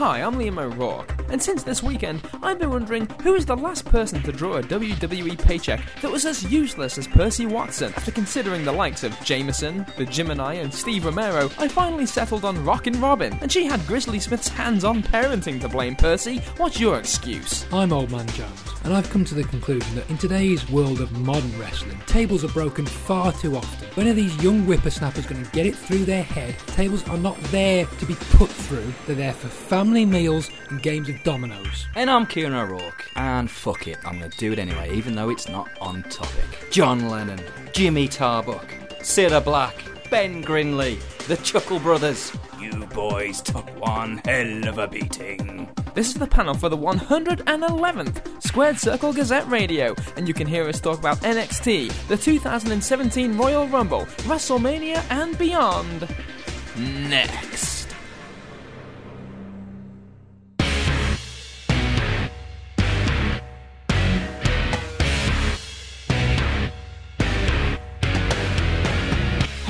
Hi, 0.00 0.22
I'm 0.22 0.36
Liam 0.36 0.58
O'Rourke, 0.58 1.19
and 1.30 1.40
since 1.40 1.62
this 1.62 1.82
weekend, 1.82 2.22
I've 2.42 2.58
been 2.58 2.70
wondering 2.70 3.06
who 3.22 3.34
is 3.34 3.46
the 3.46 3.56
last 3.56 3.84
person 3.84 4.22
to 4.22 4.32
draw 4.32 4.56
a 4.56 4.62
WWE 4.62 5.38
paycheck 5.38 5.80
that 6.02 6.10
was 6.10 6.26
as 6.26 6.42
useless 6.50 6.98
as 6.98 7.06
Percy 7.06 7.46
Watson. 7.46 7.92
After 7.96 8.10
considering 8.10 8.64
the 8.64 8.72
likes 8.72 9.04
of 9.04 9.18
Jameson, 9.22 9.86
the 9.96 10.04
Gemini, 10.04 10.54
and 10.54 10.74
Steve 10.74 11.04
Romero, 11.04 11.48
I 11.58 11.68
finally 11.68 12.06
settled 12.06 12.44
on 12.44 12.64
Rockin' 12.64 13.00
Robin, 13.00 13.36
and 13.40 13.50
she 13.50 13.64
had 13.64 13.86
Grizzly 13.86 14.18
Smith's 14.18 14.48
hands 14.48 14.84
on 14.84 15.02
parenting 15.02 15.60
to 15.60 15.68
blame, 15.68 15.94
Percy. 15.94 16.38
What's 16.56 16.80
your 16.80 16.98
excuse? 16.98 17.64
I'm 17.72 17.92
Old 17.92 18.10
Man 18.10 18.26
Jones, 18.28 18.62
and 18.84 18.92
I've 18.92 19.10
come 19.10 19.24
to 19.26 19.34
the 19.34 19.44
conclusion 19.44 19.94
that 19.94 20.10
in 20.10 20.18
today's 20.18 20.68
world 20.68 21.00
of 21.00 21.12
modern 21.12 21.56
wrestling, 21.58 22.00
tables 22.06 22.44
are 22.44 22.48
broken 22.48 22.86
far 22.86 23.32
too 23.32 23.56
often. 23.56 23.88
When 23.94 24.08
are 24.08 24.14
these 24.14 24.42
young 24.42 24.62
whippersnappers 24.62 25.26
going 25.26 25.44
to 25.44 25.50
get 25.52 25.66
it 25.66 25.76
through 25.76 26.04
their 26.04 26.22
head? 26.22 26.58
Tables 26.68 27.06
are 27.08 27.18
not 27.18 27.38
there 27.44 27.86
to 27.86 28.06
be 28.06 28.14
put 28.14 28.50
through, 28.50 28.92
they're 29.06 29.16
there 29.16 29.32
for 29.32 29.48
family 29.48 30.04
meals 30.04 30.50
and 30.70 30.82
games 30.82 31.08
of 31.08 31.19
dominoes. 31.24 31.86
And 31.94 32.10
I'm 32.10 32.26
Kieran 32.26 32.54
O'Rourke, 32.54 33.08
and 33.16 33.50
fuck 33.50 33.86
it, 33.86 33.98
I'm 34.04 34.18
gonna 34.18 34.30
do 34.36 34.52
it 34.52 34.58
anyway, 34.58 34.94
even 34.94 35.14
though 35.14 35.30
it's 35.30 35.48
not 35.48 35.68
on 35.80 36.02
topic. 36.04 36.70
John 36.70 37.08
Lennon, 37.08 37.40
Jimmy 37.72 38.08
Tarbuck, 38.08 38.66
Sarah 39.02 39.40
Black, 39.40 39.74
Ben 40.10 40.42
Grinley, 40.42 40.98
the 41.26 41.36
Chuckle 41.38 41.78
Brothers. 41.78 42.32
You 42.60 42.86
boys 42.86 43.40
took 43.40 43.68
one 43.80 44.20
hell 44.24 44.68
of 44.68 44.78
a 44.78 44.88
beating. 44.88 45.68
This 45.94 46.08
is 46.08 46.14
the 46.14 46.26
panel 46.26 46.54
for 46.54 46.68
the 46.68 46.76
111th 46.76 48.42
Squared 48.42 48.78
Circle 48.78 49.12
Gazette 49.12 49.48
Radio, 49.48 49.94
and 50.16 50.26
you 50.26 50.34
can 50.34 50.46
hear 50.46 50.68
us 50.68 50.80
talk 50.80 50.98
about 50.98 51.18
NXT, 51.18 52.08
the 52.08 52.16
2017 52.16 53.36
Royal 53.36 53.68
Rumble, 53.68 54.06
WrestleMania, 54.26 55.04
and 55.10 55.36
beyond. 55.38 56.08
Next. 56.76 57.79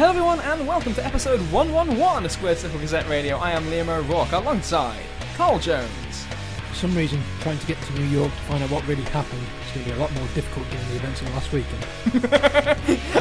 Hello, 0.01 0.13
everyone, 0.13 0.41
and 0.41 0.67
welcome 0.67 0.95
to 0.95 1.05
episode 1.05 1.41
111 1.53 2.25
of 2.25 2.33
Squared 2.33 2.57
Circle 2.57 2.81
Gazette 2.81 3.07
Radio. 3.07 3.37
I 3.37 3.51
am 3.51 3.65
Liam 3.65 3.89
O'Rourke 3.89 4.33
alongside 4.33 5.03
Carl 5.35 5.59
Jones. 5.59 6.25
For 6.71 6.75
some 6.75 6.97
reason, 6.97 7.21
trying 7.41 7.59
to 7.59 7.67
get 7.67 7.77
to 7.83 7.93
New 7.93 8.07
York 8.07 8.33
to 8.33 8.41
find 8.45 8.65
out 8.65 8.71
what 8.71 8.87
really 8.87 9.03
happened 9.03 9.43
is 9.67 9.73
going 9.75 9.85
to 9.85 9.91
be 9.91 9.97
a 9.99 10.01
lot 10.01 10.11
more 10.15 10.27
difficult 10.29 10.71
given 10.71 10.89
the 10.89 10.97
events 10.97 11.21
of 11.21 11.29
last 11.35 11.53
weekend. 11.53 11.85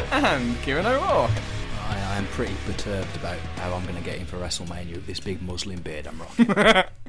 and 0.12 0.62
Kieran 0.62 0.86
O'Rourke. 0.86 1.30
I, 2.10 2.16
am 2.16 2.26
pretty 2.26 2.54
perturbed 2.66 3.14
about 3.16 3.38
how 3.56 3.72
I'm 3.72 3.86
gonna 3.86 4.00
get 4.00 4.18
in 4.18 4.26
for 4.26 4.36
WrestleMania 4.36 4.94
with 4.94 5.06
this 5.06 5.20
big 5.20 5.40
Muslim 5.42 5.80
beard 5.80 6.08
I'm 6.08 6.20
rocking. 6.20 6.84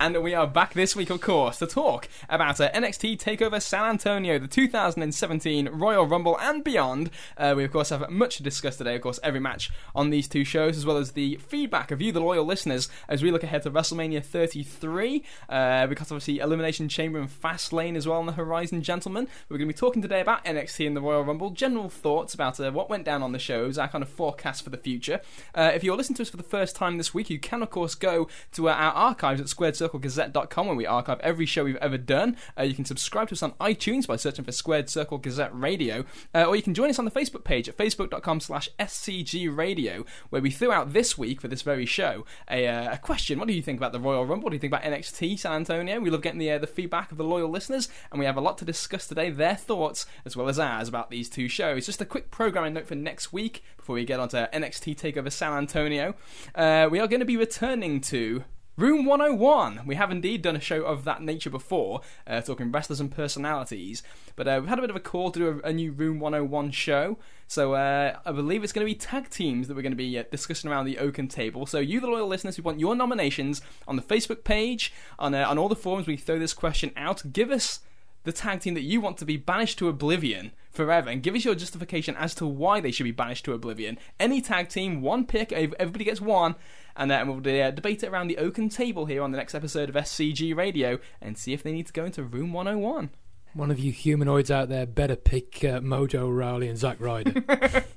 and 0.00 0.22
we 0.22 0.34
are 0.34 0.46
back 0.46 0.74
this 0.74 0.96
week, 0.96 1.10
of 1.10 1.20
course, 1.20 1.58
to 1.58 1.66
talk 1.66 2.08
about 2.28 2.60
uh, 2.60 2.70
NXT 2.72 3.18
Takeover 3.18 3.60
San 3.60 3.84
Antonio, 3.84 4.38
the 4.38 4.48
2017 4.48 5.68
Royal 5.70 6.06
Rumble, 6.06 6.38
and 6.40 6.62
beyond. 6.62 7.10
Uh, 7.36 7.54
we, 7.56 7.64
of 7.64 7.72
course, 7.72 7.90
have 7.90 8.08
much 8.10 8.36
to 8.36 8.42
discuss 8.42 8.76
today. 8.76 8.96
Of 8.96 9.02
course, 9.02 9.20
every 9.22 9.40
match 9.40 9.70
on 9.94 10.10
these 10.10 10.28
two 10.28 10.44
shows, 10.44 10.76
as 10.76 10.86
well 10.86 10.96
as 10.96 11.12
the 11.12 11.36
feedback 11.36 11.90
of 11.90 12.00
you, 12.00 12.12
the 12.12 12.20
loyal 12.20 12.44
listeners, 12.44 12.88
as 13.08 13.22
we 13.22 13.30
look 13.30 13.42
ahead 13.42 13.62
to 13.64 13.70
WrestleMania 13.70 14.24
33. 14.24 15.24
Uh, 15.48 15.86
we've 15.88 15.98
got 15.98 16.12
obviously 16.12 16.38
Elimination 16.38 16.88
Chamber 16.88 17.18
and 17.18 17.28
Fastlane 17.28 17.96
as 17.96 18.06
well 18.06 18.18
on 18.18 18.26
the 18.26 18.32
horizon, 18.32 18.82
gentlemen. 18.82 19.28
We're 19.48 19.58
going 19.58 19.68
to 19.68 19.74
be 19.74 19.78
talking 19.78 20.02
today 20.02 20.20
about 20.20 20.44
NXT 20.44 20.86
and 20.86 20.96
the 20.96 21.02
Royal 21.02 21.24
Rumble, 21.24 21.50
general 21.50 21.88
thoughts 21.88 22.34
about 22.34 22.58
uh, 22.60 22.70
what 22.72 22.90
went 22.90 23.04
down 23.04 23.22
on 23.22 23.32
the 23.32 23.38
shows, 23.38 23.78
our 23.78 23.88
kind 23.88 24.02
of 24.02 24.08
forecast 24.36 24.62
for 24.62 24.70
the 24.70 24.76
future. 24.76 25.20
Uh, 25.54 25.72
if 25.74 25.82
you're 25.82 25.96
listening 25.96 26.16
to 26.16 26.22
us 26.22 26.28
for 26.28 26.36
the 26.36 26.42
first 26.42 26.76
time 26.76 26.98
this 26.98 27.14
week, 27.14 27.30
you 27.30 27.38
can, 27.38 27.62
of 27.62 27.70
course, 27.70 27.94
go 27.94 28.28
to 28.52 28.68
our 28.68 28.92
archives 28.92 29.40
at 29.40 29.46
squaredcirclegazette.com 29.46 30.66
where 30.66 30.76
we 30.76 30.86
archive 30.86 31.18
every 31.20 31.46
show 31.46 31.64
we've 31.64 31.76
ever 31.76 31.96
done. 31.96 32.36
Uh, 32.58 32.62
you 32.62 32.74
can 32.74 32.84
subscribe 32.84 33.28
to 33.28 33.32
us 33.32 33.42
on 33.42 33.52
iTunes 33.52 34.06
by 34.06 34.16
searching 34.16 34.44
for 34.44 34.52
Squared 34.52 34.90
Circle 34.90 35.18
Gazette 35.18 35.58
Radio, 35.58 36.04
uh, 36.34 36.44
or 36.44 36.54
you 36.54 36.62
can 36.62 36.74
join 36.74 36.90
us 36.90 36.98
on 36.98 37.06
the 37.06 37.10
Facebook 37.10 37.44
page 37.44 37.68
at 37.68 37.76
facebook.com 37.78 38.40
slash 38.40 38.68
scg 38.78 39.56
radio, 39.56 40.04
where 40.28 40.42
we 40.42 40.50
threw 40.50 40.70
out 40.70 40.92
this 40.92 41.16
week 41.16 41.40
for 41.40 41.48
this 41.48 41.62
very 41.62 41.86
show 41.86 42.26
a, 42.50 42.68
uh, 42.68 42.92
a 42.92 42.98
question. 42.98 43.38
What 43.38 43.48
do 43.48 43.54
you 43.54 43.62
think 43.62 43.78
about 43.78 43.92
the 43.92 44.00
Royal 44.00 44.26
Rumble? 44.26 44.44
What 44.44 44.50
do 44.50 44.56
you 44.56 44.60
think 44.60 44.72
about 44.72 44.82
NXT 44.82 45.38
San 45.38 45.52
Antonio? 45.52 45.98
We 46.00 46.10
love 46.10 46.22
getting 46.22 46.38
the, 46.38 46.50
uh, 46.50 46.58
the 46.58 46.66
feedback 46.66 47.10
of 47.10 47.16
the 47.16 47.24
loyal 47.24 47.48
listeners, 47.48 47.88
and 48.10 48.18
we 48.18 48.26
have 48.26 48.36
a 48.36 48.42
lot 48.42 48.58
to 48.58 48.64
discuss 48.64 49.06
today, 49.06 49.30
their 49.30 49.56
thoughts 49.56 50.04
as 50.24 50.36
well 50.36 50.48
as 50.48 50.58
ours 50.58 50.88
about 50.88 51.10
these 51.10 51.30
two 51.30 51.48
shows. 51.48 51.86
Just 51.86 52.02
a 52.02 52.04
quick 52.04 52.30
programming 52.30 52.74
note 52.74 52.86
for 52.86 52.94
next 52.94 53.32
week 53.32 53.62
before 53.86 53.94
we 53.94 54.04
get 54.04 54.18
on 54.18 54.28
to 54.28 54.50
NXT 54.52 54.96
TakeOver 54.96 55.30
San 55.30 55.52
Antonio. 55.52 56.16
Uh, 56.56 56.88
we 56.90 56.98
are 56.98 57.06
going 57.06 57.20
to 57.20 57.24
be 57.24 57.36
returning 57.36 58.00
to 58.00 58.42
Room 58.76 59.06
101. 59.06 59.82
We 59.86 59.94
have 59.94 60.10
indeed 60.10 60.42
done 60.42 60.56
a 60.56 60.60
show 60.60 60.82
of 60.82 61.04
that 61.04 61.22
nature 61.22 61.50
before, 61.50 62.00
uh, 62.26 62.40
talking 62.40 62.72
wrestlers 62.72 62.98
and 62.98 63.12
personalities. 63.12 64.02
But 64.34 64.48
uh, 64.48 64.58
we've 64.60 64.68
had 64.68 64.80
a 64.80 64.80
bit 64.80 64.90
of 64.90 64.96
a 64.96 65.00
call 65.00 65.30
to 65.30 65.38
do 65.38 65.60
a, 65.62 65.68
a 65.68 65.72
new 65.72 65.92
Room 65.92 66.18
101 66.18 66.72
show. 66.72 67.16
So 67.46 67.74
uh, 67.74 68.18
I 68.26 68.32
believe 68.32 68.64
it's 68.64 68.72
going 68.72 68.84
to 68.84 68.92
be 68.92 68.98
tag 68.98 69.30
teams 69.30 69.68
that 69.68 69.76
we're 69.76 69.82
going 69.82 69.92
to 69.92 69.96
be 69.96 70.18
uh, 70.18 70.24
discussing 70.32 70.68
around 70.68 70.86
the 70.86 70.98
Oaken 70.98 71.28
table. 71.28 71.64
So 71.64 71.78
you, 71.78 72.00
the 72.00 72.08
loyal 72.08 72.26
listeners, 72.26 72.58
we 72.58 72.62
want 72.62 72.80
your 72.80 72.96
nominations 72.96 73.60
on 73.86 73.94
the 73.94 74.02
Facebook 74.02 74.42
page, 74.42 74.92
on 75.16 75.32
uh, 75.32 75.46
on 75.48 75.58
all 75.58 75.68
the 75.68 75.76
forums. 75.76 76.08
We 76.08 76.16
throw 76.16 76.40
this 76.40 76.54
question 76.54 76.90
out. 76.96 77.32
Give 77.32 77.52
us 77.52 77.78
the 78.24 78.32
tag 78.32 78.58
team 78.58 78.74
that 78.74 78.82
you 78.82 79.00
want 79.00 79.16
to 79.18 79.24
be 79.24 79.36
banished 79.36 79.78
to 79.78 79.88
oblivion 79.88 80.50
forever 80.76 81.10
and 81.10 81.22
give 81.22 81.34
us 81.34 81.44
your 81.44 81.54
justification 81.54 82.14
as 82.16 82.34
to 82.36 82.46
why 82.46 82.80
they 82.80 82.90
should 82.90 83.04
be 83.04 83.10
banished 83.10 83.44
to 83.46 83.52
oblivion. 83.52 83.98
Any 84.20 84.40
tag 84.40 84.68
team, 84.68 85.02
one 85.02 85.26
pick, 85.26 85.52
everybody 85.52 86.04
gets 86.04 86.20
one, 86.20 86.54
and 86.96 87.10
then 87.10 87.26
we'll 87.26 87.38
uh, 87.38 87.70
debate 87.72 88.02
it 88.02 88.08
around 88.08 88.28
the 88.28 88.38
Oaken 88.38 88.68
table 88.68 89.06
here 89.06 89.22
on 89.22 89.32
the 89.32 89.38
next 89.38 89.54
episode 89.54 89.88
of 89.88 89.94
SCG 89.94 90.54
Radio 90.56 90.98
and 91.20 91.36
see 91.36 91.52
if 91.52 91.62
they 91.62 91.72
need 91.72 91.86
to 91.86 91.92
go 91.92 92.04
into 92.04 92.22
room 92.22 92.52
101. 92.52 93.10
One 93.54 93.70
of 93.70 93.78
you 93.78 93.90
humanoids 93.90 94.50
out 94.50 94.68
there 94.68 94.84
better 94.86 95.16
pick 95.16 95.64
uh, 95.64 95.80
Mojo 95.80 96.30
Rowley 96.34 96.68
and 96.68 96.78
Zack 96.78 97.00
Ryder. 97.00 97.84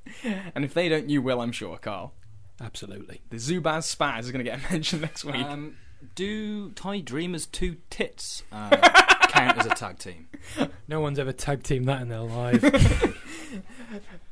And 0.55 0.65
if 0.65 0.73
they 0.73 0.89
don't, 0.89 1.09
you 1.09 1.21
will, 1.21 1.39
I'm 1.39 1.51
sure, 1.51 1.77
Carl. 1.77 2.13
Absolutely. 2.61 3.21
The 3.29 3.37
Zubaz 3.37 3.95
Spaz 3.95 4.21
is 4.21 4.31
going 4.31 4.43
to 4.43 4.51
get 4.51 4.59
mentioned 4.71 5.01
next 5.01 5.23
week. 5.23 5.35
um, 5.35 5.77
do 6.15 6.71
Ty 6.71 7.01
Dreamer's 7.01 7.45
two 7.45 7.77
tits 7.89 8.43
uh, 8.51 8.69
count 9.39 9.57
as 9.57 9.65
a 9.65 9.69
tag 9.69 9.99
team? 9.99 10.27
No 10.87 11.01
one's 11.01 11.19
ever 11.19 11.31
tag 11.31 11.63
teamed 11.63 11.87
that 11.87 12.01
in 12.01 12.09
their 12.09 12.19
life. 12.21 12.63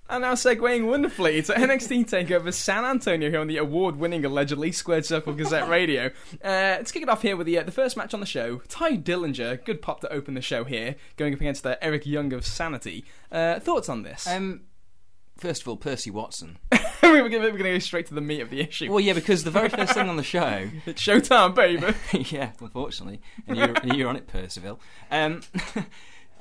And 0.09 0.22
now 0.22 0.35
segueing 0.35 0.88
wonderfully 0.88 1.41
to 1.41 1.53
NXT 1.53 2.09
Takeover 2.09 2.53
San 2.53 2.85
Antonio 2.85 3.29
here 3.29 3.41
on 3.41 3.47
the 3.47 3.57
award-winning, 3.57 4.23
allegedly 4.23 4.72
Squared 4.72 5.06
Circle 5.06 5.34
Gazette 5.34 5.68
Radio. 5.69 6.06
Uh, 6.44 6.79
let's 6.79 6.94
kick 6.94 7.03
it 7.03 7.09
off 7.09 7.22
here 7.23 7.35
with 7.35 7.45
the 7.45 7.59
uh, 7.59 7.63
the 7.63 7.72
first 7.73 7.97
match 7.97 8.13
on 8.13 8.22
the 8.22 8.25
show. 8.25 8.59
Tye 8.69 8.95
Dillinger, 8.95 9.63
good 9.66 9.81
pop 9.81 10.00
to 10.01 10.12
open 10.12 10.34
the 10.34 10.41
show 10.41 10.63
here, 10.63 10.95
going 11.18 11.34
up 11.34 11.41
against 11.41 11.66
uh, 11.66 11.75
Eric 11.81 12.06
Young 12.06 12.31
of 12.31 12.45
Sanity. 12.45 13.03
Uh, 13.31 13.59
thoughts 13.59 13.89
on 13.89 14.03
this? 14.03 14.25
Um, 14.28 14.62
first 15.38 15.62
of 15.62 15.68
all, 15.68 15.78
Percy 15.78 16.12
Watson. 16.12 16.58
we're 17.03 17.30
going 17.30 17.58
to 17.58 17.64
go 17.64 17.80
straight 17.80 18.08
to 18.08 18.14
the 18.14 18.22
meat 18.22 18.42
of 18.42 18.50
the 18.50 18.62
issue. 18.62 18.90
Well, 18.92 19.00
yeah, 19.00 19.14
because 19.14 19.44
the 19.44 19.52
very 19.52 19.70
first 19.70 19.94
thing 19.94 20.09
on 20.09 20.18
the 20.18 20.24
show 20.24 20.70
It's 20.86 21.02
showtime, 21.02 21.56
baby. 21.56 21.94
yeah, 22.36 22.52
unfortunately. 22.59 23.22
And 23.48 23.58
you're, 23.58 23.74
and 23.74 23.96
you're 23.96 24.09
on 24.09 24.16
it, 24.16 24.28
Percival. 24.28 24.80
Um, 25.12 25.42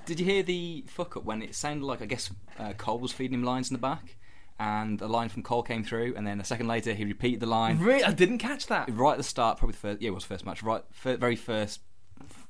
did 0.06 0.20
you 0.20 0.26
hear 0.26 0.42
the 0.42 0.84
fuck 0.88 1.16
up 1.16 1.24
when 1.24 1.42
it 1.42 1.54
sounded 1.54 1.84
like, 1.84 2.02
I 2.02 2.06
guess, 2.06 2.30
uh, 2.58 2.72
Cole 2.74 2.98
was 2.98 3.12
feeding 3.12 3.34
him 3.34 3.44
lines 3.44 3.70
in 3.70 3.74
the 3.74 3.80
back? 3.80 4.16
And 4.58 5.00
a 5.02 5.06
line 5.06 5.28
from 5.28 5.42
Cole 5.42 5.62
came 5.62 5.84
through, 5.84 6.14
and 6.16 6.26
then 6.26 6.40
a 6.40 6.44
second 6.44 6.66
later 6.66 6.94
he 6.94 7.04
repeated 7.04 7.40
the 7.40 7.46
line. 7.46 7.78
really, 7.78 8.02
I 8.02 8.12
didn't 8.12 8.38
catch 8.38 8.68
that. 8.68 8.88
Right 8.90 9.12
at 9.12 9.18
the 9.18 9.24
start, 9.24 9.58
probably 9.58 9.72
the 9.72 9.78
first, 9.78 10.00
yeah, 10.00 10.08
it 10.08 10.14
was 10.14 10.24
the 10.24 10.28
first 10.28 10.46
match, 10.46 10.62
right, 10.62 10.82
very 11.02 11.36
first, 11.36 11.80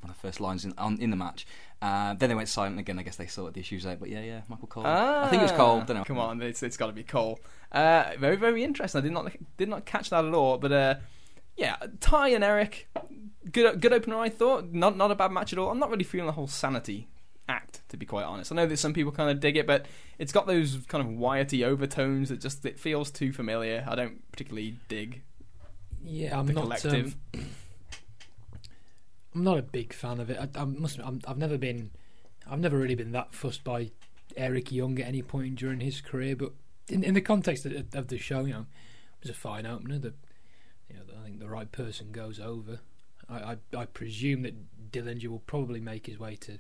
one 0.07 0.11
of 0.11 0.17
the 0.17 0.21
first 0.27 0.41
lines 0.41 0.65
in, 0.65 0.73
on, 0.79 0.99
in 1.01 1.11
the 1.11 1.17
match. 1.17 1.47
Uh, 1.83 2.15
then 2.15 2.29
they 2.29 2.35
went 2.35 2.49
silent 2.49 2.79
again. 2.79 2.99
I 2.99 3.03
guess 3.03 3.17
they 3.17 3.27
sorted 3.27 3.55
the 3.55 3.61
issues 3.61 3.85
out. 3.87 3.99
But 4.01 4.09
yeah, 4.09 4.21
yeah, 4.21 4.41
Michael 4.49 4.69
Cole. 4.69 4.87
I 4.87 5.29
think 5.29 5.41
it 5.41 5.45
was 5.45 5.53
Cole. 5.53 5.79
Don't 5.81 5.97
know. 5.97 6.01
Ah, 6.03 6.05
Come 6.05 6.19
on, 6.19 6.41
it's, 6.43 6.63
it's 6.63 6.77
got 6.77 6.87
to 6.87 6.93
be 6.93 7.03
Cole. 7.03 7.41
Uh, 7.73 8.13
very, 8.19 8.37
very 8.37 8.63
interesting. 8.63 9.01
I 9.01 9.03
did 9.03 9.13
not 9.13 9.33
did 9.57 9.69
not 9.69 9.85
catch 9.85 10.11
that 10.11 10.25
at 10.25 10.33
all. 10.35 10.59
But 10.59 10.73
uh, 10.73 10.95
yeah, 11.57 11.77
Tye 12.01 12.29
and 12.31 12.45
Eric, 12.45 12.89
good 13.51 13.81
good 13.81 13.93
opener. 13.93 14.17
I 14.19 14.29
thought 14.29 14.73
not 14.73 14.97
not 14.97 15.11
a 15.11 15.15
bad 15.15 15.33
match 15.33 15.53
at 15.53 15.59
all. 15.59 15.71
I'm 15.71 15.79
not 15.79 15.91
really 15.91 16.05
feeling 16.05 16.27
the 16.27 16.33
whole 16.33 16.47
sanity 16.47 17.09
act 17.49 17.81
to 17.91 17.97
be 17.97 18.07
quite 18.07 18.25
honest. 18.25 18.51
I 18.53 18.57
know 18.57 18.67
that 18.67 18.77
some 18.79 18.93
people 18.95 19.13
kind 19.13 19.31
of 19.31 19.41
dig 19.41 19.57
it, 19.57 19.67
but 19.67 19.87
it's 20.19 20.33
got 20.33 20.47
those 20.47 20.79
kind 20.89 21.05
of 21.07 21.13
wyety 21.13 21.65
overtones 21.65 22.29
that 22.31 22.41
just 22.41 22.65
it 22.65 22.79
feels 22.79 23.11
too 23.11 23.33
familiar. 23.33 23.85
I 23.89 23.95
don't 23.97 24.31
particularly 24.33 24.77
dig. 24.89 25.23
Yeah, 26.05 26.39
I'm 26.39 26.47
The 26.47 26.53
not. 26.55 26.63
collective. 26.63 27.17
Um, 27.35 27.45
I'm 29.37 29.45
not 29.45 29.59
a 29.59 29.63
big 29.63 29.93
fan 29.93 30.19
of 30.19 30.31
it. 30.31 30.39
I, 30.41 30.61
I 30.61 30.65
must. 30.65 30.99
I'm, 30.99 31.21
I've 31.29 31.37
never 31.37 31.59
been. 31.59 31.91
I've 32.51 32.59
never 32.61 32.79
really 32.79 32.95
been 32.95 33.13
that 33.13 33.35
fussed 33.35 33.63
by 33.65 33.91
Eric 34.37 34.73
Young 34.73 34.99
at 34.99 35.07
any 35.07 35.21
point 35.21 35.57
during 35.57 35.81
his 35.81 36.01
career. 36.01 36.35
But 36.35 36.53
in, 36.89 37.05
in 37.05 37.13
the 37.15 37.21
context 37.21 37.67
of, 37.67 37.95
of 37.95 38.09
the 38.09 38.17
show, 38.19 38.47
you 38.47 38.55
know, 38.55 38.61
it 39.21 39.23
was 39.23 39.31
a 39.31 39.35
fine 39.35 39.67
opener. 39.67 39.99
That 39.99 40.15
you 40.89 40.97
know, 40.97 41.03
I 41.21 41.25
think 41.25 41.39
the 41.39 41.49
right 41.51 41.71
person 41.71 42.13
goes 42.13 42.41
over. 42.41 42.81
I, 43.29 43.57
I, 43.75 43.77
I 43.77 43.85
presume 43.85 44.43
that 44.43 44.55
Dillinger 44.91 45.27
will 45.29 45.41
probably 45.41 45.81
make 45.81 46.07
his 46.07 46.19
way 46.19 46.37
to 46.37 46.59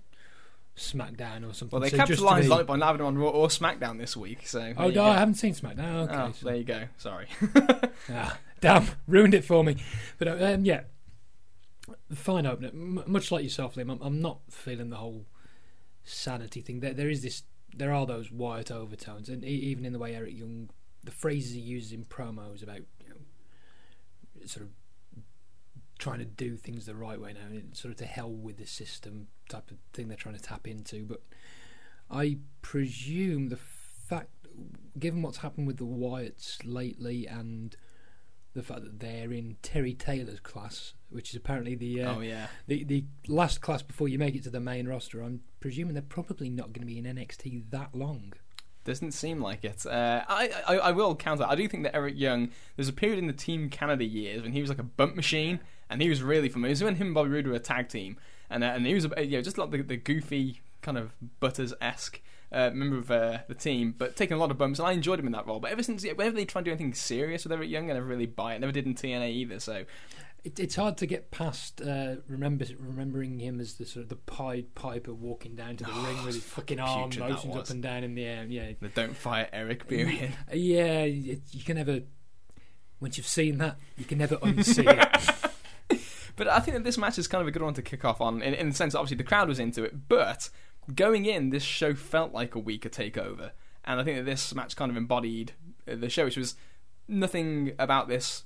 SmackDown 0.76 1.49
or 1.49 1.55
something. 1.55 1.70
Well, 1.70 1.81
they 1.81 1.88
So 1.88 1.96
capitalised 1.96 2.50
on 2.50 2.61
it 2.61 2.67
by 2.67 2.76
having 2.79 3.00
it 3.00 3.05
on 3.06 3.17
Raw 3.17 3.29
or 3.31 3.49
SmackDown 3.49 3.99
this 3.99 4.17
week. 4.17 4.46
So 4.46 4.75
Oh 4.76 4.88
no, 4.88 4.94
go. 4.94 5.05
I 5.06 5.14
haven't 5.14 5.34
seen 5.37 5.55
SmackDown. 5.55 6.05
Okay, 6.08 6.14
Oh, 6.14 6.32
so- 6.32 6.46
there 6.46 6.56
you 6.56 6.64
go. 6.64 6.82
Sorry. 6.99 7.26
Ah, 8.12 8.38
damn, 8.61 8.87
ruined 9.08 9.34
it 9.34 9.44
for 9.44 9.64
me. 9.64 9.76
But 10.19 10.29
uh, 10.29 10.55
um, 10.55 10.64
yeah, 10.64 10.82
fine 12.15 12.47
opener. 12.47 12.69
M- 12.69 13.05
much 13.06 13.31
like 13.31 13.44
yourself, 13.44 13.75
Liam, 13.75 13.91
I'm, 13.91 14.00
I'm 14.03 14.21
not 14.21 14.41
feeling 14.50 14.91
the 14.91 14.97
whole 14.97 15.27
sanity 16.05 16.61
thing. 16.61 16.81
There, 16.81 16.94
there 16.94 17.11
is 17.11 17.23
this. 17.23 17.43
There 17.75 17.93
are 17.93 18.06
those 18.06 18.31
Wyatt 18.33 18.71
overtones, 18.71 19.29
and 19.29 19.44
even 19.44 19.85
in 19.85 19.93
the 19.93 19.99
way 19.99 20.15
Eric 20.15 20.38
Young, 20.38 20.71
the 21.05 21.11
phrases 21.11 21.55
he 21.55 21.61
uses 21.61 21.93
in 21.93 22.05
promos 22.05 22.62
about 22.62 22.81
you 23.05 23.11
know, 23.11 24.47
sort 24.47 24.65
of 24.65 24.71
trying 25.99 26.19
to 26.19 26.25
do 26.25 26.56
things 26.56 26.87
the 26.87 26.94
right 26.94 27.21
way 27.21 27.33
now, 27.33 27.41
and 27.49 27.77
sort 27.77 27.93
of 27.93 27.99
to 27.99 28.06
hell 28.06 28.31
with 28.31 28.56
the 28.56 28.67
system 28.67 29.29
type 29.49 29.71
of 29.71 29.77
thing 29.93 30.09
they're 30.09 30.17
trying 30.17 30.37
to 30.37 30.43
tap 30.43 30.67
into. 30.67 31.05
But 31.05 31.23
I 32.11 32.39
presume 32.62 33.49
the 33.49 33.56
fact, 33.56 34.31
given 34.99 35.23
what's 35.23 35.39
happened 35.39 35.67
with 35.67 35.77
the 35.77 35.85
Wyatts 35.85 36.59
lately, 36.65 37.27
and 37.27 37.77
the 38.56 38.62
fact 38.62 38.82
that 38.82 38.99
they're 38.99 39.32
in 39.32 39.56
Terry 39.62 39.94
Taylor's 39.94 40.41
class, 40.41 40.94
which 41.11 41.31
is 41.31 41.37
apparently 41.37 41.75
the 41.75 42.03
uh, 42.03 42.17
oh 42.17 42.20
yeah. 42.20 42.49
the 42.67 42.82
the 42.85 43.05
last 43.29 43.61
class 43.61 43.82
before 43.82 44.08
you 44.08 44.19
make 44.19 44.35
it 44.35 44.43
to 44.44 44.50
the 44.50 44.61
main 44.61 44.88
roster. 44.88 45.23
I'm 45.23 45.43
presuming 45.61 45.94
they're 45.94 46.03
probably 46.03 46.50
not 46.50 46.73
going 46.73 46.87
to 46.87 46.93
be 46.93 46.99
in 46.99 47.05
NXT 47.05 47.70
that 47.70 47.94
long. 47.94 48.32
Doesn't 48.85 49.12
seem 49.12 49.41
like 49.41 49.64
it. 49.64 49.85
Uh, 49.85 50.23
I, 50.29 50.50
I 50.67 50.76
I 50.76 50.91
will 50.93 51.14
counter. 51.14 51.44
I 51.47 51.55
do 51.55 51.69
think 51.69 51.85
that 51.85 51.94
Eric 51.94 52.14
Young. 52.17 52.50
There's 52.76 52.88
a 52.88 52.93
period 52.93 53.19
in 53.19 53.26
the 53.26 53.32
Team 53.32 53.69
Canada 53.69 54.05
years 54.05 54.43
when 54.43 54.53
he 54.53 54.61
was 54.61 54.70
like 54.70 54.79
a 54.79 54.85
bump 54.85 55.14
machine, 55.14 55.61
and 55.88 56.03
he 56.03 56.08
was 56.08 56.23
really 56.23 56.49
fun. 56.49 56.64
It 56.64 56.70
was 56.70 56.82
when 56.82 56.97
him 56.97 57.08
and 57.08 57.14
Bobby 57.14 57.31
Roode 57.31 57.47
were 57.47 57.55
a 57.55 57.61
tag 57.61 57.88
team, 57.88 58.17
and 58.50 58.64
uh, 58.64 58.69
and 58.69 58.87
he 58.87 58.94
was 58.94 59.05
you 59.19 59.31
know 59.32 59.43
just 59.43 59.58
like 59.58 59.70
the, 59.70 59.82
the 59.82 59.97
goofy 59.97 60.61
kind 60.82 60.99
of 60.99 61.17
Butters 61.41 61.75
esque 61.81 62.20
uh, 62.52 62.70
member 62.72 62.98
of 62.98 63.10
uh, 63.10 63.38
the 63.48 63.54
team, 63.54 63.94
but 63.96 64.16
taking 64.16 64.37
a 64.37 64.40
lot 64.40 64.50
of 64.50 64.58
bumps. 64.58 64.78
And 64.78 64.88
I 64.88 64.93
enjoyed 64.93 65.19
him 65.19 65.26
in 65.26 65.32
that 65.32 65.46
role. 65.46 65.60
But 65.60 65.72
ever 65.72 65.82
since 65.82 66.04
yeah, 66.04 66.12
whenever 66.12 66.37
they 66.37 66.44
try 66.44 66.60
and 66.60 66.64
do 66.64 66.70
anything 66.70 66.94
serious 66.94 67.44
with 67.44 67.52
Eric 67.52 67.69
Young, 67.70 67.90
I 67.90 67.94
never 67.94 68.06
really 68.06 68.26
buy 68.26 68.54
it. 68.54 68.60
Never 68.60 68.72
did 68.72 68.87
in 68.87 68.94
TNA 68.94 69.31
either. 69.31 69.58
So 69.60 69.84
It, 70.44 70.60
it's 70.60 70.76
hard 70.76 70.96
to 70.98 71.06
get 71.06 71.31
past 71.32 71.81
uh, 71.81 72.16
remember 72.28 72.64
remembering 72.78 73.40
him 73.40 73.58
as 73.60 73.75
the 73.75 73.84
sort 73.84 74.04
of 74.04 74.08
the 74.10 74.16
Pied 74.16 74.75
Piper 74.76 75.12
walking 75.12 75.56
down 75.56 75.76
to 75.78 75.84
the 75.84 75.90
ring 75.93 76.16
with 76.25 76.34
his 76.34 76.43
fucking 76.44 76.78
arm 76.78 77.10
motions 77.19 77.56
up 77.56 77.70
and 77.70 77.82
down 77.82 78.04
in 78.04 78.14
the 78.14 78.25
air. 78.25 78.44
Yeah, 78.48 78.72
the 78.81 78.88
don't 78.88 79.16
fire 79.16 79.48
Eric 79.52 79.88
period. 79.88 80.32
yeah. 80.52 81.02
it- 81.02 81.40
You 81.50 81.64
can 81.64 81.76
never. 81.76 82.00
Once 83.00 83.19
you've 83.19 83.26
seen 83.26 83.58
that, 83.58 83.76
you 83.98 84.04
can 84.06 84.19
never 84.19 84.37
unsee 84.43 84.87
it. 84.87 86.00
But 86.37 86.48
I 86.48 86.60
think 86.60 86.76
that 86.76 86.84
this 86.84 86.98
match 86.98 87.19
is 87.19 87.26
kind 87.28 87.40
of 87.43 87.48
a 87.48 87.50
good 87.50 87.62
one 87.62 87.75
to 87.75 87.82
kick 87.82 88.04
off 88.04 88.20
on, 88.20 88.43
in, 88.43 88.52
in 88.54 88.69
the 88.69 88.75
sense 88.75 88.93
that 88.93 88.98
obviously 89.00 89.16
the 89.16 89.25
crowd 89.25 89.48
was 89.48 89.58
into 89.58 89.84
it, 89.84 90.06
but 90.08 90.48
going 90.94 91.27
in, 91.27 91.50
this 91.50 91.62
show 91.62 91.94
felt 91.94 92.33
like 92.33 92.55
a 92.55 92.59
weaker 92.59 92.88
takeover, 92.88 93.50
and 93.85 94.00
I 94.00 94.05
think 94.05 94.19
that 94.19 94.25
this 94.25 94.55
match 94.55 94.77
kind 94.77 94.91
of 94.91 94.97
embodied 94.97 95.53
uh, 95.91 95.97
the 95.97 96.09
show, 96.09 96.25
which 96.25 96.37
was 96.37 96.55
nothing 97.09 97.73
about 97.79 98.09
this 98.09 98.44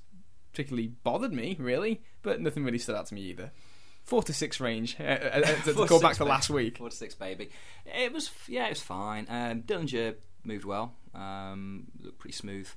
particularly 0.51 0.89
bothered 1.03 1.33
me 1.33 1.55
really, 1.59 2.01
but 2.21 2.41
nothing 2.41 2.63
really 2.63 2.77
stood 2.77 2.95
out 2.95 3.05
to 3.07 3.15
me 3.15 3.21
either. 3.21 3.51
Four 4.03 4.23
to 4.23 4.33
six 4.33 4.59
range. 4.59 4.97
Uh, 4.99 5.03
uh, 5.03 5.41
uh, 5.45 5.55
to 5.63 5.85
go 5.85 5.99
back 5.99 6.13
to 6.13 6.19
baby. 6.19 6.29
last 6.29 6.49
week. 6.49 6.77
Four 6.77 6.89
to 6.89 6.95
six, 6.95 7.15
baby. 7.15 7.49
It 7.85 8.11
was 8.11 8.31
yeah, 8.47 8.65
it 8.65 8.71
was 8.71 8.81
fine. 8.81 9.27
Um, 9.29 9.61
Dillinger 9.61 10.15
moved 10.43 10.65
well. 10.65 10.93
Um, 11.13 11.85
looked 11.99 12.17
pretty 12.17 12.35
smooth. 12.35 12.67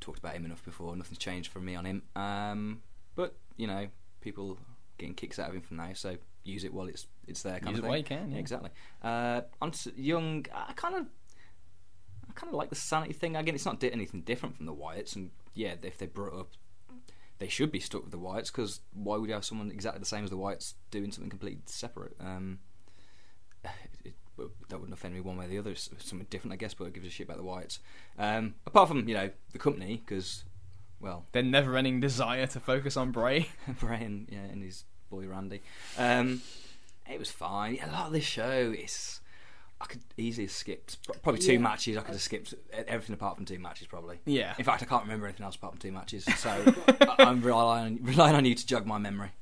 Talked 0.00 0.18
about 0.18 0.34
him 0.34 0.44
enough 0.44 0.64
before. 0.64 0.94
Nothing's 0.96 1.18
changed 1.18 1.52
for 1.52 1.60
me 1.60 1.76
on 1.76 1.84
him. 1.84 2.02
Um, 2.16 2.82
but 3.14 3.36
you 3.56 3.66
know, 3.66 3.86
people 4.20 4.58
getting 4.98 5.14
kicks 5.14 5.38
out 5.38 5.50
of 5.50 5.54
him 5.54 5.62
from 5.62 5.76
now, 5.76 5.90
so 5.94 6.16
use 6.42 6.64
it 6.64 6.74
while 6.74 6.88
it's 6.88 7.06
it's 7.28 7.42
there. 7.42 7.58
Kind 7.60 7.70
Use 7.70 7.78
of 7.78 7.84
it 7.84 7.88
while 7.88 7.98
you 7.98 8.04
can. 8.04 8.30
Yeah. 8.30 8.38
exactly. 8.38 8.70
Uh, 9.02 9.42
on 9.60 9.70
to 9.70 9.92
Young, 10.00 10.46
I 10.54 10.72
kind 10.74 10.96
of, 10.96 11.06
I 12.28 12.32
kind 12.34 12.52
of 12.52 12.56
like 12.56 12.70
the 12.70 12.76
sanity 12.76 13.12
thing. 13.12 13.36
Again, 13.36 13.54
it's 13.54 13.64
not 13.64 13.80
di- 13.80 13.92
anything 13.92 14.22
different 14.22 14.56
from 14.56 14.66
the 14.66 14.74
Wyatts, 14.74 15.16
and 15.16 15.30
yeah, 15.54 15.74
if 15.82 15.98
they 15.98 16.06
brought 16.06 16.38
up, 16.38 16.50
they 17.38 17.48
should 17.48 17.72
be 17.72 17.80
stuck 17.80 18.02
with 18.02 18.12
the 18.12 18.18
Wyatts 18.18 18.52
because 18.52 18.80
why 18.92 19.16
would 19.16 19.28
you 19.28 19.34
have 19.34 19.44
someone 19.44 19.70
exactly 19.70 20.00
the 20.00 20.06
same 20.06 20.24
as 20.24 20.30
the 20.30 20.36
Wyatts 20.36 20.74
doing 20.90 21.10
something 21.12 21.30
completely 21.30 21.60
separate? 21.66 22.14
Um, 22.20 22.58
it, 24.04 24.14
but 24.36 24.48
that 24.68 24.78
wouldn't 24.78 24.96
offend 24.98 25.14
me 25.14 25.20
one 25.20 25.36
way 25.36 25.44
or 25.44 25.48
the 25.48 25.58
other. 25.58 25.70
It's 25.70 25.90
something 25.98 26.26
different, 26.28 26.52
I 26.52 26.56
guess, 26.56 26.74
but 26.74 26.86
it 26.86 26.94
gives 26.94 27.06
a 27.06 27.10
shit 27.10 27.28
about 27.28 27.38
the 27.38 27.44
Wyatts. 27.44 27.78
Um, 28.18 28.54
apart 28.66 28.88
from 28.88 29.08
you 29.08 29.14
know 29.14 29.30
the 29.52 29.58
company, 29.58 30.02
because 30.04 30.44
well, 31.00 31.26
Their 31.32 31.42
never-ending 31.42 32.00
desire 32.00 32.46
to 32.46 32.60
focus 32.60 32.96
on 32.96 33.10
Bray. 33.10 33.48
Brian, 33.78 34.26
yeah, 34.30 34.38
and 34.38 34.62
his 34.62 34.84
boy 35.10 35.26
Randy. 35.26 35.60
Um, 35.98 36.40
it 37.10 37.18
was 37.18 37.30
fine. 37.30 37.78
A 37.82 37.90
lot 37.90 38.06
of 38.06 38.12
this 38.12 38.24
show 38.24 38.74
is. 38.76 39.20
I 39.80 39.86
could 39.86 40.02
easily 40.16 40.46
have 40.46 40.52
skipped 40.52 40.98
probably 41.22 41.40
two 41.40 41.54
Yeah. 41.54 41.58
matches. 41.58 41.96
I 41.96 42.00
could 42.02 42.12
have 42.12 42.22
skipped 42.22 42.54
everything 42.72 43.12
apart 43.14 43.36
from 43.36 43.44
two 43.44 43.58
matches, 43.58 43.86
probably. 43.88 44.20
Yeah. 44.24 44.54
In 44.56 44.64
fact, 44.64 44.82
I 44.82 44.86
can't 44.86 45.02
remember 45.02 45.26
anything 45.26 45.44
else 45.44 45.56
apart 45.56 45.72
from 45.74 45.80
two 45.80 45.92
matches. 45.92 46.24
So 46.38 46.72
I'm 47.18 47.42
relying, 47.42 48.02
relying 48.02 48.36
on 48.36 48.44
you 48.44 48.54
to 48.54 48.66
jog 48.66 48.86
my 48.86 48.98
memory. 48.98 49.32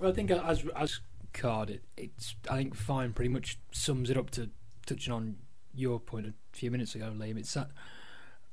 Well, 0.00 0.10
I 0.10 0.14
think 0.14 0.30
as 0.30 0.64
as 0.74 1.00
card, 1.32 1.70
it, 1.70 1.82
it's 1.96 2.34
I 2.50 2.56
think 2.56 2.74
fine. 2.74 3.12
Pretty 3.12 3.28
much 3.28 3.58
sums 3.72 4.10
it 4.10 4.16
up 4.16 4.30
to 4.30 4.50
touching 4.86 5.12
on 5.12 5.36
your 5.74 6.00
point 6.00 6.26
a 6.26 6.34
few 6.52 6.70
minutes 6.70 6.94
ago, 6.94 7.12
Liam. 7.14 7.36
It's 7.38 7.52
that 7.54 7.68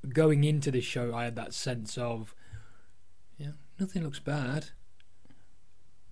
going 0.09 0.43
into 0.43 0.69
this 0.69 0.83
show, 0.85 1.15
I 1.15 1.23
had 1.23 1.35
that 1.37 1.53
sense 1.53 1.97
of, 1.97 2.35
yeah, 3.37 3.51
nothing 3.79 4.03
looks 4.03 4.19
bad. 4.19 4.69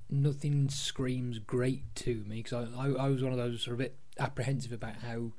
Nothing 0.10 0.70
screams 0.70 1.38
great 1.40 1.84
to 1.96 2.24
me 2.28 2.38
because 2.42 2.68
I, 2.76 2.88
I 2.88 3.06
I 3.06 3.10
was 3.10 3.22
one 3.22 3.32
of 3.32 3.38
those 3.38 3.62
sort 3.62 3.74
of 3.74 3.78
bit 3.80 3.96
apprehensive 4.18 4.72
about 4.72 4.96
how 4.98 5.32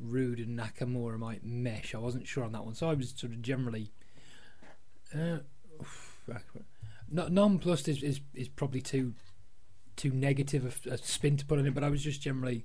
Roode 0.00 0.38
and 0.38 0.58
Nakamura 0.58 1.18
might 1.18 1.44
mesh. 1.44 1.94
I 1.94 1.98
wasn't 1.98 2.26
sure 2.26 2.42
on 2.44 2.52
that 2.52 2.64
one, 2.64 2.74
so 2.74 2.88
I 2.88 2.94
was 2.94 3.12
sort 3.16 3.32
of 3.32 3.42
generally. 3.42 3.90
Uh, 5.14 5.38
not 7.10 7.32
nonplussed 7.32 7.88
is, 7.88 8.02
is 8.02 8.20
is 8.34 8.48
probably 8.48 8.80
too 8.80 9.14
too 9.96 10.10
negative 10.10 10.80
a, 10.86 10.90
a 10.94 10.98
spin 10.98 11.36
to 11.36 11.44
put 11.46 11.58
on 11.58 11.66
it, 11.66 11.74
but 11.74 11.82
I 11.84 11.90
was 11.90 12.02
just 12.02 12.20
generally, 12.22 12.64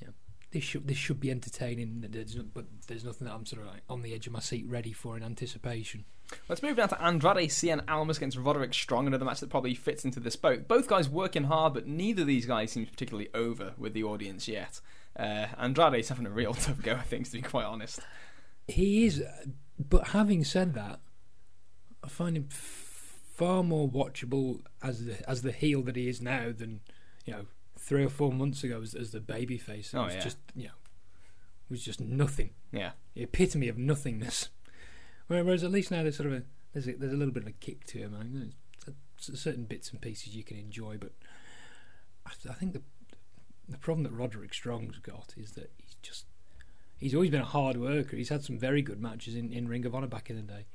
you 0.00 0.06
know, 0.06 0.12
this 0.52 0.64
should 0.64 0.86
this 0.88 0.96
should 0.96 1.20
be 1.20 1.30
entertaining. 1.30 2.04
There's, 2.08 2.36
no- 2.36 2.44
but 2.52 2.66
there's 2.86 3.04
nothing 3.04 3.26
that 3.26 3.34
I'm 3.34 3.46
sort 3.46 3.62
of 3.62 3.68
like 3.68 3.82
on 3.88 4.02
the 4.02 4.14
edge 4.14 4.26
of 4.26 4.32
my 4.32 4.40
seat, 4.40 4.66
ready 4.68 4.92
for 4.92 5.16
in 5.16 5.22
anticipation. 5.22 6.04
Let's 6.48 6.62
move 6.62 6.76
down 6.76 6.88
to 6.90 7.02
Andrade 7.02 7.50
Cien 7.50 7.82
Almas 7.88 8.16
against 8.18 8.36
Roderick 8.36 8.74
Strong, 8.74 9.06
another 9.06 9.24
match 9.24 9.40
that 9.40 9.50
probably 9.50 9.74
fits 9.74 10.04
into 10.04 10.20
this 10.20 10.36
boat. 10.36 10.68
Both 10.68 10.86
guys 10.88 11.08
working 11.08 11.44
hard, 11.44 11.74
but 11.74 11.86
neither 11.86 12.22
of 12.22 12.28
these 12.28 12.46
guys 12.46 12.72
seems 12.72 12.88
particularly 12.88 13.28
over 13.34 13.72
with 13.78 13.94
the 13.94 14.04
audience 14.04 14.46
yet. 14.48 14.80
Uh, 15.18 15.46
Andrade's 15.58 16.08
having 16.08 16.26
a 16.26 16.30
real 16.30 16.54
tough 16.54 16.82
go, 16.82 16.92
I 16.94 17.02
think, 17.02 17.26
to 17.26 17.32
be 17.32 17.42
quite 17.42 17.64
honest. 17.66 18.00
He 18.68 19.06
is, 19.06 19.22
but 19.78 20.08
having 20.08 20.44
said 20.44 20.74
that, 20.74 21.00
I 22.04 22.08
find 22.08 22.36
him 22.36 22.48
far 22.50 23.62
more 23.64 23.88
watchable 23.88 24.60
as 24.82 25.04
the 25.06 25.28
as 25.28 25.42
the 25.42 25.52
heel 25.52 25.82
that 25.82 25.96
he 25.96 26.08
is 26.08 26.20
now 26.20 26.52
than 26.56 26.80
you 27.24 27.32
know 27.32 27.46
three 27.78 28.04
or 28.04 28.08
four 28.10 28.32
months 28.32 28.62
ago 28.62 28.80
as, 28.82 28.94
as 28.94 29.10
the 29.10 29.20
baby 29.20 29.58
face. 29.58 29.92
It 29.92 29.96
Oh, 29.98 30.04
was 30.04 30.14
yeah. 30.14 30.20
just 30.20 30.38
you 30.54 30.64
know 30.64 30.74
was 31.68 31.82
just 31.84 32.00
nothing. 32.00 32.50
Yeah. 32.72 32.92
the 33.14 33.22
epitome 33.22 33.68
of 33.68 33.78
nothingness. 33.78 34.48
Whereas 35.30 35.62
at 35.62 35.70
least 35.70 35.92
now 35.92 36.02
there's 36.02 36.16
sort 36.16 36.26
of 36.26 36.32
a 36.32 36.42
there's 36.72 36.88
a, 36.88 36.92
there's 36.94 37.12
a 37.12 37.16
little 37.16 37.32
bit 37.32 37.44
of 37.44 37.48
a 37.48 37.52
kick 37.52 37.86
to 37.86 37.98
him. 37.98 38.16
I 38.18 38.22
think 38.22 38.52
there's 39.28 39.40
certain 39.40 39.64
bits 39.64 39.90
and 39.90 40.00
pieces 40.00 40.34
you 40.34 40.42
can 40.42 40.56
enjoy, 40.56 40.96
but 40.98 41.12
I, 42.26 42.32
I 42.50 42.54
think 42.54 42.72
the 42.72 42.82
the 43.68 43.78
problem 43.78 44.02
that 44.02 44.12
Roderick 44.12 44.52
Strong's 44.52 44.98
got 44.98 45.34
is 45.36 45.52
that 45.52 45.70
he's 45.78 45.94
just 46.02 46.24
he's 46.96 47.14
always 47.14 47.30
been 47.30 47.42
a 47.42 47.46
hard 47.46 47.76
worker. 47.76 48.16
He's 48.16 48.28
had 48.28 48.42
some 48.42 48.58
very 48.58 48.82
good 48.82 49.00
matches 49.00 49.36
in, 49.36 49.52
in 49.52 49.68
Ring 49.68 49.86
of 49.86 49.94
Honor 49.94 50.08
back 50.08 50.30
in 50.30 50.36
the 50.36 50.42
day. 50.42 50.66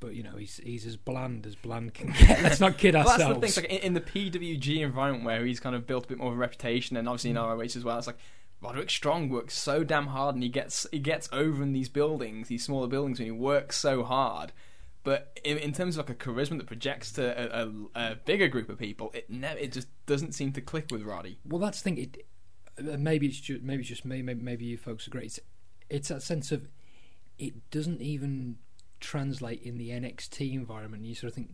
But 0.00 0.14
you 0.14 0.22
know 0.22 0.36
he's 0.38 0.56
he's 0.64 0.86
as 0.86 0.96
bland 0.96 1.44
as 1.44 1.54
bland 1.54 1.92
can 1.92 2.12
get. 2.12 2.42
Let's 2.42 2.60
not 2.60 2.78
kid 2.78 2.94
Well, 2.94 3.06
ourselves. 3.06 3.40
that's 3.40 3.54
the 3.54 3.60
thing. 3.60 3.70
Like 3.70 3.82
in, 3.82 3.88
in 3.88 3.92
the 3.92 4.00
PWG 4.00 4.80
environment 4.80 5.26
where 5.26 5.44
he's 5.44 5.60
kind 5.60 5.76
of 5.76 5.86
built 5.86 6.06
a 6.06 6.08
bit 6.08 6.18
more 6.18 6.28
of 6.28 6.34
a 6.34 6.40
reputation, 6.40 6.96
and 6.96 7.06
obviously 7.06 7.30
in 7.30 7.36
mm. 7.36 7.58
ROH 7.58 7.76
as 7.76 7.84
well. 7.84 7.98
It's 7.98 8.06
like 8.06 8.18
Roderick 8.64 8.90
Strong 8.90 9.28
works 9.28 9.56
so 9.56 9.84
damn 9.84 10.08
hard, 10.08 10.34
and 10.34 10.42
he 10.42 10.48
gets 10.48 10.86
he 10.90 10.98
gets 10.98 11.28
over 11.32 11.62
in 11.62 11.72
these 11.72 11.88
buildings, 11.88 12.48
these 12.48 12.64
smaller 12.64 12.86
buildings, 12.88 13.18
and 13.20 13.26
he 13.26 13.30
works 13.32 13.76
so 13.78 14.02
hard. 14.02 14.52
But 15.02 15.38
in, 15.44 15.58
in 15.58 15.72
terms 15.72 15.96
of 15.98 16.08
like 16.08 16.16
a 16.16 16.18
charisma 16.18 16.56
that 16.56 16.66
projects 16.66 17.12
to 17.12 17.22
a, 17.60 17.66
a, 17.66 18.12
a 18.12 18.14
bigger 18.24 18.48
group 18.48 18.70
of 18.70 18.78
people, 18.78 19.10
it 19.14 19.28
ne- 19.28 19.60
it 19.60 19.72
just 19.72 19.88
doesn't 20.06 20.32
seem 20.32 20.52
to 20.52 20.62
click 20.62 20.86
with 20.90 21.02
Roddy. 21.02 21.38
Well, 21.46 21.60
that's 21.60 21.80
the 21.82 21.84
thing. 21.84 21.98
It, 21.98 22.26
uh, 22.78 22.96
maybe 22.96 23.26
it's 23.26 23.38
just 23.38 23.62
maybe 23.62 23.80
it's 23.82 23.88
just 23.90 24.04
me. 24.06 24.22
Maybe, 24.22 24.42
maybe 24.42 24.64
you 24.64 24.76
folks 24.78 25.06
agree. 25.06 25.26
It's, 25.26 25.38
it's 25.90 26.08
that 26.08 26.22
sense 26.22 26.50
of 26.52 26.68
it 27.38 27.70
doesn't 27.70 28.00
even 28.00 28.56
translate 29.00 29.62
in 29.62 29.76
the 29.76 29.90
NXT 29.90 30.54
environment. 30.54 31.04
You 31.04 31.14
sort 31.14 31.28
of 31.32 31.34
think, 31.34 31.50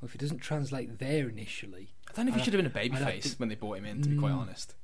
well, 0.00 0.08
if 0.08 0.14
it 0.16 0.20
doesn't 0.20 0.38
translate 0.40 0.98
there 0.98 1.28
initially, 1.28 1.90
I 2.10 2.12
don't 2.14 2.26
know 2.26 2.30
if 2.32 2.38
he 2.38 2.42
should 2.44 2.54
have 2.54 2.62
been 2.72 2.72
a 2.84 2.88
babyface 2.88 3.38
when 3.38 3.48
they 3.48 3.54
brought 3.54 3.78
him 3.78 3.84
in. 3.84 4.02
To 4.02 4.08
be 4.08 4.16
quite 4.16 4.32
Mm. 4.32 4.38
honest, 4.38 4.74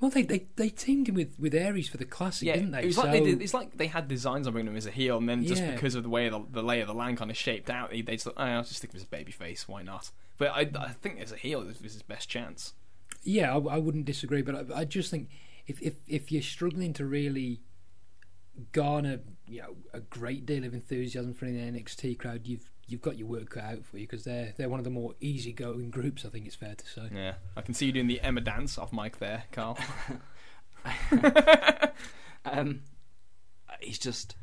well, 0.00 0.10
they 0.10 0.22
they, 0.22 0.46
they 0.56 0.68
teamed 0.68 1.08
him 1.08 1.14
with, 1.14 1.38
with 1.38 1.54
Aries 1.54 1.88
for 1.88 1.96
the 1.96 2.04
classic, 2.04 2.46
yeah, 2.48 2.54
didn't 2.56 2.72
they? 2.72 2.82
it 2.82 2.86
was 2.86 2.98
like 2.98 3.12
they 3.12 3.18
So- 3.20 3.24
did, 3.24 3.42
it's 3.42 3.54
like 3.54 3.76
they 3.76 3.86
had 3.86 4.08
designs 4.08 4.46
on 4.46 4.52
bringing 4.52 4.72
him 4.72 4.76
as 4.76 4.86
a 4.86 4.90
heel, 4.90 5.16
and 5.18 5.28
then 5.28 5.44
just 5.44 5.62
Yeah. 5.62 5.72
because 5.72 5.94
of 5.94 6.02
the 6.02 6.08
way 6.10 6.28
the, 6.28 6.44
the 6.50 6.62
lay 6.62 6.80
of 6.80 6.86
the 6.88 6.94
land 6.94 7.16
kind 7.18 7.30
of 7.30 7.36
shaped 7.36 7.70
out, 7.70 7.90
they, 7.90 8.02
they 8.02 8.12
just 8.12 8.24
thought, 8.24 8.34
oh, 8.36 8.44
I'll 8.44 8.62
just 8.62 8.76
stick 8.76 8.92
him 8.92 8.96
as 8.96 9.04
a 9.04 9.06
babyface. 9.06 9.62
Why 9.62 9.82
not? 9.82 10.10
But 10.38 10.48
I, 10.48 10.70
I 10.78 10.88
think 11.00 11.20
as 11.20 11.32
a 11.32 11.36
heel, 11.36 11.62
this 11.62 11.80
was 11.80 11.94
his 11.94 12.02
best 12.02 12.28
chance. 12.28 12.74
Yeah, 13.22 13.54
I, 13.56 13.76
I 13.76 13.78
wouldn't 13.78 14.04
disagree, 14.04 14.42
but 14.42 14.70
I, 14.72 14.80
I 14.80 14.84
just 14.84 15.10
think 15.10 15.30
if, 15.66 15.80
if 15.80 15.94
if 16.06 16.30
you're 16.30 16.42
struggling 16.42 16.92
to 16.94 17.06
really 17.06 17.60
garner 18.72 19.20
you 19.46 19.60
know 19.60 19.76
a 19.92 20.00
great 20.00 20.46
deal 20.46 20.64
of 20.64 20.72
enthusiasm 20.74 21.34
from 21.34 21.54
the 21.54 21.60
NXT 21.60 22.18
crowd, 22.18 22.42
you've 22.46 22.70
you've 22.86 23.02
got 23.02 23.18
your 23.18 23.26
work 23.26 23.50
cut 23.50 23.64
out 23.64 23.84
for 23.84 23.98
you 23.98 24.06
because 24.06 24.24
they're 24.24 24.54
they're 24.56 24.68
one 24.68 24.80
of 24.80 24.84
the 24.84 24.90
more 24.90 25.14
easygoing 25.20 25.90
groups. 25.90 26.24
I 26.24 26.28
think 26.28 26.46
it's 26.46 26.54
fair 26.54 26.74
to 26.74 26.86
say. 26.86 27.08
Yeah, 27.12 27.34
I 27.56 27.62
can 27.62 27.74
see 27.74 27.86
you 27.86 27.92
doing 27.92 28.06
the 28.06 28.20
Emma 28.20 28.40
dance 28.40 28.78
off 28.78 28.92
mic 28.92 29.18
there, 29.18 29.44
Carl. 29.52 29.78
um, 32.44 32.82
he's 33.80 33.98
just 33.98 34.36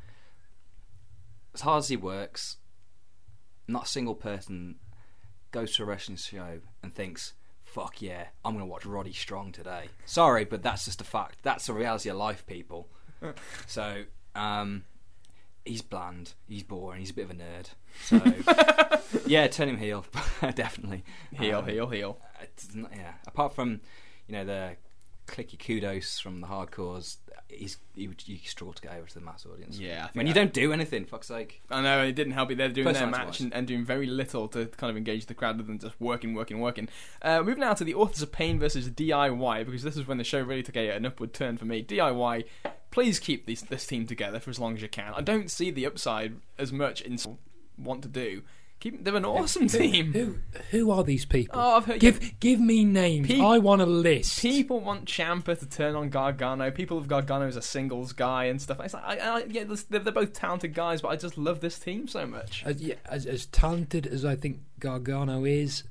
as 1.53 1.61
hard 1.61 1.79
as 1.79 1.87
he 1.87 1.97
works. 1.97 2.57
Not 3.67 3.85
a 3.85 3.87
single 3.87 4.15
person 4.15 4.75
goes 5.51 5.75
to 5.75 5.83
a 5.83 5.85
wrestling 5.85 6.17
show 6.17 6.59
and 6.81 6.93
thinks, 6.93 7.33
"Fuck 7.63 8.01
yeah, 8.01 8.27
I'm 8.43 8.53
going 8.53 8.65
to 8.65 8.69
watch 8.69 8.85
Roddy 8.85 9.13
Strong 9.13 9.53
today." 9.53 9.89
Sorry, 10.05 10.43
but 10.43 10.61
that's 10.61 10.85
just 10.85 11.01
a 11.01 11.05
fact. 11.05 11.37
That's 11.43 11.67
the 11.67 11.73
reality 11.73 12.09
of 12.09 12.17
life, 12.17 12.45
people. 12.45 12.89
so, 13.67 14.03
um, 14.35 14.83
he's 15.65 15.81
bland. 15.81 16.33
He's 16.47 16.63
boring. 16.63 16.99
He's 16.99 17.11
a 17.11 17.13
bit 17.13 17.25
of 17.25 17.31
a 17.31 17.35
nerd. 17.35 17.67
So, 19.13 19.21
yeah, 19.27 19.45
turn 19.47 19.69
him 19.69 19.77
heel, 19.77 20.03
definitely. 20.55 21.03
heel, 21.33 21.59
Um, 21.59 21.67
heel, 21.67 21.87
heel. 21.89 22.17
not- 22.73 22.91
yeah. 22.95 23.13
Apart 23.27 23.53
from 23.53 23.81
you 24.27 24.33
know 24.33 24.43
the 24.45 24.75
clicky 25.27 25.57
kudos 25.63 26.19
from 26.19 26.41
the 26.41 26.47
hardcores, 26.47 27.17
he's 27.47 27.77
he 27.95 28.07
would 28.07 28.27
you 28.27 28.37
struggle 28.43 28.73
to 28.73 28.81
get 28.81 28.93
over 28.93 29.07
to 29.07 29.13
the 29.13 29.21
mass 29.21 29.45
audience. 29.45 29.77
Yeah, 29.77 29.99
I 29.99 30.07
think 30.07 30.15
when 30.15 30.27
you 30.27 30.33
don't 30.33 30.51
do 30.53 30.73
anything, 30.73 31.05
fuck's 31.05 31.27
sake. 31.27 31.61
I 31.69 31.81
know 31.83 32.01
it 32.03 32.13
didn't 32.13 32.33
help 32.33 32.49
you. 32.49 32.55
They're 32.55 32.69
doing 32.69 32.91
their 32.93 33.05
match 33.07 33.39
and, 33.39 33.53
and 33.53 33.67
doing 33.67 33.85
very 33.85 34.07
little 34.07 34.47
to 34.49 34.65
kind 34.65 34.89
of 34.89 34.97
engage 34.97 35.27
the 35.27 35.35
crowd 35.35 35.55
other 35.55 35.63
than 35.63 35.77
just 35.77 35.93
working, 36.01 36.33
working, 36.33 36.59
working. 36.59 36.89
Uh, 37.21 37.43
moving 37.43 37.59
now 37.61 37.73
to 37.75 37.83
the 37.83 37.93
Authors 37.93 38.23
of 38.23 38.31
Pain 38.31 38.57
versus 38.59 38.89
DIY 38.89 39.65
because 39.65 39.83
this 39.83 39.95
is 39.97 40.07
when 40.07 40.17
the 40.17 40.23
show 40.23 40.41
really 40.41 40.63
took 40.63 40.75
a, 40.77 40.89
an 40.89 41.05
upward 41.05 41.31
turn 41.33 41.57
for 41.57 41.65
me. 41.65 41.83
DIY, 41.83 42.45
please 42.93 43.19
keep 43.19 43.47
this 43.47 43.63
this 43.63 43.87
team 43.87 44.05
together 44.05 44.39
for 44.39 44.51
as 44.51 44.59
long 44.59 44.75
as 44.75 44.81
you 44.81 44.87
can. 44.87 45.13
I 45.15 45.21
don't 45.21 45.49
see 45.49 45.71
the 45.71 45.85
upside 45.85 46.35
as 46.59 46.71
much 46.71 47.01
in 47.01 47.17
want 47.77 48.03
to 48.03 48.07
do. 48.07 48.43
Keep 48.79 49.03
they're 49.03 49.15
an 49.15 49.25
awesome 49.25 49.67
team. 49.67 50.13
Who 50.13 50.35
who 50.69 50.91
are 50.91 51.03
these 51.03 51.25
people? 51.25 51.59
Oh, 51.59 51.77
I've 51.77 51.85
heard 51.85 51.99
give 51.99 52.39
give 52.39 52.59
me 52.59 52.85
names. 52.85 53.27
Pe- 53.27 53.39
I 53.39 53.57
want 53.57 53.81
a 53.81 53.85
list. 53.85 54.39
People 54.41 54.79
want 54.79 55.05
Ciampa 55.05 55.57
to 55.57 55.65
turn 55.65 55.95
on 55.95 56.09
Gargano. 56.09 56.69
People 56.69 56.99
have 56.99 57.07
Gargano 57.07 57.47
as 57.47 57.55
a 57.55 57.61
singles 57.61 58.13
guy 58.13 58.45
and 58.45 58.61
stuff. 58.61 58.79
It's 58.81 58.93
like, 58.93 59.03
I, 59.03 59.17
I, 59.17 59.43
yeah, 59.49 59.63
they're, 59.89 59.99
they're 59.99 60.13
both 60.13 60.33
talented 60.33 60.73
guys, 60.73 61.01
but 61.01 61.07
I 61.07 61.15
just 61.15 61.37
love 61.37 61.61
this 61.61 61.79
team 61.79 62.07
so 62.07 62.27
much. 62.27 62.63
as, 62.63 62.79
yeah, 62.81 62.95
as 63.05 63.25
as 63.25 63.47
talented 63.47 64.05
as 64.05 64.23
I 64.23 64.35
think 64.35 64.59
Gargano 64.79 65.45
is, 65.45 65.83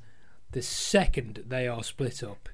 the 0.53 0.63
second 0.63 1.43
they 1.49 1.67
are 1.67 1.83
split 1.83 2.23
up, 2.23 2.49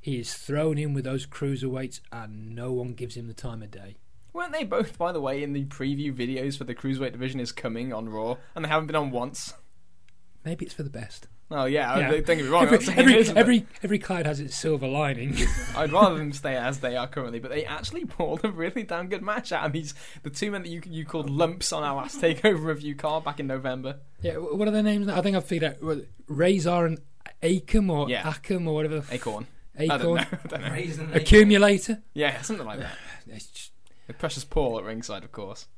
he 0.00 0.18
is 0.18 0.34
thrown 0.34 0.78
in 0.78 0.94
with 0.94 1.04
those 1.04 1.26
cruiserweights, 1.26 2.00
and 2.12 2.54
no 2.54 2.72
one 2.72 2.94
gives 2.94 3.16
him 3.16 3.28
the 3.28 3.34
time 3.34 3.62
of 3.62 3.70
day. 3.70 3.96
Weren't 4.32 4.52
they 4.52 4.64
both, 4.64 4.96
by 4.96 5.10
the 5.12 5.20
way, 5.20 5.42
in 5.42 5.52
the 5.52 5.64
preview 5.64 6.14
videos 6.14 6.56
for 6.56 6.64
the 6.64 6.74
Cruiserweight 6.74 7.12
division 7.12 7.40
is 7.40 7.50
coming 7.52 7.92
on 7.92 8.08
Raw, 8.08 8.36
and 8.54 8.64
they 8.64 8.68
haven't 8.68 8.86
been 8.86 8.96
on 8.96 9.10
once? 9.10 9.54
Maybe 10.44 10.64
it's 10.64 10.74
for 10.74 10.84
the 10.84 10.90
best. 10.90 11.26
Oh, 11.52 11.64
yeah, 11.64 11.98
Yeah. 11.98 12.10
don't 12.12 12.24
get 12.24 12.36
me 12.38 12.42
wrong. 12.44 12.62
Every, 12.68 12.78
every, 12.94 13.24
but 13.24 13.36
every 13.36 13.66
every 13.82 13.98
cloud 13.98 14.24
has 14.26 14.38
its 14.38 14.56
silver 14.56 14.86
lining. 14.86 15.36
I'd 15.76 15.90
rather 15.90 16.16
them 16.16 16.32
stay 16.32 16.54
as 16.56 16.78
they 16.78 16.96
are 16.96 17.08
currently, 17.08 17.40
but 17.40 17.50
they 17.50 17.64
actually 17.64 18.04
pulled 18.04 18.44
a 18.44 18.52
really 18.52 18.84
damn 18.84 19.08
good 19.08 19.20
match 19.22 19.50
out 19.50 19.66
of 19.66 19.72
these, 19.72 19.92
the 20.22 20.30
two 20.30 20.52
men 20.52 20.62
that 20.62 20.68
you 20.68 20.80
you 20.86 21.04
called 21.04 21.28
lumps 21.28 21.72
on 21.72 21.82
our 21.82 21.96
last 21.96 22.20
TakeOver 22.20 22.64
review, 22.66 22.94
Carl, 22.94 23.20
back 23.20 23.40
in 23.40 23.48
November. 23.48 23.96
yeah, 24.22 24.34
what 24.36 24.68
are 24.68 24.70
their 24.70 24.84
names? 24.84 25.08
I 25.08 25.20
think 25.22 25.36
I've 25.36 25.44
figured 25.44 25.76
out. 25.82 25.98
Razor 26.28 26.86
and 26.86 27.00
Akam 27.42 27.90
or 27.90 28.08
Yeah. 28.08 28.22
Akam 28.22 28.68
or 28.68 28.74
whatever. 28.74 29.02
Acorn. 29.10 29.48
I 29.78 29.86
don't 29.86 30.02
know. 30.02 30.18
Acorn. 30.18 30.38
I 30.44 30.48
don't 30.48 31.10
know. 31.10 31.14
Accumulator. 31.14 32.02
Yeah, 32.14 32.40
something 32.42 32.66
like 32.66 32.80
that. 32.80 32.92
It's 33.32 33.46
just, 33.46 33.72
With 34.08 34.18
Precious 34.18 34.44
Paul 34.44 34.78
at 34.78 34.84
ringside, 34.84 35.22
of 35.22 35.30
course. 35.30 35.68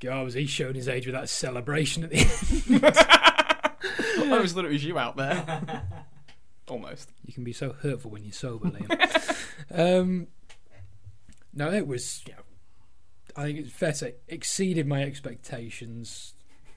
God, 0.00 0.24
was 0.24 0.34
he 0.34 0.46
showing 0.46 0.74
his 0.74 0.88
age 0.88 1.06
with 1.06 1.14
that 1.14 1.28
celebration 1.28 2.04
at 2.04 2.10
the 2.10 2.18
end? 2.18 2.84
I 4.32 4.38
was 4.40 4.52
thought 4.52 4.64
it 4.64 4.70
was 4.70 4.84
you 4.84 4.98
out 4.98 5.16
there. 5.16 5.82
Almost. 6.68 7.12
You 7.24 7.32
can 7.32 7.44
be 7.44 7.52
so 7.52 7.72
hurtful 7.72 8.10
when 8.10 8.24
you're 8.24 8.32
sober, 8.32 8.68
Liam. 8.68 9.36
um, 10.00 10.26
no, 11.54 11.72
it 11.72 11.86
was. 11.86 12.22
You 12.26 12.34
know, 12.34 12.40
I 13.36 13.44
think 13.44 13.60
it's 13.60 13.70
fair 13.70 13.92
to 13.92 13.96
say 13.96 14.14
exceeded 14.28 14.86
my 14.86 15.02
expectations. 15.02 16.34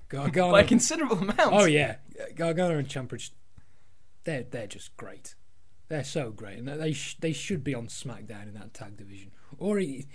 Gargano. 0.07 0.51
By 0.51 0.61
a 0.61 0.65
considerable 0.65 1.17
amount. 1.17 1.39
oh 1.39 1.65
yeah, 1.65 1.95
Gargano 2.35 2.77
and 2.77 2.87
Ciampa, 2.87 3.29
they're 4.23 4.43
they're 4.43 4.67
just 4.67 4.95
great. 4.95 5.35
They're 5.89 6.03
so 6.03 6.29
great, 6.31 6.59
and 6.59 6.67
they 6.67 6.93
sh- 6.93 7.17
they 7.19 7.33
should 7.33 7.63
be 7.63 7.73
on 7.75 7.87
SmackDown 7.87 8.47
in 8.47 8.53
that 8.53 8.73
tag 8.73 8.95
division. 8.95 9.31
Or 9.57 9.79
e- 9.79 10.07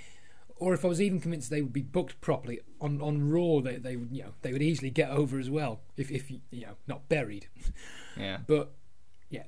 or 0.56 0.72
if 0.72 0.84
I 0.84 0.88
was 0.88 1.00
even 1.00 1.20
convinced 1.20 1.50
they 1.50 1.62
would 1.62 1.72
be 1.72 1.82
booked 1.82 2.20
properly 2.20 2.60
on, 2.80 3.02
on 3.02 3.28
Raw, 3.28 3.60
they 3.60 3.76
they 3.76 3.96
would 3.96 4.10
you 4.12 4.22
know 4.22 4.34
they 4.42 4.52
would 4.52 4.62
easily 4.62 4.90
get 4.90 5.10
over 5.10 5.38
as 5.38 5.50
well 5.50 5.80
if 5.96 6.10
if 6.12 6.30
you 6.30 6.40
know 6.52 6.76
not 6.86 7.08
buried. 7.08 7.48
Yeah. 8.16 8.38
But 8.46 8.70
yeah, 9.28 9.42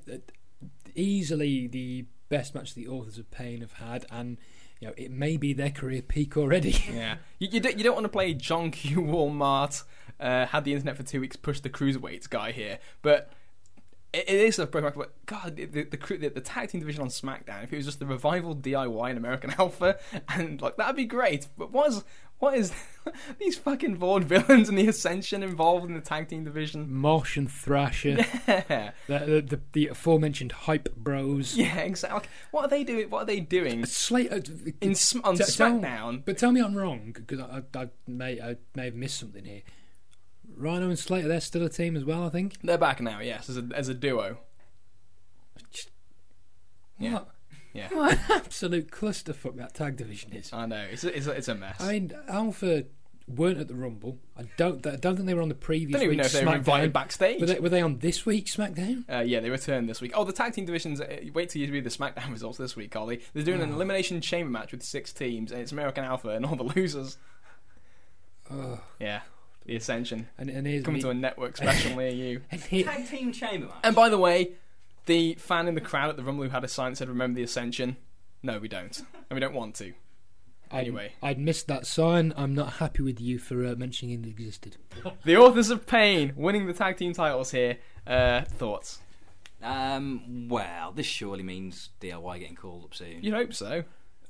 easily 0.95 1.67
the 1.67 2.05
best 2.29 2.53
match 2.55 2.73
the 2.75 2.87
authors 2.87 3.17
of 3.17 3.29
pain 3.31 3.61
have 3.61 3.73
had, 3.73 4.05
and 4.11 4.37
you 4.79 4.87
know 4.87 4.93
it 4.97 5.11
may 5.11 5.37
be 5.37 5.53
their 5.53 5.69
career 5.69 6.01
peak 6.01 6.37
already. 6.37 6.71
Yeah, 6.93 7.17
you, 7.39 7.47
you, 7.51 7.59
don't, 7.59 7.77
you 7.77 7.83
don't 7.83 7.93
want 7.93 8.05
to 8.05 8.09
play 8.09 8.33
John 8.33 8.71
Q. 8.71 9.01
Walmart, 9.03 9.83
uh, 10.19 10.47
had 10.47 10.63
the 10.65 10.73
internet 10.73 10.97
for 10.97 11.03
two 11.03 11.21
weeks, 11.21 11.35
push 11.35 11.59
the 11.59 11.69
cruiserweights 11.69 12.29
guy 12.29 12.51
here, 12.51 12.79
but 13.01 13.31
it, 14.13 14.27
is 14.29 14.59
a 14.59 14.65
but 14.67 15.25
God, 15.25 15.55
the 15.57 15.65
the, 15.65 15.83
the 15.83 16.29
the 16.29 16.41
tag 16.41 16.69
team 16.69 16.79
division 16.81 17.01
on 17.01 17.09
SmackDown. 17.09 17.63
If 17.63 17.73
it 17.73 17.75
was 17.77 17.85
just 17.85 17.99
the 17.99 18.05
revival 18.05 18.55
DIY 18.55 19.09
and 19.09 19.17
American 19.17 19.53
Alpha, 19.59 19.97
and 20.29 20.61
like 20.61 20.77
that'd 20.77 20.95
be 20.95 21.05
great. 21.05 21.47
But 21.57 21.71
what 21.71 21.89
is 21.89 22.03
what 22.39 22.55
is 22.55 22.71
these 23.39 23.57
fucking 23.57 23.97
Vaudevillains 23.97 24.69
and 24.69 24.77
the 24.77 24.87
Ascension 24.87 25.41
involved 25.43 25.87
in 25.87 25.93
the 25.95 26.01
tag 26.01 26.27
team 26.29 26.43
division? 26.43 26.91
Mosh 26.93 27.35
and 27.35 27.51
Thrasher, 27.51 28.17
Yeah, 28.47 28.91
the, 29.07 29.19
the, 29.19 29.41
the 29.41 29.59
the 29.73 29.87
aforementioned 29.87 30.51
hype 30.51 30.95
bros. 30.95 31.55
yeah, 31.57 31.79
exactly. 31.79 32.29
What 32.51 32.65
are 32.65 32.69
they 32.69 32.83
doing? 32.83 33.09
What 33.09 33.23
are 33.23 33.25
they 33.25 33.39
doing 33.39 33.85
Slate, 33.85 34.31
uh, 34.31 34.35
in 34.81 34.91
on 35.23 35.35
T- 35.35 35.43
tell- 35.43 35.71
SmackDown? 35.79 36.23
but 36.25 36.37
tell 36.37 36.51
me 36.51 36.61
I'm 36.61 36.75
wrong 36.75 37.11
because 37.13 37.39
I, 37.39 37.63
I, 37.75 37.81
I 37.83 37.89
may 38.07 38.39
I 38.41 38.55
may 38.75 38.85
have 38.85 38.95
missed 38.95 39.19
something 39.19 39.43
here. 39.43 39.61
Rhino 40.57 40.87
and 40.89 40.97
Slater, 40.99 41.27
they're 41.27 41.39
still 41.39 41.63
a 41.63 41.69
team 41.69 41.95
as 41.95 42.03
well, 42.03 42.23
I 42.25 42.29
think. 42.29 42.55
They're 42.63 42.77
back 42.77 42.99
now. 43.01 43.19
Yes, 43.19 43.49
as 43.49 43.57
a 43.57 43.67
as 43.73 43.87
a 43.89 43.93
duo. 43.93 44.37
Yeah. 46.99 47.13
What? 47.13 47.29
Yeah. 47.73 47.89
What 47.93 48.13
an 48.13 48.19
absolute 48.29 48.89
clusterfuck 48.91 49.55
that 49.57 49.73
tag 49.75 49.97
division 49.97 50.33
is. 50.33 50.51
I 50.51 50.65
know 50.65 50.83
it's 50.91 51.03
a, 51.03 51.15
it's 51.15 51.27
a, 51.27 51.31
it's 51.31 51.47
a 51.47 51.55
mess. 51.55 51.75
I 51.79 51.91
mean, 51.93 52.11
Alpha 52.27 52.85
weren't 53.27 53.59
at 53.59 53.67
the 53.67 53.75
Rumble. 53.75 54.17
I 54.35 54.43
don't. 54.57 54.85
I 54.87 54.95
don't 54.95 55.15
think 55.15 55.27
they 55.27 55.35
were 55.35 55.43
on 55.43 55.49
the 55.49 55.53
previous. 55.55 55.91
don't 55.99 56.05
even 56.05 56.17
know 56.17 56.23
if 56.23 56.31
they 56.31 56.43
were 56.43 56.55
invited 56.55 56.89
SmackDown. 56.89 56.93
backstage. 56.93 57.39
Were 57.41 57.45
they, 57.45 57.59
were 57.59 57.69
they 57.69 57.81
on 57.81 57.99
this 57.99 58.25
week's 58.25 58.55
SmackDown? 58.55 59.03
Uh, 59.11 59.19
yeah, 59.19 59.41
they 59.41 59.51
returned 59.51 59.87
this 59.87 60.01
week. 60.01 60.13
Oh, 60.15 60.23
the 60.23 60.33
tag 60.33 60.53
team 60.53 60.65
divisions. 60.65 60.99
Uh, 61.01 61.17
wait 61.33 61.49
till 61.49 61.61
you 61.61 61.71
read 61.71 61.83
the 61.83 61.89
SmackDown 61.91 62.31
results 62.31 62.57
this 62.57 62.75
week, 62.75 62.95
Ollie. 62.95 63.21
They're 63.33 63.43
doing 63.43 63.59
Oh. 63.59 63.65
an 63.65 63.73
elimination 63.73 64.21
chamber 64.21 64.49
match 64.49 64.71
with 64.71 64.81
six 64.81 65.13
teams, 65.13 65.51
and 65.51 65.61
it's 65.61 65.71
American 65.71 66.03
Alpha 66.03 66.29
and 66.29 66.45
all 66.47 66.55
the 66.55 66.63
losers. 66.75 67.17
Oh, 68.49 68.79
Yeah, 68.99 69.21
the 69.67 69.75
Ascension 69.75 70.27
and, 70.37 70.49
and 70.49 70.65
here's 70.65 70.83
coming 70.83 70.97
me. 70.97 71.01
to 71.03 71.09
a 71.09 71.13
network 71.13 71.57
special 71.57 71.95
near 71.95 72.09
you. 72.09 72.41
and 72.51 72.61
here- 72.61 72.85
Tag 72.85 73.07
team 73.07 73.31
chamber 73.31 73.67
match. 73.67 73.75
And 73.83 73.95
by 73.95 74.09
the 74.09 74.17
way, 74.17 74.53
the 75.05 75.35
fan 75.35 75.67
in 75.67 75.75
the 75.75 75.81
crowd 75.81 76.09
at 76.09 76.17
the 76.17 76.23
Rumble 76.23 76.43
who 76.45 76.49
had 76.49 76.63
a 76.63 76.67
sign 76.67 76.91
that 76.93 76.97
said 76.97 77.09
"Remember 77.09 77.37
the 77.37 77.43
Ascension." 77.43 77.97
No, 78.43 78.59
we 78.59 78.67
don't, 78.67 78.97
and 79.29 79.35
we 79.35 79.39
don't 79.39 79.53
want 79.53 79.75
to. 79.75 79.93
I'd- 80.69 80.87
Anyway. 80.87 81.13
I'd, 81.23 81.39
missed 81.39 81.67
that 81.67 81.85
sign. 81.87 82.33
I'm 82.35 82.53
not 82.53 82.73
happy 82.73 83.01
with 83.01 83.21
you 83.21 83.39
for 83.39 83.65
uh, 83.65 83.75
mentioning 83.75 84.21
it 84.23 84.27
existed. 84.27 84.75
The 85.23 85.37
Authors 85.37 85.69
of 85.69 85.85
Pain 85.87 86.33
winning 86.35 86.65
the 86.67 86.73
tag 86.73 86.97
team 86.97 87.13
titles 87.13 87.51
here. 87.51 87.77
Uh, 88.05 88.41
thoughts? 88.41 88.99
Um, 89.63 90.47
well, 90.49 90.91
this 90.91 91.05
surely 91.05 91.43
means 91.43 91.89
DIY 92.01 92.39
getting 92.39 92.55
called 92.55 92.83
up 92.83 92.93
soon. 92.95 93.23
You'd 93.23 93.33
hope 93.33 93.53
so. 93.53 93.83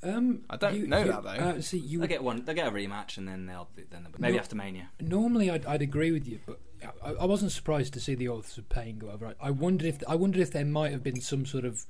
Um, 0.03 0.43
I 0.49 0.57
don't 0.57 0.75
you- 0.75 0.87
know 0.87 0.99
you- 1.03 1.11
that, 1.11 1.23
though. 1.23 1.29
Uh, 1.29 1.61
see, 1.61 1.79
you 1.79 1.99
They'll 1.99 2.07
get 2.07 2.23
one. 2.23 2.43
They'll 2.45 2.55
get 2.55 2.67
a 2.67 2.71
rematch, 2.71 3.17
and 3.17 3.27
then 3.27 3.45
they'll 3.47 3.67
then 3.89 4.03
they'll, 4.03 4.11
maybe 4.19 4.33
No. 4.35 4.39
after 4.39 4.55
Mania. 4.55 4.89
normally 4.99 5.49
I'd, 5.49 5.65
I'd 5.65 5.81
agree 5.81 6.11
with 6.11 6.27
you, 6.27 6.39
but 6.45 6.59
I, 7.03 7.11
I 7.13 7.25
wasn't 7.25 7.51
surprised 7.51 7.93
to 7.93 7.99
see 7.99 8.13
the 8.15 8.29
authors 8.29 8.57
of 8.57 8.69
pain 8.69 8.99
go 8.99 9.09
over. 9.09 9.27
I, 9.27 9.47
I 9.47 9.51
wondered 9.51 9.87
if 9.87 9.97
I 10.07 10.15
wondered 10.15 10.41
if 10.41 10.51
there 10.51 10.65
might 10.65 10.91
have 10.91 11.01
been 11.03 11.19
some 11.21 11.45
sort 11.45 11.65
of 11.65 11.85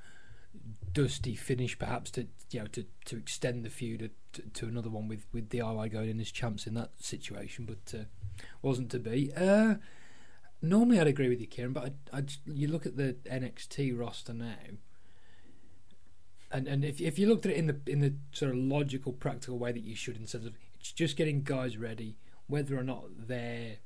dusty 0.93 1.35
finish, 1.35 1.77
perhaps 1.77 2.09
to 2.11 2.27
you 2.51 2.61
know 2.61 2.67
to, 2.67 2.85
to 3.05 3.17
extend 3.17 3.65
the 3.65 3.69
feud 3.69 4.09
to, 4.33 4.41
to 4.53 4.65
another 4.67 4.89
one 4.89 5.07
with 5.09 5.25
with 5.33 5.49
DIY 5.49 5.91
going 5.91 6.09
in 6.09 6.19
as 6.21 6.31
champs 6.31 6.65
in 6.65 6.73
that 6.75 6.91
situation, 6.99 7.65
but 7.65 7.99
uh, 7.99 8.03
wasn't 8.61 8.89
to 8.91 8.99
be. 8.99 9.31
Uh, 9.35 9.75
normally 10.61 10.99
I'd 10.99 11.07
agree 11.07 11.27
with 11.29 11.41
you, 11.41 11.47
Kieran, 11.47 11.73
but 11.73 11.93
I, 12.13 12.19
I 12.19 12.23
you 12.45 12.69
look 12.69 12.85
at 12.85 12.95
the 12.95 13.17
NXT 13.25 13.99
roster 13.99 14.33
now. 14.33 14.55
And 16.51 16.67
and 16.67 16.85
if 16.85 17.01
if 17.01 17.19
you 17.19 17.27
looked 17.27 17.45
at 17.45 17.51
it 17.51 17.57
in 17.57 17.67
the 17.67 17.79
in 17.87 17.99
the 17.99 18.13
sort 18.31 18.51
of 18.51 18.57
logical, 18.57 19.11
practical 19.11 19.57
way 19.57 19.71
that 19.71 19.83
you 19.83 19.95
should, 19.95 20.15
in 20.15 20.25
terms 20.25 20.45
of 20.45 20.53
it's 20.79 20.91
just 20.91 21.17
getting 21.17 21.43
guys 21.43 21.77
ready, 21.77 22.17
whether 22.47 22.77
or 22.77 22.83
not 22.83 23.27
their 23.27 23.77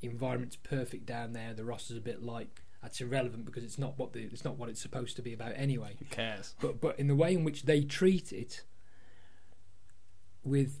environment's 0.00 0.56
perfect 0.56 1.06
down 1.06 1.32
there, 1.32 1.52
the 1.54 1.64
roster's 1.64 1.96
a 1.96 2.00
bit 2.00 2.22
light. 2.22 2.48
That's 2.82 3.00
irrelevant 3.00 3.44
because 3.44 3.62
it's 3.62 3.78
not 3.78 3.98
what 3.98 4.12
the 4.12 4.22
it's 4.22 4.44
not 4.44 4.56
what 4.56 4.68
it's 4.68 4.80
supposed 4.80 5.16
to 5.16 5.22
be 5.22 5.32
about 5.32 5.52
anyway. 5.54 5.96
Who 5.98 6.06
cares? 6.06 6.54
But 6.60 6.80
but 6.80 6.98
in 6.98 7.08
the 7.08 7.14
way 7.14 7.34
in 7.34 7.44
which 7.44 7.64
they 7.64 7.82
treat 7.82 8.32
it, 8.32 8.64
with 10.44 10.80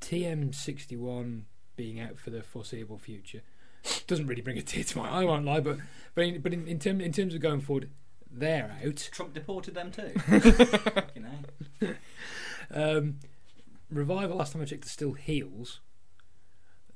TM61 0.00 1.42
being 1.76 2.00
out 2.00 2.18
for 2.18 2.30
the 2.30 2.42
foreseeable 2.42 2.98
future, 2.98 3.42
doesn't 4.06 4.26
really 4.26 4.42
bring 4.42 4.58
a 4.58 4.62
tear 4.62 4.84
to 4.84 4.98
my 4.98 5.08
eye. 5.08 5.22
I 5.22 5.24
won't 5.24 5.44
lie, 5.44 5.60
but 5.60 5.78
but 6.14 6.24
in, 6.24 6.40
but 6.40 6.52
in, 6.52 6.68
in, 6.68 6.78
term, 6.78 7.00
in 7.00 7.12
terms 7.12 7.34
of 7.34 7.40
going 7.40 7.60
forward, 7.60 7.90
they're 8.30 8.76
out. 8.84 9.08
Trump 9.12 9.34
deported 9.34 9.74
them 9.74 9.90
too. 9.90 10.12
Fucking 10.18 11.26
hell. 11.80 11.94
Um, 12.72 13.16
Revival, 13.90 14.36
last 14.36 14.52
time 14.52 14.62
I 14.62 14.64
checked, 14.66 14.86
are 14.86 14.88
still 14.88 15.14
heels. 15.14 15.80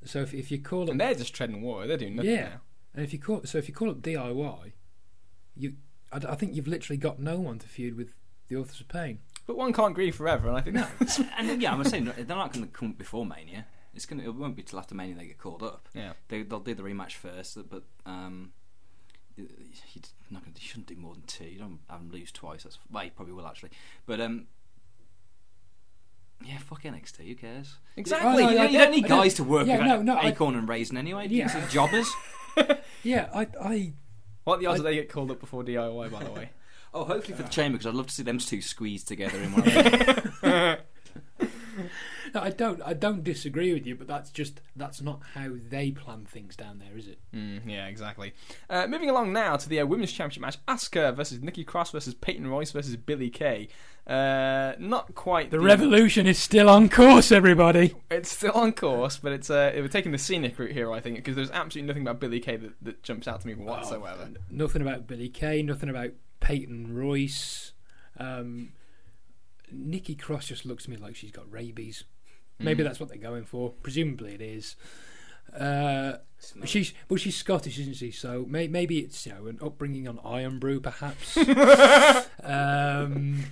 So 0.04 0.20
if 0.20 0.32
if 0.34 0.50
you 0.50 0.60
call 0.60 0.82
And 0.82 0.90
them, 0.90 0.98
they're 0.98 1.14
just 1.14 1.34
treading 1.34 1.62
water. 1.62 1.86
They're 1.88 1.96
doing 1.96 2.16
nothing 2.16 2.30
Yeah. 2.30 2.42
now. 2.44 2.60
and 2.94 3.04
if 3.04 3.12
you 3.12 3.18
call 3.18 3.42
so 3.44 3.58
if 3.58 3.68
you 3.68 3.74
call 3.74 3.90
it 3.90 4.02
DIY, 4.02 4.72
you 5.56 5.74
I 6.12 6.36
think 6.36 6.54
you've 6.54 6.68
literally 6.68 6.96
got 6.98 7.18
no 7.18 7.40
one 7.40 7.58
to 7.58 7.66
feud 7.66 7.96
with 7.96 8.14
the 8.48 8.56
authors 8.56 8.80
of 8.80 8.86
pain. 8.88 9.18
But 9.46 9.56
one 9.56 9.72
can't 9.72 9.94
grieve 9.94 10.14
forever, 10.14 10.48
and 10.48 10.56
I 10.56 10.60
think 10.60 10.76
that's 10.76 11.18
and 11.38 11.60
yeah, 11.60 11.72
I'm 11.74 11.82
saying 11.84 12.04
they're 12.16 12.24
not 12.26 12.52
going 12.52 12.66
to 12.66 12.70
come 12.72 12.92
before 12.92 13.26
Mania. 13.26 13.66
It's 13.94 14.06
gonna. 14.06 14.22
It 14.24 14.34
won't 14.34 14.54
be 14.56 14.62
till 14.62 14.78
after 14.78 14.94
Mania 14.94 15.14
they 15.16 15.26
get 15.26 15.38
called 15.38 15.62
up. 15.62 15.88
yeah. 15.94 16.12
They, 16.28 16.42
they'll 16.42 16.60
do 16.60 16.74
the 16.74 16.82
rematch 16.82 17.12
first, 17.12 17.58
but 17.68 17.82
um, 18.06 18.52
you 19.36 19.48
not 20.30 20.42
gonna, 20.42 20.54
you 20.58 20.66
shouldn't 20.66 20.86
do 20.86 20.96
more 20.96 21.14
than 21.14 21.22
two. 21.26 21.44
You 21.44 21.58
don't 21.58 21.78
have 21.90 22.00
them 22.00 22.10
lose 22.10 22.32
twice. 22.32 22.62
That's 22.64 22.78
well, 22.90 23.04
you 23.04 23.10
probably 23.10 23.34
will 23.34 23.46
actually. 23.46 23.70
But 24.06 24.20
um, 24.20 24.46
yeah, 26.44 26.58
fuck 26.58 26.82
NXT. 26.82 27.26
Who 27.28 27.34
cares? 27.34 27.76
Exactly. 27.96 28.42
Oh, 28.42 28.46
no, 28.46 28.50
you, 28.52 28.58
I 28.58 28.62
don't- 28.64 28.72
you 28.72 28.78
don't 28.78 28.90
need 28.90 29.04
I 29.04 29.08
don't- 29.08 29.18
guys 29.22 29.34
to 29.34 29.44
work 29.44 29.66
yeah, 29.66 29.78
with 29.78 29.86
no, 29.86 30.02
no, 30.02 30.16
I- 30.20 30.28
Acorn 30.28 30.56
and 30.56 30.68
Raisin 30.68 30.96
anyway. 30.96 31.28
Yeah. 31.28 31.50
Yeah, 31.56 31.68
jobbers. 31.68 32.10
Yeah, 33.02 33.28
I 33.34 33.46
I 33.60 33.92
What 34.44 34.56
are 34.56 34.58
the 34.60 34.66
odds 34.66 34.80
I- 34.80 34.82
that 34.84 34.88
they 34.90 34.94
get 34.96 35.08
called 35.10 35.30
up 35.30 35.40
before 35.40 35.62
DIY? 35.64 36.10
By 36.10 36.24
the 36.24 36.30
way. 36.30 36.50
Oh, 36.96 37.02
hopefully 37.02 37.36
for 37.36 37.42
the 37.42 37.48
chamber 37.48 37.76
because 37.76 37.88
I'd 37.88 37.94
love 37.96 38.06
to 38.06 38.14
see 38.14 38.22
them 38.22 38.38
two 38.38 38.62
squeezed 38.62 39.08
together 39.08 39.36
in 39.40 39.50
one. 39.50 40.78
Of 42.34 42.42
those. 42.42 42.42
no, 42.42 42.46
I 42.46 42.50
don't 42.50 42.82
I 42.84 42.92
don't 42.94 43.24
disagree 43.24 43.72
with 43.72 43.86
you, 43.86 43.94
but 43.94 44.06
that's 44.06 44.30
just 44.30 44.60
that's 44.76 45.00
not 45.00 45.20
how 45.34 45.50
they 45.68 45.90
plan 45.90 46.24
things 46.24 46.56
down 46.56 46.78
there, 46.78 46.96
is 46.96 47.06
it? 47.06 47.18
Mm, 47.34 47.62
yeah, 47.66 47.86
exactly. 47.86 48.32
Uh, 48.68 48.86
moving 48.86 49.10
along 49.10 49.32
now 49.32 49.56
to 49.56 49.68
the 49.68 49.80
uh, 49.80 49.86
women's 49.86 50.12
championship 50.12 50.42
match: 50.42 50.58
Asuka 50.66 51.14
versus 51.14 51.42
Nikki 51.42 51.64
Cross 51.64 51.92
versus 51.92 52.14
Peyton 52.14 52.46
Royce 52.46 52.72
versus 52.72 52.96
Billie 52.96 53.30
Kay. 53.30 53.68
Uh, 54.06 54.74
not 54.78 55.14
quite 55.14 55.50
The 55.50 55.60
revolution 55.60 56.26
is 56.26 56.38
still 56.38 56.68
on 56.68 56.90
course, 56.90 57.32
everybody. 57.32 57.94
It's 58.10 58.30
still 58.30 58.52
on 58.52 58.72
course, 58.72 59.16
but 59.16 59.32
it's 59.32 59.48
uh, 59.48 59.72
we're 59.74 59.88
taking 59.88 60.12
the 60.12 60.18
scenic 60.18 60.58
route 60.58 60.72
here, 60.72 60.92
I 60.92 61.00
think, 61.00 61.16
because 61.16 61.36
there's 61.36 61.50
absolutely 61.50 61.88
nothing 61.88 62.02
about 62.02 62.20
Billie 62.20 62.40
Kay 62.40 62.56
that, 62.56 62.72
that 62.82 63.02
jumps 63.02 63.26
out 63.26 63.40
to 63.40 63.46
me 63.46 63.54
whatsoever. 63.54 64.28
Nothing 64.50 64.82
about 64.82 65.06
Billie 65.06 65.30
Kay, 65.30 65.62
nothing 65.62 65.88
about 65.88 66.10
Peyton 66.40 66.94
Royce. 66.94 67.72
Um, 68.18 68.72
Nikki 69.72 70.14
Cross 70.14 70.48
just 70.48 70.66
looks 70.66 70.84
to 70.84 70.90
me 70.90 70.96
like 70.96 71.16
she's 71.16 71.32
got 71.32 71.50
rabies. 71.50 72.04
Maybe 72.58 72.82
Mm. 72.82 72.86
that's 72.86 73.00
what 73.00 73.08
they're 73.08 73.18
going 73.18 73.44
for. 73.44 73.70
Presumably 73.82 74.34
it 74.34 74.40
is. 74.40 74.76
Uh, 75.58 76.18
she's 76.64 76.92
well, 77.08 77.16
she's 77.16 77.36
Scottish, 77.36 77.78
isn't 77.78 77.94
she? 77.96 78.10
So 78.10 78.44
may, 78.48 78.66
maybe 78.68 78.98
it's 79.00 79.26
you 79.26 79.32
know 79.34 79.46
an 79.46 79.58
upbringing 79.62 80.08
on 80.08 80.18
Irn-Bru, 80.24 80.80
perhaps. 80.80 81.36
um, 82.42 83.44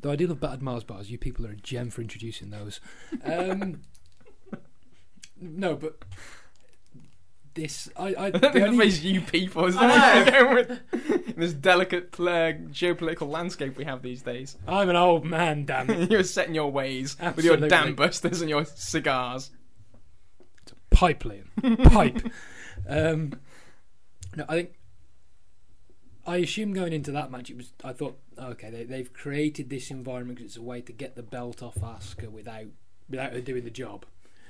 though 0.00 0.10
I 0.12 0.16
do 0.16 0.26
love 0.26 0.40
battered 0.40 0.62
Mars 0.62 0.84
bars. 0.84 1.10
You 1.10 1.18
people 1.18 1.46
are 1.46 1.52
a 1.52 1.56
gem 1.56 1.90
for 1.90 2.00
introducing 2.02 2.50
those. 2.50 2.80
Um, 3.24 3.82
no, 5.40 5.76
but 5.76 6.02
this 7.58 7.88
I, 7.96 8.14
I 8.16 8.30
the 8.30 8.64
only- 8.64 8.76
phrase 8.76 9.04
"you 9.04 9.20
people" 9.20 9.66
is 9.66 9.74
with 9.80 10.80
in 11.28 11.34
this 11.36 11.52
delicate 11.52 12.14
uh, 12.18 12.52
geopolitical 12.72 13.28
landscape 13.28 13.76
we 13.76 13.84
have 13.84 14.02
these 14.02 14.22
days. 14.22 14.56
I'm 14.66 14.88
an 14.88 14.96
old 14.96 15.24
man, 15.24 15.64
damn 15.64 15.90
it. 15.90 16.10
You're 16.10 16.22
set 16.22 16.48
in 16.48 16.54
your 16.54 16.70
ways 16.70 17.16
with 17.18 17.44
your 17.44 17.54
Absolutely. 17.54 17.68
dam 17.68 17.94
busters 17.94 18.40
and 18.40 18.48
your 18.48 18.64
cigars. 18.64 19.50
It's 20.62 20.72
a 20.72 20.94
pipe, 20.94 21.24
Liam. 21.24 21.84
Pipe. 21.92 22.32
um, 22.88 23.32
no, 24.36 24.44
I 24.48 24.54
think. 24.54 24.70
I 26.26 26.36
assume 26.38 26.74
going 26.74 26.92
into 26.92 27.10
that 27.12 27.30
match, 27.30 27.48
it 27.50 27.56
was. 27.56 27.72
I 27.82 27.92
thought, 27.94 28.18
okay, 28.38 28.68
they, 28.70 28.84
they've 28.84 29.10
created 29.12 29.70
this 29.70 29.90
environment 29.90 30.38
because 30.38 30.50
it's 30.52 30.58
a 30.58 30.62
way 30.62 30.82
to 30.82 30.92
get 30.92 31.16
the 31.16 31.22
belt 31.22 31.62
off 31.62 31.76
Asuka 31.76 32.30
without 32.30 32.66
without 33.08 33.32
her 33.32 33.40
doing 33.40 33.64
the 33.64 33.70
job. 33.70 34.04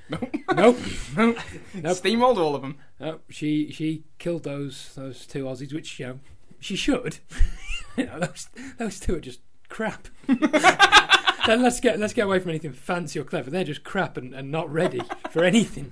Nope. 0.55 0.77
Nope. 1.15 1.37
Nope. 1.75 1.97
Steamrolled 1.97 2.37
all 2.37 2.55
of 2.55 2.61
them. 2.61 2.77
nope. 2.99 3.23
She 3.29 3.71
she 3.71 4.03
killed 4.17 4.43
those 4.43 4.93
those 4.95 5.25
two 5.25 5.45
Aussies, 5.45 5.73
which 5.73 5.99
you 5.99 6.07
know 6.07 6.19
she 6.59 6.75
should. 6.75 7.19
you 7.97 8.05
know, 8.07 8.19
those 8.19 8.47
those 8.77 8.99
two 8.99 9.15
are 9.15 9.19
just 9.19 9.39
crap. 9.69 10.07
then 10.27 11.61
let's 11.61 11.79
get 11.79 11.99
let's 11.99 12.13
get 12.13 12.25
away 12.25 12.39
from 12.39 12.49
anything 12.49 12.73
fancy 12.73 13.19
or 13.19 13.23
clever. 13.23 13.49
They're 13.49 13.63
just 13.63 13.83
crap 13.83 14.17
and, 14.17 14.33
and 14.33 14.51
not 14.51 14.71
ready 14.71 15.01
for 15.29 15.43
anything. 15.43 15.91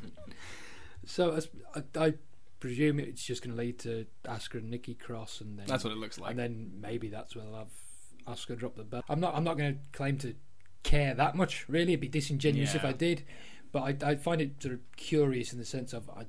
So 1.05 1.31
as- 1.33 1.49
I, 1.75 1.83
I 2.07 2.13
presume 2.59 2.99
it's 2.99 3.23
just 3.23 3.43
going 3.43 3.55
to 3.55 3.61
lead 3.61 3.79
to 3.79 4.05
Asuka 4.25 4.55
and 4.55 4.69
Nikki 4.69 4.95
Cross, 4.95 5.41
and 5.41 5.59
then 5.59 5.67
That's 5.67 5.83
what 5.83 5.93
it 5.93 5.97
looks 5.99 6.19
like. 6.19 6.31
and 6.31 6.39
then 6.39 6.71
maybe 6.81 7.07
that's 7.09 7.35
where 7.35 7.45
they'll 7.45 7.55
have 7.55 7.67
Asuka 8.27 8.57
drop 8.57 8.75
the 8.75 8.83
belt. 8.83 9.05
I'm 9.07 9.19
not 9.19 9.35
I'm 9.35 9.43
not 9.43 9.57
going 9.57 9.75
to 9.75 9.79
claim 9.97 10.17
to 10.19 10.33
care 10.83 11.13
that 11.13 11.35
much. 11.35 11.67
Really, 11.69 11.93
it'd 11.93 12.01
be 12.01 12.07
disingenuous 12.07 12.75
if 12.75 12.83
I 12.83 12.91
did. 12.91 13.23
But 13.71 14.03
I, 14.03 14.11
I 14.11 14.15
find 14.15 14.41
it 14.41 14.61
sort 14.61 14.73
of 14.75 14.79
curious 14.95 15.51
in 15.53 15.59
the 15.59 15.65
sense 15.65 15.93
of 15.93 16.09
I 16.09 16.25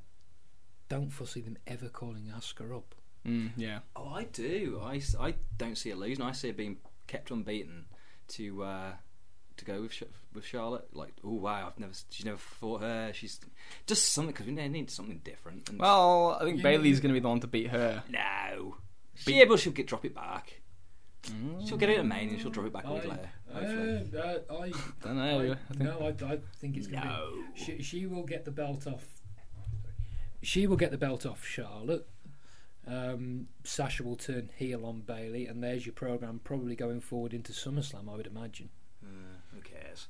don't 0.89 1.11
foresee 1.11 1.41
them 1.41 1.59
ever 1.67 1.89
calling 1.89 2.33
Asuka 2.37 2.77
up. 2.77 2.95
Mm, 3.27 3.51
yeah. 3.57 3.81
Oh, 3.97 4.09
I 4.15 4.25
do. 4.25 4.81
I, 4.83 5.01
I 5.21 5.35
don't 5.57 5.77
see 5.77 5.91
it 5.91 5.99
losing. 5.99 6.25
I 6.25 6.33
see 6.33 6.49
it 6.49 6.57
being 6.57 6.79
kept 7.07 7.31
unbeaten 7.31 7.87
to 8.29 8.63
uh, 8.63 8.93
to 9.57 9.65
go 9.65 9.83
with 9.83 10.03
with 10.33 10.45
Charlotte. 10.47 10.89
Like, 10.95 11.15
oh 11.25 11.35
wow, 11.35 11.67
I've 11.67 11.79
never 11.79 11.93
she's 12.11 12.25
never 12.25 12.39
fought 12.39 12.81
her. 12.83 13.13
She's 13.13 13.41
just 13.87 14.13
something 14.13 14.33
because 14.33 14.47
we 14.47 14.53
need 14.69 14.91
something 14.91 15.21
different. 15.25 15.69
And 15.69 15.79
Well, 15.79 16.39
I 16.41 16.45
think 16.45 16.63
Bayley's 16.63 17.01
going 17.01 17.13
to 17.13 17.21
be 17.21 17.23
the 17.23 17.29
one 17.29 17.41
to 17.41 17.47
beat 17.47 17.69
her. 17.69 18.03
no, 18.09 18.77
Be- 19.27 19.35
yeah, 19.35 19.45
but 19.47 19.59
she'll 19.59 19.73
get 19.73 19.87
drop 19.87 20.05
it 20.05 20.15
back. 20.15 20.61
Mm, 21.27 21.67
She'll 21.69 21.77
get 21.77 21.91
it 21.91 21.99
at 21.99 22.07
main 22.07 22.31
and 22.31 22.41
she'll 22.41 22.51
drop 22.51 22.67
it 22.67 22.73
back 22.73 22.87
a 22.87 22.93
week 22.95 23.05
I- 23.05 23.09
later. 23.09 23.31
Hopefully. 23.53 24.11
Uh, 24.15 24.19
uh, 24.19 24.39
I, 24.63 24.73
don't 25.05 25.17
know. 25.17 25.41
I 25.53 25.75
think 25.75 25.81
no, 25.81 25.99
I, 26.01 26.33
I 26.33 26.39
think 26.61 26.77
it's 26.77 26.87
going 26.87 27.03
to 27.03 27.09
No. 27.09 27.33
be. 27.55 27.61
She, 27.61 27.83
she 27.83 28.07
will 28.07 28.25
get 28.25 28.45
the 28.45 28.51
belt 28.51 28.87
off. 28.87 29.05
She 30.43 30.67
will 30.67 30.77
get 30.77 30.91
the 30.91 30.99
belt 30.99 31.27
off 31.27 31.45
Charlotte. 31.47 32.07
Um, 32.87 33.49
Sasha 33.65 34.03
will 34.03 34.17
turn 34.17 34.51
heel 34.57 34.87
on 34.87 35.01
Bayley, 35.01 35.47
and 35.47 35.63
there's 35.63 35.85
your 35.85 35.93
program 35.93 36.41
probably 36.43 36.75
going 36.77 37.01
forward 37.01 37.35
into 37.35 37.53
SummerSlam. 37.53 38.09
I 38.11 38.17
would 38.17 38.27
imagine. 38.27 38.71
Uh, 39.05 39.09
who 39.55 39.61
cares? 39.61 40.09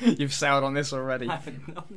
You've 0.18 0.32
soured 0.32 0.64
on 0.64 0.74
this 0.74 0.92
already. 0.92 1.28
I 1.28 1.40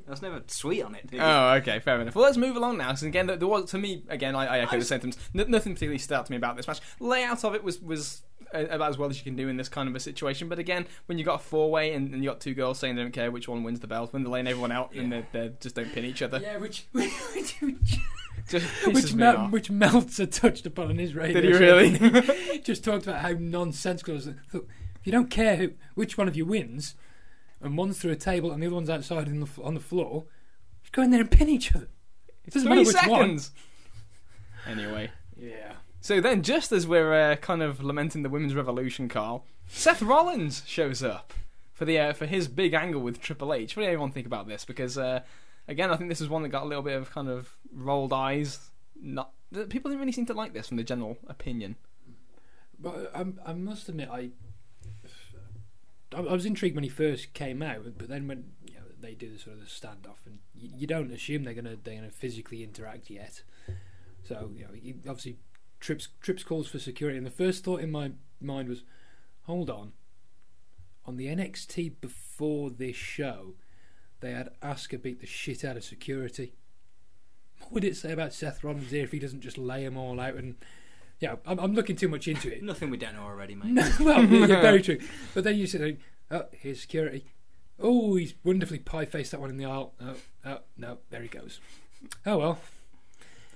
was 0.07 0.21
never 0.21 0.41
sweet 0.47 0.81
on 0.81 0.95
it. 0.95 1.09
Oh, 1.19 1.53
okay, 1.55 1.79
fair 1.79 1.99
enough. 2.01 2.15
Well, 2.15 2.25
let's 2.25 2.37
move 2.37 2.55
along 2.55 2.77
now. 2.77 2.93
So 2.95 3.05
again, 3.07 3.27
there 3.27 3.37
there 3.37 3.47
was 3.47 3.69
to 3.71 3.77
me 3.77 4.03
again. 4.09 4.35
I, 4.35 4.45
I 4.45 4.59
echo 4.59 4.79
the 4.79 4.85
sentiments. 4.85 5.17
N- 5.37 5.49
nothing 5.51 5.73
particularly 5.73 5.99
stood 5.99 6.15
out 6.15 6.25
to 6.27 6.31
me 6.31 6.37
about 6.37 6.55
this 6.57 6.67
match. 6.67 6.79
Layout 6.99 7.43
of 7.43 7.53
it 7.55 7.63
was 7.63 7.79
was 7.79 8.23
about 8.53 8.89
as 8.89 8.97
well 8.97 9.09
as 9.09 9.17
you 9.17 9.23
can 9.23 9.35
do 9.35 9.47
in 9.47 9.57
this 9.57 9.69
kind 9.69 9.87
of 9.89 9.95
a 9.95 9.99
situation. 9.99 10.49
But 10.49 10.59
again, 10.59 10.87
when 11.05 11.17
you 11.17 11.23
got 11.23 11.35
a 11.35 11.43
four 11.43 11.71
way 11.71 11.93
and, 11.93 12.13
and 12.13 12.23
you 12.23 12.29
got 12.29 12.39
two 12.39 12.53
girls 12.53 12.79
saying 12.79 12.95
they 12.95 13.01
don't 13.01 13.11
care 13.11 13.31
which 13.31 13.47
one 13.47 13.63
wins 13.63 13.79
the 13.79 13.87
belt, 13.87 14.13
when 14.13 14.23
they're 14.23 14.31
laying 14.31 14.47
everyone 14.47 14.71
out 14.71 14.93
and 14.93 15.11
they 15.11 15.25
they 15.31 15.51
just 15.59 15.75
don't 15.75 15.91
pin 15.93 16.05
each 16.05 16.21
other, 16.21 16.39
Yeah, 16.39 16.57
which 16.57 16.87
which 16.91 17.11
which, 17.31 17.55
which, 17.61 17.99
pisses 18.51 19.13
me 19.13 19.19
Mel- 19.19 19.47
which 19.47 19.69
Meltzer 19.69 20.25
touched 20.25 20.65
upon 20.65 20.91
in 20.91 20.97
his 20.97 21.13
radio. 21.13 21.41
Did 21.41 21.53
he 21.53 21.57
really? 21.57 22.59
Just 22.63 22.83
talked 22.83 23.05
about 23.05 23.21
how 23.21 23.33
nonsensical 23.37 24.13
it 24.13 24.17
was. 24.17 24.27
Look, 24.53 24.67
if 24.99 25.05
you 25.05 25.11
don't 25.11 25.29
care 25.29 25.55
who, 25.55 25.71
which 25.95 26.17
one 26.17 26.27
of 26.27 26.35
you 26.35 26.45
wins, 26.45 26.95
and 27.61 27.77
one's 27.77 27.99
through 27.99 28.11
a 28.11 28.15
table 28.15 28.51
and 28.51 28.61
the 28.61 28.67
other 28.67 28.75
one's 28.75 28.89
outside 28.89 29.27
in 29.27 29.39
the, 29.41 29.47
on 29.63 29.73
the 29.73 29.79
floor, 29.79 30.25
just 30.81 30.93
go 30.93 31.01
in 31.01 31.11
there 31.11 31.21
and 31.21 31.31
pin 31.31 31.49
each 31.49 31.75
other. 31.75 31.89
It 32.45 32.53
doesn't 32.53 32.67
matter 32.67 32.83
which 32.83 32.95
one. 33.07 33.39
Anyway. 34.67 35.11
Yeah. 35.37 35.73
So 36.09 36.19
then, 36.19 36.41
just 36.41 36.71
as 36.71 36.87
we're 36.87 37.13
uh, 37.13 37.35
kind 37.35 37.61
of 37.61 37.83
lamenting 37.83 38.23
the 38.23 38.31
women's 38.31 38.55
revolution, 38.55 39.07
Carl, 39.09 39.45
Seth 39.67 40.01
Rollins 40.01 40.63
shows 40.65 41.03
up 41.03 41.35
for 41.71 41.85
the 41.85 41.99
uh, 41.99 42.13
for 42.13 42.25
his 42.25 42.47
big 42.47 42.73
angle 42.73 42.99
with 42.99 43.21
Triple 43.21 43.53
H. 43.53 43.77
What 43.77 43.83
do 43.83 43.89
everyone 43.89 44.11
think 44.11 44.25
about 44.25 44.47
this? 44.47 44.65
Because 44.65 44.97
uh, 44.97 45.19
again, 45.67 45.91
I 45.91 45.97
think 45.97 46.09
this 46.09 46.19
is 46.19 46.27
one 46.27 46.41
that 46.41 46.49
got 46.49 46.63
a 46.63 46.65
little 46.65 46.81
bit 46.81 46.97
of 46.97 47.11
kind 47.11 47.29
of 47.29 47.55
rolled 47.71 48.11
eyes. 48.11 48.71
Not 48.99 49.33
people 49.51 49.91
didn't 49.91 49.99
really 49.99 50.11
seem 50.11 50.25
to 50.25 50.33
like 50.33 50.51
this 50.51 50.69
from 50.69 50.77
the 50.77 50.83
general 50.83 51.19
opinion. 51.27 51.75
But 52.79 53.11
I, 53.13 53.25
I 53.45 53.53
must 53.53 53.87
admit, 53.87 54.09
I, 54.11 54.31
I 56.11 56.21
was 56.21 56.43
intrigued 56.43 56.73
when 56.73 56.83
he 56.83 56.89
first 56.89 57.35
came 57.35 57.61
out, 57.61 57.83
but 57.99 58.09
then 58.09 58.27
when 58.27 58.45
you 58.65 58.73
know, 58.73 58.85
they 58.99 59.13
do 59.13 59.31
the 59.31 59.37
sort 59.37 59.57
of 59.57 59.59
the 59.59 59.67
standoff, 59.67 60.25
and 60.25 60.39
you, 60.55 60.71
you 60.75 60.87
don't 60.87 61.11
assume 61.11 61.43
they're 61.43 61.53
gonna 61.53 61.77
they're 61.83 61.97
gonna 61.97 62.09
physically 62.09 62.63
interact 62.63 63.11
yet. 63.11 63.43
So 64.23 64.49
you 64.55 64.63
know, 64.63 65.11
obviously 65.11 65.37
trips 65.79 66.09
trips 66.21 66.43
calls 66.43 66.67
for 66.67 66.79
security, 66.79 67.17
and 67.17 67.25
the 67.25 67.31
first 67.31 67.63
thought 67.63 67.81
in 67.81 67.91
my 67.91 68.11
mind 68.41 68.69
was, 68.69 68.83
hold 69.43 69.69
on. 69.69 69.93
On 71.05 71.17
the 71.17 71.27
NXT 71.27 71.93
before 72.01 72.69
this 72.69 72.95
show, 72.95 73.55
they 74.19 74.31
had 74.31 74.51
Asuka 74.61 75.01
beat 75.01 75.21
the 75.21 75.27
shit 75.27 75.63
out 75.63 75.77
of 75.77 75.83
security. 75.83 76.53
What 77.59 77.71
would 77.71 77.83
it 77.83 77.97
say 77.97 78.11
about 78.11 78.33
Seth 78.33 78.63
Rollins 78.63 78.91
here 78.91 79.03
if 79.03 79.11
he 79.11 79.19
doesn't 79.19 79.41
just 79.41 79.57
lay 79.57 79.83
them 79.83 79.97
all 79.97 80.19
out 80.19 80.35
and 80.35 80.55
yeah, 81.19 81.35
I'm, 81.45 81.59
I'm 81.59 81.73
looking 81.73 81.95
too 81.95 82.07
much 82.07 82.27
into 82.27 82.53
it. 82.53 82.63
Nothing 82.63 82.89
we 82.89 82.97
don't 82.97 83.15
know 83.15 83.23
already, 83.23 83.55
mate. 83.55 83.71
No, 83.71 83.89
well, 83.99 84.23
yeah, 84.23 84.45
very 84.61 84.81
true. 84.81 84.99
But 85.33 85.43
then 85.43 85.57
you 85.57 85.67
sit 85.67 85.99
oh, 86.31 86.45
here's 86.51 86.81
security. 86.81 87.25
Oh, 87.79 88.15
he's 88.15 88.33
wonderfully 88.43 88.79
pie 88.79 89.05
faced 89.05 89.31
that 89.31 89.41
one 89.41 89.49
in 89.49 89.57
the 89.57 89.65
aisle. 89.65 89.93
Oh, 90.01 90.15
oh, 90.45 90.59
no, 90.77 90.99
there 91.09 91.21
he 91.21 91.27
goes. 91.27 91.59
Oh 92.25 92.37
well. 92.37 92.59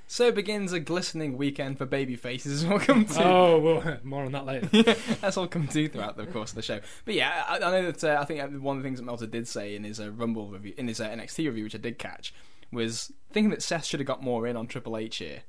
So 0.05 0.31
begins 0.31 0.73
a 0.73 0.79
glistening 0.79 1.37
weekend 1.37 1.77
for 1.77 1.85
baby 1.85 2.15
faces. 2.15 2.65
We'll 2.65 2.79
come 2.91 3.05
to. 3.05 3.23
Oh, 3.23 3.59
well, 3.59 3.97
more 4.03 4.25
on 4.25 4.31
that 4.33 4.45
later. 4.45 4.67
That's 5.21 5.37
all 5.37 5.47
come 5.47 5.67
to 5.69 5.87
throughout 5.87 6.17
the 6.17 6.27
course 6.27 6.51
of 6.51 6.55
the 6.55 6.61
show. 6.61 6.81
But 7.05 7.15
yeah, 7.15 7.43
I, 7.47 7.55
I 7.55 7.59
know 7.59 7.91
that 7.91 8.03
uh, 8.03 8.17
I 8.21 8.25
think 8.25 8.41
one 8.61 8.77
of 8.77 8.83
the 8.83 8.87
things 8.87 8.99
that 8.99 9.05
Meltzer 9.05 9.25
did 9.27 9.47
say 9.47 9.75
in 9.75 9.83
his 9.83 9.99
uh, 9.99 10.11
Rumble 10.11 10.47
review, 10.49 10.73
in 10.77 10.87
his 10.87 10.99
uh, 11.01 11.07
NXT 11.09 11.45
review, 11.45 11.63
which 11.63 11.75
I 11.75 11.79
did 11.79 11.97
catch, 11.97 12.33
was 12.71 13.11
thinking 13.31 13.49
that 13.51 13.63
Seth 13.63 13.85
should 13.85 13.99
have 13.99 14.07
got 14.07 14.21
more 14.21 14.45
in 14.45 14.55
on 14.55 14.67
Triple 14.67 14.97
H 14.97 15.17
here. 15.17 15.41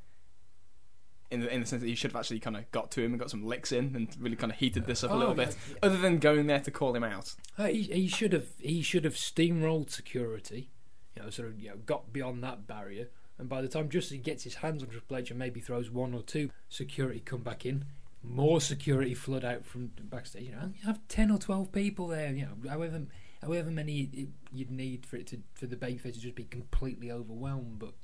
In 1.31 1.41
the, 1.41 1.53
in 1.53 1.61
the 1.63 1.67
sense 1.67 1.83
that 1.83 1.89
he 1.89 1.95
should 1.97 2.13
have 2.13 2.21
actually 2.21 2.39
kind 2.39 2.57
of 2.57 2.71
got 2.71 2.93
to 2.93 3.03
him 3.03 3.11
and 3.13 3.19
got 3.19 3.31
some 3.31 3.45
licks 3.45 3.73
in 3.73 3.97
and 3.97 4.09
really 4.21 4.37
kind 4.37 4.53
of 4.53 4.59
heated 4.59 4.87
this 4.87 5.03
up 5.03 5.11
a 5.11 5.15
Oh, 5.15 5.17
little 5.19 5.37
yeah, 5.37 5.47
bit, 5.47 5.57
yeah. 5.69 5.77
other 5.83 5.97
than 5.97 6.19
going 6.19 6.47
there 6.47 6.61
to 6.61 6.71
call 6.71 6.95
him 6.95 7.03
out. 7.03 7.35
Uh, 7.59 7.65
he, 7.67 7.83
he 7.83 8.07
should 8.07 8.33
have 8.33 8.47
he 8.61 8.83
should 8.83 9.05
have 9.05 9.15
steamrolled 9.15 9.91
security, 9.91 10.71
you 11.17 11.23
know, 11.23 11.31
sort 11.31 11.49
of 11.49 11.59
you 11.59 11.71
know, 11.71 11.77
got 11.87 12.13
beyond 12.13 12.45
that 12.45 12.69
barrier, 12.69 13.09
and 13.39 13.49
by 13.49 13.63
the 13.63 13.69
time 13.69 13.89
just 13.89 14.11
he 14.11 14.19
gets 14.19 14.45
his 14.45 14.57
hands 14.57 14.83
on 14.83 14.89
Triple 14.91 15.17
H 15.17 15.31
and 15.31 15.39
maybe 15.39 15.61
throws 15.61 15.91
one 15.91 16.15
or 16.15 16.23
two 16.23 16.51
security 16.69 17.21
come 17.21 17.43
back 17.43 17.67
in, 17.67 17.85
more 18.23 18.61
security 18.61 19.15
flood 19.15 19.45
out 19.45 19.65
from 19.65 19.91
backstage. 20.05 20.45
You 20.45 20.53
know, 20.53 20.73
you 20.75 20.87
have 20.87 21.01
ten 21.09 21.31
or 21.31 21.39
twelve 21.39 21.73
people 21.73 22.09
there. 22.09 22.33
You 22.33 22.47
know, 22.47 22.71
however 22.71 23.03
however 23.43 23.71
many 23.71 24.29
you'd 24.53 24.71
need 24.71 25.07
for 25.07 25.17
it 25.17 25.27
to 25.29 25.39
for 25.55 25.67
the 25.67 25.77
babyface 25.77 26.15
to 26.15 26.21
just 26.21 26.35
be 26.35 26.45
completely 26.45 27.11
overwhelmed. 27.11 27.79
But 27.79 27.95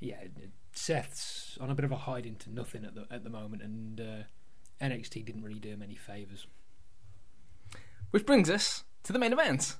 yeah, 0.00 0.24
Seth's 0.72 1.58
on 1.60 1.70
a 1.70 1.74
bit 1.74 1.84
of 1.84 1.92
a 1.92 1.96
hide 1.96 2.26
into 2.26 2.50
nothing 2.50 2.84
at 2.84 2.94
the 2.94 3.06
at 3.10 3.24
the 3.24 3.30
moment, 3.30 3.62
and 3.62 4.00
uh, 4.00 4.84
NXT 4.84 5.24
didn't 5.24 5.42
really 5.42 5.60
do 5.60 5.68
him 5.68 5.82
any 5.82 5.96
favors. 5.96 6.46
Which 8.10 8.26
brings 8.26 8.50
us 8.50 8.84
to 9.04 9.12
the 9.12 9.18
main 9.18 9.32
event. 9.32 9.76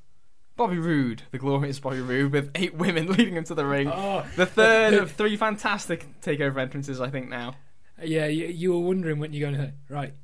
Bobby 0.57 0.79
Roode, 0.79 1.23
the 1.31 1.39
glorious 1.39 1.81
Bobby 1.81 2.01
Roode, 2.01 2.33
with 2.33 2.51
eight 2.55 2.75
women 2.75 3.07
leading 3.13 3.35
him 3.37 3.45
to 3.45 3.55
the 3.55 3.65
ring. 3.67 3.89
Oh, 3.89 4.25
The 4.37 4.47
third 4.47 4.95
of 5.03 5.13
three 5.13 5.37
fantastic 5.37 6.07
takeover 6.21 6.59
entrances, 6.59 7.01
I 7.01 7.09
think. 7.11 7.29
Now, 7.29 7.55
Yeah, 8.03 8.27
you, 8.27 8.47
you 8.47 8.73
were 8.73 8.81
wondering 8.87 9.19
when 9.19 9.33
you're 9.33 9.51
going 9.51 9.61
to 9.61 9.73
right. 9.89 10.15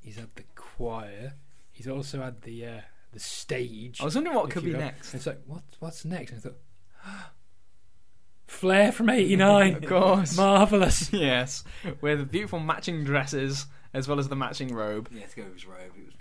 He's 0.00 0.16
had 0.16 0.34
the 0.34 0.44
choir. 0.54 1.34
He's 1.70 1.88
also 1.88 2.20
had 2.22 2.42
the 2.42 2.66
uh, 2.66 2.80
the 3.12 3.20
stage. 3.20 4.00
I 4.00 4.04
was 4.04 4.14
wondering 4.14 4.36
what 4.36 4.50
could 4.50 4.64
be 4.64 4.72
will. 4.72 4.80
next. 4.80 5.14
It's 5.14 5.26
like 5.26 5.40
what 5.46 5.62
what's 5.78 6.04
next? 6.04 6.32
And 6.32 6.40
I 6.40 6.42
thought, 6.42 6.58
Flair 8.46 8.92
from 8.92 9.08
'89, 9.10 9.74
Of 9.76 9.86
course, 9.86 10.36
marvelous. 10.36 11.12
yes, 11.12 11.64
with 12.00 12.30
beautiful 12.30 12.60
matching 12.60 13.04
dresses 13.04 13.66
as 13.94 14.08
well 14.08 14.18
as 14.18 14.28
the 14.28 14.36
matching 14.36 14.74
robe. 14.74 15.08
Yeah, 15.12 15.26
to 15.26 15.36
go 15.36 15.42
with 15.44 15.54
his 15.54 15.66
robe, 15.66 15.92
it 15.98 16.04
was 16.04 16.14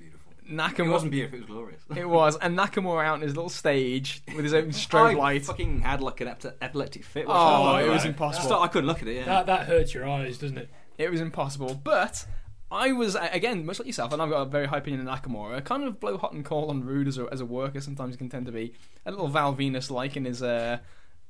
beautiful. 0.57 0.85
It 0.85 0.87
Nakamura, 0.87 0.91
wasn't 0.91 1.11
beautiful, 1.11 1.37
it 1.37 1.41
was 1.41 1.49
glorious. 1.49 1.83
it 1.95 2.09
was, 2.09 2.37
and 2.37 2.57
Nakamura 2.57 3.05
out 3.05 3.13
on 3.15 3.21
his 3.21 3.35
little 3.35 3.49
stage 3.49 4.21
with 4.35 4.43
his 4.43 4.53
own 4.53 4.65
strobe 4.69 5.11
I 5.11 5.13
light. 5.13 5.45
fucking 5.45 5.81
had 5.81 6.01
like 6.01 6.21
an 6.21 6.27
epi- 6.29 6.49
epileptic 6.61 7.03
fit. 7.03 7.25
Oh, 7.27 7.31
watching 7.33 7.85
it 7.85 7.87
that. 7.87 7.93
was 7.93 8.05
impossible. 8.05 8.45
Stop- 8.47 8.61
I 8.61 8.67
couldn't 8.67 8.87
look 8.87 9.01
at 9.01 9.07
it. 9.07 9.15
Yeah. 9.17 9.25
That 9.25 9.45
that 9.47 9.67
hurts 9.67 9.93
your 9.93 10.07
eyes, 10.07 10.37
doesn't 10.37 10.57
it? 10.57 10.69
It 10.97 11.09
was 11.11 11.21
impossible, 11.21 11.79
but. 11.83 12.25
I 12.73 12.93
was 12.93 13.17
again 13.19 13.65
much 13.65 13.79
like 13.79 13.85
yourself, 13.87 14.13
and 14.13 14.21
I've 14.21 14.29
got 14.29 14.43
a 14.43 14.45
very 14.45 14.65
high 14.65 14.77
opinion 14.77 15.05
of 15.05 15.13
Nakamura. 15.21 15.61
Kind 15.65 15.83
of 15.83 15.99
blow 15.99 16.17
hot 16.17 16.31
and 16.31 16.45
cold 16.45 16.69
on 16.69 16.85
Roode 16.85 17.09
as 17.09 17.17
a, 17.17 17.27
as 17.29 17.41
a 17.41 17.45
worker. 17.45 17.81
Sometimes 17.81 18.13
he 18.13 18.17
can 18.17 18.29
tend 18.29 18.45
to 18.45 18.53
be 18.53 18.71
a 19.05 19.11
little 19.11 19.27
Val 19.27 19.53
Venis 19.53 19.91
like 19.91 20.15
in 20.15 20.23
his 20.23 20.41
uh, 20.41 20.77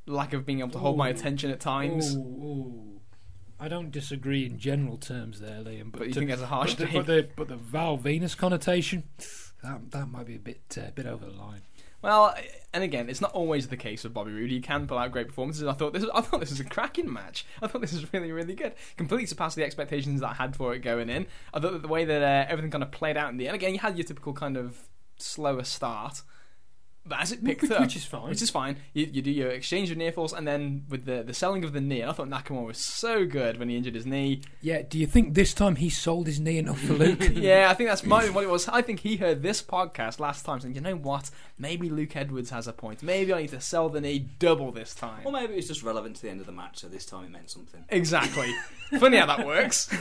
lack 0.06 0.34
of 0.34 0.46
being 0.46 0.60
able 0.60 0.70
to 0.70 0.78
hold 0.78 0.98
my 1.00 1.08
Ooh. 1.08 1.12
attention 1.14 1.50
at 1.50 1.60
times. 1.60 2.16
Ooh, 2.16 2.20
ooh. 2.20 3.01
I 3.62 3.68
don't 3.68 3.92
disagree 3.92 4.44
in 4.44 4.58
general 4.58 4.98
terms 4.98 5.40
there, 5.40 5.62
Liam. 5.62 5.92
But, 5.92 6.00
But 6.00 6.08
you 6.08 6.14
to- 6.14 6.20
think 6.20 6.32
that's 6.32 6.42
a 6.42 6.48
harsh 6.48 6.74
but 6.74 6.88
the, 6.90 6.98
but 6.98 7.06
the 7.06 7.30
but 7.36 7.48
the 7.48 7.56
Val 7.56 7.98
Venis 7.98 8.36
connotation 8.36 9.04
that 9.64 9.92
that 9.92 10.10
might 10.10 10.26
be 10.26 10.36
a 10.36 10.40
bit 10.40 10.78
uh, 10.78 10.90
bit 10.96 11.06
over 11.06 11.26
the 11.26 11.32
line. 11.32 11.62
Well, 12.02 12.34
and 12.74 12.84
again, 12.84 13.10
it's 13.10 13.22
not 13.22 13.32
always 13.34 13.68
the 13.68 13.78
case 13.78 14.04
with 14.04 14.16
Bobby 14.16 14.32
Roode. 14.32 14.50
He 14.50 14.60
can 14.60 14.88
pull 14.88 14.98
out 14.98 15.12
great 15.12 15.28
performances. 15.28 15.68
I 15.68 15.74
thought 15.74 15.94
this, 15.94 16.02
was, 16.02 16.10
I 16.16 16.22
thought 16.22 16.40
this 16.40 16.50
was 16.50 16.60
a 16.60 16.64
cracking 16.66 17.14
match. 17.14 17.46
I 17.62 17.68
thought 17.68 17.82
this 17.82 17.94
was 17.94 18.12
really, 18.12 18.32
really 18.32 18.56
good. 18.56 18.74
Completely 18.98 19.28
surpassed 19.28 19.56
the 19.56 19.64
expectations 19.64 20.22
that 20.22 20.30
I 20.30 20.34
had 20.34 20.56
for 20.56 20.74
it 20.74 20.80
going 20.80 21.12
in. 21.12 21.28
I 21.54 21.60
thought 21.60 21.74
that 21.74 21.84
the 21.84 21.88
way 21.88 22.06
that 22.06 22.24
uh, 22.24 22.46
everything 22.50 22.72
kind 22.72 22.84
of 22.84 22.90
played 22.90 23.18
out 23.18 23.30
in 23.30 23.38
the 23.38 23.48
end. 23.48 23.54
Again, 23.54 23.74
you 23.74 23.80
had 23.80 23.98
your 23.98 24.08
typical 24.08 24.34
kind 24.34 24.58
of 24.58 24.90
slower 25.18 25.64
start, 25.64 26.24
but 27.06 27.20
as 27.20 27.32
it 27.32 27.44
picked 27.44 27.64
Which- 27.64 27.72
up, 27.72 27.82
which 27.82 27.96
is 27.96 28.06
fine. 28.06 28.30
which 28.30 28.42
is 28.42 28.50
fine. 28.50 28.78
You, 28.94 29.08
you 29.12 29.22
do 29.22 29.32
your 29.32 29.50
exchange 29.50 29.90
of 29.92 29.98
near 29.98 30.12
falls, 30.12 30.34
and 30.34 30.48
then 30.48 30.86
with 30.90 31.06
the 31.06 31.24
the 31.24 31.34
selling 31.34 31.64
of 31.64 31.74
the 31.74 31.82
knee. 31.82 32.02
And 32.02 32.10
I 32.10 32.14
thought 32.14 32.30
Nakamura 32.30 32.68
was 32.68 32.78
so 32.78 33.26
good 33.26 33.58
when 33.58 33.70
he 33.70 33.76
injured 33.78 33.96
his 33.96 34.06
knee. 34.06 34.42
Yeah. 34.62 34.82
Do 34.84 35.00
you 35.00 35.08
think 35.08 35.34
this 35.34 35.54
time 35.54 35.78
he 35.78 35.90
sold 35.90 36.28
his 36.28 36.40
knee 36.40 36.58
enough 36.60 36.80
for 36.80 36.94
Luke? 36.94 37.20
yeah, 37.34 37.68
I 37.70 37.74
think 37.74 37.90
that's 37.90 38.04
might 38.04 38.26
be 38.26 38.30
what 38.32 38.44
it 38.44 38.50
was. 38.50 38.68
I 38.68 38.82
think 38.82 39.00
he 39.02 39.18
heard 39.18 39.42
this 39.42 39.62
podcast 39.62 40.20
last 40.20 40.46
time, 40.46 40.60
saying, 40.60 40.76
"You 40.76 40.82
know 40.82 40.96
what? 40.96 41.32
Maybe 41.58 41.90
Luke 41.90 42.16
Edwards 42.16 42.50
has 42.52 42.68
a 42.68 42.74
point. 42.74 43.02
Maybe 43.04 43.34
I 43.34 43.42
need 43.42 43.50
to 43.50 43.62
sell 43.62 43.90
the 43.90 44.02
knee 44.02 44.20
double 44.40 44.72
this 44.72 44.94
time." 44.94 45.22
Or 45.26 45.32
maybe 45.32 45.54
it 45.54 45.58
was 45.58 45.68
just 45.68 45.84
relevant 45.84 46.18
to 46.18 46.22
the 46.22 46.30
end 46.30 46.40
of 46.40 46.46
the 46.46 46.52
match, 46.52 46.80
so 46.80 46.88
this 46.88 47.06
time 47.06 47.26
it 47.26 47.32
meant 47.32 47.50
something. 47.50 47.84
Exactly. 47.90 48.54
Funny 49.00 49.18
how 49.18 49.26
that 49.26 49.46
works. 49.46 49.90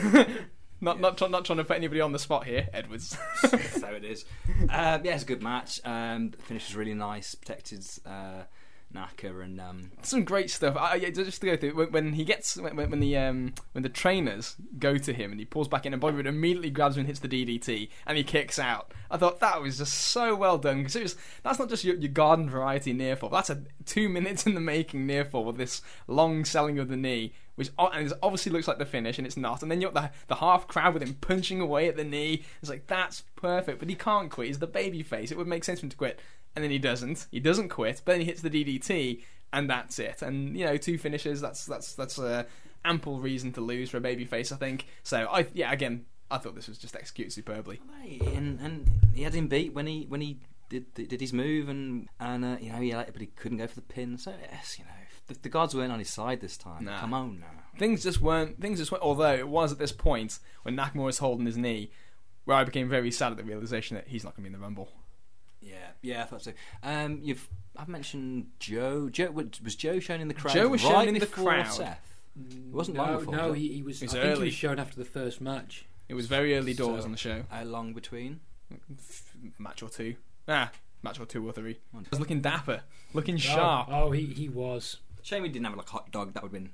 not 0.80 1.00
not 1.00 1.18
try- 1.18 1.28
not 1.28 1.44
trying 1.44 1.58
to 1.58 1.64
put 1.64 1.76
anybody 1.76 2.00
on 2.00 2.12
the 2.12 2.18
spot 2.18 2.44
here, 2.46 2.68
Edwards. 2.72 3.16
so 3.40 3.88
it 3.88 4.04
is. 4.04 4.24
Um, 4.68 5.02
yeah, 5.04 5.14
it's 5.14 5.22
a 5.22 5.26
good 5.26 5.42
match. 5.42 5.80
Um, 5.84 6.30
the 6.30 6.38
finish 6.38 6.68
was 6.68 6.76
really 6.76 6.94
nice. 6.94 7.34
Protected 7.34 7.84
uh, 8.06 8.42
Naka 8.92 9.38
and 9.40 9.60
um, 9.60 9.92
Some 10.02 10.24
great 10.24 10.50
stuff. 10.50 10.76
I, 10.76 10.94
I- 10.94 11.10
just 11.10 11.40
to 11.42 11.46
go 11.46 11.56
through 11.56 11.74
when, 11.76 11.92
when 11.92 12.12
he 12.14 12.24
gets 12.24 12.56
when, 12.56 12.74
when 12.76 12.98
the 13.00 13.16
um 13.16 13.54
when 13.72 13.82
the 13.82 13.88
trainers 13.88 14.56
go 14.78 14.96
to 14.98 15.12
him 15.12 15.30
and 15.30 15.38
he 15.38 15.46
pulls 15.46 15.68
back 15.68 15.86
in 15.86 15.92
and 15.92 16.00
Bobby 16.00 16.16
Roode 16.16 16.26
immediately 16.26 16.70
grabs 16.70 16.96
him 16.96 17.00
and 17.02 17.06
hits 17.06 17.20
the 17.20 17.28
DDT 17.28 17.88
and 18.06 18.18
he 18.18 18.24
kicks 18.24 18.58
out. 18.58 18.92
I 19.10 19.16
thought 19.16 19.38
that 19.40 19.60
was 19.62 19.78
just 19.78 19.94
so 19.94 20.34
well 20.34 20.58
done 20.58 20.78
because 20.78 20.96
it 20.96 21.02
was 21.04 21.16
that's 21.44 21.58
not 21.60 21.68
just 21.68 21.84
your, 21.84 21.96
your 21.96 22.10
garden 22.10 22.50
variety 22.50 22.92
near 22.92 23.14
fall. 23.16 23.28
That's 23.30 23.50
a 23.50 23.62
two 23.84 24.08
minutes 24.08 24.44
in 24.46 24.54
the 24.54 24.60
making 24.60 25.06
near 25.06 25.24
fall 25.24 25.44
with 25.44 25.56
this 25.56 25.82
long 26.08 26.44
selling 26.44 26.78
of 26.80 26.88
the 26.88 26.96
knee. 26.96 27.32
Which 27.60 27.68
and 27.78 28.10
obviously 28.22 28.52
looks 28.52 28.66
like 28.66 28.78
the 28.78 28.86
finish, 28.86 29.18
and 29.18 29.26
it's 29.26 29.36
not. 29.36 29.60
And 29.60 29.70
then 29.70 29.82
you've 29.82 29.92
got 29.92 30.02
the 30.02 30.34
the 30.34 30.40
half 30.40 30.66
crowd 30.66 30.94
with 30.94 31.02
him 31.02 31.12
punching 31.20 31.60
away 31.60 31.88
at 31.88 31.96
the 31.98 32.04
knee. 32.04 32.42
It's 32.62 32.70
like 32.70 32.86
that's 32.86 33.22
perfect, 33.36 33.80
but 33.80 33.90
he 33.90 33.94
can't 33.94 34.30
quit. 34.30 34.46
He's 34.46 34.60
the 34.60 34.66
baby 34.66 35.02
face. 35.02 35.30
It 35.30 35.36
would 35.36 35.46
make 35.46 35.64
sense 35.64 35.80
for 35.80 35.84
him 35.84 35.90
to 35.90 35.96
quit, 35.98 36.20
and 36.56 36.64
then 36.64 36.70
he 36.70 36.78
doesn't. 36.78 37.26
He 37.30 37.38
doesn't 37.38 37.68
quit, 37.68 38.00
but 38.02 38.12
then 38.12 38.20
he 38.20 38.24
hits 38.24 38.40
the 38.40 38.48
DDT, 38.48 39.22
and 39.52 39.68
that's 39.68 39.98
it. 39.98 40.22
And 40.22 40.56
you 40.56 40.64
know, 40.64 40.78
two 40.78 40.96
finishes. 40.96 41.42
That's 41.42 41.66
that's 41.66 41.92
that's 41.92 42.16
a 42.16 42.46
ample 42.82 43.20
reason 43.20 43.52
to 43.52 43.60
lose 43.60 43.90
for 43.90 43.98
a 43.98 44.00
baby 44.00 44.24
face. 44.24 44.52
I 44.52 44.56
think. 44.56 44.86
So 45.02 45.28
I 45.30 45.46
yeah, 45.52 45.70
again, 45.70 46.06
I 46.30 46.38
thought 46.38 46.54
this 46.54 46.66
was 46.66 46.78
just 46.78 46.96
executed 46.96 47.34
superbly. 47.34 47.78
and 48.34 48.58
and 48.58 48.90
he 49.12 49.24
had 49.24 49.34
him 49.34 49.48
beat 49.48 49.74
when 49.74 49.86
he 49.86 50.06
when 50.08 50.22
he 50.22 50.38
did 50.70 50.94
did 50.94 51.20
his 51.20 51.34
move 51.34 51.68
and 51.68 52.08
and 52.18 52.42
uh, 52.42 52.56
you 52.58 52.72
know 52.72 52.78
he 52.78 52.92
but 52.92 53.20
he 53.20 53.26
couldn't 53.26 53.58
go 53.58 53.66
for 53.66 53.74
the 53.74 53.82
pin. 53.82 54.16
So 54.16 54.32
yes, 54.50 54.78
you 54.78 54.86
know 54.86 54.99
the, 55.30 55.38
the 55.42 55.48
gods 55.48 55.74
weren't 55.74 55.92
on 55.92 55.98
his 55.98 56.10
side 56.10 56.40
this 56.40 56.56
time. 56.56 56.84
Nah. 56.84 57.00
Come 57.00 57.14
on 57.14 57.40
now. 57.40 57.46
Things 57.78 58.02
just 58.02 58.20
weren't. 58.20 58.60
Things 58.60 58.78
just 58.78 58.92
went. 58.92 59.02
Although 59.02 59.34
it 59.34 59.48
was 59.48 59.72
at 59.72 59.78
this 59.78 59.92
point 59.92 60.38
when 60.62 60.76
Nakamura 60.76 61.04
was 61.06 61.18
holding 61.18 61.46
his 61.46 61.56
knee, 61.56 61.90
where 62.44 62.56
I 62.56 62.64
became 62.64 62.88
very 62.88 63.10
sad 63.10 63.32
at 63.32 63.38
the 63.38 63.44
realization 63.44 63.94
that 63.96 64.08
he's 64.08 64.24
not 64.24 64.36
going 64.36 64.44
to 64.44 64.50
be 64.50 64.54
in 64.54 64.60
the 64.60 64.64
Rumble. 64.64 64.90
Yeah, 65.62 65.74
yeah, 66.02 66.22
I 66.22 66.24
thought 66.26 66.42
so. 66.42 66.52
Um, 66.82 67.20
you've 67.22 67.48
I've 67.76 67.88
mentioned 67.88 68.48
Joe. 68.58 69.08
Joe 69.08 69.30
was 69.30 69.74
Joe 69.76 70.00
shown 70.00 70.20
in 70.20 70.28
the 70.28 70.34
crowd. 70.34 70.54
Joe 70.54 70.68
was 70.68 70.82
right 70.84 70.90
shown 70.92 71.08
in 71.08 71.14
the 71.14 71.20
before 71.20 71.52
crowd. 71.52 71.66
Seth. 71.72 72.16
It 72.50 72.72
wasn't 72.72 72.96
no, 72.96 73.02
long 73.04 73.18
before. 73.18 73.36
no, 73.36 73.52
he, 73.52 73.68
he 73.74 73.82
was. 73.82 74.02
It 74.02 74.06
was 74.06 74.14
I 74.14 74.22
think 74.22 74.38
he 74.38 74.44
was 74.44 74.54
shown 74.54 74.78
after 74.78 74.96
the 74.96 75.04
first 75.04 75.40
match. 75.40 75.86
It 76.08 76.14
was 76.14 76.26
very 76.26 76.56
early 76.56 76.74
doors 76.74 77.00
So- 77.00 77.04
on 77.06 77.12
the 77.12 77.18
show. 77.18 77.44
How 77.50 77.64
long 77.64 77.92
between? 77.92 78.40
Match 79.58 79.82
or 79.82 79.88
two. 79.88 80.16
Ah, 80.48 80.70
match 81.02 81.18
or 81.20 81.26
two 81.26 81.46
or 81.46 81.52
three. 81.52 81.78
One. 81.92 82.04
I 82.04 82.08
was 82.10 82.20
looking 82.20 82.40
dapper, 82.40 82.82
looking 83.12 83.34
Oh, 83.36 83.38
sharp. 83.38 83.88
Oh, 83.90 84.10
he 84.12 84.26
he 84.26 84.48
was. 84.48 84.96
Shame 85.22 85.42
we 85.42 85.48
didn't 85.48 85.66
have 85.66 85.76
like 85.76 85.88
a 85.88 85.92
hot 85.92 86.10
dog. 86.10 86.34
That 86.34 86.42
would 86.42 86.52
have 86.52 86.62
been 86.62 86.70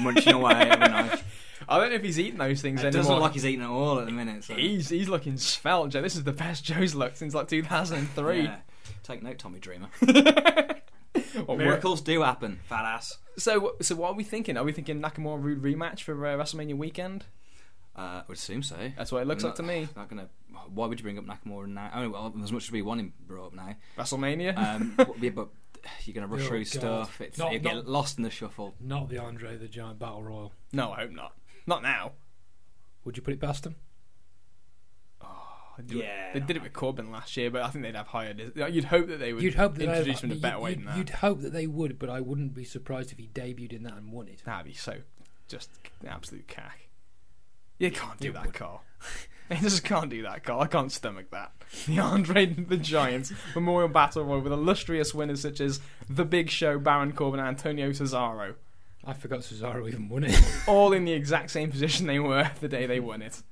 munching 0.00 0.34
away 0.34 0.52
every 0.52 0.88
night. 0.88 1.22
I 1.68 1.78
don't 1.78 1.90
know 1.90 1.96
if 1.96 2.02
he's 2.02 2.18
eating 2.18 2.38
those 2.38 2.62
things 2.62 2.82
It 2.82 2.92
doesn't 2.92 3.12
look 3.12 3.22
like 3.22 3.32
he's 3.32 3.44
eating 3.46 3.62
at 3.62 3.70
all 3.70 3.98
at 4.00 4.06
the 4.06 4.12
minute. 4.12 4.44
So. 4.44 4.54
He's 4.54 4.88
he's 4.88 5.08
looking 5.08 5.36
svelte, 5.36 5.90
Joe. 5.90 6.02
This 6.02 6.16
is 6.16 6.24
the 6.24 6.32
best 6.32 6.64
Joe's 6.64 6.94
looked 6.94 7.18
since 7.18 7.34
like 7.34 7.48
2003. 7.48 8.42
Yeah. 8.42 8.56
Take 9.02 9.22
note, 9.22 9.38
Tommy 9.38 9.58
Dreamer. 9.58 9.88
Or 11.46 11.56
Miracles 11.56 12.00
do 12.00 12.22
happen, 12.22 12.58
fat 12.64 12.84
ass. 12.84 13.18
So 13.36 13.76
so 13.80 13.94
what 13.96 14.10
are 14.10 14.14
we 14.14 14.24
thinking? 14.24 14.56
Are 14.56 14.64
we 14.64 14.72
thinking 14.72 15.00
Nakamura 15.00 15.42
Roode 15.42 15.62
rematch 15.62 16.02
for 16.02 16.26
uh, 16.26 16.36
WrestleMania 16.36 16.76
weekend? 16.76 17.24
Uh, 17.96 18.00
I 18.00 18.22
would 18.28 18.36
assume 18.36 18.62
so. 18.62 18.76
That's 18.96 19.10
what 19.10 19.22
it 19.22 19.26
looks 19.26 19.42
like 19.42 19.56
to 19.56 19.62
me. 19.62 19.88
Not 19.96 20.08
gonna. 20.08 20.28
Why 20.72 20.86
would 20.86 20.98
you 20.98 21.02
bring 21.02 21.18
up 21.18 21.26
Nakamura 21.26 21.66
now? 21.66 21.90
Oh, 21.94 22.08
well, 22.10 22.34
as 22.42 22.52
much 22.52 22.64
as 22.64 22.72
we 22.72 22.82
want 22.82 23.00
him 23.00 23.12
brought 23.26 23.48
up 23.48 23.54
now. 23.54 23.76
WrestleMania. 23.96 24.56
Um, 24.56 24.94
but, 24.96 25.18
yeah, 25.20 25.30
but 25.30 25.48
you're 26.04 26.14
gonna 26.14 26.26
rush 26.26 26.42
Oh, 26.44 26.48
through 26.48 26.64
God. 26.64 26.66
stuff. 26.68 27.20
It's, 27.20 27.38
Not- 27.38 27.52
you 27.52 27.58
get 27.58 27.74
not- 27.74 27.86
lost 27.86 28.18
in 28.18 28.24
the 28.24 28.30
shuffle. 28.30 28.74
Not 28.80 29.08
the 29.08 29.18
Andre 29.18 29.56
the 29.56 29.68
Giant 29.68 29.98
Battle 29.98 30.22
Royal. 30.22 30.52
no, 30.72 30.92
I 30.92 31.00
hope 31.00 31.10
not. 31.12 31.34
Not 31.66 31.82
now. 31.82 32.12
Would 33.04 33.16
you 33.16 33.22
put 33.22 33.34
it 33.34 33.40
past 33.40 33.64
him? 33.66 33.76
Oh, 35.20 35.74
they 35.78 35.84
did 35.84 35.96
it- 35.96 36.00
Yeah, 36.04 36.32
they 36.34 36.40
did 36.40 36.56
it 36.56 36.62
with 36.62 36.72
Corbin 36.72 37.10
last 37.10 37.36
year, 37.36 37.50
but 37.50 37.62
I 37.62 37.70
think 37.70 37.84
they'd 37.84 37.94
have 37.94 38.08
higher. 38.08 38.34
You'd 38.54 38.84
hope 38.84 39.06
that 39.08 39.18
they 39.18 39.32
would 39.32 39.42
You'd 39.42 39.54
hope 39.54 39.74
that 39.74 39.78
they- 39.80 39.88
introduce 39.88 40.20
him 40.22 40.30
in 40.30 40.36
a 40.38 40.40
better 40.40 40.56
you'd, 40.56 40.62
way 40.62 40.74
than 40.74 40.84
that. 40.86 40.96
You'd 40.98 41.10
hope 41.10 41.40
that 41.40 41.52
they 41.52 41.66
would, 41.66 41.98
but 41.98 42.10
I 42.10 42.20
wouldn't 42.20 42.54
be 42.54 42.64
surprised 42.64 43.12
if 43.12 43.18
he 43.18 43.28
debuted 43.28 43.72
in 43.72 43.82
that 43.84 43.94
and 43.94 44.12
won 44.12 44.28
it. 44.28 44.42
That'd 44.44 44.66
be 44.66 44.74
so 44.74 45.00
just 45.48 45.70
absolute 46.06 46.48
cack. 46.48 46.88
You 47.78 47.90
can't 47.90 48.18
do 48.18 48.30
It 48.30 48.34
that, 48.34 48.46
would. 48.46 48.54
Carl. 48.54 48.82
They 49.50 49.56
just 49.56 49.82
can't 49.84 50.10
do 50.10 50.22
that, 50.22 50.44
Carl. 50.44 50.60
I 50.60 50.66
can't 50.66 50.92
stomach 50.92 51.30
that. 51.30 51.52
The 51.86 51.98
Andre 51.98 52.46
the 52.46 52.76
Giant 52.76 53.32
Memorial 53.54 53.88
Battle 53.88 54.24
Royal 54.24 54.40
with 54.40 54.52
illustrious 54.52 55.14
winners 55.14 55.40
such 55.42 55.60
as 55.60 55.80
The 56.08 56.24
Big 56.24 56.50
Show, 56.50 56.78
Baron 56.78 57.12
Corbin, 57.12 57.40
and 57.40 57.48
Antonio 57.48 57.90
Cesaro, 57.90 58.54
I 59.04 59.12
forgot 59.14 59.40
Cesaro 59.40 59.86
even 59.88 60.08
won 60.08 60.24
it. 60.24 60.38
all 60.66 60.92
in 60.92 61.04
the 61.04 61.12
exact 61.12 61.50
same 61.50 61.70
position 61.70 62.06
they 62.06 62.18
were 62.18 62.50
the 62.60 62.68
day 62.68 62.86
they 62.86 63.00
won 63.00 63.22
it. 63.22 63.42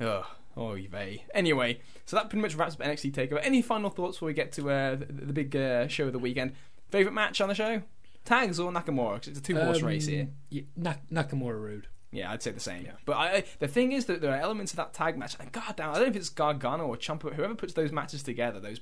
Ugh. 0.00 0.24
Oh, 0.56 0.74
vey. 0.74 1.24
Anyway, 1.34 1.80
so 2.04 2.16
that 2.16 2.28
pretty 2.30 2.42
much 2.42 2.54
wraps 2.56 2.74
up 2.74 2.80
NXT 2.80 3.12
Takeover. 3.12 3.40
Any 3.42 3.62
final 3.62 3.90
thoughts 3.90 4.16
before 4.16 4.26
we 4.26 4.32
get 4.34 4.50
to 4.52 4.70
uh, 4.70 4.96
the, 4.96 5.06
the 5.06 5.32
big 5.32 5.54
uh, 5.54 5.86
show 5.88 6.06
of 6.06 6.12
the 6.12 6.18
weekend? 6.18 6.52
Favorite 6.90 7.12
match 7.12 7.40
on 7.40 7.48
the 7.48 7.54
show? 7.54 7.82
Tags 8.24 8.58
or 8.58 8.72
Nakamura? 8.72 9.18
'Cause 9.20 9.28
it's 9.28 9.38
a 9.38 9.42
two 9.42 9.56
horse 9.56 9.78
Um, 9.80 9.86
race 9.86 10.06
here. 10.06 10.28
yeah, 10.50 10.62
Nak- 10.76 11.08
Nakamura 11.10 11.60
Roode. 11.62 11.86
Yeah, 12.10 12.32
I'd 12.32 12.42
say 12.42 12.52
the 12.52 12.60
same. 12.60 12.86
Yeah. 12.86 12.92
But 13.04 13.16
I, 13.16 13.44
the 13.58 13.68
thing 13.68 13.92
is 13.92 14.06
that 14.06 14.20
there 14.20 14.32
are 14.32 14.40
elements 14.40 14.72
of 14.72 14.78
that 14.78 14.94
tag 14.94 15.18
match, 15.18 15.36
and 15.38 15.52
god 15.52 15.76
damn, 15.76 15.90
I 15.90 15.94
don't 15.94 16.02
know 16.04 16.08
if 16.08 16.16
it's 16.16 16.30
Gargano 16.30 16.86
or 16.86 16.96
Ciampa, 16.96 17.34
whoever 17.34 17.54
puts 17.54 17.74
those 17.74 17.92
matches 17.92 18.22
together, 18.22 18.60
those 18.60 18.80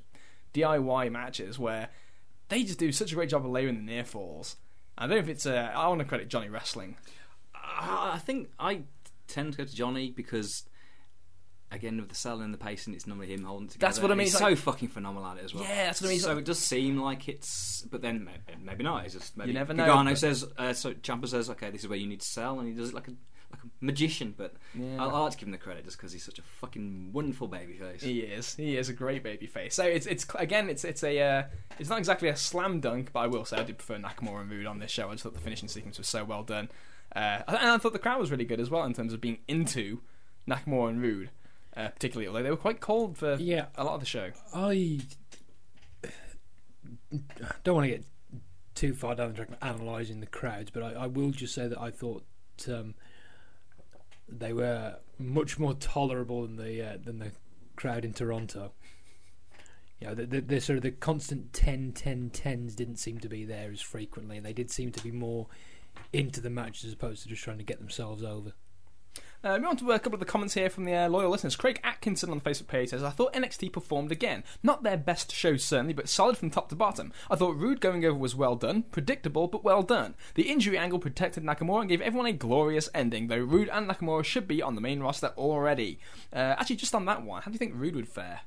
DIY 0.54 1.10
matches, 1.10 1.58
where 1.58 1.88
they 2.48 2.62
just 2.62 2.78
do 2.78 2.92
such 2.92 3.12
a 3.12 3.14
great 3.14 3.30
job 3.30 3.44
of 3.44 3.50
layering 3.50 3.74
the 3.74 3.82
near 3.82 4.04
falls. 4.04 4.56
I 4.96 5.06
don't 5.06 5.16
know 5.16 5.22
if 5.22 5.28
it's. 5.28 5.44
Uh, 5.44 5.72
I 5.74 5.88
want 5.88 5.98
to 5.98 6.04
credit 6.04 6.28
Johnny 6.28 6.48
Wrestling. 6.48 6.96
I 7.54 8.12
I 8.14 8.18
think 8.18 8.50
I 8.58 8.82
tend 9.26 9.52
to 9.52 9.58
go 9.58 9.64
to 9.64 9.74
Johnny 9.74 10.10
because, 10.10 10.64
again, 11.72 11.96
with 11.98 12.08
the 12.08 12.14
selling 12.14 12.44
and 12.44 12.54
the 12.54 12.58
pacing, 12.58 12.94
it's 12.94 13.06
normally 13.06 13.28
him 13.32 13.44
holding 13.44 13.68
together. 13.68 13.86
That's 13.86 14.00
what 14.00 14.10
I 14.10 14.14
mean, 14.14 14.26
He's 14.26 14.34
it's 14.34 14.38
so 14.42 14.54
fucking 14.56 14.88
phenomenal 14.88 15.26
at 15.28 15.38
it 15.38 15.44
as 15.44 15.54
well. 15.54 15.64
Yeah, 15.64 15.86
that's 15.86 16.00
what 16.00 16.08
I 16.08 16.10
mean, 16.10 16.20
So 16.20 16.28
like- 16.30 16.38
it 16.38 16.44
does 16.44 16.58
seem 16.58 16.98
like 16.98 17.28
it's, 17.28 17.82
but 17.90 18.02
then 18.02 18.24
maybe, 18.24 18.58
maybe 18.62 18.84
not. 18.84 19.04
It's 19.04 19.14
just 19.14 19.36
maybe 19.36 19.50
You 19.50 19.54
never 19.54 19.74
know, 19.74 19.86
Gargano 19.86 20.10
but- 20.10 20.18
says, 20.18 20.44
uh, 20.58 20.72
so 20.72 20.94
Ciampa 20.94 21.28
says, 21.28 21.50
okay, 21.50 21.70
this 21.70 21.82
is 21.82 21.88
where 21.88 21.98
you 21.98 22.06
need 22.06 22.20
to 22.20 22.26
sell, 22.26 22.58
and 22.60 22.68
he 22.68 22.74
does 22.74 22.90
it 22.90 22.94
like 22.94 23.08
a 23.08 23.12
like 23.52 23.62
a 23.62 23.68
magician. 23.80 24.34
But 24.36 24.54
Yeah. 24.74 25.00
I, 25.02 25.06
I 25.08 25.18
like 25.20 25.32
to 25.32 25.38
give 25.38 25.46
him 25.46 25.52
the 25.52 25.58
credit 25.58 25.84
just 25.84 25.96
because 25.96 26.12
he's 26.12 26.24
such 26.24 26.40
a 26.40 26.42
fucking 26.42 27.10
wonderful 27.12 27.46
baby 27.46 27.74
face. 27.74 28.02
He 28.02 28.20
is. 28.20 28.54
He 28.56 28.76
is 28.76 28.88
a 28.88 28.92
great 28.92 29.22
baby 29.22 29.46
face. 29.46 29.74
So 29.76 29.84
it's 29.84 30.04
it's 30.06 30.26
again 30.34 30.68
it's 30.68 30.84
it's 30.84 31.04
a 31.04 31.20
uh, 31.20 31.42
it's 31.78 31.88
not 31.88 31.98
exactly 31.98 32.28
a 32.28 32.34
slam 32.36 32.80
dunk, 32.80 33.12
but 33.12 33.20
I 33.20 33.26
will 33.28 33.44
say 33.44 33.56
I 33.58 33.62
did 33.62 33.78
prefer 33.78 33.98
Nakamura 34.02 34.40
and 34.40 34.50
Roode 34.50 34.66
on 34.66 34.80
this 34.80 34.90
show. 34.90 35.08
I 35.08 35.12
just 35.12 35.22
thought 35.22 35.34
the 35.34 35.40
finishing 35.40 35.68
sequence 35.68 35.96
was 35.96 36.08
so 36.08 36.24
well 36.24 36.42
done, 36.42 36.68
uh, 37.14 37.42
and 37.46 37.56
I 37.70 37.78
thought 37.78 37.92
the 37.92 38.00
crowd 38.00 38.18
was 38.20 38.32
really 38.32 38.44
good 38.44 38.58
as 38.60 38.68
well 38.68 38.82
in 38.84 38.94
terms 38.94 39.12
of 39.12 39.20
being 39.20 39.38
into 39.46 40.00
Nakamura 40.48 40.90
and 40.90 41.00
Roode, 41.00 41.30
uh, 41.76 41.88
particularly. 41.88 42.28
Although 42.28 42.42
they 42.42 42.50
were 42.50 42.56
quite 42.56 42.80
cold 42.80 43.18
for 43.18 43.34
Yeah, 43.36 43.66
a 43.76 43.84
lot 43.84 43.94
of 43.94 44.00
the 44.00 44.06
show. 44.06 44.30
I 44.54 45.00
don't 47.64 47.74
want 47.74 47.84
to 47.84 47.90
get 47.90 48.04
too 48.74 48.94
far 48.94 49.14
down 49.14 49.30
the 49.30 49.34
track 49.34 49.48
of 49.48 49.56
analysing 49.60 50.20
the 50.20 50.26
crowds, 50.26 50.70
but 50.70 50.82
I, 50.82 50.92
I 50.92 51.06
will 51.06 51.30
just 51.30 51.54
say 51.54 51.68
that 51.68 51.80
I 51.80 51.90
thought 51.90 52.24
um, 52.68 52.94
they 54.28 54.52
were 54.52 54.96
much 55.18 55.58
more 55.58 55.74
tolerable 55.74 56.42
than 56.42 56.56
the 56.56 56.82
uh, 56.82 56.98
than 57.02 57.18
the 57.18 57.32
crowd 57.76 58.04
in 58.04 58.12
Toronto. 58.12 58.72
You 60.00 60.08
know, 60.08 60.14
the, 60.14 60.26
the, 60.26 60.40
the 60.40 60.60
sort 60.60 60.76
of 60.76 60.82
the 60.82 60.90
constant 60.90 61.54
10, 61.54 61.92
10, 61.92 62.28
10s 62.30 62.76
didn't 62.76 62.96
seem 62.96 63.18
to 63.20 63.30
be 63.30 63.46
there 63.46 63.70
as 63.72 63.80
frequently, 63.80 64.36
and 64.36 64.44
they 64.44 64.52
did 64.52 64.70
seem 64.70 64.92
to 64.92 65.02
be 65.02 65.10
more 65.10 65.46
into 66.12 66.42
the 66.42 66.50
match 66.50 66.84
as 66.84 66.92
opposed 66.92 67.22
to 67.22 67.30
just 67.30 67.42
trying 67.42 67.56
to 67.56 67.64
get 67.64 67.78
themselves 67.78 68.22
over. 68.22 68.52
Uh, 69.44 69.56
we 69.60 69.66
want 69.66 69.78
to 69.78 69.92
a 69.92 69.98
couple 69.98 70.14
of 70.14 70.20
the 70.20 70.26
comments 70.26 70.54
here 70.54 70.70
from 70.70 70.84
the 70.84 70.94
uh, 70.94 71.08
loyal 71.08 71.30
listeners. 71.30 71.56
Craig 71.56 71.80
Atkinson 71.84 72.30
on 72.30 72.38
the 72.38 72.50
Facebook 72.50 72.66
page 72.66 72.90
says, 72.90 73.02
I 73.02 73.10
thought 73.10 73.34
NXT 73.34 73.72
performed 73.72 74.10
again. 74.10 74.42
Not 74.62 74.82
their 74.82 74.96
best 74.96 75.32
show, 75.32 75.56
certainly, 75.56 75.92
but 75.92 76.08
solid 76.08 76.36
from 76.36 76.50
top 76.50 76.68
to 76.70 76.74
bottom. 76.74 77.12
I 77.30 77.36
thought 77.36 77.56
Roode 77.56 77.80
going 77.80 78.04
over 78.04 78.16
was 78.16 78.34
well 78.34 78.56
done, 78.56 78.82
predictable, 78.84 79.46
but 79.46 79.64
well 79.64 79.82
done. 79.82 80.14
The 80.34 80.50
injury 80.50 80.78
angle 80.78 80.98
protected 80.98 81.44
Nakamura 81.44 81.80
and 81.80 81.88
gave 81.88 82.00
everyone 82.00 82.26
a 82.26 82.32
glorious 82.32 82.88
ending, 82.94 83.28
though 83.28 83.38
Roode 83.38 83.68
and 83.68 83.88
Nakamura 83.88 84.24
should 84.24 84.48
be 84.48 84.62
on 84.62 84.74
the 84.74 84.80
main 84.80 85.00
roster 85.00 85.32
already. 85.36 86.00
Uh, 86.32 86.56
actually, 86.58 86.76
just 86.76 86.94
on 86.94 87.04
that 87.04 87.22
one, 87.22 87.42
how 87.42 87.50
do 87.50 87.54
you 87.54 87.58
think 87.58 87.74
Roode 87.76 87.94
would 87.94 88.08
fare? 88.08 88.40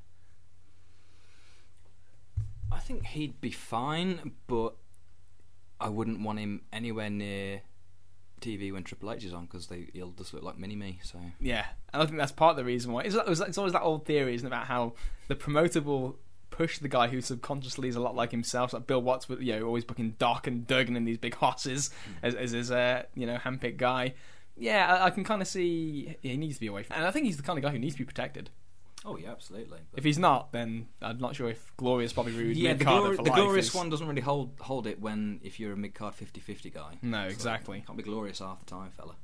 I 2.72 2.80
think 2.80 3.06
he'd 3.08 3.40
be 3.42 3.52
fine, 3.52 4.34
but 4.48 4.76
I 5.80 5.90
wouldn't 5.90 6.22
want 6.22 6.40
him 6.40 6.62
anywhere 6.72 7.10
near 7.10 7.62
TV 8.40 8.72
when 8.72 8.84
Triple 8.84 9.12
H 9.12 9.24
is 9.24 9.34
on 9.34 9.46
because 9.46 9.70
he'll 9.94 10.12
just 10.12 10.34
look 10.34 10.44
like 10.44 10.58
Mini 10.58 10.76
Me. 10.76 11.00
So 11.04 11.20
Yeah, 11.40 11.66
and 11.94 12.02
I 12.02 12.06
think 12.06 12.18
that's 12.18 12.32
part 12.32 12.52
of 12.52 12.58
the 12.58 12.66
reason 12.66 12.92
why. 12.92 13.04
It's, 13.04 13.16
it's 13.16 13.58
always 13.58 13.74
that 13.74 13.82
old 13.82 14.06
theory, 14.06 14.36
isn't 14.36 14.46
it, 14.46 14.50
about 14.50 14.68
how 14.68 14.94
the 15.28 15.36
promoter 15.36 15.82
will 15.82 16.18
push 16.50 16.80
the 16.80 16.90
guy 16.90 17.08
who 17.08 17.22
subconsciously 17.22 17.88
is 17.88 17.96
a 17.96 18.02
lot 18.02 18.16
like 18.16 18.32
himself, 18.32 18.74
like 18.74 18.88
Bill 18.88 19.02
Watts, 19.02 19.30
with 19.30 19.42
you 19.42 19.56
know 19.56 19.66
always 19.66 19.86
booking 19.86 20.16
Doc 20.20 20.48
and 20.48 20.68
Duggan 20.68 20.96
and 20.96 21.08
these 21.08 21.18
big 21.18 21.36
horses 21.36 21.90
as, 22.24 22.36
as 22.36 22.52
his 22.52 22.72
uh, 22.72 23.04
you 23.16 23.26
know 23.26 23.38
handpicked 23.38 23.78
guy. 23.78 24.14
Yeah, 24.58 24.94
I, 24.94 25.06
I 25.06 25.10
can 25.10 25.24
kind 25.24 25.42
of 25.42 25.48
see 25.48 26.18
he 26.22 26.36
needs 26.38 26.56
to 26.56 26.60
be 26.60 26.68
away 26.68 26.84
from, 26.84 26.98
and 26.98 27.06
I 27.06 27.12
think 27.12 27.26
he's 27.26 27.38
the 27.38 27.44
kind 27.44 27.58
of 27.58 27.64
guy 27.64 27.72
who 27.72 27.80
needs 27.80 27.96
to 27.96 28.00
be 28.00 28.06
protected. 28.06 28.50
Oh 29.06 29.18
yeah, 29.18 29.32
absolutely. 29.32 29.80
But 29.92 29.98
If 30.00 30.04
he's 30.04 30.20
not, 30.20 30.52
then 30.52 30.88
I'm 31.02 31.20
not 31.20 31.36
sure 31.36 31.50
if 31.50 31.72
Glorious 31.78 32.14
Bobby 32.14 32.32
Roode, 32.32 32.58
yeah, 32.58 32.74
the, 32.74 32.86
glori- 32.86 33.24
the 33.24 33.30
glorious 33.32 33.68
is- 33.70 33.76
one 33.76 33.90
doesn't 33.90 34.08
really 34.08 34.22
hold 34.22 34.52
hold 34.60 34.88
it 34.88 35.00
when 35.02 35.40
if 35.44 35.60
you're 35.60 35.74
a 35.74 35.78
mid 35.78 35.94
card 35.94 36.14
50-50 36.16 36.74
guy. 36.74 36.98
No, 37.02 37.28
So, 37.28 37.34
exactly. 37.34 37.84
can't 37.86 37.98
be 37.98 38.04
glorious 38.04 38.40
half 38.40 38.60
the 38.60 38.66
time, 38.66 38.92
fella. 38.98 39.16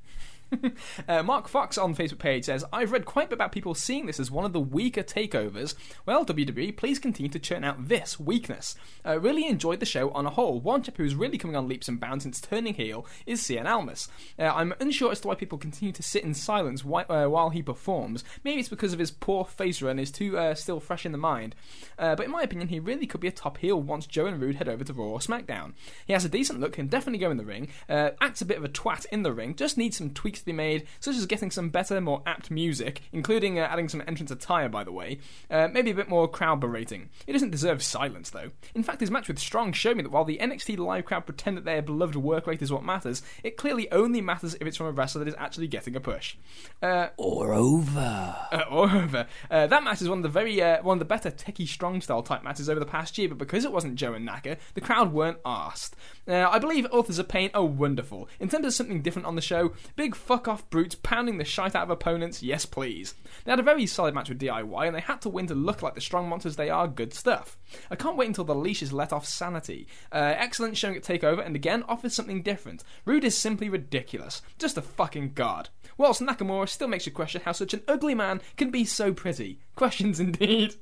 Uh, 1.08 1.22
Mark 1.22 1.48
Fox 1.48 1.78
on 1.78 1.94
the 1.94 2.04
Facebook 2.04 2.20
page 2.20 2.46
says, 2.46 2.66
I've 2.74 2.92
read 2.92 3.06
quite 3.06 3.28
a 3.28 3.30
bit 3.30 3.36
about 3.36 3.52
people 3.52 3.76
seeing 3.76 4.06
this 4.06 4.20
as 4.20 4.32
one 4.32 4.46
of 4.46 4.54
the 4.54 4.60
weaker 4.60 5.04
takeovers. 5.04 5.76
Well, 6.06 6.26
WWE, 6.26 6.76
please 6.76 7.00
continue 7.00 7.30
to 7.30 7.40
churn 7.40 7.64
out 7.64 7.88
this 7.88 8.20
weakness. 8.20 8.76
Uh, 9.06 9.20
really 9.20 9.46
enjoyed 9.48 9.80
the 9.80 9.86
show 9.86 10.10
on 10.12 10.26
a 10.26 10.32
whole. 10.32 10.60
One 10.60 10.82
chap 10.82 10.98
who's 10.98 11.16
really 11.16 11.38
coming 11.38 11.56
on 11.56 11.68
leaps 11.68 11.88
and 11.88 12.00
bounds 12.00 12.24
since 12.24 12.42
turning 12.42 12.74
heel 12.74 13.06
is 13.26 13.42
Cien 13.42 13.66
Almas. 13.66 14.08
Uh, 14.40 14.46
I'm 14.46 14.74
unsure 14.80 15.12
as 15.12 15.22
to 15.22 15.28
why 15.28 15.36
people 15.36 15.58
continue 15.58 15.92
to 15.94 16.04
sit 16.04 16.24
in 16.24 16.34
silence 16.34 16.84
uh, 16.84 17.26
while 17.26 17.50
he 17.50 17.62
performs. 17.62 18.24
Maybe 18.44 18.60
it's 18.60 18.70
because 18.70 18.94
of 18.94 19.00
his 19.00 19.12
poor 19.12 19.46
face 19.46 19.82
run 19.82 20.00
is 20.00 20.12
too 20.12 20.38
uh, 20.38 20.56
still 20.56 20.80
fresh 20.80 21.06
in 21.06 21.12
the 21.12 21.18
mind. 21.18 21.56
Uh, 22.00 22.16
but 22.16 22.26
in 22.26 22.32
my 22.32 22.42
opinion, 22.42 22.70
he 22.70 22.80
really 22.80 23.06
could 23.06 23.22
be 23.22 23.28
a 23.28 23.32
top 23.32 23.58
heel 23.58 23.82
once 23.82 24.08
Joe 24.08 24.26
and 24.26 24.42
Roode 24.42 24.56
head 24.56 24.70
over 24.70 24.84
to 24.84 24.94
Raw 24.94 25.06
or 25.06 25.20
SmackDown. 25.20 25.74
He 26.06 26.14
has 26.14 26.26
a 26.26 26.30
decent 26.30 26.60
look, 26.60 26.74
can 26.74 26.88
definitely 26.88 27.20
go 27.20 27.32
in 27.32 27.38
the 27.38 27.46
ring, 27.46 27.70
uh, 27.90 28.12
acts 28.22 28.42
a 28.42 28.46
bit 28.46 28.58
of 28.58 28.66
a 28.66 28.70
twat 28.70 29.06
in 29.12 29.24
the 29.24 29.34
ring, 29.34 29.56
just 29.56 29.78
needs 29.78 29.98
some 29.98 30.10
tweaks 30.36 30.42
to 30.42 30.46
be 30.46 30.54
made, 30.54 30.86
such 31.00 31.16
as 31.16 31.26
getting 31.26 31.50
some 31.52 31.70
better, 31.70 32.00
more 32.02 32.22
apt 32.26 32.52
music, 32.52 33.02
including 33.14 33.58
uh, 33.60 33.64
adding 33.64 33.88
some 33.88 34.04
entrance 34.08 34.32
attire, 34.32 34.68
by 34.70 34.84
the 34.84 34.92
way, 34.92 35.20
uh, 35.50 35.68
maybe 35.72 35.92
a 35.92 35.96
bit 35.96 36.10
more 36.10 36.28
crowd 36.28 36.60
berating. 36.60 37.10
It 37.26 37.34
doesn't 37.34 37.52
deserve 37.52 37.82
silence, 37.82 38.30
though. 38.32 38.52
In 38.74 38.84
fact, 38.84 39.00
his 39.00 39.12
match 39.12 39.28
with 39.28 39.40
Strong 39.40 39.74
showed 39.74 39.96
me 39.98 40.04
that 40.04 40.12
while 40.12 40.26
the 40.26 40.38
NXT 40.38 40.78
live 40.78 41.06
crowd 41.06 41.26
pretend 41.26 41.56
that 41.58 41.64
their 41.66 41.82
beloved 41.82 42.16
work 42.16 42.48
rate 42.48 42.62
is 42.62 42.72
what 42.72 42.84
matters, 42.84 43.22
it 43.44 43.56
clearly 43.58 43.90
only 43.92 44.20
matters 44.22 44.56
if 44.60 44.68
it's 44.68 44.78
from 44.78 44.88
a 44.88 44.92
wrestler 44.92 45.24
that 45.24 45.30
is 45.30 45.36
actually 45.38 45.68
getting 45.68 45.96
a 45.96 46.00
push. 46.02 46.36
Uh, 46.82 47.08
Or 47.18 47.54
over. 47.54 48.36
uh, 48.52 48.64
or 48.70 48.90
over. 48.92 49.28
Uh, 49.50 49.68
that 49.68 49.84
match 49.84 50.02
is 50.02 50.10
one 50.10 50.20
of 50.20 50.24
the 50.24 50.30
very 50.30 50.62
uh, 50.62 50.82
one 50.84 50.96
of 50.96 51.00
the 51.00 51.06
better 51.06 51.32
techie 51.32 51.68
strong 51.68 52.02
style 52.02 52.24
type 52.24 52.44
matches 52.44 52.70
over 52.70 52.80
the 52.80 52.86
past 52.86 53.18
year, 53.18 53.30
but 53.30 53.38
because 53.38 53.64
it 53.64 53.72
wasn't 53.72 53.96
Joe 53.96 54.14
and 54.14 54.26
Naka, 54.26 54.58
the 54.74 54.82
crowd 54.82 55.14
weren't 55.14 55.38
asked. 55.46 55.96
Uh, 56.28 56.48
I 56.50 56.58
believe 56.58 56.88
Authors 56.92 57.20
of 57.20 57.28
Pain 57.28 57.52
are 57.54 57.64
wonderful. 57.64 58.28
In 58.40 58.50
terms 58.50 58.66
of 58.66 58.74
something 58.74 59.02
different 59.02 59.28
on 59.28 59.36
the 59.36 59.42
show, 59.42 59.74
big 59.96 60.16
fuck 60.16 60.48
off 60.48 60.68
brutes 60.70 60.96
pounding 60.96 61.38
the 61.38 61.46
shite 61.46 61.76
out 61.76 61.84
of 61.84 61.90
opponents, 61.92 62.42
yes 62.42 62.66
please. 62.66 63.14
They 63.44 63.52
had 63.52 63.60
a 63.60 63.64
very 63.64 63.86
solid 63.86 64.16
match 64.16 64.30
with 64.30 64.40
DIY, 64.40 64.88
and 64.88 64.96
they 64.96 65.02
had 65.02 65.22
to 65.22 65.30
win 65.30 65.46
to 65.48 65.56
look 65.56 65.84
like 65.84 65.94
the 65.94 66.02
strong 66.02 66.28
monsters 66.28 66.56
they 66.56 66.70
are. 66.70 66.88
Good 66.88 67.14
stuff. 67.14 67.58
I 67.92 67.96
can't 67.96 68.18
wait 68.18 68.28
until 68.28 68.44
the 68.44 68.56
leash 68.56 68.82
is 68.82 68.92
let 68.92 69.14
off 69.14 69.26
sanity. 69.26 69.88
Uh, 70.12 70.34
excellent 70.36 70.78
showing 70.78 70.96
at 70.96 71.04
Takeover, 71.04 71.46
and 71.46 71.56
again 71.56 71.84
offers 71.88 72.16
something 72.16 72.42
different. 72.42 72.84
Roode 73.06 73.24
is 73.24 73.38
simply 73.38 73.70
ridiculous, 73.70 74.42
just 74.58 74.78
a 74.78 74.82
fucking 74.82 75.34
god. 75.34 75.70
Whilst 75.98 76.22
Nakamura 76.22 76.68
still 76.68 76.88
makes 76.90 77.06
you 77.06 77.12
question 77.12 77.42
how 77.46 77.54
such 77.54 77.74
an 77.74 77.82
ugly 77.88 78.16
man 78.16 78.42
can 78.58 78.70
be 78.70 78.84
so 78.84 79.14
pretty. 79.14 79.60
Questions 79.76 80.20
indeed. 80.20 80.76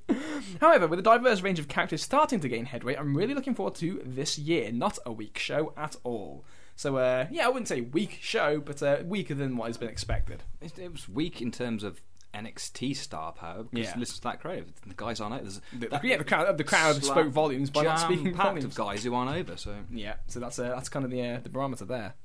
However, 0.59 0.87
with 0.87 0.99
a 0.99 1.03
diverse 1.03 1.41
range 1.41 1.59
of 1.59 1.67
characters 1.67 2.01
starting 2.01 2.39
to 2.39 2.49
gain 2.49 2.65
headway, 2.65 2.95
I'm 2.95 3.15
really 3.15 3.33
looking 3.35 3.53
forward 3.55 3.75
to 3.75 4.01
this 4.03 4.37
year. 4.39 4.71
Not 4.71 4.97
a 5.05 5.11
weak 5.11 5.37
show 5.37 5.73
at 5.77 5.95
all. 6.03 6.45
So, 6.75 6.97
uh, 6.97 7.27
yeah, 7.29 7.45
I 7.45 7.49
wouldn't 7.49 7.67
say 7.67 7.81
weak 7.81 8.17
show, 8.21 8.59
but 8.59 8.81
uh, 8.81 8.97
weaker 9.05 9.35
than 9.35 9.55
what 9.57 9.67
has 9.67 9.77
been 9.77 9.89
expected. 9.89 10.41
It, 10.59 10.79
it 10.79 10.91
was 10.91 11.07
weak 11.07 11.39
in 11.41 11.51
terms 11.51 11.83
of 11.83 12.01
NXT 12.33 12.95
star 12.95 13.31
power 13.31 13.61
because 13.61 13.89
Yeah. 13.89 13.99
listen 13.99 14.15
to 14.15 14.21
that 14.23 14.41
crowd. 14.41 14.65
The 14.87 14.95
guys 14.95 15.21
aren't 15.21 15.39
over. 15.39 15.51
The, 15.77 15.87
that 15.89 16.03
yeah, 16.03 16.17
the 16.17 16.23
crowd, 16.23 16.57
the 16.57 16.63
crowd 16.63 17.03
spoke 17.03 17.27
volumes 17.27 17.69
by 17.69 17.83
not 17.83 17.99
speaking 17.99 18.33
volumes. 18.33 18.65
of 18.65 18.73
guys 18.73 19.03
who 19.03 19.13
aren't 19.13 19.29
over. 19.37 19.55
So 19.57 19.75
Yeah, 19.91 20.15
so 20.25 20.39
that's 20.39 20.57
uh, 20.57 20.69
that's 20.69 20.89
kind 20.89 21.05
of 21.05 21.11
the 21.11 21.21
uh, 21.21 21.39
the 21.43 21.49
barometer 21.49 21.85
there. 21.85 22.15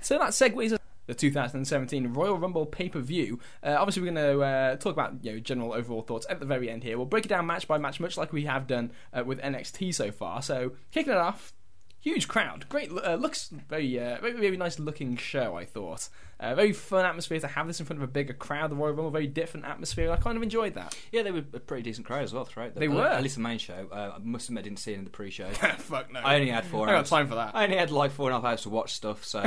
So 0.00 0.18
that 0.18 0.30
segues 0.30 0.72
us 0.72 0.78
the 1.06 1.14
2017 1.14 2.12
Royal 2.12 2.38
Rumble 2.38 2.66
pay 2.66 2.88
per 2.88 3.00
view. 3.00 3.38
Uh, 3.62 3.76
obviously, 3.78 4.02
we're 4.02 4.12
going 4.12 4.36
to 4.36 4.42
uh, 4.42 4.76
talk 4.76 4.92
about 4.92 5.24
you 5.24 5.32
know 5.32 5.40
general 5.40 5.72
overall 5.72 6.02
thoughts 6.02 6.26
at 6.28 6.40
the 6.40 6.46
very 6.46 6.70
end 6.70 6.82
here. 6.82 6.96
We'll 6.96 7.06
break 7.06 7.24
it 7.24 7.28
down 7.28 7.46
match 7.46 7.68
by 7.68 7.78
match, 7.78 8.00
much 8.00 8.16
like 8.16 8.32
we 8.32 8.44
have 8.44 8.66
done 8.66 8.92
uh, 9.12 9.24
with 9.24 9.40
NXT 9.40 9.94
so 9.94 10.10
far. 10.10 10.42
So 10.42 10.72
kicking 10.90 11.12
it 11.12 11.18
off. 11.18 11.52
Huge 12.02 12.26
crowd, 12.26 12.68
great 12.68 12.90
uh, 12.90 13.14
looks, 13.14 13.48
very, 13.68 13.96
uh, 13.98 14.18
very, 14.20 14.32
very 14.32 14.56
nice 14.56 14.80
looking 14.80 15.16
show. 15.16 15.56
I 15.56 15.64
thought, 15.64 16.08
uh, 16.40 16.52
very 16.56 16.72
fun 16.72 17.04
atmosphere 17.06 17.38
to 17.38 17.46
have 17.46 17.68
this 17.68 17.78
in 17.78 17.86
front 17.86 18.02
of 18.02 18.08
a 18.08 18.10
bigger 18.12 18.32
crowd. 18.32 18.72
The 18.72 18.74
Royal 18.74 18.92
Rumble, 18.92 19.10
very 19.12 19.28
different 19.28 19.66
atmosphere. 19.66 20.10
I 20.10 20.16
kind 20.16 20.36
of 20.36 20.42
enjoyed 20.42 20.74
that. 20.74 20.96
yeah, 21.12 21.22
they 21.22 21.30
were 21.30 21.44
a 21.52 21.60
pretty 21.60 21.84
decent 21.84 22.04
crowd 22.04 22.24
as 22.24 22.32
well 22.34 22.44
throughout. 22.44 22.74
They 22.74 22.86
at- 22.86 22.90
were. 22.90 23.06
At 23.06 23.22
least 23.22 23.36
the 23.36 23.42
main 23.42 23.58
show. 23.58 23.86
Uh, 23.92 24.14
I 24.16 24.18
must 24.18 24.48
admit, 24.48 24.62
I 24.62 24.64
didn't 24.64 24.80
see 24.80 24.92
it 24.94 24.98
in 24.98 25.04
the 25.04 25.10
pre-show. 25.10 25.48
Fuck 25.78 26.12
no, 26.12 26.18
I 26.18 26.34
only 26.34 26.50
had 26.50 26.64
four 26.64 26.88
I 26.88 26.90
got 26.92 26.98
hours. 26.98 27.10
time 27.10 27.28
for 27.28 27.36
that. 27.36 27.54
I 27.54 27.62
only 27.64 27.76
had 27.76 27.92
like 27.92 28.10
four 28.10 28.28
and 28.30 28.36
a 28.36 28.40
half 28.40 28.50
hours 28.50 28.62
to 28.62 28.70
watch 28.70 28.92
stuff. 28.92 29.24
So 29.24 29.38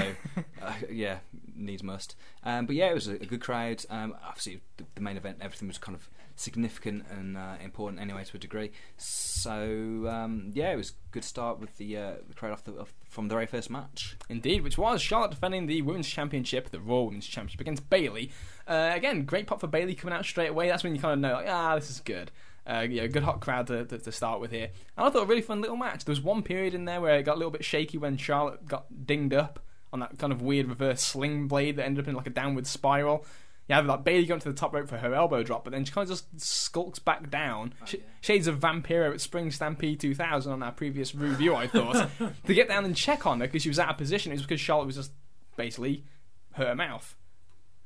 uh, 0.62 0.74
yeah, 0.90 1.18
needs 1.54 1.84
must. 1.84 2.16
Um, 2.46 2.68
but 2.68 2.78
yeah, 2.78 2.90
it 2.90 2.94
was 2.94 3.10
a, 3.10 3.16
a 3.16 3.26
good 3.26 3.42
crowd. 3.42 3.84
Um, 3.90 4.16
obviously, 4.26 4.62
the, 4.78 4.86
the 4.96 5.02
main 5.02 5.18
event, 5.18 5.40
everything 5.42 5.68
was 5.68 5.78
kind 5.78 5.96
of 5.98 6.10
significant 6.36 7.06
and 7.10 7.38
uh, 7.38 7.56
important 7.64 8.02
anyway 8.02 8.24
to 8.24 8.38
a 8.38 8.40
degree. 8.40 8.72
So 8.98 10.08
um, 10.10 10.52
yeah, 10.54 10.72
it 10.72 10.76
was 10.76 10.90
a 10.90 10.94
good 11.12 11.24
start 11.24 11.60
with 11.60 11.78
the, 11.78 11.98
uh, 11.98 12.14
the 12.28 12.34
crowd 12.34 12.52
off, 12.52 12.64
the, 12.64 12.74
off 12.80 12.94
from 13.10 13.28
the 13.28 13.36
very 13.36 13.46
first 13.46 13.70
match. 13.70 14.18
Indeed, 14.30 14.64
which 14.64 14.78
was 14.78 15.02
Charlotte 15.02 15.32
defending 15.32 15.68
the 15.68 15.82
Women's 15.82 16.08
Championship, 16.08 16.70
the 16.72 16.80
Raw 16.80 17.02
Women's 17.02 17.28
Championship 17.28 17.62
against 17.62 17.90
Bayley. 17.90 18.32
Uh, 18.68 18.92
again, 18.94 19.26
great 19.26 19.48
pop 19.48 19.60
for 19.60 19.68
Bayley 19.68 19.96
coming 19.96 20.16
out 20.16 20.26
straight 20.26 20.50
away. 20.50 20.68
That's 20.68 20.84
when 20.84 20.96
you 20.96 21.02
kind 21.02 21.14
of 21.14 21.20
know, 21.20 21.34
like, 21.38 21.48
ah, 21.48 21.76
this 21.76 21.90
is 21.90 22.00
good. 22.00 22.32
Uh, 22.68 22.86
yeah, 22.90 23.06
good 23.06 23.24
hot 23.24 23.42
crowd 23.42 23.68
to, 23.68 23.86
to, 23.86 24.00
to, 24.00 24.12
start 24.12 24.42
with 24.42 24.50
here. 24.50 24.72
And 24.98 25.06
I 25.06 25.10
thought 25.12 25.24
a 25.24 25.28
really 25.28 25.44
fun 25.44 25.62
little 25.62 25.78
match. 25.78 26.04
There 26.04 26.12
was 26.12 26.22
one 26.22 26.42
period 26.42 26.74
in 26.74 26.86
there 26.86 27.00
where 27.00 27.20
it 27.20 27.24
got 27.24 27.36
a 27.36 27.38
little 27.38 27.52
bit 27.52 27.64
shaky 27.64 28.00
when 28.00 28.18
Charlotte 28.18 28.68
got 28.68 29.06
dinged 29.06 29.36
up 29.36 29.60
on 29.94 30.00
that 30.00 30.18
kind 30.18 30.34
of 30.34 30.42
weird 30.42 30.68
reverse 30.68 31.02
sling 31.02 31.48
blade 31.48 31.76
that 31.76 31.86
ended 31.86 32.04
up 32.04 32.10
in 32.10 32.16
like 32.16 32.26
a 32.26 32.32
downward 32.32 32.66
spiral. 32.66 33.24
You 33.68 33.76
have 33.76 33.86
like 33.88 34.04
Bayley 34.04 34.26
going 34.26 34.40
to 34.42 34.50
the 34.50 34.56
top 34.56 34.74
rope 34.74 34.88
for 34.88 34.98
her 34.98 35.16
elbow 35.16 35.42
drop, 35.42 35.64
but 35.64 35.74
then 35.74 35.86
she 35.86 35.92
kind 35.92 36.04
of 36.04 36.10
just 36.10 36.40
skulks 36.40 37.00
back 37.00 37.32
down. 37.32 37.74
Oh, 37.82 37.86
yeah. 37.92 38.00
Shades 38.22 38.48
of 38.48 38.60
Vampiro 38.60 39.12
at 39.12 39.22
Spring 39.22 39.50
Stampede 39.50 40.00
2000 40.00 40.52
on 40.52 40.62
our 40.62 40.72
previous 40.72 41.16
review, 41.16 41.56
I 41.56 41.66
thought, 41.66 42.10
to 42.46 42.54
get 42.54 42.68
down 42.68 42.86
and 42.86 42.96
check 42.96 43.26
on 43.26 43.40
her 43.40 43.48
because 43.48 43.64
she 43.64 43.70
was 43.70 43.80
out 43.80 43.90
of 43.90 43.98
position. 43.98 44.32
It 44.32 44.36
was 44.36 44.44
because 44.44 44.62
Charlotte 44.62 44.86
was 44.86 44.96
just 44.96 45.12
basically 45.56 46.06
her 46.54 46.76
mouth 46.76 47.16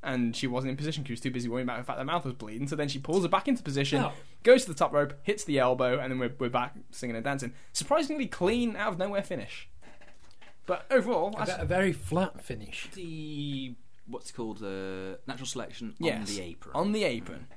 and 0.03 0.35
she 0.35 0.47
wasn't 0.47 0.71
in 0.71 0.77
position. 0.77 1.03
Because 1.03 1.09
she 1.09 1.13
was 1.13 1.21
too 1.21 1.31
busy 1.31 1.49
worrying 1.49 1.65
about 1.65 1.77
the 1.77 1.83
fact 1.83 1.99
her 1.99 2.05
mouth 2.05 2.25
was 2.25 2.33
bleeding. 2.33 2.67
So 2.67 2.75
then 2.75 2.87
she 2.87 2.99
pulls 2.99 3.23
her 3.23 3.29
back 3.29 3.47
into 3.47 3.63
position, 3.63 4.01
oh. 4.03 4.11
goes 4.43 4.63
to 4.63 4.69
the 4.69 4.77
top 4.77 4.93
rope, 4.93 5.13
hits 5.23 5.43
the 5.43 5.59
elbow, 5.59 5.99
and 5.99 6.11
then 6.11 6.19
we're, 6.19 6.33
we're 6.39 6.49
back 6.49 6.75
singing 6.91 7.15
and 7.15 7.23
dancing. 7.23 7.53
Surprisingly 7.73 8.27
clean, 8.27 8.75
out 8.75 8.93
of 8.93 8.97
nowhere 8.97 9.23
finish. 9.23 9.69
But 10.65 10.85
overall, 10.91 11.33
a, 11.37 11.61
a 11.61 11.65
very 11.65 11.91
flat 11.91 12.43
finish. 12.43 12.89
The 12.93 13.75
what's 14.09 14.29
it 14.29 14.33
called 14.33 14.63
uh, 14.63 15.17
natural 15.27 15.45
selection 15.45 15.95
yes, 15.99 16.19
on 16.19 16.35
the 16.35 16.41
apron. 16.41 16.75
On 16.75 16.91
the 16.91 17.03
apron. 17.03 17.47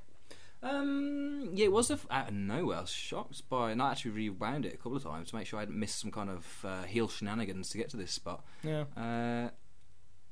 Um, 0.63 1.51
yeah, 1.55 1.65
it 1.65 1.73
was 1.73 1.91
a, 1.91 1.99
out 2.11 2.29
of 2.29 2.35
nowhere. 2.35 2.79
I 2.79 2.81
was 2.83 2.91
shocked 2.91 3.49
by, 3.49 3.73
and 3.73 3.83
I 3.83 3.91
actually 3.91 4.13
rewound 4.13 4.65
it 4.65 4.75
a 4.75 4.77
couple 4.77 4.97
of 4.97 5.03
times 5.03 5.31
to 5.31 5.37
make 5.37 5.47
sure 5.47 5.59
I 5.59 5.63
hadn't 5.63 5.79
missed 5.79 6.01
some 6.01 6.13
kind 6.13 6.31
of 6.31 6.65
uh, 6.65 6.83
heel 6.85 7.09
shenanigans 7.09 7.71
to 7.71 7.79
get 7.79 7.91
to 7.91 7.97
this 7.97 8.13
spot. 8.13 8.45
Yeah. 8.63 8.85
Uh, 8.97 9.51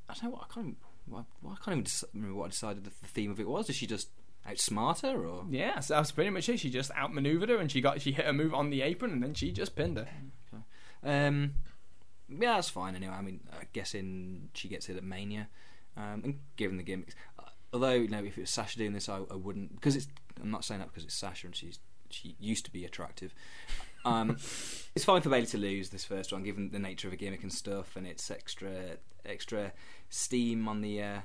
I 0.09 0.15
don't 0.15 0.25
know 0.25 0.31
what 0.31 0.47
I 0.49 0.55
can't. 0.55 0.77
Well, 1.09 1.27
I 1.45 1.57
can't 1.65 1.79
even 1.79 1.87
remember 2.15 2.39
what 2.39 2.45
I 2.47 2.49
decided 2.51 2.85
the 2.85 2.91
theme 2.91 3.33
of 3.33 3.41
it 3.41 3.49
was. 3.49 3.67
Did 3.67 3.75
she 3.75 3.89
just 3.89 4.11
outsmart 4.49 5.03
her, 5.03 5.27
or 5.27 5.45
yeah, 5.51 5.81
so 5.81 5.95
that's 5.95 6.13
pretty 6.13 6.31
much 6.31 6.49
it. 6.49 6.61
She 6.61 6.71
just 6.71 6.93
outmaneuvered 6.93 7.49
her, 7.49 7.57
and 7.57 7.71
she 7.71 7.81
got 7.81 8.01
she 8.01 8.13
hit 8.13 8.27
a 8.27 8.33
move 8.33 8.55
on 8.55 8.71
the 8.71 8.83
apron, 8.83 9.13
and 9.13 9.23
then 9.23 9.35
she 9.35 9.51
just 9.51 9.75
pinned 9.75 9.97
her. 9.97 10.09
Okay. 10.55 10.63
Um, 11.27 11.55
yeah, 12.29 12.55
that's 12.55 12.71
fine. 12.71 12.95
Anyway, 12.95 13.13
I 13.13 13.23
mean, 13.23 13.41
I'm 13.53 13.67
guessing 13.73 14.51
she 14.55 14.69
gets 14.69 14.89
it 14.89 14.97
at 14.97 15.03
Mania, 15.03 15.49
um, 15.97 16.23
and 16.25 16.39
given 16.57 16.77
the 16.77 16.83
gimmicks. 16.83 17.15
Uh, 17.39 17.45
although, 17.73 17.93
you 17.93 18.09
know, 18.09 18.25
if 18.25 18.37
it 18.37 18.43
was 18.43 18.51
Sasha 18.51 18.79
doing 18.79 18.93
this, 18.93 19.09
I, 19.09 19.19
I 19.31 19.37
wouldn't 19.37 19.75
because 19.75 19.97
it's. 19.97 20.09
I'm 20.41 20.51
not 20.51 20.65
saying 20.65 20.81
that 20.81 20.89
because 20.89 21.05
it's 21.05 21.15
Sasha 21.15 21.47
and 21.47 21.57
she's 21.57 21.79
she 22.09 22.37
used 22.39 22.65
to 22.65 22.73
be 22.73 22.85
attractive. 22.85 23.35
Um, 24.05 24.31
it's 24.95 25.05
fine 25.05 25.21
for 25.21 25.29
Bayley 25.29 25.47
to 25.47 25.59
lose 25.59 25.91
this 25.91 26.05
first 26.05 26.33
one, 26.33 26.43
given 26.43 26.71
the 26.71 26.79
nature 26.79 27.09
of 27.09 27.15
a 27.15 27.17
gimmick 27.17 27.43
and 27.43 27.53
stuff, 27.53 27.97
and 27.97 28.07
it's 28.07 28.31
extra 28.31 28.97
extra 29.25 29.73
steam 30.09 30.69
on 30.69 30.81
the 30.81 31.03
uh, 31.03 31.21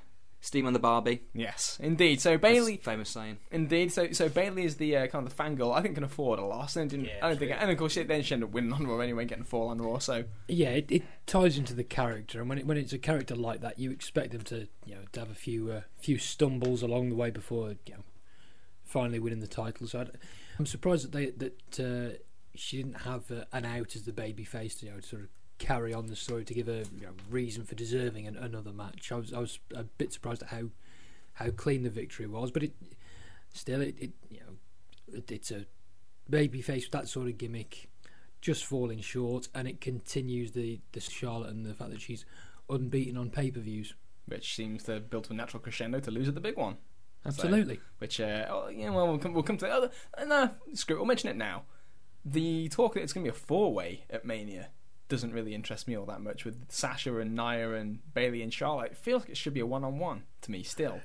steam 0.45 0.67
on 0.67 0.73
the 0.73 0.79
Barbie. 0.79 1.23
Yes, 1.33 1.77
indeed. 1.81 2.21
So 2.21 2.37
Bayley, 2.37 2.77
famous 2.77 3.09
saying. 3.09 3.37
Indeed. 3.51 3.91
So 3.91 4.11
so 4.11 4.29
Bayley 4.29 4.63
is 4.63 4.75
the 4.77 4.95
uh, 4.95 5.07
kind 5.07 5.25
of 5.25 5.35
the 5.35 5.43
fangirl. 5.43 5.75
I 5.75 5.81
think 5.81 5.95
can 5.95 6.03
afford 6.03 6.39
a 6.39 6.45
loss. 6.45 6.75
And 6.75 6.89
didn't, 6.89 7.07
yeah, 7.07 7.19
I 7.21 7.29
don't 7.29 7.39
think. 7.39 7.51
And 7.57 7.71
of 7.71 7.77
course, 7.77 7.93
she 7.93 8.03
then 8.03 8.21
she 8.21 8.33
ended 8.33 8.49
up 8.49 8.53
winning 8.53 8.71
on 8.71 8.85
Raw 8.85 8.99
anyway, 8.99 9.25
getting 9.25 9.43
fall 9.43 9.69
on 9.69 9.81
Raw. 9.81 9.97
So 9.97 10.25
yeah, 10.47 10.69
it, 10.69 10.91
it, 10.91 11.03
ties 11.25 11.57
into 11.57 11.73
the 11.73 11.83
character, 11.83 12.39
and 12.39 12.47
when 12.47 12.59
it, 12.59 12.67
when 12.67 12.77
it's 12.77 12.93
a 12.93 12.99
character 12.99 13.35
like 13.35 13.61
that, 13.61 13.79
you 13.79 13.91
expect 13.91 14.31
them 14.31 14.41
to 14.43 14.67
you 14.85 14.95
know 14.95 15.01
to 15.13 15.19
have 15.19 15.31
a 15.31 15.35
few 15.35 15.71
uh, 15.71 15.81
few 15.97 16.17
stumbles 16.17 16.83
along 16.83 17.09
the 17.09 17.15
way 17.15 17.31
before 17.31 17.75
you 17.85 17.95
know 17.95 18.03
finally 18.83 19.19
winning 19.19 19.39
the 19.39 19.47
title. 19.47 19.87
So 19.87 20.01
i 20.01 20.05
am 20.59 20.65
surprised 20.65 21.05
that 21.05 21.11
they 21.11 21.31
that. 21.31 21.79
Uh, 21.79 22.17
she 22.57 22.77
didn't 22.77 23.01
have 23.01 23.29
uh, 23.31 23.43
an 23.51 23.65
out 23.65 23.97
as 23.97 24.03
the 24.03 24.13
baby 24.13 24.45
face, 24.45 24.81
you 24.81 24.89
know, 24.89 25.01
to 25.01 25.05
sort 25.05 25.23
of 25.23 25.27
carry 25.57 25.93
on 25.93 26.07
the 26.07 26.15
story 26.15 26.43
to 26.45 26.53
give 26.53 26.67
a 26.67 26.83
you 26.99 27.03
know, 27.03 27.13
reason 27.29 27.63
for 27.63 27.75
deserving 27.75 28.27
an, 28.27 28.35
another 28.35 28.71
match. 28.71 29.11
I 29.11 29.15
was 29.15 29.33
I 29.33 29.39
was 29.39 29.59
a 29.73 29.83
bit 29.83 30.13
surprised 30.13 30.43
at 30.43 30.49
how 30.49 30.69
how 31.33 31.49
clean 31.51 31.83
the 31.83 31.89
victory 31.89 32.27
was, 32.27 32.51
but 32.51 32.63
it 32.63 32.73
still 33.53 33.81
it, 33.81 33.95
it 33.99 34.11
you 34.29 34.39
know 34.39 35.17
it, 35.17 35.31
it's 35.31 35.51
a 35.51 35.65
baby 36.29 36.61
face 36.61 36.85
with 36.85 36.91
that 36.91 37.07
sort 37.07 37.27
of 37.27 37.37
gimmick 37.37 37.89
just 38.41 38.65
falling 38.65 38.99
short, 38.99 39.47
and 39.55 39.67
it 39.67 39.81
continues 39.81 40.51
the 40.51 40.79
the 40.91 41.01
Charlotte 41.01 41.49
and 41.49 41.65
the 41.65 41.73
fact 41.73 41.91
that 41.91 42.01
she's 42.01 42.25
unbeaten 42.69 43.17
on 43.17 43.29
pay 43.29 43.51
per 43.51 43.59
views, 43.59 43.93
which 44.27 44.55
seems 44.55 44.83
to 44.83 44.99
build 44.99 45.25
to 45.25 45.33
a 45.33 45.35
natural 45.35 45.61
crescendo 45.61 45.99
to 45.99 46.11
lose 46.11 46.27
at 46.27 46.35
the 46.35 46.41
big 46.41 46.57
one. 46.57 46.77
Absolutely. 47.25 47.75
So, 47.75 47.81
which 47.97 48.19
uh, 48.19 48.45
oh, 48.49 48.67
yeah, 48.67 48.91
well, 48.91 49.07
we'll 49.07 49.17
come, 49.17 49.33
we'll 49.33 49.43
come 49.43 49.57
to. 49.57 49.65
The 49.65 49.71
other. 49.71 49.91
Oh, 50.17 50.25
no, 50.25 50.51
screw 50.73 50.95
it. 50.95 50.99
We'll 50.99 51.07
mention 51.07 51.29
it 51.29 51.35
now. 51.35 51.63
The 52.23 52.69
talk 52.69 52.93
that 52.93 53.01
it's 53.01 53.13
going 53.13 53.25
to 53.25 53.31
be 53.31 53.35
a 53.35 53.39
four 53.39 53.73
way 53.73 54.05
at 54.09 54.25
Mania 54.25 54.69
doesn't 55.07 55.33
really 55.33 55.53
interest 55.53 55.87
me 55.87 55.95
all 55.95 56.05
that 56.05 56.21
much 56.21 56.45
with 56.45 56.71
Sasha 56.71 57.17
and 57.19 57.35
Nia 57.35 57.73
and 57.73 57.99
Bayley 58.13 58.41
and 58.41 58.53
Charlotte. 58.53 58.91
It 58.91 58.97
feels 58.97 59.23
like 59.23 59.29
it 59.29 59.37
should 59.37 59.53
be 59.53 59.59
a 59.59 59.65
one 59.65 59.83
on 59.83 59.99
one 59.99 60.23
to 60.41 60.51
me 60.51 60.63
still. 60.63 60.99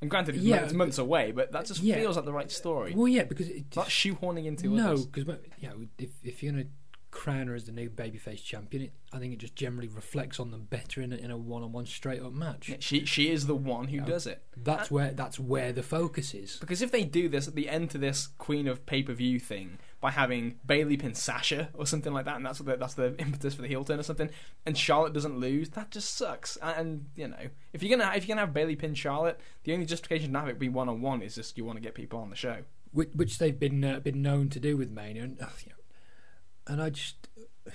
And 0.00 0.10
granted, 0.10 0.34
it's, 0.34 0.44
yeah, 0.44 0.70
months 0.72 0.98
away, 0.98 1.32
but 1.32 1.52
that 1.52 1.64
just 1.64 1.80
yeah. 1.80 1.94
feels 1.94 2.16
like 2.16 2.26
the 2.26 2.32
right 2.32 2.50
story. 2.50 2.92
Well, 2.94 3.08
yeah, 3.08 3.24
because 3.24 3.48
it's 3.48 3.76
not 3.76 3.86
shoehorning 3.86 4.44
into 4.44 4.68
no, 4.68 4.98
because 4.98 5.24
you 5.58 5.68
know, 5.68 5.86
if 5.98 6.10
if 6.22 6.42
you're 6.42 6.52
gonna 6.52 6.66
crown 7.10 7.46
her 7.46 7.54
as 7.54 7.64
the 7.64 7.72
new 7.72 7.88
babyface 7.88 8.42
champion, 8.42 8.82
it, 8.82 8.92
I 9.12 9.18
think 9.18 9.32
it 9.32 9.38
just 9.38 9.54
generally 9.54 9.88
reflects 9.88 10.40
on 10.40 10.50
them 10.50 10.66
better 10.68 11.00
in 11.00 11.12
a, 11.12 11.16
in 11.16 11.30
a 11.30 11.36
one-on-one 11.36 11.86
straight-up 11.86 12.32
match. 12.32 12.68
Yeah, 12.68 12.76
she 12.80 13.06
she 13.06 13.30
is 13.30 13.46
the 13.46 13.54
one 13.54 13.88
who 13.88 14.00
does 14.00 14.26
it. 14.26 14.42
That's 14.56 14.88
and, 14.88 14.96
where 14.96 15.10
that's 15.12 15.38
where 15.38 15.72
the 15.72 15.82
focus 15.82 16.34
is. 16.34 16.58
Because 16.58 16.82
if 16.82 16.92
they 16.92 17.04
do 17.04 17.28
this 17.28 17.48
at 17.48 17.54
the 17.54 17.70
end 17.70 17.90
to 17.92 17.98
this 17.98 18.26
Queen 18.36 18.68
of 18.68 18.84
pay-per-view 18.84 19.40
thing 19.40 19.78
by 20.04 20.10
having 20.10 20.56
Bayley 20.66 20.98
pin 20.98 21.14
Sasha 21.14 21.70
or 21.72 21.86
something 21.86 22.12
like 22.12 22.26
that, 22.26 22.36
and 22.36 22.44
that's 22.44 22.58
the, 22.58 22.76
that's 22.76 22.92
the 22.92 23.16
impetus 23.18 23.54
for 23.54 23.62
the 23.62 23.68
heel 23.68 23.84
turn 23.84 23.98
or 23.98 24.02
something, 24.02 24.28
and 24.66 24.76
Charlotte 24.76 25.14
doesn't 25.14 25.38
lose, 25.38 25.70
that 25.70 25.90
just 25.90 26.14
sucks. 26.14 26.58
And, 26.60 26.76
and 26.76 27.06
you 27.16 27.28
know, 27.28 27.48
if 27.72 27.82
you're 27.82 27.96
gonna 27.96 28.12
if 28.14 28.28
you're 28.28 28.36
gonna 28.36 28.46
have 28.46 28.52
Bayley 28.52 28.76
pin 28.76 28.92
Charlotte, 28.92 29.40
the 29.62 29.72
only 29.72 29.86
justification 29.86 30.34
to 30.34 30.40
have 30.40 30.48
it 30.48 30.58
be 30.58 30.68
one-on-one 30.68 31.22
is 31.22 31.36
just 31.36 31.56
you 31.56 31.64
want 31.64 31.78
to 31.78 31.80
get 31.80 31.94
people 31.94 32.18
on 32.18 32.28
the 32.28 32.36
show. 32.36 32.58
Which, 32.92 33.08
which 33.14 33.38
they've 33.38 33.58
been 33.58 33.82
uh, 33.82 34.00
been 34.00 34.20
known 34.20 34.50
to 34.50 34.60
do 34.60 34.76
with 34.76 34.90
Mania, 34.90 35.22
and, 35.22 35.40
uh, 35.40 35.46
you 35.64 35.70
know, 35.70 36.74
and 36.74 36.82
I 36.82 36.90
just, 36.90 37.26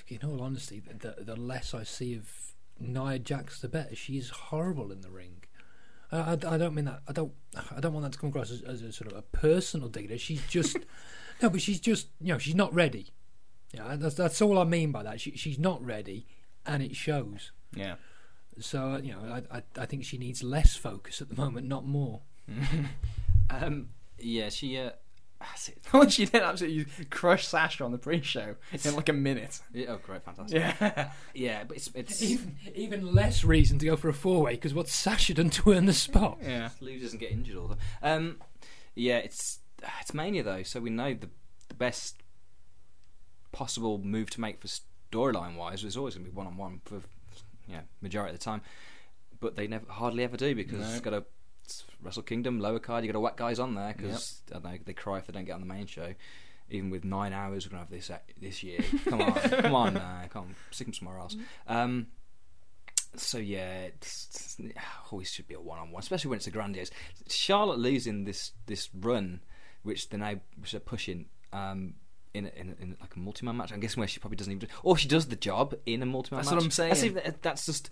in 0.07 0.19
all 0.23 0.39
honesty, 0.39 0.83
the, 0.99 1.15
the 1.17 1.35
less 1.35 1.73
I 1.73 1.81
see 1.81 2.13
of 2.13 2.31
Nia 2.79 3.17
Jax, 3.17 3.59
the 3.59 3.69
better. 3.69 3.95
She's 3.95 4.29
horrible 4.29 4.91
in 4.91 5.01
the 5.01 5.09
ring. 5.09 5.45
I, 6.11 6.33
I, 6.33 6.57
don't 6.59 6.75
mean 6.75 6.85
that. 6.85 7.01
I 7.07 7.11
don't. 7.11 7.33
I 7.75 7.79
don't 7.79 7.93
want 7.93 8.03
that 8.03 8.13
to 8.13 8.19
come 8.19 8.29
across 8.29 8.51
as, 8.51 8.61
as 8.61 8.83
a 8.83 8.91
sort 8.91 9.11
of 9.11 9.17
a 9.17 9.23
personal 9.23 9.89
dig. 9.89 10.19
She's 10.19 10.45
just 10.47 10.77
no, 11.41 11.49
but 11.49 11.61
she's 11.61 11.79
just 11.79 12.07
you 12.21 12.33
know 12.33 12.37
she's 12.37 12.55
not 12.55 12.73
ready. 12.73 13.13
Yeah, 13.73 13.95
that's 13.97 14.15
that's 14.15 14.41
all 14.41 14.57
I 14.57 14.63
mean 14.63 14.91
by 14.91 15.03
that. 15.03 15.21
She 15.21 15.31
she's 15.37 15.59
not 15.59 15.83
ready, 15.83 16.25
and 16.65 16.81
it 16.81 16.95
shows. 16.95 17.51
Yeah. 17.75 17.95
So 18.59 18.99
you 19.01 19.13
know, 19.13 19.41
I 19.51 19.57
I, 19.57 19.63
I 19.77 19.85
think 19.85 20.03
she 20.03 20.17
needs 20.17 20.43
less 20.43 20.75
focus 20.75 21.21
at 21.21 21.29
the 21.29 21.35
moment, 21.35 21.67
not 21.67 21.85
more. 21.85 22.21
um. 23.49 23.89
Yeah. 24.17 24.49
She. 24.49 24.77
Uh, 24.77 24.91
What 25.91 26.11
she 26.13 26.25
did 26.25 26.41
absolutely 26.41 27.05
crush 27.05 27.47
Sasha 27.47 27.85
on 27.85 27.93
the 27.93 27.97
pre-show 27.97 28.55
in 28.83 28.95
like 28.95 29.07
a 29.07 29.13
minute. 29.13 29.61
Yeah, 29.73 29.85
oh, 29.91 29.99
great, 30.03 30.23
fantastic. 30.23 30.59
Yeah, 30.59 31.11
yeah, 31.33 31.63
but 31.63 31.77
it's 31.77 31.89
it's 31.95 32.21
even, 32.21 32.57
even 32.75 33.13
less 33.13 33.45
reason 33.45 33.79
to 33.79 33.85
go 33.85 33.95
for 33.95 34.09
a 34.09 34.13
four-way 34.13 34.55
because 34.55 34.73
what's 34.73 34.93
Sasha 34.93 35.33
done 35.33 35.49
to 35.51 35.71
earn 35.71 35.85
the 35.85 35.93
spot? 35.93 36.39
Yeah, 36.43 36.69
Lou 36.81 36.99
doesn't 36.99 37.19
get 37.19 37.31
injured 37.31 37.55
all 37.55 37.67
the 37.67 37.75
time. 37.75 37.83
Um, 38.03 38.37
yeah, 38.95 39.19
it's 39.19 39.59
it's 40.01 40.13
Mania 40.13 40.43
though, 40.43 40.63
so 40.63 40.79
we 40.79 40.89
know 40.89 41.13
the 41.13 41.29
the 41.67 41.75
best 41.75 42.17
possible 43.51 43.97
move 43.99 44.29
to 44.31 44.41
make 44.41 44.59
for 44.59 44.67
storyline 45.11 45.55
wise 45.55 45.83
is 45.83 45.97
always 45.97 46.15
going 46.15 46.25
to 46.25 46.31
be 46.31 46.35
one-on-one 46.35 46.81
for 46.83 47.01
yeah 47.67 47.81
majority 48.01 48.33
of 48.33 48.39
the 48.39 48.43
time, 48.43 48.61
but 49.39 49.55
they 49.55 49.67
never 49.67 49.85
hardly 49.89 50.23
ever 50.23 50.37
do 50.37 50.53
because 50.55 50.79
no. 50.79 50.89
it's 50.89 51.01
got 51.01 51.13
a 51.13 51.23
Wrestle 52.01 52.23
Kingdom, 52.23 52.59
lower 52.59 52.79
card. 52.79 53.03
You 53.03 53.11
got 53.11 53.17
to 53.17 53.19
whack 53.19 53.37
guys 53.37 53.59
on 53.59 53.75
there 53.75 53.93
because 53.95 54.41
yep. 54.51 54.63
they 54.85 54.93
cry 54.93 55.19
if 55.19 55.27
they 55.27 55.33
don't 55.33 55.45
get 55.45 55.53
on 55.53 55.61
the 55.61 55.67
main 55.67 55.85
show. 55.85 56.13
Even 56.71 56.91
with 56.91 57.03
nine 57.03 57.33
hours, 57.33 57.65
we're 57.65 57.71
gonna 57.71 57.81
have 57.83 57.89
this 57.89 58.11
this 58.39 58.61
year. 58.61 58.79
Come 59.05 59.21
on, 59.21 59.33
come 59.33 59.75
on, 59.75 59.97
uh, 59.97 60.27
come 60.29 60.43
on, 60.43 60.55
stick 60.69 60.85
them 60.85 60.93
somewhere 60.93 61.17
else. 61.17 61.35
Um, 61.67 62.07
so 63.15 63.39
yeah, 63.39 63.85
it's, 63.85 64.57
it's, 64.59 64.77
always 65.11 65.31
should 65.31 65.47
be 65.47 65.55
a 65.55 65.59
one-on-one, 65.59 65.99
especially 65.99 66.29
when 66.29 66.37
it's 66.37 66.45
a 66.45 66.51
grandiose. 66.51 66.91
Charlotte 67.27 67.79
losing 67.79 68.25
this 68.25 68.51
this 68.67 68.87
run, 68.93 69.41
which 69.83 70.09
they're 70.09 70.19
now 70.19 70.35
which 70.57 70.71
they're 70.71 70.79
pushing. 70.79 71.25
Um, 71.53 71.95
in, 72.31 72.45
a, 72.45 72.49
in, 72.49 72.69
a, 72.69 72.83
in 72.83 72.97
like 73.01 73.15
a 73.15 73.19
multi-man 73.19 73.57
match, 73.57 73.71
I'm 73.73 73.79
guessing 73.79 73.99
where 73.99 74.07
she 74.07 74.19
probably 74.19 74.35
doesn't 74.35 74.53
even, 74.53 74.67
do, 74.67 74.73
or 74.83 74.95
she 74.95 75.07
does 75.07 75.25
the 75.25 75.35
job 75.35 75.73
in 75.87 76.03
a 76.03 76.05
multi-man 76.05 76.43
that's 76.43 76.51
match. 76.51 76.61
That's 76.61 76.79
what 76.79 76.87
I'm 76.87 76.99
saying. 77.01 77.13
That's, 77.15 77.37
that's 77.41 77.65
just 77.65 77.89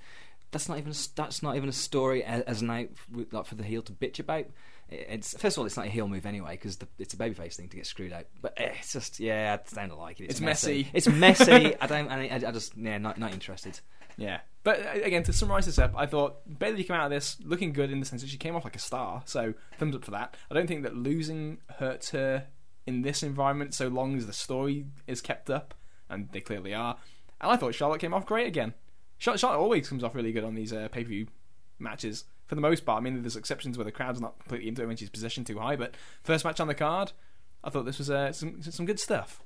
that's 0.52 0.70
not 0.70 0.78
even 0.78 0.92
a, 0.92 0.96
that's 1.16 1.44
not 1.44 1.56
even 1.56 1.70
a 1.70 1.74
story 1.74 2.24
as, 2.24 2.42
as 2.44 2.62
an 2.62 2.70
out 2.70 2.88
like 3.32 3.46
for 3.46 3.56
the 3.56 3.64
heel 3.64 3.82
to 3.84 3.92
bitch 3.92 4.20
about. 4.20 4.46
It's 4.90 5.38
first 5.38 5.58
of 5.58 5.62
all, 5.62 5.66
it's 5.66 5.76
not 5.76 5.88
a 5.88 5.90
heel 5.90 6.08
move 6.08 6.26
anyway 6.26 6.52
because 6.52 6.78
it's 6.98 7.14
a 7.14 7.18
babyface 7.18 7.56
thing 7.56 7.68
to 7.70 7.76
get 7.76 7.86
screwed 7.86 8.14
out. 8.14 8.26
But 8.42 8.54
eh, 8.58 8.72
it's 8.80 8.94
just 8.94 9.20
yeah, 9.20 9.58
I 9.76 9.88
don't 9.88 10.00
like 10.00 10.22
it. 10.22 10.26
It's, 10.26 10.36
It's 10.36 10.42
messy. 10.42 10.88
It's 10.94 11.10
messy. 11.10 11.76
I 11.82 11.88
don't. 11.88 12.10
I, 12.10 12.36
I 12.36 12.52
just 12.52 12.78
yeah, 12.78 12.98
not 12.98 13.18
not 13.18 13.34
interested. 13.34 13.80
Yeah. 14.18 14.40
But 14.64 14.86
uh, 14.86 15.00
again, 15.04 15.24
to 15.24 15.34
summarise 15.34 15.66
this 15.66 15.80
up, 15.80 15.94
I 15.96 16.06
thought 16.06 16.60
Bayley 16.60 16.84
came 16.84 16.96
out 16.96 17.06
of 17.06 17.12
this 17.12 17.38
looking 17.44 17.72
good 17.72 17.92
in 17.92 18.00
the 18.00 18.06
sense 18.06 18.22
that 18.22 18.30
she 18.30 18.38
came 18.38 18.56
off 18.56 18.66
like 18.66 18.76
a 18.76 18.80
star. 18.80 19.22
So 19.26 19.54
thumbs 19.78 19.96
up 19.96 20.04
for 20.04 20.12
that. 20.12 20.36
I 20.52 20.54
don't 20.54 20.68
think 20.68 20.84
that 20.84 20.96
losing 20.96 21.60
hurts 21.78 22.10
her 22.10 22.48
in 22.86 23.02
this 23.02 23.24
environment 23.24 23.74
so 23.74 23.88
long 23.88 24.18
as 24.18 24.26
the 24.26 24.34
story 24.34 24.86
is 25.06 25.22
kept 25.22 25.50
up, 25.50 25.74
and 26.10 26.30
they 26.32 26.42
clearly 26.42 26.74
are. 26.74 26.98
And 27.40 27.52
I 27.52 27.56
thought 27.56 27.76
Charlotte 27.76 28.02
came 28.02 28.14
off 28.14 28.26
great 28.26 28.48
again. 28.48 28.74
Charlotte, 29.20 29.44
always 29.44 29.88
comes 29.88 30.04
off 30.04 30.16
really 30.16 30.32
good 30.32 30.44
on 30.44 30.56
these 30.56 30.74
uh, 30.74 30.88
pay 30.92 31.04
per 31.04 31.10
view 31.10 31.28
matches 31.80 32.26
for 32.46 32.56
the 32.56 32.62
most 32.62 32.86
part. 32.86 33.00
I 33.00 33.04
mean, 33.04 33.22
there's 33.22 33.36
exceptions 33.36 33.78
where 33.78 33.86
the 33.86 33.92
crowd's 33.92 34.22
not 34.22 34.40
completely 34.40 34.68
into 34.68 34.84
it 34.84 34.88
when 34.88 34.98
she's 34.98 35.10
positioned 35.10 35.48
too 35.48 35.60
high, 35.60 35.76
but 35.76 35.96
first 36.24 36.46
match 36.46 36.60
on 36.60 36.68
the 36.68 36.76
card, 36.76 37.12
I 37.64 37.70
thought 37.70 37.86
this 37.86 37.98
was 38.00 38.10
uh, 38.10 38.32
some 38.32 38.62
some 38.62 38.86
good 38.86 39.00
stuff. 39.00 39.42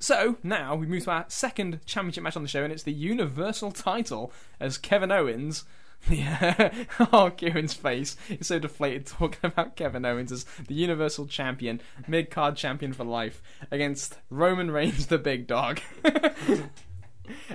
So 0.00 0.38
now 0.42 0.74
we 0.74 0.86
move 0.86 1.04
to 1.04 1.10
our 1.10 1.24
second 1.28 1.80
championship 1.84 2.24
match 2.24 2.36
on 2.36 2.42
the 2.42 2.48
show, 2.48 2.64
and 2.64 2.72
it's 2.72 2.82
the 2.82 2.92
Universal 2.92 3.72
title 3.72 4.32
as 4.58 4.78
Kevin 4.78 5.12
Owens. 5.12 5.64
Yeah, 6.08 6.72
oh, 7.12 7.30
Kieran's 7.36 7.74
face 7.74 8.16
is 8.30 8.46
so 8.46 8.58
deflated 8.58 9.04
talking 9.04 9.40
about 9.42 9.76
Kevin 9.76 10.06
Owens 10.06 10.32
as 10.32 10.46
the 10.66 10.72
Universal 10.72 11.26
Champion, 11.26 11.82
mid 12.08 12.30
card 12.30 12.56
champion 12.56 12.94
for 12.94 13.04
life, 13.04 13.42
against 13.70 14.16
Roman 14.30 14.70
Reigns, 14.70 15.08
the 15.08 15.18
big 15.18 15.46
dog. 15.46 15.80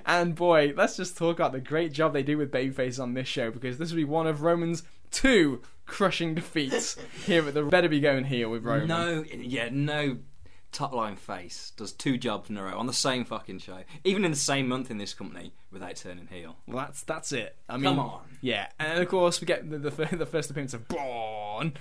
And 0.06 0.36
boy, 0.36 0.74
let's 0.78 0.96
just 0.96 1.18
talk 1.18 1.38
about 1.38 1.52
the 1.52 1.60
great 1.60 1.92
job 1.92 2.14
they 2.14 2.24
do 2.24 2.38
with 2.38 2.52
babyface 2.52 3.02
on 3.02 3.14
this 3.14 3.28
show 3.28 3.52
because 3.52 3.78
this 3.78 3.90
will 3.90 3.98
be 3.98 4.06
one 4.06 4.28
of 4.28 4.42
Roman's 4.42 4.84
two 5.12 5.62
crushing 5.86 6.34
defeats 6.34 6.96
here 7.26 7.46
at 7.48 7.54
the 7.54 7.64
better 7.64 7.90
be 7.90 8.00
going 8.00 8.26
heel 8.26 8.50
with 8.50 8.64
Roman. 8.64 8.88
No, 8.88 9.26
yeah, 9.34 9.70
no 9.72 10.20
top 10.76 10.94
line 10.94 11.16
face 11.16 11.72
does 11.78 11.92
two 11.94 12.18
jobs 12.18 12.50
in 12.50 12.58
a 12.58 12.64
row 12.64 12.78
on 12.78 12.86
the 12.86 12.94
same 12.94 13.24
fucking 13.24 13.60
show, 13.60 13.80
even 14.04 14.26
in 14.26 14.32
the 14.32 14.38
same 14.38 14.68
month 14.68 14.92
in 14.92 14.98
this 14.98 15.14
company 15.14 15.54
without 15.72 15.96
turning 15.96 16.28
heel. 16.28 16.58
Well, 16.68 16.78
that's 16.86 17.02
that's 17.04 17.32
it. 17.32 17.56
I 17.70 17.78
mean, 17.78 17.86
Come 17.86 18.00
on. 18.00 18.22
yeah, 18.42 18.68
and 18.80 19.02
of 19.02 19.08
course 19.08 19.40
we 19.40 19.48
get 19.48 19.70
the 19.70 19.78
the, 19.78 19.92
fir- 19.92 20.06
the 20.16 20.26
first 20.26 20.50
appearance 20.52 20.74
of 20.74 20.88
Braun, 20.88 21.74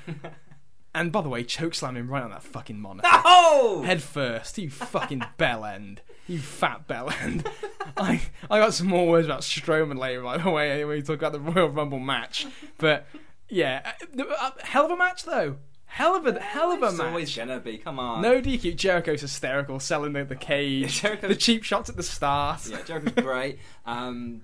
and 0.94 1.10
by 1.10 1.20
the 1.22 1.28
way, 1.28 1.42
choke 1.42 1.74
slam 1.74 1.96
him 1.96 2.08
right 2.08 2.22
on 2.22 2.30
that 2.30 2.42
fucking 2.42 2.80
monitor. 2.80 3.08
Oh! 3.26 3.82
Head 3.84 4.02
first, 4.02 4.58
you 4.58 4.68
fucking 4.70 5.24
bell 5.38 5.64
end. 5.64 6.02
You 6.26 6.38
fat 6.38 6.86
bell 6.88 7.10
end. 7.22 7.48
I, 7.96 8.20
I 8.50 8.58
got 8.58 8.74
some 8.74 8.88
more 8.88 9.06
words 9.06 9.26
about 9.26 9.40
Strowman 9.42 9.98
later, 9.98 10.22
by 10.22 10.38
the 10.38 10.50
way, 10.50 10.84
when 10.84 10.96
we 10.96 11.02
talk 11.02 11.18
about 11.22 11.32
the 11.32 11.40
Royal 11.40 11.68
Rumble 11.68 12.00
match. 12.00 12.46
But, 12.78 13.06
yeah. 13.48 13.92
uh, 14.18 14.22
uh, 14.22 14.50
hell 14.62 14.86
of 14.86 14.90
a 14.90 14.96
match, 14.96 15.24
though. 15.24 15.56
Hell 15.94 16.16
of 16.16 16.26
a, 16.26 16.40
hell 16.40 16.72
of 16.72 16.82
a 16.82 16.86
It's 16.86 16.96
match. 16.98 17.06
always 17.06 17.36
gonna 17.36 17.60
be. 17.60 17.78
Come 17.78 18.00
on. 18.00 18.20
No 18.20 18.40
DQ. 18.40 18.74
Jericho's 18.74 19.20
hysterical, 19.20 19.78
selling 19.78 20.12
the, 20.12 20.24
the 20.24 20.34
cage, 20.34 21.00
the 21.20 21.36
cheap 21.38 21.62
shots 21.62 21.88
at 21.88 21.96
the 21.96 22.02
start. 22.02 22.66
Yeah, 22.68 22.82
Jericho's 22.82 23.12
great. 23.22 23.58
Um, 23.86 24.42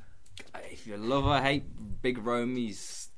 if 0.71 0.87
you 0.87 0.97
love 0.97 1.27
or 1.27 1.41
hate 1.41 1.65
Big 2.03 2.19
Rome, 2.19 2.55
he's 2.55 3.09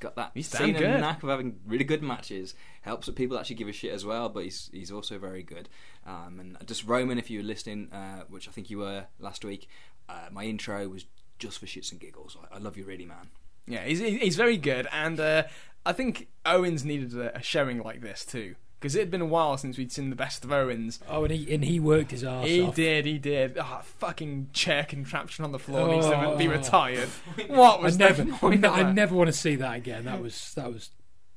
got 0.00 0.16
that 0.16 0.30
He's 0.34 0.50
damn 0.50 0.72
good. 0.72 1.00
knack 1.00 1.22
of 1.22 1.28
having 1.28 1.56
really 1.66 1.84
good 1.84 2.02
matches. 2.02 2.54
Helps 2.80 3.04
that 3.06 3.16
people 3.16 3.38
actually 3.38 3.56
give 3.56 3.68
a 3.68 3.72
shit 3.72 3.92
as 3.92 4.04
well, 4.04 4.30
but 4.30 4.44
he's 4.44 4.70
he's 4.72 4.90
also 4.90 5.18
very 5.18 5.42
good. 5.42 5.68
Um, 6.06 6.38
and 6.40 6.56
just 6.66 6.86
Roman, 6.86 7.18
if 7.18 7.28
you 7.28 7.40
were 7.40 7.44
listening, 7.44 7.92
uh, 7.92 8.22
which 8.30 8.48
I 8.48 8.50
think 8.50 8.70
you 8.70 8.78
were 8.78 9.04
last 9.18 9.44
week, 9.44 9.68
uh, 10.08 10.28
my 10.32 10.44
intro 10.44 10.88
was 10.88 11.04
just 11.38 11.58
for 11.58 11.66
shits 11.66 11.92
and 11.92 12.00
giggles. 12.00 12.34
I, 12.50 12.56
I 12.56 12.58
love 12.60 12.78
you 12.78 12.84
really, 12.84 13.04
man. 13.04 13.28
Yeah, 13.66 13.84
he's 13.84 14.00
he's 14.00 14.36
very 14.36 14.56
good, 14.56 14.86
and 14.90 15.18
uh, 15.20 15.42
I 15.86 15.92
think 15.92 16.28
Owens 16.46 16.84
needed 16.84 17.14
a, 17.14 17.36
a 17.36 17.42
showing 17.42 17.82
like 17.82 18.00
this 18.00 18.24
too, 18.24 18.54
because 18.80 18.94
it 18.96 19.00
had 19.00 19.10
been 19.10 19.20
a 19.20 19.26
while 19.26 19.56
since 19.58 19.76
we'd 19.78 19.92
seen 19.92 20.10
the 20.10 20.16
best 20.16 20.44
of 20.44 20.52
Owens. 20.52 20.98
Oh, 21.08 21.24
and 21.24 21.32
he 21.32 21.54
and 21.54 21.64
he 21.64 21.78
worked 21.80 22.10
his 22.10 22.24
ass 22.24 22.42
off. 22.42 22.46
He 22.46 22.62
off. 22.62 22.74
did, 22.74 23.06
he 23.06 23.18
did. 23.18 23.58
Ah, 23.58 23.82
fucking 23.98 24.48
chair 24.52 24.84
contraption 24.84 25.44
on 25.44 25.52
the 25.52 25.58
floor 25.58 25.88
needs 25.88 26.06
to 26.06 26.16
Oh. 26.16 26.36
be 26.36 26.48
retired. 26.48 27.08
What 27.48 27.82
was 27.82 27.98
never, 27.98 28.22
I, 28.42 28.54
of 28.54 28.64
I 28.64 28.92
never 28.92 29.14
want 29.14 29.28
to 29.28 29.32
see 29.32 29.56
that 29.56 29.76
again. 29.76 30.04
That 30.06 30.20
was 30.22 30.52
that 30.54 30.72
was. 30.72 30.90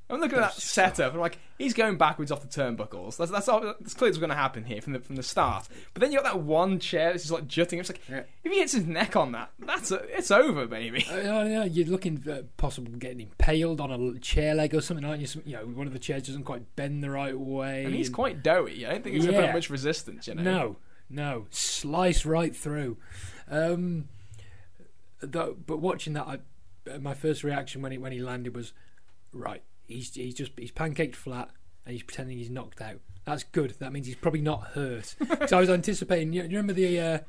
I'm 0.09 0.21
looking 0.21 0.37
at 0.37 0.41
that 0.41 0.53
setup. 0.53 1.13
I'm 1.13 1.19
like, 1.19 1.37
he's 1.57 1.73
going 1.73 1.97
backwards 1.97 2.31
off 2.31 2.41
the 2.41 2.47
turnbuckles. 2.47 3.17
That's 3.17 3.29
that's, 3.29 3.49
all, 3.49 3.59
that's 3.59 3.93
clearly 3.93 4.11
what's 4.11 4.19
going 4.19 4.29
to 4.29 4.35
happen 4.35 4.63
here 4.63 4.81
from 4.81 4.93
the 4.93 4.99
from 4.99 5.17
the 5.17 5.23
start. 5.23 5.67
But 5.93 5.99
then 6.01 6.11
you 6.13 6.17
got 6.19 6.23
that 6.33 6.39
one 6.39 6.79
chair 6.79 7.11
that's 7.11 7.23
just 7.23 7.33
like 7.33 7.45
jutting. 7.47 7.79
It's 7.79 7.89
like 7.89 8.01
Yeah. 8.07 8.23
if 8.43 8.51
he 8.51 8.59
hits 8.59 8.71
his 8.71 8.85
neck 8.85 9.17
on 9.17 9.33
that, 9.33 9.51
that's 9.59 9.91
a, 9.91 9.95
it's 10.17 10.31
over, 10.31 10.65
baby. 10.65 11.05
Uh, 11.11 11.43
yeah, 11.43 11.63
you're 11.65 11.87
looking 11.87 12.23
at 12.29 12.55
possible 12.55 12.91
getting 12.93 13.19
impaled 13.21 13.81
on 13.81 13.91
a 13.91 14.19
chair 14.19 14.55
leg 14.55 14.73
or 14.73 14.79
something, 14.81 15.05
aren't 15.05 15.19
you? 15.19 15.27
Some, 15.27 15.41
you 15.45 15.57
know, 15.57 15.65
one 15.65 15.87
of 15.87 15.93
the 15.93 15.99
chairs 15.99 16.23
doesn't 16.23 16.43
quite 16.43 16.75
bend 16.77 17.03
the 17.03 17.09
right 17.09 17.37
way. 17.37 17.83
And 17.83 17.93
he's 17.93 18.09
quite 18.09 18.41
doughy. 18.41 18.85
I 18.85 18.91
don't 18.91 19.03
think 19.03 19.15
he's 19.15 19.25
going 19.25 19.37
to 19.41 19.47
put 19.47 19.53
much 19.55 19.69
resistance. 19.69 20.27
You 20.27 20.35
know. 20.35 20.43
No, 20.43 20.75
no, 21.09 21.45
slice 21.49 22.25
right 22.25 22.55
through. 22.55 22.97
Um, 23.49 24.07
though, 25.19 25.57
but 25.65 25.79
watching 25.79 26.13
that, 26.13 26.27
I, 26.27 26.37
uh, 26.89 26.99
my 26.99 27.13
first 27.13 27.43
reaction 27.43 27.81
when 27.81 27.91
he 27.91 27.97
when 27.97 28.11
he 28.13 28.19
landed 28.19 28.55
was, 28.55 28.71
right. 29.33 29.63
He's 29.87 30.13
he's 30.13 30.33
just 30.33 30.51
he's 30.57 30.71
pancaked 30.71 31.15
flat 31.15 31.49
and 31.85 31.93
he's 31.93 32.03
pretending 32.03 32.37
he's 32.37 32.49
knocked 32.49 32.81
out. 32.81 32.99
That's 33.25 33.43
good. 33.43 33.75
That 33.79 33.91
means 33.91 34.07
he's 34.07 34.15
probably 34.15 34.41
not 34.41 34.67
hurt. 34.73 35.15
so 35.47 35.57
I 35.57 35.59
was 35.59 35.69
anticipating. 35.69 36.33
You, 36.33 36.43
you 36.43 36.49
remember 36.49 36.73
the 36.73 36.99
uh, 36.99 37.19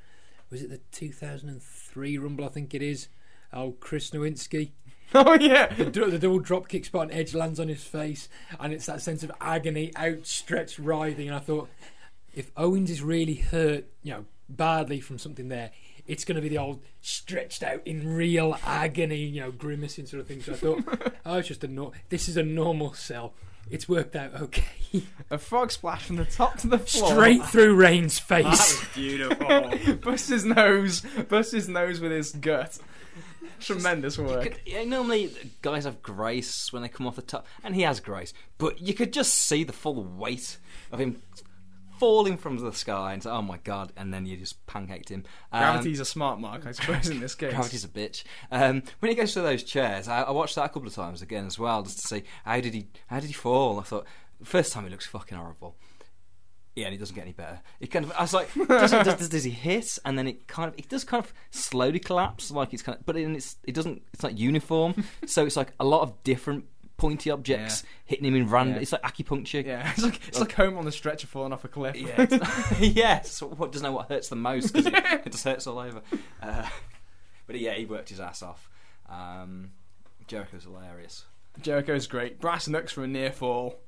was 0.50 0.62
it 0.62 0.70
the 0.70 0.80
2003 0.92 2.18
Rumble? 2.18 2.44
I 2.44 2.48
think 2.48 2.74
it 2.74 2.82
is. 2.82 3.08
Oh, 3.52 3.72
Chris 3.80 4.10
Nowinski. 4.10 4.72
Oh 5.14 5.38
yeah. 5.40 5.68
The, 5.72 5.84
the 5.84 6.18
double 6.18 6.38
drop 6.38 6.68
kick 6.68 6.84
spot 6.84 7.04
and 7.04 7.12
Edge 7.12 7.34
lands 7.34 7.58
on 7.58 7.68
his 7.68 7.82
face, 7.82 8.28
and 8.60 8.74
it's 8.74 8.84
that 8.84 9.00
sense 9.00 9.22
of 9.22 9.32
agony, 9.40 9.90
outstretched 9.96 10.78
writhing. 10.78 11.28
And 11.28 11.34
I 11.34 11.38
thought, 11.38 11.70
if 12.34 12.50
Owens 12.58 12.90
is 12.90 13.00
really 13.02 13.36
hurt, 13.36 13.86
you 14.02 14.12
know, 14.12 14.26
badly 14.50 15.00
from 15.00 15.18
something 15.18 15.48
there, 15.48 15.70
it's 16.08 16.24
going 16.24 16.36
to 16.36 16.42
be 16.42 16.48
the 16.48 16.58
old 16.58 16.80
stretched 17.00 17.62
out 17.62 17.82
in 17.86 18.12
real 18.14 18.58
agony, 18.64 19.18
you 19.18 19.40
know, 19.42 19.52
grimacing 19.52 20.06
sort 20.06 20.20
of 20.22 20.26
thing. 20.26 20.42
So 20.42 20.52
I 20.52 20.56
thought, 20.56 21.12
oh, 21.26 21.36
it's 21.38 21.48
just 21.48 21.62
a 21.62 21.68
no- 21.68 21.92
this 22.08 22.28
is 22.28 22.36
a 22.36 22.42
normal 22.42 22.94
sell. 22.94 23.34
It's 23.70 23.86
worked 23.86 24.16
out 24.16 24.34
okay. 24.34 25.02
A 25.30 25.36
frog 25.36 25.70
splash 25.70 26.04
from 26.06 26.16
the 26.16 26.24
top 26.24 26.56
to 26.58 26.66
the 26.66 26.78
floor. 26.78 27.10
Straight 27.10 27.44
through 27.44 27.74
Reigns' 27.74 28.18
That 28.18 28.42
face. 28.44 28.80
was 28.80 28.84
beautiful. 28.94 29.94
Bust 30.10 30.30
his 30.30 30.46
nose. 30.46 31.02
Bust 31.28 31.52
his 31.52 31.68
nose 31.68 32.00
with 32.00 32.10
his 32.10 32.32
gut. 32.32 32.78
Tremendous 33.60 34.16
work. 34.16 34.42
Could- 34.44 34.60
yeah, 34.64 34.84
normally 34.84 35.30
guys 35.62 35.84
have 35.84 36.00
grace 36.02 36.72
when 36.72 36.80
they 36.82 36.88
come 36.88 37.06
off 37.06 37.16
the 37.16 37.22
top, 37.22 37.46
and 37.62 37.74
he 37.74 37.82
has 37.82 38.00
grace, 38.00 38.32
but 38.56 38.80
you 38.80 38.94
could 38.94 39.12
just 39.12 39.34
see 39.34 39.64
the 39.64 39.72
full 39.72 40.02
weight 40.02 40.56
of 40.92 41.00
him 41.00 41.20
falling 41.98 42.36
from 42.36 42.56
the 42.58 42.72
sky 42.72 43.12
and 43.12 43.22
say, 43.22 43.30
"Oh 43.30 43.42
my 43.42 43.58
god!" 43.58 43.92
And 43.96 44.12
then 44.12 44.26
you 44.26 44.36
just 44.36 44.64
pancaked 44.66 45.08
him. 45.08 45.24
Um, 45.52 45.60
Gravity's 45.60 46.00
a 46.00 46.04
smart 46.04 46.40
mark, 46.40 46.66
I 46.66 46.72
suppose, 46.72 47.08
in 47.08 47.20
this 47.20 47.34
case. 47.36 47.52
Gravity's 47.52 47.84
a 47.84 47.88
bitch. 47.88 48.24
Um, 48.50 48.82
when 49.00 49.10
he 49.10 49.16
goes 49.16 49.32
to 49.34 49.40
those 49.40 49.62
chairs, 49.62 50.08
I, 50.08 50.22
I 50.22 50.30
watched 50.30 50.54
that 50.56 50.64
a 50.64 50.68
couple 50.68 50.88
of 50.88 50.94
times 50.94 51.22
again 51.22 51.46
as 51.46 51.58
well, 51.58 51.82
just 51.82 52.00
to 52.00 52.06
see 52.08 52.22
how 52.44 52.60
did 52.60 52.74
he 52.74 52.88
how 53.08 53.20
did 53.20 53.26
he 53.26 53.32
fall. 53.32 53.80
I 53.80 53.82
thought 53.82 54.06
first 54.42 54.72
time 54.72 54.84
he 54.84 54.90
looks 54.90 55.06
fucking 55.06 55.36
horrible. 55.36 55.76
Yeah, 56.78 56.84
and 56.84 56.92
he 56.92 56.98
doesn't 56.98 57.16
get 57.16 57.22
any 57.22 57.32
better. 57.32 57.60
He 57.80 57.88
kind 57.88 58.04
of, 58.04 58.12
I 58.12 58.22
was 58.22 58.32
like, 58.32 58.54
does, 58.68 58.92
he, 58.92 59.02
does, 59.02 59.28
does 59.28 59.42
he 59.42 59.50
hit? 59.50 59.98
And 60.04 60.16
then 60.16 60.28
it 60.28 60.46
kind 60.46 60.68
of, 60.68 60.78
it 60.78 60.88
does 60.88 61.02
kind 61.02 61.24
of 61.24 61.34
slowly 61.50 61.98
collapse, 61.98 62.52
like 62.52 62.72
it's 62.72 62.82
kind 62.82 62.96
of, 62.96 63.04
but 63.04 63.16
it's, 63.16 63.56
it 63.64 63.74
doesn't, 63.74 64.02
it's 64.14 64.22
not 64.22 64.38
uniform. 64.38 64.94
so 65.26 65.44
it's 65.44 65.56
like 65.56 65.72
a 65.80 65.84
lot 65.84 66.02
of 66.02 66.22
different 66.22 66.66
pointy 66.98 67.30
objects 67.30 67.84
hitting 68.04 68.26
him 68.26 68.34
in 68.34 68.50
random. 68.50 68.74
Yeah. 68.76 68.82
It's 68.82 68.92
like 68.92 69.02
acupuncture. 69.02 69.64
Yeah, 69.64 69.90
it's 69.90 70.02
like 70.02 70.20
it's 70.28 70.38
like 70.38 70.52
home 70.52 70.76
on 70.76 70.84
the 70.84 70.92
stretcher 70.92 71.26
falling 71.26 71.54
off 71.54 71.64
a 71.64 71.68
cliff. 71.68 71.96
Yeah, 71.96 72.26
yes. 72.80 73.40
What 73.40 73.72
doesn't 73.72 73.84
know 73.84 73.92
what 73.92 74.10
hurts 74.10 74.28
the 74.28 74.36
most 74.36 74.74
because 74.74 74.86
it, 74.86 74.94
it 75.26 75.32
just 75.32 75.44
hurts 75.44 75.66
all 75.66 75.78
over. 75.78 76.02
Uh, 76.42 76.68
but 77.46 77.58
yeah, 77.58 77.72
he 77.72 77.86
worked 77.86 78.10
his 78.10 78.20
ass 78.20 78.42
off. 78.42 78.68
Um, 79.08 79.70
Jericho's 80.26 80.64
hilarious. 80.64 81.24
Jericho's 81.62 82.06
great. 82.06 82.40
Brass 82.40 82.68
knucks 82.68 82.92
for 82.92 83.02
a 83.02 83.08
near 83.08 83.32
fall. 83.32 83.78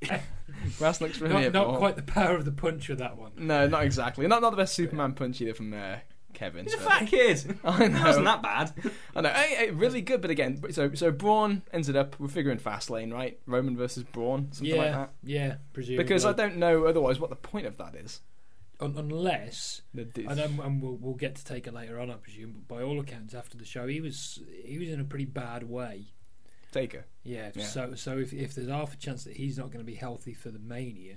Brass 0.78 1.00
knucks 1.00 1.18
for 1.18 1.26
a 1.26 1.28
near 1.28 1.50
not, 1.50 1.64
fall. 1.64 1.72
not 1.72 1.78
quite 1.78 1.96
the 1.96 2.02
power 2.02 2.36
of 2.36 2.44
the 2.44 2.52
punch 2.52 2.88
with 2.88 2.98
that 2.98 3.16
one. 3.16 3.32
No, 3.36 3.66
not 3.66 3.84
exactly. 3.84 4.26
Not 4.28 4.42
not 4.42 4.50
the 4.50 4.56
best 4.56 4.74
Superman 4.74 5.14
punch 5.14 5.40
either 5.40 5.54
from 5.54 5.72
uh, 5.74 5.96
Kevin. 6.34 6.64
He's 6.64 6.74
a 6.74 6.78
fat 6.78 7.06
kid. 7.06 7.58
I 7.64 7.88
know. 7.88 7.98
It 7.98 8.04
wasn't 8.04 8.24
that 8.26 8.42
bad. 8.42 8.72
I 9.16 9.20
know. 9.22 9.30
Hey, 9.30 9.54
hey, 9.54 9.70
really 9.70 10.00
good, 10.00 10.20
but 10.20 10.30
again, 10.30 10.62
so 10.72 10.94
so 10.94 11.10
Braun 11.10 11.62
ended 11.72 11.96
up. 11.96 12.18
We're 12.18 12.28
figuring 12.28 12.58
Fastlane, 12.58 13.12
right? 13.12 13.38
Roman 13.46 13.76
versus 13.76 14.04
Braun, 14.04 14.52
something 14.52 14.74
yeah, 14.74 14.82
like 14.82 14.92
that. 14.92 15.10
yeah, 15.24 15.56
presumably. 15.72 16.04
Because 16.04 16.24
I 16.24 16.32
don't 16.32 16.56
know 16.56 16.84
otherwise 16.84 17.18
what 17.18 17.30
the 17.30 17.36
point 17.36 17.66
of 17.66 17.76
that 17.78 17.94
is. 17.94 18.20
Un- 18.80 18.94
unless 18.96 19.82
And, 19.92 20.40
um, 20.40 20.60
and 20.60 20.80
we'll, 20.80 20.94
we'll 20.94 21.14
get 21.14 21.34
to 21.34 21.44
take 21.44 21.66
it 21.66 21.74
later 21.74 21.98
on, 21.98 22.10
I 22.10 22.14
presume. 22.14 22.52
But 22.52 22.76
by 22.76 22.82
all 22.82 23.00
accounts, 23.00 23.34
after 23.34 23.56
the 23.56 23.64
show, 23.64 23.88
he 23.88 24.00
was 24.00 24.40
he 24.64 24.78
was 24.78 24.88
in 24.88 25.00
a 25.00 25.04
pretty 25.04 25.24
bad 25.24 25.68
way. 25.68 26.12
Taker. 26.70 27.06
Yeah. 27.24 27.50
Yeah. 27.54 27.64
So 27.64 27.94
so 27.94 28.18
if 28.18 28.32
if 28.32 28.54
there's 28.54 28.68
half 28.68 28.94
a 28.94 28.96
chance 28.96 29.24
that 29.24 29.36
he's 29.36 29.58
not 29.58 29.72
going 29.72 29.84
to 29.84 29.90
be 29.90 29.96
healthy 29.96 30.32
for 30.34 30.50
the 30.50 30.60
Mania, 30.60 31.16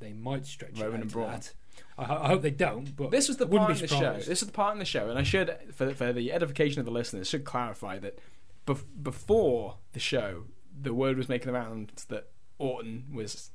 they 0.00 0.12
might 0.12 0.46
stretch 0.46 0.80
Roman 0.80 0.86
it 0.86 0.96
out 0.96 1.02
and 1.02 1.12
Braun. 1.12 1.30
that. 1.30 1.52
I, 1.98 2.04
ho- 2.04 2.20
I 2.22 2.28
hope 2.28 2.42
they 2.42 2.50
don't. 2.50 2.94
But 2.96 3.10
This 3.10 3.28
was 3.28 3.36
the 3.36 3.44
I 3.44 3.48
wouldn't 3.48 3.66
part 3.68 3.76
in 3.76 3.82
be 3.82 3.86
the 3.86 3.88
show. 3.88 3.96
surprised. 4.00 4.28
This 4.28 4.40
is 4.42 4.46
the 4.46 4.52
part 4.52 4.72
in 4.72 4.78
the 4.78 4.84
show, 4.84 5.08
and 5.10 5.18
I 5.18 5.22
should, 5.22 5.56
for 5.74 5.92
for 5.94 6.12
the 6.12 6.32
edification 6.32 6.80
of 6.80 6.86
the 6.86 6.92
listeners, 6.92 7.28
should 7.28 7.44
clarify 7.44 7.98
that 7.98 8.18
bef- 8.66 8.84
before 9.02 9.76
the 9.92 10.00
show, 10.00 10.44
the 10.80 10.94
word 10.94 11.16
was 11.16 11.28
making 11.28 11.50
around 11.50 11.92
that 12.08 12.28
Orton 12.58 13.04
was 13.12 13.50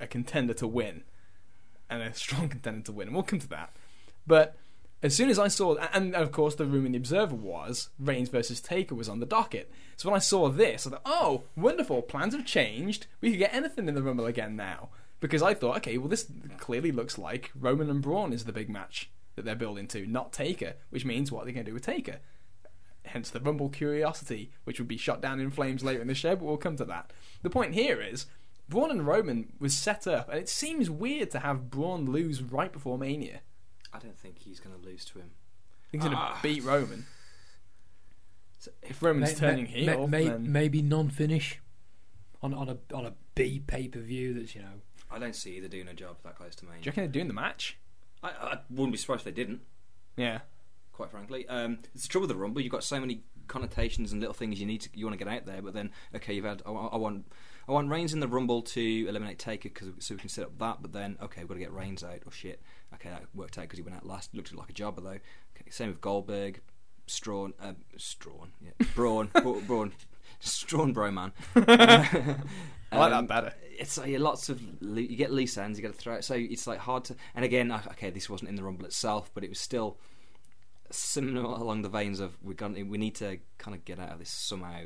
a 0.00 0.06
contender 0.06 0.54
to 0.54 0.66
win, 0.66 1.04
and 1.90 2.02
a 2.02 2.12
strong 2.14 2.48
contender 2.54 2.82
to 2.86 2.92
win, 2.92 3.08
and 3.08 3.14
we'll 3.14 3.24
come 3.24 3.38
to 3.40 3.48
that. 3.48 3.74
But 4.26 4.56
as 5.02 5.14
soon 5.14 5.30
as 5.30 5.38
I 5.38 5.46
saw, 5.48 5.76
and 5.92 6.14
of 6.16 6.32
course, 6.32 6.56
the 6.56 6.66
room 6.66 6.84
in 6.84 6.92
the 6.92 6.98
Observer 6.98 7.34
was 7.36 7.90
Reigns 8.00 8.28
versus 8.28 8.60
Taker 8.60 8.94
was 8.96 9.08
on 9.08 9.20
the 9.20 9.26
docket. 9.26 9.70
So 9.96 10.08
when 10.08 10.16
I 10.16 10.20
saw 10.20 10.48
this, 10.48 10.86
I 10.86 10.90
thought, 10.90 11.02
oh, 11.04 11.44
wonderful, 11.56 12.02
plans 12.02 12.34
have 12.34 12.44
changed. 12.44 13.06
We 13.20 13.30
could 13.30 13.38
get 13.38 13.54
anything 13.54 13.88
in 13.88 13.94
the 13.94 14.02
Rumble 14.02 14.26
again 14.26 14.56
now. 14.56 14.88
Because 15.20 15.42
I 15.42 15.54
thought, 15.54 15.76
okay, 15.78 15.98
well, 15.98 16.08
this 16.08 16.30
clearly 16.58 16.92
looks 16.92 17.18
like 17.18 17.50
Roman 17.58 17.90
and 17.90 18.00
Braun 18.02 18.32
is 18.32 18.44
the 18.44 18.52
big 18.52 18.70
match 18.70 19.10
that 19.34 19.44
they're 19.44 19.56
building 19.56 19.86
to, 19.88 20.06
not 20.06 20.32
Taker, 20.32 20.74
which 20.90 21.04
means 21.04 21.32
what 21.32 21.42
are 21.42 21.46
they 21.46 21.52
going 21.52 21.64
to 21.64 21.70
do 21.70 21.74
with 21.74 21.84
Taker? 21.86 22.18
Hence 23.04 23.30
the 23.30 23.40
Rumble 23.40 23.68
curiosity, 23.68 24.50
which 24.64 24.78
would 24.78 24.88
be 24.88 24.96
shot 24.96 25.20
down 25.20 25.40
in 25.40 25.50
flames 25.50 25.82
later 25.82 26.00
in 26.02 26.08
the 26.08 26.14
show, 26.14 26.36
but 26.36 26.44
we'll 26.44 26.56
come 26.56 26.76
to 26.76 26.84
that. 26.84 27.12
The 27.42 27.50
point 27.50 27.74
here 27.74 28.00
is, 28.00 28.26
Braun 28.68 28.90
and 28.90 29.06
Roman 29.06 29.52
was 29.58 29.74
set 29.76 30.06
up, 30.06 30.28
and 30.28 30.38
it 30.38 30.48
seems 30.48 30.90
weird 30.90 31.30
to 31.32 31.38
have 31.40 31.70
Braun 31.70 32.04
lose 32.06 32.42
right 32.42 32.72
before 32.72 32.98
Mania. 32.98 33.40
I 33.92 33.98
don't 33.98 34.18
think 34.18 34.38
he's 34.40 34.60
going 34.60 34.78
to 34.78 34.86
lose 34.86 35.04
to 35.06 35.18
him. 35.18 35.30
He's 35.90 36.00
going 36.02 36.12
to 36.12 36.18
Ah. 36.18 36.38
beat 36.42 36.62
Roman. 36.62 37.06
So 38.58 38.70
if 38.82 39.02
Roman's 39.02 39.30
May- 39.32 39.48
turning 39.48 39.64
may- 39.64 39.70
heel, 39.84 40.06
may- 40.06 40.28
then 40.28 40.52
maybe 40.52 40.82
non-finish 40.82 41.60
on 42.42 42.52
on 42.52 42.68
a 42.68 42.78
on 42.94 43.06
a 43.06 43.14
B 43.34 43.60
pay 43.66 43.88
per 43.88 44.00
view. 44.00 44.34
That's 44.34 44.54
you 44.54 44.62
know 44.62 44.80
I 45.10 45.18
don't 45.18 45.34
see 45.34 45.56
either 45.56 45.68
doing 45.68 45.88
a 45.88 45.94
job 45.94 46.16
that 46.24 46.36
close 46.36 46.54
to 46.56 46.64
me. 46.64 46.72
do 46.80 46.86
you 46.86 46.90
reckon 46.90 47.04
they're 47.04 47.12
doing 47.12 47.28
the 47.28 47.34
match? 47.34 47.78
I, 48.22 48.28
I 48.28 48.58
wouldn't 48.70 48.92
be 48.92 48.98
surprised 48.98 49.20
if 49.20 49.24
they 49.24 49.42
didn't. 49.42 49.60
Yeah. 50.16 50.40
Quite 50.92 51.10
frankly, 51.10 51.46
um, 51.48 51.78
it's 51.94 52.02
the 52.04 52.08
trouble 52.08 52.26
with 52.26 52.36
the 52.36 52.40
Rumble. 52.40 52.60
You've 52.60 52.72
got 52.72 52.82
so 52.84 52.98
many 52.98 53.22
connotations 53.46 54.12
and 54.12 54.20
little 54.20 54.34
things 54.34 54.60
you 54.60 54.66
need 54.66 54.82
to 54.82 54.90
you 54.94 55.06
want 55.06 55.18
to 55.18 55.24
get 55.24 55.32
out 55.32 55.46
there. 55.46 55.62
But 55.62 55.74
then, 55.74 55.90
okay, 56.14 56.34
you've 56.34 56.44
had 56.44 56.62
I, 56.66 56.70
I 56.70 56.96
want 56.96 57.30
I 57.68 57.72
want 57.72 57.88
Reigns 57.88 58.12
in 58.12 58.20
the 58.20 58.28
Rumble 58.28 58.62
to 58.62 59.06
eliminate 59.08 59.38
Taker 59.38 59.68
cause, 59.68 59.88
so 60.00 60.14
we 60.14 60.20
can 60.20 60.28
set 60.28 60.44
up 60.44 60.58
that. 60.58 60.78
But 60.82 60.92
then, 60.92 61.16
okay, 61.22 61.42
we've 61.42 61.48
got 61.48 61.54
to 61.54 61.60
get 61.60 61.72
Reigns 61.72 62.02
out. 62.02 62.20
Oh 62.26 62.30
shit, 62.30 62.60
okay, 62.94 63.10
that 63.10 63.24
worked 63.34 63.58
out 63.58 63.62
because 63.62 63.78
he 63.78 63.82
went 63.82 63.96
out 63.96 64.06
last. 64.06 64.34
Looked 64.34 64.54
like 64.54 64.70
a 64.70 64.72
jobber 64.72 65.00
though. 65.00 65.08
Okay, 65.10 65.70
same 65.70 65.88
with 65.88 66.00
Goldberg, 66.00 66.60
Strawn, 67.06 67.54
uh, 67.60 67.74
Strawn, 67.96 68.52
yeah, 68.60 68.86
Braun, 68.94 69.30
Bra- 69.66 69.88
Strawn, 70.40 70.92
bro 70.92 71.10
man. 71.10 71.32
I 71.56 72.96
like 72.96 73.12
Um, 73.12 73.26
that 73.26 73.28
better. 73.28 73.54
It's 73.78 73.98
like 73.98 74.18
lots 74.18 74.48
of 74.48 74.60
you 74.80 75.16
get 75.16 75.30
loose 75.30 75.56
ends. 75.58 75.78
You 75.78 75.82
got 75.82 75.92
to 75.92 75.98
throw 75.98 76.14
it, 76.14 76.24
so 76.24 76.34
it's 76.34 76.66
like 76.66 76.78
hard 76.80 77.04
to. 77.04 77.16
And 77.34 77.44
again, 77.44 77.70
uh, 77.70 77.82
okay, 77.92 78.10
this 78.10 78.28
wasn't 78.30 78.50
in 78.50 78.56
the 78.56 78.62
rumble 78.64 78.86
itself, 78.86 79.30
but 79.34 79.44
it 79.44 79.50
was 79.50 79.60
still 79.60 79.98
similar 80.90 81.42
along 81.42 81.82
the 81.82 81.88
veins 81.88 82.18
of 82.18 82.36
we 82.42 82.54
got 82.54 82.72
we 82.72 82.98
need 82.98 83.14
to 83.16 83.38
kind 83.58 83.74
of 83.76 83.84
get 83.84 83.98
out 83.98 84.10
of 84.10 84.18
this 84.18 84.30
somehow. 84.30 84.82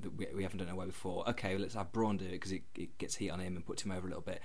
That 0.00 0.16
we, 0.16 0.26
we 0.34 0.42
haven't 0.42 0.58
done 0.58 0.68
it 0.68 0.76
way 0.76 0.86
before. 0.86 1.28
Okay, 1.30 1.56
let's 1.56 1.74
have 1.74 1.92
Braun 1.92 2.16
do 2.16 2.24
it 2.26 2.32
because 2.32 2.52
it, 2.52 2.62
it 2.74 2.98
gets 2.98 3.16
heat 3.16 3.30
on 3.30 3.40
him 3.40 3.56
and 3.56 3.64
puts 3.64 3.84
him 3.84 3.92
over 3.92 4.06
a 4.06 4.10
little 4.10 4.22
bit. 4.22 4.40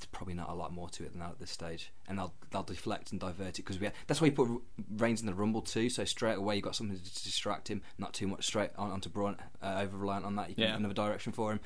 But 0.00 0.06
it's 0.06 0.16
probably 0.16 0.32
not 0.34 0.48
a 0.48 0.54
lot 0.54 0.72
more 0.72 0.88
to 0.90 1.04
it 1.04 1.10
than 1.12 1.20
that 1.20 1.30
at 1.32 1.38
this 1.38 1.50
stage, 1.50 1.92
and 2.08 2.18
they'll 2.18 2.32
they'll 2.50 2.62
deflect 2.62 3.10
and 3.12 3.20
divert 3.20 3.58
it 3.58 3.64
because 3.64 3.78
we 3.78 3.90
that's 4.06 4.20
why 4.20 4.26
you 4.28 4.32
put 4.32 4.48
Reigns 4.96 5.20
in 5.20 5.26
the 5.26 5.34
rumble 5.34 5.60
too. 5.60 5.90
So 5.90 6.04
straight 6.04 6.38
away 6.38 6.56
you've 6.56 6.64
got 6.64 6.74
something 6.74 6.96
to 6.96 7.02
distract 7.22 7.68
him, 7.68 7.82
not 7.98 8.14
too 8.14 8.26
much 8.26 8.46
straight 8.46 8.70
on, 8.78 8.90
onto 8.90 9.10
Braun, 9.10 9.36
uh, 9.62 9.80
over 9.82 9.96
reliant 9.96 10.24
on 10.24 10.36
that. 10.36 10.48
You 10.48 10.54
can 10.54 10.64
Yeah. 10.64 10.76
another 10.76 10.94
direction 10.94 11.32
for 11.32 11.52
him. 11.52 11.60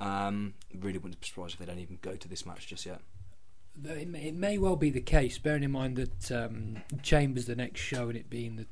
Um, 0.00 0.54
really 0.74 0.98
wouldn't 0.98 1.20
be 1.20 1.26
surprised 1.26 1.54
if 1.54 1.60
they 1.60 1.66
don't 1.66 1.78
even 1.78 1.98
go 2.02 2.14
to 2.14 2.28
this 2.28 2.44
match 2.44 2.66
just 2.66 2.84
yet. 2.86 3.00
it 3.84 4.08
may, 4.08 4.24
it 4.28 4.34
may 4.34 4.58
well 4.58 4.76
be 4.76 4.90
the 4.90 5.00
case. 5.00 5.38
Bearing 5.38 5.62
in 5.64 5.70
mind 5.72 5.96
that 5.96 6.30
um, 6.32 6.82
Chambers 7.02 7.46
the 7.46 7.56
next 7.56 7.80
show 7.80 8.08
and 8.08 8.16
it 8.16 8.28
being 8.28 8.56
the 8.56 8.66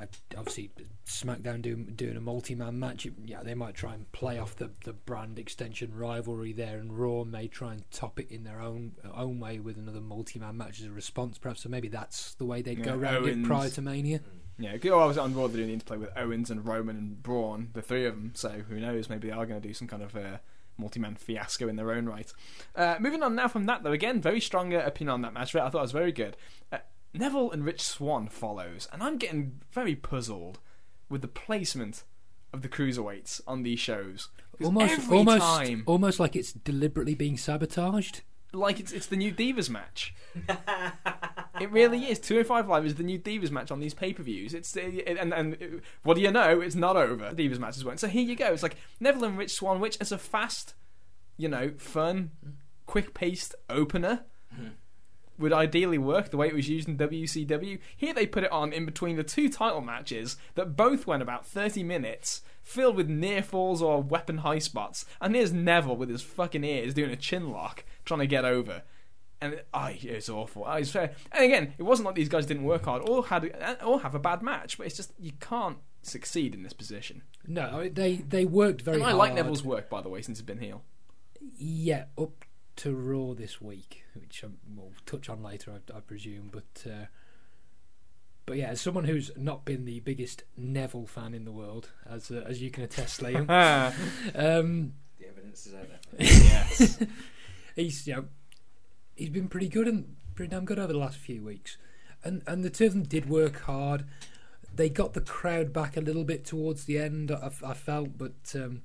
uh, 0.00 0.06
obviously 0.36 0.70
SmackDown 1.06 1.62
doing 1.62 1.92
doing 1.94 2.16
a 2.16 2.20
multi-man 2.20 2.78
match. 2.78 3.06
Yeah, 3.24 3.42
they 3.42 3.54
might 3.54 3.74
try 3.74 3.94
and 3.94 4.10
play 4.12 4.38
off 4.38 4.56
the, 4.56 4.70
the 4.84 4.92
brand 4.92 5.38
extension 5.38 5.94
rivalry 5.94 6.52
there, 6.52 6.78
and 6.78 6.96
Raw 6.96 7.24
may 7.24 7.48
try 7.48 7.72
and 7.72 7.90
top 7.90 8.20
it 8.20 8.30
in 8.30 8.44
their 8.44 8.60
own 8.60 8.92
own 9.14 9.40
way 9.40 9.58
with 9.58 9.78
another 9.78 10.00
multi-man 10.00 10.56
match 10.56 10.80
as 10.80 10.86
a 10.86 10.92
response, 10.92 11.38
perhaps. 11.38 11.62
So 11.62 11.68
maybe 11.68 11.88
that's 11.88 12.34
the 12.34 12.44
way 12.44 12.62
they'd 12.62 12.82
go 12.82 12.94
Yeah, 12.94 13.00
around 13.00 13.28
it 13.28 13.44
prior 13.44 13.70
to 13.70 13.82
Mania. 13.82 14.20
Yeah, 14.58 14.76
oh, 14.90 14.98
I 14.98 15.06
was 15.06 15.18
on 15.18 15.34
Raw. 15.34 15.46
They're 15.46 15.58
doing 15.58 15.68
the 15.68 15.74
interplay 15.74 15.98
with 15.98 16.10
Owens 16.16 16.50
and 16.50 16.66
Roman 16.66 16.96
and 16.96 17.22
Braun, 17.22 17.70
the 17.74 17.82
three 17.82 18.06
of 18.06 18.14
them. 18.14 18.32
So 18.34 18.62
who 18.68 18.80
knows? 18.80 19.08
Maybe 19.08 19.28
they 19.28 19.34
are 19.34 19.46
going 19.46 19.60
to 19.60 19.66
do 19.66 19.72
some 19.72 19.86
kind 19.86 20.02
of 20.02 20.16
uh, 20.16 20.38
multi-man 20.76 21.14
fiasco 21.14 21.68
in 21.68 21.76
their 21.76 21.92
own 21.92 22.06
right. 22.06 22.32
Uh, 22.74 22.96
moving 22.98 23.22
on 23.22 23.36
now 23.36 23.46
from 23.46 23.66
that, 23.66 23.84
though. 23.84 23.92
Again, 23.92 24.20
very 24.20 24.40
strong 24.40 24.74
uh, 24.74 24.78
opinion 24.78 25.14
on 25.14 25.22
that 25.22 25.32
match. 25.32 25.54
I 25.54 25.68
thought 25.68 25.78
it 25.78 25.82
was 25.82 25.92
very 25.92 26.10
good. 26.10 26.36
Uh, 26.72 26.78
Neville 27.14 27.50
and 27.50 27.64
Rich 27.64 27.82
Swann 27.82 28.28
follows, 28.28 28.88
and 28.92 29.02
I'm 29.02 29.16
getting 29.16 29.60
very 29.72 29.94
puzzled 29.94 30.58
with 31.08 31.22
the 31.22 31.28
placement 31.28 32.04
of 32.52 32.62
the 32.62 32.68
cruiserweights 32.68 33.40
on 33.46 33.62
these 33.62 33.80
shows. 33.80 34.28
Almost, 34.62 35.10
almost, 35.10 35.42
time, 35.42 35.84
almost 35.86 36.18
like 36.18 36.34
it's 36.34 36.52
deliberately 36.52 37.14
being 37.14 37.36
sabotaged. 37.36 38.22
like 38.52 38.80
it's 38.80 38.92
it's 38.92 39.06
the 39.06 39.16
new 39.16 39.32
Divas 39.32 39.70
match. 39.70 40.14
it 41.60 41.70
really 41.70 42.06
is. 42.06 42.18
205 42.18 42.68
Live 42.68 42.84
is 42.84 42.96
the 42.96 43.04
new 43.04 43.18
Divas 43.18 43.50
match 43.50 43.70
on 43.70 43.78
these 43.80 43.94
pay 43.94 44.12
per 44.12 44.22
views. 44.22 44.54
It's 44.54 44.76
uh, 44.76 44.80
and 44.80 45.32
and 45.32 45.54
uh, 45.54 45.66
what 46.02 46.14
do 46.14 46.20
you 46.20 46.30
know? 46.30 46.60
It's 46.60 46.74
not 46.74 46.96
over. 46.96 47.32
The 47.32 47.48
Divas 47.48 47.58
matches 47.58 47.84
won't. 47.84 48.00
So 48.00 48.08
here 48.08 48.22
you 48.22 48.34
go. 48.34 48.52
It's 48.52 48.62
like 48.62 48.76
Neville 48.98 49.24
and 49.24 49.38
Rich 49.38 49.52
Swann, 49.52 49.80
which 49.80 49.96
as 50.00 50.10
a 50.10 50.18
fast, 50.18 50.74
you 51.36 51.48
know, 51.48 51.72
fun, 51.78 52.32
quick 52.86 53.14
paced 53.14 53.54
opener. 53.70 54.24
Would 55.38 55.52
ideally 55.52 55.98
work 55.98 56.30
the 56.30 56.36
way 56.36 56.48
it 56.48 56.54
was 56.54 56.68
used 56.68 56.88
in 56.88 56.96
WCW. 56.98 57.78
Here 57.96 58.12
they 58.12 58.26
put 58.26 58.44
it 58.44 58.50
on 58.52 58.72
in 58.72 58.84
between 58.84 59.16
the 59.16 59.22
two 59.22 59.48
title 59.48 59.80
matches 59.80 60.36
that 60.56 60.76
both 60.76 61.06
went 61.06 61.22
about 61.22 61.46
30 61.46 61.82
minutes, 61.84 62.42
filled 62.62 62.96
with 62.96 63.08
near 63.08 63.42
falls 63.42 63.80
or 63.80 64.02
weapon 64.02 64.38
high 64.38 64.58
spots. 64.58 65.04
And 65.20 65.34
here's 65.34 65.52
Neville 65.52 65.96
with 65.96 66.08
his 66.08 66.22
fucking 66.22 66.64
ears 66.64 66.94
doing 66.94 67.10
a 67.10 67.16
chin 67.16 67.50
lock, 67.52 67.84
trying 68.04 68.20
to 68.20 68.26
get 68.26 68.44
over 68.44 68.82
and 69.40 69.54
it, 69.54 69.68
oh, 69.72 69.90
it's 69.92 70.28
awful. 70.28 70.64
Oh, 70.66 70.72
it's 70.72 70.90
fair. 70.90 71.12
And 71.32 71.44
again, 71.44 71.74
it 71.78 71.82
wasn't 71.82 72.06
like 72.06 72.14
these 72.14 72.28
guys 72.28 72.46
didn't 72.46 72.64
work 72.64 72.84
hard 72.84 73.08
or 73.08 73.26
had 73.26 73.78
or 73.84 74.00
have 74.00 74.14
a 74.14 74.18
bad 74.18 74.42
match, 74.42 74.78
but 74.78 74.86
it's 74.86 74.96
just 74.96 75.12
you 75.18 75.32
can't 75.40 75.78
succeed 76.02 76.54
in 76.54 76.62
this 76.62 76.72
position. 76.72 77.22
No, 77.46 77.88
they 77.88 78.16
they 78.16 78.44
worked 78.44 78.82
very 78.82 78.96
And 78.96 79.04
I 79.04 79.10
hard. 79.10 79.18
like 79.18 79.34
Neville's 79.34 79.62
work, 79.62 79.88
by 79.88 80.02
the 80.02 80.08
way, 80.08 80.22
since 80.22 80.38
he's 80.38 80.44
been 80.46 80.58
heel. 80.58 80.82
Yeah, 81.56 82.04
up 82.16 82.44
to 82.78 82.94
Raw 82.94 83.34
this 83.34 83.60
week, 83.60 84.04
which 84.14 84.42
we'll 84.74 84.92
touch 85.06 85.28
on 85.28 85.42
later, 85.42 85.72
I, 85.72 85.96
I 85.96 86.00
presume. 86.00 86.50
But 86.52 86.90
uh, 86.90 87.06
but 88.46 88.56
yeah, 88.56 88.68
as 88.68 88.80
someone 88.80 89.04
who's 89.04 89.30
not 89.36 89.64
been 89.64 89.84
the 89.84 90.00
biggest 90.00 90.44
Neville 90.56 91.06
fan 91.06 91.34
in 91.34 91.44
the 91.44 91.52
world, 91.52 91.90
as 92.08 92.30
uh, 92.30 92.44
as 92.46 92.62
you 92.62 92.70
can 92.70 92.84
attest, 92.84 93.20
Liam, 93.20 93.46
Ah, 93.48 93.94
um, 94.34 94.94
The 95.18 95.28
evidence 95.28 95.66
is 95.66 95.74
out 95.74 95.88
there. 95.88 95.98
yes. 96.18 96.98
he's 97.76 98.06
you 98.06 98.14
know 98.16 98.24
he's 99.14 99.30
been 99.30 99.48
pretty 99.48 99.68
good 99.68 99.86
and 99.88 100.16
pretty 100.34 100.50
damn 100.50 100.64
good 100.64 100.78
over 100.78 100.92
the 100.92 100.98
last 100.98 101.18
few 101.18 101.42
weeks, 101.44 101.76
and 102.24 102.42
and 102.46 102.64
the 102.64 102.70
two 102.70 102.86
of 102.86 102.92
them 102.92 103.02
did 103.02 103.28
work 103.28 103.60
hard. 103.62 104.04
They 104.74 104.88
got 104.88 105.12
the 105.14 105.20
crowd 105.20 105.72
back 105.72 105.96
a 105.96 106.00
little 106.00 106.24
bit 106.24 106.44
towards 106.44 106.84
the 106.84 106.98
end. 106.98 107.32
I, 107.32 107.50
I 107.66 107.74
felt, 107.74 108.16
but 108.16 108.54
um, 108.54 108.82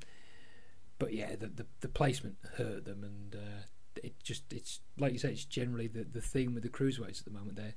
but 0.97 1.13
yeah, 1.13 1.35
the, 1.35 1.47
the 1.47 1.65
the 1.81 1.87
placement 1.87 2.37
hurt 2.57 2.85
them, 2.85 3.03
and 3.03 3.35
uh, 3.35 3.61
it 4.03 4.21
just 4.21 4.51
it's 4.53 4.81
like 4.99 5.13
you 5.13 5.19
say, 5.19 5.31
it's 5.31 5.45
generally 5.45 5.87
the 5.87 6.03
the 6.03 6.21
theme 6.21 6.53
with 6.53 6.63
the 6.63 6.69
cruiserweights 6.69 7.19
at 7.19 7.25
the 7.25 7.31
moment. 7.31 7.55
There, 7.55 7.73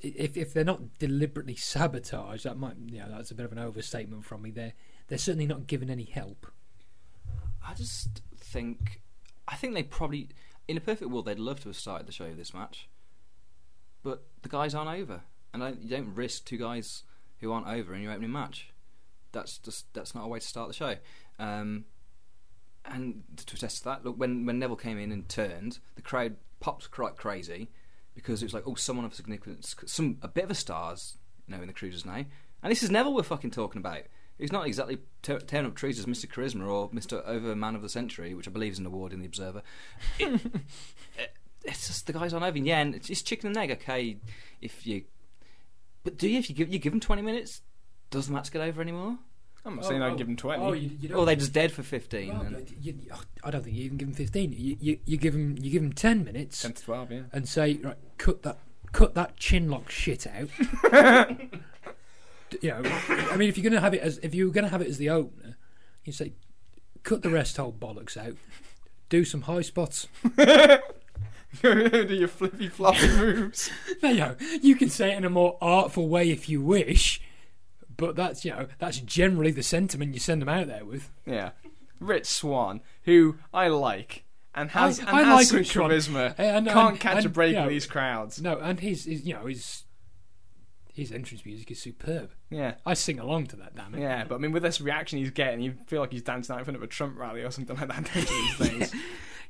if 0.00 0.36
if 0.36 0.54
they're 0.54 0.64
not 0.64 0.98
deliberately 0.98 1.56
sabotaged, 1.56 2.44
that 2.44 2.56
might 2.56 2.76
you 2.86 3.00
know 3.00 3.08
that's 3.10 3.30
a 3.30 3.34
bit 3.34 3.44
of 3.44 3.52
an 3.52 3.58
overstatement 3.58 4.24
from 4.24 4.42
me. 4.42 4.50
They're 4.50 4.72
they're 5.08 5.18
certainly 5.18 5.46
not 5.46 5.66
given 5.66 5.90
any 5.90 6.04
help. 6.04 6.46
I 7.68 7.74
just 7.74 8.22
think, 8.38 9.02
I 9.48 9.56
think 9.56 9.74
they 9.74 9.82
probably, 9.82 10.28
in 10.68 10.76
a 10.76 10.80
perfect 10.80 11.10
world, 11.10 11.26
they'd 11.26 11.38
love 11.38 11.60
to 11.62 11.68
have 11.68 11.76
started 11.76 12.06
the 12.06 12.12
show 12.12 12.32
this 12.32 12.54
match, 12.54 12.88
but 14.04 14.24
the 14.42 14.48
guys 14.48 14.74
aren't 14.74 15.00
over, 15.00 15.22
and 15.52 15.64
I, 15.64 15.70
you 15.70 15.88
don't 15.88 16.14
risk 16.14 16.44
two 16.44 16.58
guys 16.58 17.02
who 17.40 17.50
aren't 17.52 17.66
over 17.66 17.94
in 17.94 18.02
your 18.02 18.12
opening 18.12 18.32
match. 18.32 18.72
That's 19.32 19.58
just 19.58 19.92
that's 19.92 20.14
not 20.14 20.24
a 20.24 20.28
way 20.28 20.38
to 20.38 20.46
start 20.46 20.68
the 20.68 20.74
show. 20.74 20.94
Um, 21.38 21.86
and 22.92 23.22
to 23.46 23.54
attest 23.56 23.78
to 23.78 23.84
that, 23.84 24.04
look 24.04 24.16
when 24.18 24.46
when 24.46 24.58
Neville 24.58 24.76
came 24.76 24.98
in 24.98 25.12
and 25.12 25.28
turned, 25.28 25.78
the 25.96 26.02
crowd 26.02 26.36
popped 26.60 26.90
quite 26.90 27.16
crazy 27.16 27.68
because 28.14 28.42
it 28.42 28.46
was 28.46 28.54
like, 28.54 28.64
oh, 28.66 28.74
someone 28.74 29.04
of 29.04 29.14
significance, 29.14 29.74
some 29.86 30.18
a 30.22 30.28
bit 30.28 30.44
of 30.44 30.50
a 30.50 30.54
stars, 30.54 31.18
you 31.46 31.54
know, 31.54 31.60
in 31.60 31.66
the 31.68 31.72
cruisers 31.74 32.04
now, 32.06 32.24
and 32.62 32.70
this 32.70 32.82
is 32.82 32.90
Neville 32.90 33.14
we're 33.14 33.22
fucking 33.22 33.50
talking 33.50 33.78
about. 33.80 34.02
He's 34.38 34.52
not 34.52 34.66
exactly 34.66 34.98
te- 35.22 35.38
tearing 35.38 35.66
up 35.66 35.74
trees 35.74 35.98
as 35.98 36.04
Mr. 36.04 36.26
Charisma 36.26 36.66
or 36.68 36.90
Mr. 36.90 37.26
Over 37.26 37.56
Man 37.56 37.74
of 37.74 37.80
the 37.80 37.88
Century, 37.88 38.34
which 38.34 38.46
I 38.46 38.50
believe 38.50 38.72
is 38.72 38.78
an 38.78 38.84
award 38.84 39.14
in 39.14 39.20
the 39.20 39.26
Observer. 39.26 39.62
It- 40.18 40.34
it- 40.34 40.52
eh, 41.18 41.26
it's 41.64 41.86
just 41.86 42.06
the 42.06 42.12
guys 42.12 42.34
on 42.34 42.42
over. 42.42 42.58
Yeah, 42.58 42.80
and 42.80 42.94
it's, 42.94 43.08
it's 43.10 43.22
chicken 43.22 43.48
and 43.48 43.56
egg. 43.56 43.70
Okay, 43.72 44.18
if 44.60 44.86
you, 44.86 45.04
but 46.04 46.16
do 46.18 46.28
you 46.28 46.38
if 46.38 46.48
you 46.50 46.54
give 46.54 46.68
you 46.72 46.78
give 46.78 46.92
them 46.92 47.00
twenty 47.00 47.22
minutes, 47.22 47.62
does 48.10 48.26
the 48.28 48.32
match 48.34 48.52
get 48.52 48.60
over 48.62 48.80
anymore? 48.80 49.18
I'm 49.66 49.76
not 49.76 49.84
oh, 49.84 49.88
saying 49.88 50.02
I'd 50.02 50.12
oh, 50.12 50.16
give 50.16 50.28
them 50.28 50.36
20. 50.36 50.62
Oh, 50.62 50.72
you, 50.72 50.90
you 51.00 51.08
don't. 51.08 51.18
Or 51.18 51.26
they 51.26 51.34
just 51.34 51.52
dead 51.52 51.72
for 51.72 51.82
15. 51.82 52.28
well, 52.28 52.40
and- 52.42 52.70
you, 52.70 52.76
you- 52.80 53.10
oh, 53.12 53.20
I 53.42 53.50
don't 53.50 53.64
think 53.64 53.76
you 53.76 53.84
even 53.84 53.96
give 53.98 54.08
them 54.08 54.14
fifteen. 54.14 54.52
You, 54.56 54.76
you, 54.80 54.98
you 55.04 55.16
give 55.16 55.32
them 55.32 55.56
you 55.60 55.70
give 55.70 55.82
him 55.82 55.92
ten 55.92 56.24
minutes 56.24 56.62
10 56.62 56.72
to 56.74 56.82
12, 56.84 57.12
yeah. 57.12 57.20
and 57.32 57.48
say 57.48 57.74
right, 57.82 57.96
cut 58.18 58.42
that 58.42 58.58
cut 58.92 59.14
that 59.14 59.36
chin 59.36 59.68
lock 59.68 59.90
shit 59.90 60.26
out. 60.26 60.48
D- 62.50 62.58
you 62.62 62.70
know, 62.70 62.82
I 62.84 63.36
mean, 63.36 63.48
if 63.48 63.58
you're 63.58 63.68
gonna 63.68 63.80
have 63.80 63.94
it 63.94 64.00
as 64.00 64.18
if 64.18 64.34
you're 64.34 64.52
gonna 64.52 64.68
have 64.68 64.80
it 64.80 64.88
as 64.88 64.98
the 64.98 65.10
opener, 65.10 65.56
you 66.04 66.12
say 66.12 66.32
cut 67.02 67.22
the 67.22 67.30
rest 67.30 67.56
whole 67.56 67.72
bollocks 67.72 68.16
out. 68.16 68.36
Do 69.08 69.24
some 69.24 69.42
high 69.42 69.62
spots. 69.62 70.08
Do 71.62 72.06
your 72.10 72.28
flippy 72.28 72.68
floppy 72.68 73.08
moves. 73.16 73.70
Now, 74.02 74.10
you 74.10 74.18
know, 74.18 74.36
you 74.60 74.76
can 74.76 74.90
say 74.90 75.12
it 75.12 75.18
in 75.18 75.24
a 75.24 75.30
more 75.30 75.56
artful 75.60 76.08
way 76.08 76.30
if 76.30 76.48
you 76.48 76.60
wish, 76.60 77.20
but 77.96 78.16
that's 78.16 78.44
you 78.44 78.50
know 78.52 78.66
that's 78.78 78.98
generally 79.00 79.50
the 79.50 79.62
sentiment 79.62 80.14
you 80.14 80.20
send 80.20 80.42
them 80.42 80.48
out 80.48 80.66
there 80.66 80.84
with. 80.84 81.10
Yeah. 81.26 81.50
Rich 82.00 82.26
Swann, 82.26 82.82
who 83.04 83.36
I 83.54 83.68
like 83.68 84.24
and 84.54 84.70
has, 84.70 85.00
I- 85.00 85.02
and 85.02 85.10
I 85.10 85.22
has 85.22 85.34
like 85.34 85.46
some 85.46 85.56
Rich 85.58 85.70
Swann. 85.72 85.90
charisma, 85.90 86.34
And- 86.38 86.66
can't 86.68 87.00
catch 87.00 87.24
a 87.24 87.28
break 87.28 87.52
you 87.52 87.56
with 87.56 87.64
know, 87.64 87.70
these 87.70 87.86
crowds. 87.86 88.40
No, 88.40 88.58
and 88.58 88.80
his, 88.80 89.04
his 89.04 89.26
you 89.26 89.34
know 89.34 89.46
his 89.46 89.84
his 90.92 91.12
entrance 91.12 91.44
music 91.44 91.70
is 91.70 91.80
superb. 91.80 92.30
Yeah. 92.50 92.74
I 92.86 92.94
sing 92.94 93.18
along 93.18 93.48
to 93.48 93.56
that. 93.56 93.74
Damn 93.76 93.94
it. 93.94 94.00
Yeah, 94.00 94.24
but 94.24 94.36
I 94.36 94.38
mean, 94.38 94.52
with 94.52 94.62
this 94.62 94.80
reaction 94.80 95.18
he's 95.18 95.30
getting, 95.30 95.60
you 95.60 95.74
feel 95.86 96.00
like 96.00 96.12
he's 96.12 96.22
dancing 96.22 96.54
out 96.54 96.58
in 96.60 96.64
front 96.64 96.76
of 96.76 96.82
a 96.82 96.86
Trump 96.86 97.18
rally 97.18 97.42
or 97.42 97.50
something 97.50 97.76
like 97.76 97.88
that. 97.88 98.04
These 98.14 98.54
things. 98.56 98.94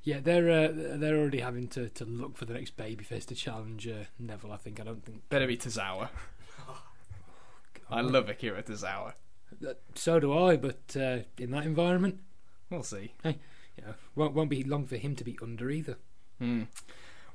Yeah, 0.02 0.18
they're 0.20 0.48
uh, 0.50 0.72
they're 0.98 1.16
already 1.18 1.40
having 1.40 1.68
to, 1.68 1.88
to 1.88 2.04
look 2.04 2.36
for 2.36 2.44
the 2.46 2.54
next 2.54 2.76
babyface 2.76 3.26
to 3.26 3.34
challenge 3.34 3.86
uh, 3.88 4.04
Neville. 4.20 4.52
I 4.52 4.56
think. 4.56 4.80
I 4.80 4.84
don't 4.84 5.04
think. 5.04 5.28
Better 5.28 5.46
be 5.48 5.56
Tozawa. 5.56 6.08
I 7.90 8.00
love 8.00 8.28
Akira 8.28 8.62
Tozawa. 8.62 9.14
Uh, 9.66 9.74
So 9.94 10.18
do 10.20 10.36
I, 10.36 10.56
but 10.56 10.96
uh, 10.98 11.18
in 11.38 11.50
that 11.52 11.64
environment, 11.64 12.18
We'll 12.70 12.82
see. 12.82 13.12
you 13.24 13.34
know, 13.86 13.94
won't 14.16 14.34
won't 14.34 14.50
be 14.50 14.64
long 14.64 14.86
for 14.86 14.96
him 14.96 15.14
to 15.16 15.22
be 15.24 15.38
under 15.40 15.70
either. 15.70 15.96
Hmm. 16.40 16.62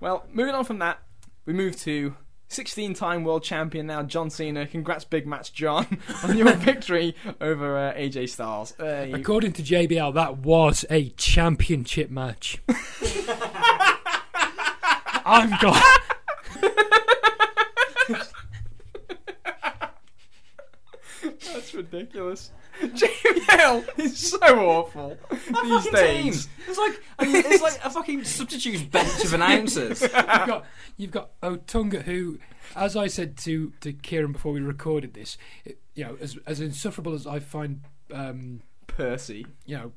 Well, 0.01 0.25
moving 0.31 0.53
on 0.55 0.65
from 0.65 0.79
that, 0.79 0.99
we 1.45 1.53
move 1.53 1.77
to 1.81 2.15
16 2.49 2.93
time 2.95 3.23
world 3.23 3.43
champion 3.43 3.87
now, 3.87 4.03
John 4.03 4.29
Cena. 4.29 4.67
Congrats, 4.67 5.05
big 5.05 5.25
match, 5.25 5.53
John, 5.53 5.87
on 6.23 6.37
your 6.37 6.51
victory 6.57 7.15
over 7.39 7.77
uh, 7.77 7.93
AJ 7.93 8.27
Styles. 8.29 8.73
Uh, 8.77 9.05
you- 9.07 9.15
According 9.15 9.53
to 9.53 9.63
JBL, 9.63 10.13
that 10.15 10.39
was 10.39 10.83
a 10.89 11.09
championship 11.11 12.09
match. 12.11 12.61
I'm 15.23 15.51
gone. 15.61 15.81
Ridiculous. 21.91 22.51
JBL 22.81 23.99
is 23.99 24.17
so 24.17 24.37
awful 24.69 25.17
these 25.29 25.85
days. 25.89 26.45
team. 26.45 26.53
It's 26.69 26.77
like 26.77 27.01
it's 27.19 27.61
like 27.61 27.79
a 27.83 27.89
fucking 27.89 28.23
substitute 28.23 28.89
bench 28.91 29.23
of 29.25 29.33
announcers. 29.33 30.01
you've 30.01 30.11
got 30.11 30.65
you've 30.97 31.11
got 31.11 31.39
Otunga, 31.41 32.03
who, 32.03 32.39
as 32.75 32.95
I 32.95 33.07
said 33.07 33.37
to 33.39 33.73
to 33.81 33.91
Kieran 33.93 34.31
before 34.31 34.53
we 34.53 34.61
recorded 34.61 35.13
this, 35.13 35.37
it- 35.65 35.79
you 35.93 36.05
know, 36.05 36.17
as 36.21 36.37
as 36.45 36.61
insufferable 36.61 37.13
as 37.13 37.27
I 37.27 37.39
find, 37.39 37.81
um, 38.13 38.61
Percy. 38.87 39.45
you 39.65 39.75
know, 39.77 39.91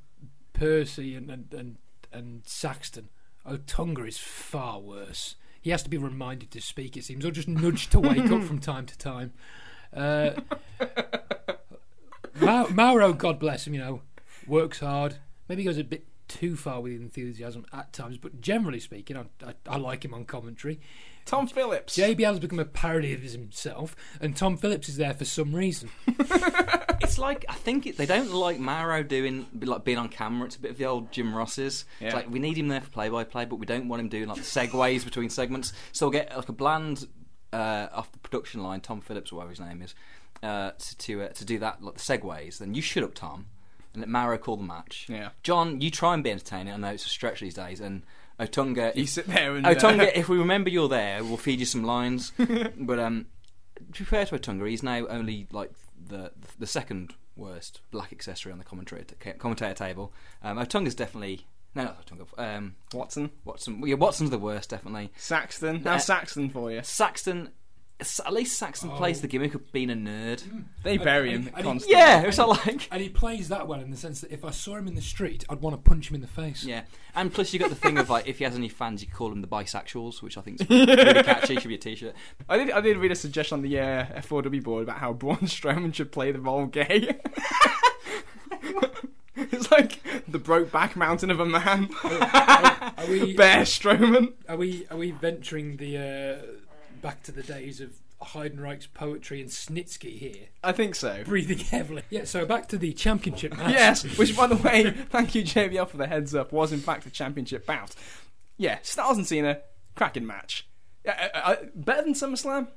Percy 0.52 1.14
and 1.14 1.30
and 1.30 1.52
and, 1.54 1.76
and 2.12 2.42
Saxton, 2.44 3.08
Otunga 3.46 4.06
is 4.08 4.18
far 4.18 4.80
worse. 4.80 5.36
He 5.60 5.70
has 5.70 5.84
to 5.84 5.88
be 5.88 5.96
reminded 5.96 6.50
to 6.50 6.60
speak, 6.60 6.96
it 6.96 7.04
seems, 7.04 7.24
or 7.24 7.30
just 7.30 7.48
nudged 7.48 7.92
to 7.92 8.00
wake 8.00 8.30
up 8.30 8.42
from 8.48 8.58
time 8.58 8.84
to 8.86 8.98
time. 8.98 9.32
Uh, 9.94 10.32
Ma- 12.40 12.68
Mauro, 12.68 13.12
God 13.12 13.38
bless 13.38 13.66
him, 13.66 13.74
you 13.74 13.80
know, 13.80 14.02
works 14.46 14.80
hard. 14.80 15.16
Maybe 15.48 15.64
goes 15.64 15.78
a 15.78 15.84
bit 15.84 16.06
too 16.28 16.56
far 16.56 16.80
with 16.80 16.92
enthusiasm 16.92 17.66
at 17.72 17.92
times, 17.92 18.18
but 18.18 18.40
generally 18.40 18.80
speaking, 18.80 19.16
I, 19.16 19.24
I, 19.46 19.54
I 19.68 19.76
like 19.76 20.04
him 20.04 20.14
on 20.14 20.24
commentary. 20.24 20.80
Tom 21.26 21.46
Phillips. 21.46 21.96
JBL 21.96 22.24
has 22.24 22.38
become 22.38 22.58
a 22.58 22.64
parody 22.64 23.14
of 23.14 23.22
himself, 23.22 23.96
and 24.20 24.36
Tom 24.36 24.56
Phillips 24.56 24.88
is 24.88 24.96
there 24.96 25.14
for 25.14 25.24
some 25.24 25.54
reason. 25.54 25.90
It's 27.04 27.18
like 27.18 27.44
I 27.48 27.54
think 27.54 27.86
it, 27.86 27.96
they 27.96 28.06
don't 28.06 28.32
like 28.32 28.58
Mauro 28.58 29.02
doing 29.02 29.46
like 29.60 29.84
being 29.84 29.98
on 29.98 30.08
camera. 30.08 30.46
It's 30.46 30.56
a 30.56 30.60
bit 30.60 30.70
of 30.70 30.78
the 30.78 30.86
old 30.86 31.12
Jim 31.12 31.34
Ross's. 31.34 31.84
Yeah. 32.00 32.06
It's 32.06 32.14
like 32.14 32.30
we 32.30 32.38
need 32.38 32.56
him 32.56 32.68
there 32.68 32.80
for 32.80 32.90
play 32.90 33.08
by 33.08 33.24
play, 33.24 33.44
but 33.44 33.56
we 33.56 33.66
don't 33.66 33.88
want 33.88 34.00
him 34.00 34.08
doing 34.08 34.28
like 34.28 34.38
segues 34.38 35.04
between 35.04 35.30
segments. 35.30 35.72
So 35.92 36.06
we'll 36.06 36.12
get 36.12 36.34
like 36.34 36.48
a 36.48 36.52
bland 36.52 37.06
uh, 37.52 37.88
off 37.92 38.10
the 38.10 38.18
production 38.18 38.62
line, 38.62 38.80
Tom 38.80 39.00
Phillips 39.00 39.32
or 39.32 39.36
whatever 39.36 39.50
his 39.50 39.60
name 39.60 39.82
is, 39.82 39.94
uh, 40.44 40.72
to 40.78 40.98
to, 40.98 41.22
uh, 41.22 41.28
to 41.28 41.44
do 41.44 41.58
that 41.58 41.82
like 41.82 41.94
the 41.94 42.00
segues. 42.00 42.58
Then 42.58 42.74
you 42.74 42.82
shut 42.82 43.02
up, 43.02 43.14
Tom, 43.14 43.46
and 43.92 44.02
let 44.02 44.08
Mauro 44.08 44.38
call 44.38 44.56
the 44.56 44.64
match. 44.64 45.06
Yeah. 45.08 45.30
John, 45.42 45.80
you 45.80 45.90
try 45.90 46.14
and 46.14 46.22
be 46.22 46.30
entertaining. 46.30 46.72
I 46.72 46.76
know 46.76 46.88
it's 46.88 47.06
a 47.06 47.08
stretch 47.08 47.40
these 47.40 47.54
days, 47.54 47.80
and 47.80 48.02
Otunga. 48.38 48.94
You 48.94 49.04
if- 49.04 49.10
sit 49.10 49.26
there 49.26 49.54
and. 49.56 49.66
Otunga, 49.66 50.08
uh, 50.08 50.10
if 50.14 50.28
we 50.28 50.38
remember 50.38 50.70
you're 50.70 50.88
there, 50.88 51.24
we'll 51.24 51.36
feed 51.36 51.60
you 51.60 51.66
some 51.66 51.84
lines. 51.84 52.32
but 52.78 52.98
um, 52.98 53.26
to 53.92 54.00
be 54.00 54.04
fair 54.04 54.26
to 54.26 54.38
Otunga, 54.38 54.68
he's 54.68 54.82
now 54.82 55.06
only 55.06 55.46
like 55.50 55.70
the 56.08 56.32
the 56.58 56.66
second 56.66 57.14
worst 57.36 57.80
black 57.90 58.12
accessory 58.12 58.52
on 58.52 58.58
the 58.58 58.64
commentator 58.64 59.14
commentator 59.38 59.74
table. 59.74 60.12
Um, 60.42 60.58
Otunga's 60.58 60.94
definitely 60.94 61.46
no, 61.74 61.84
not 61.84 62.06
Otunga. 62.06 62.26
Um, 62.38 62.76
Watson. 62.92 63.30
Watson, 63.44 63.82
yeah, 63.84 63.96
Watson's 63.96 64.30
the 64.30 64.38
worst, 64.38 64.70
definitely. 64.70 65.10
Saxton. 65.16 65.86
Uh, 65.86 65.98
Saxton 65.98 66.48
for 66.50 66.70
you? 66.70 66.80
Saxton, 66.82 67.50
at 68.00 68.32
least 68.32 68.58
Saxton 68.58 68.90
plays 68.90 69.20
the 69.20 69.28
gimmick 69.28 69.54
of 69.54 69.70
being 69.72 69.88
a 69.88 69.94
nerd. 69.94 70.42
They 70.82 70.98
bury 70.98 71.30
him 71.30 71.36
and 71.36 71.44
he- 71.44 71.48
and 71.50 71.56
he- 71.58 71.62
constantly. 71.62 71.96
Yeah, 71.98 72.22
it's 72.22 72.36
not 72.38 72.48
like. 72.66 72.88
And 72.90 73.00
he 73.00 73.08
plays 73.08 73.48
that 73.48 73.66
well 73.68 73.80
in 73.80 73.90
the 73.90 73.96
sense 73.96 74.20
that 74.20 74.32
if 74.32 74.44
I 74.44 74.50
saw 74.50 74.76
him 74.76 74.88
in 74.88 74.94
the 74.94 75.00
street, 75.00 75.44
I'd 75.48 75.60
want 75.60 75.74
to 75.76 75.88
punch 75.88 76.10
him 76.10 76.16
in 76.16 76.20
the 76.20 76.26
face. 76.26 76.64
Yeah, 76.64 76.82
and 77.14 77.32
plus 77.32 77.52
you 77.52 77.58
got 77.60 77.70
the 77.70 77.76
thing 77.76 77.96
of 77.98 78.10
like 78.10 78.26
if 78.26 78.38
he 78.38 78.44
has 78.44 78.56
any 78.56 78.68
fans, 78.68 79.00
you 79.02 79.08
call 79.10 79.30
him 79.30 79.40
the 79.42 79.46
bisexuals, 79.48 80.22
which 80.22 80.36
I 80.36 80.40
think 80.40 80.60
is 80.60 80.68
really 80.70 81.22
catchy. 81.22 81.54
Should 81.56 81.68
be 81.68 81.76
a 81.76 81.78
t-shirt. 81.78 82.14
I 82.48 82.58
did. 82.58 82.70
I 82.72 82.80
did 82.80 82.96
read 82.96 83.12
a 83.12 83.16
suggestion 83.16 83.56
on 83.58 83.62
the 83.62 83.78
uh, 83.78 84.06
F4W 84.20 84.62
board 84.64 84.82
about 84.82 84.98
how 84.98 85.12
Braun 85.12 85.36
Strowman 85.42 85.94
should 85.94 86.10
play 86.12 86.32
the 86.32 86.40
role 86.40 86.66
gay. 86.66 87.16
it's 89.36 89.70
like 89.70 90.00
the 90.28 90.38
broke 90.38 90.70
back 90.70 90.96
mountain 90.96 91.30
of 91.30 91.40
a 91.40 91.46
man, 91.46 91.88
Are 92.02 93.06
we 93.08 93.34
Bear 93.34 93.62
Strowman. 93.62 94.32
are 94.48 94.56
we 94.56 94.86
are 94.90 94.96
we 94.96 95.10
venturing 95.12 95.76
the 95.76 95.98
uh, 95.98 96.42
back 97.04 97.22
to 97.24 97.32
the 97.32 97.42
days 97.42 97.80
of 97.82 97.92
Heidenreich's 98.22 98.86
poetry 98.86 99.40
and 99.42 99.50
Snitsky 99.50 100.18
here, 100.18 100.46
I 100.62 100.72
think 100.72 100.94
so. 100.94 101.22
breathing 101.24 101.58
heavily? 101.58 102.02
Yeah. 102.08 102.24
So 102.24 102.46
back 102.46 102.68
to 102.68 102.78
the 102.78 102.92
championship 102.94 103.56
match. 103.56 103.72
Yes, 103.72 104.02
which 104.18 104.34
by 104.36 104.46
the 104.46 104.56
way, 104.56 104.90
thank 105.10 105.34
you 105.34 105.42
JBL 105.44 105.88
for 105.88 105.98
the 105.98 106.06
heads 106.06 106.34
up, 106.34 106.50
was 106.50 106.72
in 106.72 106.80
fact 106.80 107.04
a 107.06 107.10
championship 107.10 107.66
bout. 107.66 107.94
Yeah, 108.56 108.78
Styles 108.82 109.18
and 109.18 109.26
Cena, 109.26 109.60
cracking 109.94 110.26
match. 110.26 110.66
Yeah, 111.04 111.28
uh, 111.34 111.38
uh, 111.38 111.56
better 111.74 112.02
than 112.02 112.14
SummerSlam. 112.14 112.68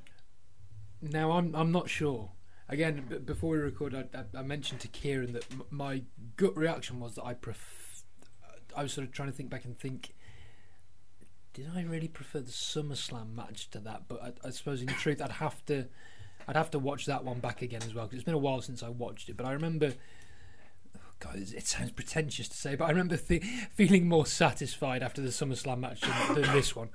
Now 1.00 1.32
I'm 1.32 1.54
I'm 1.54 1.72
not 1.72 1.88
sure. 1.88 2.32
Again, 2.68 3.06
b- 3.08 3.16
before 3.16 3.50
we 3.52 3.58
record, 3.58 3.94
I, 3.94 4.04
I, 4.14 4.40
I 4.40 4.42
mentioned 4.42 4.80
to 4.80 4.88
Kieran 4.88 5.32
that 5.32 5.46
m- 5.50 5.62
my 5.70 6.02
gut 6.36 6.54
reaction 6.54 7.00
was 7.00 7.14
that 7.14 7.24
I 7.24 7.32
pref- 7.32 8.02
I 8.76 8.82
was 8.82 8.92
sort 8.92 9.06
of 9.06 9.12
trying 9.14 9.30
to 9.30 9.34
think 9.34 9.48
back 9.48 9.64
and 9.64 9.78
think. 9.78 10.14
Did 11.58 11.70
I 11.74 11.82
really 11.82 12.06
prefer 12.06 12.38
the 12.38 12.52
SummerSlam 12.52 13.34
match 13.34 13.68
to 13.70 13.80
that? 13.80 14.02
But 14.06 14.22
I, 14.22 14.46
I 14.46 14.50
suppose, 14.50 14.80
in 14.80 14.86
truth, 14.86 15.20
I'd 15.20 15.32
have 15.32 15.66
to, 15.66 15.86
I'd 16.46 16.54
have 16.54 16.70
to 16.70 16.78
watch 16.78 17.04
that 17.06 17.24
one 17.24 17.40
back 17.40 17.62
again 17.62 17.82
as 17.82 17.92
well 17.92 18.04
because 18.04 18.18
it's 18.20 18.24
been 18.24 18.34
a 18.34 18.38
while 18.38 18.60
since 18.60 18.80
I 18.80 18.90
watched 18.90 19.28
it. 19.28 19.36
But 19.36 19.44
I 19.44 19.50
remember, 19.50 19.92
oh 20.96 21.00
God, 21.18 21.34
it 21.34 21.66
sounds 21.66 21.90
pretentious 21.90 22.48
to 22.48 22.56
say, 22.56 22.76
but 22.76 22.84
I 22.84 22.90
remember 22.90 23.16
th- 23.16 23.42
feeling 23.74 24.08
more 24.08 24.24
satisfied 24.24 25.02
after 25.02 25.20
the 25.20 25.30
SummerSlam 25.30 25.80
match 25.80 26.02
than, 26.02 26.34
than 26.40 26.52
this 26.52 26.76
one. 26.76 26.90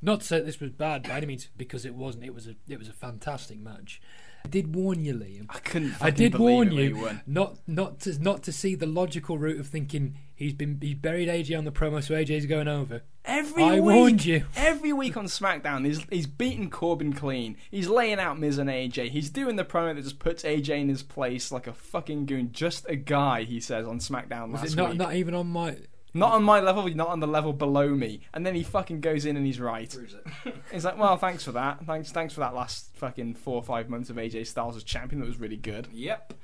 Not 0.00 0.20
to 0.20 0.26
say 0.26 0.38
that 0.38 0.46
this 0.46 0.60
was 0.60 0.70
bad 0.70 1.02
by 1.02 1.18
any 1.18 1.26
means, 1.26 1.50
because 1.58 1.84
it 1.84 1.94
wasn't. 1.94 2.24
It 2.24 2.32
was 2.32 2.46
a 2.46 2.54
it 2.70 2.78
was 2.78 2.88
a 2.88 2.94
fantastic 2.94 3.58
match. 3.58 4.00
I 4.46 4.48
did 4.48 4.74
warn 4.74 5.04
you, 5.04 5.12
Liam. 5.12 5.44
I 5.50 5.58
couldn't. 5.58 5.94
I 6.00 6.08
did 6.08 6.38
warn 6.38 6.74
when 6.74 6.78
you 6.78 7.20
not 7.26 7.58
not 7.66 8.00
to 8.00 8.18
not 8.18 8.42
to 8.44 8.52
see 8.52 8.74
the 8.74 8.86
logical 8.86 9.36
route 9.36 9.60
of 9.60 9.66
thinking 9.66 10.16
he's 10.40 10.54
been 10.54 10.78
he's 10.80 10.94
buried 10.96 11.28
AJ 11.28 11.56
on 11.56 11.64
the 11.64 11.70
promo, 11.70 12.02
so 12.02 12.14
AJ's 12.14 12.46
going 12.46 12.66
over. 12.66 13.02
Every 13.24 13.62
I 13.62 13.74
week, 13.74 13.82
warned 13.82 14.24
you. 14.24 14.46
Every 14.56 14.92
week 14.92 15.16
on 15.16 15.26
SmackDown, 15.26 15.84
he's 15.86 16.00
he's 16.10 16.26
beating 16.26 16.70
Corbin 16.70 17.12
clean. 17.12 17.56
He's 17.70 17.86
laying 17.86 18.18
out 18.18 18.40
Miz 18.40 18.58
and 18.58 18.68
AJ. 18.68 19.10
He's 19.10 19.30
doing 19.30 19.54
the 19.54 19.64
promo 19.64 19.94
that 19.94 20.02
just 20.02 20.18
puts 20.18 20.42
AJ 20.42 20.80
in 20.80 20.88
his 20.88 21.04
place 21.04 21.52
like 21.52 21.68
a 21.68 21.72
fucking 21.72 22.26
goon. 22.26 22.50
Just 22.50 22.88
a 22.88 22.96
guy, 22.96 23.44
he 23.44 23.60
says 23.60 23.86
on 23.86 24.00
SmackDown 24.00 24.50
Was 24.50 24.62
last 24.62 24.72
it 24.72 24.76
not 24.76 24.88
week. 24.90 24.98
not 24.98 25.14
even 25.14 25.34
on 25.34 25.46
my? 25.46 25.76
Not 26.12 26.32
on 26.32 26.42
my 26.42 26.58
level, 26.58 26.88
not 26.88 27.06
on 27.06 27.20
the 27.20 27.28
level 27.28 27.52
below 27.52 27.90
me. 27.90 28.22
And 28.34 28.44
then 28.44 28.56
he 28.56 28.64
fucking 28.64 29.00
goes 29.00 29.24
in 29.24 29.36
and 29.36 29.46
he's 29.46 29.60
right. 29.60 29.96
He's 30.72 30.84
like, 30.84 30.98
well, 30.98 31.16
thanks 31.16 31.44
for 31.44 31.52
that. 31.52 31.86
Thanks, 31.86 32.10
thanks 32.10 32.34
for 32.34 32.40
that 32.40 32.52
last 32.52 32.90
fucking 32.96 33.34
four 33.34 33.54
or 33.54 33.62
five 33.62 33.88
months 33.88 34.10
of 34.10 34.16
AJ 34.16 34.48
Styles 34.48 34.76
as 34.76 34.82
champion. 34.82 35.20
That 35.20 35.28
was 35.28 35.38
really 35.38 35.56
good. 35.56 35.86
Yep. 35.92 36.34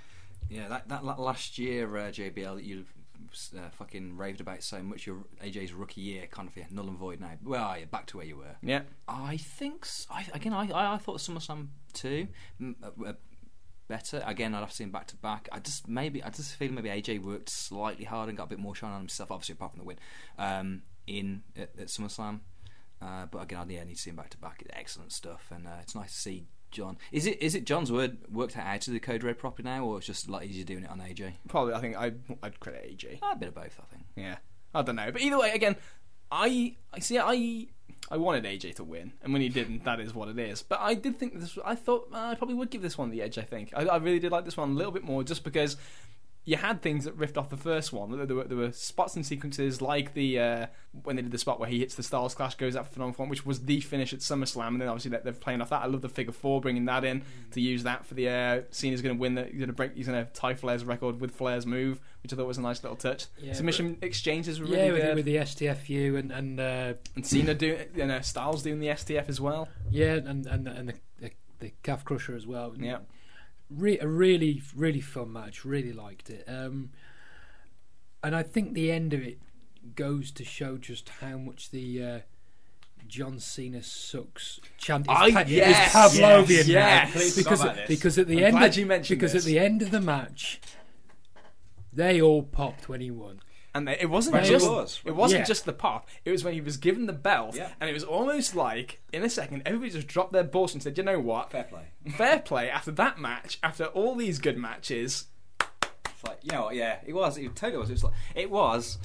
Yeah, 0.49 0.69
that 0.69 0.89
that 0.89 1.05
la- 1.05 1.21
last 1.21 1.59
year, 1.59 1.97
uh, 1.97 2.03
JBL, 2.13 2.55
that 2.55 2.63
you 2.63 2.85
uh, 3.57 3.71
fucking 3.71 4.17
raved 4.17 4.41
about 4.41 4.63
so 4.63 4.83
much, 4.83 5.07
your 5.07 5.25
AJ's 5.43 5.73
rookie 5.73 6.01
year, 6.01 6.27
kind 6.27 6.49
of 6.49 6.57
yeah, 6.57 6.65
null 6.71 6.89
and 6.89 6.99
void 6.99 7.21
now. 7.21 7.33
Where 7.43 7.61
are 7.61 7.79
you? 7.79 7.87
Back 7.87 8.07
to 8.07 8.19
where 8.19 8.27
you 8.27 8.37
were. 8.37 8.57
Yeah. 8.63 8.83
I 9.09 9.37
think. 9.37 9.87
I 10.11 10.27
again, 10.33 10.53
I, 10.53 10.69
I 10.71 10.95
I 10.95 10.99
thought 10.99 11.19
SummerSlam 11.19 11.69
two. 11.93 12.29
m- 12.61 12.77
uh, 12.83 13.05
uh, 13.05 13.13
better. 13.89 14.23
Again, 14.27 14.55
I'd 14.55 14.61
have 14.61 14.71
to 14.71 14.77
see 14.77 14.85
him 14.85 14.91
back 14.91 15.07
to 15.09 15.17
back. 15.17 15.49
I 15.53 15.59
just 15.61 15.89
maybe 15.89 16.23
I 16.23 16.31
just 16.31 16.55
feel 16.57 16.73
maybe 16.73 16.89
AJ 16.89 17.23
worked 17.23 17.49
slightly 17.49 18.05
harder 18.05 18.31
and 18.31 18.39
got 18.39 18.45
a 18.45 18.49
bit 18.49 18.59
more 18.59 18.75
shine 18.75 18.93
on 18.93 19.01
himself. 19.01 19.31
Obviously, 19.31 19.55
apart 19.55 19.73
from 19.73 19.81
the 19.81 19.85
win 19.85 19.99
um, 20.39 20.83
in 21.07 21.43
at, 21.57 21.71
at 21.79 21.87
SummerSlam. 21.89 22.41
Uh, 23.01 23.27
but 23.27 23.43
again, 23.43 23.59
I 23.59 23.73
yeah, 23.73 23.85
need 23.85 23.97
to 23.97 24.01
see 24.01 24.11
him 24.11 24.17
back 24.17 24.31
to 24.31 24.39
back. 24.39 24.63
Excellent 24.71 25.13
stuff, 25.13 25.51
and 25.55 25.67
uh, 25.67 25.79
it's 25.83 25.95
nice 25.95 26.13
to 26.13 26.19
see 26.19 26.47
John. 26.71 26.99
Is 27.13 27.27
it 27.27 27.41
is 27.43 27.55
it 27.55 27.65
John's 27.65 27.91
word 27.91 28.19
worked 28.31 28.57
out 28.57 28.81
to 28.83 28.91
the 28.91 29.01
code 29.01 29.23
red 29.23 29.39
properly 29.39 29.65
now, 29.65 29.85
or 29.85 29.99
it's 29.99 30.07
just 30.07 30.29
a 30.29 30.33
lot 30.33 30.45
easier 30.45 30.65
doing 30.65 30.85
it 30.85 30.91
on 30.91 30.99
AJ? 31.01 31.33
Probably, 31.49 31.75
I 31.75 31.81
think 31.81 31.97
I'd, 31.97 32.19
I'd 32.43 32.61
credit 32.61 32.97
AJ. 32.97 33.19
Ah, 33.23 33.33
a 33.33 33.37
bit 33.37 33.49
of 33.49 33.55
both, 33.55 33.79
I 33.81 33.95
think. 33.95 34.07
Yeah, 34.17 34.37
I 34.75 34.83
don't 34.83 34.97
know, 34.97 35.11
but 35.11 35.21
either 35.21 35.39
way, 35.39 35.51
again, 35.53 35.77
I 36.31 36.77
I 36.93 36.99
see 37.01 37.19
I 37.19 37.69
I 38.11 38.17
wanted 38.19 38.45
AJ 38.45 38.77
to 38.77 38.85
win, 38.85 39.13
and 39.23 39.33
when 39.33 39.43
he 39.43 39.49
didn't, 39.49 39.85
that 39.85 40.01
is 40.01 40.15
what 40.15 40.29
it 40.29 40.39
is. 40.39 40.63
But 40.63 40.81
I 40.81 40.95
did 40.95 41.19
think 41.19 41.39
this. 41.39 41.59
I 41.65 41.75
thought 41.75 42.09
uh, 42.13 42.19
I 42.19 42.35
probably 42.35 42.55
would 42.55 42.71
give 42.71 42.83
this 42.83 42.99
one 42.99 43.11
the 43.11 43.23
edge. 43.23 43.39
I 43.39 43.43
think 43.43 43.73
I, 43.75 43.87
I 43.87 43.97
really 43.97 44.19
did 44.19 44.33
like 44.33 44.45
this 44.45 44.57
one 44.57 44.71
a 44.71 44.75
little 44.75 44.93
bit 44.93 45.05
more, 45.05 45.25
just 45.25 45.45
because 45.45 45.77
you 46.47 46.57
had 46.57 46.81
things 46.81 47.05
that 47.05 47.19
riffed 47.19 47.37
off 47.37 47.51
the 47.51 47.57
first 47.57 47.93
one. 47.93 48.11
There 48.27 48.37
were, 48.37 48.45
there 48.45 48.57
were 48.57 48.71
spots 48.71 49.17
and 49.17 49.27
sequences 49.27 49.83
like 49.83 50.15
the 50.15 50.39
uh, 50.39 50.67
when 51.03 51.17
they 51.17 51.23
did 51.23 51.33
the 51.33 51.39
spot 51.39 51.59
where 51.59 51.69
he 51.69 51.81
hits 51.81 51.97
the 51.97 52.05
Styles 52.05 52.37
Clash, 52.37 52.55
goes 52.55 52.77
out 52.77 52.87
for 52.87 52.93
Phenomenal 52.93 53.15
Forearm, 53.17 53.31
which 53.31 53.45
was 53.45 53.65
the 53.65 53.81
finish 53.81 54.13
at 54.15 54.21
SummerSlam, 54.21 54.69
and 54.69 54.81
then 54.81 54.89
obviously 54.89 55.11
they're 55.11 55.33
playing 55.33 55.61
off 55.61 55.71
that. 55.71 55.83
I 55.83 55.87
love 55.87 56.03
the 56.03 56.09
figure 56.09 56.33
four, 56.33 56.61
bringing 56.61 56.85
that 56.85 57.05
in 57.05 57.23
to 57.51 57.61
use 57.61 57.83
that 57.83 58.07
for 58.07 58.15
the 58.15 58.29
uh, 58.29 58.61
Cena's 58.71 59.03
going 59.03 59.17
to 59.17 59.21
win. 59.21 59.35
The, 59.35 59.45
he's 59.45 59.59
going 59.59 59.67
to 59.67 59.73
break. 59.73 59.95
He's 59.97 60.07
going 60.07 60.25
to 60.25 60.33
tie 60.33 60.55
Flair's 60.55 60.85
record 60.85 61.21
with 61.21 61.33
Flair's 61.35 61.67
move, 61.67 62.01
which 62.23 62.33
I 62.33 62.37
thought 62.37 62.47
was 62.47 62.59
a 62.59 62.63
nice 62.63 62.81
little 62.83 62.97
touch. 62.97 63.27
Yeah, 63.43 63.53
Submission 63.53 63.99
exchanges 64.01 64.61
were 64.61 64.67
Yeah, 64.69 64.77
really 64.83 64.93
with, 64.93 65.03
good, 65.03 65.15
with 65.17 65.25
the 65.25 65.37
STFU 65.37 66.17
and 66.17 66.31
and 66.31 66.61
uh, 66.61 66.95
and 67.17 67.27
Cena 67.27 67.55
doing 67.55 67.87
and 67.99 68.13
uh, 68.13 68.21
Styles 68.21 68.63
doing 68.63 68.79
the 68.79 68.87
STF 68.89 69.29
as 69.29 69.41
well. 69.41 69.69
yeah, 69.91 70.13
and 70.15 70.47
and 70.47 70.69
and 70.69 70.89
the, 70.91 70.95
the, 71.21 71.31
the 71.59 71.73
calf 71.83 72.05
crusher 72.05 72.37
as 72.37 72.47
well. 72.47 72.73
Yeah. 72.79 72.99
Re- 73.71 73.99
a 73.99 74.07
really 74.09 74.63
really 74.75 75.01
fun 75.01 75.33
match. 75.33 75.65
Really 75.65 75.93
liked 75.93 76.31
it. 76.31 76.45
Um, 76.49 76.91
and 78.23 78.35
I 78.35 78.43
think 78.43 78.75
the 78.75 78.91
end 78.93 79.13
of 79.13 79.23
it 79.23 79.39
goes 79.95 80.31
to 80.33 80.45
show 80.45 80.77
just 80.79 81.09
how 81.21 81.37
much 81.39 81.71
the 81.71 82.03
uh, 82.03 82.19
John 83.07 83.39
Cena 83.39 83.83
sucks 83.83 84.61
chant 84.79 85.07
is, 85.07 85.17
I- 85.17 85.31
pa- 85.33 85.45
yes, 85.47 85.89
is 85.89 86.19
Pavlovian 86.21 86.49
yes, 86.49 86.69
yes. 86.69 87.13
Please 87.13 87.37
because 87.37 87.61
stop 87.61 87.77
at 87.77 87.89
because 87.89 88.19
at 88.19 88.27
the 88.27 88.45
I'm 88.45 88.55
end 88.57 88.65
of, 88.65 88.77
you 88.77 88.87
mentioned 88.87 89.19
because 89.21 89.33
this. 89.33 89.45
at 89.45 89.47
the 89.47 89.59
end 89.59 89.83
of 89.83 89.91
the 89.91 90.01
match 90.01 90.61
they 91.93 92.21
all 92.21 92.43
popped 92.43 92.89
when 92.89 93.01
he 93.01 93.11
won. 93.11 93.41
And 93.77 93.89
it 93.89 94.09
wasn't 94.09 94.35
Right, 94.37 94.45
it 94.45 94.49
just 94.49 94.69
was. 94.71 95.01
it 95.05 95.15
wasn't 95.15 95.41
Yeah. 95.41 95.45
just 95.47 95.65
the 95.67 95.73
pop. 95.73 96.09
It 96.25 96.31
was 96.31 96.43
when 96.45 96.55
he 96.55 96.61
was 96.61 96.77
given 96.77 97.07
the 97.07 97.13
belt, 97.13 97.57
Yeah. 97.57 97.73
and 97.81 97.91
it 97.91 97.93
was 97.93 98.05
almost 98.05 98.55
like 98.57 99.01
in 99.13 99.23
a 99.23 99.29
second 99.31 99.63
everybody 99.67 99.91
just 99.91 100.07
dropped 100.07 100.33
their 100.33 100.45
balls 100.45 100.73
and 100.73 100.83
said, 100.83 100.97
"You 100.97 101.05
know 101.05 101.21
what? 101.21 101.51
Fair 101.51 101.65
play. 101.65 101.89
Fair 102.17 102.39
play." 102.39 102.71
After 102.71 102.91
that 102.93 103.19
match, 103.19 103.59
after 103.63 103.85
all 103.87 104.15
these 104.15 104.39
good 104.39 104.57
matches, 104.59 105.27
It's 105.61 106.25
like 106.25 106.39
you 106.43 106.53
know 106.53 106.63
what? 106.65 106.75
Yeah, 106.75 107.01
it 107.07 107.13
was. 107.13 107.37
It 107.37 107.55
totally 107.55 107.79
was. 107.79 107.91
It 107.91 107.95
was 107.95 108.05
like 108.05 108.15
it 108.35 108.51
was. 108.51 108.99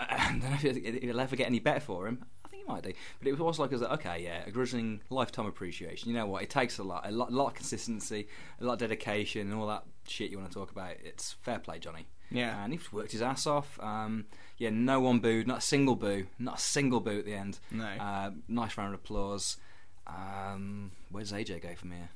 Uh, 0.00 0.06
I 0.10 0.16
don't 0.30 0.42
know 0.42 0.54
if 0.54 0.64
it- 0.64 1.04
it'll 1.04 1.20
ever 1.20 1.36
get 1.36 1.46
any 1.46 1.60
better 1.60 1.80
for 1.80 2.06
him. 2.08 2.24
I 2.44 2.48
think 2.48 2.62
it 2.64 2.68
might 2.68 2.82
do, 2.82 2.92
but 3.18 3.28
it 3.28 3.38
was 3.38 3.58
like, 3.58 3.70
it 3.70 3.74
was 3.74 3.82
like 3.82 3.92
okay, 4.00 4.24
yeah, 4.24 4.42
a 4.46 4.50
grudging 4.50 5.00
lifetime 5.10 5.46
appreciation. 5.46 6.08
You 6.10 6.16
know 6.16 6.26
what? 6.26 6.42
It 6.42 6.50
takes 6.50 6.78
a 6.78 6.82
lot, 6.82 7.06
a 7.06 7.12
lot, 7.12 7.30
a 7.30 7.34
lot 7.34 7.46
of 7.48 7.54
consistency, 7.54 8.26
a 8.60 8.64
lot 8.64 8.74
of 8.74 8.78
dedication, 8.80 9.50
and 9.50 9.54
all 9.60 9.68
that 9.68 9.84
shit 10.06 10.30
you 10.30 10.38
want 10.38 10.50
to 10.50 10.54
talk 10.58 10.70
about. 10.70 10.92
It's 11.04 11.32
fair 11.42 11.58
play, 11.58 11.78
Johnny. 11.78 12.06
Yeah. 12.30 12.64
and 12.64 12.72
he's 12.72 12.90
worked 12.92 13.12
his 13.12 13.20
ass 13.20 13.46
off. 13.46 13.78
Um, 13.80 14.24
yeah, 14.56 14.70
no 14.70 15.00
one 15.00 15.20
booed, 15.20 15.46
not 15.46 15.58
a 15.58 15.62
single 15.62 15.96
boo, 15.96 16.26
not 16.38 16.58
a 16.58 16.60
single 16.60 17.00
boo 17.00 17.18
at 17.18 17.26
the 17.26 17.34
end. 17.34 17.58
No. 17.70 17.84
Uh, 17.84 18.30
nice 18.48 18.78
round 18.78 18.94
of 18.94 19.00
applause. 19.00 19.58
Um, 20.06 20.92
where 21.10 21.22
does 21.22 21.32
AJ 21.32 21.62
go 21.62 21.74
from 21.74 21.92
here? 21.92 22.08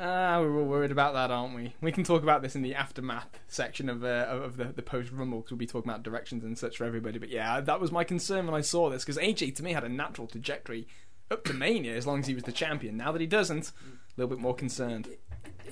ah, 0.00 0.40
we're 0.40 0.56
all 0.58 0.64
worried 0.64 0.90
about 0.90 1.14
that, 1.14 1.30
aren't 1.30 1.54
we? 1.54 1.74
We 1.80 1.92
can 1.92 2.04
talk 2.04 2.22
about 2.22 2.42
this 2.42 2.54
in 2.54 2.62
the 2.62 2.74
aftermath 2.74 3.40
section 3.48 3.88
of 3.88 4.04
uh, 4.04 4.26
of 4.28 4.56
the, 4.56 4.66
the 4.66 4.82
post 4.82 5.10
rumble 5.12 5.38
because 5.38 5.52
we'll 5.52 5.58
be 5.58 5.66
talking 5.66 5.90
about 5.90 6.02
directions 6.02 6.44
and 6.44 6.56
such 6.56 6.76
for 6.76 6.84
everybody. 6.84 7.18
But 7.18 7.30
yeah, 7.30 7.60
that 7.60 7.80
was 7.80 7.92
my 7.92 8.04
concern 8.04 8.46
when 8.46 8.54
I 8.54 8.60
saw 8.60 8.90
this 8.90 9.04
because 9.04 9.18
AJ 9.18 9.56
to 9.56 9.62
me 9.62 9.72
had 9.72 9.84
a 9.84 9.88
natural 9.88 10.26
trajectory 10.26 10.86
up 11.30 11.44
to 11.44 11.52
Mania 11.52 11.94
as 11.94 12.06
long 12.06 12.20
as 12.20 12.26
he 12.26 12.34
was 12.34 12.44
the 12.44 12.52
champion. 12.52 12.96
Now 12.96 13.12
that 13.12 13.20
he 13.20 13.26
doesn't, 13.26 13.68
a 13.68 13.72
little 14.16 14.30
bit 14.34 14.40
more 14.40 14.54
concerned. 14.54 15.08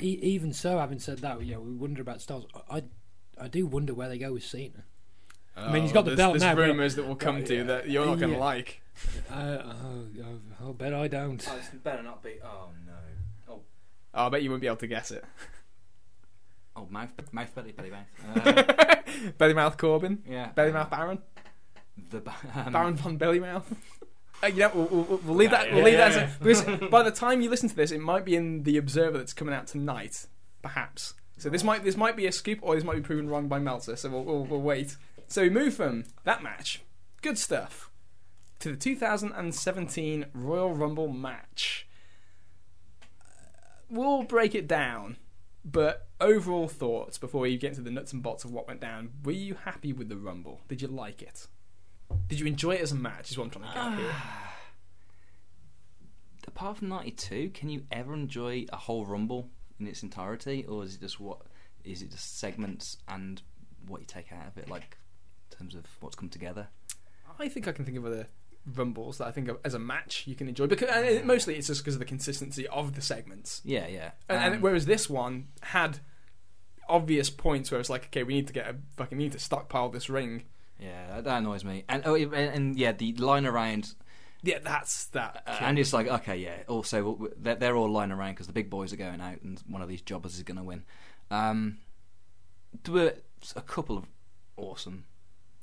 E- 0.01 0.19
even 0.23 0.53
so, 0.53 0.79
having 0.79 0.99
said 0.99 1.19
that, 1.19 1.43
you 1.43 1.55
know, 1.55 1.61
we 1.61 1.73
wonder 1.73 2.03
about 2.03 2.21
Styles. 2.21 2.47
I, 2.71 2.83
I 3.41 3.49
do 3.49 3.67
wonder 3.67 3.95
where 3.95 4.09
they 4.09 4.19
go 4.19 4.33
with 4.35 4.45
Cena. 4.45 4.85
I 5.57 5.73
mean, 5.73 5.83
he's 5.83 5.93
got 5.93 6.05
the 6.05 6.11
there's, 6.11 6.19
belt 6.19 6.33
there's 6.35 6.43
now, 6.43 6.55
but- 6.55 6.67
rumours 6.67 6.97
that 6.97 7.07
will 7.07 7.17
come 7.17 7.43
to 7.45 7.64
that 7.64 7.89
you're 7.89 8.05
not 8.05 8.19
going 8.19 8.33
to 8.33 8.37
Yeah. 8.39 8.45
like. 8.45 8.83
Uh, 9.31 9.59
oh, 9.64 10.07
oh, 10.23 10.39
I'll 10.61 10.73
bet 10.75 10.93
I 10.95 11.09
don't. 11.09 11.47
Oh, 11.51 11.57
this 11.57 11.69
better 11.83 12.03
not 12.03 12.23
be. 12.23 12.35
Oh 12.45 12.69
no. 12.87 12.93
Oh, 13.55 13.61
Oh, 14.14 14.27
I 14.27 14.29
bet 14.31 14.43
you 14.43 14.51
won't 14.51 14.61
be 14.62 14.67
able 14.67 14.77
to 14.79 14.87
guess 14.87 15.11
it. 15.11 15.25
oh, 16.77 16.87
mouth, 16.91 17.11
mouth, 17.33 17.55
belly, 17.55 17.73
belly, 17.73 17.91
mouth. 17.91 18.07
Uh, 18.47 19.33
Bellymouth 19.39 19.79
Corbin, 19.79 20.23
yeah, 20.29 20.51
Bellymouth 20.55 20.91
Baron, 20.91 21.19
The 22.11 22.21
ba- 22.21 22.35
um, 22.67 22.73
Baron 22.73 22.97
von 22.97 23.17
Bellymouth. 23.17 23.64
Uh, 24.43 24.49
you 24.49 24.61
know, 24.61 24.70
we'll, 24.74 25.20
we'll, 25.24 25.37
leave 25.37 25.51
that. 25.51 25.68
Yeah, 25.68 25.74
We'll 25.74 25.84
leave 25.84 25.95
yeah, 25.95 26.09
that. 26.09 26.22
As 26.22 26.62
a, 26.62 26.78
because 26.78 26.89
by 26.91 27.03
the 27.03 27.11
time 27.11 27.41
you 27.41 27.51
listen 27.51 27.68
to 27.68 27.76
this, 27.76 27.91
it 27.91 28.01
might 28.01 28.24
be 28.24 28.37
in 28.37 28.64
the 28.64 28.76
Observer 28.76 29.18
that's 29.18 29.32
coming 29.32 29.55
out 29.55 29.66
tonight, 29.66 30.26
perhaps. 30.62 31.14
So 31.39 31.49
this 31.49 31.64
might 31.64 31.84
this 31.84 31.97
might 31.97 32.16
be 32.16 32.26
a 32.26 32.32
scoop, 32.32 32.59
or 32.62 32.74
this 32.74 32.84
might 32.84 32.97
be 32.97 33.03
proven 33.03 33.28
wrong 33.28 33.49
by 33.49 33.59
Meltzer. 33.59 33.97
So 33.97 34.11
we'll, 34.11 34.24
we'll, 34.24 34.45
we'll 34.45 34.61
wait. 34.61 34.97
So 35.28 35.43
we 35.43 35.51
move 35.51 35.74
from 35.74 36.05
that 36.24 36.43
match, 36.43 36.82
good 37.22 37.39
stuff, 37.39 37.91
to 38.61 38.70
the 38.70 38.76
2017 38.76 40.26
Royal 40.32 40.72
Rumble 40.72 41.09
match. 41.09 41.87
We'll 43.89 44.22
break 44.22 44.55
it 44.55 44.66
down, 44.66 45.16
but 45.64 46.09
overall 46.20 46.68
thoughts 46.68 47.18
before 47.18 47.43
we 47.43 47.57
get 47.57 47.70
into 47.70 47.82
the 47.82 47.91
nuts 47.91 48.12
and 48.12 48.22
bolts 48.22 48.45
of 48.45 48.53
what 48.53 48.66
went 48.66 48.80
down. 48.80 49.11
Were 49.24 49.32
you 49.32 49.57
happy 49.64 49.93
with 49.93 50.09
the 50.09 50.16
Rumble? 50.16 50.61
Did 50.68 50.82
you 50.82 50.89
like 50.89 51.22
it? 51.22 51.47
Did 52.29 52.41
you 52.41 52.47
enjoy 52.47 52.73
it 52.73 52.81
as 52.81 52.93
a 52.93 52.97
match? 52.97 53.31
Is 53.31 53.39
what 53.39 53.45
I'm 53.45 53.51
trying 53.51 53.65
to 53.69 53.75
get 53.75 53.87
at 53.87 53.99
here. 53.99 54.15
apart 56.47 56.79
from 56.79 56.89
'92, 56.89 57.51
can 57.51 57.69
you 57.69 57.83
ever 57.91 58.15
enjoy 58.15 58.67
a 58.73 58.77
whole 58.77 59.05
Rumble 59.05 59.51
in 59.79 59.87
its 59.87 60.03
entirety, 60.03 60.65
or 60.65 60.85
is 60.85 60.95
it 60.95 61.01
just 61.01 61.21
what? 61.21 61.39
Is 61.85 62.03
it 62.03 62.11
just 62.11 62.39
segments 62.39 62.97
and 63.09 63.43
what 63.87 64.01
you 64.01 64.07
take 64.07 64.33
out 64.33 64.47
of 64.49 64.59
it, 64.59 64.69
like 64.69 64.97
in 65.53 65.59
terms 65.59 65.75
of 65.75 65.85
what's 66.01 66.17
come 66.17 66.29
together? 66.29 66.69
I 67.39 67.49
think 67.49 67.69
I 67.69 67.73
can 67.73 67.85
think 67.85 67.97
of 67.99 68.05
other 68.07 68.27
rumbles 68.75 69.19
that 69.19 69.29
I 69.29 69.31
think 69.31 69.47
of 69.49 69.59
as 69.65 69.75
a 69.75 69.79
match 69.79 70.25
you 70.27 70.35
can 70.35 70.49
enjoy 70.49 70.67
because 70.67 70.89
and 70.91 71.05
it- 71.07 71.25
mostly 71.25 71.55
it's 71.55 71.69
just 71.69 71.83
because 71.85 71.95
of 71.95 72.01
the 72.01 72.05
consistency 72.05 72.67
of 72.69 72.95
the 72.97 73.03
segments. 73.03 73.61
Yeah, 73.65 73.87
yeah. 73.87 74.11
And, 74.29 74.39
and 74.43 74.55
Um, 74.57 74.61
whereas 74.63 74.87
this 74.87 75.09
one 75.09 75.49
had 75.63 76.01
obvious 76.89 77.31
points 77.31 77.71
where 77.71 77.79
it's 77.79 77.91
like, 77.91 78.07
okay, 78.07 78.23
we 78.25 78.35
need 78.35 78.47
to 78.49 78.53
get 78.53 78.67
a 78.69 78.77
fucking 78.97 79.19
need 79.19 79.33
to 79.33 79.39
stockpile 79.39 79.89
this 79.91 80.09
ring. 80.09 80.45
Yeah, 80.79 81.07
that, 81.16 81.24
that 81.24 81.39
annoys 81.39 81.64
me. 81.64 81.85
And 81.89 82.03
oh, 82.05 82.14
and, 82.14 82.33
and 82.35 82.77
yeah, 82.77 82.93
the 82.93 83.12
line 83.14 83.47
around, 83.47 83.95
Yeah, 84.43 84.59
that's 84.62 85.07
that. 85.07 85.43
uh, 85.47 85.57
and 85.61 85.79
it's 85.79 85.93
like, 85.93 86.07
okay, 86.09 86.37
yeah. 86.37 86.62
Also, 86.68 87.29
they're, 87.39 87.55
they're 87.57 87.77
all 87.77 87.91
lying 87.91 88.12
around 88.12 88.33
because 88.33 88.47
the 88.47 88.53
big 88.53 88.70
boys 88.70 88.93
are 88.93 88.97
going 88.97 89.20
out, 89.20 89.41
and 89.43 89.61
one 89.68 89.83
of 89.83 89.89
these 89.89 90.03
jobbers 90.03 90.37
is 90.37 90.43
going 90.43 90.59
to 90.59 90.64
win. 90.64 90.85
Um, 91.31 91.79
there 92.85 92.95
were 92.95 93.14
a 93.55 93.62
couple 93.62 93.97
of 93.99 94.05
awesome. 94.57 95.05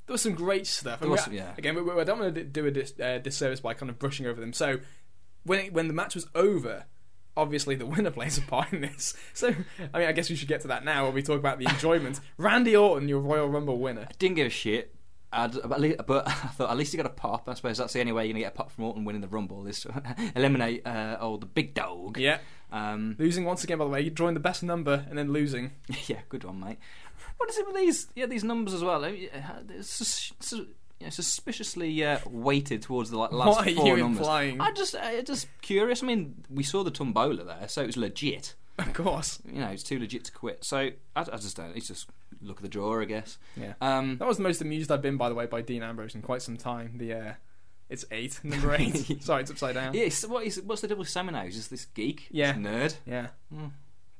there 0.07 0.13
was 0.13 0.21
some 0.21 0.33
great 0.35 0.67
stuff. 0.67 0.99
There 0.99 1.05
And 1.07 1.11
was- 1.11 1.27
we- 1.27 1.37
yeah. 1.37 1.53
Again, 1.57 1.75
we, 1.75 1.81
we- 1.81 1.99
I 1.99 2.03
don't 2.03 2.19
want 2.19 2.35
to 2.35 2.43
do 2.43 2.65
a 2.65 2.71
dis, 2.71 2.93
uh, 2.99 3.19
disservice 3.19 3.59
by 3.59 3.73
kind 3.73 3.89
of 3.89 3.99
brushing 3.99 4.25
over 4.25 4.39
them. 4.41 4.53
So 4.53 4.79
when 5.43 5.59
it, 5.59 5.73
when 5.73 5.87
the 5.87 5.93
match 5.93 6.15
was 6.15 6.27
over. 6.35 6.85
Obviously, 7.35 7.73
the 7.73 7.87
winner 7.87 8.11
plays 8.11 8.37
a 8.37 8.43
part 8.43 8.71
in 8.71 8.81
this. 8.81 9.15
So, 9.33 9.47
I 9.91 9.97
mean, 9.97 10.07
I 10.07 10.11
guess 10.11 10.29
we 10.29 10.35
should 10.35 10.47
get 10.47 10.61
to 10.61 10.67
that 10.67 10.85
now 10.85 11.05
when 11.05 11.15
we 11.15 11.23
talk 11.23 11.39
about 11.39 11.57
the 11.57 11.65
enjoyment. 11.65 12.19
Randy 12.37 12.75
Orton, 12.75 13.09
your 13.09 13.21
Royal 13.21 13.49
Rumble 13.49 13.79
winner. 13.79 14.07
Didn't 14.19 14.35
give 14.35 14.45
a 14.45 14.51
shit. 14.51 14.93
I'd, 15.33 15.53
but, 15.53 15.71
at 15.73 15.81
least, 15.81 15.97
but 16.07 16.27
I 16.29 16.31
thought 16.31 16.69
at 16.69 16.77
least 16.77 16.91
he 16.91 16.97
got 16.97 17.05
a 17.05 17.09
pop. 17.09 17.49
I 17.49 17.53
suppose 17.55 17.77
that's 17.77 17.93
the 17.93 17.99
only 17.99 18.11
way 18.11 18.25
you're 18.25 18.33
gonna 18.33 18.43
get 18.45 18.53
a 18.53 18.55
pop 18.55 18.71
from 18.71 18.85
Orton 18.85 19.05
winning 19.05 19.21
the 19.21 19.27
Rumble 19.27 19.65
is 19.67 19.81
to 19.81 20.03
eliminate 20.35 20.85
uh, 20.85 21.17
oh 21.19 21.37
the 21.37 21.45
big 21.45 21.73
dog. 21.73 22.17
Yeah, 22.17 22.37
Um, 22.71 23.15
losing 23.19 23.45
once 23.45 23.63
again. 23.63 23.77
By 23.77 23.85
the 23.85 23.89
way, 23.89 24.01
you're 24.01 24.13
drawing 24.13 24.33
the 24.33 24.39
best 24.39 24.63
number 24.63 25.05
and 25.09 25.17
then 25.17 25.33
losing. 25.33 25.71
yeah, 26.07 26.19
good 26.29 26.43
one, 26.43 26.59
mate. 26.59 26.77
What 27.37 27.49
is 27.49 27.57
it 27.57 27.65
with 27.65 27.75
these? 27.75 28.07
Yeah, 28.15 28.27
these 28.27 28.43
numbers 28.43 28.73
as 28.73 28.83
well. 28.83 29.03
It's 29.03 30.31
you 30.51 30.67
know, 31.07 31.09
suspiciously 31.09 32.03
uh, 32.05 32.19
weighted 32.29 32.81
towards 32.81 33.09
the 33.09 33.17
like 33.17 33.31
last 33.31 33.47
What 33.47 33.67
are 33.67 33.75
four 33.75 33.87
you 33.87 33.97
numbers. 33.97 34.19
implying? 34.19 34.61
I 34.61 34.71
just, 34.71 34.95
uh, 34.95 35.21
just 35.23 35.47
curious. 35.61 36.01
I 36.03 36.05
mean, 36.05 36.35
we 36.49 36.63
saw 36.63 36.83
the 36.83 36.91
tombola 36.91 37.43
there, 37.43 37.67
so 37.67 37.81
it 37.81 37.87
was 37.87 37.97
legit. 37.97 38.55
Of 38.79 38.93
course. 38.93 39.39
You 39.45 39.61
know, 39.61 39.67
it's 39.67 39.83
too 39.83 39.99
legit 39.99 40.23
to 40.25 40.31
quit. 40.31 40.63
So 40.63 40.77
I, 40.77 40.91
I 41.15 41.23
just 41.37 41.57
don't. 41.57 41.75
It's 41.75 41.87
just 41.87 42.07
look 42.43 42.57
at 42.57 42.63
the 42.63 42.69
draw, 42.69 42.99
I 43.01 43.05
guess. 43.05 43.37
Yeah. 43.55 43.73
Um, 43.81 44.17
That 44.17 44.27
was 44.27 44.37
the 44.37 44.43
most 44.43 44.61
amused 44.61 44.91
I've 44.91 45.01
been, 45.01 45.17
by 45.17 45.29
the 45.29 45.35
way, 45.35 45.45
by 45.45 45.61
Dean 45.61 45.83
Ambrose 45.83 46.15
in 46.15 46.21
quite 46.21 46.41
some 46.41 46.57
time. 46.57 46.97
The 46.97 47.13
uh, 47.13 47.33
it's 47.89 48.05
eight, 48.11 48.39
number 48.43 48.73
eight. 48.75 48.95
Sorry, 49.23 49.41
it's 49.43 49.51
upside 49.51 49.75
down. 49.75 49.93
yeah, 49.93 50.03
it's, 50.03 50.25
what 50.25 50.45
is, 50.45 50.61
what's 50.61 50.81
the 50.81 50.87
deal 50.87 50.97
with 50.97 51.09
Sammy 51.09 51.31
now? 51.31 51.43
He's 51.43 51.55
just 51.55 51.69
this 51.69 51.85
geek, 51.85 52.27
Yeah. 52.31 52.53
this 52.53 52.61
nerd. 52.61 52.95
Yeah. 53.05 53.27
Hmm, 53.53 53.67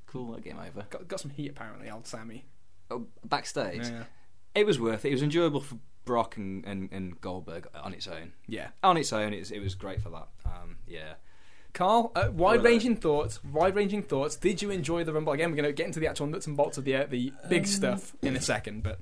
cool, 0.08 0.34
that 0.34 0.44
game 0.44 0.58
over. 0.60 0.86
Got, 0.90 1.08
got 1.08 1.20
some 1.20 1.32
heat 1.32 1.50
apparently, 1.50 1.90
old 1.90 2.06
Sammy. 2.08 2.46
Oh, 2.92 3.08
backstage, 3.26 3.88
Yeah. 3.88 4.04
it 4.56 4.66
was 4.66 4.80
worth 4.80 5.06
it. 5.06 5.10
It 5.10 5.14
was 5.14 5.24
enjoyable 5.24 5.62
for 5.62 5.78
Brock 6.06 6.36
and, 6.38 6.66
and, 6.66 6.90
and 6.92 7.20
Goldberg 7.22 7.68
on 7.74 7.94
its 7.94 8.08
own. 8.08 8.34
Yeah. 8.46 8.68
On 8.84 8.98
its 8.98 9.14
own, 9.14 9.34
it 9.34 9.40
was, 9.40 9.52
it 9.52 9.60
was 9.62 9.74
great 9.74 10.02
for 10.02 10.10
that. 10.10 10.28
Um, 10.46 10.78
yeah, 10.86 11.14
Carl, 11.74 12.12
uh, 12.16 12.30
wide-ranging 12.32 12.98
thoughts. 12.98 13.44
Wide-ranging 13.44 14.04
thoughts. 14.04 14.36
Did 14.36 14.62
you 14.62 14.70
enjoy 14.70 15.04
the 15.04 15.12
Rumble? 15.12 15.34
Again, 15.34 15.50
we're 15.50 15.58
going 15.58 15.70
to 15.70 15.74
get 15.74 15.88
into 15.88 16.00
the 16.00 16.08
actual 16.08 16.28
nuts 16.28 16.46
and 16.46 16.56
bolts 16.56 16.78
of 16.78 16.86
the 16.86 16.96
uh, 16.96 17.06
the 17.08 17.34
big 17.50 17.64
Um, 17.64 17.66
stuff 17.66 18.16
in 18.22 18.36
a 18.36 18.42
second, 18.42 18.84
but 18.84 19.00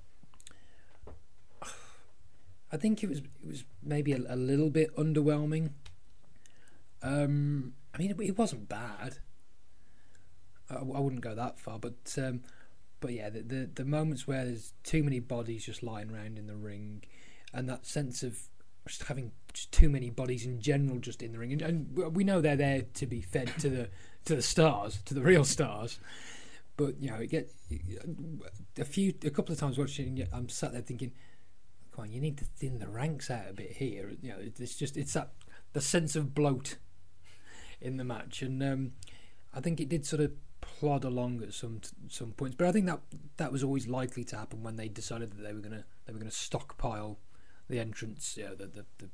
I 2.72 2.78
think 2.78 3.04
it 3.04 3.10
was 3.10 3.20
it 3.20 3.48
was 3.48 3.66
maybe 3.84 4.14
a, 4.14 4.20
a 4.30 4.38
little 4.38 4.70
bit 4.70 4.96
underwhelming. 4.96 5.72
Um, 7.04 7.74
I 7.94 7.98
mean, 7.98 8.12
it, 8.12 8.22
it 8.22 8.38
wasn't 8.38 8.70
bad. 8.70 9.18
I, 10.70 10.76
I 10.76 11.00
wouldn't 11.00 11.22
go 11.22 11.36
that 11.36 11.60
far, 11.60 11.78
but 11.78 12.18
um, 12.18 12.42
but 13.02 13.12
yeah, 13.12 13.30
the, 13.30 13.42
the 13.42 13.70
the 13.74 13.86
moments 13.86 14.28
where 14.28 14.46
there's 14.46 14.74
too 14.84 15.04
many 15.04 15.20
bodies 15.20 15.66
just 15.66 15.84
lying 15.84 16.10
around 16.10 16.38
in 16.38 16.48
the 16.48 16.56
ring, 16.56 17.04
and 17.54 17.68
that 17.68 17.86
sense 17.86 18.24
of 18.24 18.44
just 18.88 19.04
having 19.04 19.32
too 19.54 19.90
many 19.90 20.10
bodies 20.10 20.46
in 20.46 20.60
general 20.60 21.00
just 21.00 21.22
in 21.22 21.32
the 21.32 21.40
ring, 21.40 21.54
and, 21.54 21.62
and 21.62 22.16
we 22.16 22.24
know 22.24 22.42
they're 22.42 22.56
there 22.56 22.84
to 22.96 23.06
be 23.06 23.22
fed 23.22 23.52
to 23.60 23.70
the 23.70 23.90
to 24.26 24.36
the 24.36 24.42
stars, 24.42 25.02
to 25.06 25.14
the 25.14 25.22
real 25.22 25.44
stars. 25.44 26.00
But 26.78 27.00
you 27.00 27.10
know, 27.10 27.18
it 27.18 27.28
get 27.28 27.52
a 28.80 28.86
few, 28.86 29.14
a 29.24 29.30
couple 29.30 29.54
of 29.54 29.60
times 29.60 29.78
watching. 29.78 30.26
I'm 30.34 30.50
sat 30.50 30.72
there 30.72 30.82
thinking, 30.82 31.12
"Come 31.92 32.06
on, 32.06 32.12
you 32.12 32.22
need 32.22 32.38
to 32.38 32.46
thin 32.46 32.80
the 32.80 32.88
ranks 32.88 33.30
out 33.30 33.50
a 33.50 33.54
bit 33.54 33.72
here." 33.72 34.12
You 34.22 34.30
know, 34.30 34.38
it's 34.40 34.76
just 34.76 34.98
it's 34.98 35.14
that 35.14 35.32
the 35.74 35.82
sense 35.82 36.16
of 36.16 36.34
bloat 36.34 36.78
in 37.80 37.98
the 37.98 38.04
match, 38.04 38.42
and 38.42 38.62
um, 38.64 38.92
I 39.54 39.60
think 39.60 39.80
it 39.80 39.90
did 39.90 40.06
sort 40.06 40.22
of 40.22 40.32
plod 40.62 41.04
along 41.04 41.44
at 41.44 41.54
some 41.54 41.82
some 42.08 42.32
points. 42.32 42.56
But 42.56 42.68
I 42.68 42.72
think 42.72 42.86
that 42.86 43.02
that 43.38 43.52
was 43.52 43.64
always 43.64 43.88
likely 43.88 44.24
to 44.26 44.38
happen 44.38 44.64
when 44.64 44.78
they 44.78 44.88
decided 44.88 45.32
that 45.32 45.44
they 45.44 45.54
were 45.54 45.60
gonna 45.60 45.86
they 46.06 46.14
were 46.14 46.20
gonna 46.20 46.32
stockpile 46.32 47.20
the 47.72 47.80
entrance, 47.80 48.38
you 48.38 48.44
know, 48.46 48.56
the 48.56 48.68
the, 48.68 48.86
the 49.00 49.10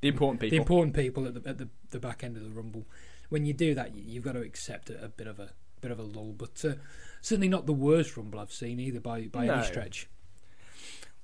the 0.00 0.08
important 0.08 0.40
people. 0.40 0.50
the 0.56 0.60
important 0.60 0.94
people 0.94 1.26
at 1.26 1.34
the 1.34 1.48
at 1.48 1.58
the, 1.58 1.68
the 1.90 1.98
back 2.00 2.22
end 2.24 2.36
of 2.36 2.42
the 2.44 2.50
rumble. 2.50 2.86
When 3.28 3.44
you 3.44 3.52
do 3.52 3.74
that, 3.74 3.94
you, 3.94 4.02
you've 4.06 4.24
got 4.24 4.32
to 4.32 4.40
accept 4.40 4.90
a, 4.90 5.04
a 5.04 5.08
bit 5.08 5.26
of 5.26 5.38
a 5.38 5.50
bit 5.80 5.90
of 5.90 5.98
a 5.98 6.02
lull, 6.02 6.34
but 6.36 6.64
uh, 6.64 6.74
certainly 7.20 7.48
not 7.48 7.66
the 7.66 7.72
worst 7.72 8.16
rumble 8.16 8.40
I've 8.40 8.52
seen 8.52 8.80
either 8.80 9.00
by 9.00 9.22
by 9.28 9.46
No. 9.46 9.54
any 9.54 9.66
stretch. 9.66 10.08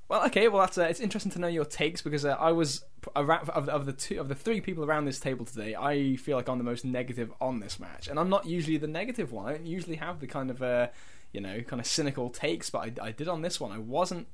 Well, 0.09 0.27
okay. 0.27 0.49
Well, 0.49 0.61
that's 0.61 0.77
uh, 0.77 0.83
it's 0.83 1.01
interesting 1.01 1.33
to 1.33 1.39
know 1.39 1.47
your 1.49 1.65
takes 1.65 2.03
because 2.03 2.25
uh, 2.25 2.37
I 2.39 2.53
was 2.53 2.85
around, 3.17 3.49
of, 3.49 3.69
of 3.69 3.87
the 3.87 3.93
two 3.93 4.21
of 4.21 4.29
the 4.29 4.35
three 4.35 4.61
people 4.61 4.85
around 4.85 5.07
this 5.07 5.19
table 5.19 5.45
today. 5.47 5.75
I 5.75 6.17
feel 6.17 6.37
like 6.37 6.49
I'm 6.49 6.59
the 6.59 6.65
most 6.65 6.85
negative 6.85 7.33
on 7.41 7.61
this 7.61 7.81
match, 7.81 8.09
and 8.09 8.19
I'm 8.19 8.29
not 8.29 8.45
usually 8.47 8.77
the 8.77 8.87
negative 8.87 9.33
one. 9.33 9.47
I 9.47 9.53
don't 9.53 9.67
usually 9.67 9.97
have 9.97 10.21
the 10.21 10.27
kind 10.27 10.51
of 10.51 10.63
uh, 10.63 10.89
you 11.33 11.41
know 11.41 11.63
kind 11.63 11.81
of 11.81 11.87
cynical 11.87 12.29
takes, 12.29 12.69
but 12.71 12.81
I, 13.01 13.07
I 13.07 13.13
did 13.13 13.29
on 13.29 13.41
this 13.41 13.59
one. 13.59 13.73
I 13.73 13.79
wasn't 13.79 14.27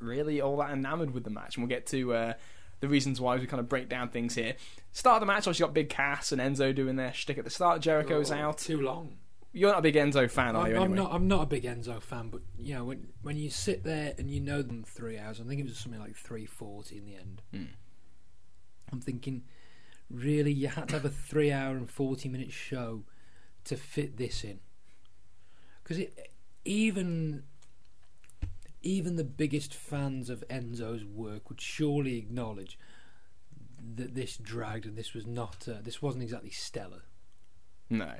really 0.00 0.40
all 0.40 0.56
that 0.58 0.70
enamored 0.70 1.12
with 1.12 1.24
the 1.24 1.30
match, 1.30 1.56
and 1.56 1.64
we'll 1.64 1.68
get 1.68 1.86
to. 1.86 2.14
Uh, 2.14 2.32
the 2.80 2.88
reasons 2.88 3.20
why 3.20 3.34
as 3.34 3.40
we 3.40 3.48
kind 3.48 3.58
of 3.58 3.68
break 3.68 3.88
down 3.88 4.08
things 4.08 4.36
here. 4.36 4.54
Start 4.92 5.16
of 5.16 5.20
the 5.22 5.26
match, 5.26 5.48
obviously 5.48 5.64
got 5.64 5.74
Big 5.74 5.88
Cass 5.88 6.30
and 6.30 6.40
Enzo 6.40 6.72
doing 6.72 6.94
their 6.94 7.12
shtick 7.12 7.36
at 7.36 7.42
the 7.42 7.50
start. 7.50 7.82
Jericho's 7.82 8.30
out. 8.30 8.58
Too 8.58 8.80
long. 8.80 9.16
You're 9.52 9.70
not 9.70 9.80
a 9.80 9.82
big 9.82 9.96
Enzo 9.96 10.30
fan, 10.30 10.54
are 10.54 10.66
I'm, 10.66 10.70
you? 10.70 10.80
I'm 10.80 10.94
not. 10.94 11.12
I'm 11.12 11.26
not 11.26 11.42
a 11.42 11.46
big 11.46 11.64
Enzo 11.64 12.00
fan, 12.00 12.28
but 12.28 12.42
you 12.56 12.74
know 12.74 12.84
when 12.84 13.08
when 13.22 13.36
you 13.36 13.50
sit 13.50 13.82
there 13.82 14.14
and 14.16 14.30
you 14.30 14.40
know 14.40 14.62
them 14.62 14.84
three 14.86 15.18
hours. 15.18 15.40
I 15.40 15.44
think 15.44 15.60
it 15.60 15.66
was 15.66 15.76
something 15.76 16.00
like 16.00 16.14
three 16.14 16.46
forty 16.46 16.98
in 16.98 17.06
the 17.06 17.16
end. 17.16 17.42
Hmm. 17.52 17.64
I'm 18.92 19.00
thinking, 19.00 19.42
really, 20.08 20.52
you 20.52 20.68
had 20.68 20.88
to 20.90 20.94
have 20.94 21.04
a 21.04 21.10
three 21.10 21.50
hour 21.50 21.76
and 21.76 21.90
forty 21.90 22.28
minute 22.28 22.52
show 22.52 23.02
to 23.64 23.76
fit 23.76 24.18
this 24.18 24.44
in, 24.44 24.60
because 25.82 25.98
it 25.98 26.30
even 26.64 27.42
even 28.88 29.16
the 29.16 29.24
biggest 29.24 29.74
fans 29.74 30.30
of 30.30 30.42
Enzo's 30.48 31.04
work 31.04 31.50
would 31.50 31.60
surely 31.60 32.16
acknowledge 32.16 32.78
that 33.96 34.14
this 34.14 34.36
dragged 34.36 34.86
and 34.86 34.96
this 34.96 35.12
was 35.12 35.26
not 35.26 35.68
uh, 35.68 35.74
this 35.82 36.00
wasn't 36.00 36.22
exactly 36.22 36.50
stellar. 36.50 37.02
No, 37.90 38.14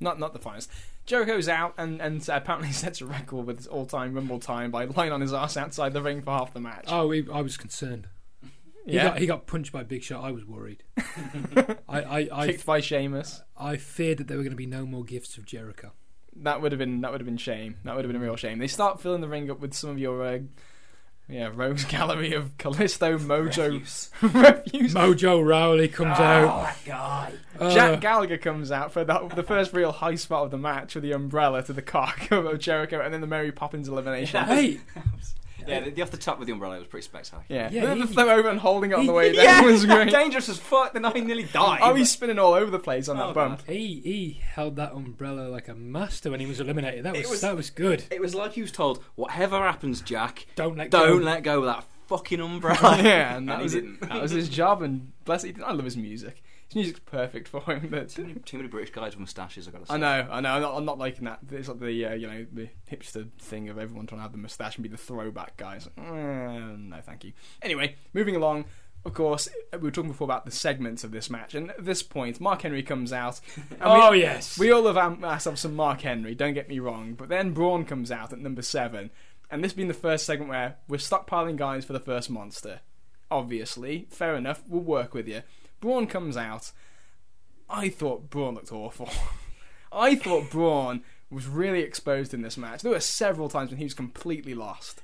not 0.00 0.18
not 0.18 0.32
the 0.32 0.40
finest. 0.40 0.70
Jericho's 1.06 1.48
out 1.48 1.74
and, 1.78 2.00
and 2.02 2.28
apparently 2.28 2.72
sets 2.72 3.00
a 3.00 3.06
record 3.06 3.46
with 3.46 3.58
his 3.58 3.66
all-time 3.68 4.12
Rumble 4.14 4.40
time 4.40 4.72
by 4.72 4.84
lying 4.84 5.12
on 5.12 5.20
his 5.20 5.32
ass 5.32 5.56
outside 5.56 5.92
the 5.92 6.02
ring 6.02 6.20
for 6.20 6.32
half 6.32 6.52
the 6.52 6.60
match. 6.60 6.86
Oh, 6.88 7.10
he, 7.12 7.24
I 7.32 7.40
was 7.40 7.56
concerned. 7.56 8.08
He 8.84 8.94
yeah, 8.94 9.04
got 9.04 9.18
he 9.18 9.26
got 9.26 9.46
punched 9.46 9.70
by 9.70 9.84
Big 9.84 10.02
Shot. 10.02 10.24
I 10.24 10.32
was 10.32 10.44
worried. 10.44 10.82
I 11.88 12.02
I 12.02 12.28
I, 12.32 12.46
kicked 12.48 12.66
by 12.66 12.80
Sheamus. 12.80 13.42
I 13.56 13.76
feared 13.76 14.18
that 14.18 14.26
there 14.26 14.36
were 14.36 14.42
going 14.42 14.50
to 14.50 14.56
be 14.56 14.66
no 14.66 14.84
more 14.84 15.04
gifts 15.04 15.38
of 15.38 15.46
Jericho. 15.46 15.92
That 16.42 16.62
would 16.62 16.72
have 16.72 16.78
been 16.78 17.00
that 17.02 17.10
would 17.12 17.20
have 17.20 17.26
been 17.26 17.36
shame. 17.36 17.76
That 17.84 17.96
would 17.96 18.04
have 18.04 18.12
been 18.12 18.20
a 18.20 18.24
real 18.24 18.36
shame. 18.36 18.58
They 18.58 18.66
start 18.68 19.00
filling 19.00 19.20
the 19.20 19.28
ring 19.28 19.50
up 19.50 19.60
with 19.60 19.74
some 19.74 19.90
of 19.90 19.98
your 19.98 20.24
uh, 20.24 20.38
yeah 21.28 21.50
rogues 21.54 21.84
gallery 21.88 22.32
of 22.32 22.56
Kalisto, 22.58 23.18
Mojo, 23.18 23.80
Rusev. 23.80 24.10
refuse. 24.66 24.94
Mojo 24.94 25.44
Rowley 25.44 25.88
comes 25.88 26.18
out. 26.18 26.62
that 26.64 26.78
guy. 26.86 27.32
Uh, 27.58 27.74
Jack 27.74 28.00
Gallagher 28.00 28.38
comes 28.38 28.70
out 28.70 28.92
for 28.92 29.04
that, 29.04 29.34
the 29.34 29.42
first 29.42 29.72
real 29.72 29.90
high 29.92 30.14
spot 30.14 30.44
of 30.44 30.50
the 30.52 30.58
match 30.58 30.94
with 30.94 31.02
the 31.02 31.12
umbrella 31.12 31.62
to 31.64 31.72
the 31.72 31.82
cock 31.82 32.28
of 32.30 32.58
Jericho, 32.58 33.00
and 33.00 33.12
then 33.12 33.20
the 33.20 33.26
Mary 33.26 33.50
Poppins 33.52 33.88
elimination. 33.88 34.44
hey, 34.44 34.80
Yeah, 35.68 35.80
the, 35.80 35.90
the 35.90 36.02
off 36.02 36.10
the 36.10 36.16
top 36.16 36.38
with 36.38 36.46
the 36.46 36.52
umbrella 36.52 36.78
was 36.78 36.86
pretty 36.88 37.04
spectacular. 37.04 37.44
Yeah, 37.48 37.70
Yeah, 37.70 37.94
the 37.94 38.06
he- 38.06 38.14
throw 38.14 38.28
over 38.30 38.48
and 38.48 38.58
holding 38.58 38.90
it 38.90 38.94
on 38.94 39.06
the 39.06 39.12
way 39.12 39.32
yeah, 39.34 39.60
down 39.60 39.66
was 39.66 39.84
great. 39.86 40.10
dangerous 40.12 40.48
as 40.48 40.58
fuck. 40.58 40.92
Then 40.92 41.04
I 41.04 41.12
nearly 41.12 41.44
died. 41.44 41.80
Oh, 41.82 41.94
he's 41.94 42.10
spinning 42.10 42.38
all 42.38 42.54
over 42.54 42.70
the 42.70 42.78
place 42.78 43.08
on 43.08 43.16
that 43.18 43.26
Oh, 43.26 43.32
bump. 43.32 43.62
he 43.66 44.00
he 44.04 44.40
held 44.54 44.76
that 44.76 44.92
umbrella 44.92 45.48
like 45.48 45.68
a 45.68 45.74
master 45.74 46.30
when 46.30 46.40
he 46.40 46.46
was 46.46 46.60
eliminated. 46.60 47.04
That 47.04 47.16
was, 47.16 47.28
was- 47.30 47.40
that 47.42 47.56
was 47.56 47.70
good. 47.70 48.04
It 48.10 48.20
was 48.20 48.34
like 48.34 48.52
he 48.52 48.62
was 48.62 48.72
told, 48.72 49.02
whatever 49.14 49.58
happens, 49.58 50.00
Jack, 50.00 50.46
Don't 50.56 50.76
let 50.76 50.90
don't 50.90 51.18
go. 51.18 51.24
let 51.24 51.42
go 51.42 51.58
of 51.60 51.64
that 51.66 51.84
fucking 52.08 52.40
umbrella. 52.40 53.00
yeah, 53.02 53.36
and 53.36 53.48
that 53.48 53.52
And 53.52 53.60
he 53.60 53.64
was 53.64 53.74
it. 53.74 54.00
That 54.00 54.22
was 54.22 54.30
his 54.30 54.48
job, 54.48 54.82
and 54.82 55.12
bless 55.24 55.44
it. 55.44 55.56
I 55.62 55.72
love 55.72 55.84
his 55.84 55.96
music. 55.96 56.42
His 56.68 56.74
music's 56.76 57.00
perfect 57.00 57.48
for 57.48 57.60
him. 57.62 57.88
But 57.90 58.08
too, 58.10 58.22
many, 58.22 58.34
too 58.40 58.56
many 58.58 58.68
British 58.68 58.90
guys 58.90 59.12
with 59.12 59.20
moustaches, 59.20 59.66
I've 59.66 59.72
got 59.74 59.80
to 59.80 59.86
say. 59.86 59.94
I 59.94 59.96
know, 59.98 60.28
I 60.30 60.40
know. 60.40 60.50
I'm 60.54 60.62
not, 60.62 60.74
I'm 60.76 60.84
not 60.84 60.98
liking 60.98 61.24
that. 61.24 61.40
It's 61.50 61.68
like 61.68 61.80
the 61.80 62.06
uh, 62.06 62.14
you 62.14 62.26
know 62.26 62.46
the 62.52 62.68
hipster 62.90 63.30
thing 63.38 63.68
of 63.68 63.78
everyone 63.78 64.06
trying 64.06 64.18
to 64.18 64.22
have 64.22 64.32
the 64.32 64.38
moustache 64.38 64.76
and 64.76 64.82
be 64.82 64.88
the 64.88 64.96
throwback 64.96 65.56
guys. 65.56 65.88
Uh, 65.98 66.02
no, 66.02 66.96
thank 67.02 67.24
you. 67.24 67.32
Anyway, 67.62 67.96
moving 68.12 68.36
along. 68.36 68.64
Of 69.04 69.14
course, 69.14 69.48
we 69.72 69.78
were 69.78 69.90
talking 69.92 70.10
before 70.10 70.24
about 70.26 70.44
the 70.44 70.50
segments 70.50 71.04
of 71.04 71.12
this 71.12 71.30
match, 71.30 71.54
and 71.54 71.70
at 71.70 71.84
this 71.84 72.02
point, 72.02 72.40
Mark 72.40 72.62
Henry 72.62 72.82
comes 72.82 73.12
out. 73.12 73.40
and 73.70 73.78
Oh 73.80 74.10
we, 74.10 74.20
yes. 74.20 74.58
we 74.58 74.72
all 74.72 74.86
am- 74.98 75.24
ourselves 75.24 75.60
some 75.60 75.76
Mark 75.76 76.00
Henry. 76.00 76.34
Don't 76.34 76.52
get 76.52 76.68
me 76.68 76.80
wrong, 76.80 77.14
but 77.14 77.28
then 77.28 77.52
Braun 77.52 77.84
comes 77.84 78.10
out 78.10 78.32
at 78.32 78.40
number 78.40 78.60
seven, 78.60 79.10
and 79.50 79.62
this 79.62 79.72
being 79.72 79.86
the 79.88 79.94
first 79.94 80.26
segment 80.26 80.50
where 80.50 80.76
we're 80.88 80.96
stockpiling 80.96 81.56
guys 81.56 81.84
for 81.84 81.92
the 81.92 82.00
first 82.00 82.28
monster. 82.28 82.80
Obviously, 83.30 84.08
fair 84.10 84.34
enough. 84.34 84.62
We'll 84.68 84.82
work 84.82 85.14
with 85.14 85.28
you. 85.28 85.42
Braun 85.80 86.06
comes 86.06 86.36
out. 86.36 86.72
I 87.68 87.88
thought 87.88 88.30
Braun 88.30 88.54
looked 88.54 88.72
awful. 88.72 89.10
I 89.92 90.16
thought 90.16 90.50
Braun 90.50 91.02
was 91.30 91.46
really 91.46 91.80
exposed 91.80 92.32
in 92.32 92.42
this 92.42 92.56
match. 92.56 92.82
There 92.82 92.92
were 92.92 93.00
several 93.00 93.48
times 93.48 93.70
when 93.70 93.78
he 93.78 93.84
was 93.84 93.94
completely 93.94 94.54
lost. 94.54 95.02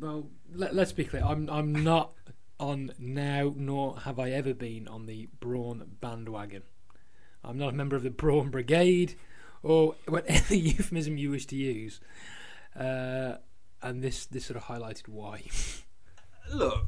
Well, 0.00 0.28
let, 0.52 0.74
let's 0.74 0.92
be 0.92 1.04
clear. 1.04 1.24
I'm 1.24 1.48
I'm 1.50 1.72
not 1.72 2.12
on 2.60 2.92
now, 2.98 3.52
nor 3.56 4.00
have 4.00 4.18
I 4.18 4.30
ever 4.30 4.54
been 4.54 4.88
on 4.88 5.06
the 5.06 5.28
Braun 5.40 5.96
bandwagon. 6.00 6.62
I'm 7.44 7.58
not 7.58 7.70
a 7.70 7.76
member 7.76 7.96
of 7.96 8.02
the 8.02 8.10
Braun 8.10 8.50
Brigade, 8.50 9.14
or 9.62 9.94
whatever 10.06 10.54
euphemism 10.54 11.16
you 11.16 11.30
wish 11.30 11.46
to 11.46 11.56
use. 11.56 12.00
Uh, 12.78 13.36
and 13.82 14.02
this 14.02 14.26
this 14.26 14.46
sort 14.46 14.56
of 14.56 14.64
highlighted 14.64 15.08
why. 15.08 15.42
Look, 16.52 16.86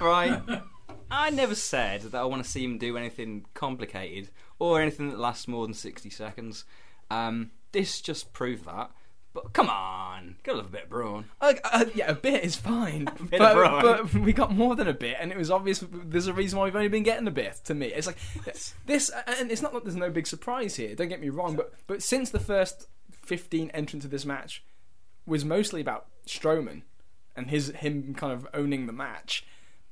right. 0.00 0.40
I 1.10 1.30
never 1.30 1.54
said 1.54 2.02
that 2.02 2.14
I 2.14 2.24
want 2.24 2.44
to 2.44 2.50
see 2.50 2.64
him 2.64 2.78
do 2.78 2.96
anything 2.96 3.46
complicated 3.54 4.30
or 4.58 4.80
anything 4.80 5.10
that 5.10 5.18
lasts 5.18 5.48
more 5.48 5.66
than 5.66 5.74
60 5.74 6.10
seconds. 6.10 6.64
Um, 7.10 7.50
this 7.72 8.00
just 8.00 8.32
proved 8.32 8.64
that. 8.66 8.90
But 9.34 9.52
come 9.52 9.68
on, 9.68 10.36
gotta 10.44 10.58
love 10.58 10.66
a 10.68 10.70
bit 10.70 10.84
of 10.84 10.88
brawn. 10.90 11.24
Uh, 11.40 11.54
uh, 11.64 11.86
yeah, 11.92 12.08
a 12.08 12.14
bit 12.14 12.44
is 12.44 12.54
fine, 12.54 13.04
bit 13.30 13.40
but, 13.40 13.82
but 13.82 14.14
we 14.14 14.32
got 14.32 14.54
more 14.54 14.76
than 14.76 14.86
a 14.86 14.94
bit, 14.94 15.16
and 15.18 15.32
it 15.32 15.36
was 15.36 15.50
obvious. 15.50 15.84
There's 15.90 16.28
a 16.28 16.32
reason 16.32 16.56
why 16.56 16.66
we've 16.66 16.76
only 16.76 16.86
been 16.86 17.02
getting 17.02 17.26
a 17.26 17.32
bit. 17.32 17.60
To 17.64 17.74
me, 17.74 17.86
it's 17.88 18.06
like 18.06 18.16
this, 18.86 19.10
and 19.26 19.50
it's 19.50 19.60
not 19.60 19.72
that 19.72 19.82
there's 19.82 19.96
no 19.96 20.08
big 20.08 20.28
surprise 20.28 20.76
here. 20.76 20.94
Don't 20.94 21.08
get 21.08 21.20
me 21.20 21.30
wrong, 21.30 21.56
but 21.56 21.74
but 21.88 22.00
since 22.00 22.30
the 22.30 22.38
first 22.38 22.86
15 23.22 23.70
entrants 23.70 24.04
of 24.04 24.12
this 24.12 24.24
match 24.24 24.62
was 25.26 25.44
mostly 25.44 25.80
about 25.80 26.06
Strowman 26.28 26.82
and 27.34 27.50
his 27.50 27.70
him 27.70 28.14
kind 28.14 28.32
of 28.32 28.46
owning 28.54 28.86
the 28.86 28.92
match, 28.92 29.44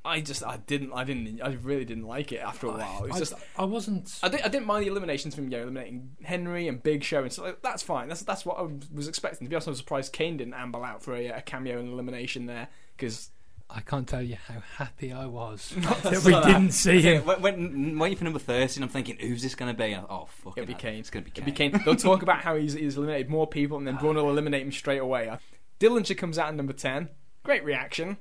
I 0.04 0.20
just 0.20 0.44
I 0.44 0.56
didn't 0.56 0.92
I 0.92 1.04
didn't 1.04 1.40
I 1.42 1.52
really 1.62 1.84
didn't 1.84 2.06
like 2.06 2.32
it 2.32 2.40
after 2.40 2.66
a 2.66 2.70
while. 2.70 3.04
It 3.04 3.08
was 3.08 3.16
I, 3.16 3.18
just 3.20 3.34
I 3.56 3.64
wasn't. 3.64 4.18
I 4.22 4.28
didn't, 4.28 4.44
I 4.44 4.48
didn't 4.48 4.66
mind 4.66 4.84
the 4.84 4.90
eliminations 4.90 5.34
from 5.34 5.44
you 5.44 5.50
know, 5.50 5.62
eliminating 5.62 6.10
Henry 6.24 6.66
and 6.66 6.82
Big 6.82 7.04
Show 7.04 7.22
and 7.22 7.32
stuff. 7.32 7.46
Like, 7.46 7.62
that's 7.62 7.82
fine. 7.82 8.08
That's 8.08 8.22
that's 8.22 8.44
what 8.44 8.58
I 8.58 8.68
was 8.92 9.06
expecting. 9.06 9.46
To 9.46 9.48
be 9.48 9.54
honest, 9.54 9.68
I 9.68 9.70
was 9.70 9.78
surprised 9.78 10.12
Kane 10.12 10.36
didn't 10.36 10.54
amble 10.54 10.82
out 10.82 11.02
for 11.02 11.14
a, 11.14 11.28
a 11.28 11.40
cameo 11.42 11.78
and 11.78 11.92
elimination 11.92 12.46
there 12.46 12.68
because 12.96 13.30
I 13.74 13.80
can't 13.80 14.06
tell 14.06 14.22
you 14.22 14.36
how 14.48 14.60
happy 14.76 15.12
I 15.12 15.26
was 15.26 15.70
that 15.76 16.22
we 16.24 16.32
didn't 16.32 16.72
see 16.72 17.00
him. 17.00 17.24
When, 17.24 17.40
when 17.40 17.98
waiting 17.98 18.18
for 18.18 18.24
number 18.24 18.38
30, 18.38 18.82
I'm 18.82 18.88
thinking, 18.88 19.16
who's 19.18 19.42
this 19.42 19.54
going 19.54 19.74
to 19.74 19.78
be? 19.80 19.94
Oh, 19.94 20.28
fuck 20.28 20.58
It'll 20.58 20.66
be 20.66 20.74
Kane. 20.74 20.98
It's 20.98 21.10
going 21.10 21.24
to 21.24 21.30
be 21.30 21.50
it 21.50 21.54
Kane. 21.54 21.80
They'll 21.84 21.96
talk 21.96 22.22
about 22.22 22.40
how 22.40 22.56
he's, 22.56 22.74
he's 22.74 22.96
eliminated 22.96 23.30
more 23.30 23.46
people 23.46 23.78
and 23.78 23.86
then 23.86 23.96
Braun 23.96 24.16
will 24.16 24.28
eliminate 24.28 24.62
him 24.62 24.72
straight 24.72 24.98
away. 25.00 25.28
Uh, 25.28 25.38
Dillinger 25.80 26.16
comes 26.16 26.38
out 26.38 26.50
in 26.50 26.56
number 26.56 26.74
ten. 26.74 27.08
Great 27.44 27.64
reaction. 27.64 28.18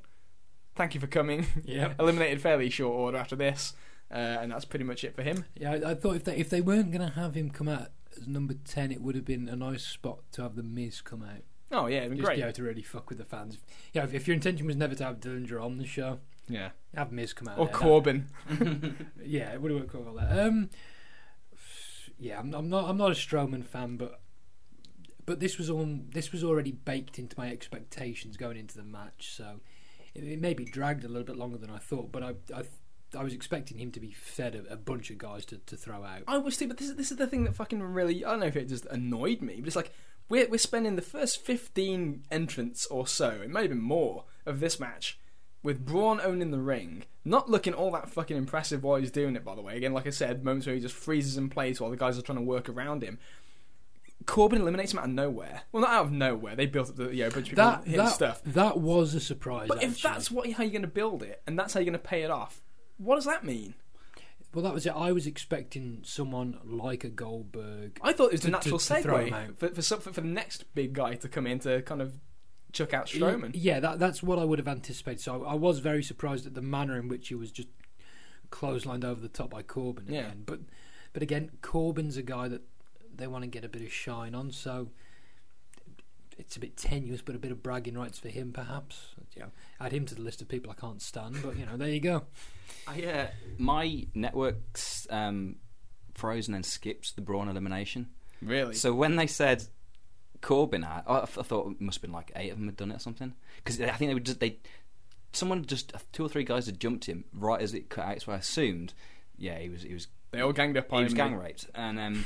Thank 0.75 0.93
you 0.95 0.99
for 1.01 1.07
coming. 1.07 1.45
Yep. 1.65 1.95
Eliminated 1.99 2.41
fairly 2.41 2.69
short 2.69 2.95
order 2.95 3.17
after 3.17 3.35
this. 3.35 3.73
uh, 4.11 4.15
and 4.15 4.51
that's 4.51 4.65
pretty 4.65 4.85
much 4.85 5.03
it 5.03 5.15
for 5.15 5.21
him. 5.23 5.45
Yeah, 5.55 5.73
I, 5.73 5.91
I 5.91 5.95
thought 5.95 6.15
if 6.15 6.23
they 6.23 6.35
if 6.37 6.49
they 6.49 6.61
weren't 6.61 6.91
going 6.91 7.05
to 7.07 7.13
have 7.15 7.35
him 7.35 7.49
come 7.49 7.67
out 7.67 7.89
as 8.17 8.27
number 8.27 8.53
ten, 8.65 8.91
it 8.91 9.01
would 9.01 9.15
have 9.15 9.25
been 9.25 9.47
a 9.49 9.55
nice 9.55 9.83
spot 9.83 10.19
to 10.33 10.41
have 10.43 10.55
the 10.55 10.63
Miz 10.63 11.01
come 11.01 11.23
out. 11.23 11.43
Oh 11.73 11.87
yeah, 11.87 11.99
it'd 11.99 12.09
been 12.09 12.17
Just 12.17 12.25
great. 12.27 12.39
you 12.39 12.43
know, 12.45 12.51
to 12.51 12.63
really 12.63 12.81
fuck 12.81 13.07
with 13.09 13.17
the 13.17 13.23
fans. 13.25 13.57
Yeah, 13.93 14.03
if, 14.03 14.13
if 14.13 14.27
your 14.27 14.35
intention 14.35 14.67
was 14.67 14.75
never 14.75 14.93
to 14.95 15.03
have 15.05 15.19
Dillinger 15.21 15.61
on 15.63 15.77
the 15.77 15.85
show, 15.85 16.19
Yeah, 16.49 16.71
have 16.93 17.11
Miz 17.13 17.31
come 17.33 17.47
out. 17.47 17.57
or 17.57 17.65
there. 17.67 17.73
Corbin. 17.75 18.27
Yeah, 19.23 19.53
it 19.53 19.61
would 19.61 19.71
have 19.71 19.79
worked 19.81 19.91
quite 19.91 20.03
well 20.03 20.15
there. 20.15 20.47
Um, 20.47 20.69
yeah, 22.19 22.39
I'm, 22.39 22.53
I'm 22.53 22.69
not. 22.69 22.89
I'm 22.89 22.97
not 22.97 23.11
a 23.11 23.15
Strowman 23.15 23.63
fan, 23.65 23.97
but 23.97 24.19
but 25.25 25.39
this 25.39 25.57
was 25.57 25.69
on. 25.69 26.07
This 26.13 26.31
was 26.31 26.43
already 26.43 26.71
baked 26.71 27.17
into 27.17 27.37
my 27.39 27.49
expectations 27.49 28.37
going 28.37 28.57
into 28.57 28.75
the 28.77 28.83
match, 28.83 29.31
so 29.35 29.61
it, 30.13 30.23
it 30.23 30.41
maybe 30.41 30.65
dragged 30.65 31.03
a 31.03 31.07
little 31.07 31.23
bit 31.23 31.37
longer 31.37 31.57
than 31.57 31.69
I 31.69 31.77
thought. 31.77 32.11
But 32.11 32.23
I, 32.23 32.33
I, 32.55 32.63
I 33.17 33.23
was 33.23 33.33
expecting 33.33 33.77
him 33.77 33.91
to 33.91 33.99
be 33.99 34.11
fed 34.11 34.55
a, 34.55 34.73
a 34.73 34.77
bunch 34.77 35.09
of 35.09 35.17
guys 35.17 35.45
to, 35.45 35.57
to 35.57 35.75
throw 35.75 36.03
out. 36.03 36.23
I 36.27 36.37
was 36.37 36.57
too, 36.57 36.67
but 36.67 36.77
this 36.77 36.89
is 36.89 36.95
this 36.95 37.11
is 37.11 37.17
the 37.17 37.27
thing 37.27 37.43
that 37.43 37.55
fucking 37.55 37.81
really. 37.81 38.23
I 38.23 38.31
don't 38.31 38.39
know 38.41 38.45
if 38.47 38.55
it 38.55 38.69
just 38.69 38.85
annoyed 38.87 39.41
me, 39.41 39.57
but 39.59 39.67
it's 39.67 39.75
like 39.75 39.91
we're 40.29 40.47
we're 40.49 40.57
spending 40.57 40.95
the 40.95 41.01
first 41.01 41.43
fifteen 41.43 42.23
entrants 42.31 42.85
or 42.87 43.07
so, 43.07 43.29
it 43.29 43.49
may 43.49 43.61
have 43.61 43.69
been 43.69 43.81
more 43.81 44.25
of 44.45 44.59
this 44.59 44.79
match. 44.79 45.17
With 45.63 45.85
Braun 45.85 46.19
owning 46.19 46.49
the 46.49 46.59
ring, 46.59 47.03
not 47.23 47.47
looking 47.47 47.75
all 47.75 47.91
that 47.91 48.09
fucking 48.09 48.35
impressive 48.35 48.81
while 48.81 48.95
he's 48.95 49.11
doing 49.11 49.35
it, 49.35 49.45
by 49.45 49.53
the 49.53 49.61
way. 49.61 49.77
Again, 49.77 49.93
like 49.93 50.07
I 50.07 50.09
said, 50.09 50.43
moments 50.43 50.65
where 50.65 50.73
he 50.73 50.81
just 50.81 50.95
freezes 50.95 51.37
in 51.37 51.49
place 51.49 51.79
while 51.79 51.91
the 51.91 51.97
guys 51.97 52.17
are 52.17 52.23
trying 52.23 52.39
to 52.39 52.43
work 52.43 52.67
around 52.67 53.03
him. 53.03 53.19
Corbin 54.25 54.61
eliminates 54.61 54.93
him 54.93 54.99
out 54.99 55.05
of 55.05 55.11
nowhere. 55.11 55.63
Well, 55.71 55.81
not 55.81 55.91
out 55.91 56.05
of 56.05 56.11
nowhere. 56.11 56.55
They 56.55 56.65
built 56.67 56.89
up 56.89 56.95
the, 56.95 57.09
you 57.09 57.23
know, 57.23 57.27
a 57.27 57.31
bunch 57.31 57.51
of 57.51 57.57
people 57.57 57.95
That 57.97 58.09
stuff. 58.09 58.41
that 58.45 58.77
was 58.79 59.13
a 59.15 59.19
surprise. 59.19 59.67
But 59.67 59.83
if 59.83 60.01
that's 60.01 60.29
what 60.29 60.49
how 60.51 60.63
you're 60.63 60.71
going 60.71 60.81
to 60.83 60.87
build 60.87 61.23
it, 61.23 61.41
and 61.47 61.57
that's 61.57 61.73
how 61.73 61.79
you're 61.79 61.85
going 61.91 61.93
to 61.93 62.07
pay 62.07 62.21
it 62.23 62.29
off, 62.31 62.61
what 62.97 63.15
does 63.15 63.25
that 63.25 63.43
mean? 63.43 63.73
well, 64.53 64.63
that 64.63 64.73
was 64.73 64.85
it. 64.85 64.89
I 64.93 65.13
was 65.13 65.25
expecting 65.27 66.01
someone 66.03 66.57
like 66.65 67.05
a 67.05 67.09
Goldberg. 67.09 67.97
I 68.01 68.11
thought 68.11 68.25
it 68.25 68.31
was 68.33 68.41
a 68.41 68.45
To- 68.47 68.51
natural 68.51 68.79
to- 68.79 68.85
to 68.87 68.93
segue 68.93 69.31
out. 69.31 69.57
for 69.57 69.69
for, 69.69 69.81
for 69.81 70.13
for 70.13 70.21
the 70.21 70.27
next 70.27 70.65
big 70.75 70.91
guy 70.93 71.15
to 71.15 71.29
come 71.29 71.47
in 71.47 71.59
to 71.59 71.81
kind 71.83 72.01
of 72.01 72.19
chuck 72.73 72.93
out 72.93 73.05
Strowman. 73.07 73.51
Yeah, 73.53 73.79
that, 73.79 73.97
that's 73.99 74.21
what 74.21 74.39
I 74.39 74.43
would 74.43 74.59
have 74.59 74.67
anticipated. 74.67 75.21
So 75.21 75.43
I, 75.45 75.51
I 75.51 75.55
was 75.55 75.79
very 75.79 76.03
surprised 76.03 76.45
at 76.45 76.53
the 76.53 76.61
manner 76.61 76.97
in 76.99 77.07
which 77.07 77.29
he 77.29 77.35
was 77.35 77.49
just 77.51 77.69
clotheslined 78.51 79.03
over 79.05 79.21
the 79.21 79.29
top 79.29 79.49
by 79.51 79.61
Corbin 79.61 80.05
Yeah. 80.09 80.19
again. 80.21 80.43
But 80.45 80.59
but 81.13 81.23
again, 81.23 81.51
Corbin's 81.61 82.17
a 82.17 82.21
guy 82.21 82.47
that 82.49 82.61
they 83.21 83.27
want 83.27 83.43
to 83.43 83.49
get 83.49 83.63
a 83.63 83.69
bit 83.69 83.81
of 83.81 83.91
shine 83.91 84.35
on. 84.35 84.51
So 84.51 84.89
it's 86.37 86.55
a 86.55 86.59
bit 86.59 86.75
tenuous, 86.75 87.21
but 87.21 87.35
a 87.35 87.39
bit 87.39 87.51
of 87.51 87.61
bragging 87.61 87.97
rights 87.97 88.19
for 88.19 88.29
him, 88.29 88.51
perhaps. 88.51 89.09
You 89.35 89.43
know, 89.43 89.51
add 89.79 89.91
him 89.91 90.05
to 90.07 90.15
the 90.15 90.21
list 90.21 90.41
of 90.41 90.47
people 90.47 90.71
I 90.71 90.79
can't 90.79 91.01
stand. 91.01 91.37
But 91.43 91.57
you 91.57 91.65
know, 91.65 91.77
there 91.77 91.89
you 91.89 91.99
go. 91.99 92.23
I, 92.87 93.03
uh, 93.03 93.27
my 93.57 94.07
network's 94.13 95.07
um, 95.09 95.57
frozen 96.13 96.53
and 96.53 96.65
skipped 96.65 97.15
the 97.15 97.21
Braun 97.21 97.47
elimination. 97.47 98.07
Really? 98.41 98.73
So 98.73 98.93
when 98.93 99.15
they 99.15 99.27
said 99.27 99.63
Corbin, 100.41 100.83
I, 100.83 101.03
I 101.05 101.25
thought 101.25 101.71
it 101.71 101.81
must 101.81 101.97
have 101.97 102.01
been 102.01 102.11
like 102.11 102.31
eight 102.35 102.51
of 102.51 102.57
them 102.57 102.67
had 102.67 102.77
done 102.77 102.91
it 102.91 102.95
or 102.95 102.99
something. 102.99 103.33
Because 103.57 103.79
I 103.79 103.91
think 103.91 104.09
they 104.09 104.15
would 104.15 104.25
just 104.25 104.39
they 104.39 104.57
someone 105.33 105.65
just 105.65 105.93
two 106.11 106.25
or 106.25 106.29
three 106.29 106.43
guys 106.43 106.65
had 106.65 106.79
jumped 106.79 107.05
him 107.05 107.25
right 107.33 107.61
as 107.61 107.73
it 107.73 107.89
cut 107.89 108.05
out. 108.05 108.21
So 108.21 108.31
I 108.31 108.37
assumed, 108.37 108.93
yeah, 109.37 109.59
he 109.59 109.69
was 109.69 109.83
he 109.83 109.93
was 109.93 110.07
they 110.31 110.41
all 110.41 110.53
ganged 110.53 110.77
up 110.77 110.91
on 110.91 110.99
he 110.99 111.03
was 111.03 111.13
gang 111.13 111.35
raped. 111.35 111.67
And 111.75 111.99
um, 111.99 112.25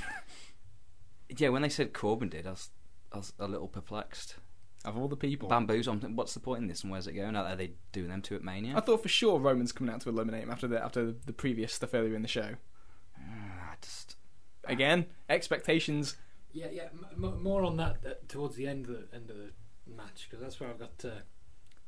yeah, 1.30 1.50
when 1.50 1.62
they 1.62 1.70
said 1.70 1.94
Corbin 1.94 2.30
did, 2.30 2.48
I 2.48 2.52
was 2.52 2.70
I 3.12 3.18
was 3.18 3.34
a 3.40 3.48
little 3.48 3.68
perplexed. 3.68 4.36
Of 4.84 4.98
all 4.98 5.08
the 5.08 5.18
people, 5.18 5.50
Bamboos, 5.50 5.88
I'm 5.88 6.00
what's 6.16 6.36
the 6.36 6.40
point 6.40 6.62
in 6.62 6.68
this 6.68 6.84
and 6.84 6.92
where's 6.92 7.08
it 7.08 7.14
going? 7.14 7.36
Are 7.36 7.56
they 7.56 7.72
doing 7.92 8.10
them 8.10 8.22
to 8.24 8.36
at 8.36 8.44
Mania? 8.44 8.78
I 8.78 8.82
thought 8.82 9.02
for 9.02 9.10
sure 9.10 9.40
Roman's 9.40 9.72
coming 9.72 9.92
out 9.92 10.02
to 10.02 10.10
eliminate 10.10 10.44
him 10.44 10.52
after 10.52 10.68
the 10.68 10.84
after 10.84 11.12
the 11.12 11.34
previous 11.34 11.74
stuff 11.74 11.96
earlier 11.96 12.16
in 12.16 12.22
the 12.22 12.28
show. 12.28 12.56
Ah, 13.18 13.72
I 13.72 13.76
just 13.82 14.16
Again, 14.68 15.06
expectations. 15.30 16.18
Yeah, 16.54 16.68
yeah. 16.72 16.88
M- 16.94 17.24
m- 17.24 17.44
more 17.44 17.64
on 17.64 17.78
that 17.78 17.98
uh, 18.06 18.14
towards 18.28 18.56
the 18.56 18.68
end 18.68 18.88
of 18.88 18.92
the 18.94 19.16
end 19.16 19.30
of 19.30 19.38
the 19.38 19.52
match 19.88 20.28
because 20.30 20.42
that's 20.42 20.60
where 20.60 20.70
I've 20.70 20.80
got 20.80 21.04
uh, 21.04 21.10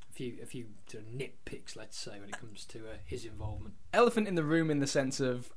a 0.10 0.14
few 0.14 0.38
a 0.42 0.46
few 0.46 0.66
sort 0.88 1.04
of 1.04 1.10
nitpicks, 1.10 1.76
let's 1.76 1.98
say, 1.98 2.20
when 2.20 2.30
it 2.30 2.40
comes 2.40 2.66
to 2.66 2.80
uh, 2.80 2.98
his 3.06 3.26
involvement. 3.26 3.76
Elephant 3.94 4.28
in 4.28 4.36
the 4.36 4.44
room 4.44 4.70
in 4.70 4.80
the 4.80 4.88
sense 4.88 5.20
of, 5.20 5.52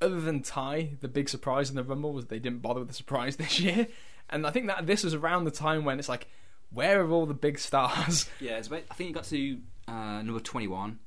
other 0.00 0.20
than 0.20 0.42
Tye, 0.42 0.90
the 1.00 1.08
big 1.08 1.28
surprise 1.28 1.70
in 1.70 1.76
the 1.76 1.82
Rumble 1.84 2.12
was 2.12 2.26
they 2.26 2.38
didn't 2.38 2.62
bother 2.62 2.80
with 2.80 2.88
the 2.88 2.94
surprise 2.94 3.36
this 3.38 3.60
year, 3.60 3.88
and 4.30 4.46
I 4.46 4.50
think 4.50 4.66
that 4.66 4.86
this 4.86 5.04
was 5.04 5.14
around 5.14 5.44
the 5.44 5.50
time 5.50 5.84
when 5.84 5.98
it's 5.98 6.08
like, 6.08 6.28
where 6.70 7.00
are 7.02 7.10
all 7.10 7.26
the 7.26 7.34
big 7.34 7.58
stars? 7.58 8.28
yeah, 8.40 8.56
it's 8.58 8.68
about, 8.68 8.82
I 8.90 8.94
think 8.94 9.08
you 9.08 9.14
got 9.14 9.24
to 9.24 9.58
uh, 9.88 10.22
number 10.22 10.40
twenty 10.40 10.66
one. 10.68 10.98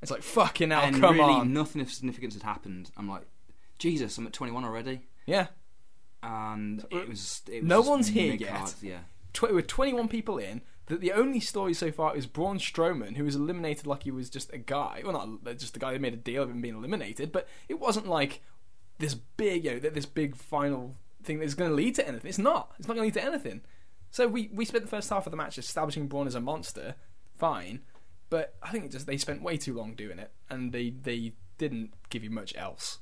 It's 0.00 0.10
like 0.12 0.22
fucking 0.22 0.70
hell, 0.70 0.82
and 0.82 1.00
come 1.00 1.16
really 1.16 1.32
on, 1.32 1.52
nothing 1.52 1.82
of 1.82 1.90
significance 1.90 2.34
had 2.34 2.44
happened. 2.44 2.90
I'm 2.96 3.08
like, 3.08 3.26
Jesus, 3.78 4.16
I'm 4.16 4.26
at 4.28 4.32
21 4.32 4.64
already, 4.64 5.00
yeah. 5.26 5.48
and 6.22 6.84
it 6.90 7.08
was. 7.08 7.42
It 7.50 7.62
was 7.62 7.68
No 7.68 7.80
one's 7.80 8.08
here 8.08 8.34
yet. 8.34 8.50
cards, 8.50 8.76
Yeah, 8.80 9.00
tw- 9.32 9.52
with 9.52 9.66
21 9.66 10.08
people 10.08 10.38
in, 10.38 10.62
the, 10.88 10.96
the 10.96 11.12
only 11.12 11.40
story 11.40 11.74
so 11.74 11.92
far 11.92 12.16
is 12.16 12.26
Braun 12.26 12.58
Strowman, 12.58 13.16
who 13.16 13.24
was 13.24 13.36
eliminated 13.36 13.86
like 13.86 14.02
he 14.02 14.10
was 14.10 14.28
just 14.28 14.52
a 14.52 14.58
guy. 14.58 15.02
Well, 15.04 15.12
not 15.12 15.28
uh, 15.46 15.54
just 15.54 15.76
a 15.76 15.78
guy. 15.78 15.92
They 15.92 15.98
made 15.98 16.14
a 16.14 16.16
deal 16.16 16.42
of 16.42 16.50
him 16.50 16.60
being 16.60 16.76
eliminated, 16.76 17.30
but 17.30 17.46
it 17.68 17.78
wasn't 17.78 18.08
like 18.08 18.42
this 18.98 19.14
big, 19.14 19.64
you 19.64 19.74
know, 19.74 19.78
this 19.78 20.06
big 20.06 20.34
final 20.34 20.96
thing 21.22 21.38
that's 21.38 21.54
going 21.54 21.70
to 21.70 21.76
lead 21.76 21.94
to 21.96 22.08
anything. 22.08 22.28
It's 22.28 22.38
not. 22.38 22.72
It's 22.78 22.88
not 22.88 22.94
going 22.94 23.10
to 23.10 23.20
lead 23.20 23.22
to 23.22 23.28
anything. 23.30 23.60
So 24.10 24.26
we 24.26 24.50
we 24.52 24.64
spent 24.64 24.84
the 24.84 24.90
first 24.90 25.10
half 25.10 25.26
of 25.26 25.30
the 25.30 25.36
match 25.36 25.58
establishing 25.58 26.08
Braun 26.08 26.26
as 26.26 26.34
a 26.34 26.40
monster, 26.40 26.94
fine, 27.36 27.80
but 28.30 28.54
I 28.62 28.70
think 28.70 28.90
just 28.90 29.06
they 29.06 29.18
spent 29.18 29.42
way 29.42 29.58
too 29.58 29.74
long 29.74 29.94
doing 29.94 30.18
it, 30.18 30.32
and 30.48 30.72
they 30.72 30.90
they 30.90 31.34
didn't 31.58 31.92
give 32.08 32.24
you 32.24 32.30
much 32.30 32.56
else. 32.56 32.98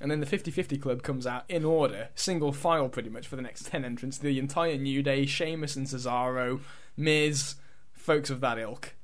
And 0.00 0.10
then 0.10 0.18
the 0.18 0.26
50-50 0.26 0.82
club 0.82 1.04
comes 1.04 1.28
out 1.28 1.44
in 1.48 1.64
order, 1.64 2.08
single 2.16 2.52
file 2.52 2.88
pretty 2.88 3.08
much 3.08 3.28
for 3.28 3.36
the 3.36 3.42
next 3.42 3.66
10 3.66 3.84
entrants. 3.84 4.18
The 4.18 4.36
entire 4.36 4.76
New 4.76 5.00
Day, 5.00 5.26
Sheamus 5.26 5.76
and 5.76 5.86
Cesaro, 5.86 6.58
Miz, 6.96 7.56
folks 7.92 8.30
of 8.30 8.40
that 8.40 8.58
ilk. 8.58 8.94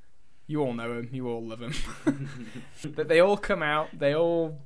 You 0.47 0.63
all 0.63 0.73
know 0.73 0.99
him, 0.99 1.11
you 1.13 1.29
all 1.29 1.45
love 1.45 1.61
him. 1.61 1.75
that 2.83 3.09
they 3.09 3.21
all 3.21 3.37
come 3.37 3.63
out, 3.63 3.89
they 3.99 4.15
all 4.15 4.61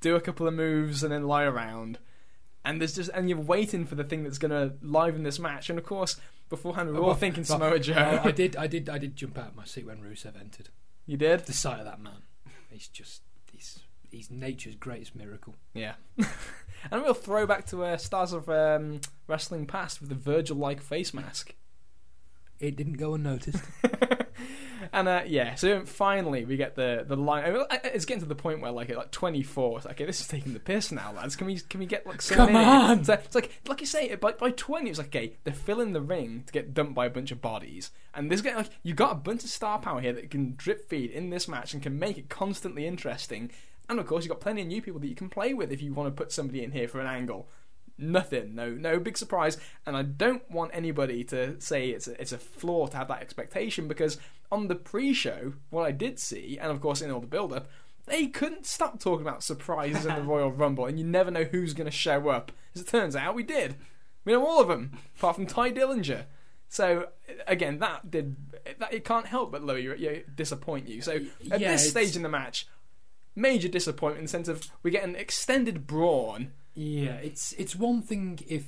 do 0.00 0.16
a 0.16 0.20
couple 0.20 0.48
of 0.48 0.54
moves 0.54 1.02
and 1.02 1.12
then 1.12 1.26
lie 1.26 1.44
around. 1.44 1.98
And 2.64 2.80
there's 2.80 2.94
just 2.94 3.10
and 3.14 3.28
you're 3.28 3.38
waiting 3.38 3.86
for 3.86 3.94
the 3.94 4.04
thing 4.04 4.22
that's 4.22 4.38
going 4.38 4.50
to 4.50 4.74
liven 4.82 5.22
this 5.22 5.38
match. 5.38 5.70
And 5.70 5.78
of 5.78 5.84
course, 5.84 6.16
beforehand 6.48 6.88
we 6.88 6.94
were 6.94 7.00
all 7.00 7.06
Well, 7.08 7.16
thinking 7.16 7.44
well, 7.48 7.58
Samoa 7.58 7.78
Joe. 7.78 7.94
I, 7.94 8.28
I 8.28 8.30
did, 8.32 8.56
I 8.56 8.66
did, 8.66 8.88
I 8.88 8.98
did 8.98 9.16
jump 9.16 9.38
out 9.38 9.48
of 9.48 9.56
my 9.56 9.64
seat 9.64 9.86
when 9.86 9.98
Rusev 10.02 10.38
entered. 10.38 10.68
You 11.06 11.16
did? 11.16 11.40
The 11.40 11.52
sight 11.52 11.78
of 11.80 11.86
that 11.86 12.00
man, 12.00 12.22
he's 12.70 12.88
just 12.88 13.22
he's 13.50 13.80
he's 14.10 14.30
nature's 14.30 14.74
greatest 14.74 15.14
miracle. 15.16 15.54
Yeah. 15.74 15.94
and 16.18 16.26
a 16.92 17.00
real 17.00 17.14
throwback 17.14 17.66
to 17.66 17.84
uh, 17.84 17.96
Stars 17.96 18.32
of 18.32 18.48
um, 18.48 19.00
Wrestling 19.26 19.66
Past 19.66 20.00
with 20.00 20.08
the 20.08 20.14
Virgil-like 20.14 20.82
face 20.82 21.12
mask. 21.14 21.54
It 22.60 22.76
didn't 22.76 22.94
go 22.94 23.14
unnoticed. 23.14 23.64
and 24.92 25.08
uh, 25.08 25.22
yeah, 25.26 25.54
so 25.54 25.84
finally 25.84 26.44
we 26.44 26.56
get 26.56 26.74
the 26.74 27.04
the 27.06 27.16
line. 27.16 27.44
I 27.44 27.50
mean, 27.50 27.64
it's 27.84 28.04
getting 28.04 28.22
to 28.22 28.28
the 28.28 28.34
point 28.34 28.60
where 28.60 28.70
like 28.70 28.90
at 28.90 28.96
like 28.96 29.10
24, 29.10 29.78
it's 29.78 29.86
like, 29.86 29.94
okay, 29.96 30.04
this 30.04 30.20
is 30.20 30.28
taking 30.28 30.52
the 30.52 30.60
piss 30.60 30.92
now, 30.92 31.12
lads. 31.12 31.36
Can 31.36 31.46
we 31.46 31.58
can 31.58 31.80
we 31.80 31.86
get 31.86 32.06
like 32.06 32.26
Come 32.26 32.56
on! 32.56 33.04
So 33.04 33.14
it's 33.14 33.34
like 33.34 33.50
like 33.66 33.80
you 33.80 33.86
say, 33.86 34.14
by 34.16 34.32
by 34.32 34.50
20, 34.50 34.90
it's 34.90 34.98
like 34.98 35.08
okay, 35.08 35.36
they're 35.44 35.54
filling 35.54 35.92
the 35.92 36.02
ring 36.02 36.44
to 36.46 36.52
get 36.52 36.74
dumped 36.74 36.94
by 36.94 37.06
a 37.06 37.10
bunch 37.10 37.30
of 37.30 37.40
bodies, 37.40 37.90
and 38.14 38.30
this 38.30 38.42
getting 38.42 38.58
like 38.58 38.70
you 38.82 38.94
got 38.94 39.12
a 39.12 39.16
bunch 39.16 39.44
of 39.44 39.50
star 39.50 39.78
power 39.78 40.00
here 40.00 40.12
that 40.12 40.30
can 40.30 40.54
drip 40.56 40.88
feed 40.88 41.10
in 41.10 41.30
this 41.30 41.48
match 41.48 41.72
and 41.72 41.82
can 41.82 41.98
make 41.98 42.18
it 42.18 42.28
constantly 42.28 42.86
interesting. 42.86 43.50
And 43.88 43.98
of 43.98 44.06
course, 44.06 44.24
you've 44.24 44.30
got 44.30 44.40
plenty 44.40 44.62
of 44.62 44.68
new 44.68 44.80
people 44.80 45.00
that 45.00 45.08
you 45.08 45.16
can 45.16 45.28
play 45.28 45.52
with 45.52 45.72
if 45.72 45.82
you 45.82 45.92
want 45.92 46.14
to 46.14 46.22
put 46.22 46.30
somebody 46.30 46.62
in 46.62 46.70
here 46.70 46.86
for 46.86 47.00
an 47.00 47.08
angle. 47.08 47.48
Nothing, 48.00 48.54
no, 48.54 48.70
no 48.70 48.98
big 48.98 49.18
surprise, 49.18 49.58
and 49.86 49.96
I 49.96 50.02
don't 50.02 50.48
want 50.50 50.70
anybody 50.74 51.22
to 51.24 51.60
say 51.60 51.90
it's 51.90 52.08
a, 52.08 52.20
it's 52.20 52.32
a 52.32 52.38
flaw 52.38 52.86
to 52.88 52.96
have 52.96 53.08
that 53.08 53.20
expectation 53.22 53.86
because 53.88 54.16
on 54.50 54.68
the 54.68 54.74
pre-show, 54.74 55.52
what 55.70 55.84
I 55.86 55.90
did 55.92 56.18
see, 56.18 56.58
and 56.60 56.70
of 56.72 56.80
course 56.80 57.02
in 57.02 57.10
all 57.10 57.20
the 57.20 57.26
build-up, 57.26 57.68
they 58.06 58.26
couldn't 58.26 58.66
stop 58.66 58.98
talking 58.98 59.26
about 59.26 59.42
surprises 59.44 60.06
in 60.06 60.14
the 60.14 60.22
Royal 60.32 60.50
Rumble, 60.50 60.86
and 60.86 60.98
you 60.98 61.04
never 61.04 61.30
know 61.30 61.44
who's 61.44 61.74
going 61.74 61.84
to 61.90 61.96
show 61.96 62.28
up. 62.30 62.50
As 62.74 62.80
it 62.80 62.88
turns 62.88 63.14
out, 63.14 63.34
we 63.34 63.42
did. 63.42 63.76
We 64.24 64.32
know 64.32 64.44
all 64.46 64.60
of 64.60 64.68
them, 64.68 64.92
apart 65.18 65.36
from 65.36 65.46
Tye 65.46 65.70
Dillinger. 65.72 66.24
So 66.68 67.08
again, 67.46 67.78
that 67.80 68.10
did 68.10 68.36
that. 68.78 68.92
It 68.94 69.04
can't 69.04 69.26
help 69.26 69.50
but 69.52 69.62
lower 69.62 69.78
you, 69.78 70.22
disappoint 70.34 70.88
you. 70.88 71.02
So 71.02 71.12
at 71.50 71.60
Yeah, 71.60 71.72
this 71.72 71.86
it's- 71.86 71.90
stage 71.90 72.16
in 72.16 72.22
the 72.22 72.28
match, 72.28 72.66
major 73.36 73.68
disappointment 73.68 74.18
in 74.20 74.24
the 74.24 74.30
sense 74.30 74.48
of 74.48 74.70
we 74.82 74.90
get 74.90 75.04
an 75.04 75.16
extended 75.16 75.86
brawn. 75.86 76.52
Yeah, 76.74 77.14
it's 77.16 77.52
it's 77.52 77.74
one 77.76 78.02
thing 78.02 78.38
if 78.46 78.64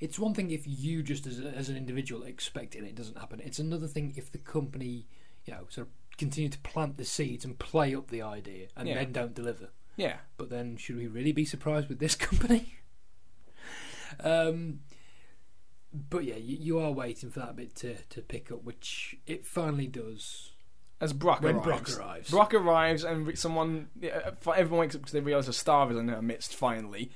it's 0.00 0.18
one 0.18 0.34
thing 0.34 0.50
if 0.50 0.62
you 0.66 1.02
just 1.02 1.26
as 1.26 1.40
a, 1.40 1.48
as 1.48 1.68
an 1.68 1.76
individual 1.76 2.22
expect 2.24 2.74
it 2.74 2.78
and 2.78 2.86
it 2.86 2.94
doesn't 2.94 3.18
happen. 3.18 3.40
It's 3.44 3.58
another 3.58 3.86
thing 3.86 4.14
if 4.16 4.30
the 4.32 4.38
company, 4.38 5.06
you 5.44 5.52
know, 5.54 5.66
sort 5.68 5.86
of 5.86 5.92
continue 6.16 6.48
to 6.48 6.58
plant 6.60 6.96
the 6.98 7.04
seeds 7.04 7.44
and 7.44 7.58
play 7.58 7.94
up 7.94 8.08
the 8.10 8.22
idea 8.22 8.66
and 8.76 8.88
Yeah. 8.88 8.94
then 8.96 9.12
don't 9.12 9.34
deliver. 9.34 9.68
Yeah, 9.96 10.16
But 10.36 10.48
then 10.50 10.76
should 10.76 10.96
we 10.96 11.06
really 11.08 11.32
be 11.32 11.44
surprised 11.44 11.88
with 11.88 11.98
this 11.98 12.14
company? 12.28 12.74
um 14.20 14.80
but 16.10 16.24
yeah, 16.24 16.36
you, 16.36 16.56
you 16.60 16.78
are 16.80 16.92
waiting 16.92 17.30
for 17.30 17.40
that 17.40 17.56
bit 17.56 17.74
to, 17.76 17.94
to 18.10 18.20
pick 18.20 18.52
up, 18.52 18.62
which 18.62 19.16
it 19.26 19.46
finally 19.46 19.86
does. 19.86 20.52
as 21.00 21.12
Brock 21.14 21.40
When 21.42 21.56
arrives. 21.56 21.66
Brock 21.96 21.98
arrives. 21.98 22.30
Brock 22.30 22.54
arrives 22.54 23.04
and 23.04 23.26
re- 23.26 23.34
someone, 23.36 23.88
yeah, 23.98 24.20
uh, 24.46 24.50
everyone 24.50 24.80
wakes 24.80 24.94
up 24.94 25.00
because 25.00 25.12
they 25.12 25.20
realise 25.20 25.48
a 25.48 25.52
star 25.54 25.90
is 25.90 25.96
in 25.96 26.04
their 26.06 26.20
midst. 26.20 26.54
Finally, 26.54 27.10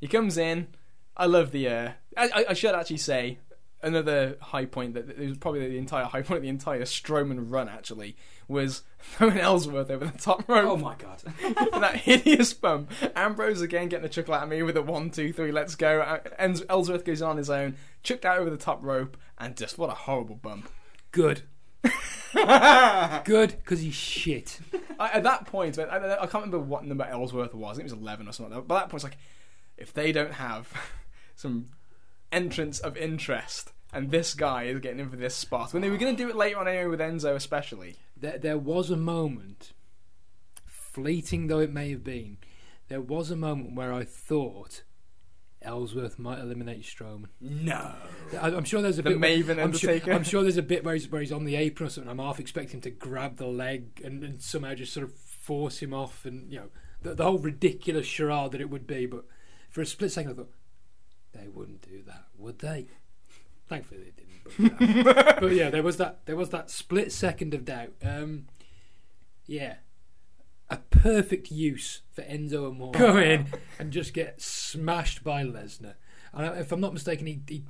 he 0.00 0.06
comes 0.08 0.36
in. 0.38 0.68
I 1.16 1.26
love 1.26 1.50
the. 1.50 1.68
Uh, 1.68 1.90
I, 2.16 2.44
I- 2.50 2.54
should 2.54 2.74
actually 2.74 2.98
say 2.98 3.38
another 3.82 4.36
high 4.40 4.64
point 4.64 4.94
that 4.94 5.08
it 5.08 5.18
was 5.28 5.38
probably 5.38 5.68
the 5.68 5.78
entire 5.78 6.04
high 6.04 6.22
point 6.22 6.38
of 6.38 6.42
the 6.42 6.48
entire 6.48 6.82
Strowman 6.82 7.46
run. 7.50 7.68
Actually, 7.68 8.16
was 8.48 8.82
throwing 9.00 9.38
Ellsworth 9.38 9.90
over 9.90 10.04
the 10.06 10.18
top 10.18 10.48
rope. 10.48 10.68
Oh 10.68 10.76
my 10.76 10.94
god. 10.96 11.22
that 11.80 11.96
hideous 11.96 12.52
bump. 12.54 12.90
Ambrose 13.16 13.60
again 13.60 13.88
getting 13.88 14.02
the 14.04 14.08
chuckle 14.08 14.34
out 14.34 14.44
of 14.44 14.48
me 14.48 14.62
with 14.62 14.76
a 14.76 14.82
one, 14.82 15.10
two, 15.10 15.32
three, 15.32 15.52
let's 15.52 15.74
go. 15.74 16.00
Uh, 16.00 16.18
Ellsworth 16.68 17.04
goes 17.04 17.22
on 17.22 17.36
his 17.36 17.50
own, 17.50 17.76
chucked 18.02 18.24
out 18.24 18.38
over 18.38 18.50
the 18.50 18.56
top 18.56 18.82
rope, 18.84 19.16
and 19.38 19.56
just 19.56 19.78
what 19.78 19.90
a 19.90 19.94
horrible 19.94 20.36
bump. 20.36 20.70
Good. 21.12 21.42
Good, 23.24 23.56
because 23.56 23.80
he's 23.80 23.94
shit. 23.94 24.60
I, 24.98 25.08
at 25.10 25.22
that 25.22 25.46
point, 25.46 25.78
I, 25.78 25.84
I, 25.84 26.14
I 26.14 26.26
can't 26.26 26.34
remember 26.44 26.58
what 26.58 26.84
number 26.84 27.04
Ellsworth 27.04 27.54
was. 27.54 27.76
I 27.76 27.80
think 27.80 27.90
it 27.90 27.94
was 27.94 28.00
eleven 28.02 28.28
or 28.28 28.32
something. 28.32 28.62
But 28.66 28.74
at 28.74 28.80
that 28.80 28.88
point, 28.90 28.94
it's 28.94 29.04
like 29.04 29.18
if 29.78 29.92
they 29.92 30.12
don't 30.12 30.34
have 30.34 30.72
some 31.34 31.70
entrance 32.32 32.78
of 32.80 32.96
interest, 32.96 33.72
and 33.92 34.10
this 34.10 34.34
guy 34.34 34.64
is 34.64 34.80
getting 34.80 35.00
in 35.00 35.08
for 35.10 35.16
this 35.16 35.34
spot, 35.34 35.72
when 35.72 35.82
they 35.82 35.90
were 35.90 35.96
going 35.96 36.14
to 36.16 36.22
do 36.22 36.28
it 36.28 36.36
later 36.36 36.58
on 36.58 36.68
anyway 36.68 36.86
with 36.86 37.00
Enzo, 37.00 37.34
especially. 37.34 37.96
There, 38.16 38.36
there 38.38 38.58
was 38.58 38.90
a 38.90 38.96
moment, 38.96 39.72
fleeting 40.66 41.46
though 41.46 41.60
it 41.60 41.72
may 41.72 41.90
have 41.90 42.04
been, 42.04 42.38
there 42.88 43.00
was 43.00 43.30
a 43.30 43.36
moment 43.36 43.74
where 43.74 43.92
I 43.92 44.04
thought 44.04 44.82
Ellsworth 45.62 46.18
might 46.18 46.38
eliminate 46.38 46.82
Strowman. 46.82 47.26
No. 47.40 47.94
I, 48.40 48.48
I'm 48.48 48.64
sure 48.64 48.80
there's 48.80 48.98
a 48.98 49.02
The 49.02 49.10
bit. 49.10 49.20
where- 49.20 49.30
Maven 49.30 49.50
I'm 49.62 49.72
sure, 49.72 49.90
Undertaker. 49.90 50.12
I'm 50.12 50.22
sure 50.24 50.42
there's 50.42 50.56
a 50.56 50.62
bit 50.62 50.84
where 50.84 50.94
he's, 50.94 51.10
where 51.10 51.20
he's 51.20 51.32
on 51.32 51.44
the 51.44 51.56
apron 51.56 51.88
or 51.88 51.90
something. 51.90 52.10
I'm 52.10 52.18
half 52.18 52.40
expecting 52.40 52.76
him 52.78 52.80
to 52.82 52.90
grab 52.90 53.36
the 53.36 53.46
leg 53.46 54.00
and, 54.04 54.22
and 54.24 54.40
somehow 54.40 54.74
just 54.74 54.92
sort 54.92 55.04
of 55.04 55.12
force 55.14 55.78
him 55.82 55.92
off, 55.94 56.24
and 56.24 56.50
you 56.52 56.58
know 56.58 56.66
the, 57.02 57.14
the 57.14 57.24
whole 57.24 57.38
ridiculous 57.38 58.06
charade 58.06 58.52
that 58.52 58.60
it 58.60 58.70
would 58.70 58.86
be. 58.86 59.06
But 59.06 59.24
for 59.78 59.82
a 59.82 59.86
split 59.86 60.10
second, 60.10 60.32
I 60.32 60.34
thought 60.34 60.50
they 61.32 61.46
wouldn't 61.46 61.82
do 61.82 62.02
that, 62.08 62.24
would 62.36 62.58
they? 62.58 62.88
Thankfully, 63.68 64.00
they 64.00 64.10
didn't. 64.10 64.78
But, 64.78 65.36
uh, 65.36 65.36
but 65.40 65.52
yeah, 65.52 65.70
there 65.70 65.84
was 65.84 65.98
that. 65.98 66.26
There 66.26 66.34
was 66.34 66.50
that 66.50 66.68
split 66.68 67.12
second 67.12 67.54
of 67.54 67.64
doubt. 67.64 67.92
Um, 68.02 68.46
yeah, 69.46 69.76
a 70.68 70.78
perfect 70.90 71.52
use 71.52 72.02
for 72.10 72.22
Enzo 72.22 72.68
Amore. 72.68 72.90
Go 72.90 73.18
in 73.18 73.46
and 73.78 73.92
just 73.92 74.14
get 74.14 74.42
smashed 74.42 75.22
by 75.22 75.44
Lesnar. 75.44 75.94
And 76.32 76.58
if 76.58 76.72
I'm 76.72 76.80
not 76.80 76.92
mistaken, 76.92 77.28
he, 77.28 77.40
he 77.46 77.62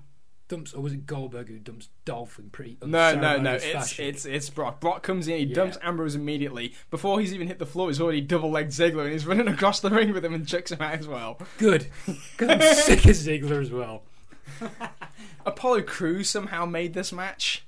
dumps, 0.48 0.72
or 0.74 0.80
was 0.82 0.92
it 0.92 1.06
Goldberg 1.06 1.48
who 1.48 1.58
dumps 1.58 1.88
Dolph 2.04 2.38
in 2.38 2.50
pretty 2.50 2.76
No, 2.84 3.14
no, 3.14 3.38
no. 3.38 3.54
It's 3.54 3.64
fashion? 3.66 4.04
it's 4.06 4.24
it's 4.24 4.50
Brock. 4.50 4.80
Brock 4.80 5.02
comes 5.02 5.28
in, 5.28 5.38
he 5.38 5.44
Yeah. 5.44 5.54
dumps 5.54 5.78
Ambrose 5.82 6.14
immediately. 6.14 6.74
Before 6.90 7.20
he's 7.20 7.32
even 7.34 7.46
hit 7.48 7.58
the 7.58 7.66
floor, 7.66 7.88
he's 7.88 8.00
already 8.00 8.20
double 8.20 8.50
legged 8.50 8.72
Ziggler 8.72 9.04
and 9.04 9.12
he's 9.12 9.26
running 9.26 9.48
across 9.48 9.80
the 9.80 9.90
ring 9.90 10.12
with 10.12 10.24
him 10.24 10.34
and 10.34 10.46
chucks 10.48 10.72
him 10.72 10.80
out 10.82 10.94
as 10.98 11.06
well. 11.06 11.38
good 11.58 11.86
because 12.06 12.48
I'm 12.48 12.60
sick 12.74 13.04
of 13.04 13.12
Ziggler 13.12 13.60
as 13.62 13.70
well. 13.70 14.02
Apollo 15.46 15.82
Crews 15.82 16.28
somehow 16.28 16.66
made 16.66 16.94
this 16.94 17.12
match. 17.12 17.64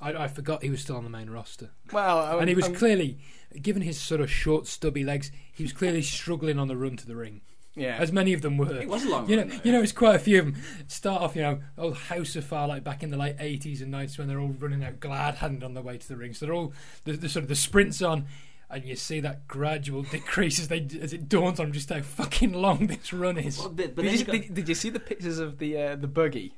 I, 0.00 0.14
I 0.24 0.28
forgot 0.28 0.62
he 0.62 0.70
was 0.70 0.80
still 0.80 0.96
on 0.96 1.04
the 1.04 1.10
main 1.10 1.28
roster, 1.28 1.70
Well, 1.92 2.38
and 2.38 2.48
he 2.48 2.54
was 2.54 2.68
clearly, 2.68 3.18
given 3.60 3.82
his 3.82 4.00
sort 4.00 4.20
of 4.22 4.30
short, 4.30 4.66
stubby 4.66 5.04
legs, 5.04 5.30
he 5.52 5.62
was 5.62 5.72
clearly 5.74 6.00
struggling 6.02 6.58
on 6.58 6.68
the 6.68 6.76
run 6.76 6.96
to 6.96 7.06
the 7.06 7.16
ring, 7.16 7.42
yeah. 7.80 7.96
as 7.98 8.12
many 8.12 8.32
of 8.32 8.42
them 8.42 8.56
were. 8.58 8.80
It 8.80 8.88
was 8.88 9.04
a 9.04 9.08
long 9.08 9.28
You 9.28 9.36
know, 9.36 9.42
run, 9.42 9.48
though. 9.50 9.60
you 9.64 9.72
know, 9.72 9.82
it's 9.82 9.92
quite 9.92 10.14
a 10.16 10.18
few 10.18 10.38
of 10.40 10.44
them. 10.46 10.62
Start 10.86 11.22
off, 11.22 11.34
you 11.34 11.42
know, 11.42 11.60
old 11.78 11.96
House 11.96 12.36
of 12.36 12.44
Fire, 12.44 12.68
like 12.68 12.84
back 12.84 13.02
in 13.02 13.10
the 13.10 13.16
late 13.16 13.36
eighties 13.38 13.82
and 13.82 13.90
nineties 13.90 14.18
when 14.18 14.28
they're 14.28 14.40
all 14.40 14.54
running 14.58 14.84
out 14.84 15.00
glad 15.00 15.36
hand 15.36 15.64
on 15.64 15.74
their 15.74 15.82
way 15.82 15.98
to 15.98 16.08
the 16.08 16.16
ring. 16.16 16.34
So 16.34 16.46
they're 16.46 16.54
all 16.54 16.72
the, 17.04 17.12
the 17.12 17.28
sort 17.28 17.42
of 17.44 17.48
the 17.48 17.56
sprints 17.56 18.00
on, 18.02 18.26
and 18.68 18.84
you 18.84 18.94
see 18.96 19.20
that 19.20 19.48
gradual 19.48 20.02
decrease 20.10 20.60
as 20.60 20.68
they 20.68 20.86
as 21.00 21.12
it 21.12 21.28
dawns 21.28 21.58
on 21.58 21.72
just 21.72 21.88
how 21.88 22.00
fucking 22.02 22.52
long 22.52 22.86
this 22.86 23.12
run 23.12 23.38
is. 23.38 23.58
Well, 23.58 23.68
but, 23.70 23.76
did, 23.76 23.96
but 23.96 24.04
you, 24.04 24.24
got, 24.24 24.32
did, 24.32 24.54
did 24.54 24.68
you 24.68 24.74
see 24.74 24.90
the 24.90 25.00
pictures 25.00 25.38
of 25.38 25.58
the 25.58 25.76
uh, 25.80 25.96
the 25.96 26.06
buggy? 26.08 26.54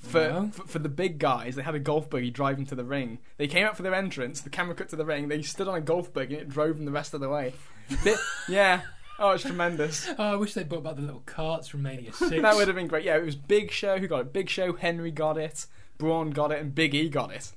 For, 0.00 0.18
No. 0.28 0.50
for 0.52 0.66
for 0.66 0.78
the 0.80 0.90
big 0.90 1.18
guys, 1.18 1.54
they 1.54 1.62
had 1.62 1.74
a 1.74 1.78
golf 1.78 2.10
buggy 2.10 2.30
driving 2.30 2.66
to 2.66 2.74
the 2.74 2.84
ring. 2.84 3.20
They 3.38 3.46
came 3.46 3.64
out 3.66 3.74
for 3.74 3.82
their 3.82 3.94
entrance. 3.94 4.42
The 4.42 4.50
camera 4.50 4.74
cut 4.74 4.90
to 4.90 4.96
the 4.96 5.04
ring. 5.06 5.28
They 5.28 5.40
stood 5.40 5.66
on 5.66 5.74
a 5.76 5.80
golf 5.80 6.12
buggy 6.12 6.34
and 6.34 6.42
it 6.42 6.48
drove 6.50 6.76
them 6.76 6.84
the 6.84 6.92
rest 6.92 7.14
of 7.14 7.20
the 7.20 7.28
way. 7.30 7.54
Yeah. 8.48 8.82
Oh, 9.18 9.30
it's 9.30 9.44
tremendous. 9.44 10.08
Oh, 10.18 10.32
I 10.32 10.36
wish 10.36 10.54
they'd 10.54 10.68
brought 10.68 10.82
back 10.84 10.96
the 10.96 11.02
little 11.02 11.22
carts 11.26 11.68
from 11.68 11.82
Mania 11.82 12.12
Six. 12.14 12.42
That 12.42 12.56
would 12.56 12.66
have 12.68 12.76
been 12.76 12.88
great. 12.88 13.04
Yeah, 13.04 13.16
it 13.16 13.24
was 13.24 13.36
Big 13.36 13.70
Show 13.70 13.98
who 13.98 14.06
got 14.08 14.20
it. 14.20 14.32
Big 14.32 14.48
Show, 14.48 14.72
Henry 14.74 15.10
got 15.10 15.36
it, 15.38 15.66
Braun 15.98 16.30
got 16.30 16.50
it, 16.52 16.60
and 16.60 16.74
Big 16.74 16.94
E 16.94 17.08
got 17.08 17.30
it. 17.32 17.52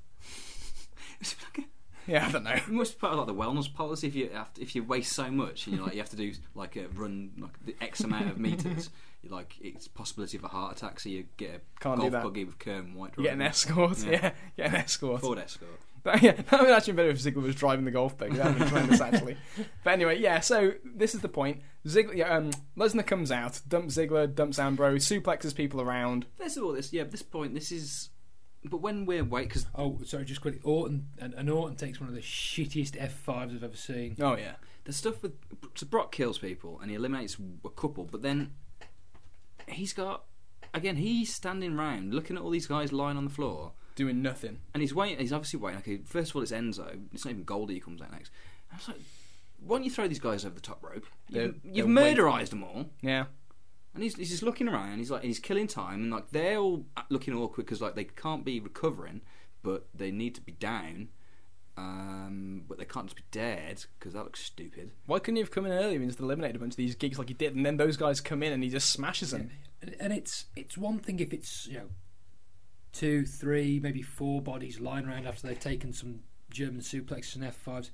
Yeah, 2.10 2.26
I 2.26 2.32
don't 2.32 2.46
know. 2.46 2.52
It 2.52 2.70
must 2.70 2.94
be 2.94 3.00
part 3.02 3.12
of 3.12 3.20
like 3.20 3.28
the 3.28 3.34
wellness 3.36 3.74
policy 3.74 4.08
if 4.08 4.16
you 4.16 4.30
have 4.30 4.54
to, 4.54 4.62
if 4.62 4.76
you 4.76 4.84
waste 4.84 5.12
so 5.12 5.30
much 5.30 5.68
and 5.68 5.76
you 5.76 5.84
like 5.84 5.92
you 5.92 6.00
have 6.00 6.10
to 6.12 6.16
do 6.16 6.32
like 6.56 6.78
a 6.78 6.88
run 6.96 7.32
like 7.38 7.52
the 7.66 7.76
X 7.82 8.00
amount 8.00 8.30
of 8.30 8.38
meters. 8.38 8.90
like 9.28 9.56
it's 9.60 9.90
possibility 9.90 10.38
of 10.38 10.46
a 10.46 10.48
heart 10.48 10.78
attack, 10.78 11.02
so 11.02 11.10
you 11.10 11.26
get 11.36 11.50
a 11.50 11.82
Can't 11.82 11.98
do 11.98 12.04
golf 12.04 12.12
that. 12.14 12.24
buggy 12.24 12.46
with 12.46 12.60
Kerm 12.60 12.96
White. 12.96 13.12
You 13.18 13.24
get 13.24 13.34
an 13.34 13.42
escort. 13.42 13.98
Yeah. 14.06 14.12
Yeah, 14.12 14.32
get 14.56 14.68
an 14.70 14.76
escort. 14.76 15.20
Ford 15.20 15.38
Escort. 15.38 15.70
That, 16.08 16.22
yeah, 16.24 16.32
that 16.32 16.62
would 16.62 16.72
actually 16.72 16.94
be 16.94 16.98
better 16.98 17.10
if 17.10 17.20
Ziggler 17.20 17.44
was 17.44 17.56
driving 17.56 17.84
the 17.84 17.92
golf 17.92 18.18
buggy. 18.18 18.38
That 18.38 18.46
would 18.46 18.54
have 18.54 18.60
been 18.60 18.68
tremendous, 18.70 19.02
actually. 19.02 19.38
But 19.84 19.92
anyway, 19.92 20.20
yeah. 20.20 20.40
So 20.40 20.74
this 20.86 21.14
is 21.14 21.22
the 21.22 21.28
point. 21.30 21.62
Ziggler, 21.86 22.16
yeah, 22.16 22.36
um, 22.36 22.52
Lesnar 22.78 23.06
comes 23.06 23.32
out, 23.32 23.60
dumps 23.68 23.96
Ziggler, 23.98 24.34
dumps 24.34 24.58
Ambrose, 24.58 25.06
suplexes 25.06 25.54
people 25.54 25.82
around. 25.82 26.26
First 26.38 26.58
of 26.58 26.64
all, 26.64 26.72
this 26.72 26.94
yeah, 26.94 27.02
at 27.02 27.12
this 27.12 27.22
point, 27.22 27.54
this 27.54 27.72
is. 27.72 28.10
But 28.64 28.78
when 28.78 29.06
we're 29.06 29.24
wait, 29.24 29.50
because 29.50 29.66
Oh, 29.76 30.00
sorry, 30.06 30.26
just 30.26 30.42
quickly. 30.42 30.62
Orton 30.64 31.08
and, 31.20 31.34
and 31.34 31.50
Orton 31.50 31.76
takes 31.76 32.00
one 32.00 32.10
of 32.10 32.16
the 32.16 32.22
shittiest 32.22 32.98
F5s 32.98 33.56
I've 33.56 33.64
ever 33.64 33.76
seen. 33.78 34.16
Oh 34.20 34.36
yeah, 34.36 34.56
the 34.86 34.94
stuff 34.94 35.22
with 35.22 35.34
so 35.76 35.86
Brock 35.86 36.12
kills 36.14 36.38
people 36.38 36.80
and 36.82 36.90
he 36.90 36.96
eliminates 36.96 37.38
a 37.66 37.70
couple, 37.70 38.06
but 38.06 38.22
then 38.22 38.52
he's 39.68 39.94
got 39.94 40.24
again 40.74 40.96
he's 40.96 41.34
standing 41.34 41.76
round 41.76 42.14
looking 42.14 42.36
at 42.38 42.42
all 42.42 42.50
these 42.50 42.68
guys 42.68 42.94
lying 42.94 43.18
on 43.18 43.26
the 43.26 43.30
floor, 43.32 43.74
doing 43.98 44.22
nothing. 44.22 44.60
and 44.74 44.82
he's 44.82 44.94
waiting. 44.96 45.20
He's 45.20 45.34
obviously 45.34 45.60
waiting. 45.60 45.80
Okay, 45.80 45.98
first 46.06 46.30
of 46.32 46.38
all, 46.38 46.42
it's 46.44 46.54
Enzo. 46.54 46.98
It's 47.14 47.26
not 47.26 47.32
even 47.32 47.44
Goldie 47.44 47.76
who 47.76 47.82
comes 47.82 48.02
out 48.02 48.12
next. 48.14 48.32
I 48.72 48.76
was 48.78 48.88
like, 48.88 48.98
why 49.60 49.78
don't 49.78 49.84
you 49.84 49.92
throw 49.92 50.08
these 50.08 50.20
guys 50.20 50.46
over 50.46 50.56
the 50.56 50.62
top 50.62 50.82
rope? 50.84 51.06
They're- 51.30 51.44
You've, 51.44 51.64
they're 51.64 51.74
you've 51.74 51.88
murderized 51.88 52.50
them 52.52 52.64
all. 52.64 52.86
Yeah, 53.02 53.26
And 53.94 54.04
he's, 54.04 54.16
he's 54.16 54.30
just 54.30 54.44
looking 54.44 54.68
around. 54.70 55.00
He's 55.00 55.12
like 55.12 55.24
he's 55.24 55.40
killing 55.40 55.68
time, 55.68 56.04
and 56.04 56.12
like 56.12 56.30
they're 56.32 56.58
all 56.58 56.86
looking 57.10 57.34
awkward 57.36 57.66
because 57.66 57.82
like 57.82 57.96
they 57.96 58.06
can't 58.06 58.46
be 58.46 58.60
recovering, 58.60 59.22
but 59.64 59.88
they 59.94 60.12
need 60.12 60.36
to 60.36 60.42
be 60.42 60.54
down. 60.54 61.10
Um, 61.80 62.64
but 62.68 62.80
they 62.80 62.86
can't 62.86 63.06
just 63.06 63.16
be 63.18 63.24
dead 63.30 63.86
because 64.00 64.14
that 64.14 64.24
looks 64.24 64.44
stupid. 64.44 64.90
why 65.06 65.20
couldn't 65.20 65.36
he 65.36 65.42
have 65.44 65.52
come 65.52 65.68
in 65.68 65.72
earlier 65.72 66.00
and 66.00 66.08
just 66.10 66.20
eliminated 66.20 66.56
a 66.56 66.60
bunch 66.60 66.74
of 66.74 66.78
these 66.78 66.96
gigs 66.96 67.20
like 67.20 67.28
he 67.28 67.36
did, 67.36 67.56
and 67.56 67.64
then 67.64 67.78
those 67.78 67.98
guys 67.98 68.20
come 68.20 68.42
in 68.42 68.52
and 68.52 68.64
he 68.64 68.70
just 68.70 68.90
smashes 68.90 69.30
them? 69.32 69.52
And, 69.82 69.96
and 70.00 70.12
it's 70.14 70.46
it's 70.56 70.76
one 70.76 70.98
thing 70.98 71.20
if 71.20 71.32
it's 71.34 71.68
you 71.68 71.78
know 71.78 71.90
two, 72.98 73.26
three, 73.26 73.80
maybe 73.80 74.02
four 74.02 74.42
bodies 74.42 74.80
lying 74.80 75.06
around 75.06 75.28
after 75.28 75.48
they've 75.48 75.60
taken 75.60 75.94
some 75.94 76.22
German 76.50 76.82
suplexes 76.82 77.36
and 77.36 77.44
F5s. 77.44 77.92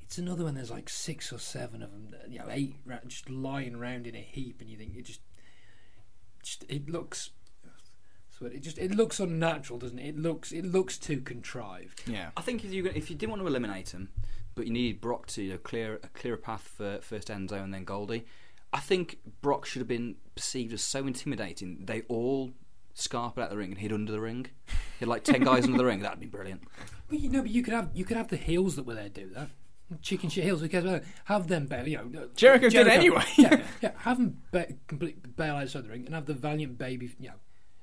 It's 0.00 0.18
another 0.18 0.44
when 0.44 0.54
there's 0.54 0.72
like 0.72 0.88
six 0.88 1.32
or 1.32 1.38
seven 1.38 1.82
of 1.82 1.92
them, 1.92 2.08
you 2.28 2.40
know, 2.40 2.46
eight 2.50 2.74
just 3.06 3.30
lying 3.30 3.76
around 3.76 4.08
in 4.08 4.16
a 4.16 4.20
heap, 4.20 4.60
and 4.60 4.68
you 4.68 4.76
think 4.76 4.96
it 4.96 5.04
just, 5.04 5.20
just 6.42 6.64
it 6.68 6.88
looks. 6.90 7.30
So 8.36 8.46
it 8.46 8.60
just 8.60 8.78
it 8.78 8.92
looks 8.92 9.20
unnatural, 9.20 9.78
doesn't 9.78 9.98
it? 10.00 10.08
It 10.08 10.18
looks 10.18 10.50
it 10.50 10.64
looks 10.64 10.98
too 10.98 11.20
contrived. 11.20 12.02
Yeah, 12.08 12.30
I 12.36 12.40
think 12.40 12.64
if 12.64 12.72
you 12.72 12.86
if 12.86 13.08
you 13.08 13.14
didn't 13.14 13.30
want 13.30 13.42
to 13.42 13.46
eliminate 13.46 13.90
him, 13.90 14.08
but 14.56 14.66
you 14.66 14.72
needed 14.72 15.00
Brock 15.00 15.28
to 15.28 15.42
you 15.42 15.52
know, 15.52 15.58
clear 15.58 16.00
a 16.02 16.08
clearer 16.08 16.36
path 16.36 16.62
for 16.76 16.98
first 17.02 17.28
Enzo 17.28 17.62
and 17.62 17.72
then 17.72 17.84
Goldie, 17.84 18.26
I 18.72 18.80
think 18.80 19.18
Brock 19.42 19.64
should 19.64 19.80
have 19.80 19.88
been 19.88 20.16
perceived 20.34 20.72
as 20.72 20.82
so 20.82 21.06
intimidating. 21.06 21.84
They 21.84 22.02
all 22.08 22.50
scarp 22.94 23.38
out 23.38 23.50
the 23.50 23.56
ring 23.56 23.70
and 23.70 23.78
hid 23.78 23.92
under 23.92 24.12
the 24.12 24.20
ring. 24.20 24.46
He 24.66 24.72
had 25.00 25.08
like 25.08 25.24
ten 25.24 25.42
guys 25.42 25.64
under 25.64 25.78
the 25.78 25.84
ring. 25.84 26.00
That'd 26.00 26.20
be 26.20 26.26
brilliant. 26.26 26.62
But 27.08 27.20
you 27.20 27.30
know, 27.30 27.42
but 27.42 27.50
you 27.50 27.62
could 27.62 27.74
have 27.74 27.90
you 27.94 28.04
could 28.04 28.16
have 28.16 28.28
the 28.28 28.36
heels 28.36 28.76
that 28.76 28.86
were 28.86 28.94
there 28.94 29.08
do 29.08 29.30
that. 29.34 29.48
Chicken 30.02 30.30
shit 30.30 30.44
heels. 30.44 30.60
Who 30.60 30.68
cares 30.68 30.84
about 30.84 31.02
that? 31.02 31.08
Have 31.24 31.48
them 31.48 31.66
bail. 31.66 31.88
You 31.88 31.96
know, 31.98 32.28
Jericho 32.36 32.68
did 32.68 32.86
anyway. 32.86 33.24
yeah, 33.36 33.62
yeah. 33.80 33.92
Have 33.98 34.18
them 34.18 34.38
ba- 34.52 34.74
complete 34.86 35.36
bail 35.36 35.56
outside 35.56 35.84
the 35.84 35.88
ring 35.88 36.06
and 36.06 36.14
have 36.14 36.26
the 36.26 36.34
valiant 36.34 36.78
baby. 36.78 37.10
You 37.18 37.30
know, 37.30 37.34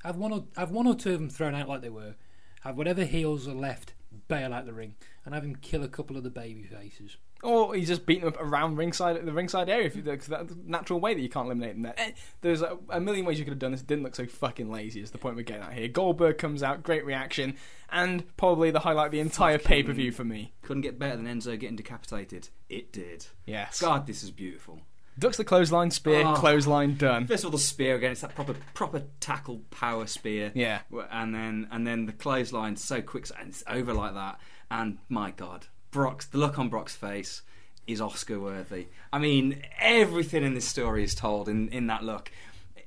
have 0.03 0.15
one 0.15 0.31
or 0.31 0.45
have 0.55 0.71
one 0.71 0.87
or 0.87 0.95
two 0.95 1.13
of 1.13 1.19
them 1.19 1.29
thrown 1.29 1.53
out 1.55 1.67
like 1.67 1.81
they 1.81 1.89
were. 1.89 2.15
Have 2.61 2.77
whatever 2.77 3.03
heels 3.03 3.47
are 3.47 3.53
left 3.53 3.93
bail 4.27 4.53
out 4.53 4.65
the 4.65 4.73
ring 4.73 4.95
and 5.25 5.33
have 5.33 5.43
him 5.43 5.55
kill 5.57 5.83
a 5.83 5.87
couple 5.87 6.15
of 6.17 6.23
the 6.23 6.29
baby 6.29 6.63
faces. 6.63 7.17
Or 7.43 7.75
he's 7.75 7.87
just 7.87 8.05
beating 8.05 8.25
them 8.25 8.33
up 8.33 8.41
around 8.41 8.77
ringside 8.77 9.23
the 9.25 9.31
ringside 9.31 9.69
area. 9.69 9.87
If 9.87 9.95
you, 9.95 10.01
cause 10.03 10.27
that's 10.27 10.49
the 10.49 10.57
natural 10.65 10.99
way 10.99 11.13
that 11.13 11.21
you 11.21 11.29
can't 11.29 11.45
eliminate 11.45 11.73
them 11.75 11.81
there. 11.83 12.13
There's 12.41 12.61
a, 12.61 12.77
a 12.89 12.99
million 12.99 13.25
ways 13.25 13.39
you 13.39 13.45
could 13.45 13.51
have 13.53 13.59
done 13.59 13.71
this. 13.71 13.81
It 13.81 13.87
didn't 13.87 14.03
look 14.03 14.15
so 14.15 14.25
fucking 14.25 14.71
lazy. 14.71 15.01
Is 15.01 15.11
the 15.11 15.17
point 15.17 15.35
we're 15.35 15.43
getting 15.43 15.63
at 15.63 15.73
here? 15.73 15.87
Goldberg 15.87 16.37
comes 16.37 16.63
out, 16.63 16.83
great 16.83 17.05
reaction, 17.05 17.55
and 17.89 18.23
probably 18.37 18.71
the 18.71 18.79
highlight 18.79 19.07
of 19.07 19.11
the 19.11 19.19
entire 19.19 19.57
pay 19.57 19.83
per 19.83 19.93
view 19.93 20.11
for 20.11 20.23
me. 20.23 20.53
Couldn't 20.63 20.81
get 20.81 20.99
better 20.99 21.15
than 21.17 21.25
Enzo 21.27 21.59
getting 21.59 21.75
decapitated. 21.75 22.49
It 22.69 22.91
did. 22.91 23.27
Yes. 23.45 23.79
God, 23.79 24.07
this 24.07 24.23
is 24.23 24.31
beautiful. 24.31 24.81
Ducks 25.19 25.37
the 25.37 25.43
clothesline, 25.43 25.89
spear, 25.89 26.23
Oh. 26.27 26.35
clothesline, 26.35 26.95
done. 26.95 27.25
First 27.25 27.43
of 27.43 27.47
all, 27.47 27.51
the 27.51 27.57
spear 27.57 27.95
again. 27.95 28.11
It's 28.11 28.21
that 28.21 28.35
proper 28.35 28.53
proper 28.75 29.01
tackle 29.19 29.61
power 29.71 30.05
spear. 30.05 30.51
Yeah. 30.53 30.81
And 31.09 31.33
then 31.33 31.67
and 31.71 31.87
then 31.87 32.05
the 32.05 32.11
clothesline 32.11 32.75
so 32.75 33.01
quick 33.01 33.25
and 33.39 33.49
it's 33.49 33.63
over 33.67 33.93
like 33.95 34.13
that. 34.13 34.39
And 34.69 34.99
my 35.09 35.31
God, 35.31 35.65
Brock's 35.97 36.27
the 36.27 36.37
look 36.37 36.59
on 36.59 36.69
Brock's 36.69 36.95
face 36.95 37.41
is 37.87 37.99
Oscar 37.99 38.39
worthy. 38.39 38.85
I 39.11 39.17
mean, 39.17 39.63
everything 39.79 40.43
in 40.43 40.53
this 40.53 40.67
story 40.67 41.03
is 41.03 41.15
told 41.15 41.49
in 41.49 41.69
in 41.69 41.87
that 41.87 42.03
look. 42.03 42.29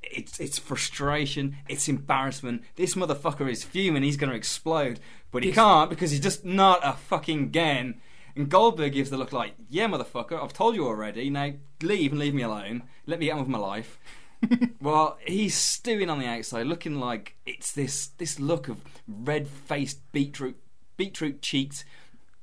It's 0.00 0.38
it's 0.38 0.60
frustration, 0.60 1.56
it's 1.68 1.88
embarrassment. 1.88 2.62
This 2.76 2.94
motherfucker 2.94 3.50
is 3.50 3.64
fuming. 3.64 4.04
He's 4.04 4.16
going 4.16 4.30
to 4.30 4.36
explode, 4.36 5.00
but 5.32 5.42
he 5.42 5.50
can't 5.50 5.90
because 5.90 6.12
he's 6.12 6.20
just 6.20 6.44
not 6.44 6.78
a 6.84 6.92
fucking 6.92 7.50
gen. 7.50 8.00
And 8.36 8.48
Goldberg 8.48 8.92
gives 8.92 9.10
the 9.10 9.16
look 9.16 9.32
like, 9.32 9.54
"Yeah, 9.68 9.88
motherfucker, 9.88 10.40
I've 10.40 10.52
told 10.52 10.76
you 10.76 10.86
already. 10.86 11.30
Now 11.30 11.54
leave 11.82 12.12
and 12.12 12.20
leave 12.20 12.34
me 12.34 12.42
alone. 12.42 12.84
Let 13.06 13.18
me 13.18 13.26
get 13.26 13.32
on 13.32 13.40
with 13.40 13.48
my 13.48 13.58
life." 13.58 13.98
well, 14.80 15.18
he's 15.26 15.56
stewing 15.56 16.10
on 16.10 16.20
the 16.20 16.28
outside, 16.28 16.68
looking 16.68 17.00
like 17.00 17.34
it's 17.44 17.72
this 17.72 18.06
this 18.18 18.38
look 18.38 18.68
of 18.68 18.84
red 19.08 19.48
faced 19.48 19.98
beetroot 20.12 20.62
beetroot 20.96 21.42
cheeked 21.42 21.84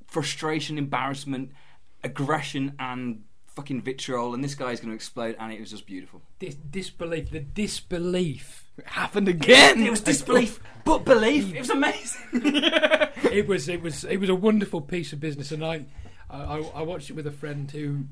frustration, 0.08 0.78
embarrassment, 0.78 1.52
aggression, 2.02 2.74
and 2.78 3.22
fucking 3.54 3.82
vitriol. 3.82 4.34
And 4.34 4.42
this 4.42 4.54
guy's 4.54 4.80
going 4.80 4.90
to 4.90 4.94
explode, 4.94 5.36
and 5.38 5.52
it 5.52 5.60
was 5.60 5.70
just 5.70 5.86
beautiful. 5.86 6.22
Dis- 6.38 6.56
disbelief, 6.56 7.30
the 7.30 7.40
disbelief. 7.40 8.64
It 8.78 8.86
happened 8.86 9.28
again. 9.28 9.82
It 9.82 9.90
was 9.90 10.00
disbelief, 10.00 10.60
but 10.84 11.04
belief. 11.04 11.54
It 11.54 11.60
was 11.60 11.70
amazing. 11.70 12.20
it 12.32 13.46
was 13.46 13.68
it 13.68 13.82
was 13.82 14.04
it 14.04 14.18
was 14.18 14.28
a 14.28 14.34
wonderful 14.34 14.80
piece 14.80 15.12
of 15.12 15.20
business, 15.20 15.50
and 15.50 15.64
I, 15.64 15.84
I 16.30 16.58
I 16.74 16.82
watched 16.82 17.10
it 17.10 17.14
with 17.14 17.26
a 17.26 17.32
friend 17.32 17.68
who 17.70 18.04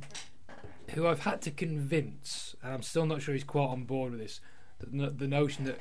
who 0.90 1.06
I've 1.06 1.20
had 1.20 1.40
to 1.42 1.50
convince, 1.50 2.56
and 2.62 2.74
I'm 2.74 2.82
still 2.82 3.06
not 3.06 3.22
sure 3.22 3.34
he's 3.34 3.44
quite 3.44 3.66
on 3.66 3.84
board 3.84 4.12
with 4.12 4.20
this. 4.20 4.40
The, 4.80 5.10
the 5.10 5.26
notion 5.26 5.64
that 5.64 5.80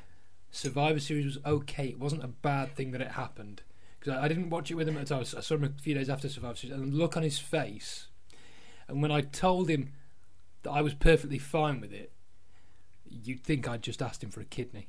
Survivor 0.52 1.00
Series 1.00 1.26
was 1.26 1.40
okay, 1.46 1.88
it 1.88 2.00
wasn't 2.00 2.24
a 2.24 2.28
bad 2.28 2.76
thing 2.76 2.92
that 2.92 3.02
it 3.02 3.12
happened. 3.12 3.62
Because 4.06 4.20
I, 4.20 4.26
I 4.26 4.28
didn't 4.28 4.50
watch 4.50 4.72
it 4.72 4.76
with 4.76 4.88
him 4.88 4.98
at 4.98 5.08
the 5.08 5.16
time. 5.16 5.22
I 5.38 5.42
saw 5.42 5.56
him 5.56 5.64
a 5.64 5.82
few 5.82 5.96
days 5.96 6.10
after 6.10 6.30
Survivor 6.30 6.56
Series, 6.56 6.76
and 6.76 6.94
the 6.94 6.96
look 6.98 7.18
on 7.18 7.24
his 7.24 7.40
face, 7.40 8.08
and 8.88 9.02
when 9.02 9.12
I 9.12 9.22
told 9.22 9.70
him 9.70 9.92
that 10.64 10.72
I 10.72 10.82
was 10.82 10.94
perfectly 10.94 11.40
fine 11.40 11.82
with 11.82 11.92
it, 11.92 12.12
you'd 13.08 13.44
think 13.44 13.68
I'd 13.68 13.82
just 13.82 14.02
asked 14.02 14.24
him 14.24 14.30
for 14.30 14.42
a 14.42 14.46
kidney. 14.46 14.88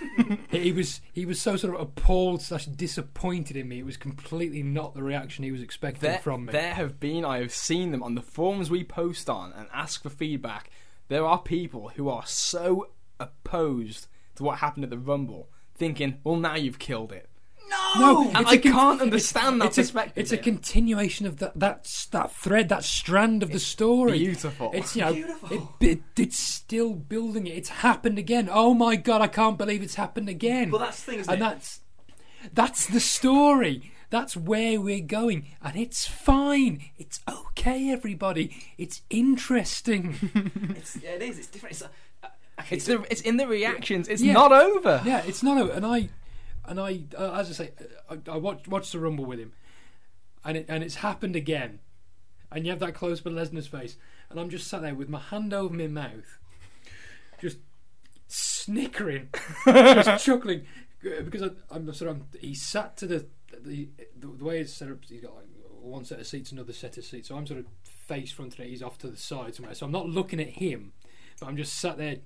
he 0.50 0.72
was 0.72 1.00
he 1.12 1.26
was 1.26 1.40
so 1.40 1.56
sort 1.56 1.74
of 1.74 1.80
appalled 1.80 2.42
slash 2.42 2.66
disappointed 2.66 3.56
in 3.56 3.68
me. 3.68 3.80
It 3.80 3.86
was 3.86 3.96
completely 3.96 4.62
not 4.62 4.94
the 4.94 5.02
reaction 5.02 5.44
he 5.44 5.52
was 5.52 5.62
expecting 5.62 6.08
There, 6.08 6.18
from 6.18 6.46
me. 6.46 6.52
there 6.52 6.74
have 6.74 6.98
been, 6.98 7.24
I 7.24 7.38
have 7.38 7.52
seen 7.52 7.90
them 7.92 8.02
on 8.02 8.14
the 8.14 8.22
forums 8.22 8.70
we 8.70 8.84
post 8.84 9.28
on 9.30 9.52
and 9.52 9.68
ask 9.72 10.02
for 10.02 10.10
feedback. 10.10 10.70
There 11.08 11.24
are 11.24 11.38
people 11.38 11.90
who 11.90 12.08
are 12.08 12.26
so 12.26 12.88
opposed 13.20 14.08
to 14.36 14.42
what 14.42 14.58
happened 14.58 14.84
at 14.84 14.90
the 14.90 14.98
Rumble, 14.98 15.48
thinking, 15.74 16.18
well, 16.24 16.36
now 16.36 16.56
you've 16.56 16.78
killed 16.80 17.12
it. 17.12 17.28
No, 17.98 18.28
And 18.34 18.40
it's 18.42 18.50
I 18.50 18.54
a 18.54 18.58
con- 18.58 18.72
can't 18.72 19.00
understand 19.02 19.60
that 19.60 19.66
it's 19.66 19.78
a, 19.78 19.82
perspective. 19.82 20.12
it's 20.16 20.32
a 20.32 20.36
continuation 20.38 21.26
of 21.26 21.38
that 21.38 21.58
that 21.58 22.06
that 22.12 22.30
thread, 22.32 22.68
that 22.68 22.84
strand 22.84 23.42
of 23.42 23.50
the 23.52 23.58
story. 23.58 24.18
beautiful. 24.18 24.70
It's 24.74 24.94
you 24.94 25.02
know, 25.02 25.12
Beautiful. 25.12 25.48
It, 25.80 25.88
it, 25.88 26.00
it's 26.18 26.38
still 26.38 26.94
building 26.94 27.46
it. 27.46 27.56
It's 27.56 27.68
happened 27.68 28.18
again. 28.18 28.48
Oh 28.52 28.74
my 28.74 28.96
god, 28.96 29.20
I 29.22 29.26
can't 29.28 29.58
believe 29.58 29.82
it's 29.82 29.96
happened 29.96 30.28
again. 30.28 30.70
Well, 30.70 30.80
that's 30.80 31.02
the 31.04 31.12
thing, 31.12 31.20
and 31.20 31.30
it? 31.30 31.38
that's 31.40 31.80
that's 32.52 32.86
the 32.86 33.00
story. 33.00 33.92
That's 34.10 34.36
where 34.36 34.80
we're 34.80 35.00
going, 35.00 35.46
and 35.60 35.76
it's 35.76 36.06
fine. 36.06 36.80
It's 36.96 37.18
okay, 37.28 37.90
everybody. 37.90 38.56
It's 38.78 39.02
interesting. 39.10 40.14
it's, 40.76 40.96
yeah, 41.02 41.10
it 41.10 41.22
is. 41.22 41.38
It's 41.40 41.48
different. 41.48 41.72
It's, 41.72 41.82
uh, 41.82 41.88
uh, 42.22 42.28
It's 42.70 42.84
the, 42.86 43.04
it's 43.10 43.20
in 43.22 43.36
the 43.36 43.48
reactions. 43.48 44.06
It's 44.08 44.22
Yeah. 44.22 44.34
not 44.34 44.52
over. 44.52 45.02
yeah, 45.04 45.22
it's 45.26 45.42
not. 45.42 45.58
over. 45.58 45.72
and 45.72 45.84
I, 45.84 46.08
and 46.68 46.80
I, 46.80 47.02
uh, 47.16 47.32
as 47.32 47.50
I 47.50 47.52
say, 47.52 47.70
I, 48.10 48.18
I 48.30 48.36
watched 48.36 48.68
watched 48.68 48.92
the 48.92 48.98
rumble 48.98 49.24
with 49.24 49.38
him, 49.38 49.52
and 50.44 50.56
it 50.56 50.66
and 50.68 50.82
it's 50.82 50.96
happened 50.96 51.36
again, 51.36 51.80
and 52.50 52.64
you 52.64 52.70
have 52.70 52.80
that 52.80 52.94
close 52.94 53.20
up 53.20 53.26
of 53.26 53.32
Lesnar's 53.32 53.66
face, 53.66 53.96
and 54.30 54.38
I'm 54.38 54.50
just 54.50 54.68
sat 54.68 54.82
there 54.82 54.94
with 54.94 55.08
my 55.08 55.20
hand 55.20 55.52
over 55.52 55.74
my 55.74 55.86
mouth, 55.86 56.38
just 57.40 57.58
snickering, 58.28 59.28
just 59.66 60.24
chuckling, 60.24 60.66
uh, 61.04 61.22
because 61.22 61.42
I, 61.42 61.50
I'm 61.70 61.92
sort 61.92 62.10
of 62.10 62.22
he 62.40 62.54
sat 62.54 62.96
to 62.98 63.06
the 63.06 63.26
the 63.62 63.88
the, 64.18 64.44
way 64.44 64.60
it's 64.60 64.72
set 64.72 64.90
up. 64.90 64.98
He's 65.08 65.22
got 65.22 65.34
like 65.34 65.46
one 65.80 66.04
set 66.04 66.20
of 66.20 66.26
seats, 66.26 66.52
another 66.52 66.72
set 66.72 66.96
of 66.98 67.04
seats, 67.04 67.28
so 67.28 67.36
I'm 67.36 67.46
sort 67.46 67.60
of 67.60 67.66
face 67.84 68.32
front 68.32 68.58
and 68.58 68.68
he's 68.68 68.82
off 68.82 68.98
to 68.98 69.08
the 69.08 69.16
side 69.16 69.54
somewhere. 69.54 69.74
So 69.74 69.86
I'm 69.86 69.92
not 69.92 70.08
looking 70.08 70.40
at 70.40 70.48
him, 70.48 70.92
but 71.40 71.46
I'm 71.46 71.56
just 71.56 71.74
sat 71.74 71.98
there 71.98 72.16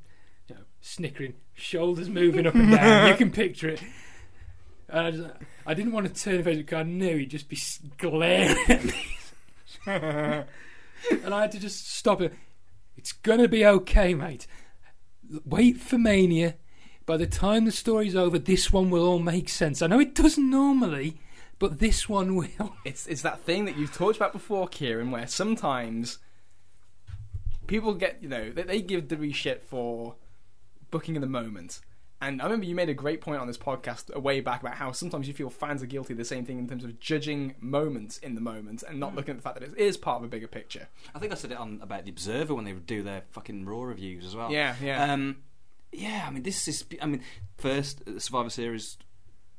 you 0.48 0.56
know, 0.56 0.62
snickering, 0.80 1.34
shoulders 1.54 2.08
moving 2.08 2.46
up 2.46 2.54
and 2.54 2.70
down. 2.72 3.08
you 3.08 3.16
can 3.16 3.30
picture 3.30 3.68
it. 3.70 3.82
And 4.90 5.06
I, 5.06 5.10
just, 5.10 5.30
I 5.66 5.74
didn't 5.74 5.92
want 5.92 6.12
to 6.12 6.22
turn 6.22 6.42
face 6.42 6.56
because 6.58 6.80
I 6.80 6.82
knew 6.82 7.18
he'd 7.18 7.30
just 7.30 7.48
be 7.48 7.58
glaring 7.98 8.56
at 8.68 8.84
me. 8.84 9.06
and 9.86 11.34
I 11.34 11.40
had 11.42 11.52
to 11.52 11.60
just 11.60 11.90
stop 11.94 12.20
it. 12.20 12.34
It's 12.96 13.12
gonna 13.12 13.48
be 13.48 13.64
okay, 13.64 14.14
mate. 14.14 14.46
Wait 15.44 15.78
for 15.78 15.96
Mania. 15.96 16.56
By 17.06 17.16
the 17.16 17.26
time 17.26 17.64
the 17.64 17.72
story's 17.72 18.14
over, 18.14 18.38
this 18.38 18.72
one 18.72 18.90
will 18.90 19.06
all 19.06 19.18
make 19.18 19.48
sense. 19.48 19.80
I 19.80 19.86
know 19.86 20.00
it 20.00 20.14
doesn't 20.14 20.50
normally, 20.50 21.16
but 21.58 21.78
this 21.78 22.08
one 22.08 22.36
will. 22.36 22.74
It's 22.84 23.06
it's 23.06 23.22
that 23.22 23.40
thing 23.40 23.64
that 23.64 23.76
you've 23.76 23.94
talked 23.94 24.16
about 24.16 24.32
before, 24.32 24.68
Kieran, 24.68 25.10
where 25.10 25.26
sometimes 25.26 26.18
people 27.66 27.94
get 27.94 28.18
you 28.20 28.28
know 28.28 28.50
they, 28.50 28.62
they 28.62 28.82
give 28.82 29.08
the 29.08 29.32
shit 29.32 29.62
for 29.62 30.16
booking 30.90 31.14
in 31.14 31.20
the 31.20 31.26
moment. 31.26 31.80
And 32.22 32.42
I 32.42 32.44
remember 32.44 32.66
you 32.66 32.74
made 32.74 32.90
a 32.90 32.94
great 32.94 33.22
point 33.22 33.40
on 33.40 33.46
this 33.46 33.56
podcast 33.56 34.12
a 34.12 34.20
way 34.20 34.40
back 34.40 34.60
about 34.60 34.74
how 34.74 34.92
sometimes 34.92 35.26
you 35.26 35.32
feel 35.32 35.48
fans 35.48 35.82
are 35.82 35.86
guilty 35.86 36.12
of 36.12 36.18
the 36.18 36.24
same 36.24 36.44
thing 36.44 36.58
in 36.58 36.68
terms 36.68 36.84
of 36.84 37.00
judging 37.00 37.54
moments 37.60 38.18
in 38.18 38.34
the 38.34 38.42
moment 38.42 38.84
and 38.86 39.00
not 39.00 39.14
looking 39.14 39.32
at 39.32 39.36
the 39.38 39.42
fact 39.42 39.58
that 39.58 39.66
it 39.66 39.78
is 39.78 39.96
part 39.96 40.18
of 40.18 40.24
a 40.24 40.28
bigger 40.28 40.46
picture. 40.46 40.88
I 41.14 41.18
think 41.18 41.32
I 41.32 41.34
said 41.34 41.50
it 41.50 41.58
on 41.58 41.80
about 41.82 42.04
the 42.04 42.10
Observer 42.10 42.54
when 42.54 42.64
they 42.64 42.72
do 42.72 43.02
their 43.02 43.22
fucking 43.30 43.64
Raw 43.64 43.84
reviews 43.84 44.26
as 44.26 44.36
well. 44.36 44.52
Yeah, 44.52 44.74
yeah. 44.82 45.12
Um, 45.12 45.38
yeah, 45.92 46.24
I 46.26 46.30
mean, 46.30 46.42
this 46.42 46.68
is. 46.68 46.84
I 47.00 47.06
mean, 47.06 47.22
first, 47.56 48.04
the 48.04 48.20
Survivor 48.20 48.50
Series 48.50 48.98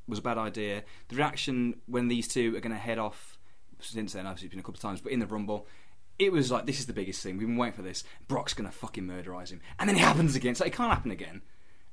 was 0.08 0.20
a 0.20 0.22
bad 0.22 0.38
idea. 0.38 0.84
The 1.10 1.16
reaction 1.16 1.82
when 1.88 2.10
these 2.10 2.28
two 2.28 2.56
are 2.56 2.60
going 2.60 2.74
to 2.74 2.78
head 2.78 3.00
off, 3.00 3.40
since 3.80 4.14
then, 4.14 4.28
obviously, 4.28 4.46
it's 4.46 4.54
been 4.54 4.60
a 4.60 4.64
couple 4.64 4.76
of 4.76 4.82
times, 4.82 5.02
but 5.02 5.12
in 5.12 5.20
the 5.20 5.26
Rumble, 5.26 5.68
it 6.20 6.32
was 6.32 6.52
like, 6.52 6.68
this 6.68 6.80
is 6.80 6.86
the 6.86 6.94
biggest 6.94 7.24
thing. 7.24 7.38
We've 7.38 7.48
been 7.48 7.58
waiting 7.58 7.76
for 7.76 7.82
this. 7.82 8.04
Brock's 8.28 8.54
going 8.54 8.70
to 8.70 8.76
fucking 8.76 9.06
murderize 9.06 9.50
him. 9.50 9.62
And 9.80 9.90
then 9.90 9.96
it 9.96 10.02
happens 10.02 10.36
again. 10.36 10.54
So 10.54 10.64
it 10.64 10.74
can't 10.74 10.94
happen 10.94 11.10
again. 11.10 11.42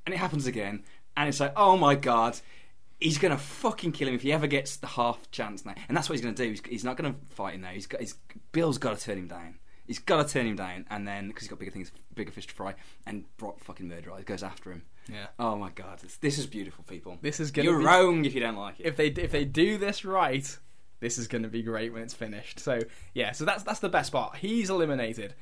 And 0.09 0.15
it 0.15 0.21
happens 0.21 0.47
again. 0.47 0.85
And 1.19 1.29
it's 1.29 1.39
like, 1.39 1.53
oh 1.55 1.77
my 1.77 1.95
god. 1.95 2.41
He's 2.99 3.19
gonna 3.19 3.37
fucking 3.37 3.93
kill 3.93 4.09
him 4.09 4.15
if 4.15 4.23
he 4.23 4.33
ever 4.33 4.47
gets 4.47 4.77
the 4.79 4.87
half 4.87 5.31
chance 5.31 5.67
now, 5.67 5.75
and 5.87 5.95
that's 5.95 6.09
what 6.09 6.15
he's 6.15 6.23
gonna 6.23 6.35
do. 6.35 6.49
He's, 6.49 6.63
he's 6.67 6.83
not 6.83 6.97
gonna 6.97 7.15
fight 7.29 7.55
him 7.57 7.61
now. 7.61 7.69
He's 7.69 7.87
got, 7.87 8.01
he's, 8.01 8.15
Bill's 8.53 8.79
got 8.79 8.97
to 8.99 9.05
turn 9.05 9.19
him 9.19 9.29
down. 9.29 9.57
He's 9.87 9.99
got 9.99 10.27
to 10.27 10.33
turn 10.33 10.47
him 10.47 10.57
down, 10.57 10.87
and 10.89 11.07
then 11.07 11.29
because 11.29 11.43
he's 11.43 11.51
got 11.51 11.59
bigger 11.59 11.71
things, 11.71 11.93
bigger 12.15 12.33
fish 12.33 12.47
to 12.47 12.55
fry, 12.55 12.75
and 13.07 13.25
Brock 13.37 13.61
fucking 13.61 13.87
murderizes, 13.87 14.25
goes 14.25 14.43
after 14.43 14.73
him. 14.73 14.83
Yeah. 15.13 15.27
Oh 15.39 15.57
my 15.57 15.69
god, 15.71 15.99
this, 16.01 16.17
this 16.17 16.39
is 16.39 16.47
beautiful, 16.47 16.85
people. 16.89 17.19
This 17.21 17.39
is 17.39 17.51
gonna 17.51 17.69
You're 17.69 17.79
be- 17.81 17.85
wrong 17.85 18.25
if 18.25 18.35
you 18.35 18.41
don't 18.41 18.57
like 18.57 18.81
it. 18.81 18.87
if 18.87 18.97
they 18.97 19.09
if 19.09 19.31
they 19.31 19.45
do 19.45 19.77
this 19.77 20.05
right, 20.07 20.59
this 21.01 21.19
is 21.19 21.29
going 21.29 21.43
to 21.43 21.49
be 21.49 21.63
great 21.63 21.93
when 21.93 22.03
it's 22.03 22.15
finished. 22.15 22.59
So 22.59 22.81
yeah, 23.15 23.31
so 23.33 23.45
that's 23.45 23.63
that's 23.63 23.81
the 23.81 23.89
best 23.91 24.11
part. 24.11 24.39
He's 24.39 24.71
eliminated. 24.71 25.35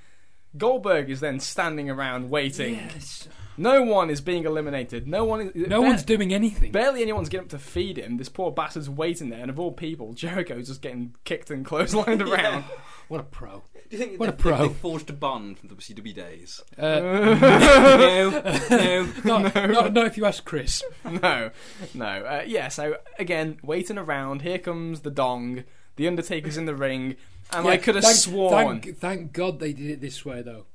Goldberg 0.57 1.11
is 1.11 1.21
then 1.21 1.41
standing 1.41 1.91
around 1.91 2.31
waiting. 2.31 2.75
Yes. 2.75 3.29
No 3.59 3.83
one 3.83 4.11
is 4.11 4.21
being 4.21 4.45
eliminated. 4.45 5.07
No 5.07 5.25
one. 5.25 5.51
Is, 5.55 5.69
No 5.69 5.81
one's 5.81 6.03
doing 6.03 6.33
anything. 6.35 6.73
Barely 6.73 7.01
anyone's 7.03 7.29
getting 7.29 7.47
up 7.47 7.51
to 7.51 7.59
feed 7.59 7.97
him. 7.99 8.19
This 8.19 8.29
poor 8.29 8.51
bastard's 8.51 8.91
waiting 8.91 9.31
there, 9.31 9.41
and 9.41 9.51
of 9.51 9.59
all 9.59 9.73
people, 9.73 10.13
Jericho's 10.15 10.69
just 10.69 10.83
getting 10.83 11.15
kicked 11.25 11.51
and 11.51 11.65
clotheslined 11.65 12.27
around. 12.27 12.65
What 13.09 13.21
a 13.21 13.23
pro. 13.23 13.63
Do 13.89 13.97
you 13.97 13.99
think 13.99 14.19
What 14.19 14.29
a 14.29 14.33
pro. 14.33 14.59
They, 14.59 14.67
they 14.67 14.75
forged 14.75 15.09
a 15.11 15.13
bond 15.13 15.61
from 15.61 15.69
the 15.69 15.77
WCW 15.77 16.13
days? 16.13 16.61
Uh, 16.77 16.99
no, 17.01 18.31
no. 18.69 19.13
not, 19.25 19.55
not, 19.55 19.93
not 19.93 20.07
if 20.07 20.17
you 20.17 20.25
ask 20.25 20.45
Chris. 20.45 20.83
no, 21.05 21.51
no. 21.95 22.05
Uh, 22.05 22.43
yeah. 22.45 22.67
So 22.67 22.97
again, 23.17 23.61
waiting 23.63 23.97
around. 23.97 24.43
Here 24.43 24.59
comes 24.59 25.03
the 25.03 25.13
dong. 25.13 25.63
The 25.95 26.09
Undertaker's 26.09 26.57
in 26.57 26.65
the 26.65 26.75
ring, 26.75 27.15
and 27.53 27.67
I 27.67 27.77
could 27.77 27.95
have 27.95 28.05
sworn. 28.05 28.81
Thank, 28.81 28.99
thank 28.99 29.33
God 29.33 29.61
they 29.61 29.73
did 29.73 29.91
it 29.91 30.01
this 30.01 30.25
way 30.25 30.43
though, 30.43 30.67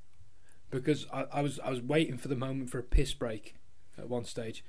because 0.70 1.06
I, 1.14 1.26
I 1.32 1.42
was 1.42 1.60
I 1.60 1.70
was 1.70 1.82
waiting 1.82 2.18
for 2.18 2.28
the 2.28 2.36
moment 2.36 2.70
for 2.70 2.80
a 2.80 2.84
piss 2.84 3.14
break 3.14 3.56
at 3.98 4.10
one 4.10 4.26
stage, 4.26 4.64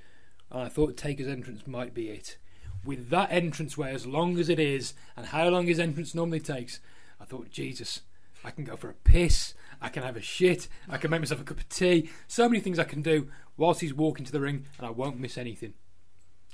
and 0.51 0.61
I 0.61 0.69
thought 0.69 0.97
Taker's 0.97 1.27
entrance 1.27 1.65
might 1.65 1.93
be 1.93 2.09
it. 2.09 2.37
With 2.85 3.09
that 3.09 3.31
entrance 3.31 3.77
way, 3.77 3.91
as 3.91 4.05
long 4.05 4.37
as 4.37 4.49
it 4.49 4.59
is, 4.59 4.93
and 5.15 5.27
how 5.27 5.47
long 5.47 5.67
his 5.67 5.79
entrance 5.79 6.13
normally 6.13 6.41
takes, 6.41 6.81
I 7.19 7.23
thought, 7.23 7.49
Jesus, 7.49 8.01
I 8.43 8.51
can 8.51 8.65
go 8.65 8.75
for 8.75 8.89
a 8.89 8.93
piss, 8.93 9.53
I 9.81 9.87
can 9.87 10.03
have 10.03 10.17
a 10.17 10.21
shit, 10.21 10.67
I 10.89 10.97
can 10.97 11.09
make 11.09 11.21
myself 11.21 11.39
a 11.39 11.45
cup 11.45 11.59
of 11.59 11.69
tea. 11.69 12.09
So 12.27 12.49
many 12.49 12.59
things 12.59 12.79
I 12.79 12.83
can 12.83 13.01
do 13.01 13.29
whilst 13.55 13.79
he's 13.79 13.93
walking 13.93 14.25
to 14.25 14.31
the 14.33 14.41
ring, 14.41 14.65
and 14.77 14.85
I 14.85 14.89
won't 14.89 15.19
miss 15.19 15.37
anything. 15.37 15.75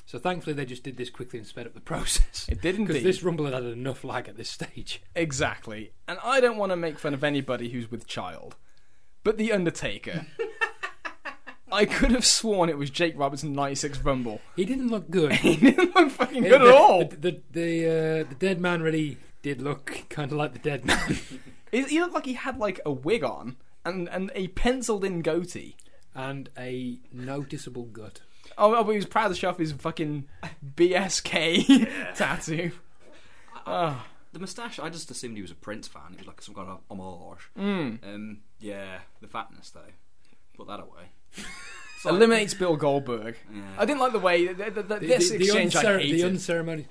So 0.09 0.17
thankfully, 0.17 0.55
they 0.55 0.65
just 0.65 0.81
did 0.81 0.97
this 0.97 1.11
quickly 1.11 1.37
and 1.37 1.47
sped 1.47 1.67
up 1.67 1.75
the 1.75 1.79
process. 1.93 2.47
It 2.49 2.63
didn't 2.63 2.85
because 2.85 2.95
indeed. 2.95 3.09
this 3.09 3.21
rumble 3.21 3.45
had 3.45 3.53
had 3.53 3.63
enough 3.65 4.03
lag 4.03 4.27
at 4.27 4.37
this 4.37 4.49
stage. 4.49 5.03
Exactly. 5.13 5.91
And 6.07 6.17
I 6.23 6.41
don't 6.41 6.57
want 6.57 6.71
to 6.71 6.75
make 6.75 6.97
fun 6.97 7.13
of 7.13 7.23
anybody 7.23 7.69
who's 7.69 7.91
with 7.91 8.07
child. 8.07 8.55
but 9.23 9.37
The 9.37 9.51
Undertaker. 9.51 10.25
I 11.71 11.85
could 11.85 12.09
have 12.09 12.25
sworn 12.25 12.69
it 12.69 12.77
was 12.79 12.89
Jake 12.89 13.13
Roberts 13.15 13.43
in 13.43 13.53
'96 13.53 13.99
Rumble. 13.99 14.41
He 14.55 14.65
didn't 14.65 14.87
look 14.87 15.11
good. 15.11 15.31
He 15.43 15.55
didn't 15.57 15.93
look 15.95 16.09
fucking 16.09 16.41
good 16.41 16.59
the, 16.59 16.67
at 16.67 16.73
all. 16.75 17.05
The 17.05 17.15
the 17.15 17.41
the, 17.51 17.85
uh, 17.85 18.29
the 18.29 18.35
dead 18.39 18.59
man 18.59 18.81
really 18.81 19.17
did 19.43 19.61
look 19.61 20.05
kind 20.09 20.31
of 20.31 20.39
like 20.39 20.53
the 20.53 20.59
dead 20.59 20.85
man, 20.85 21.17
He 21.71 21.83
he 21.83 21.99
looked 21.99 22.15
like 22.15 22.25
he 22.25 22.33
had 22.33 22.57
like 22.57 22.79
a 22.83 22.91
wig 22.91 23.23
on 23.23 23.57
and, 23.85 24.09
and 24.09 24.31
a 24.33 24.47
penciled 24.47 25.05
in 25.05 25.21
goatee. 25.21 25.75
and 26.15 26.49
a 26.57 26.97
noticeable 27.13 27.85
gut. 27.85 28.21
Oh, 28.59 28.75
oh, 28.75 28.83
but 28.83 28.91
he 28.91 28.97
was 28.97 29.05
proud 29.05 29.29
to 29.29 29.35
show 29.35 29.49
off 29.49 29.57
his 29.57 29.71
fucking 29.71 30.27
BSK 30.75 32.15
tattoo. 32.15 32.71
Oh, 33.65 34.05
The 34.33 34.39
moustache, 34.39 34.79
I 34.79 34.89
just 34.89 35.09
assumed 35.11 35.35
he 35.37 35.41
was 35.41 35.51
a 35.51 35.55
Prince 35.55 35.87
fan. 35.87 36.13
It 36.13 36.19
was 36.19 36.27
like 36.27 36.41
some 36.41 36.55
kind 36.55 36.69
of 36.69 36.79
homage. 36.89 37.49
mm. 37.57 38.03
Um, 38.03 38.39
yeah, 38.59 38.99
the 39.21 39.27
fatness 39.27 39.69
though. 39.71 39.81
Put 40.57 40.67
that 40.67 40.79
away. 40.79 41.11
It's 41.95 42.05
like- 42.05 42.13
Eliminates 42.13 42.53
Bill 42.53 42.77
Goldberg. 42.77 43.35
Yeah. 43.53 43.61
I 43.77 43.83
didn't 43.83 43.99
like 43.99 44.13
the 44.13 44.19
way 44.19 44.47
the, 44.47 44.71
the, 44.71 44.83
the, 44.83 44.99
The, 44.99 45.07
this 45.07 45.31
the, 45.31 45.37
the, 45.37 45.43
exchange. 45.43 45.75
I 45.75 45.83
uncer- 45.83 45.97
the 45.97 46.03
hated, 46.07 46.25
unceremonious. 46.25 46.87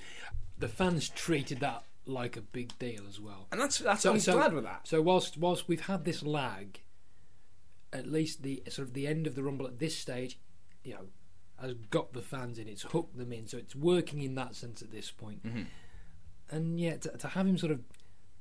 The 0.59 0.69
fans 0.69 1.09
treated 1.09 1.61
that 1.61 1.85
like 2.05 2.37
a 2.37 2.43
big 2.43 2.79
deal 2.79 3.03
as 3.09 3.19
well. 3.19 3.47
and 3.51 3.59
that's 3.59 3.79
that's 3.79 4.03
So- 4.03 4.13
I'm 4.13 4.21
so- 4.21 4.35
glad 4.35 4.53
with 4.53 4.65
that. 4.65 4.87
So 4.87 5.01
whilst 5.01 5.39
whilst 5.39 5.67
we've 5.67 5.87
had 5.87 6.05
this 6.05 6.23
lag, 6.23 6.81
at 7.91 8.07
least 8.07 8.43
the 8.43 8.63
sort 8.69 8.87
of 8.89 8.93
the 8.95 9.07
end 9.07 9.27
of 9.27 9.35
the 9.35 9.43
rumble 9.43 9.67
at 9.67 9.79
this 9.79 9.97
stage, 9.97 10.39
you 10.85 10.93
know, 10.93 11.07
has 11.61 11.75
got 11.91 12.13
the 12.13 12.23
fans 12.23 12.59
in. 12.59 12.69
It's 12.69 12.83
hooked 12.83 13.17
them 13.19 13.33
in, 13.33 13.47
so 13.47 13.57
it's 13.59 13.75
working 13.75 14.23
in 14.23 14.35
that 14.37 14.55
sense 14.55 14.83
at 14.83 14.91
this 14.91 15.11
point. 15.11 15.45
Mhm. 15.45 15.67
And 16.51 16.81
yeah, 16.81 16.97
to, 16.97 17.11
to 17.17 17.29
have 17.29 17.47
him 17.47 17.59
sort 17.59 17.73
of 17.73 17.81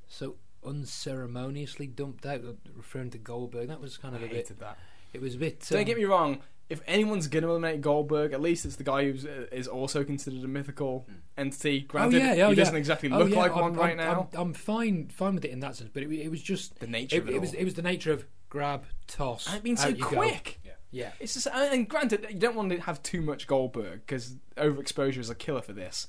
so 0.07 0.35
unceremoniously 0.63 1.87
dumped 1.87 2.25
out, 2.25 2.41
uh, 2.41 2.53
referring 2.75 3.09
to 3.11 3.17
Goldberg, 3.17 3.67
that 3.69 3.81
was 3.81 3.97
kind 3.97 4.15
I 4.15 4.19
of 4.19 4.23
a 4.23 4.27
bit. 4.27 4.59
that. 4.59 4.77
It 5.13 5.21
was 5.21 5.35
a 5.35 5.37
bit. 5.37 5.65
Don't 5.69 5.79
um, 5.79 5.85
get 5.85 5.97
me 5.97 6.05
wrong. 6.05 6.39
If 6.69 6.81
anyone's 6.85 7.27
gonna 7.27 7.47
eliminate 7.47 7.79
Goldberg, 7.79 8.33
at 8.33 8.41
least 8.41 8.65
it's 8.65 8.75
the 8.75 8.83
guy 8.83 9.09
who 9.09 9.27
is 9.53 9.67
also 9.69 10.03
considered 10.03 10.43
a 10.43 10.47
mythical 10.49 11.07
Mm. 11.09 11.13
entity. 11.37 11.85
Oh 11.85 11.91
Granted, 11.91 12.17
yeah, 12.37 12.45
oh, 12.45 12.49
he 12.49 12.55
doesn't 12.55 12.75
exactly 12.75 13.09
Oh, 13.09 13.19
look 13.19 13.29
yeah, 13.29 13.37
like 13.37 13.53
I'm, 13.53 13.61
one 13.61 13.73
right 13.75 13.91
I'm, 13.91 13.97
now. 13.97 14.29
I'm, 14.33 14.39
I'm 14.47 14.53
fine, 14.53 15.07
fine 15.07 15.35
with 15.35 15.45
it 15.45 15.51
in 15.51 15.61
that 15.61 15.77
sense, 15.77 15.89
but 15.93 16.03
it, 16.03 16.11
it 16.11 16.29
was 16.29 16.41
just 16.43 16.79
the 16.79 16.87
nature 16.87 17.15
it, 17.17 17.19
of 17.23 17.29
it, 17.29 17.35
it 17.35 17.41
was 17.41 17.53
it 17.53 17.63
was 17.63 17.75
the 17.75 17.81
nature 17.81 18.11
of 18.11 18.25
grab, 18.49 18.83
toss. 19.07 19.47
And 19.47 19.55
it's 19.55 19.63
been 19.63 19.77
so 19.77 19.87
out 19.87 19.97
you 19.97 20.03
go. 20.03 20.09
quick. 20.09 20.59
Yeah, 20.91 21.11
It's 21.19 21.33
just, 21.33 21.47
and 21.47 21.87
granted, 21.87 22.25
you 22.29 22.39
don't 22.39 22.55
want 22.55 22.69
to 22.71 22.79
have 22.79 23.03
too 23.03 23.21
much 23.21 23.45
Goldberg 23.45 24.01
because 24.05 24.35
overexposure 24.55 25.17
is 25.17 25.29
a 25.29 25.35
killer 25.35 25.61
for 25.61 25.73
this. 25.73 26.07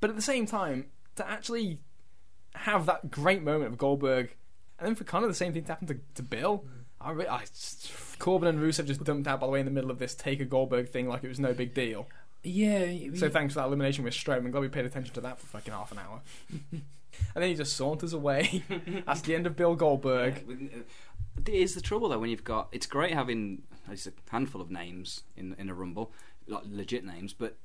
But 0.00 0.10
at 0.10 0.16
the 0.16 0.22
same 0.22 0.44
time, 0.46 0.86
to 1.16 1.28
actually 1.28 1.80
have 2.54 2.84
that 2.86 3.10
great 3.10 3.42
moment 3.42 3.70
of 3.72 3.78
Goldberg, 3.78 4.36
and 4.78 4.86
then 4.86 4.94
for 4.94 5.04
kind 5.04 5.24
of 5.24 5.30
the 5.30 5.34
same 5.34 5.52
thing 5.54 5.62
to 5.64 5.68
happen 5.72 5.86
to, 5.88 5.98
to 6.16 6.22
Bill, 6.22 6.64
I, 7.00 7.12
re- 7.12 7.26
I 7.26 7.44
Corbin 8.18 8.48
and 8.48 8.58
Rusev 8.58 8.86
just 8.86 9.02
dumped 9.04 9.26
out 9.26 9.40
by 9.40 9.46
the 9.46 9.52
way 9.52 9.60
in 9.60 9.66
the 9.66 9.72
middle 9.72 9.90
of 9.90 9.98
this 9.98 10.14
take 10.14 10.40
a 10.40 10.44
Goldberg 10.44 10.88
thing 10.90 11.08
like 11.08 11.24
it 11.24 11.28
was 11.28 11.40
no 11.40 11.54
big 11.54 11.72
deal. 11.74 12.06
yeah. 12.42 12.86
So 13.14 13.30
thanks 13.30 13.54
for 13.54 13.60
that 13.60 13.66
elimination 13.66 14.04
with 14.04 14.12
Strowman. 14.14 14.50
Glad 14.50 14.60
we 14.60 14.68
paid 14.68 14.84
attention 14.84 15.14
to 15.14 15.20
that 15.22 15.38
for 15.40 15.46
fucking 15.46 15.72
half 15.72 15.92
an 15.92 15.98
hour. 15.98 16.20
and 17.34 17.42
then 17.42 17.50
he 17.50 17.54
just 17.56 17.76
saunters 17.76 18.12
away. 18.12 18.62
That's 19.06 19.22
the 19.22 19.34
end 19.34 19.46
of 19.46 19.56
Bill 19.56 19.74
Goldberg. 19.74 20.44
Yeah, 20.48 20.80
It 21.46 21.54
is 21.54 21.74
the 21.74 21.80
trouble 21.80 22.08
though 22.08 22.18
when 22.18 22.30
you've 22.30 22.44
got. 22.44 22.68
It's 22.72 22.86
great 22.86 23.12
having 23.12 23.62
it's 23.90 24.06
a 24.06 24.12
handful 24.30 24.60
of 24.60 24.70
names 24.70 25.22
in 25.36 25.54
in 25.58 25.68
a 25.68 25.74
rumble, 25.74 26.12
like 26.46 26.62
legit 26.66 27.04
names, 27.04 27.32
but 27.32 27.56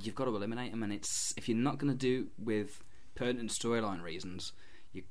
you've 0.00 0.14
got 0.14 0.26
to 0.26 0.36
eliminate 0.36 0.70
them. 0.70 0.82
And 0.82 0.92
it's 0.92 1.34
if 1.36 1.48
you're 1.48 1.58
not 1.58 1.78
going 1.78 1.92
to 1.92 1.98
do 1.98 2.28
with 2.38 2.82
pertinent 3.14 3.50
storyline 3.50 4.02
reasons, 4.02 4.52
you 4.92 5.02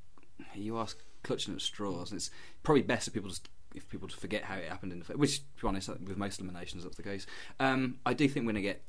you 0.54 0.76
are 0.76 0.88
clutching 1.22 1.54
at 1.54 1.60
straws. 1.60 2.10
And 2.10 2.18
it's 2.18 2.30
probably 2.62 2.82
best 2.82 3.08
if 3.08 3.14
people 3.14 3.30
just 3.30 3.48
if 3.74 3.88
people 3.88 4.08
just 4.08 4.20
forget 4.20 4.44
how 4.44 4.56
it 4.56 4.68
happened 4.68 4.92
in 4.92 5.00
the 5.00 5.18
which 5.18 5.38
to 5.38 5.62
be 5.62 5.68
honest 5.68 5.88
with 5.88 6.16
most 6.16 6.40
eliminations 6.40 6.84
that's 6.84 6.96
the 6.96 7.02
case. 7.02 7.26
Um, 7.60 7.96
I 8.06 8.14
do 8.14 8.26
think 8.28 8.46
we're 8.46 8.52
going 8.52 8.62
to 8.62 8.68
get 8.68 8.82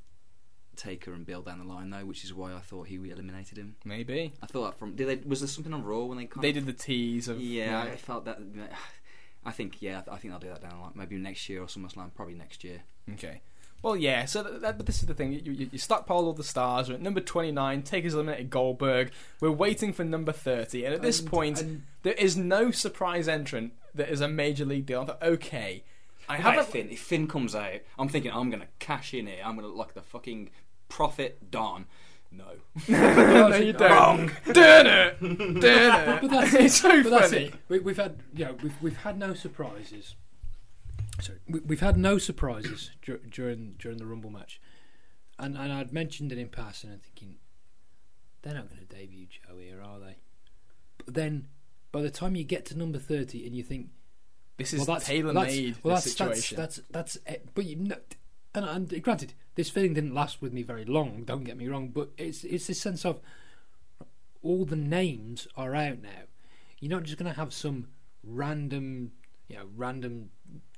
Taker 0.78 1.14
and 1.14 1.26
Bill 1.26 1.42
down 1.42 1.60
the 1.60 1.66
line 1.66 1.90
though, 1.90 2.06
which 2.06 2.24
is 2.24 2.34
why 2.34 2.54
I 2.54 2.60
thought 2.60 2.88
he 2.88 2.96
eliminated 2.96 3.58
him. 3.58 3.76
Maybe. 3.84 4.32
I 4.42 4.46
thought 4.46 4.72
that 4.72 4.80
from 4.80 4.96
did 4.96 5.08
they 5.08 5.28
was 5.28 5.42
there 5.42 5.48
something 5.48 5.74
on 5.74 5.84
Raw 5.84 6.04
when 6.06 6.18
they 6.18 6.26
kind 6.26 6.44
They 6.44 6.50
of- 6.50 6.56
did 6.56 6.66
the 6.68 6.74
tease 6.74 7.28
of. 7.28 7.40
yeah, 7.42 7.82
I 7.82 7.96
felt 7.96 8.26
that. 8.26 8.40
I 9.46 9.52
think 9.52 9.82
yeah, 9.82 10.02
I 10.12 10.18
think 10.18 10.34
I'll 10.34 10.40
do 10.40 10.50
that 10.50 10.62
down 10.62 10.72
the 10.72 10.78
line. 10.82 10.92
Maybe 10.96 11.18
next 11.18 11.48
year 11.50 11.62
or 11.62 11.66
SummerSlam. 11.68 12.14
Probably 12.16 12.36
next 12.36 12.64
year. 12.64 12.82
Okay. 13.14 13.42
Well, 13.84 13.96
yeah. 13.96 14.26
So, 14.26 14.42
that, 14.42 14.62
that, 14.62 14.78
but 14.78 14.88
this 14.88 15.02
is 15.02 15.06
the 15.06 15.14
thing. 15.14 15.32
You, 15.34 15.40
you, 15.54 15.70
you 15.72 15.78
stockpile 15.78 16.18
all 16.18 16.34
the 16.34 16.44
stars. 16.44 16.90
We're 16.90 16.96
at 16.96 17.02
number 17.02 17.22
twenty-nine. 17.22 17.84
Taker's 17.84 18.14
eliminated 18.16 18.50
Goldberg. 18.50 19.12
We're 19.40 19.52
waiting 19.52 19.94
for 19.94 20.04
number 20.04 20.32
thirty, 20.32 20.84
and 20.84 20.94
at 20.96 21.02
this 21.02 21.20
And- 21.20 21.30
point, 21.30 21.62
and- 21.62 21.84
there 22.04 22.14
is 22.14 22.36
no 22.36 22.72
surprise 22.72 23.28
entrant 23.28 23.74
that 23.94 24.10
is 24.10 24.20
a 24.20 24.28
major 24.28 24.66
league 24.66 24.86
deal. 24.88 25.02
I 25.02 25.06
thought, 25.06 25.24
okay, 25.24 25.84
I 26.28 26.34
Right, 26.34 26.42
haven't. 26.42 26.68
Finn. 26.70 26.90
If 26.90 27.00
Finn 27.02 27.28
comes 27.28 27.54
out, 27.56 27.80
I'm 28.00 28.10
thinking 28.10 28.32
I'm 28.32 28.50
gonna 28.50 28.68
cash 28.80 29.14
in 29.14 29.28
here. 29.28 29.42
I'm 29.46 29.56
gonna 29.56 29.68
look 29.68 29.78
like 29.78 29.94
the 29.94 30.02
fucking 30.02 30.50
prophet 30.90 31.52
Don. 31.52 31.86
No. 32.32 32.46
no, 32.88 33.56
you 33.56 33.74
don't. 33.74 34.32
Dun 34.54 34.88
it, 34.88 35.20
dun 35.20 35.64
it. 35.64 36.22
But 36.22 36.30
that's 36.30 36.54
it's 36.54 36.76
so 36.82 37.02
but 37.04 37.10
that's 37.10 37.34
funny. 37.34 37.46
it. 37.46 37.54
We, 37.70 37.80
we've 37.80 37.98
had, 37.98 38.22
you 38.34 38.46
know, 38.46 38.58
we've 38.62 38.82
we've 38.82 38.98
had 38.98 39.18
no 39.18 39.34
surprises. 39.34 40.16
Sorry, 41.22 41.40
we, 41.48 41.62
we've 41.62 41.80
had 41.80 41.98
no 41.98 42.18
surprises 42.18 42.92
dur- 43.02 43.22
during 43.32 43.76
during 43.80 43.98
the 43.98 44.06
Rumble 44.06 44.30
match, 44.30 44.60
and 45.40 45.58
and 45.58 45.72
I'd 45.72 45.94
mentioned 45.94 46.32
it 46.32 46.38
in 46.38 46.50
passing 46.50 46.92
and 46.92 47.02
thinking, 47.02 47.38
they're 48.42 48.54
not 48.54 48.70
going 48.70 48.86
to 48.86 48.96
debut 48.96 49.28
Joe 49.28 49.58
here, 49.58 49.82
are 49.82 50.00
they? 50.00 50.18
But 50.98 51.14
then, 51.16 51.48
by 51.92 52.02
the 52.02 52.12
time 52.12 52.36
you 52.36 52.44
get 52.44 52.66
to 52.68 52.78
number 52.78 53.00
thirty, 53.00 53.48
and 53.48 53.56
you 53.56 53.64
think, 53.64 53.88
This 54.58 54.74
is 54.74 54.80
well, 54.80 54.98
that's 54.98 55.08
tailor-made. 55.08 55.78
Well, 55.82 55.96
that's, 55.96 56.12
situation. 56.12 56.58
that's 56.58 56.82
that's 56.90 57.16
that's 57.16 57.18
it. 57.26 57.50
But 57.56 57.66
you 57.66 57.78
know, 57.78 57.96
and, 58.54 58.66
and 58.66 59.02
granted, 59.02 59.34
this 59.58 59.70
feeling 59.72 59.96
didn't 59.96 60.14
last 60.14 60.40
with 60.42 60.54
me 60.54 60.62
very 60.62 60.86
long. 60.86 61.24
Don't 61.26 61.44
get 61.44 61.58
me 61.58 61.68
wrong, 61.68 61.90
but 61.90 62.12
it's 62.18 62.44
it's 62.44 62.68
this 62.68 62.80
sense 62.80 63.04
of 63.04 63.20
all 64.44 64.64
the 64.66 64.76
names 64.76 65.48
are 65.58 65.76
out 65.76 66.02
now. 66.02 66.24
You're 66.80 66.92
not 66.92 67.04
just 67.04 67.18
going 67.18 67.30
to 67.32 67.38
have 67.38 67.52
some 67.54 67.88
random, 68.24 69.12
you 69.48 69.58
know, 69.58 69.66
random 69.76 70.30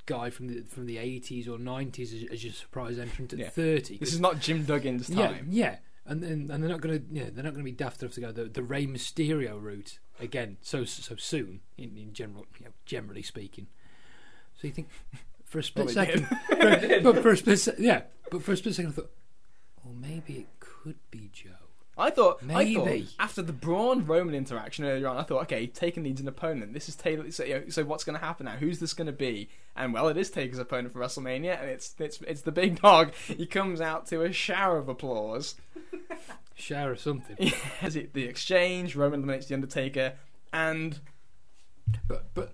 guy 0.05 0.29
from 0.29 0.47
the 0.47 0.61
from 0.61 0.85
the 0.85 0.95
80s 0.95 1.47
or 1.47 1.57
90s 1.57 2.23
as, 2.23 2.31
as 2.31 2.43
your 2.43 2.53
surprise 2.53 2.97
entrant 2.97 3.33
at 3.33 3.39
Yeah. 3.39 3.49
30. 3.49 3.97
This 3.97 4.13
is 4.13 4.19
not 4.19 4.39
Jim 4.39 4.65
Duggan's 4.65 5.07
time. 5.09 5.47
yeah. 5.51 5.71
yeah. 5.71 5.75
And, 6.05 6.23
and 6.23 6.49
and 6.49 6.63
they're 6.63 6.71
not 6.71 6.81
going 6.81 6.99
to 6.99 7.13
you 7.13 7.25
know, 7.25 7.29
they're 7.29 7.43
not 7.43 7.53
going 7.53 7.63
to 7.65 7.71
be 7.71 7.75
daft 7.75 8.01
enough 8.01 8.15
to 8.15 8.21
go 8.21 8.31
the 8.31 8.45
the 8.45 8.63
Rey 8.63 8.87
Mysterio 8.87 9.61
route 9.61 9.99
again 10.21 10.57
so 10.61 10.85
so 10.85 11.15
soon 11.17 11.59
in, 11.77 11.97
in 11.97 12.13
general 12.13 12.45
you 12.57 12.65
know, 12.65 12.71
generally 12.85 13.21
speaking. 13.21 13.67
So 14.55 14.67
you 14.67 14.73
think 14.73 14.87
for 15.45 15.59
a 15.59 15.63
split 15.63 15.89
second, 15.89 16.27
for, 16.47 16.99
but 17.03 17.21
for 17.21 17.29
a 17.29 17.37
split 17.37 17.67
yeah, 17.79 18.01
but 18.29 18.43
for 18.43 18.51
a 18.53 18.57
split 18.57 18.75
second 18.75 18.91
I 18.91 18.95
thought, 18.95 19.11
well 19.83 19.93
maybe 19.93 20.33
it 20.33 20.47
could 20.59 20.97
be 21.11 21.29
Joe. 21.33 21.49
I 21.99 22.11
thought, 22.11 22.39
I 22.43 22.73
thought 22.73 22.85
Maybe. 22.85 23.09
after 23.19 23.41
the 23.41 23.51
Braun 23.51 24.05
Roman 24.05 24.33
interaction 24.33 24.85
earlier 24.85 25.09
on, 25.09 25.17
I 25.17 25.23
thought, 25.23 25.41
okay, 25.43 25.67
Taker 25.67 25.99
needs 25.99 26.21
an 26.21 26.29
opponent. 26.29 26.73
This 26.73 26.87
is 26.87 26.95
Taylor. 26.95 27.29
So, 27.29 27.43
you 27.43 27.55
know, 27.55 27.63
so 27.67 27.83
what's 27.83 28.05
going 28.05 28.17
to 28.17 28.25
happen 28.25 28.45
now? 28.45 28.55
Who's 28.55 28.79
this 28.79 28.93
going 28.93 29.07
to 29.07 29.13
be? 29.13 29.49
And 29.75 29.93
well, 29.93 30.07
it 30.07 30.15
is 30.15 30.29
Taker's 30.29 30.59
opponent 30.59 30.93
for 30.93 30.99
WrestleMania, 30.99 31.59
and 31.59 31.69
it's 31.69 31.95
it's 31.99 32.21
it's 32.21 32.41
the 32.43 32.53
big 32.53 32.81
dog. 32.81 33.13
He 33.15 33.45
comes 33.45 33.81
out 33.81 34.05
to 34.07 34.21
a 34.21 34.31
shower 34.31 34.77
of 34.77 34.87
applause. 34.87 35.55
Shower 36.55 36.91
of 36.91 36.99
something. 36.99 37.53
As 37.81 37.95
it, 37.95 38.13
the 38.13 38.23
exchange, 38.25 38.95
Roman 38.95 39.19
eliminates 39.19 39.47
the 39.47 39.53
Undertaker, 39.55 40.13
and 40.51 40.99
But 42.07 42.33
but 42.33 42.53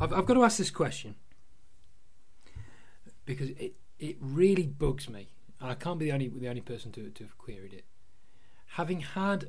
I've, 0.00 0.12
I've 0.12 0.26
got 0.26 0.34
to 0.34 0.44
ask 0.44 0.58
this 0.58 0.70
question 0.70 1.14
because 3.24 3.50
it 3.50 3.74
it 4.04 4.16
really 4.20 4.66
bugs 4.66 5.08
me, 5.08 5.28
and 5.60 5.70
I 5.70 5.74
can't 5.74 5.98
be 5.98 6.06
the 6.06 6.12
only 6.12 6.28
the 6.28 6.48
only 6.48 6.60
person 6.60 6.92
to 6.92 7.10
to 7.10 7.24
have 7.24 7.38
queried 7.38 7.72
it. 7.72 7.84
Having 8.68 9.00
had 9.00 9.46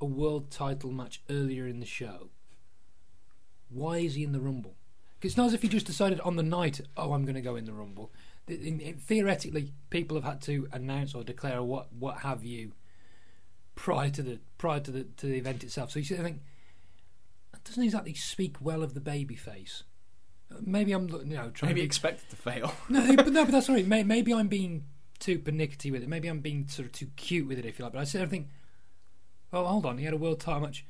a 0.00 0.04
world 0.04 0.50
title 0.50 0.90
match 0.90 1.22
earlier 1.30 1.66
in 1.66 1.80
the 1.80 1.86
show, 1.86 2.30
why 3.68 3.98
is 3.98 4.14
he 4.14 4.24
in 4.24 4.32
the 4.32 4.40
Rumble? 4.40 4.76
it's 5.24 5.36
not 5.36 5.46
as 5.46 5.54
if 5.54 5.62
he 5.62 5.68
just 5.68 5.86
decided 5.86 6.20
on 6.20 6.36
the 6.36 6.42
night, 6.42 6.80
oh, 6.96 7.12
I'm 7.12 7.24
going 7.24 7.36
to 7.36 7.40
go 7.40 7.56
in 7.56 7.64
the 7.64 7.72
Rumble. 7.72 8.10
In- 8.48 8.80
in- 8.80 8.96
theoretically, 8.96 9.72
people 9.90 10.16
have 10.16 10.24
had 10.24 10.42
to 10.42 10.68
announce 10.72 11.14
or 11.14 11.22
declare 11.22 11.62
what 11.62 11.92
what 11.92 12.18
have 12.18 12.44
you 12.44 12.72
prior 13.74 14.10
to 14.10 14.22
the 14.22 14.40
prior 14.58 14.80
to 14.80 14.90
the 14.90 15.04
to 15.18 15.26
the 15.26 15.36
event 15.36 15.62
itself. 15.62 15.92
So 15.92 16.00
you 16.00 16.04
sort 16.04 16.20
of 16.20 16.26
think 16.26 16.40
that 17.52 17.64
doesn't 17.64 17.84
exactly 17.84 18.14
speak 18.14 18.56
well 18.60 18.82
of 18.82 18.94
the 18.94 19.00
baby 19.00 19.36
face. 19.36 19.84
Maybe 20.60 20.92
I'm 20.92 21.08
you 21.08 21.36
know 21.36 21.50
trying 21.50 21.70
maybe 21.70 21.80
to 21.80 21.82
be, 21.82 21.82
expected 21.82 22.28
to 22.30 22.36
fail. 22.36 22.74
no, 22.88 23.16
but 23.16 23.28
no, 23.28 23.44
but 23.44 23.52
that's 23.52 23.68
all 23.68 23.74
right. 23.74 23.86
Maybe 23.86 24.32
I'm 24.32 24.48
being 24.48 24.84
too 25.18 25.38
pernickety 25.38 25.90
with 25.90 26.02
it. 26.02 26.08
Maybe 26.08 26.28
I'm 26.28 26.40
being 26.40 26.68
sort 26.68 26.86
of 26.86 26.92
too 26.92 27.08
cute 27.16 27.46
with 27.46 27.58
it, 27.58 27.66
if 27.66 27.78
you 27.78 27.84
like. 27.84 27.94
But 27.94 28.00
I 28.00 28.04
sort 28.04 28.24
of 28.24 28.30
think, 28.30 28.48
well, 29.50 29.66
hold 29.66 29.86
on. 29.86 29.98
He 29.98 30.04
had 30.04 30.14
a 30.14 30.18
world 30.18 30.40
title 30.40 30.60
match, 30.60 30.84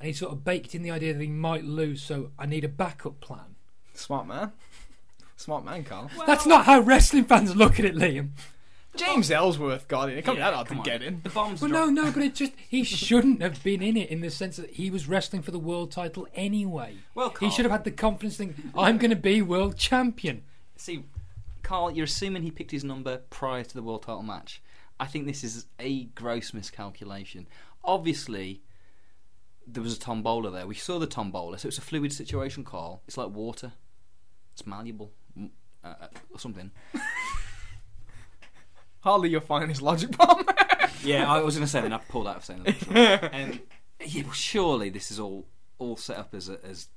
and 0.00 0.06
he 0.06 0.12
sort 0.12 0.32
of 0.32 0.44
baked 0.44 0.74
in 0.74 0.82
the 0.82 0.90
idea 0.90 1.12
that 1.12 1.20
he 1.20 1.28
might 1.28 1.64
lose. 1.64 2.02
So 2.02 2.30
I 2.38 2.46
need 2.46 2.64
a 2.64 2.68
backup 2.68 3.20
plan. 3.20 3.56
Smart 3.94 4.26
man, 4.26 4.52
smart 5.36 5.64
man, 5.64 5.84
Carl. 5.84 6.10
That's 6.26 6.46
not 6.46 6.64
how 6.64 6.80
wrestling 6.80 7.24
fans 7.24 7.54
look 7.54 7.78
at 7.78 7.84
it, 7.84 7.94
Liam. 7.94 8.30
James 8.96 9.30
Ellsworth 9.30 9.88
got 9.88 10.08
in. 10.08 10.18
It 10.18 10.24
can't 10.24 10.36
be 10.36 10.40
Yeah, 10.40 10.50
that 10.50 10.54
hard 10.54 10.66
to 10.68 10.70
come 10.70 10.78
on. 10.80 10.84
get 10.84 11.02
in. 11.02 11.20
The 11.22 11.30
bombs. 11.30 11.60
Well, 11.60 11.70
no, 11.70 11.86
no, 11.86 12.10
but 12.12 12.22
it 12.22 12.34
just 12.34 12.52
he 12.68 12.84
shouldn't 12.84 13.42
have 13.42 13.62
been 13.62 13.82
in 13.82 13.96
it 13.96 14.08
in 14.10 14.20
the 14.20 14.30
sense 14.30 14.56
that 14.56 14.70
he 14.70 14.90
was 14.90 15.08
wrestling 15.08 15.42
for 15.42 15.50
the 15.50 15.58
world 15.58 15.90
title 15.90 16.26
anyway. 16.34 16.96
Well, 17.14 17.34
he 17.40 17.50
should 17.50 17.64
have 17.64 17.72
had 17.72 17.84
the 17.84 17.90
confidence 17.90 18.36
thing. 18.36 18.54
I'm 18.76 18.98
going 18.98 19.10
to 19.10 19.16
be 19.16 19.42
world 19.42 19.76
champion. 19.76 20.42
See, 20.76 21.04
Carl, 21.62 21.90
you're 21.90 22.04
assuming 22.04 22.42
he 22.42 22.50
picked 22.50 22.70
his 22.70 22.84
number 22.84 23.18
prior 23.30 23.64
to 23.64 23.74
the 23.74 23.82
world 23.82 24.02
title 24.02 24.22
match. 24.22 24.62
I 25.00 25.06
think 25.06 25.26
this 25.26 25.42
is 25.42 25.66
a 25.80 26.04
gross 26.04 26.54
miscalculation. 26.54 27.48
Obviously, 27.82 28.62
there 29.66 29.82
was 29.82 29.96
a 29.96 30.00
tombola 30.00 30.50
there. 30.50 30.66
We 30.66 30.74
saw 30.76 30.98
the 30.98 31.06
tombola, 31.06 31.58
so 31.58 31.68
it's 31.68 31.78
a 31.78 31.82
fluid 31.82 32.12
situation, 32.12 32.62
Carl. 32.64 33.02
It's 33.08 33.16
like 33.16 33.30
water. 33.30 33.72
It's 34.52 34.66
malleable. 34.66 35.10
Uh, 35.36 35.48
uh, 36.00 36.06
or 36.32 36.38
something. 36.38 36.70
Hardly 39.04 39.28
your 39.30 39.40
finest 39.40 39.80
logic 39.82 40.16
bomb. 40.16 40.44
Yeah, 41.04 41.30
I 41.30 41.42
was 41.42 41.54
going 41.54 41.66
to 41.66 41.70
say 41.70 41.80
that. 41.80 41.84
and 41.84 41.94
I 41.94 41.98
pulled 41.98 42.26
out 42.26 42.36
of 42.38 42.44
saying 42.46 42.62
that. 42.62 43.30
um, 43.34 43.60
yeah, 44.06 44.22
well, 44.22 44.32
surely 44.32 44.88
this 44.88 45.10
is 45.10 45.20
all 45.20 45.46
all 45.78 45.98
set 45.98 46.16
up 46.16 46.32
as 46.34 46.48
a, 46.48 46.58
as 46.64 46.88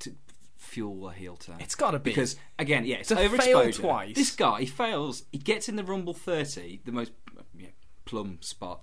to 0.00 0.16
fuel 0.56 1.08
a 1.08 1.12
heel 1.12 1.36
turn. 1.36 1.56
it's 1.60 1.76
got 1.76 1.92
to 1.92 2.00
be. 2.00 2.10
Because 2.10 2.34
again, 2.58 2.84
yeah, 2.84 2.96
it's 2.96 3.08
To 3.10 3.14
overexposure. 3.14 3.76
twice. 3.76 4.16
This 4.16 4.34
guy 4.34 4.60
he 4.60 4.66
fails. 4.66 5.22
He 5.30 5.38
gets 5.38 5.68
in 5.68 5.76
the 5.76 5.84
Rumble 5.84 6.12
30, 6.14 6.80
the 6.84 6.90
most 6.90 7.12
yeah, 7.56 7.68
plum 8.04 8.38
spot, 8.40 8.80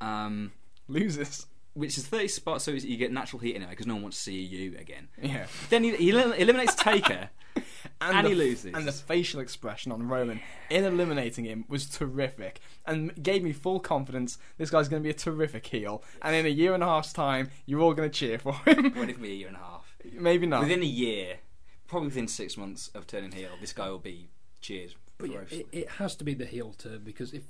um, 0.00 0.52
loses. 0.88 1.44
which 1.74 1.98
is 1.98 2.06
30 2.06 2.28
spots, 2.28 2.64
so 2.64 2.70
you 2.70 2.96
get 2.96 3.12
natural 3.12 3.40
heat 3.40 3.56
anyway 3.56 3.72
because 3.72 3.86
no 3.86 3.92
one 3.94 4.04
wants 4.04 4.16
to 4.16 4.22
see 4.22 4.40
you 4.40 4.74
again. 4.78 5.08
Yeah. 5.22 5.46
Then 5.68 5.84
he, 5.84 5.94
he 5.96 6.10
eliminates 6.10 6.74
Taker. 6.76 7.28
And 8.12 8.26
the, 8.26 8.30
he 8.30 8.34
loses. 8.34 8.74
And 8.74 8.86
the 8.86 8.92
facial 8.92 9.40
expression 9.40 9.92
on 9.92 10.08
Roman 10.08 10.40
in 10.70 10.84
eliminating 10.84 11.44
him 11.44 11.64
was 11.68 11.86
terrific 11.86 12.60
and 12.86 13.22
gave 13.22 13.42
me 13.42 13.52
full 13.52 13.80
confidence 13.80 14.38
this 14.58 14.70
guy's 14.70 14.88
going 14.88 15.02
to 15.02 15.04
be 15.04 15.10
a 15.10 15.14
terrific 15.14 15.66
heel. 15.66 16.02
And 16.22 16.34
in 16.34 16.46
a 16.46 16.50
year 16.50 16.74
and 16.74 16.82
a 16.82 16.86
half's 16.86 17.12
time, 17.12 17.50
you're 17.66 17.80
all 17.80 17.94
going 17.94 18.10
to 18.10 18.14
cheer 18.14 18.38
for 18.38 18.54
him. 18.66 18.92
Well, 18.94 19.08
it'll 19.08 19.22
be 19.22 19.32
a 19.32 19.34
year 19.34 19.48
and 19.48 19.56
a 19.56 19.60
half. 19.60 19.96
Maybe 20.12 20.46
not. 20.46 20.62
Within 20.62 20.82
a 20.82 20.86
year, 20.86 21.38
probably 21.86 22.08
within 22.08 22.28
six 22.28 22.56
months 22.56 22.88
of 22.94 23.06
turning 23.06 23.32
heel, 23.32 23.50
this 23.60 23.72
guy 23.72 23.88
will 23.88 23.98
be 23.98 24.28
cheered. 24.60 24.94
But 25.18 25.30
yeah, 25.30 25.40
it, 25.50 25.66
it 25.72 25.88
has 25.90 26.16
to 26.16 26.24
be 26.24 26.34
the 26.34 26.44
heel 26.44 26.74
turn 26.76 27.02
because 27.04 27.32
if 27.32 27.44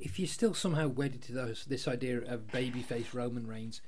if 0.00 0.18
you're 0.18 0.28
still 0.28 0.54
somehow 0.54 0.88
wedded 0.88 1.22
to 1.22 1.32
those, 1.32 1.64
this 1.64 1.86
idea 1.86 2.18
of 2.18 2.48
babyface 2.48 3.14
Roman 3.14 3.46
Reigns, 3.46 3.80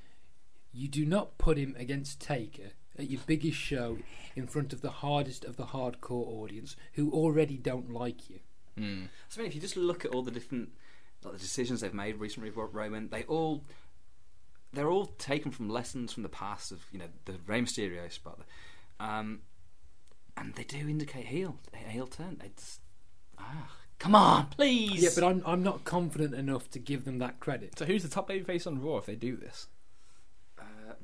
you 0.73 0.89
do 0.89 1.05
not 1.05 1.39
put 1.39 1.59
him 1.59 1.75
against 1.79 2.21
Taker 2.21 2.71
at 2.99 3.11
your 3.11 3.21
biggest 3.27 3.59
show 3.59 3.99
in 4.37 4.47
front 4.47 4.73
of 4.73 4.81
the 4.81 4.91
hardest 4.91 5.45
of 5.45 5.57
the 5.57 5.67
hardcore 5.67 6.27
audience 6.27 6.77
who 6.95 7.11
already 7.11 7.57
don't 7.57 7.93
like 7.93 8.29
you. 8.31 8.41
Hmm. 8.77 9.05
So 9.29 9.41
I 9.41 9.43
mean, 9.43 9.49
if 9.49 9.55
you 9.55 9.61
just 9.61 9.77
look 9.77 10.05
at 10.05 10.13
all 10.13 10.23
the 10.23 10.31
different 10.31 10.71
like, 11.23 11.35
the 11.35 11.39
decisions 11.39 11.81
they've 11.81 11.95
made 11.95 12.17
recently 12.17 12.51
with 12.51 12.73
Roman, 12.73 13.09
they 13.09 13.25
all 13.25 13.65
they're 14.73 14.91
all 14.91 15.07
taken 15.07 15.51
from 15.51 15.69
lessons 15.69 16.13
from 16.13 16.23
the 16.23 16.29
past 16.29 16.73
of 16.73 16.85
you 16.93 16.99
know 16.99 17.07
the 17.25 17.35
Rey 17.47 17.61
Mysterio 17.61 18.11
spot, 18.11 18.41
um, 19.01 19.41
and 20.37 20.55
they 20.55 20.65
do 20.65 20.79
indicate 20.79 21.27
heel 21.27 21.59
heel 21.73 22.07
turn. 22.07 22.39
They 22.41 22.51
just 22.57 22.81
ah, 23.39 23.71
come 23.99 24.15
on, 24.15 24.47
please. 24.47 25.03
Yeah, 25.03 25.11
but 25.15 25.25
I'm 25.25 25.43
I'm 25.47 25.63
not 25.63 25.85
confident 25.85 26.35
enough 26.35 26.71
to 26.71 26.79
give 26.79 27.05
them 27.05 27.19
that 27.19 27.41
credit. 27.41 27.79
So 27.79 27.85
who's 27.85 28.03
the 28.03 28.09
top 28.09 28.29
babyface 28.29 28.67
on 28.67 28.83
Raw 28.83 28.97
if 28.99 29.07
they 29.07 29.17
do 29.17 29.37
this? 29.37 29.69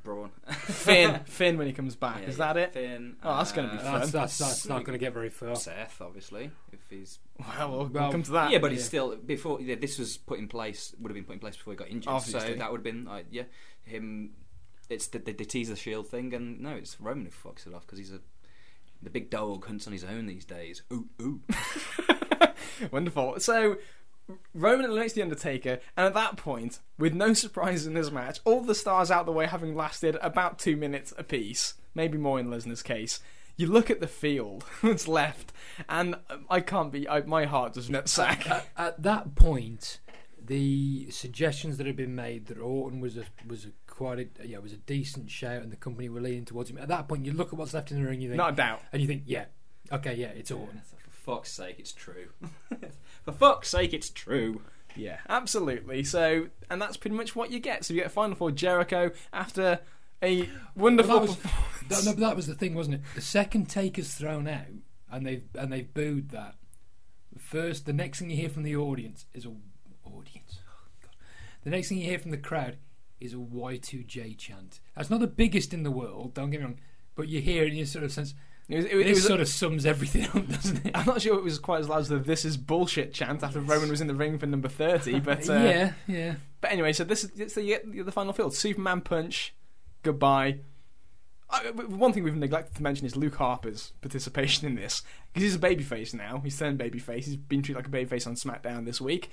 Braun, 0.02 0.30
Finn. 0.50 1.20
Finn 1.24 1.58
when 1.58 1.66
he 1.66 1.72
comes 1.72 1.96
back. 1.96 2.22
Yeah, 2.22 2.28
Is 2.28 2.38
yeah, 2.38 2.52
that 2.52 2.56
it? 2.56 2.72
Finn, 2.74 3.16
Oh, 3.22 3.38
that's 3.38 3.52
gonna 3.52 3.68
be 3.72 3.78
uh, 3.78 3.82
fun. 3.82 4.00
That's 4.00 4.12
that's, 4.12 4.38
that's 4.38 4.66
not 4.66 4.84
going 4.84 4.98
to 4.98 5.04
get 5.04 5.12
very 5.12 5.30
far. 5.30 5.56
Seth, 5.56 6.00
obviously, 6.00 6.50
if 6.72 6.80
he's 6.88 7.18
Well, 7.38 7.48
we'll, 7.70 7.78
we'll 7.78 7.88
Well, 7.88 8.12
come 8.12 8.22
to 8.24 8.32
that. 8.32 8.50
yeah, 8.50 8.58
but 8.58 8.70
he's 8.72 8.80
yeah. 8.80 8.86
still 8.86 9.16
before 9.16 9.60
yeah, 9.60 9.74
this 9.74 9.98
was 9.98 10.16
put 10.16 10.38
in 10.38 10.48
place. 10.48 10.94
Would 11.00 11.10
have 11.10 11.14
been 11.14 11.24
put 11.24 11.34
in 11.34 11.38
place 11.40 11.56
before 11.56 11.72
he 11.72 11.76
got 11.76 11.88
injured. 11.88 12.12
Obviously. 12.12 12.40
So 12.40 12.54
that 12.54 12.70
would 12.70 12.78
have 12.78 12.84
been 12.84 13.04
like 13.04 13.26
yeah, 13.30 13.44
him. 13.84 14.30
It's 14.88 15.06
the, 15.06 15.20
the, 15.20 15.32
the 15.32 15.44
tease 15.44 15.68
the 15.68 15.76
shield 15.76 16.08
thing, 16.08 16.34
and 16.34 16.60
no, 16.60 16.70
it's 16.70 17.00
Roman 17.00 17.26
who 17.26 17.30
fucks 17.30 17.66
it 17.66 17.74
off 17.74 17.86
because 17.86 17.98
he's 17.98 18.12
a 18.12 18.20
the 19.02 19.10
big 19.10 19.30
dog 19.30 19.66
hunts 19.66 19.86
on 19.86 19.92
his 19.92 20.04
own 20.04 20.26
these 20.26 20.44
days. 20.44 20.82
Ooh 20.92 21.08
ooh. 21.22 21.40
Wonderful. 22.90 23.40
So 23.40 23.76
Roman 24.55 24.85
eliminates 24.86 25.15
the 25.15 25.23
Undertaker, 25.23 25.81
and 25.97 26.07
at 26.07 26.15
that 26.15 26.36
point, 26.36 26.81
with 26.98 27.15
no 27.15 27.32
surprises 27.32 27.86
in 27.86 27.94
this 27.94 28.11
match, 28.11 28.39
all 28.44 28.62
the 28.62 28.74
stars 28.74 29.11
out 29.11 29.27
the 29.27 29.32
way 29.32 29.47
having 29.47 29.74
lasted 29.74 30.16
about 30.23 30.59
two 30.59 30.77
minutes 30.77 31.12
apiece, 31.19 31.74
maybe 31.94 32.19
more 32.19 32.39
in 32.40 32.48
Lesnar's 32.48 32.82
case. 32.82 33.20
You 33.57 33.66
look 33.66 33.90
at 33.90 34.01
the 34.01 34.07
field 34.09 34.65
that's 34.82 35.07
left, 35.09 35.52
and 35.89 36.16
I 36.48 36.61
can't 36.61 36.90
be. 36.90 37.09
I, 37.09 37.20
my 37.23 37.44
heart 37.44 37.74
does 37.74 37.90
not 37.90 38.09
sack. 38.09 38.48
At, 38.48 38.66
at 38.77 39.02
that 39.02 39.35
point, 39.35 40.01
the 40.43 41.11
suggestions 41.11 41.77
that 41.77 41.86
had 41.86 41.97
been 41.97 42.15
made 42.15 42.47
that 42.47 42.59
Orton 42.59 43.01
was 43.01 43.16
a 43.19 43.24
was 43.47 43.66
a 43.66 43.70
quite 43.86 44.19
a 44.19 44.47
yeah 44.47 44.59
was 44.59 44.73
a 44.73 44.78
decent 44.78 45.31
shout, 45.31 45.62
and 45.62 45.70
the 45.70 45.77
company 45.77 46.09
were 46.09 46.20
leaning 46.23 46.47
towards 46.47 46.70
him. 46.70 46.78
At 46.78 46.89
that 46.89 47.07
point, 47.07 47.27
you 47.27 47.32
look 47.32 47.48
at 47.52 47.59
what's 47.59 47.74
left 47.74 47.90
in 47.90 48.02
the 48.02 48.09
ring, 48.09 48.23
you 48.23 48.28
think, 48.31 48.39
Not 48.39 48.55
a 48.55 48.57
doubt. 48.57 48.81
and 48.93 49.02
you 49.02 49.07
think, 49.09 49.24
yeah, 49.27 49.44
okay, 49.93 50.15
yeah, 50.15 50.28
it's 50.28 50.51
Orton. 50.51 50.81
For 50.86 51.11
fuck's 51.35 51.52
sake, 51.52 51.77
it's 51.78 51.93
true. 51.93 52.28
For 53.24 53.32
fuck's 53.32 53.68
sake, 53.68 53.92
it's 53.92 54.10
true. 54.10 54.62
Yeah, 54.97 55.18
absolutely. 55.28 56.02
So, 56.05 56.48
and 56.68 56.80
that's 56.82 56.97
pretty 56.97 57.16
much 57.16 57.36
what 57.36 57.51
you 57.51 57.60
get. 57.60 57.84
So 57.84 57.94
you 57.94 58.01
get 58.01 58.06
a 58.06 58.10
final 58.10 58.34
for 58.36 58.51
Jericho 58.51 59.12
after 59.32 59.80
a 60.22 60.48
wonderful. 60.74 61.20
Well, 61.20 61.26
that 61.26 61.44
was- 61.88 62.05
That, 62.05 62.18
no, 62.18 62.26
that 62.26 62.36
was 62.36 62.47
the 62.47 62.55
thing, 62.55 62.74
wasn't 62.74 62.97
it? 62.97 63.01
The 63.14 63.20
second 63.20 63.66
take 63.68 63.98
is 63.98 64.14
thrown 64.14 64.47
out, 64.47 64.66
and 65.10 65.26
they've 65.26 65.44
and 65.55 65.72
they've 65.72 65.92
booed 65.92 66.30
that. 66.30 66.55
First, 67.38 67.86
the 67.86 67.92
next 67.92 68.18
thing 68.18 68.30
you 68.30 68.36
hear 68.36 68.48
from 68.48 68.62
the 68.64 68.76
audience 68.76 69.26
is 69.34 69.44
a 69.47 69.48
audience. 70.05 70.59
Oh, 70.68 70.88
God. 71.02 71.10
The 71.64 71.70
next 71.70 71.88
thing 71.88 71.98
you 71.98 72.05
hear 72.05 72.18
from 72.18 72.30
the 72.32 72.36
crowd 72.36 72.76
is 73.20 73.32
a 73.32 73.36
Y2J 73.36 74.36
chant. 74.38 74.80
That's 74.97 75.10
not 75.10 75.20
the 75.20 75.26
biggest 75.26 75.72
in 75.74 75.82
the 75.82 75.90
world. 75.90 76.34
Don't 76.34 76.51
get 76.51 76.60
me 76.60 76.64
wrong, 76.66 76.78
but 77.14 77.28
you 77.28 77.40
hear 77.40 77.64
it 77.64 77.68
in 77.72 77.76
your 77.78 77.86
sort 77.86 78.05
of 78.05 78.12
sense. 78.12 78.34
It 78.70 78.76
was, 78.76 78.84
it 78.86 78.97
This 79.05 79.16
was- 79.16 79.26
sort 79.26 79.40
of 79.40 79.48
sums 79.48 79.84
everything 79.84 80.24
up, 80.26 80.48
doesn't 80.48 80.86
it? 80.86 80.92
I'm 80.97 81.06
not 81.06 81.20
sure 81.20 81.36
it 81.36 81.42
was 81.44 81.59
quite 81.59 81.80
as 81.80 81.88
loud 81.88 82.01
as 82.01 82.09
the 82.09 82.18
"This 82.18 82.44
is 82.44 82.56
bullshit" 82.56 83.12
chant 83.12 83.42
after 83.42 83.60
Roman 83.60 83.90
was 83.90 84.01
in 84.01 84.06
the 84.06 84.14
ring 84.14 84.38
for 84.38 84.47
number 84.47 84.68
thirty, 84.68 85.18
but 85.20 85.48
uh, 85.48 85.55
yeah, 85.55 85.92
yeah. 86.06 86.34
But 86.60 86.72
anyway, 86.72 86.92
so 86.92 87.05
this 87.05 87.24
is 87.24 87.52
so 87.52 87.60
you 87.60 87.78
get 87.78 88.06
the 88.06 88.12
final 88.12 88.32
field: 88.32 88.55
Superman 88.55 89.01
punch, 89.01 89.55
goodbye. 90.02 90.59
I, 91.52 91.70
one 91.72 92.12
thing 92.12 92.22
we've 92.22 92.36
neglected 92.36 92.76
to 92.76 92.82
mention 92.84 93.06
is 93.06 93.16
Luke 93.16 93.34
Harper's 93.34 93.92
participation 94.02 94.68
in 94.68 94.76
this 94.76 95.02
because 95.32 95.42
he's 95.42 95.56
a 95.56 95.59
babyface 95.59 96.14
now. 96.14 96.40
He's 96.44 96.56
turned 96.56 96.78
babyface. 96.78 97.24
He's 97.24 97.34
been 97.36 97.60
treated 97.62 97.76
like 97.84 97.88
a 97.88 97.90
babyface 98.06 98.24
on 98.26 98.34
SmackDown 98.36 98.84
this 98.84 99.01
week. 99.01 99.30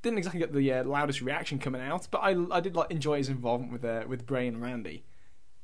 Didn't 0.00 0.16
exactly 0.18 0.40
get 0.40 0.52
the 0.54 0.72
uh, 0.72 0.84
loudest 0.84 1.20
reaction 1.20 1.58
coming 1.58 1.82
out, 1.82 2.08
but 2.10 2.18
I, 2.18 2.34
I 2.50 2.60
did 2.60 2.74
like 2.74 2.90
enjoy 2.90 3.18
his 3.18 3.28
involvement 3.28 3.72
with 3.72 3.84
uh, 3.84 4.04
with 4.06 4.24
Bray 4.26 4.46
and 4.48 4.62
Randy. 4.62 5.04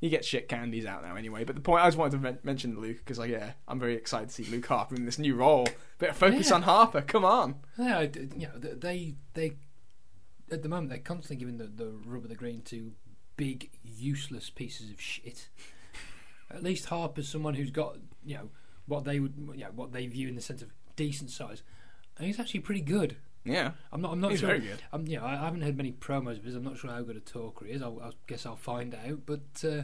He 0.00 0.08
gets 0.08 0.26
shit 0.26 0.48
candies 0.48 0.86
out 0.86 1.02
now 1.02 1.14
anyway. 1.16 1.44
But 1.44 1.56
the 1.56 1.60
point 1.60 1.82
I 1.84 1.86
just 1.88 1.98
wanted 1.98 2.12
to 2.12 2.18
men- 2.18 2.38
mention 2.42 2.80
Luke 2.80 2.98
because 2.98 3.18
like 3.18 3.30
yeah, 3.30 3.52
I'm 3.68 3.78
very 3.78 3.94
excited 3.94 4.28
to 4.30 4.34
see 4.34 4.44
Luke 4.50 4.66
Harper 4.66 4.94
in 4.94 5.04
this 5.04 5.18
new 5.18 5.34
role. 5.34 5.68
Bit 5.98 6.10
of 6.10 6.16
focus 6.16 6.48
Yeah. 6.48 6.56
on 6.56 6.62
Harper. 6.62 7.02
Come 7.02 7.24
on. 7.24 7.56
Yeah, 7.78 8.00
you 8.36 8.48
know, 8.48 8.58
they 8.58 9.14
they 9.34 9.52
at 10.50 10.62
the 10.62 10.68
moment 10.68 10.88
they're 10.88 10.98
constantly 10.98 11.36
giving 11.36 11.58
the, 11.58 11.66
the 11.66 11.92
rub 12.06 12.22
of 12.24 12.28
the 12.30 12.34
green 12.34 12.62
to 12.62 12.92
big 13.36 13.70
useless 13.84 14.48
pieces 14.50 14.90
of 14.90 15.00
shit. 15.00 15.48
At 16.50 16.62
least 16.62 16.86
Harper's 16.86 17.28
someone 17.28 17.54
who's 17.54 17.70
got 17.70 17.96
you 18.24 18.34
know 18.36 18.50
what 18.86 19.04
they 19.04 19.20
would 19.20 19.34
you 19.54 19.64
know, 19.64 19.70
what 19.74 19.92
they 19.92 20.06
view 20.06 20.28
in 20.28 20.34
the 20.34 20.40
sense 20.40 20.62
of 20.62 20.72
decent 20.96 21.30
size, 21.30 21.62
and 22.16 22.26
he's 22.26 22.40
actually 22.40 22.60
pretty 22.60 22.80
good. 22.80 23.16
Yeah, 23.44 23.72
I'm 23.92 24.00
not. 24.02 24.12
I'm 24.12 24.20
not 24.20 24.32
He's 24.32 24.40
sure. 24.40 24.48
very 24.48 24.60
good. 24.60 24.82
I'm, 24.92 25.06
you 25.06 25.18
know, 25.18 25.24
I 25.24 25.36
haven't 25.36 25.62
heard 25.62 25.76
many 25.76 25.92
promos 25.92 26.38
of 26.38 26.44
his. 26.44 26.54
I'm 26.54 26.62
not 26.64 26.76
sure 26.76 26.90
how 26.90 27.00
good 27.02 27.16
a 27.16 27.20
talker 27.20 27.64
he 27.64 27.72
is. 27.72 27.82
I'll, 27.82 27.98
I 28.02 28.10
guess 28.26 28.44
I'll 28.44 28.56
find 28.56 28.94
out. 28.94 29.20
But 29.24 29.64
uh, 29.64 29.82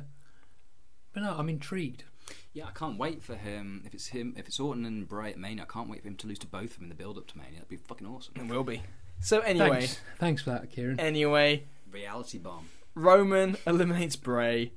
but 1.15 1.23
no, 1.23 1.35
I'm 1.39 1.49
intrigued. 1.49 2.05
Yeah, 2.53 2.67
I 2.67 2.71
can't 2.73 2.99
wait 2.99 3.23
for 3.23 3.35
him. 3.35 3.83
If 3.87 3.95
it's 3.95 4.09
him, 4.09 4.35
if 4.37 4.47
it's 4.47 4.59
Orton 4.61 4.85
and 4.85 5.09
Bray 5.09 5.31
at 5.31 5.39
Mania, 5.39 5.63
I 5.63 5.73
can't 5.73 5.89
wait 5.89 6.03
for 6.03 6.09
him 6.09 6.17
to 6.17 6.27
lose 6.27 6.39
to 6.41 6.47
both 6.47 6.71
of 6.71 6.75
them 6.75 6.85
in 6.85 6.89
the 6.91 6.95
build-up 6.95 7.27
to 7.29 7.39
Mania. 7.39 7.55
That'd 7.55 7.69
be 7.69 7.77
fucking 7.77 8.07
awesome. 8.07 8.35
it 8.37 8.47
will 8.49 8.65
be. 8.65 8.83
So 9.21 9.41
anyway, 9.41 9.81
Thanks. 9.81 10.01
Thanks 10.19 10.43
for 10.43 10.51
that, 10.51 10.71
Kieran. 10.71 10.99
anyway, 10.99 11.65
Reality 11.91 12.39
bomb. 12.39 12.69
Roman 12.95 13.57
eliminates 13.67 14.17
Bray. 14.17 14.73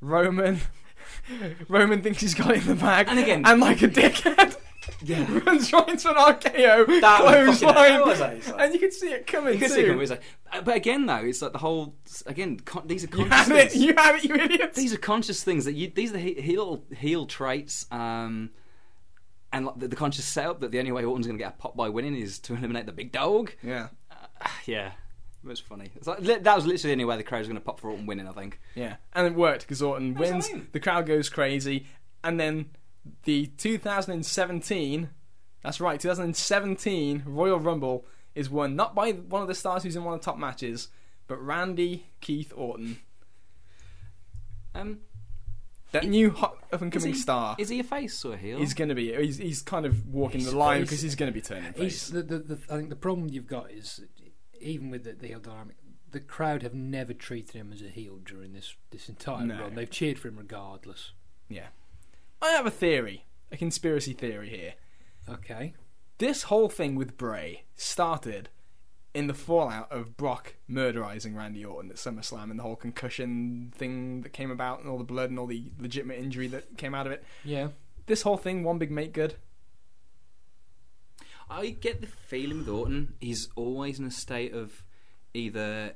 Roman 0.00 0.60
Roman 1.68 2.02
thinks 2.02 2.20
he's 2.20 2.34
got 2.34 2.50
it 2.52 2.62
in 2.62 2.66
the 2.68 2.74
bag. 2.74 3.06
And 3.08 3.18
again- 3.18 3.42
and 3.44 3.60
like 3.60 3.82
a 3.82 3.88
dickhead, 3.88 4.56
Yeah. 5.02 5.26
runs 5.46 5.72
right 5.72 5.88
into 5.88 6.08
an 6.10 6.16
RKO 6.16 7.00
That 7.00 7.22
was 7.24 7.60
fucking- 7.60 7.74
clothesline, 7.74 7.74
that 7.92 8.06
was 8.06 8.20
like- 8.20 8.36
it's 8.38 8.48
like- 8.50 8.60
and 8.60 8.74
you 8.74 8.80
can 8.80 8.92
see 8.92 9.08
it 9.08 9.26
coming 9.26 9.54
You 9.54 9.60
can 9.60 9.68
too. 9.68 9.74
see 9.74 9.80
it, 9.86 9.96
was 9.96 10.10
like- 10.10 10.22
uh, 10.52 10.62
but 10.62 10.76
again, 10.76 11.06
though, 11.06 11.16
it's 11.16 11.42
like 11.42 11.52
the 11.52 11.58
whole. 11.58 11.96
Again, 12.26 12.58
con- 12.60 12.86
these 12.86 13.04
are 13.04 13.08
you 13.16 13.26
conscious. 13.26 13.48
had 13.48 13.56
it, 13.56 13.70
things. 13.72 13.84
you 13.84 13.94
have 13.96 14.16
it, 14.16 14.24
you 14.24 14.34
idiots. 14.36 14.76
These 14.76 14.94
are 14.94 14.98
conscious 14.98 15.42
things 15.44 15.64
that 15.64 15.72
you. 15.74 15.90
These 15.94 16.10
are 16.10 16.14
the 16.14 16.18
he- 16.20 16.40
heel 16.40 16.84
heel 16.96 17.26
traits. 17.26 17.86
Um, 17.90 18.50
and 19.52 19.66
like, 19.66 19.78
the, 19.78 19.88
the 19.88 19.96
conscious 19.96 20.24
setup 20.24 20.60
that 20.60 20.70
the 20.70 20.78
only 20.78 20.92
way 20.92 21.04
Orton's 21.04 21.26
going 21.26 21.38
to 21.38 21.42
get 21.44 21.54
a 21.54 21.56
pop 21.56 21.76
by 21.76 21.88
winning 21.88 22.16
is 22.16 22.38
to 22.40 22.54
eliminate 22.54 22.86
the 22.86 22.92
big 22.92 23.12
dog. 23.12 23.52
Yeah, 23.62 23.88
Yeah, 24.66 24.88
it 25.44 25.48
was 25.48 25.60
funny. 25.60 25.90
It's 25.96 26.06
like, 26.06 26.20
li- 26.20 26.38
that 26.38 26.54
was 26.56 26.66
literally 26.66 26.90
the 26.90 26.92
only 26.92 27.04
way 27.04 27.16
the 27.16 27.22
crowd 27.22 27.38
was 27.38 27.48
going 27.48 27.58
to 27.58 27.64
pop 27.64 27.80
for 27.80 27.90
Orton 27.90 28.06
winning. 28.06 28.28
I 28.28 28.32
think. 28.32 28.60
yeah, 28.74 28.96
and 29.14 29.26
it 29.26 29.34
worked 29.34 29.62
because 29.62 29.82
Orton 29.82 30.14
That's 30.14 30.30
what 30.30 30.52
I 30.52 30.54
wins. 30.54 30.68
The 30.72 30.80
crowd 30.80 31.06
goes 31.06 31.28
crazy, 31.28 31.86
and 32.22 32.38
then 32.38 32.66
the 33.24 33.46
2017 33.58 35.08
That's 35.62 35.80
right. 35.80 35.98
2017 36.00 37.22
Royal 37.26 37.58
Rumble 37.58 38.04
is 38.34 38.50
won 38.50 38.76
not 38.76 38.94
by 38.94 39.12
one 39.12 39.42
of 39.42 39.48
the 39.48 39.54
stars 39.54 39.82
who's 39.82 39.96
in 39.96 40.04
one 40.04 40.14
of 40.14 40.20
the 40.20 40.24
top 40.24 40.38
matches, 40.38 40.88
but 41.26 41.36
Randy 41.42 42.06
Keith 42.20 42.52
Orton, 42.54 42.98
Um, 44.74 44.98
that 45.92 46.04
new 46.06 46.30
hot 46.30 46.56
up 46.72 46.82
and 46.82 46.92
coming 46.92 47.14
he, 47.14 47.18
star. 47.18 47.56
Is 47.58 47.68
he 47.70 47.80
a 47.80 47.84
face 47.84 48.24
or 48.24 48.34
a 48.34 48.36
heel? 48.36 48.58
He's 48.58 48.74
going 48.74 48.88
to 48.90 48.94
be. 48.94 49.14
He's, 49.14 49.38
he's 49.38 49.62
kind 49.62 49.86
of 49.86 50.06
walking 50.12 50.40
He's 50.40 50.50
the 50.50 50.56
line 50.58 50.82
because 50.82 51.00
he's 51.00 51.14
going 51.14 51.32
to 51.32 51.34
be 51.34 51.40
turning 51.40 51.72
He's, 51.74 52.02
face. 52.02 52.08
the, 52.08 52.22
the, 52.22 52.38
the, 52.38 52.58
I 52.70 52.76
think 52.76 52.90
the 52.90 52.96
problem 52.96 53.28
you've 53.30 53.46
got 53.46 53.70
is 53.70 54.04
even 54.60 54.90
with 54.90 55.04
the, 55.04 55.12
the 55.12 55.28
heel 55.28 55.40
dynamic, 55.40 55.76
the 56.10 56.20
crowd 56.20 56.62
have 56.62 56.74
never 56.74 57.14
treated 57.14 57.54
him 57.54 57.72
as 57.72 57.80
a 57.82 57.88
heel 57.88 58.18
during 58.24 58.52
this 58.52 58.74
this 58.90 59.08
entire 59.08 59.44
No. 59.46 59.60
run. 59.60 59.74
They've 59.74 59.90
cheered 59.90 60.18
for 60.18 60.28
him 60.28 60.36
regardless. 60.36 61.12
Yeah. 61.48 61.68
I 62.40 62.50
have 62.50 62.66
a 62.66 62.70
theory, 62.70 63.26
a 63.50 63.56
conspiracy 63.56 64.12
theory 64.12 64.48
here. 64.50 64.74
Okay. 65.28 65.74
This 66.18 66.44
whole 66.44 66.68
thing 66.68 66.94
with 66.94 67.16
Bray 67.16 67.64
started 67.74 68.48
in 69.14 69.26
the 69.26 69.34
fallout 69.34 69.90
of 69.90 70.16
Brock 70.16 70.54
murderizing 70.70 71.34
Randy 71.34 71.64
Orton 71.64 71.90
at 71.90 71.96
SummerSlam 71.96 72.50
and 72.50 72.58
the 72.58 72.62
whole 72.62 72.76
concussion 72.76 73.72
thing 73.74 74.20
that 74.22 74.32
came 74.32 74.50
about 74.50 74.80
and 74.80 74.88
all 74.88 74.98
the 74.98 75.04
blood 75.04 75.30
and 75.30 75.38
all 75.38 75.46
the 75.46 75.72
legitimate 75.78 76.18
injury 76.18 76.46
that 76.48 76.76
came 76.76 76.94
out 76.94 77.06
of 77.06 77.12
it. 77.12 77.24
Yeah. 77.44 77.68
This 78.06 78.22
whole 78.22 78.36
thing, 78.36 78.62
one 78.62 78.78
big 78.78 78.90
make 78.90 79.12
good. 79.12 79.36
I 81.48 81.70
get 81.70 82.00
the 82.00 82.06
feeling 82.06 82.58
with 82.58 82.68
Orton, 82.68 83.14
he's 83.20 83.48
always 83.56 83.98
in 83.98 84.04
a 84.04 84.10
state 84.10 84.52
of 84.52 84.84
either 85.32 85.94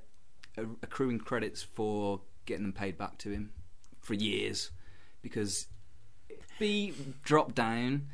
accruing 0.57 1.19
credits 1.19 1.63
for 1.63 2.21
getting 2.47 2.65
them 2.65 2.73
paid 2.73 2.97
back 2.97 3.19
to 3.19 3.31
him 3.31 3.53
for 4.01 4.15
years, 4.15 4.71
because 5.23 5.67
be 6.61 6.95
dropped 7.25 7.57
down, 7.57 8.07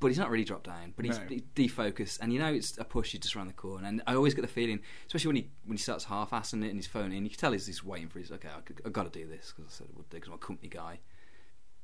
but 0.00 0.08
he's 0.08 0.18
not 0.18 0.28
really 0.30 0.44
dropped 0.44 0.66
down, 0.66 0.92
but 0.94 1.06
he's 1.06 1.18
No. 1.18 1.24
de- 1.26 1.40
defocused, 1.54 2.18
and 2.20 2.30
you 2.32 2.38
know 2.38 2.52
it's 2.52 2.76
a 2.76 2.84
push 2.84 3.14
is 3.14 3.20
just 3.20 3.34
around 3.34 3.46
the 3.46 3.54
corner. 3.54 3.88
And 3.88 4.02
I 4.06 4.14
always 4.14 4.34
get 4.34 4.42
the 4.42 4.48
feeling, 4.48 4.80
especially 5.06 5.28
when 5.28 5.36
he 5.36 5.50
when 5.64 5.76
he 5.78 5.82
starts 5.82 6.04
half-assing 6.04 6.62
it 6.62 6.68
and 6.68 6.76
he's 6.76 6.86
phoning, 6.86 7.22
you 7.24 7.30
can 7.30 7.38
tell 7.38 7.52
he's 7.52 7.64
just 7.64 7.84
waiting 7.84 8.08
for 8.08 8.18
his 8.18 8.30
okay, 8.30 8.48
I 8.84 8.88
got 8.90 9.10
to 9.10 9.18
do 9.18 9.26
this 9.26 9.54
because 9.56 9.72
I 9.72 9.74
said 9.74 9.86
I 9.90 9.96
would 9.96 10.10
do 10.10 10.16
because 10.18 10.28
I'm 10.28 10.34
a 10.34 10.38
company 10.38 10.68
guy. 10.68 10.98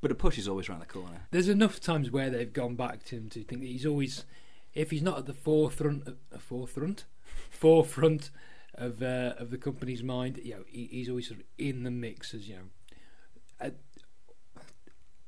But 0.03 0.11
a 0.11 0.15
push 0.15 0.37
is 0.37 0.47
always 0.49 0.69
around 0.69 0.81
the 0.81 0.87
corner. 0.87 1.29
There's 1.31 1.49
enough 1.49 1.81
times 1.81 2.11
where 2.11 2.29
they've 2.29 2.53
gone 2.53 2.75
back 2.75 3.05
to 3.07 3.17
him 3.17 3.31
to 3.31 3.43
think 3.43 3.63
that 3.63 3.69
he's 3.69 3.87
always, 3.87 4.27
if 4.75 4.91
he's 4.91 5.01
not 5.01 5.17
at 5.17 5.25
the 5.25 5.33
forefront, 5.33 6.07
of, 6.07 6.17
uh, 6.31 6.37
forefront, 6.39 7.07
forefront 7.51 8.31
of 8.75 9.03
uh, 9.03 9.33
of 9.39 9.51
the 9.51 9.57
company's 9.57 10.03
mind, 10.03 10.39
you 10.45 10.55
know, 10.57 10.65
he, 10.67 10.89
he's 10.91 11.09
always 11.09 11.29
sort 11.29 11.41
of 11.41 11.47
in 11.57 11.85
the 11.85 11.91
mix 11.91 12.35
as 12.35 12.47
you 12.49 12.57
know, 12.57 13.71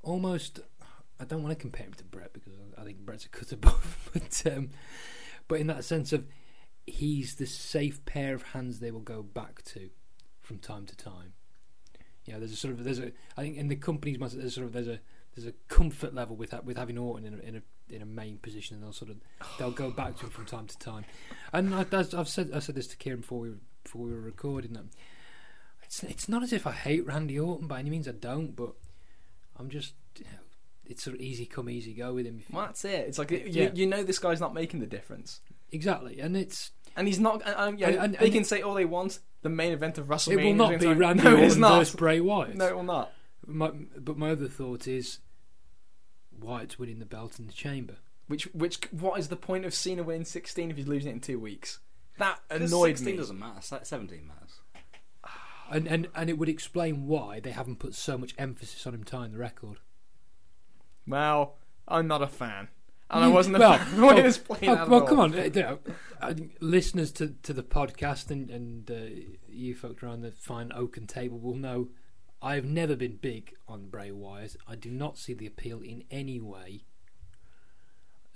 almost. 0.07 0.61
I 1.19 1.25
don't 1.25 1.43
want 1.43 1.57
to 1.57 1.61
compare 1.61 1.87
him 1.87 1.95
to 1.95 2.05
Brett 2.05 2.33
because 2.33 2.53
I 2.79 2.85
think 2.85 2.99
Brett's 2.99 3.25
a 3.25 3.29
cut 3.29 3.53
above, 3.53 4.11
but 4.13 4.43
um, 4.47 4.71
but 5.49 5.61
in 5.61 5.67
that 5.67 5.85
sense 5.85 6.13
of 6.13 6.27
he's 6.87 7.35
the 7.35 7.47
safe 7.47 8.05
pair 8.05 8.35
of 8.35 8.43
hands 8.43 8.79
they 8.79 8.91
will 8.91 9.01
go 9.01 9.23
back 9.23 9.63
to 9.65 9.91
from 10.41 10.59
time 10.59 10.87
to 10.87 10.97
time. 10.97 11.33
You 12.25 12.35
know, 12.35 12.39
there's 12.39 12.53
a 12.53 12.57
sort 12.57 12.75
of 12.75 12.85
there's 12.85 12.99
a 12.99 13.13
I 13.37 13.43
think 13.43 13.57
in 13.57 13.69
the 13.69 13.77
company's 13.77 14.19
mindset 14.19 14.41
there's 14.41 14.55
sort 14.55 14.67
of 14.67 14.73
there's 14.73 14.89
a 14.89 15.01
there's 15.35 15.47
a 15.47 15.53
comfort 15.69 16.15
level 16.15 16.37
with 16.37 16.53
ha- 16.53 16.61
with 16.65 16.77
having 16.77 16.99
Orton 16.99 17.27
in 17.27 17.35
a, 17.35 17.39
in 17.39 17.57
a 17.57 17.95
in 17.95 18.03
a 18.03 18.07
main 18.07 18.39
position, 18.39 18.75
and 18.75 18.85
they'll 18.85 18.93
sort 18.93 19.11
of 19.11 19.19
they'll 19.59 19.71
go 19.71 19.91
back 19.91 20.17
to 20.17 20.25
him 20.25 20.31
from 20.31 20.45
time 20.47 20.67
to 20.67 20.79
time. 20.79 21.05
And 21.53 21.75
I, 21.75 21.85
I've 21.93 22.29
said 22.29 22.51
I 22.55 22.59
said 22.59 22.75
this 22.75 22.87
to 22.89 22.97
Kieran 22.97 23.21
before 23.21 23.41
we 23.41 23.53
before 23.85 24.03
we 24.03 24.13
were 24.13 24.21
recording 24.21 24.73
them. 24.73 24.91
It's 25.83 26.03
it's 26.03 26.29
not 26.29 26.43
as 26.43 26.53
if 26.53 26.67
I 26.67 26.73
hate 26.73 27.07
Randy 27.07 27.39
Orton 27.39 27.69
by 27.69 27.79
any 27.79 27.91
means. 27.91 28.09
I 28.09 28.13
don't, 28.13 28.57
but 28.57 28.75
I'm 29.59 29.69
just 29.71 29.95
you 30.19 30.25
know, 30.25 30.39
it's 30.87 31.03
sort 31.03 31.17
of 31.17 31.21
easy 31.23 31.47
come 31.47 31.69
easy 31.71 31.93
go 31.95 32.15
with 32.15 32.27
him. 32.27 32.39
If 32.41 32.53
Well, 32.55 32.67
that's 32.67 32.85
it. 32.85 33.07
It's 33.09 33.19
like 33.19 33.31
you, 33.31 33.43
Yeah. 33.47 33.71
you 33.75 33.87
know 33.87 34.03
this 34.03 34.19
guy's 34.19 34.41
not 34.41 34.55
making 34.55 34.81
the 34.81 34.87
difference, 34.87 35.41
exactly, 35.73 36.21
and 36.21 36.37
it's 36.37 36.71
and 36.97 37.07
he's 37.07 37.21
not. 37.21 37.43
And, 37.45 37.55
and, 37.59 37.79
yeah, 37.81 37.89
And- 37.89 37.99
and- 37.99 38.15
they 38.15 38.27
and 38.27 38.35
can 38.35 38.45
say 38.45 38.63
all 38.63 38.75
they 38.75 38.85
want. 38.87 39.19
The 39.43 39.51
main 39.51 39.73
event 39.73 39.99
of 39.99 40.07
WrestleMania. 40.07 40.33
it 40.41 40.45
will 40.47 40.55
not 40.55 40.71
be 40.71 40.77
going 40.79 40.95
to- 40.97 41.01
Randy 41.01 41.23
no, 41.25 41.31
it's 41.37 41.43
Orton 41.55 41.61
not. 41.61 41.79
versus 41.79 41.95
Bray 41.95 42.21
Wyatt. 42.21 42.57
No, 42.57 42.67
it 42.67 42.75
will 42.75 42.83
not. 42.83 43.13
My, 43.47 43.71
but 43.97 44.17
my 44.17 44.31
other 44.31 44.49
thought 44.49 44.89
is 44.89 45.21
Wyatt's 46.39 46.79
winning 46.79 46.99
the 46.99 47.05
belt 47.07 47.39
in 47.39 47.47
the 47.47 47.53
chamber. 47.53 47.97
Which, 48.27 48.45
which, 48.55 48.81
what 48.91 49.21
is 49.21 49.29
the 49.29 49.37
point 49.37 49.65
of 49.65 49.73
Cena 49.75 50.03
winning 50.03 50.25
16 50.25 50.71
if 50.71 50.77
he's 50.77 50.89
losing 50.89 51.11
it 51.11 51.15
in 51.15 51.21
two 51.21 51.39
weeks? 51.39 51.79
That 52.19 52.41
annoyed 52.51 52.97
16 52.99 53.07
me. 53.07 53.17
doesn't 53.17 53.39
matter. 53.39 53.61
17 53.85 54.27
matters. 54.27 54.46
And, 55.71 55.87
and 55.89 56.09
and 56.15 56.31
it 56.31 56.39
would 56.39 56.49
explain 56.49 57.07
why 57.07 57.41
they 57.41 57.51
haven't 57.51 57.81
put 57.81 57.95
so 57.95 58.17
much 58.17 58.35
emphasis 58.39 58.87
on 58.87 58.95
him 58.95 59.05
tying 59.05 59.33
the 59.33 59.39
record. 59.39 59.79
Well, 61.07 61.57
I'm 61.89 62.07
not 62.07 62.23
a 62.23 62.27
fan, 62.27 62.69
and 63.11 63.25
I 63.25 63.29
wasn't 63.29 63.57
a 63.57 63.59
well, 63.61 63.79
fan 63.79 63.87
of 63.87 63.97
the 63.97 64.07
way 64.07 64.15
oh, 64.15 64.19
it 64.19 64.25
was 64.25 64.41
Oh, 64.51 64.55
at 64.55 64.89
well, 64.89 65.03
come 65.03 65.21
on, 65.21 65.33
you 65.33 65.51
know, 65.51 65.79
uh, 66.21 66.35
listeners 66.61 67.13
to, 67.13 67.35
to 67.43 67.53
the 67.53 67.63
podcast 67.63 68.31
and 68.31 68.51
and 68.51 68.91
uh, 68.91 69.31
you 69.49 69.75
folks 69.75 70.03
around 70.03 70.23
the 70.23 70.33
fine 70.33 70.73
oaken 70.73 71.07
table 71.07 71.39
will 71.39 71.57
know 71.57 71.89
I 72.43 72.55
have 72.55 72.65
never 72.65 72.97
been 72.97 73.17
big 73.17 73.55
on 73.67 73.89
Bray 73.89 74.11
Wyatt. 74.11 74.57
I 74.69 74.77
do 74.77 74.91
not 74.91 75.19
see 75.19 75.35
the 75.35 75.47
appeal 75.47 75.81
in 75.81 76.05
any 76.11 76.41
way. 76.41 76.85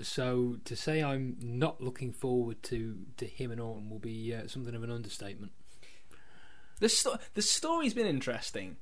So 0.00 0.56
to 0.64 0.74
say 0.74 1.02
I'm 1.02 1.36
not 1.40 1.80
looking 1.82 2.12
forward 2.12 2.62
to, 2.64 2.96
to 3.18 3.26
him 3.26 3.50
and 3.50 3.60
Orton 3.60 3.90
will 3.90 3.98
be 3.98 4.34
uh, 4.34 4.46
something 4.46 4.74
of 4.74 4.82
an 4.82 4.90
understatement. 4.90 5.52
The 6.80 6.88
sto- 6.88 7.18
the 7.34 7.42
story's 7.42 7.94
been 7.94 8.06
interesting. 8.06 8.76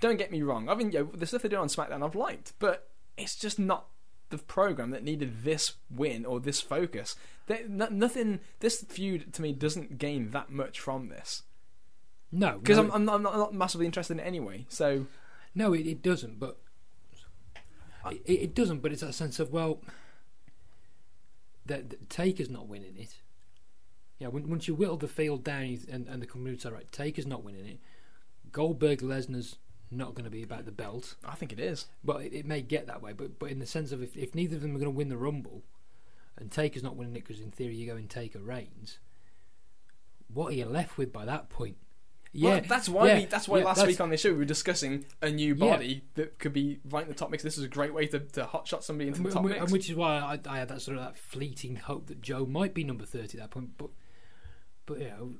Don't 0.00 0.16
get 0.16 0.32
me 0.32 0.42
wrong. 0.42 0.68
I 0.68 0.74
mean, 0.74 0.90
you 0.90 0.98
know, 0.98 1.10
the 1.14 1.26
stuff 1.26 1.42
they 1.42 1.48
do 1.48 1.56
on 1.56 1.68
SmackDown 1.68 2.04
I've 2.04 2.16
liked, 2.16 2.54
but 2.58 2.88
it's 3.16 3.36
just 3.36 3.58
not 3.58 3.86
the 4.30 4.38
program 4.38 4.90
that 4.90 5.04
needed 5.04 5.44
this 5.44 5.74
win 5.94 6.24
or 6.24 6.40
this 6.40 6.60
focus. 6.60 7.14
They, 7.46 7.64
no, 7.68 7.86
nothing. 7.88 8.40
This 8.60 8.82
feud 8.82 9.32
to 9.34 9.42
me 9.42 9.52
doesn't 9.52 9.98
gain 9.98 10.30
that 10.30 10.50
much 10.50 10.80
from 10.80 11.08
this 11.08 11.42
No, 12.32 12.58
because 12.58 12.78
no, 12.78 12.84
I'm, 12.84 13.08
I'm, 13.08 13.22
not, 13.22 13.34
I'm 13.34 13.38
not 13.38 13.54
massively 13.54 13.86
interested 13.86 14.14
in 14.14 14.20
it 14.20 14.26
anyway. 14.26 14.66
So 14.68 15.06
No, 15.54 15.72
it, 15.72 15.86
it 15.86 16.02
doesn't. 16.02 16.40
But 16.40 16.58
it, 18.10 18.22
it 18.26 18.54
doesn't. 18.54 18.80
But 18.80 18.92
it's 18.92 19.02
that 19.02 19.14
sense 19.14 19.38
of 19.38 19.52
well, 19.52 19.80
that 21.66 21.90
that 21.90 22.10
Taker's 22.10 22.50
not 22.50 22.66
winning 22.66 22.96
it. 22.96 23.18
Yeah, 24.22 24.28
when, 24.28 24.48
once 24.48 24.68
you 24.68 24.74
whittle 24.76 24.96
the 24.96 25.08
field 25.08 25.42
down 25.42 25.78
and, 25.90 26.06
and 26.06 26.22
the 26.22 26.56
say 26.58 26.70
right, 26.70 26.90
Taker's 26.92 27.26
not 27.26 27.42
winning 27.42 27.66
it. 27.66 27.80
Goldberg 28.52 29.00
Lesnar's 29.00 29.56
not 29.90 30.14
going 30.14 30.24
to 30.24 30.30
be 30.30 30.44
about 30.44 30.64
the 30.64 30.70
belt, 30.70 31.16
I 31.24 31.34
think 31.34 31.52
it 31.52 31.58
is. 31.58 31.86
but 32.04 32.22
it, 32.22 32.32
it 32.32 32.46
may 32.46 32.62
get 32.62 32.86
that 32.86 33.02
way. 33.02 33.12
But 33.14 33.40
but 33.40 33.50
in 33.50 33.58
the 33.58 33.66
sense 33.66 33.90
of 33.90 34.00
if, 34.00 34.16
if 34.16 34.32
neither 34.32 34.54
of 34.54 34.62
them 34.62 34.70
are 34.76 34.78
going 34.78 34.84
to 34.92 34.96
win 34.96 35.08
the 35.08 35.16
Rumble, 35.16 35.64
and 36.38 36.52
Taker's 36.52 36.84
not 36.84 36.94
winning 36.94 37.16
it 37.16 37.26
because 37.26 37.40
in 37.42 37.50
theory 37.50 37.74
you 37.74 37.84
go 37.84 37.96
in 37.96 38.06
Taker 38.06 38.38
reigns, 38.38 39.00
what 40.32 40.52
are 40.52 40.54
you 40.56 40.66
left 40.66 40.96
with 40.96 41.12
by 41.12 41.24
that 41.24 41.48
point? 41.50 41.76
Yeah, 42.34 42.50
Well, 42.50 42.62
that's 42.68 42.88
why. 42.88 43.08
yeah, 43.08 43.18
we, 43.18 43.24
that's 43.26 43.48
why 43.48 43.58
yeah, 43.58 43.64
last 43.64 43.76
that's- 43.78 43.92
week 43.92 44.00
on 44.00 44.08
this 44.10 44.20
show 44.20 44.30
we 44.30 44.38
were 44.38 44.44
discussing 44.44 45.04
a 45.20 45.30
new 45.30 45.54
Yeah. 45.54 45.66
body 45.70 46.04
that 46.14 46.38
could 46.38 46.52
be 46.52 46.78
right 46.88 47.02
in 47.02 47.08
the 47.08 47.14
top 47.16 47.30
mix. 47.30 47.42
This 47.42 47.58
is 47.58 47.64
a 47.64 47.68
great 47.68 47.92
way 47.92 48.06
to, 48.06 48.20
to 48.20 48.44
hotshot 48.44 48.84
somebody 48.84 49.08
into 49.08 49.22
the 49.22 49.30
top 49.32 49.42
whi- 49.42 49.50
mix. 49.50 49.62
and 49.64 49.70
which 49.72 49.90
is 49.90 49.96
why 49.96 50.16
I, 50.18 50.38
I 50.48 50.58
had 50.60 50.68
that 50.68 50.80
sort 50.80 50.96
of 50.96 51.02
that 51.04 51.16
fleeting 51.16 51.74
hope 51.76 52.06
that 52.06 52.22
Joe 52.22 52.46
might 52.46 52.72
be 52.72 52.84
number 52.84 53.04
thirty 53.04 53.36
at 53.36 53.42
that 53.42 53.50
point. 53.50 53.76
But 53.76 53.90
but 54.86 54.98
you 54.98 55.08
know, 55.08 55.34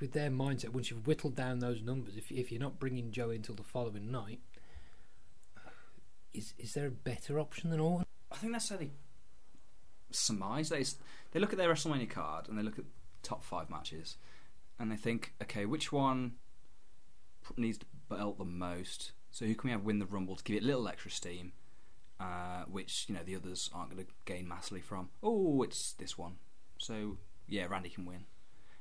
with 0.00 0.12
their 0.12 0.30
mindset, 0.30 0.70
once 0.70 0.90
you've 0.90 1.06
whittled 1.06 1.36
down 1.36 1.58
those 1.58 1.82
numbers, 1.82 2.16
if 2.16 2.30
if 2.30 2.50
you're 2.50 2.60
not 2.60 2.78
bringing 2.78 3.10
Joe 3.10 3.30
in 3.30 3.36
until 3.36 3.54
the 3.54 3.62
following 3.62 4.10
night, 4.10 4.40
is 6.34 6.54
is 6.58 6.74
there 6.74 6.86
a 6.86 6.90
better 6.90 7.38
option 7.38 7.70
than 7.70 7.80
Orton? 7.80 8.06
I 8.30 8.36
think 8.36 8.52
that's 8.52 8.68
how 8.68 8.76
they 8.76 8.90
surmise. 10.10 10.68
They 10.68 10.84
they 11.32 11.40
look 11.40 11.52
at 11.52 11.58
their 11.58 11.72
WrestleMania 11.72 12.10
card 12.10 12.48
and 12.48 12.58
they 12.58 12.62
look 12.62 12.78
at 12.78 12.84
top 13.22 13.44
five 13.44 13.70
matches, 13.70 14.16
and 14.78 14.90
they 14.90 14.96
think, 14.96 15.34
okay, 15.42 15.66
which 15.66 15.92
one 15.92 16.34
needs 17.56 17.78
to 17.78 17.86
belt 18.08 18.38
the 18.38 18.44
most? 18.44 19.12
So 19.30 19.46
who 19.46 19.54
can 19.54 19.68
we 19.68 19.72
have 19.72 19.84
win 19.84 19.98
the 19.98 20.06
Rumble 20.06 20.36
to 20.36 20.42
give 20.44 20.56
it 20.56 20.64
a 20.64 20.66
little 20.66 20.88
extra 20.88 21.10
steam, 21.10 21.52
uh, 22.18 22.64
which 22.68 23.06
you 23.08 23.14
know 23.14 23.22
the 23.24 23.36
others 23.36 23.70
aren't 23.72 23.90
going 23.90 24.04
to 24.04 24.10
gain 24.24 24.48
massively 24.48 24.80
from? 24.80 25.10
Oh, 25.22 25.62
it's 25.62 25.92
this 25.92 26.18
one. 26.18 26.36
So 26.78 27.18
yeah, 27.46 27.66
Randy 27.66 27.90
can 27.90 28.06
win. 28.06 28.24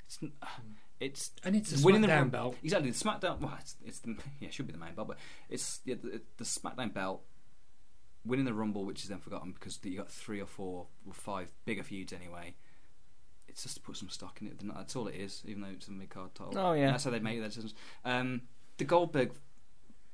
It's 0.10 0.20
it's 1.00 1.32
And 1.44 1.56
it's 1.56 1.82
a 1.82 1.86
winning 1.86 2.02
the 2.02 2.08
SmackDown 2.08 2.20
Rum- 2.20 2.30
belt. 2.30 2.56
Exactly, 2.64 2.92
the 2.92 2.98
SmackDown. 2.98 3.40
Well, 3.40 3.58
it's, 3.60 3.76
it's 3.86 4.00
the 4.00 4.16
yeah, 4.40 4.48
it 4.48 4.54
should 4.54 4.68
be 4.68 4.74
the 4.74 4.80
main 4.80 4.96
belt, 4.96 5.08
but 5.08 5.18
it's 5.50 5.80
yeah, 5.86 5.96
the, 6.02 6.22
the 6.38 6.44
SmackDown 6.44 6.94
belt. 6.94 7.22
Winning 8.26 8.46
the 8.46 8.54
Rumble, 8.54 8.84
which 8.86 9.04
is 9.04 9.10
then 9.10 9.20
forgotten 9.20 9.54
because 9.54 9.80
you 9.82 9.98
got 9.98 10.12
three 10.12 10.42
or 10.42 10.46
four 10.46 10.88
or 11.08 11.14
five 11.14 11.52
bigger 11.66 11.84
feuds 11.84 12.12
anyway. 12.12 12.54
It's 13.48 13.64
just 13.64 13.76
to 13.76 13.82
put 13.82 13.96
some 13.96 14.10
stock 14.10 14.40
in 14.42 14.48
it. 14.48 14.60
That's 14.62 14.96
all 14.96 15.08
it 15.08 15.16
is, 15.16 15.42
even 15.46 15.62
though 15.62 15.70
it's 15.70 15.88
a 15.88 15.92
mid 15.92 16.10
card 16.10 16.36
title. 16.36 16.54
Oh, 16.58 16.74
yeah. 16.74 16.92
that's 16.92 17.06
how 17.06 17.12
they 17.12 17.20
make 17.20 17.40
their 17.40 17.48
decisions. 17.48 17.74
Um, 18.04 18.42
the 18.78 18.84
Goldberg 18.84 19.32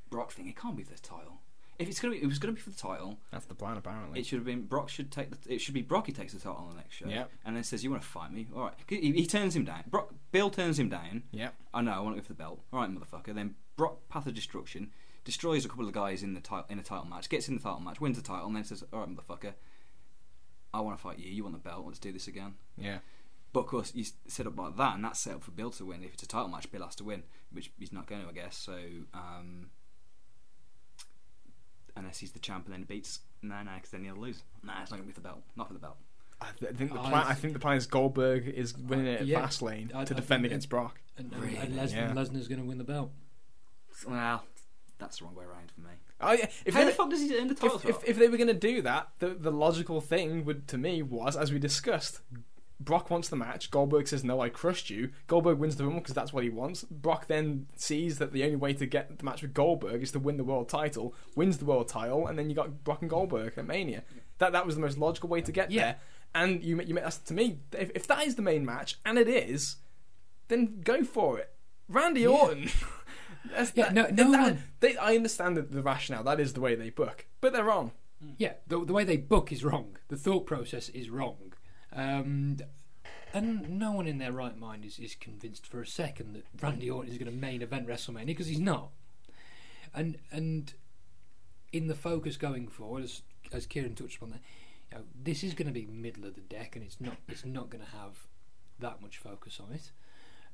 Brock 0.09 0.31
thing, 0.31 0.47
it 0.47 0.55
can't 0.55 0.77
be 0.77 0.83
the 0.83 0.95
title. 0.99 1.41
If 1.77 1.89
it's 1.89 1.99
gonna 1.99 2.13
be, 2.13 2.21
it 2.21 2.27
was 2.27 2.39
gonna 2.39 2.53
be 2.53 2.61
for 2.61 2.69
the 2.69 2.77
title. 2.77 3.17
that's 3.31 3.45
the 3.45 3.55
plan, 3.55 3.77
apparently. 3.77 4.19
It 4.19 4.25
should 4.25 4.37
have 4.37 4.45
been 4.45 4.63
Brock 4.63 4.89
should 4.89 5.11
take 5.11 5.29
the. 5.29 5.53
It 5.53 5.59
should 5.59 5.73
be 5.73 5.81
Brock 5.81 6.07
who 6.07 6.13
takes 6.13 6.33
the 6.33 6.39
title 6.39 6.57
on 6.57 6.69
the 6.69 6.75
next 6.75 6.95
show. 6.95 7.07
Yep. 7.07 7.31
And 7.45 7.55
then 7.55 7.63
says, 7.63 7.83
"You 7.83 7.91
want 7.91 8.01
to 8.01 8.07
fight 8.07 8.31
me? 8.31 8.47
All 8.55 8.63
right." 8.63 8.73
He, 8.87 9.11
he 9.11 9.25
turns 9.25 9.55
him 9.55 9.65
down. 9.65 9.83
Brock 9.87 10.13
Bill 10.31 10.49
turns 10.49 10.79
him 10.79 10.89
down. 10.89 11.23
Yep. 11.31 11.53
I 11.73 11.81
know. 11.81 11.91
I 11.91 11.99
want 11.99 12.15
to 12.15 12.21
go 12.21 12.25
for 12.25 12.33
the 12.33 12.37
belt. 12.37 12.61
All 12.71 12.79
right, 12.79 12.89
motherfucker. 12.89 13.33
Then 13.35 13.55
Brock 13.75 14.07
Path 14.09 14.27
of 14.27 14.33
Destruction 14.33 14.91
destroys 15.23 15.65
a 15.65 15.69
couple 15.69 15.87
of 15.87 15.93
guys 15.93 16.23
in 16.23 16.33
the 16.33 16.41
title 16.41 16.65
in 16.69 16.79
a 16.79 16.83
title 16.83 17.05
match, 17.05 17.29
gets 17.29 17.49
in 17.49 17.55
the 17.55 17.61
title 17.61 17.79
match, 17.81 17.99
wins 17.99 18.17
the 18.17 18.23
title, 18.23 18.47
and 18.47 18.55
then 18.55 18.63
says, 18.63 18.83
"All 18.93 19.01
right, 19.01 19.09
motherfucker. 19.09 19.53
I 20.73 20.81
want 20.81 20.97
to 20.97 21.01
fight 21.01 21.19
you. 21.19 21.31
You 21.31 21.43
want 21.43 21.55
the 21.55 21.69
belt. 21.69 21.85
Let's 21.85 21.99
do 21.99 22.11
this 22.11 22.27
again. 22.27 22.55
Yeah. 22.77 22.97
But 23.53 23.61
of 23.61 23.67
course, 23.67 23.93
you 23.95 24.03
set 24.27 24.47
up 24.47 24.57
like 24.57 24.75
that, 24.75 24.95
and 24.95 25.05
that's 25.05 25.21
set 25.21 25.35
up 25.35 25.43
for 25.43 25.51
Bill 25.51 25.71
to 25.71 25.85
win. 25.85 26.03
If 26.03 26.13
it's 26.13 26.23
a 26.23 26.27
title 26.27 26.49
match, 26.49 26.69
Bill 26.69 26.83
has 26.83 26.95
to 26.97 27.05
win, 27.05 27.23
which 27.53 27.71
he's 27.79 27.93
not 27.93 28.05
going 28.05 28.21
to, 28.21 28.27
I 28.27 28.33
guess. 28.33 28.57
So, 28.57 28.77
um, 29.13 29.69
unless 31.95 32.19
he's 32.19 32.31
the 32.31 32.39
champ 32.39 32.65
and 32.65 32.73
then 32.73 32.79
he 32.81 32.85
beats, 32.85 33.19
no, 33.41 33.55
no, 33.63 33.71
because 33.75 33.89
then 33.91 34.03
he'll 34.03 34.15
lose. 34.15 34.41
Nah, 34.63 34.81
it's 34.81 34.91
not 34.91 34.97
going 34.97 35.03
to 35.03 35.07
be 35.07 35.13
for 35.13 35.21
the 35.21 35.27
belt. 35.29 35.41
Not 35.55 35.67
for 35.67 35.73
the 35.73 35.79
belt. 35.79 35.97
I, 36.41 36.47
th- 36.59 36.71
I 36.71 36.75
think 36.75 36.91
the 36.93 36.99
plan. 36.99 37.13
I 37.13 37.23
th- 37.27 37.37
think 37.37 37.53
the 37.53 37.59
plan 37.59 37.77
is 37.77 37.87
Goldberg 37.87 38.47
is 38.47 38.77
winning 38.77 39.07
it 39.07 39.21
at 39.21 39.25
Yeah. 39.27 39.41
Fastlane 39.41 39.95
I- 39.95 40.03
to 40.03 40.13
I 40.13 40.17
defend 40.17 40.27
think- 40.41 40.45
against 40.47 40.69
Brock. 40.69 40.99
And, 41.17 41.31
and, 41.31 41.41
Really? 41.41 41.55
and 41.57 41.73
Lesnar, 41.75 41.93
Yeah. 41.93 42.11
Lesnar's 42.13 42.47
going 42.49 42.59
to 42.61 42.67
win 42.67 42.77
the 42.77 42.83
belt. 42.83 43.11
Well, 44.07 44.43
that's 44.99 45.19
the 45.19 45.25
wrong 45.25 45.35
way 45.35 45.45
around 45.45 45.71
for 45.71 45.81
me. 45.81 45.91
Oh, 46.21 46.31
yeah. 46.33 46.49
If 46.65 46.73
How 46.73 46.81
they, 46.81 46.85
the 46.87 46.91
fuck 46.91 47.09
does 47.09 47.21
he 47.21 47.37
earn 47.37 47.47
the 47.47 47.55
title? 47.55 47.77
if, 47.83 47.89
if, 47.89 48.03
if 48.09 48.17
they 48.17 48.27
were 48.27 48.37
going 48.37 48.47
to 48.47 48.53
do 48.53 48.81
that, 48.81 49.09
the 49.19 49.29
the 49.29 49.51
logical 49.51 50.01
thing 50.01 50.45
would 50.45 50.67
to 50.69 50.77
me 50.77 51.01
was, 51.01 51.35
as 51.37 51.51
we 51.51 51.59
discussed, 51.59 52.21
Brock 52.79 53.09
wants 53.09 53.29
the 53.29 53.35
match. 53.37 53.71
Goldberg 53.71 54.07
says, 54.07 54.23
"No, 54.23 54.41
I 54.41 54.49
crushed 54.49 54.89
you." 54.89 55.11
Goldberg 55.27 55.57
wins 55.59 55.75
the 55.77 55.83
Rumble 55.85 56.01
because 56.01 56.13
that's 56.15 56.33
what 56.33 56.43
he 56.43 56.49
wants. 56.49 56.83
Brock 56.83 57.27
then 57.27 57.67
sees 57.75 58.17
that 58.19 58.33
the 58.33 58.43
only 58.43 58.57
way 58.57 58.73
to 58.73 58.85
get 58.85 59.17
the 59.17 59.23
match 59.23 59.41
with 59.41 59.53
Goldberg 59.53 60.01
is 60.03 60.11
to 60.11 60.19
win 60.19 60.37
the 60.37 60.43
world 60.43 60.67
title, 60.67 61.13
wins 61.35 61.57
the 61.57 61.65
world 61.65 61.87
title, 61.87 62.27
and 62.27 62.37
then 62.37 62.49
you 62.49 62.55
got 62.55 62.83
Brock 62.83 63.01
and 63.01 63.09
Goldberg 63.09 63.53
at 63.57 63.65
Mania. 63.65 64.03
That 64.39 64.51
that 64.51 64.65
was 64.65 64.75
the 64.75 64.81
most 64.81 64.97
logical 64.97 65.29
way 65.29 65.41
to 65.41 65.51
get 65.51 65.71
Yeah. 65.71 65.81
there. 65.83 65.95
And 66.35 66.63
you 66.63 66.81
you 66.81 66.95
that's 66.95 67.17
to 67.19 67.33
me, 67.33 67.59
if, 67.71 67.91
if 67.95 68.07
that 68.07 68.27
is 68.27 68.35
the 68.35 68.41
main 68.41 68.65
match, 68.65 68.97
and 69.05 69.17
it 69.17 69.29
is, 69.29 69.77
then 70.49 70.81
go 70.81 71.03
for 71.05 71.39
it. 71.39 71.51
Randy 71.87 72.21
Yeah. 72.21 72.27
Orton. 72.29 72.69
That's- 73.45 73.71
Yeah, 73.75 73.91
that- 73.93 74.15
no- 74.15 74.25
no 74.25 74.31
that- 74.31 74.41
one- 74.41 74.63
they, 74.81 74.97
I 74.97 75.15
understand 75.15 75.55
the, 75.55 75.61
the 75.61 75.81
rationale. 75.83 76.23
That 76.23 76.39
is 76.39 76.53
the 76.53 76.61
way 76.61 76.75
they 76.75 76.89
book, 76.89 77.25
but 77.41 77.53
they're 77.53 77.63
wrong. 77.63 77.91
Yeah, 78.37 78.53
the, 78.67 78.83
the 78.83 78.91
way 78.93 79.03
they 79.03 79.17
book 79.17 79.51
is 79.51 79.63
wrong. 79.63 79.97
The 80.07 80.17
thought 80.17 80.45
process 80.47 80.89
is 80.89 81.09
wrong. 81.11 81.44
Um, 81.95 82.57
and 83.33 83.79
no 83.79 83.91
one 83.91 84.07
in 84.07 84.17
their 84.17 84.31
right 84.31 84.57
mind 84.57 84.85
is, 84.85 84.99
is 84.99 85.15
convinced 85.15 85.65
for 85.65 85.81
a 85.81 85.87
second 85.87 86.33
that 86.33 86.45
Randy 86.61 86.89
Orton 86.89 87.11
is 87.11 87.17
going 87.17 87.31
to 87.31 87.37
main 87.37 87.61
event 87.61 87.87
WrestleMania 87.87 88.27
because 88.27 88.47
he's 88.47 88.59
not. 88.59 88.89
And 89.93 90.17
and 90.31 90.73
in 91.71 91.87
the 91.87 91.95
focus 91.95 92.37
going 92.37 92.67
forward, 92.67 93.03
as 93.03 93.21
as 93.51 93.65
Kieran 93.65 93.95
touched 93.95 94.17
upon, 94.17 94.31
that 94.31 94.41
you 94.91 94.97
know, 94.97 95.03
this 95.21 95.43
is 95.43 95.53
going 95.53 95.67
to 95.67 95.73
be 95.73 95.85
middle 95.85 96.25
of 96.25 96.35
the 96.35 96.41
deck, 96.41 96.75
and 96.75 96.85
it's 96.85 96.99
not 96.99 97.17
it's 97.27 97.45
not 97.45 97.69
going 97.69 97.83
to 97.83 97.91
have 97.91 98.27
that 98.79 99.01
much 99.01 99.17
focus 99.17 99.59
on 99.59 99.73
it. 99.73 99.91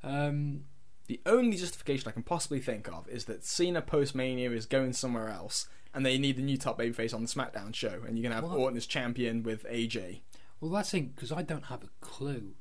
Um, 0.03 0.65
The 1.07 1.19
only 1.25 1.57
justification 1.57 2.07
I 2.07 2.11
can 2.11 2.23
possibly 2.23 2.59
think 2.59 2.87
of 2.87 3.07
is 3.09 3.25
that 3.25 3.43
Cena 3.43 3.81
post 3.81 4.15
Mania 4.15 4.51
is 4.51 4.65
going 4.65 4.93
somewhere 4.93 5.29
else, 5.29 5.67
and 5.93 6.05
they 6.05 6.17
need 6.17 6.37
the 6.37 6.41
new 6.43 6.57
top 6.57 6.79
babyface 6.79 7.13
on 7.13 7.21
the 7.21 7.27
SmackDown 7.27 7.73
show, 7.75 8.01
and 8.07 8.17
you're 8.17 8.23
gonna 8.23 8.35
have 8.35 8.43
Well, 8.43 8.59
Orton 8.59 8.77
as 8.77 8.85
champion 8.85 9.43
with 9.43 9.65
AJ. 9.65 10.21
Well, 10.61 10.69
that's 10.71 10.93
it 10.93 11.15
because 11.15 11.31
I 11.31 11.41
don't 11.41 11.65
have 11.65 11.83
a 11.83 11.89
clue 12.05 12.53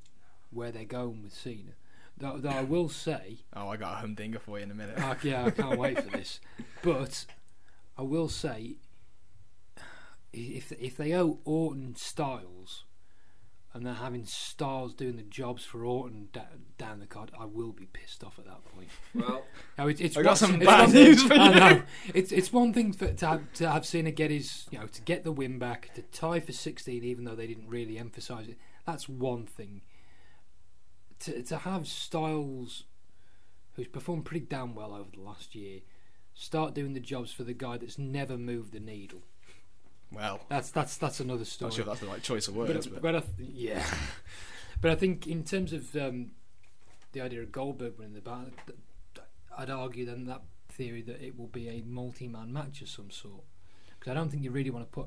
where 0.51 0.73
they're 0.73 0.85
going 0.85 1.23
with 1.23 1.35
Cena. 1.35 1.73
Though, 2.17 2.39
though 2.39 2.49
I 2.49 2.63
will 2.63 2.89
say, 2.89 3.41
Oh, 3.55 3.69
I 3.69 3.77
got 3.77 3.93
a 3.93 3.97
humdinger 3.97 4.39
for 4.41 4.59
you 4.59 4.65
in 4.65 4.71
a 4.71 4.75
minute. 4.75 4.97
ah, 4.99 5.17
yeah, 5.23 5.45
I 5.45 5.51
can't 5.51 5.79
wait 5.79 6.03
for 6.03 6.11
this. 6.11 6.41
But 6.83 7.27
I 7.99 8.03
will 8.03 8.29
say, 8.31 8.77
if 10.33 10.73
if 10.73 10.97
they 10.97 11.13
owe 11.13 11.41
Orton 11.45 11.95
Styles, 11.95 12.85
and 13.73 13.87
they're 13.87 13.95
having 13.95 14.25
Styles 14.25 14.95
doing 14.95 15.17
the 15.17 15.23
jobs 15.23 15.65
for 15.65 15.85
Orton 15.85 16.29
da- 16.33 16.43
down 16.77 16.99
the 17.01 17.07
card, 17.07 17.31
I 17.39 17.45
will 17.45 17.71
be 17.73 17.87
pissed 17.87 18.25
off 18.25 18.39
at 18.39 18.47
that 18.47 18.65
point. 18.65 18.89
well, 19.15 19.45
Now, 19.79 19.87
it, 19.87 20.01
it's 20.01 20.17
I 20.17 20.23
got 20.23 20.31
one- 20.31 20.37
some 20.37 20.55
it's 20.57 20.65
bad 20.67 20.93
news 20.93 21.23
for 21.23 21.35
I 21.35 21.49
you. 21.49 21.55
know. 21.61 21.83
It's 22.15 22.33
it's 22.33 22.53
one 22.53 22.73
thing 22.73 22.93
for, 22.93 23.13
to 23.13 23.27
have 23.27 23.53
to 23.55 23.71
have 23.71 23.87
Cena 23.87 24.11
get 24.11 24.31
his 24.31 24.67
you 24.71 24.79
know 24.79 24.87
to 24.87 25.03
get 25.03 25.23
the 25.25 25.33
win 25.33 25.59
back 25.59 25.95
to 25.95 26.03
tie 26.03 26.41
for 26.41 26.53
sixteen, 26.53 27.05
even 27.05 27.25
though 27.25 27.37
they 27.37 27.47
didn't 27.47 27.69
really 27.69 27.97
emphasise 27.99 28.49
it. 28.49 28.59
That's 28.87 29.09
one 29.09 29.47
thing. 29.47 29.83
To 31.21 31.43
to 31.43 31.59
have 31.59 31.87
Styles, 31.87 32.85
who's 33.75 33.87
performed 33.89 34.25
pretty 34.25 34.47
damn 34.47 34.75
well 34.75 34.95
over 34.95 35.11
the 35.15 35.21
last 35.21 35.55
year, 35.55 35.81
start 36.35 36.75
doing 36.75 36.95
the 36.95 37.01
jobs 37.01 37.31
for 37.31 37.45
the 37.45 37.53
guy 37.55 37.77
that's 37.77 37.99
never 37.99 38.37
moved 38.39 38.73
the 38.73 38.81
needle. 38.81 39.23
Well, 40.13 40.41
That's 40.49 40.71
that's 40.71 40.97
that's 40.97 41.21
another 41.21 41.45
story. 41.45 41.69
not 41.71 41.77
sure 41.77 41.85
that's 41.85 42.01
the 42.01 42.07
right 42.07 42.23
choice 42.23 42.49
of 42.49 42.57
words, 42.57 42.87
but, 42.87 43.03
but 43.03 43.17
I 43.17 43.21
th- 43.21 43.49
yeah, 43.53 43.85
but 44.81 44.91
I 44.91 44.95
think 44.97 45.27
in 45.27 45.45
terms 45.45 45.73
of 45.73 45.95
um, 45.97 46.33
the 47.13 47.21
idea 47.21 47.43
of 47.43 47.53
Goldberg 47.53 47.99
winning 47.99 48.15
the 48.15 48.21
th- 48.21 49.27
I'd 49.57 49.71
argue 49.71 50.07
then 50.07 50.27
that 50.27 50.43
theory 50.69 51.03
that 51.03 51.25
it 51.25 51.39
will 51.39 51.49
be 51.49 51.69
a 51.69 51.83
multi-man 51.87 52.53
match 52.53 52.81
of 52.83 52.89
some 52.89 53.11
sort 53.11 53.43
because 53.99 54.11
I 54.11 54.15
don't 54.15 54.31
think 54.31 54.43
you 54.43 54.51
really 54.51 54.71
want 54.71 54.87
to 54.87 54.91
put. 54.91 55.07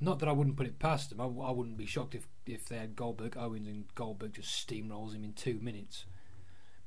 Not 0.00 0.18
that 0.18 0.28
I 0.28 0.32
wouldn't 0.32 0.56
put 0.56 0.66
it 0.66 0.78
past 0.80 1.10
them. 1.10 1.20
I 1.20 1.26
wouldn't 1.52 1.76
be 1.76 1.86
shocked 1.86 2.14
if 2.14 2.26
if 2.46 2.68
they 2.68 2.76
had 2.78 2.96
Goldberg 2.96 3.36
Owens 3.36 3.68
and 3.68 3.84
Goldberg 3.94 4.32
just 4.34 4.66
steamrolls 4.66 5.14
him 5.14 5.24
in 5.24 5.32
two 5.32 5.58
minutes. 5.60 6.06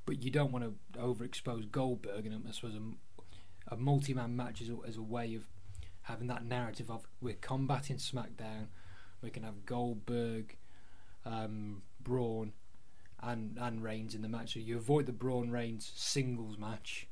But 0.06 0.22
you 0.22 0.30
don't 0.32 0.52
want 0.52 0.66
to 0.66 1.00
overexpose 1.00 1.72
Goldberg, 1.72 2.26
and 2.26 2.46
I 2.48 2.52
suppose 2.52 2.76
a, 2.76 3.74
a 3.74 3.78
multi-man 3.78 4.36
match 4.36 4.62
is 4.62 4.70
a, 4.70 4.76
as 4.88 4.98
a 4.98 5.02
way 5.02 5.34
of 5.34 5.48
having 6.06 6.28
that 6.28 6.46
narrative 6.46 6.90
of 6.90 7.08
we're 7.22 7.36
combating 7.36 7.98
SmackDown, 7.98 8.68
we 9.22 9.30
can 9.30 9.44
have 9.44 9.66
Goldberg, 9.66 10.56
um, 11.26 11.82
Braun, 12.02 12.54
and 13.22 13.58
and 13.60 13.84
Reigns 13.84 14.16
in 14.16 14.22
the 14.22 14.30
match. 14.30 14.54
So 14.54 14.60
you 14.60 14.78
avoid 14.78 15.06
the 15.06 15.12
Braun 15.14 15.52
Reigns 15.52 15.92
singles 15.96 16.58
match. 16.58 17.08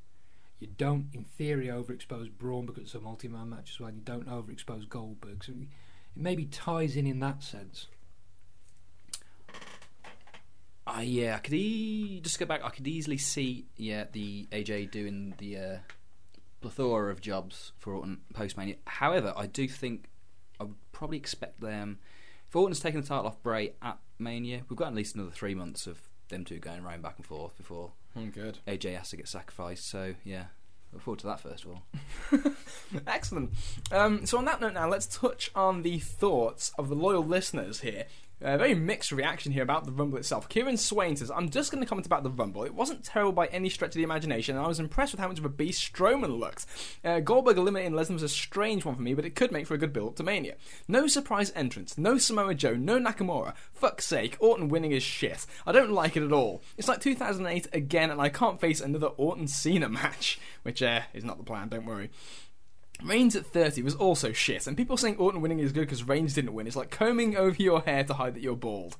You 0.59 0.67
don't, 0.77 1.09
in 1.13 1.25
theory, 1.25 1.67
overexpose 1.67 2.31
Braun 2.31 2.65
because 2.65 2.83
it's 2.83 2.95
a 2.95 2.99
multi-man 3.01 3.49
match 3.49 3.71
as 3.71 3.79
well. 3.79 3.89
And 3.89 3.97
you 3.97 4.03
don't 4.03 4.27
overexpose 4.27 4.87
Goldberg, 4.87 5.43
so 5.43 5.51
it 5.51 5.67
maybe 6.15 6.45
ties 6.45 6.95
in 6.95 7.05
in 7.05 7.19
that 7.19 7.43
sense. 7.43 7.87
uh, 10.85 11.01
yeah, 11.01 11.35
I 11.35 11.39
could 11.39 11.53
e- 11.53 12.19
just 12.21 12.39
go 12.39 12.45
back. 12.45 12.61
I 12.63 12.69
could 12.69 12.87
easily 12.87 13.17
see, 13.17 13.65
yeah, 13.75 14.05
the 14.11 14.47
AJ 14.51 14.91
doing 14.91 15.33
the 15.37 15.57
uh, 15.57 15.77
plethora 16.63 17.11
of 17.11 17.21
jobs 17.21 17.71
for 17.77 17.93
Orton 17.93 18.21
post 18.33 18.57
Mania. 18.57 18.75
However, 18.87 19.33
I 19.35 19.45
do 19.45 19.67
think 19.67 20.09
I 20.59 20.63
would 20.63 20.75
probably 20.91 21.17
expect 21.17 21.61
them. 21.61 21.99
If 22.47 22.55
Orton's 22.55 22.79
taking 22.79 23.01
the 23.01 23.07
title 23.07 23.27
off 23.27 23.41
Bray 23.43 23.73
at 23.81 23.97
Mania, 24.19 24.63
we've 24.69 24.77
got 24.77 24.87
at 24.87 24.95
least 24.95 25.15
another 25.15 25.31
three 25.31 25.55
months 25.55 25.87
of 25.87 25.99
them 26.29 26.45
two 26.45 26.59
going 26.59 26.83
around 26.83 27.01
back 27.01 27.15
and 27.17 27.25
forth 27.25 27.55
before 27.57 27.91
Hmm, 28.13 28.29
good. 28.29 28.59
AJ 28.67 28.97
has 28.97 29.09
to 29.09 29.17
get 29.17 29.27
sacrificed. 29.27 29.87
So 29.87 30.15
yeah, 30.23 30.45
look 30.91 31.01
forward 31.01 31.19
to 31.19 31.27
that 31.27 31.39
first 31.39 31.65
of 31.65 31.71
all. 31.71 31.83
Excellent. 33.07 33.51
Um, 33.91 34.25
so 34.25 34.37
on 34.37 34.45
that 34.45 34.61
note, 34.61 34.73
now 34.73 34.87
let's 34.87 35.07
touch 35.07 35.49
on 35.55 35.81
the 35.81 35.99
thoughts 35.99 36.71
of 36.77 36.89
the 36.89 36.95
loyal 36.95 37.25
listeners 37.25 37.79
here. 37.81 38.05
A 38.45 38.57
very 38.57 38.75
mixed 38.75 39.13
reaction 39.13 39.53
here 39.53 39.63
about 39.63 39.85
the 39.85 39.91
Rumble 39.93 40.17
itself. 40.17 40.49
Kieran 40.49 40.75
Swain 40.75 41.15
says, 41.15 41.31
I'm 41.31 41.49
just 41.49 41.71
going 41.71 41.81
to 41.81 41.87
comment 41.87 42.05
about 42.05 42.23
the 42.23 42.29
Rumble. 42.29 42.65
It 42.65 42.73
wasn't 42.73 43.05
terrible 43.05 43.31
by 43.31 43.45
any 43.47 43.69
stretch 43.69 43.91
of 43.91 43.95
the 43.95 44.03
imagination, 44.03 44.57
and 44.57 44.65
I 44.65 44.67
was 44.67 44.81
impressed 44.81 45.13
with 45.13 45.21
how 45.21 45.29
much 45.29 45.39
of 45.39 45.45
a 45.45 45.49
beast 45.49 45.93
Strowman 45.93 46.39
looked. 46.39 46.65
Uh, 47.05 47.21
Goldberg 47.21 47.57
eliminating 47.57 47.93
Lesnar 47.93 48.15
was 48.15 48.23
a 48.23 48.27
strange 48.27 48.83
one 48.83 48.95
for 48.95 49.01
me, 49.01 49.13
but 49.13 49.23
it 49.23 49.35
could 49.35 49.53
make 49.53 49.65
for 49.65 49.75
a 49.75 49.77
good 49.77 49.93
build 49.93 50.09
up 50.09 50.15
to 50.17 50.23
Mania. 50.23 50.55
No 50.89 51.07
surprise 51.07 51.53
entrance, 51.55 51.97
no 51.97 52.17
Samoa 52.17 52.53
Joe, 52.53 52.73
no 52.73 52.99
Nakamura. 52.99 53.53
Fuck's 53.71 54.05
sake, 54.05 54.35
Orton 54.39 54.67
winning 54.67 54.91
is 54.91 55.03
shit. 55.03 55.45
I 55.65 55.71
don't 55.71 55.91
like 55.93 56.17
it 56.17 56.23
at 56.23 56.33
all. 56.33 56.61
It's 56.77 56.89
like 56.89 56.99
2008 56.99 57.67
again, 57.71 58.11
and 58.11 58.19
I 58.19 58.27
can't 58.27 58.59
face 58.59 58.81
another 58.81 59.07
Orton 59.07 59.47
Cena 59.47 59.87
match, 59.87 60.37
which 60.63 60.83
uh, 60.83 61.03
is 61.13 61.23
not 61.23 61.37
the 61.37 61.45
plan, 61.45 61.69
don't 61.69 61.85
worry. 61.85 62.09
Reigns 63.03 63.35
at 63.35 63.45
30 63.45 63.81
was 63.81 63.95
also 63.95 64.31
shit, 64.31 64.65
and 64.65 64.77
people 64.77 64.95
saying 64.95 65.17
Orton 65.17 65.41
winning 65.41 65.59
is 65.59 65.73
good 65.73 65.81
because 65.81 66.07
Reigns 66.07 66.33
didn't 66.33 66.53
win. 66.53 66.67
is 66.67 66.75
like 66.75 66.89
combing 66.89 67.35
over 67.35 67.61
your 67.61 67.81
hair 67.81 68.03
to 68.05 68.13
hide 68.13 68.33
that 68.35 68.43
you're 68.43 68.55
bald. 68.55 68.97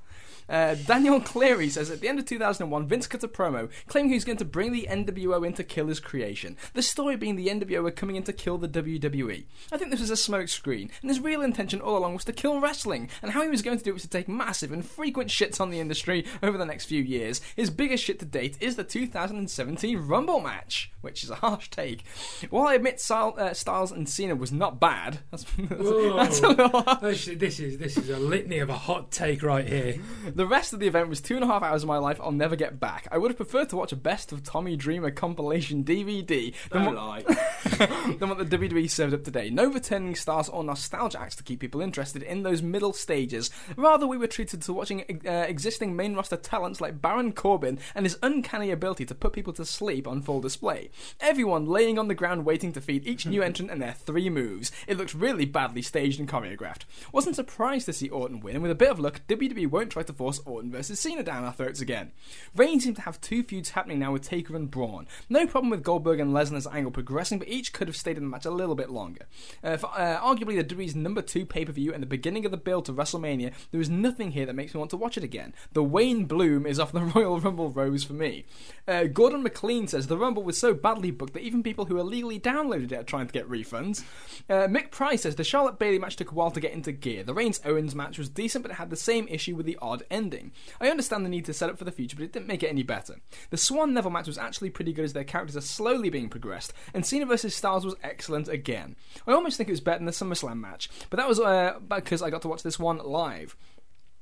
Uh, 0.49 0.75
Daniel 0.75 1.19
Cleary 1.19 1.69
says 1.69 1.89
at 1.89 2.01
the 2.01 2.07
end 2.07 2.19
of 2.19 2.25
2001, 2.25 2.87
Vince 2.87 3.07
cut 3.07 3.23
a 3.23 3.27
promo 3.27 3.69
claiming 3.87 4.11
he's 4.11 4.25
going 4.25 4.37
to 4.37 4.45
bring 4.45 4.71
the 4.71 4.87
NWO 4.89 5.45
in 5.45 5.53
to 5.53 5.63
kill 5.63 5.87
his 5.87 5.99
creation. 5.99 6.57
The 6.73 6.81
story 6.81 7.15
being 7.15 7.35
the 7.35 7.47
NWO 7.47 7.83
were 7.83 7.91
coming 7.91 8.15
in 8.15 8.23
to 8.23 8.33
kill 8.33 8.57
the 8.57 8.67
WWE. 8.67 9.45
I 9.71 9.77
think 9.77 9.91
this 9.91 9.99
was 9.99 10.11
a 10.11 10.13
smokescreen, 10.13 10.89
and 11.01 11.09
his 11.09 11.19
real 11.19 11.41
intention 11.41 11.81
all 11.81 11.97
along 11.97 12.13
was 12.15 12.25
to 12.25 12.33
kill 12.33 12.59
wrestling, 12.59 13.09
and 13.21 13.31
how 13.31 13.41
he 13.41 13.49
was 13.49 13.61
going 13.61 13.77
to 13.77 13.83
do 13.83 13.91
it 13.91 13.93
was 13.93 14.03
to 14.03 14.09
take 14.09 14.27
massive 14.27 14.71
and 14.71 14.85
frequent 14.85 15.29
shits 15.29 15.59
on 15.61 15.69
the 15.69 15.79
industry 15.79 16.25
over 16.41 16.57
the 16.57 16.65
next 16.65 16.85
few 16.85 17.01
years. 17.01 17.41
His 17.55 17.69
biggest 17.69 18.03
shit 18.03 18.19
to 18.19 18.25
date 18.25 18.57
is 18.59 18.75
the 18.75 18.83
2017 18.83 19.97
Rumble 19.99 20.39
match, 20.39 20.91
which 21.01 21.23
is 21.23 21.29
a 21.29 21.35
harsh 21.35 21.69
take. 21.69 22.03
While 22.49 22.67
I 22.67 22.75
admit 22.75 22.99
Style, 22.99 23.35
uh, 23.37 23.53
Styles 23.53 23.91
and 23.91 24.07
Cena 24.07 24.35
was 24.35 24.51
not 24.51 24.79
bad, 24.79 25.19
that's, 25.31 25.43
that's, 25.43 25.81
Whoa. 25.81 26.17
that's 26.17 26.39
a 26.41 26.47
little 26.49 26.81
harsh. 26.81 27.01
This, 27.01 27.25
this 27.37 27.59
is 27.59 27.77
this 27.77 27.97
is 27.97 28.09
a 28.09 28.17
litany 28.17 28.59
of 28.59 28.69
a 28.69 28.77
hot 28.77 29.11
take 29.11 29.43
right 29.43 29.67
here. 29.67 29.95
The 30.35 30.47
rest 30.47 30.73
of 30.73 30.79
the 30.79 30.87
event 30.87 31.09
was 31.09 31.21
two 31.21 31.35
and 31.35 31.43
a 31.43 31.47
half 31.47 31.61
hours 31.61 31.83
of 31.83 31.87
my 31.87 31.97
life 31.97 32.19
I'll 32.19 32.31
never 32.31 32.55
get 32.55 32.79
back. 32.79 33.07
I 33.11 33.19
would 33.19 33.29
have 33.29 33.37
preferred 33.37 33.69
to 33.69 33.75
watch 33.75 33.91
a 33.91 33.95
best 33.95 34.31
of 34.31 34.41
Tommy 34.41 34.75
Dreamer 34.75 35.11
compilation 35.11 35.83
DVD 35.83 36.53
than 36.71 36.85
what, 36.85 37.25
than 38.19 38.29
what 38.29 38.37
the 38.39 38.57
WWE 38.57 38.89
served 38.89 39.13
up 39.13 39.23
today. 39.23 39.51
No 39.51 39.67
returning 39.67 40.15
stars 40.15 40.49
or 40.49 40.63
nostalgia 40.63 41.19
acts 41.19 41.35
to 41.35 41.43
keep 41.43 41.59
people 41.59 41.81
interested 41.81 42.23
in 42.23 42.41
those 42.41 42.63
middle 42.63 42.93
stages. 42.93 43.51
Rather, 43.77 44.07
we 44.07 44.17
were 44.17 44.27
treated 44.27 44.63
to 44.63 44.73
watching 44.73 45.21
uh, 45.27 45.45
existing 45.47 45.95
main 45.95 46.15
roster 46.15 46.37
talents 46.37 46.81
like 46.81 47.01
Baron 47.01 47.31
Corbin 47.33 47.77
and 47.93 48.05
his 48.05 48.17
uncanny 48.23 48.71
ability 48.71 49.05
to 49.05 49.15
put 49.15 49.33
people 49.33 49.53
to 49.53 49.65
sleep 49.65 50.07
on 50.07 50.23
full 50.23 50.41
display. 50.41 50.89
Everyone 51.19 51.67
laying 51.67 51.99
on 51.99 52.07
the 52.07 52.15
ground 52.15 52.43
waiting 52.43 52.73
to 52.73 52.81
feed 52.81 53.05
each 53.05 53.27
new 53.27 53.41
entrant 53.43 53.69
and 53.69 53.81
their 53.81 53.93
three 53.93 54.31
moves. 54.31 54.71
It 54.87 54.97
looked 54.97 55.13
really 55.13 55.45
badly 55.45 55.83
staged 55.83 56.19
and 56.19 56.27
choreographed. 56.27 56.85
Wasn't 57.11 57.35
surprised 57.35 57.85
to 57.85 57.93
see 57.93 58.09
Orton 58.09 58.39
win, 58.39 58.55
and 58.55 58.63
with 58.63 58.71
a 58.71 58.75
bit 58.75 58.89
of 58.89 58.99
luck, 58.99 59.21
WWE 59.27 59.67
won't 59.67 59.91
try 59.91 60.01
to 60.01 60.13
Orton 60.45 60.71
versus 60.71 60.99
Cena 60.99 61.23
down 61.23 61.43
our 61.43 61.53
throats 61.53 61.81
again. 61.81 62.11
Reigns 62.55 62.83
seems 62.83 62.97
to 62.97 63.03
have 63.03 63.21
two 63.21 63.43
feuds 63.43 63.71
happening 63.71 63.99
now 63.99 64.11
with 64.11 64.23
Taker 64.23 64.55
and 64.55 64.69
Braun. 64.69 65.07
No 65.29 65.45
problem 65.47 65.69
with 65.69 65.83
Goldberg 65.83 66.19
and 66.19 66.33
Lesnar's 66.33 66.67
angle 66.67 66.91
progressing, 66.91 67.39
but 67.39 67.47
each 67.47 67.73
could 67.73 67.87
have 67.87 67.97
stayed 67.97 68.17
in 68.17 68.23
the 68.23 68.29
match 68.29 68.45
a 68.45 68.51
little 68.51 68.75
bit 68.75 68.89
longer. 68.89 69.25
Uh, 69.63 69.77
for, 69.77 69.87
uh, 69.87 70.19
arguably 70.19 70.55
the 70.55 70.75
WWE's 70.75 70.95
number 70.95 71.21
two 71.21 71.45
pay 71.45 71.65
per 71.65 71.71
view 71.71 71.93
and 71.93 72.01
the 72.01 72.07
beginning 72.07 72.45
of 72.45 72.51
the 72.51 72.57
build 72.57 72.85
to 72.85 72.93
WrestleMania, 72.93 73.51
there 73.71 73.81
is 73.81 73.89
nothing 73.89 74.31
here 74.31 74.45
that 74.45 74.55
makes 74.55 74.73
me 74.73 74.79
want 74.79 74.91
to 74.91 74.97
watch 74.97 75.17
it 75.17 75.23
again. 75.23 75.53
The 75.73 75.83
Wayne 75.83 76.25
Bloom 76.25 76.65
is 76.65 76.79
off 76.79 76.91
the 76.91 77.01
Royal 77.15 77.39
Rumble 77.39 77.69
rose 77.69 78.03
for 78.03 78.13
me. 78.13 78.45
Uh, 78.87 79.05
Gordon 79.05 79.43
McLean 79.43 79.87
says 79.87 80.07
the 80.07 80.17
Rumble 80.17 80.43
was 80.43 80.57
so 80.57 80.73
badly 80.73 81.11
booked 81.11 81.33
that 81.33 81.43
even 81.43 81.63
people 81.63 81.85
who 81.85 81.99
illegally 81.99 82.39
downloaded 82.39 82.91
it 82.91 82.99
are 82.99 83.03
trying 83.03 83.27
to 83.27 83.33
get 83.33 83.49
refunds. 83.49 84.03
Uh, 84.49 84.67
Mick 84.67 84.91
Price 84.91 85.23
says 85.23 85.35
the 85.35 85.43
Charlotte 85.43 85.79
Bayley 85.79 85.99
match 85.99 86.15
took 86.15 86.31
a 86.31 86.35
while 86.35 86.51
to 86.51 86.59
get 86.59 86.73
into 86.73 86.91
gear. 86.91 87.23
The 87.23 87.33
Reigns 87.33 87.61
Owens 87.65 87.95
match 87.95 88.17
was 88.17 88.29
decent, 88.29 88.63
but 88.63 88.71
it 88.71 88.75
had 88.75 88.89
the 88.89 88.95
same 88.95 89.27
issue 89.27 89.55
with 89.55 89.65
the 89.65 89.77
odd 89.81 90.03
ending. 90.13 90.51
I 90.79 90.89
understand 90.89 91.25
the 91.25 91.29
need 91.29 91.45
to 91.45 91.53
set 91.53 91.69
up 91.69 91.77
for 91.77 91.83
the 91.83 91.91
future, 91.91 92.15
but 92.15 92.23
it 92.23 92.31
didn't 92.31 92.47
make 92.47 92.63
it 92.63 92.69
any 92.69 92.83
better. 92.83 93.15
The 93.49 93.57
Swann 93.57 93.93
Neville 93.93 94.11
match 94.11 94.27
was 94.27 94.37
actually 94.37 94.69
pretty 94.69 94.93
good 94.93 95.05
as 95.05 95.13
their 95.13 95.23
characters 95.23 95.57
are 95.57 95.61
slowly 95.61 96.09
being 96.09 96.29
progressed, 96.29 96.73
and 96.93 97.05
Cena 97.05 97.25
vs 97.25 97.55
Styles 97.55 97.85
was 97.85 97.95
excellent 98.03 98.47
again. 98.47 98.95
I 99.27 99.33
almost 99.33 99.57
think 99.57 99.67
it 99.67 99.73
was 99.73 99.81
better 99.81 99.97
than 99.97 100.05
the 100.05 100.11
SummerSlam 100.11 100.59
match, 100.59 100.89
but 101.09 101.17
that 101.17 101.27
was 101.27 101.39
uh, 101.39 101.79
because 101.87 102.21
I 102.21 102.29
got 102.29 102.43
to 102.43 102.47
watch 102.47 102.63
this 102.63 102.79
one 102.79 102.99
live. 102.99 103.57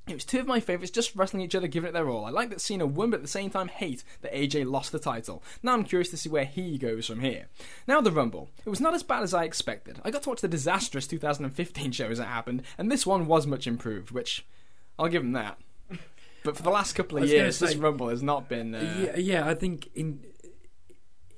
It 0.07 0.15
was 0.15 0.25
two 0.25 0.39
of 0.39 0.47
my 0.47 0.59
favourites 0.59 0.91
just 0.91 1.15
wrestling 1.15 1.43
each 1.43 1.53
other, 1.53 1.67
giving 1.67 1.89
it 1.89 1.91
their 1.93 2.09
all. 2.09 2.25
I 2.25 2.31
like 2.31 2.49
that 2.49 2.59
Cena 2.59 2.87
won, 2.87 3.11
but 3.11 3.17
at 3.17 3.21
the 3.21 3.27
same 3.27 3.51
time 3.51 3.67
hate 3.67 4.03
that 4.21 4.33
AJ 4.33 4.69
lost 4.69 4.91
the 4.91 4.99
title. 4.99 5.43
Now 5.61 5.73
I'm 5.73 5.83
curious 5.83 6.09
to 6.09 6.17
see 6.17 6.27
where 6.27 6.45
he 6.45 6.79
goes 6.79 7.05
from 7.05 7.19
here. 7.19 7.47
Now 7.87 8.01
the 8.01 8.11
Rumble. 8.11 8.49
It 8.65 8.69
was 8.69 8.81
not 8.81 8.95
as 8.95 9.03
bad 9.03 9.21
as 9.21 9.33
I 9.33 9.43
expected. 9.43 10.01
I 10.03 10.09
got 10.09 10.23
to 10.23 10.29
watch 10.29 10.41
the 10.41 10.47
disastrous 10.47 11.05
2015 11.05 11.91
show 11.91 12.07
as 12.07 12.19
it 12.19 12.25
happened, 12.25 12.63
and 12.79 12.91
this 12.91 13.05
one 13.05 13.27
was 13.27 13.45
much 13.45 13.67
improved, 13.67 14.09
which 14.09 14.45
I'll 14.97 15.07
give 15.07 15.23
him 15.23 15.33
that. 15.33 15.59
But 16.43 16.57
for 16.57 16.63
the 16.63 16.69
last 16.69 16.93
couple 16.93 17.17
of 17.17 17.27
years, 17.27 17.59
this 17.59 17.75
Rumble 17.75 18.09
has 18.09 18.23
not 18.23 18.49
been. 18.49 18.73
Uh, 18.73 19.11
yeah, 19.15 19.17
yeah, 19.17 19.47
I 19.47 19.53
think 19.53 19.89
in 19.93 20.25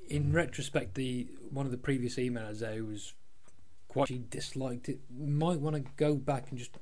in 0.08 0.32
retrospect, 0.32 0.96
the 0.96 1.28
one 1.50 1.66
of 1.66 1.72
the 1.72 1.78
previous 1.78 2.16
emails 2.16 2.60
there 2.60 2.84
was 2.84 3.14
quite 3.88 4.08
she 4.08 4.24
disliked 4.30 4.90
it. 4.90 5.00
Might 5.12 5.60
want 5.60 5.76
to 5.76 5.84
go 5.98 6.16
back 6.16 6.50
and 6.50 6.58
just 6.58 6.78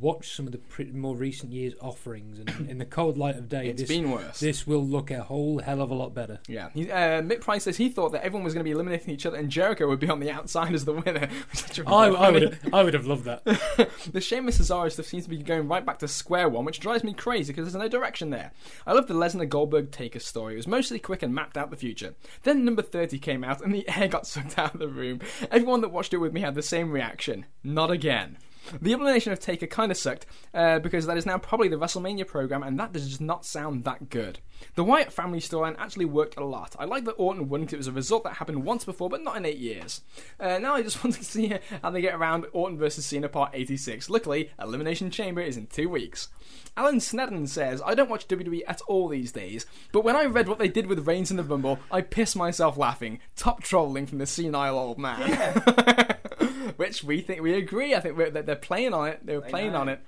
watch 0.00 0.34
some 0.34 0.46
of 0.46 0.52
the 0.52 0.58
pre- 0.58 0.90
more 0.92 1.14
recent 1.14 1.52
years' 1.52 1.74
offerings, 1.80 2.38
and 2.38 2.68
in 2.70 2.78
the 2.78 2.84
cold 2.86 3.18
light 3.18 3.36
of 3.36 3.48
day, 3.48 3.68
It's 3.68 3.82
this 3.82 3.88
been 3.88 4.10
worse. 4.10 4.40
this 4.40 4.66
will 4.66 4.84
look 4.84 5.10
a 5.10 5.22
whole 5.22 5.58
hell 5.58 5.80
of 5.82 5.90
a 5.90 5.94
lot 5.94 6.14
better. 6.14 6.40
Yeah, 6.48 6.70
he, 6.72 6.90
uh, 6.90 7.20
Mick 7.22 7.40
Price 7.42 7.64
says 7.64 7.76
he 7.76 7.88
thought 7.88 8.12
that 8.12 8.22
everyone 8.24 8.44
was 8.44 8.54
going 8.54 8.60
to 8.62 8.68
be 8.68 8.70
eliminating 8.72 9.10
each 9.12 9.26
other 9.26 9.36
and 9.36 9.50
Jericho 9.50 9.86
would 9.88 10.00
be 10.00 10.08
on 10.08 10.20
the 10.20 10.30
outside 10.30 10.72
as 10.74 10.84
the 10.84 10.94
winner. 10.94 11.28
I, 11.86 12.06
I 12.06 12.30
would 12.30 12.58
I 12.72 12.82
would 12.82 12.94
have 12.94 13.06
loved 13.06 13.24
that. 13.24 13.44
the 14.12 14.20
Sheamus 14.20 14.58
Cesaro 14.58 14.90
stuff 14.90 15.06
seems 15.06 15.24
to 15.24 15.30
be 15.30 15.38
going 15.38 15.68
right 15.68 15.84
back 15.84 15.98
to 15.98 16.08
square 16.08 16.48
one, 16.48 16.64
which 16.64 16.80
drives 16.80 17.04
me 17.04 17.12
crazy 17.12 17.52
because 17.52 17.70
there's 17.72 17.82
no 17.82 17.88
direction 17.88 18.30
there. 18.30 18.52
I 18.86 18.92
love 18.92 19.06
the 19.06 19.14
Lesnar 19.14 19.48
Goldberg 19.48 19.90
Taker 19.90 20.18
story. 20.20 20.54
It 20.54 20.58
was 20.58 20.66
mostly 20.66 20.98
quick 20.98 21.22
and 21.22 21.34
mapped 21.34 21.56
out 21.56 21.70
the 21.70 21.76
future. 21.76 22.14
Then 22.42 22.64
number 22.64 22.82
30 22.82 23.18
came 23.18 23.44
out 23.44 23.60
and 23.62 23.74
the 23.74 23.88
air 23.98 24.08
got 24.08 24.26
sucked 24.26 24.58
out 24.58 24.74
of 24.74 24.80
the 24.80 24.88
room. 24.88 25.20
Everyone 25.50 25.80
that 25.82 25.90
watched 25.92 26.14
it 26.14 26.18
with 26.18 26.32
me 26.32 26.40
had 26.40 26.54
the 26.54 26.62
same 26.62 26.90
reaction. 26.90 27.46
Not 27.62 27.90
again. 27.90 28.38
The 28.80 28.92
elimination 28.92 29.32
of 29.32 29.40
Taker 29.40 29.66
kind 29.66 29.90
of 29.90 29.98
sucked 29.98 30.26
uh, 30.52 30.78
because 30.78 31.06
that 31.06 31.16
is 31.16 31.26
now 31.26 31.38
probably 31.38 31.68
the 31.68 31.76
WrestleMania 31.76 32.26
program, 32.26 32.62
and 32.62 32.78
that 32.78 32.92
does 32.92 33.20
not 33.20 33.44
sound 33.44 33.84
that 33.84 34.10
good. 34.10 34.40
The 34.74 34.84
Wyatt 34.84 35.12
family 35.12 35.40
storyline 35.40 35.76
actually 35.78 36.06
worked 36.06 36.36
a 36.36 36.44
lot. 36.44 36.74
I 36.78 36.84
like 36.84 37.04
that 37.04 37.12
Orton 37.12 37.48
won 37.48 37.60
because 37.60 37.74
it 37.74 37.78
was 37.78 37.86
a 37.88 37.92
result 37.92 38.24
that 38.24 38.34
happened 38.34 38.64
once 38.64 38.84
before, 38.84 39.08
but 39.10 39.22
not 39.22 39.36
in 39.36 39.44
eight 39.44 39.58
years. 39.58 40.02
Uh, 40.40 40.58
now 40.58 40.74
I 40.74 40.82
just 40.82 41.02
want 41.04 41.16
to 41.16 41.24
see 41.24 41.54
how 41.82 41.90
they 41.90 42.00
get 42.00 42.14
around 42.14 42.46
Orton 42.52 42.78
versus 42.78 43.06
Cena 43.06 43.28
Part 43.28 43.50
86. 43.52 44.08
Luckily, 44.08 44.50
Elimination 44.60 45.10
Chamber 45.10 45.42
is 45.42 45.56
in 45.56 45.66
two 45.66 45.88
weeks. 45.88 46.28
Alan 46.76 47.00
Snedden 47.00 47.46
says, 47.46 47.80
I 47.84 47.94
don't 47.94 48.10
watch 48.10 48.26
WWE 48.26 48.62
at 48.66 48.80
all 48.88 49.08
these 49.08 49.30
days, 49.30 49.64
but 49.92 50.02
when 50.02 50.16
I 50.16 50.24
read 50.24 50.48
what 50.48 50.58
they 50.58 50.68
did 50.68 50.86
with 50.86 51.06
Reigns 51.06 51.30
in 51.30 51.36
the 51.36 51.44
Rumble, 51.44 51.78
I 51.90 52.00
pissed 52.00 52.34
myself 52.34 52.76
laughing. 52.76 53.20
Top 53.36 53.62
trolling 53.62 54.06
from 54.06 54.18
the 54.18 54.26
senile 54.26 54.76
old 54.76 54.98
man. 54.98 55.62
Which 56.76 57.04
we 57.04 57.20
think 57.20 57.40
we 57.40 57.54
agree. 57.54 57.94
I 57.94 58.00
think 58.00 58.16
that 58.16 58.46
they're 58.46 58.56
playing 58.56 58.94
on 58.94 59.08
it. 59.08 59.24
They 59.24 59.36
were 59.36 59.42
playing 59.42 59.72
know. 59.72 59.80
on 59.80 59.88
it. 59.88 60.00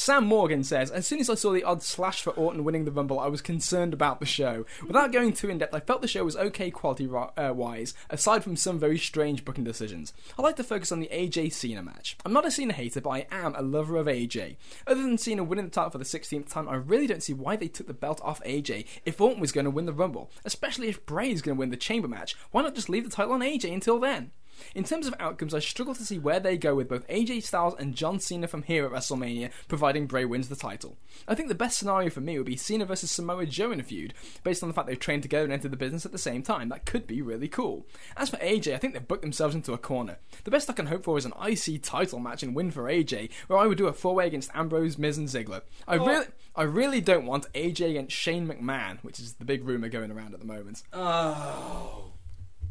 Sam 0.00 0.24
Morgan 0.24 0.64
says, 0.64 0.90
as 0.90 1.06
soon 1.06 1.20
as 1.20 1.28
I 1.28 1.34
saw 1.34 1.52
the 1.52 1.62
odds 1.62 1.84
slash 1.84 2.22
for 2.22 2.30
Orton 2.30 2.64
winning 2.64 2.86
the 2.86 2.90
Rumble, 2.90 3.20
I 3.20 3.26
was 3.26 3.42
concerned 3.42 3.92
about 3.92 4.18
the 4.18 4.24
show. 4.24 4.64
Without 4.86 5.12
going 5.12 5.34
too 5.34 5.50
in 5.50 5.58
depth, 5.58 5.74
I 5.74 5.80
felt 5.80 6.00
the 6.00 6.08
show 6.08 6.24
was 6.24 6.36
okay 6.36 6.70
quality 6.70 7.06
uh, 7.06 7.52
wise, 7.52 7.92
aside 8.08 8.42
from 8.42 8.56
some 8.56 8.78
very 8.78 8.96
strange 8.96 9.44
booking 9.44 9.62
decisions. 9.62 10.14
I 10.38 10.42
like 10.42 10.56
to 10.56 10.64
focus 10.64 10.90
on 10.90 11.00
the 11.00 11.10
AJ 11.12 11.52
Cena 11.52 11.82
match. 11.82 12.16
I'm 12.24 12.32
not 12.32 12.46
a 12.46 12.50
Cena 12.50 12.72
hater, 12.72 13.02
but 13.02 13.10
I 13.10 13.26
am 13.30 13.54
a 13.54 13.60
lover 13.60 13.98
of 13.98 14.06
AJ. 14.06 14.56
Other 14.86 15.02
than 15.02 15.18
Cena 15.18 15.44
winning 15.44 15.66
the 15.66 15.70
title 15.70 15.90
for 15.90 15.98
the 15.98 16.04
16th 16.04 16.50
time, 16.50 16.66
I 16.66 16.76
really 16.76 17.06
don't 17.06 17.22
see 17.22 17.34
why 17.34 17.56
they 17.56 17.68
took 17.68 17.86
the 17.86 17.92
belt 17.92 18.22
off 18.24 18.42
AJ 18.44 18.86
if 19.04 19.20
Orton 19.20 19.40
was 19.40 19.52
going 19.52 19.66
to 19.66 19.70
win 19.70 19.84
the 19.84 19.92
Rumble, 19.92 20.30
especially 20.46 20.88
if 20.88 21.04
Bray 21.04 21.30
is 21.30 21.42
going 21.42 21.56
to 21.56 21.60
win 21.60 21.70
the 21.70 21.76
Chamber 21.76 22.08
match. 22.08 22.36
Why 22.52 22.62
not 22.62 22.74
just 22.74 22.88
leave 22.88 23.04
the 23.04 23.14
title 23.14 23.34
on 23.34 23.40
AJ 23.40 23.70
until 23.70 23.98
then? 23.98 24.30
In 24.74 24.84
terms 24.84 25.06
of 25.06 25.14
outcomes, 25.18 25.54
I 25.54 25.58
struggle 25.58 25.94
to 25.94 26.04
see 26.04 26.18
where 26.18 26.40
they 26.40 26.56
go 26.56 26.74
with 26.74 26.88
both 26.88 27.06
AJ 27.08 27.42
Styles 27.42 27.74
and 27.78 27.94
John 27.94 28.20
Cena 28.20 28.46
from 28.46 28.62
here 28.62 28.84
at 28.84 28.92
WrestleMania, 28.92 29.50
providing 29.68 30.06
Bray 30.06 30.24
wins 30.24 30.48
the 30.48 30.56
title. 30.56 30.96
I 31.26 31.34
think 31.34 31.48
the 31.48 31.54
best 31.54 31.78
scenario 31.78 32.10
for 32.10 32.20
me 32.20 32.38
would 32.38 32.46
be 32.46 32.56
Cena 32.56 32.84
versus 32.84 33.10
Samoa 33.10 33.46
Joe 33.46 33.72
in 33.72 33.80
a 33.80 33.82
feud, 33.82 34.14
based 34.44 34.62
on 34.62 34.68
the 34.68 34.74
fact 34.74 34.86
they've 34.86 34.98
trained 34.98 35.22
together 35.22 35.44
and 35.44 35.52
entered 35.52 35.72
the 35.72 35.76
business 35.76 36.06
at 36.06 36.12
the 36.12 36.18
same 36.18 36.42
time. 36.42 36.68
That 36.68 36.86
could 36.86 37.06
be 37.06 37.22
really 37.22 37.48
cool. 37.48 37.86
As 38.16 38.30
for 38.30 38.36
AJ, 38.38 38.74
I 38.74 38.78
think 38.78 38.94
they've 38.94 39.06
booked 39.06 39.22
themselves 39.22 39.54
into 39.54 39.72
a 39.72 39.78
corner. 39.78 40.18
The 40.44 40.50
best 40.50 40.70
I 40.70 40.74
can 40.74 40.86
hope 40.86 41.04
for 41.04 41.18
is 41.18 41.24
an 41.24 41.34
IC 41.44 41.82
title 41.82 42.18
match 42.18 42.42
and 42.42 42.54
win 42.54 42.70
for 42.70 42.84
AJ, 42.84 43.30
where 43.46 43.58
I 43.58 43.66
would 43.66 43.78
do 43.78 43.88
a 43.88 43.92
four-way 43.92 44.26
against 44.26 44.50
Ambrose, 44.54 44.98
Miz, 44.98 45.18
and 45.18 45.28
Ziggler. 45.28 45.62
I 45.86 45.96
oh. 45.96 46.06
really, 46.06 46.26
I 46.56 46.62
really 46.62 47.00
don't 47.00 47.26
want 47.26 47.52
AJ 47.52 47.90
against 47.90 48.16
Shane 48.16 48.46
McMahon, 48.46 48.98
which 49.02 49.18
is 49.18 49.34
the 49.34 49.44
big 49.44 49.64
rumor 49.64 49.88
going 49.88 50.10
around 50.10 50.34
at 50.34 50.40
the 50.40 50.46
moment. 50.46 50.82
Oh. 50.92 52.12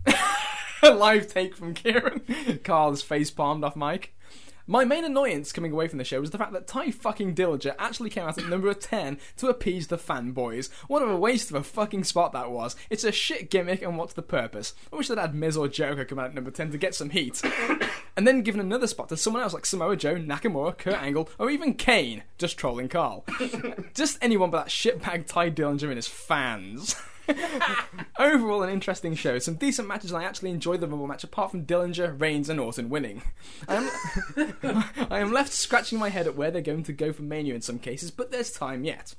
A 0.81 0.91
live 0.93 1.27
take 1.27 1.55
from 1.55 1.73
Kieran. 1.73 2.21
Carl's 2.63 3.01
face 3.01 3.31
palmed 3.31 3.63
off 3.63 3.75
mic. 3.75 4.13
My 4.69 4.85
main 4.85 5.03
annoyance 5.03 5.51
coming 5.51 5.71
away 5.71 5.87
from 5.87 5.97
the 5.97 6.03
show 6.03 6.21
was 6.21 6.29
the 6.29 6.37
fact 6.37 6.53
that 6.53 6.67
Tye 6.67 6.91
fucking 6.91 7.33
Dillinger 7.33 7.73
actually 7.79 8.11
came 8.11 8.25
out 8.25 8.37
at 8.37 8.47
number 8.47 8.71
10 8.71 9.17
to 9.37 9.47
appease 9.47 9.87
the 9.87 9.97
fanboys. 9.97 10.69
What 10.87 11.01
a 11.01 11.15
waste 11.15 11.49
of 11.49 11.55
a 11.55 11.63
fucking 11.63 12.03
spot 12.03 12.33
that 12.33 12.51
was. 12.51 12.75
It's 12.91 13.03
a 13.03 13.11
shit 13.11 13.49
gimmick, 13.49 13.81
and 13.81 13.97
what's 13.97 14.13
the 14.13 14.21
purpose? 14.21 14.75
I 14.93 14.95
wish 14.95 15.07
they'd 15.07 15.17
had 15.17 15.33
Miz 15.33 15.57
or 15.57 15.67
Jericho 15.67 16.05
come 16.05 16.19
out 16.19 16.27
at 16.27 16.35
number 16.35 16.51
10 16.51 16.69
to 16.69 16.77
get 16.77 16.93
some 16.93 17.09
heat. 17.09 17.41
and 18.15 18.27
then 18.27 18.43
given 18.43 18.61
another 18.61 18.85
spot 18.85 19.09
to 19.09 19.17
someone 19.17 19.41
else 19.41 19.55
like 19.55 19.65
Samoa 19.65 19.95
Joe, 19.95 20.17
Nakamura, 20.17 20.77
Kurt 20.77 21.01
Angle, 21.01 21.29
or 21.39 21.49
even 21.49 21.73
Kane, 21.73 22.21
just 22.37 22.55
trolling 22.55 22.89
Carl. 22.89 23.25
just 23.95 24.19
anyone 24.21 24.51
but 24.51 24.65
that 24.65 24.69
shitbag 24.69 25.25
Tye 25.25 25.49
Dillinger 25.49 25.87
and 25.87 25.95
his 25.95 26.07
fans. 26.07 26.95
Overall, 28.19 28.63
an 28.63 28.69
interesting 28.69 29.15
show. 29.15 29.39
Some 29.39 29.55
decent 29.55 29.87
matches, 29.87 30.11
and 30.11 30.21
I 30.21 30.25
actually 30.25 30.51
enjoyed 30.51 30.81
the 30.81 30.87
Rumble 30.87 31.07
match, 31.07 31.23
apart 31.23 31.51
from 31.51 31.65
Dillinger, 31.65 32.19
Reigns, 32.19 32.49
and 32.49 32.59
Orton 32.59 32.89
winning. 32.89 33.21
I 33.67 33.75
am, 33.75 34.85
I 35.09 35.19
am 35.19 35.31
left 35.31 35.53
scratching 35.53 35.99
my 35.99 36.09
head 36.09 36.27
at 36.27 36.35
where 36.35 36.51
they're 36.51 36.61
going 36.61 36.83
to 36.83 36.93
go 36.93 37.13
for 37.13 37.23
Mania 37.23 37.55
in 37.55 37.61
some 37.61 37.79
cases, 37.79 38.11
but 38.11 38.31
there's 38.31 38.51
time 38.51 38.83
yet. 38.83 39.15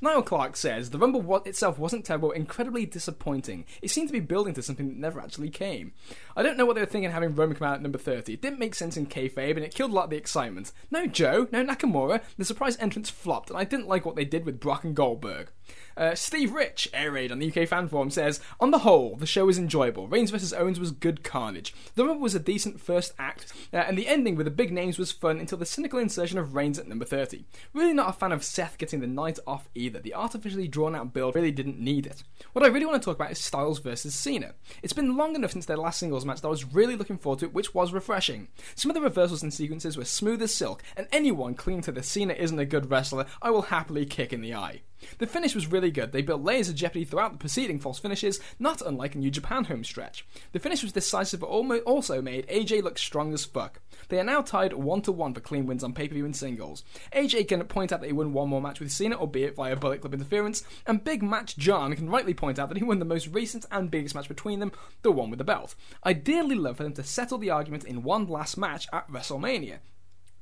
Niall 0.00 0.22
Clark 0.22 0.56
says 0.56 0.90
the 0.90 0.98
Rumble 0.98 1.42
itself 1.46 1.78
wasn't 1.78 2.04
terrible, 2.04 2.30
incredibly 2.32 2.84
disappointing. 2.84 3.64
It 3.80 3.90
seemed 3.90 4.08
to 4.08 4.12
be 4.12 4.20
building 4.20 4.52
to 4.54 4.62
something 4.62 4.88
that 4.88 4.98
never 4.98 5.20
actually 5.20 5.50
came. 5.50 5.92
I 6.36 6.42
don't 6.42 6.58
know 6.58 6.66
what 6.66 6.74
they 6.74 6.82
were 6.82 6.86
thinking 6.86 7.10
having 7.10 7.34
Roman 7.34 7.56
come 7.56 7.68
out 7.68 7.76
at 7.76 7.82
number 7.82 7.98
30. 7.98 8.34
It 8.34 8.42
didn't 8.42 8.58
make 8.58 8.74
sense 8.74 8.96
in 8.96 9.06
kayfabe, 9.06 9.56
and 9.56 9.64
it 9.64 9.74
killed 9.74 9.92
a 9.92 9.94
lot 9.94 10.04
of 10.04 10.10
the 10.10 10.16
excitement. 10.16 10.72
No 10.90 11.06
Joe, 11.06 11.48
no 11.52 11.64
Nakamura. 11.64 12.20
The 12.36 12.44
surprise 12.44 12.76
entrance 12.78 13.08
flopped, 13.08 13.50
and 13.50 13.58
I 13.58 13.64
didn't 13.64 13.88
like 13.88 14.04
what 14.04 14.16
they 14.16 14.24
did 14.24 14.44
with 14.44 14.60
Brock 14.60 14.84
and 14.84 14.94
Goldberg. 14.94 15.50
Uh, 15.96 16.14
Steve 16.14 16.52
Rich, 16.52 16.88
air 16.92 17.12
raid 17.12 17.30
on 17.30 17.38
the 17.38 17.48
UK 17.48 17.68
fan 17.68 17.88
forum, 17.88 18.10
says 18.10 18.40
On 18.60 18.70
the 18.70 18.80
whole, 18.80 19.16
the 19.16 19.26
show 19.26 19.46
was 19.46 19.58
enjoyable. 19.58 20.08
Reigns 20.08 20.30
vs. 20.30 20.52
Owens 20.52 20.80
was 20.80 20.90
good 20.90 21.22
carnage. 21.22 21.74
The 21.94 22.04
Rumble 22.04 22.22
was 22.22 22.34
a 22.34 22.40
decent 22.40 22.80
first 22.80 23.12
act, 23.18 23.52
uh, 23.72 23.78
and 23.78 23.96
the 23.96 24.08
ending 24.08 24.36
with 24.36 24.46
the 24.46 24.50
big 24.50 24.72
names 24.72 24.98
was 24.98 25.12
fun 25.12 25.38
until 25.38 25.58
the 25.58 25.66
cynical 25.66 25.98
insertion 25.98 26.38
of 26.38 26.54
Reigns 26.54 26.78
at 26.78 26.88
number 26.88 27.04
30. 27.04 27.44
Really 27.72 27.92
not 27.92 28.10
a 28.10 28.12
fan 28.12 28.32
of 28.32 28.44
Seth 28.44 28.78
getting 28.78 29.00
the 29.00 29.06
night 29.06 29.38
off 29.46 29.68
either. 29.74 30.00
The 30.00 30.14
artificially 30.14 30.68
drawn 30.68 30.94
out 30.94 31.12
build 31.12 31.34
really 31.34 31.52
didn't 31.52 31.78
need 31.78 32.06
it. 32.06 32.22
What 32.52 32.64
I 32.64 32.68
really 32.68 32.86
want 32.86 33.00
to 33.00 33.04
talk 33.04 33.16
about 33.16 33.30
is 33.30 33.38
Styles 33.38 33.78
versus 33.78 34.14
Cena. 34.14 34.54
It's 34.82 34.92
been 34.92 35.16
long 35.16 35.34
enough 35.34 35.52
since 35.52 35.66
their 35.66 35.76
last 35.76 35.98
singles 36.00 36.24
match 36.24 36.40
that 36.40 36.48
I 36.48 36.50
was 36.50 36.64
really 36.64 36.96
looking 36.96 37.18
forward 37.18 37.40
to 37.40 37.46
it, 37.46 37.54
which 37.54 37.74
was 37.74 37.92
refreshing. 37.92 38.48
Some 38.74 38.90
of 38.90 38.94
the 38.94 39.00
reversals 39.00 39.42
and 39.42 39.52
sequences 39.54 39.96
were 39.96 40.04
smooth 40.04 40.42
as 40.42 40.52
silk, 40.52 40.82
and 40.96 41.06
anyone 41.12 41.54
clinging 41.54 41.82
to 41.82 41.92
the 41.92 42.02
Cena 42.02 42.34
isn't 42.34 42.58
a 42.58 42.64
good 42.64 42.90
wrestler, 42.90 43.26
I 43.40 43.50
will 43.50 43.62
happily 43.62 44.06
kick 44.06 44.32
in 44.32 44.40
the 44.40 44.54
eye. 44.54 44.82
The 45.18 45.26
finish 45.26 45.54
was 45.54 45.66
really 45.66 45.90
good. 45.90 46.12
They 46.12 46.22
built 46.22 46.42
layers 46.42 46.68
of 46.68 46.74
jeopardy 46.74 47.04
throughout 47.04 47.32
the 47.32 47.38
preceding 47.38 47.78
false 47.78 47.98
finishes, 47.98 48.40
not 48.58 48.82
unlike 48.82 49.14
a 49.14 49.18
New 49.18 49.30
Japan 49.30 49.64
home 49.64 49.84
stretch. 49.84 50.26
The 50.52 50.58
finish 50.58 50.82
was 50.82 50.92
decisive, 50.92 51.40
but 51.40 51.46
also 51.46 52.22
made 52.22 52.46
AJ 52.48 52.82
look 52.82 52.98
strong 52.98 53.32
as 53.32 53.44
fuck. 53.44 53.80
They 54.08 54.18
are 54.18 54.24
now 54.24 54.42
tied 54.42 54.72
1 54.72 55.02
to 55.02 55.12
1 55.12 55.34
for 55.34 55.40
clean 55.40 55.66
wins 55.66 55.84
on 55.84 55.92
pay 55.92 56.08
per 56.08 56.14
view 56.14 56.24
and 56.24 56.36
singles. 56.36 56.84
AJ 57.12 57.48
can 57.48 57.64
point 57.64 57.92
out 57.92 58.00
that 58.00 58.06
he 58.06 58.12
won 58.12 58.32
one 58.32 58.48
more 58.48 58.60
match 58.60 58.80
with 58.80 58.92
Cena, 58.92 59.16
albeit 59.16 59.56
via 59.56 59.76
Bullet 59.76 60.00
Club 60.00 60.14
interference, 60.14 60.64
and 60.86 61.04
Big 61.04 61.22
Match 61.22 61.56
John 61.56 61.94
can 61.94 62.10
rightly 62.10 62.34
point 62.34 62.58
out 62.58 62.68
that 62.68 62.78
he 62.78 62.84
won 62.84 62.98
the 62.98 63.04
most 63.04 63.28
recent 63.28 63.66
and 63.70 63.90
biggest 63.90 64.14
match 64.14 64.28
between 64.28 64.60
them, 64.60 64.72
the 65.02 65.12
one 65.12 65.30
with 65.30 65.38
the 65.38 65.44
belt. 65.44 65.74
I'd 66.02 66.24
dearly 66.24 66.54
love 66.54 66.76
for 66.76 66.82
them 66.82 66.94
to 66.94 67.04
settle 67.04 67.38
the 67.38 67.50
argument 67.50 67.84
in 67.84 68.02
one 68.02 68.26
last 68.26 68.56
match 68.56 68.86
at 68.92 69.10
WrestleMania. 69.10 69.78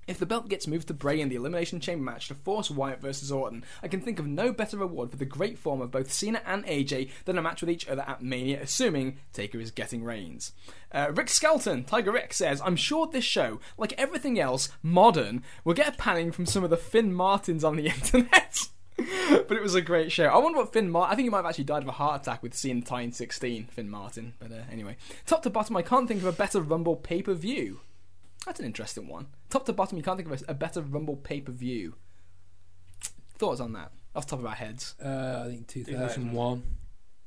If 0.06 0.18
the 0.18 0.26
belt 0.26 0.48
gets 0.48 0.66
moved 0.66 0.88
to 0.88 0.94
Bray 0.94 1.20
in 1.20 1.28
the 1.28 1.36
Elimination 1.36 1.78
Chamber 1.78 2.04
match 2.04 2.28
to 2.28 2.34
force 2.34 2.70
Wyatt 2.70 3.00
versus 3.00 3.30
Orton, 3.30 3.64
I 3.82 3.88
can 3.88 4.00
think 4.00 4.18
of 4.18 4.26
no 4.26 4.52
better 4.52 4.76
reward 4.76 5.10
for 5.10 5.16
the 5.16 5.24
great 5.24 5.58
form 5.58 5.80
of 5.80 5.92
both 5.92 6.12
Cena 6.12 6.42
and 6.44 6.64
AJ 6.66 7.10
than 7.24 7.38
a 7.38 7.42
match 7.42 7.60
with 7.60 7.70
each 7.70 7.86
other 7.86 8.02
at 8.06 8.22
Mania, 8.22 8.60
assuming 8.60 9.18
Taker 9.32 9.60
is 9.60 9.70
getting 9.70 10.02
Reigns. 10.02 10.52
Uh, 10.90 11.12
Rick 11.14 11.28
Skelton, 11.28 11.84
Tiger 11.84 12.10
Rick, 12.10 12.32
says, 12.32 12.60
I'm 12.64 12.76
sure 12.76 13.06
this 13.06 13.24
show, 13.24 13.60
like 13.78 13.92
everything 13.92 14.40
else 14.40 14.70
modern, 14.82 15.44
will 15.64 15.74
get 15.74 15.94
a 15.94 15.96
panning 15.96 16.32
from 16.32 16.46
some 16.46 16.64
of 16.64 16.70
the 16.70 16.76
Fin 16.76 17.14
Martins 17.14 17.62
on 17.62 17.76
the 17.76 17.86
internet. 17.94 18.68
but 18.96 19.56
it 19.56 19.62
was 19.62 19.74
a 19.74 19.80
great 19.80 20.12
show. 20.12 20.26
I 20.26 20.38
wonder 20.38 20.58
what 20.58 20.72
Fin 20.72 20.90
Martin. 20.90 21.12
I 21.12 21.16
think 21.16 21.26
he 21.26 21.30
might 21.30 21.38
have 21.38 21.46
actually 21.46 21.64
died 21.64 21.82
of 21.82 21.88
a 21.88 21.92
heart 21.92 22.22
attack 22.22 22.42
with 22.42 22.54
seeing 22.54 22.82
Tyne 22.82 23.12
16, 23.12 23.66
Fin 23.66 23.88
Martin. 23.88 24.34
But 24.38 24.52
uh, 24.52 24.62
anyway, 24.70 24.96
top 25.26 25.42
to 25.44 25.50
bottom, 25.50 25.76
I 25.76 25.82
can't 25.82 26.08
think 26.08 26.20
of 26.20 26.26
a 26.26 26.32
better 26.32 26.60
Rumble 26.60 26.96
pay 26.96 27.22
per 27.22 27.34
view. 27.34 27.80
That's 28.46 28.58
an 28.60 28.66
interesting 28.66 29.08
one. 29.08 29.26
Top 29.50 29.66
to 29.66 29.72
bottom, 29.72 29.96
you 29.98 30.04
can't 30.04 30.16
think 30.18 30.30
of 30.30 30.42
a, 30.48 30.50
a 30.52 30.54
better 30.54 30.80
Rumble 30.82 31.16
pay 31.16 31.40
per 31.40 31.52
view. 31.52 31.94
Thoughts 33.38 33.60
on 33.60 33.72
that? 33.74 33.92
Off 34.14 34.26
the 34.26 34.30
top 34.30 34.40
of 34.40 34.46
our 34.46 34.54
heads. 34.54 34.94
Uh, 35.02 35.44
I 35.46 35.48
think 35.48 35.68
2001. 35.68 36.62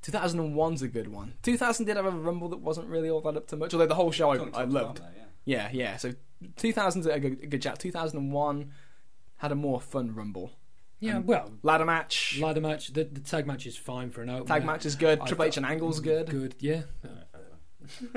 2001's 0.04 0.82
a 0.84 0.88
good 0.88 1.08
one. 1.08 1.34
2000 1.42 1.86
did 1.86 1.96
have 1.98 2.06
a 2.06 2.12
Rumble 2.12 2.50
that 2.50 2.60
wasn't 2.60 2.88
really 2.88 3.10
all 3.10 3.22
that 3.22 3.36
up 3.36 3.48
to 3.48 3.56
much, 3.56 3.74
although 3.74 3.88
the 3.88 3.96
whole 3.96 4.12
show 4.12 4.30
I, 4.30 4.62
I 4.62 4.64
loved. 4.66 5.00
There, 5.00 5.12
yeah. 5.46 5.70
Yeah, 5.72 5.92
yeah. 5.92 5.98
So 5.98 6.14
2000's 6.58 7.08
a 7.08 7.20
good, 7.20 7.40
a 7.44 7.48
good 7.48 7.62
chat. 7.62 7.80
2001 7.80 8.72
had 9.38 9.52
a 9.52 9.56
more 9.56 9.82
fun 9.82 10.14
Rumble. 10.14 10.52
Yeah, 11.00 11.18
Um, 11.18 11.26
well, 11.26 11.52
Ladder 11.64 11.86
match. 11.86 12.38
ladder 12.40 12.62
match. 12.62 12.94
The, 12.94 13.04
the 13.04 13.20
tag 13.20 13.46
match 13.48 13.66
is 13.66 13.76
fine 13.76 14.12
for 14.12 14.22
an 14.22 14.30
opener. 14.30 14.48
Tag 14.48 14.66
match 14.66 14.86
is 14.86 14.96
good. 14.96 15.20
I 15.20 15.26
Triple 15.26 15.46
H 15.46 15.58
and 15.58 15.66
Angle's 15.66 16.00
good. 16.00 16.30
Good, 16.30 16.56
yeah. 16.60 16.84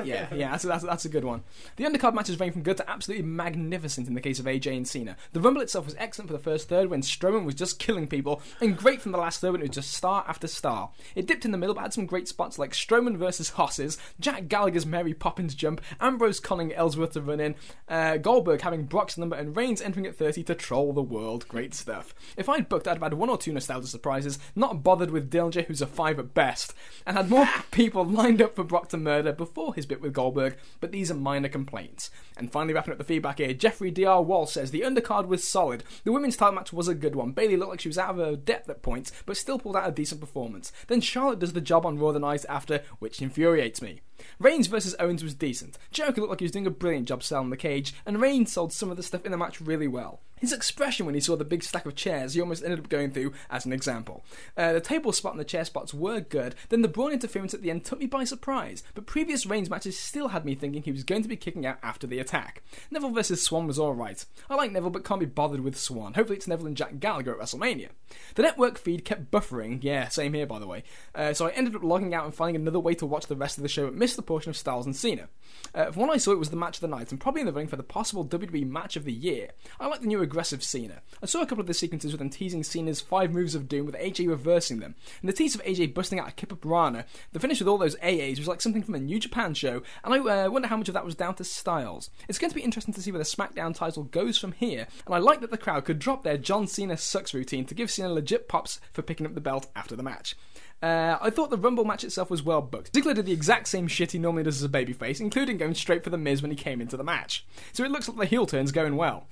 Yeah, 0.04 0.32
yeah, 0.34 0.50
that's, 0.50 0.64
that's, 0.64 0.84
that's 0.84 1.04
a 1.04 1.08
good 1.08 1.24
one. 1.24 1.42
The 1.76 1.84
undercard 1.84 2.14
matches 2.14 2.38
range 2.38 2.52
from 2.52 2.62
good 2.62 2.76
to 2.78 2.90
absolutely 2.90 3.26
magnificent 3.26 4.08
in 4.08 4.14
the 4.14 4.20
case 4.20 4.38
of 4.38 4.46
AJ 4.46 4.76
and 4.76 4.88
Cena. 4.88 5.16
The 5.32 5.40
Rumble 5.40 5.62
itself 5.62 5.84
was 5.84 5.96
excellent 5.98 6.28
for 6.28 6.36
the 6.36 6.42
first 6.42 6.68
third 6.68 6.88
when 6.88 7.02
Strowman 7.02 7.44
was 7.44 7.54
just 7.54 7.78
killing 7.78 8.06
people, 8.06 8.42
and 8.60 8.76
great 8.76 9.00
from 9.00 9.12
the 9.12 9.18
last 9.18 9.40
third 9.40 9.52
when 9.52 9.60
it 9.60 9.68
was 9.68 9.76
just 9.76 9.92
star 9.92 10.24
after 10.26 10.46
star. 10.46 10.90
It 11.14 11.26
dipped 11.26 11.44
in 11.44 11.50
the 11.50 11.58
middle 11.58 11.74
but 11.74 11.82
had 11.82 11.94
some 11.94 12.06
great 12.06 12.28
spots 12.28 12.58
like 12.58 12.72
Strowman 12.72 13.16
versus 13.16 13.50
Hosses, 13.50 13.98
Jack 14.20 14.48
Gallagher's 14.48 14.86
Mary 14.86 15.14
Poppins 15.14 15.54
jump, 15.54 15.80
Ambrose 16.00 16.40
conning 16.40 16.72
Ellsworth 16.72 17.12
to 17.12 17.20
run 17.20 17.40
in, 17.40 17.54
uh, 17.88 18.16
Goldberg 18.16 18.62
having 18.62 18.84
Brock's 18.84 19.18
number, 19.18 19.36
and 19.36 19.56
Reigns 19.56 19.82
entering 19.82 20.06
at 20.06 20.16
30 20.16 20.42
to 20.44 20.54
troll 20.54 20.92
the 20.92 21.02
world. 21.02 21.46
Great 21.48 21.74
stuff. 21.74 22.14
If 22.36 22.48
I'd 22.48 22.68
booked, 22.68 22.86
I'd 22.86 22.94
have 22.94 23.02
had 23.02 23.14
one 23.14 23.28
or 23.28 23.38
two 23.38 23.52
nostalgia 23.52 23.86
surprises, 23.88 24.38
not 24.54 24.82
bothered 24.82 25.10
with 25.10 25.30
Dillinger, 25.30 25.66
who's 25.66 25.82
a 25.82 25.86
five 25.86 26.18
at 26.18 26.34
best, 26.34 26.74
and 27.06 27.16
had 27.16 27.30
more 27.30 27.48
people 27.70 28.04
lined 28.04 28.42
up 28.42 28.56
for 28.56 28.64
Brock 28.64 28.88
to 28.90 28.96
murder 28.96 29.32
before 29.32 29.57
his 29.72 29.86
bit 29.86 30.00
with 30.00 30.12
Goldberg, 30.12 30.56
but 30.80 30.92
these 30.92 31.10
are 31.10 31.14
minor 31.14 31.48
complaints. 31.48 32.10
And 32.36 32.50
finally, 32.50 32.74
wrapping 32.74 32.92
up 32.92 32.98
the 32.98 33.04
feedback 33.04 33.38
here, 33.38 33.52
Jeffrey 33.52 33.90
D.R. 33.90 34.22
Wall 34.22 34.46
says 34.46 34.70
the 34.70 34.82
undercard 34.82 35.26
was 35.26 35.46
solid. 35.46 35.84
The 36.04 36.12
women's 36.12 36.36
title 36.36 36.54
match 36.54 36.72
was 36.72 36.88
a 36.88 36.94
good 36.94 37.14
one. 37.14 37.32
Bayley 37.32 37.56
looked 37.56 37.70
like 37.70 37.80
she 37.80 37.88
was 37.88 37.98
out 37.98 38.10
of 38.10 38.16
her 38.16 38.36
depth 38.36 38.70
at 38.70 38.82
points, 38.82 39.12
but 39.26 39.36
still 39.36 39.58
pulled 39.58 39.76
out 39.76 39.88
a 39.88 39.92
decent 39.92 40.20
performance. 40.20 40.72
Then 40.86 41.00
Charlotte 41.00 41.40
does 41.40 41.52
the 41.52 41.60
job 41.60 41.84
on 41.84 41.98
Raw 41.98 42.12
the 42.12 42.18
night 42.18 42.44
after, 42.48 42.82
which 42.98 43.20
infuriates 43.20 43.82
me. 43.82 44.00
Reigns 44.38 44.66
versus 44.66 44.94
Owens 44.98 45.22
was 45.22 45.34
decent. 45.34 45.78
Jericho 45.90 46.20
looked 46.20 46.30
like 46.30 46.40
he 46.40 46.44
was 46.44 46.52
doing 46.52 46.66
a 46.66 46.70
brilliant 46.70 47.08
job 47.08 47.22
selling 47.22 47.50
the 47.50 47.56
cage, 47.56 47.94
and 48.06 48.20
Reigns 48.20 48.52
sold 48.52 48.72
some 48.72 48.90
of 48.90 48.96
the 48.96 49.02
stuff 49.02 49.24
in 49.24 49.32
the 49.32 49.38
match 49.38 49.60
really 49.60 49.88
well. 49.88 50.20
His 50.40 50.52
expression 50.52 51.04
when 51.06 51.14
he 51.14 51.20
saw 51.20 51.36
the 51.36 51.44
big 51.44 51.62
stack 51.62 51.84
of 51.86 51.94
chairs 51.94 52.34
he 52.34 52.40
almost 52.40 52.62
ended 52.62 52.78
up 52.78 52.88
going 52.88 53.10
through 53.10 53.32
as 53.50 53.66
an 53.66 53.72
example. 53.72 54.24
Uh, 54.56 54.72
the 54.72 54.80
table 54.80 55.12
spot 55.12 55.32
and 55.32 55.40
the 55.40 55.44
chair 55.44 55.64
spots 55.64 55.92
were 55.92 56.20
good, 56.20 56.54
then 56.68 56.82
the 56.82 56.88
Braun 56.88 57.12
interference 57.12 57.54
at 57.54 57.62
the 57.62 57.70
end 57.70 57.84
took 57.84 57.98
me 57.98 58.06
by 58.06 58.24
surprise, 58.24 58.82
but 58.94 59.06
previous 59.06 59.46
Reigns 59.46 59.70
matches 59.70 59.98
still 59.98 60.28
had 60.28 60.44
me 60.44 60.54
thinking 60.54 60.82
he 60.82 60.92
was 60.92 61.04
going 61.04 61.22
to 61.22 61.28
be 61.28 61.36
kicking 61.36 61.66
out 61.66 61.78
after 61.82 62.06
the 62.06 62.18
attack. 62.18 62.62
Neville 62.90 63.10
versus 63.10 63.42
Swann 63.42 63.66
was 63.66 63.78
alright. 63.78 64.24
I 64.48 64.54
like 64.54 64.72
Neville 64.72 64.90
but 64.90 65.04
can't 65.04 65.20
be 65.20 65.26
bothered 65.26 65.60
with 65.60 65.78
Swann. 65.78 66.14
Hopefully 66.14 66.36
it's 66.36 66.48
Neville 66.48 66.66
and 66.68 66.76
Jack 66.76 67.00
Gallagher 67.00 67.32
at 67.32 67.38
WrestleMania. 67.38 67.88
The 68.36 68.42
network 68.42 68.78
feed 68.78 69.04
kept 69.04 69.30
buffering, 69.30 69.80
yeah, 69.82 70.08
same 70.08 70.34
here 70.34 70.46
by 70.46 70.58
the 70.58 70.66
way, 70.66 70.84
uh, 71.14 71.32
so 71.32 71.46
I 71.46 71.50
ended 71.50 71.74
up 71.74 71.82
logging 71.82 72.14
out 72.14 72.24
and 72.24 72.34
finding 72.34 72.60
another 72.60 72.80
way 72.80 72.94
to 72.94 73.06
watch 73.06 73.26
the 73.26 73.36
rest 73.36 73.58
of 73.58 73.62
the 73.62 73.68
show 73.68 73.86
but 73.86 73.94
missed 74.08 74.16
the 74.16 74.22
portion 74.22 74.48
of 74.48 74.56
Styles 74.56 74.86
and 74.86 74.96
Cena. 74.96 75.28
Uh, 75.74 75.90
from 75.90 76.00
what 76.00 76.10
I 76.10 76.16
saw, 76.16 76.32
it 76.32 76.38
was 76.38 76.48
the 76.48 76.56
match 76.56 76.78
of 76.78 76.80
the 76.80 76.88
night 76.88 77.10
and 77.10 77.20
probably 77.20 77.42
in 77.42 77.46
the 77.46 77.52
running 77.52 77.68
for 77.68 77.76
the 77.76 77.82
possible 77.82 78.24
WWE 78.24 78.66
match 78.66 78.96
of 78.96 79.04
the 79.04 79.12
year. 79.12 79.50
I 79.78 79.86
like 79.86 80.00
the 80.00 80.06
new 80.06 80.22
aggressive 80.22 80.62
Cena. 80.64 81.02
I 81.22 81.26
saw 81.26 81.42
a 81.42 81.46
couple 81.46 81.60
of 81.60 81.66
the 81.66 81.74
sequences 81.74 82.10
with 82.10 82.20
them 82.20 82.30
teasing 82.30 82.64
Cena's 82.64 83.02
five 83.02 83.34
moves 83.34 83.54
of 83.54 83.68
doom 83.68 83.84
with 83.84 83.96
AJ 83.96 84.26
reversing 84.26 84.78
them, 84.78 84.94
and 85.20 85.28
the 85.28 85.34
tease 85.34 85.54
of 85.54 85.62
AJ 85.62 85.92
busting 85.92 86.18
out 86.18 86.30
a 86.30 86.32
Kippa. 86.32 87.04
The 87.32 87.40
finish 87.40 87.58
with 87.58 87.68
all 87.68 87.76
those 87.76 87.96
AAs 87.96 88.38
was 88.38 88.48
like 88.48 88.62
something 88.62 88.82
from 88.82 88.94
a 88.94 88.98
New 88.98 89.20
Japan 89.20 89.52
show, 89.52 89.82
and 90.02 90.14
I 90.14 90.18
uh, 90.46 90.50
wonder 90.50 90.68
how 90.68 90.78
much 90.78 90.88
of 90.88 90.94
that 90.94 91.04
was 91.04 91.14
down 91.14 91.34
to 91.34 91.44
Styles. 91.44 92.08
It's 92.28 92.38
going 92.38 92.50
to 92.50 92.56
be 92.56 92.62
interesting 92.62 92.94
to 92.94 93.02
see 93.02 93.12
where 93.12 93.18
the 93.18 93.24
SmackDown 93.24 93.74
title 93.74 94.04
goes 94.04 94.38
from 94.38 94.52
here, 94.52 94.86
and 95.04 95.14
I 95.14 95.18
like 95.18 95.42
that 95.42 95.50
the 95.50 95.58
crowd 95.58 95.84
could 95.84 95.98
drop 95.98 96.22
their 96.22 96.38
John 96.38 96.66
Cena 96.66 96.96
sucks 96.96 97.34
routine 97.34 97.66
to 97.66 97.74
give 97.74 97.90
Cena 97.90 98.08
legit 98.08 98.48
pops 98.48 98.80
for 98.90 99.02
picking 99.02 99.26
up 99.26 99.34
the 99.34 99.40
belt 99.42 99.66
after 99.76 99.94
the 99.94 100.02
match. 100.02 100.34
Uh, 100.80 101.18
I 101.20 101.30
thought 101.30 101.50
the 101.50 101.56
Rumble 101.56 101.84
match 101.84 102.04
itself 102.04 102.30
was 102.30 102.42
well 102.42 102.62
booked. 102.62 102.92
Ziggler 102.92 103.14
did 103.14 103.26
the 103.26 103.32
exact 103.32 103.66
same 103.66 103.88
shit 103.88 104.12
he 104.12 104.18
normally 104.18 104.44
does 104.44 104.58
as 104.58 104.64
a 104.64 104.68
babyface, 104.68 105.20
including 105.20 105.56
going 105.56 105.74
straight 105.74 106.04
for 106.04 106.10
the 106.10 106.18
Miz 106.18 106.40
when 106.40 106.52
he 106.52 106.56
came 106.56 106.80
into 106.80 106.96
the 106.96 107.02
match. 107.02 107.44
So 107.72 107.84
it 107.84 107.90
looks 107.90 108.08
like 108.08 108.18
the 108.18 108.26
heel 108.26 108.46
turn's 108.46 108.70
going 108.70 108.96
well. 108.96 109.26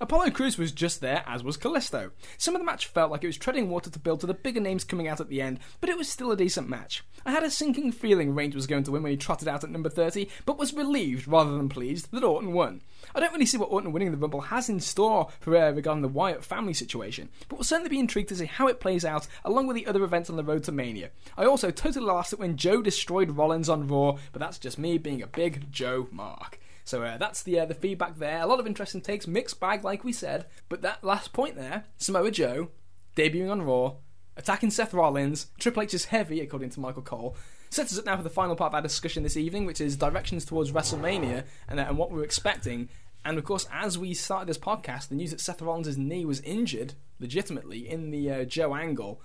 Apollo 0.00 0.30
Crews 0.30 0.58
was 0.58 0.72
just 0.72 1.00
there, 1.00 1.24
as 1.26 1.42
was 1.42 1.56
Kalisto. 1.56 2.10
Some 2.38 2.54
of 2.54 2.60
the 2.60 2.64
match 2.64 2.86
felt 2.86 3.10
like 3.10 3.24
it 3.24 3.28
was 3.28 3.36
treading 3.36 3.70
water 3.70 3.90
to 3.90 3.98
build 3.98 4.20
to 4.20 4.26
the 4.26 4.34
bigger 4.34 4.60
names 4.60 4.84
coming 4.84 5.08
out 5.08 5.20
at 5.20 5.28
the 5.28 5.40
end, 5.42 5.60
but 5.80 5.90
it 5.90 5.96
was 5.96 6.08
still 6.08 6.32
a 6.32 6.36
decent 6.36 6.68
match. 6.68 7.02
I 7.24 7.32
had 7.32 7.42
a 7.42 7.50
sinking 7.50 7.92
feeling 7.92 8.34
Reigns 8.34 8.54
was 8.54 8.66
going 8.66 8.84
to 8.84 8.90
win 8.90 9.02
when 9.02 9.10
he 9.10 9.16
trotted 9.16 9.48
out 9.48 9.62
at 9.62 9.70
number 9.70 9.90
30, 9.90 10.28
but 10.46 10.58
was 10.58 10.72
relieved 10.72 11.28
rather 11.28 11.56
than 11.56 11.68
pleased 11.68 12.10
that 12.12 12.24
Orton 12.24 12.52
won. 12.52 12.82
I 13.14 13.20
don't 13.20 13.32
really 13.32 13.46
see 13.46 13.58
what 13.58 13.70
Orton 13.70 13.92
winning 13.92 14.10
the 14.10 14.16
Rumble 14.16 14.42
has 14.42 14.68
in 14.68 14.80
store 14.80 15.28
for 15.40 15.56
uh, 15.56 15.70
regarding 15.72 16.02
the 16.02 16.08
Wyatt 16.08 16.44
family 16.44 16.74
situation, 16.74 17.28
but 17.48 17.56
will 17.56 17.64
certainly 17.64 17.90
be 17.90 17.98
intrigued 17.98 18.28
to 18.30 18.36
see 18.36 18.46
how 18.46 18.68
it 18.68 18.80
plays 18.80 19.04
out 19.04 19.26
along 19.44 19.66
with 19.66 19.76
the 19.76 19.86
other 19.86 20.04
events 20.04 20.30
on 20.30 20.36
the 20.36 20.44
road 20.44 20.64
to 20.64 20.72
Mania. 20.72 21.10
I 21.36 21.44
also 21.44 21.70
totally 21.70 22.06
lost 22.06 22.32
it 22.32 22.38
when 22.38 22.56
Joe 22.56 22.82
destroyed 22.82 23.32
Rollins 23.32 23.68
on 23.68 23.88
Raw, 23.88 24.18
but 24.32 24.40
that's 24.40 24.58
just 24.58 24.78
me 24.78 24.98
being 24.98 25.22
a 25.22 25.26
big 25.26 25.70
Joe 25.70 26.08
Mark. 26.10 26.58
So 26.84 27.02
uh, 27.02 27.18
that's 27.18 27.42
the 27.42 27.60
uh, 27.60 27.66
the 27.66 27.74
feedback 27.74 28.16
there. 28.18 28.40
A 28.40 28.46
lot 28.46 28.60
of 28.60 28.66
interesting 28.66 29.00
takes, 29.00 29.26
mixed 29.26 29.60
bag, 29.60 29.84
like 29.84 30.04
we 30.04 30.12
said. 30.12 30.46
But 30.68 30.82
that 30.82 31.04
last 31.04 31.32
point 31.32 31.56
there, 31.56 31.84
Samoa 31.96 32.30
Joe 32.30 32.70
debuting 33.16 33.50
on 33.50 33.62
Raw, 33.62 33.94
attacking 34.36 34.70
Seth 34.70 34.94
Rollins. 34.94 35.46
Triple 35.58 35.82
H 35.82 35.94
is 35.94 36.06
heavy, 36.06 36.40
according 36.40 36.70
to 36.70 36.80
Michael 36.80 37.02
Cole. 37.02 37.36
Sets 37.70 37.92
us 37.92 37.98
up 37.98 38.06
now 38.06 38.16
for 38.16 38.22
the 38.22 38.30
final 38.30 38.56
part 38.56 38.70
of 38.70 38.74
our 38.74 38.82
discussion 38.82 39.22
this 39.22 39.36
evening, 39.36 39.64
which 39.64 39.80
is 39.80 39.96
directions 39.96 40.44
towards 40.44 40.72
WrestleMania 40.72 41.44
and, 41.68 41.78
uh, 41.78 41.84
and 41.84 41.96
what 41.96 42.10
we're 42.10 42.24
expecting. 42.24 42.88
And 43.24 43.38
of 43.38 43.44
course, 43.44 43.68
as 43.72 43.98
we 43.98 44.14
started 44.14 44.48
this 44.48 44.58
podcast, 44.58 45.08
the 45.08 45.14
news 45.14 45.30
that 45.30 45.40
Seth 45.40 45.62
Rollins' 45.62 45.98
knee 45.98 46.24
was 46.24 46.40
injured 46.40 46.94
legitimately 47.20 47.88
in 47.88 48.10
the 48.10 48.30
uh, 48.30 48.44
Joe 48.44 48.74
angle 48.74 49.20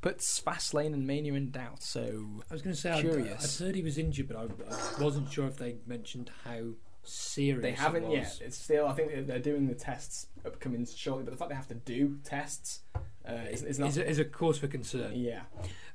puts 0.00 0.40
Fastlane 0.40 0.92
and 0.94 1.06
Mania 1.06 1.34
in 1.34 1.50
doubt. 1.50 1.82
So 1.82 2.42
I 2.50 2.54
was 2.54 2.62
going 2.62 2.74
to 2.74 2.80
say, 2.80 2.90
I'd, 2.90 3.00
Curious. 3.00 3.60
I'd 3.60 3.64
heard 3.64 3.74
he 3.74 3.82
was 3.82 3.98
injured, 3.98 4.28
but 4.28 4.36
I, 4.36 4.42
I 4.42 5.02
wasn't 5.02 5.30
sure 5.30 5.46
if 5.46 5.56
they 5.56 5.76
mentioned 5.86 6.30
how 6.44 6.72
serious 7.02 7.62
They 7.62 7.72
haven't 7.72 8.04
it 8.04 8.12
yet. 8.12 8.38
It's 8.42 8.56
still. 8.56 8.86
I 8.86 8.92
think 8.94 9.26
they're 9.26 9.38
doing 9.38 9.66
the 9.66 9.74
tests 9.74 10.26
upcoming 10.44 10.86
shortly, 10.86 11.24
but 11.24 11.32
the 11.32 11.36
fact 11.36 11.50
they 11.50 11.56
have 11.56 11.68
to 11.68 11.74
do 11.74 12.18
tests 12.24 12.80
uh, 13.28 13.32
is, 13.50 13.62
is 13.62 13.78
not. 13.78 13.90
Is, 13.90 13.98
a, 13.98 14.08
is 14.08 14.18
a 14.18 14.24
cause 14.24 14.58
for 14.58 14.68
concern. 14.68 15.12
yeah, 15.14 15.42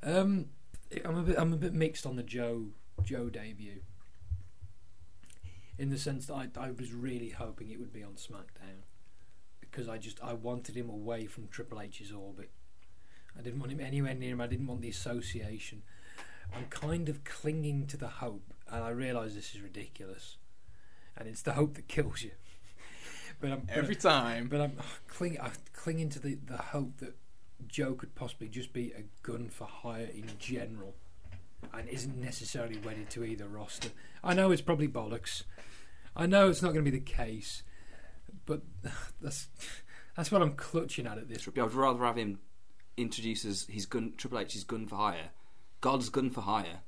Um, 0.04 0.48
I'm 1.04 1.18
a 1.18 1.24
bit, 1.24 1.36
I'm 1.38 1.54
a 1.54 1.58
bit 1.58 1.74
mixed 1.74 2.06
on 2.06 2.16
the 2.16 2.24
Joe 2.24 2.68
Joe 3.04 3.30
debut. 3.30 3.82
In 5.78 5.90
the 5.90 5.98
sense 5.98 6.28
that 6.28 6.36
I, 6.36 6.48
I 6.58 6.72
was 6.72 6.94
really 6.94 7.30
hoping 7.30 7.70
it 7.70 7.80
would 7.80 7.92
be 7.92 8.02
on 8.02 8.14
SmackDown 8.14 8.84
because 9.60 9.90
I 9.90 9.98
just 9.98 10.24
I 10.24 10.34
wanted 10.34 10.76
him 10.76 10.90
away 10.90 11.26
from 11.26 11.48
Triple 11.50 11.82
H's 11.82 12.12
orbit. 12.14 12.50
I 13.38 13.42
didn't 13.42 13.60
want 13.60 13.72
him 13.72 13.80
anywhere 13.80 14.14
near 14.14 14.32
him. 14.34 14.42
I 14.42 14.48
didn't 14.48 14.68
want 14.68 14.82
the 14.82 14.90
association. 14.90 15.84
I'm 16.56 16.66
kind 16.70 17.10
of 17.10 17.24
clinging 17.24 17.88
to 17.88 17.98
the 17.98 18.08
hope, 18.08 18.54
and 18.72 18.84
I 18.84 18.90
realise 18.90 19.34
this 19.34 19.54
is 19.56 19.62
ridiculous, 19.62 20.38
and 21.18 21.28
it's 21.28 21.42
the 21.42 21.54
hope 21.54 21.74
that 21.76 21.88
kills 21.88 22.22
you. 22.24 22.32
But 23.42 23.52
I'm 23.52 23.60
but- 23.62 23.76
Every 23.76 23.96
time. 23.98 24.48
but 24.48 24.62
I'm 24.62 24.78
cling, 25.08 25.38
I'm 25.42 25.52
clinging 25.74 26.08
to 26.12 26.20
the, 26.20 26.36
the 26.36 26.56
hope 26.58 26.98
that 27.00 27.18
Joe 27.68 27.94
could 27.94 28.16
possibly 28.16 28.48
just 28.48 28.72
be 28.72 28.94
a 28.94 29.04
gun 29.28 29.50
for 29.50 29.66
hire 29.68 30.06
in 30.14 30.26
general 30.40 30.96
and 31.74 31.90
isn't 31.90 32.16
necessarily 32.18 32.78
wedded 32.78 33.10
to 33.10 33.26
either 33.26 33.46
roster. 33.48 33.90
I 34.24 34.36
know 34.36 34.52
it's 34.52 34.62
probably 34.62 34.88
bollocks. 34.88 35.44
I 36.16 36.26
know 36.28 36.48
it's 36.50 36.62
not 36.62 36.72
going 36.74 36.86
to 36.86 36.90
be 36.92 36.98
the 36.98 37.04
case, 37.04 37.64
but 38.46 38.62
that's 39.22 39.50
that's 40.16 40.32
what 40.32 40.42
I'm 40.42 40.54
clutching 40.54 41.06
at 41.06 41.18
at 41.18 41.28
this. 41.28 41.46
I 41.46 41.62
would 41.62 41.74
rather 41.74 42.06
have 42.06 42.16
him 42.16 42.40
introduce 42.98 43.46
as 43.46 43.66
his 43.70 43.86
gun, 43.86 44.14
Triple 44.18 44.40
H's 44.40 44.64
gun 44.64 44.88
for 44.88 44.96
hire, 44.96 45.30
God's 45.82 46.10
gun 46.10 46.30
for 46.30 46.42
hire, 46.42 46.80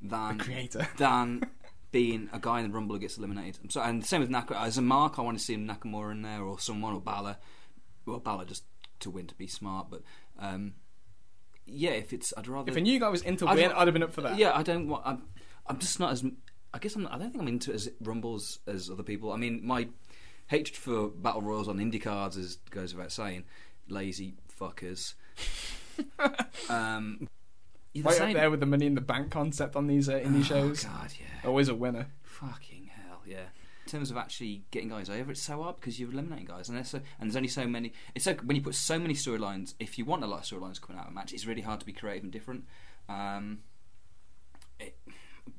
than 0.00 0.38
The 0.38 0.44
creator. 0.44 0.88
than 0.96 1.42
being 1.92 2.28
a 2.32 2.38
guy 2.38 2.60
in 2.60 2.68
the 2.68 2.74
Rumble 2.74 2.96
who 2.96 3.00
gets 3.00 3.18
eliminated. 3.18 3.58
I'm 3.62 3.70
sorry, 3.70 3.90
and 3.90 4.02
the 4.02 4.06
same 4.06 4.20
with 4.20 4.30
Nakamura. 4.30 4.62
As 4.62 4.78
a 4.78 4.82
mark, 4.82 5.18
I 5.18 5.22
want 5.22 5.38
to 5.38 5.44
see 5.44 5.56
Nakamura 5.56 6.12
in 6.12 6.22
there 6.22 6.42
or 6.42 6.58
someone 6.58 6.94
or 6.94 7.00
Balor. 7.00 7.36
Well, 8.06 8.18
Balor 8.18 8.46
just 8.46 8.64
to 9.00 9.10
win 9.10 9.26
to 9.26 9.34
be 9.34 9.46
smart, 9.46 9.88
but 9.90 10.02
um, 10.38 10.74
yeah, 11.66 11.90
if 11.90 12.12
it's, 12.12 12.32
I'd 12.36 12.48
rather. 12.48 12.70
If 12.70 12.76
a 12.76 12.80
new 12.80 12.98
guy 12.98 13.08
was 13.08 13.22
into 13.22 13.46
I'd 13.46 13.56
win, 13.56 13.72
I'd 13.72 13.86
have 13.86 13.94
been 13.94 14.02
up 14.02 14.12
for 14.12 14.22
that. 14.22 14.38
Yeah, 14.38 14.52
I 14.54 14.62
don't 14.62 14.88
want. 14.88 15.06
I'm, 15.06 15.22
I'm 15.66 15.78
just 15.78 16.00
not 16.00 16.12
as. 16.12 16.24
I 16.72 16.78
guess 16.78 16.94
I'm. 16.94 17.06
I 17.08 17.18
don't 17.18 17.30
think 17.30 17.42
I'm 17.42 17.48
into 17.48 17.72
as 17.72 17.90
rumbles 18.00 18.60
as 18.66 18.90
other 18.90 19.02
people. 19.02 19.32
I 19.32 19.36
mean, 19.36 19.60
my 19.64 19.88
hatred 20.46 20.76
for 20.76 21.08
battle 21.08 21.42
royals 21.42 21.68
on 21.68 21.78
indie 21.78 22.02
cards 22.02 22.36
is 22.36 22.56
goes 22.70 22.94
without 22.94 23.12
saying. 23.12 23.44
Lazy 23.88 24.34
fuckers. 24.60 25.14
um, 26.70 27.28
Right 27.94 28.14
same. 28.14 28.28
up 28.28 28.34
there 28.34 28.50
with 28.50 28.60
the 28.60 28.66
money 28.66 28.86
in 28.86 28.94
the 28.94 29.00
bank 29.00 29.32
concept 29.32 29.74
on 29.74 29.88
these 29.88 30.08
uh, 30.08 30.12
indie 30.12 30.44
shows. 30.44 30.84
Oh 30.84 30.88
God, 30.88 31.12
yeah. 31.18 31.48
Always 31.48 31.68
a 31.68 31.74
winner. 31.74 32.06
Fucking 32.22 32.88
hell, 32.94 33.20
yeah. 33.26 33.46
In 33.84 33.90
terms 33.90 34.12
of 34.12 34.16
actually 34.16 34.62
getting 34.70 34.88
guys 34.90 35.10
over, 35.10 35.32
it's 35.32 35.42
so 35.42 35.60
hard 35.62 35.76
because 35.76 35.98
you're 35.98 36.12
eliminating 36.12 36.46
guys, 36.46 36.68
and 36.68 36.76
there's 36.78 36.88
so, 36.88 37.00
and 37.18 37.28
there's 37.28 37.36
only 37.36 37.48
so 37.48 37.66
many. 37.66 37.92
It's 38.14 38.24
so 38.24 38.34
when 38.44 38.54
you 38.54 38.62
put 38.62 38.76
so 38.76 38.96
many 38.96 39.14
storylines. 39.14 39.74
If 39.80 39.98
you 39.98 40.04
want 40.04 40.22
a 40.22 40.28
lot 40.28 40.40
of 40.40 40.44
storylines 40.44 40.80
coming 40.80 41.00
out 41.00 41.06
of 41.06 41.10
a 41.10 41.14
match, 41.14 41.32
it's 41.32 41.46
really 41.46 41.62
hard 41.62 41.80
to 41.80 41.86
be 41.86 41.92
creative 41.92 42.22
and 42.22 42.32
different. 42.32 42.64
Um, 43.08 43.60
it, 44.78 44.96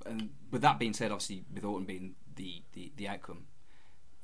and 0.06 0.30
with 0.52 0.62
that 0.62 0.80
being 0.80 0.94
said, 0.94 1.12
obviously 1.12 1.44
with 1.54 1.66
Orton 1.66 1.86
being 1.86 2.16
the, 2.38 2.62
the, 2.72 2.94
the 2.96 3.10
outcome, 3.10 3.46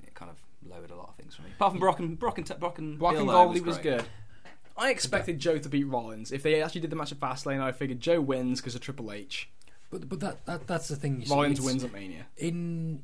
it 0.01 0.13
kind 0.13 0.31
of 0.31 0.37
lowered 0.69 0.91
a 0.91 0.95
lot 0.95 1.09
of 1.09 1.15
things 1.15 1.35
for 1.35 1.41
me. 1.41 1.49
Apart 1.55 1.73
from 1.73 1.79
Brock 1.81 1.99
and 1.99 2.17
Brock 2.17 2.37
and, 2.37 2.47
Brock 2.57 2.77
and 2.79 2.97
Black 2.97 3.13
Bill, 3.15 3.23
and 3.23 3.29
Goldie 3.29 3.59
was 3.59 3.77
great. 3.77 3.97
good. 3.97 4.05
I 4.77 4.91
expected 4.91 5.39
Joe 5.39 5.57
to 5.57 5.69
beat 5.69 5.85
Rollins. 5.85 6.31
If 6.31 6.43
they 6.43 6.61
actually 6.61 6.81
did 6.81 6.91
the 6.91 6.95
match 6.95 7.11
at 7.11 7.19
Fastlane, 7.19 7.61
I 7.61 7.71
figured 7.71 7.99
Joe 7.99 8.21
wins 8.21 8.61
because 8.61 8.75
of 8.75 8.81
Triple 8.81 9.11
H. 9.11 9.49
But 9.89 10.07
but 10.09 10.19
that, 10.19 10.45
that 10.45 10.67
that's 10.67 10.87
the 10.87 10.95
thing. 10.95 11.21
You 11.21 11.25
see, 11.25 11.33
Rollins 11.33 11.59
it's- 11.59 11.65
wins 11.65 11.83
at 11.83 11.93
Mania. 11.93 12.25
in 12.37 13.03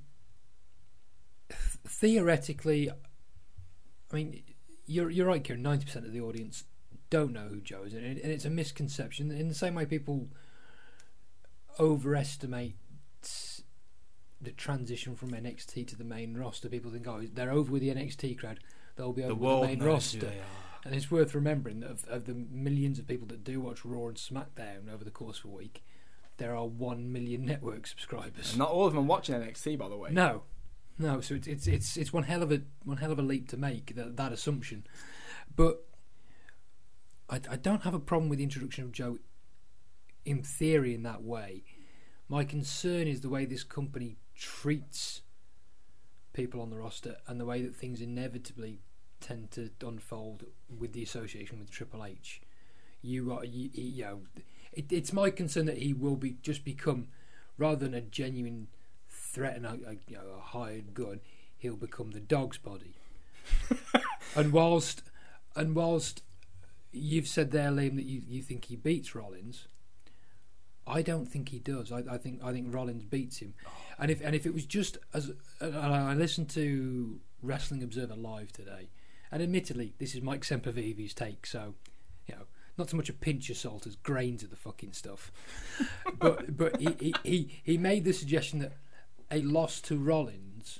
th- 1.49 1.59
theoretically, 1.87 2.89
I 2.91 4.15
mean, 4.15 4.43
you're 4.85 5.09
you're 5.09 5.27
right, 5.27 5.43
Kieran. 5.43 5.63
Ninety 5.63 5.85
percent 5.85 6.05
of 6.05 6.11
the 6.13 6.21
audience 6.21 6.65
don't 7.09 7.31
know 7.33 7.47
who 7.47 7.61
Joe 7.61 7.83
is, 7.83 7.93
and, 7.93 8.05
it, 8.05 8.23
and 8.23 8.31
it's 8.31 8.45
a 8.45 8.49
misconception. 8.49 9.31
In 9.31 9.47
the 9.47 9.53
same 9.55 9.75
way, 9.75 9.85
people 9.85 10.27
overestimate 11.79 12.75
the 14.41 14.51
transition 14.51 15.15
from 15.15 15.31
NXT 15.31 15.87
to 15.87 15.95
the 15.95 16.03
main 16.03 16.35
roster. 16.35 16.67
People 16.69 16.91
think, 16.91 17.07
oh, 17.07 17.21
they're 17.33 17.51
over 17.51 17.71
with 17.71 17.81
the 17.81 17.89
NXT 17.89 18.37
crowd; 18.37 18.59
they'll 18.95 19.13
be 19.13 19.23
over 19.23 19.33
with 19.35 19.61
the 19.61 19.67
main 19.67 19.83
roster. 19.83 20.31
And 20.85 20.93
it's 20.93 21.09
worth 21.09 21.33
remembering 21.33 21.79
that 21.79 21.89
of, 21.89 22.05
of 22.09 22.25
the 22.25 22.33
millions 22.33 22.99
of 22.99 23.07
people 23.07 23.27
that 23.27 23.43
do 23.43 23.61
watch 23.61 23.85
Raw 23.85 24.07
and 24.07 24.17
SmackDown 24.17 24.93
over 24.93 25.03
the 25.03 25.11
course 25.11 25.39
of 25.39 25.45
a 25.45 25.53
week, 25.53 25.83
there 26.37 26.55
are 26.55 26.65
one 26.65 27.11
million 27.11 27.45
network 27.45 27.87
subscribers. 27.87 28.51
And 28.51 28.59
not 28.59 28.69
all 28.69 28.85
of 28.85 28.93
them 28.93 29.03
are 29.03 29.07
watching 29.07 29.35
NXT, 29.35 29.77
by 29.77 29.87
the 29.87 29.95
way. 29.95 30.09
No, 30.11 30.43
no. 30.97 31.21
So 31.21 31.35
it's 31.35 31.47
it's 31.47 31.67
it's 31.67 31.97
it's 31.97 32.13
one 32.13 32.23
hell 32.23 32.43
of 32.43 32.51
a 32.51 32.61
one 32.83 32.97
hell 32.97 33.11
of 33.11 33.19
a 33.19 33.23
leap 33.23 33.47
to 33.49 33.57
make 33.57 33.95
that 33.95 34.17
that 34.17 34.31
assumption, 34.33 34.85
but 35.55 35.85
I, 37.29 37.39
I 37.49 37.55
don't 37.55 37.83
have 37.83 37.93
a 37.93 37.99
problem 37.99 38.29
with 38.29 38.37
the 38.37 38.43
introduction 38.43 38.83
of 38.83 38.91
Joe. 38.91 39.19
In 40.25 40.41
theory, 40.41 40.93
in 40.93 41.03
that 41.03 41.21
way, 41.21 41.63
my 42.29 42.45
concern 42.45 43.07
is 43.07 43.21
the 43.21 43.29
way 43.29 43.45
this 43.45 43.63
company 43.63 44.17
treats 44.35 45.21
people 46.31 46.61
on 46.61 46.69
the 46.69 46.77
roster 46.77 47.17
and 47.27 47.39
the 47.39 47.45
way 47.45 47.61
that 47.61 47.75
things 47.75 48.01
inevitably 48.01 48.81
tend 49.23 49.51
to 49.51 49.69
unfold 49.81 50.45
with 50.77 50.93
the 50.93 51.01
association 51.01 51.59
with 51.59 51.71
Triple 51.71 52.05
H. 52.05 52.41
You 53.01 53.33
are, 53.33 53.45
you, 53.45 53.69
you 53.73 54.03
know, 54.03 54.19
it, 54.71 54.91
it's 54.91 55.13
my 55.13 55.29
concern 55.29 55.65
that 55.65 55.77
he 55.77 55.93
will 55.93 56.15
be 56.15 56.37
just 56.41 56.63
become 56.63 57.07
rather 57.57 57.85
than 57.85 57.93
a 57.93 58.01
genuine 58.01 58.67
threat 59.09 59.55
and 59.55 59.65
a, 59.65 59.69
a, 59.69 59.93
you 60.07 60.17
know, 60.17 60.35
a 60.37 60.41
hired 60.41 60.93
gun, 60.93 61.21
he'll 61.57 61.75
become 61.75 62.11
the 62.11 62.19
dog's 62.19 62.57
body. 62.57 62.95
and 64.35 64.51
whilst 64.53 65.03
and 65.55 65.75
whilst 65.75 66.23
you've 66.91 67.27
said 67.27 67.51
there, 67.51 67.69
Liam, 67.69 67.95
that 67.95 68.05
you, 68.05 68.21
you 68.25 68.41
think 68.41 68.65
he 68.65 68.75
beats 68.75 69.15
Rollins, 69.15 69.67
I 70.85 71.01
don't 71.01 71.25
think 71.25 71.49
he 71.49 71.59
does. 71.59 71.91
I, 71.91 72.03
I 72.09 72.17
think 72.17 72.41
I 72.43 72.51
think 72.51 72.73
Rollins 72.73 73.03
beats 73.03 73.37
him. 73.37 73.53
And 73.99 74.11
if 74.11 74.21
and 74.21 74.35
if 74.35 74.45
it 74.45 74.53
was 74.53 74.65
just 74.65 74.97
as 75.13 75.31
and 75.59 75.75
I 75.75 76.13
listened 76.13 76.49
to 76.51 77.19
Wrestling 77.41 77.83
Observer 77.83 78.15
live 78.15 78.51
today, 78.51 78.89
and 79.33 79.43
admittedly 79.43 79.93
this 79.99 80.15
is 80.15 80.21
Mike 80.21 80.43
Sempervive's 80.43 81.13
take, 81.13 81.45
so 81.45 81.73
you 82.27 82.35
know 82.35 82.43
not 82.77 82.89
so 82.89 82.97
much 82.97 83.09
a 83.09 83.13
pinch 83.13 83.49
of 83.49 83.57
salt 83.57 83.85
as 83.85 83.95
grains 83.97 84.43
of 84.43 84.49
the 84.49 84.55
fucking 84.55 84.93
stuff. 84.93 85.31
but 86.19 86.55
but 86.55 86.79
he, 86.79 86.95
he, 86.99 87.15
he, 87.23 87.61
he 87.63 87.77
made 87.77 88.05
the 88.05 88.13
suggestion 88.13 88.59
that 88.59 88.73
a 89.29 89.41
loss 89.41 89.81
to 89.81 89.97
Rollins 89.97 90.79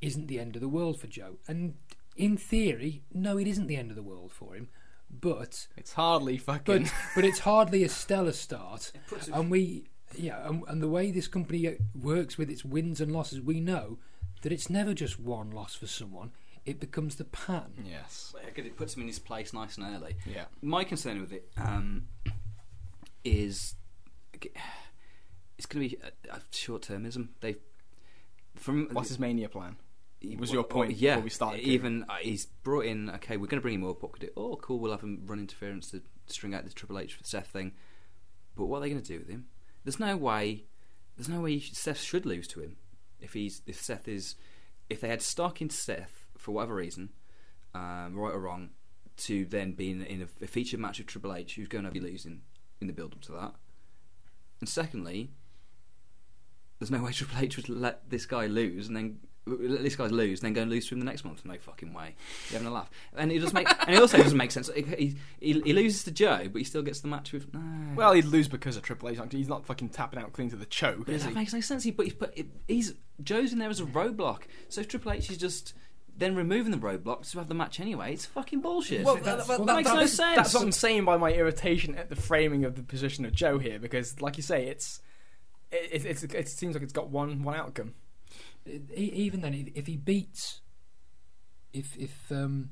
isn't 0.00 0.26
the 0.26 0.38
end 0.40 0.54
of 0.56 0.62
the 0.62 0.68
world 0.68 0.98
for 1.00 1.06
Joe. 1.06 1.38
And 1.48 1.74
in 2.16 2.36
theory, 2.36 3.02
no, 3.12 3.38
it 3.38 3.46
isn't 3.46 3.66
the 3.66 3.76
end 3.76 3.90
of 3.90 3.96
the 3.96 4.02
world 4.02 4.32
for 4.32 4.54
him. 4.54 4.68
But 5.10 5.66
It's 5.76 5.92
hardly 5.94 6.38
fucking. 6.38 6.84
but 6.84 6.92
but 7.14 7.24
it's 7.24 7.40
hardly 7.40 7.84
a 7.84 7.88
stellar 7.88 8.32
start. 8.32 8.92
puts 9.08 9.28
it- 9.28 9.34
And 9.34 9.50
we 9.50 9.84
yeah, 10.16 10.46
and, 10.48 10.62
and 10.68 10.80
the 10.82 10.88
way 10.88 11.10
this 11.10 11.26
company 11.28 11.66
uh, 11.66 11.72
works 11.94 12.36
with 12.38 12.48
its 12.50 12.64
wins 12.64 13.00
and 13.00 13.12
losses, 13.12 13.40
we 13.40 13.60
know 13.60 13.98
that 14.42 14.52
it's 14.52 14.68
never 14.70 14.94
just 14.94 15.18
one 15.18 15.50
loss 15.50 15.74
for 15.74 15.86
someone. 15.86 16.30
It 16.66 16.80
becomes 16.80 17.16
the 17.16 17.24
pattern. 17.24 17.84
yes. 17.84 18.34
because 18.44 18.66
It 18.66 18.76
puts 18.76 18.96
him 18.96 19.02
in 19.02 19.08
his 19.08 19.18
place 19.18 19.52
nice 19.52 19.76
and 19.76 19.94
early. 19.94 20.16
Yeah. 20.24 20.44
My 20.62 20.84
concern 20.84 21.20
with 21.20 21.32
it 21.32 21.50
um, 21.58 22.04
is 23.22 23.74
it's 25.58 25.66
going 25.66 25.88
to 25.88 25.96
be 25.96 26.02
a, 26.02 26.36
a 26.36 26.40
short-termism. 26.50 27.28
They 27.40 27.56
from 28.56 28.88
What's 28.92 29.08
his 29.08 29.18
Mania 29.18 29.48
plan? 29.48 29.76
was 30.38 30.50
your 30.52 30.62
well, 30.62 30.68
point 30.68 30.96
yeah, 30.96 31.14
before 31.16 31.24
we 31.24 31.30
started, 31.30 31.60
Even 31.60 32.04
uh, 32.08 32.14
he's 32.20 32.46
brought 32.46 32.86
in. 32.86 33.10
Okay, 33.10 33.36
we're 33.36 33.46
going 33.46 33.58
to 33.58 33.62
bring 33.62 33.74
him 33.74 33.88
up. 33.88 34.02
What 34.02 34.12
could 34.12 34.22
do? 34.22 34.30
Oh, 34.36 34.56
cool. 34.56 34.78
We'll 34.78 34.92
have 34.92 35.02
him 35.02 35.22
run 35.26 35.38
interference 35.38 35.90
to 35.90 36.02
string 36.26 36.54
out 36.54 36.64
this 36.64 36.74
Triple 36.74 36.98
H 36.98 37.14
for 37.14 37.24
Seth 37.24 37.48
thing. 37.48 37.72
But 38.56 38.66
what 38.66 38.78
are 38.78 38.80
they 38.82 38.90
going 38.90 39.02
to 39.02 39.12
do 39.12 39.18
with 39.18 39.28
him? 39.28 39.46
There's 39.84 40.00
no 40.00 40.16
way. 40.16 40.64
There's 41.16 41.28
no 41.28 41.40
way 41.40 41.60
Seth 41.60 42.00
should 42.00 42.26
lose 42.26 42.48
to 42.48 42.60
him 42.60 42.76
if 43.20 43.34
he's 43.34 43.62
if 43.66 43.80
Seth 43.80 44.08
is 44.08 44.34
if 44.90 45.00
they 45.00 45.08
had 45.08 45.22
stock 45.22 45.60
into 45.60 45.74
Seth 45.74 46.23
for 46.44 46.52
whatever 46.52 46.74
reason, 46.74 47.08
um, 47.74 48.14
right 48.14 48.34
or 48.34 48.40
wrong, 48.40 48.68
to 49.16 49.46
then 49.46 49.72
being 49.72 50.02
in, 50.02 50.22
a, 50.22 50.44
a 50.44 50.46
featured 50.46 50.78
match 50.78 51.00
of 51.00 51.06
Triple 51.06 51.34
H, 51.34 51.54
who's 51.54 51.68
going 51.68 51.84
to 51.84 51.90
be 51.90 52.00
losing 52.00 52.42
in 52.80 52.86
the 52.86 52.92
build 52.92 53.14
up 53.14 53.22
to 53.22 53.32
that. 53.32 53.54
And 54.60 54.68
secondly, 54.68 55.30
there's 56.78 56.90
no 56.90 57.02
way 57.02 57.12
Triple 57.14 57.38
H 57.40 57.56
would 57.56 57.68
let 57.70 58.10
this 58.10 58.26
guy 58.26 58.46
lose 58.46 58.88
and 58.88 58.96
then 58.96 59.18
let 59.46 59.82
this 59.82 59.94
guy 59.96 60.06
lose 60.06 60.40
and 60.40 60.46
then 60.46 60.52
go 60.54 60.62
and 60.62 60.70
lose 60.70 60.86
to 60.88 60.94
him 60.94 61.00
the 61.00 61.04
next 61.04 61.24
month. 61.24 61.44
No 61.44 61.56
fucking 61.58 61.92
way. 61.92 62.14
You're 62.48 62.60
having 62.60 62.68
a 62.68 62.74
laugh. 62.74 62.90
And 63.16 63.30
it 63.30 63.40
doesn't 63.40 63.54
make. 63.54 63.68
and 63.86 63.94
it 63.94 64.00
also 64.00 64.16
doesn't 64.16 64.38
make 64.38 64.50
sense. 64.50 64.70
He, 64.74 65.16
he, 65.40 65.60
he 65.60 65.72
loses 65.72 66.04
to 66.04 66.10
Joe, 66.10 66.48
but 66.50 66.58
he 66.58 66.64
still 66.64 66.82
gets 66.82 67.00
the 67.00 67.08
match 67.08 67.32
with. 67.32 67.52
No. 67.52 67.60
Well, 67.94 68.12
he'd 68.14 68.24
lose 68.24 68.48
because 68.48 68.76
of 68.76 68.82
Triple 68.82 69.10
H. 69.10 69.18
He's 69.30 69.48
not 69.48 69.66
fucking 69.66 69.90
tapping 69.90 70.18
out 70.18 70.32
clean 70.32 70.48
to 70.50 70.56
the 70.56 70.64
choke, 70.66 71.04
But 71.06 71.18
that 71.20 71.28
he? 71.28 71.34
makes 71.34 71.52
no 71.52 71.60
sense. 71.60 71.84
He, 71.84 71.90
but 71.90 72.06
he's, 72.06 72.14
but 72.14 72.34
he's 72.68 72.94
Joe's 73.22 73.52
in 73.52 73.58
there 73.58 73.68
as 73.68 73.80
a 73.80 73.84
roadblock. 73.84 74.42
So 74.70 74.80
if 74.80 74.88
Triple 74.88 75.12
H 75.12 75.30
is 75.30 75.36
just 75.36 75.74
then 76.16 76.34
removing 76.36 76.70
the 76.70 76.78
roadblocks 76.78 77.32
to 77.32 77.38
have 77.38 77.48
the 77.48 77.54
match 77.54 77.80
anyway, 77.80 78.12
it's 78.12 78.24
fucking 78.26 78.60
bullshit. 78.60 79.04
Well, 79.04 79.16
That's- 79.16 79.46
that, 79.46 79.58
well, 79.58 79.66
that- 79.66 79.76
makes 79.76 79.88
that- 79.88 79.96
no 79.96 80.06
sense. 80.06 80.36
That's 80.36 80.54
what 80.54 80.62
I'm 80.62 80.72
saying 80.72 81.04
by 81.04 81.16
my 81.16 81.32
irritation 81.32 81.94
at 81.96 82.08
the 82.08 82.16
framing 82.16 82.64
of 82.64 82.76
the 82.76 82.82
position 82.82 83.24
of 83.24 83.32
Joe 83.32 83.58
here, 83.58 83.78
because, 83.78 84.20
like 84.20 84.36
you 84.36 84.42
say, 84.42 84.66
it's 84.66 85.00
it, 85.72 86.04
it's 86.04 86.22
it 86.22 86.48
seems 86.48 86.74
like 86.74 86.82
it's 86.82 86.92
got 86.92 87.08
one 87.10 87.42
one 87.42 87.56
outcome. 87.56 87.94
Even 88.94 89.40
then, 89.42 89.52
if, 89.54 89.68
if 89.74 89.86
he 89.86 89.96
beats, 89.96 90.60
if 91.72 91.96
if 91.98 92.30
um, 92.30 92.70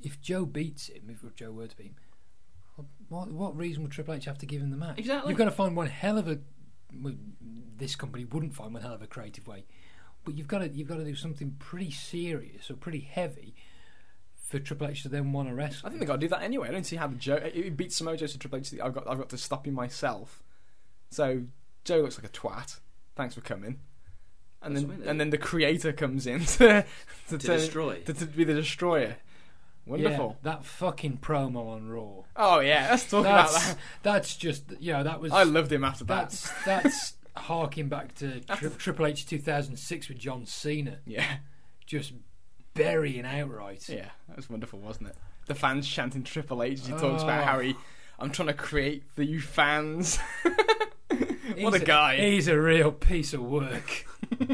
if 0.00 0.20
Joe 0.20 0.46
beats 0.46 0.88
him, 0.88 1.10
if 1.10 1.34
Joe 1.34 1.50
were 1.50 1.66
to 1.66 1.76
beat 1.76 1.86
him, 2.76 2.86
what 3.08 3.30
what 3.32 3.56
reason 3.56 3.82
would 3.82 3.92
Triple 3.92 4.14
H 4.14 4.24
have 4.26 4.38
to 4.38 4.46
give 4.46 4.62
him 4.62 4.70
the 4.70 4.76
match? 4.76 4.98
Exactly. 4.98 5.30
You've 5.30 5.38
got 5.38 5.46
to 5.46 5.50
find 5.50 5.74
one 5.76 5.88
hell 5.88 6.16
of 6.18 6.28
a. 6.28 6.38
well, 7.02 7.14
This 7.76 7.96
company 7.96 8.24
wouldn't 8.24 8.54
find 8.54 8.72
one 8.72 8.82
hell 8.82 8.94
of 8.94 9.02
a 9.02 9.06
creative 9.06 9.46
way, 9.46 9.64
but 10.24 10.36
you've 10.36 10.48
got 10.48 10.58
to 10.58 10.68
you've 10.68 10.88
got 10.88 10.96
to 10.98 11.04
do 11.04 11.14
something 11.14 11.56
pretty 11.58 11.90
serious 11.90 12.70
or 12.70 12.74
pretty 12.74 13.00
heavy 13.00 13.54
for 14.34 14.58
Triple 14.58 14.88
H 14.88 15.02
to 15.02 15.08
then 15.08 15.32
want 15.32 15.48
to 15.48 15.54
wrestle. 15.54 15.86
I 15.86 15.90
think 15.90 16.00
they 16.00 16.06
got 16.06 16.14
to 16.14 16.20
do 16.20 16.28
that 16.28 16.42
anyway. 16.42 16.68
I 16.68 16.72
don't 16.72 16.84
see 16.86 16.96
how 16.96 17.06
the 17.06 17.16
Joe 17.16 17.36
it 17.42 17.76
beats 17.76 17.96
Samoa 17.96 18.16
Joe 18.16 18.26
to 18.26 18.38
Triple 18.38 18.58
H. 18.58 18.72
I've 18.82 18.94
got 18.94 19.08
I've 19.08 19.18
got 19.18 19.28
to 19.30 19.38
stop 19.38 19.66
him 19.66 19.74
myself. 19.74 20.42
So 21.10 21.42
Joe 21.84 21.98
looks 22.00 22.18
like 22.18 22.26
a 22.26 22.32
twat. 22.32 22.80
Thanks 23.16 23.34
for 23.34 23.40
coming. 23.40 23.80
And 24.62 24.74
That's 24.76 24.84
then 24.86 24.94
I 24.94 24.98
mean. 24.98 25.08
and 25.08 25.20
then 25.20 25.30
the 25.30 25.38
creator 25.38 25.92
comes 25.92 26.26
in 26.26 26.40
to 26.44 26.56
to, 26.58 26.84
To 27.28 27.38
turn- 27.38 27.56
destroy. 27.58 28.00
to, 28.02 28.12
to 28.14 28.26
be 28.26 28.44
the 28.44 28.54
destroyer. 28.54 29.16
Wonderful. 29.86 30.36
Yeah, 30.44 30.50
that 30.52 30.64
fucking 30.66 31.18
promo 31.22 31.70
on 31.70 31.88
Raw. 31.88 32.24
Oh 32.36 32.60
yeah, 32.60 32.88
let's 32.90 33.08
talk 33.08 33.20
about 33.20 33.50
That's 33.52 33.68
that. 33.68 33.78
that's 34.02 34.36
just 34.36 34.64
you 34.80 34.92
know 34.92 35.02
that 35.04 35.18
was 35.20 35.32
I 35.32 35.44
loved 35.44 35.72
him 35.72 35.82
after 35.84 36.04
that. 36.04 36.28
that's 36.30 36.64
that's 36.64 37.14
harking 37.38 37.88
back 37.88 38.14
to 38.16 38.40
tri- 38.40 38.68
Triple 38.78 39.06
H 39.06 39.26
2006 39.26 40.08
with 40.08 40.18
John 40.18 40.46
Cena, 40.46 40.98
Yeah, 41.06 41.24
just 41.86 42.12
burying 42.74 43.24
outright. 43.24 43.88
yeah, 43.88 44.10
that 44.28 44.36
was 44.36 44.48
wonderful, 44.50 44.78
wasn't 44.78 45.08
it? 45.08 45.16
The 45.46 45.54
fans 45.54 45.88
chanting 45.88 46.22
Triple 46.24 46.62
H. 46.62 46.80
as 46.80 46.86
He 46.86 46.92
talks 46.92 47.22
about 47.22 47.42
Oh. 47.42 47.46
how 47.46 47.58
he, 47.60 47.74
I'm 48.18 48.30
trying 48.30 48.48
to 48.48 48.54
create 48.54 49.04
for 49.14 49.22
you 49.22 49.40
fans. 49.40 50.18
What 51.60 51.74
a 51.74 51.78
guy! 51.80 52.16
He's 52.18 52.46
a 52.46 52.60
real 52.60 52.92
piece 52.92 53.32
of 53.32 53.40
work. 53.42 54.06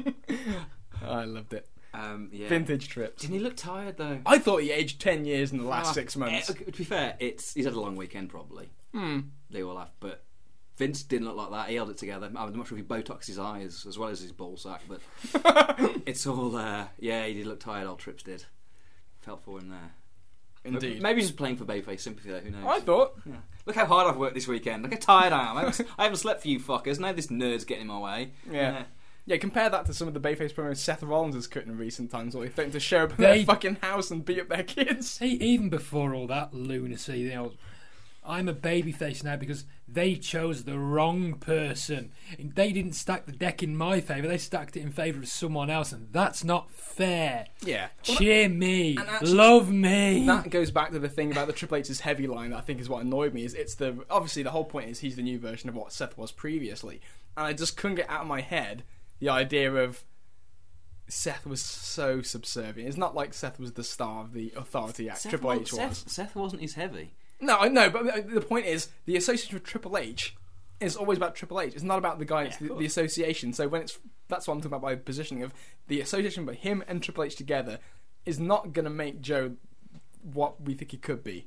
I 1.02 1.24
loved 1.24 1.52
it. 1.52 1.68
Um, 1.92 2.28
yeah. 2.32 2.48
Vintage 2.48 2.88
trips. 2.88 3.22
Didn't 3.22 3.34
he 3.36 3.40
look 3.42 3.56
tired 3.56 3.96
though? 3.98 4.20
I 4.24 4.38
thought 4.38 4.62
he 4.62 4.70
aged 4.70 5.00
ten 5.00 5.24
years 5.24 5.52
in 5.52 5.58
the 5.58 5.64
last 5.64 5.88
Ah, 5.88 5.92
six 5.92 6.16
months. 6.16 6.50
eh, 6.50 6.54
to 6.54 6.72
be 6.72 6.84
fair, 6.84 7.16
it's 7.20 7.52
he's 7.54 7.64
had 7.66 7.74
a 7.74 7.80
long 7.80 7.96
weekend 7.96 8.30
probably. 8.30 8.70
Hmm. 8.92 9.20
They 9.50 9.62
all 9.62 9.76
have, 9.76 9.90
but 10.00 10.24
Vince 10.76 11.02
didn't 11.04 11.26
look 11.28 11.36
like 11.36 11.50
that. 11.50 11.68
He 11.68 11.76
held 11.76 11.90
it 11.90 11.98
together. 11.98 12.26
I'm 12.34 12.56
not 12.56 12.66
sure 12.66 12.76
if 12.78 12.84
he 12.84 12.88
botoxed 12.88 13.26
his 13.26 13.38
eyes 13.38 13.84
as 13.88 13.96
well 13.98 14.08
as 14.08 14.20
his 14.20 14.32
ball 14.32 14.56
sack, 14.56 14.82
but 14.88 15.00
it's 16.06 16.26
all. 16.26 16.56
Uh, 16.56 16.86
yeah, 16.98 17.24
he 17.26 17.34
did 17.34 17.46
look 17.46 17.60
tired. 17.60 17.86
Old 17.86 17.98
Trips 18.00 18.22
did. 18.24 18.44
Felt 19.20 19.42
for 19.44 19.58
him 19.60 19.70
there. 19.70 19.92
Indeed. 20.64 21.02
Maybe 21.02 21.20
he's 21.20 21.28
just 21.28 21.36
playing 21.38 21.56
for 21.56 21.64
Bayface 21.64 22.00
sympathy 22.00 22.30
there. 22.30 22.40
Who 22.40 22.50
knows? 22.50 22.64
I 22.66 22.80
thought. 22.80 23.20
Yeah. 23.26 23.34
Look 23.66 23.76
how 23.76 23.84
hard 23.86 24.06
I've 24.08 24.16
worked 24.16 24.34
this 24.34 24.48
weekend. 24.48 24.82
Look 24.82 24.92
how 24.92 24.98
tired 25.20 25.32
I 25.32 25.50
am. 25.50 25.56
I 25.58 25.60
haven't, 25.64 25.88
I 25.98 26.04
haven't 26.04 26.18
slept 26.18 26.42
for 26.42 26.48
you 26.48 26.58
fuckers. 26.58 26.98
Now 26.98 27.12
this 27.12 27.26
nerd's 27.28 27.64
getting 27.64 27.82
in 27.82 27.88
my 27.88 27.98
way. 27.98 28.32
Yeah. 28.50 28.84
Yeah, 29.26 29.36
compare 29.38 29.70
that 29.70 29.86
to 29.86 29.94
some 29.94 30.06
of 30.08 30.12
the 30.14 30.20
Bayface 30.20 30.52
promos 30.52 30.76
Seth 30.78 31.02
Rollins 31.02 31.34
has 31.34 31.46
cut 31.46 31.64
in 31.64 31.78
recent 31.78 32.10
times, 32.10 32.34
where 32.34 32.46
they 32.46 32.52
threaten 32.52 32.72
to 32.72 32.80
show 32.80 33.04
up 33.04 33.12
at 33.12 33.16
They- 33.18 33.36
their 33.38 33.44
fucking 33.46 33.76
house 33.76 34.10
and 34.10 34.24
beat 34.24 34.40
up 34.40 34.48
their 34.48 34.62
kids. 34.64 35.18
He, 35.18 35.28
even 35.34 35.70
before 35.70 36.14
all 36.14 36.26
that 36.26 36.52
lunacy, 36.52 37.20
you 37.20 37.30
know, 37.30 37.52
I'm 38.26 38.48
a 38.48 38.54
babyface 38.54 39.22
now 39.24 39.36
because 39.36 39.64
they 39.86 40.14
chose 40.16 40.64
the 40.64 40.78
wrong 40.78 41.34
person. 41.34 42.12
They 42.38 42.72
didn't 42.72 42.94
stack 42.94 43.26
the 43.26 43.32
deck 43.32 43.62
in 43.62 43.76
my 43.76 44.00
favour. 44.00 44.26
They 44.26 44.38
stacked 44.38 44.76
it 44.76 44.80
in 44.80 44.90
favour 44.92 45.20
of 45.20 45.28
someone 45.28 45.68
else, 45.70 45.92
and 45.92 46.08
that's 46.10 46.42
not 46.42 46.70
fair. 46.70 47.46
Yeah. 47.64 47.88
Cheer 48.02 48.48
me, 48.48 48.96
actually- 48.98 49.32
love 49.32 49.70
me. 49.70 50.24
That 50.26 50.50
goes 50.50 50.70
back 50.70 50.90
to 50.92 50.98
the 50.98 51.08
thing 51.08 51.30
about 51.32 51.46
the 51.46 51.52
Triple 51.52 51.76
H's 51.76 52.00
heavy 52.00 52.26
line 52.26 52.50
that 52.50 52.58
I 52.58 52.62
think 52.62 52.80
is 52.80 52.88
what 52.88 53.04
annoyed 53.04 53.34
me. 53.34 53.44
Is 53.44 53.54
it's 53.54 53.74
the 53.74 54.04
obviously 54.10 54.42
the 54.42 54.50
whole 54.52 54.64
point 54.64 54.88
is 54.88 55.00
he's 55.00 55.16
the 55.16 55.22
new 55.22 55.38
version 55.38 55.68
of 55.68 55.74
what 55.74 55.92
Seth 55.92 56.16
was 56.16 56.32
previously, 56.32 57.00
and 57.36 57.46
I 57.46 57.52
just 57.52 57.76
couldn't 57.76 57.96
get 57.96 58.08
out 58.10 58.22
of 58.22 58.26
my 58.26 58.40
head 58.40 58.84
the 59.20 59.28
idea 59.28 59.72
of 59.74 60.02
Seth 61.06 61.46
was 61.46 61.60
so 61.60 62.22
subservient. 62.22 62.88
It's 62.88 62.96
not 62.96 63.14
like 63.14 63.34
Seth 63.34 63.60
was 63.60 63.72
the 63.74 63.84
star 63.84 64.22
of 64.22 64.32
the 64.32 64.52
authority 64.56 65.08
act. 65.10 65.18
Seth, 65.20 65.30
Triple 65.30 65.48
wa- 65.48 65.54
H 65.56 65.72
was. 65.72 65.98
Seth, 65.98 66.08
Seth 66.10 66.34
wasn't 66.34 66.62
his 66.62 66.74
heavy. 66.74 67.14
No, 67.44 67.58
I 67.58 67.68
know, 67.68 67.90
but 67.90 68.30
the 68.32 68.40
point 68.40 68.66
is 68.66 68.88
the 69.06 69.16
association 69.16 69.54
with 69.54 69.64
Triple 69.64 69.96
H 69.98 70.36
is 70.80 70.96
always 70.96 71.18
about 71.18 71.34
Triple 71.34 71.60
H. 71.60 71.74
It's 71.74 71.82
not 71.82 71.98
about 71.98 72.18
the 72.18 72.24
guy. 72.24 72.44
It's 72.44 72.60
Yeah, 72.60 72.68
the, 72.68 72.74
the 72.80 72.86
association. 72.86 73.52
So 73.52 73.68
when 73.68 73.82
it's 73.82 73.98
that's 74.28 74.46
what 74.48 74.54
I'm 74.54 74.60
talking 74.60 74.72
about 74.76 74.82
by 74.82 74.94
positioning 74.96 75.42
of 75.42 75.52
the 75.88 76.00
association, 76.00 76.44
but 76.46 76.56
him 76.56 76.82
and 76.88 77.02
Triple 77.02 77.24
H 77.24 77.36
together 77.36 77.78
is 78.24 78.40
not 78.40 78.72
going 78.72 78.84
to 78.86 78.90
make 78.90 79.20
Joe 79.20 79.52
what 80.22 80.60
we 80.62 80.74
think 80.74 80.90
he 80.92 80.96
could 80.96 81.22
be. 81.22 81.46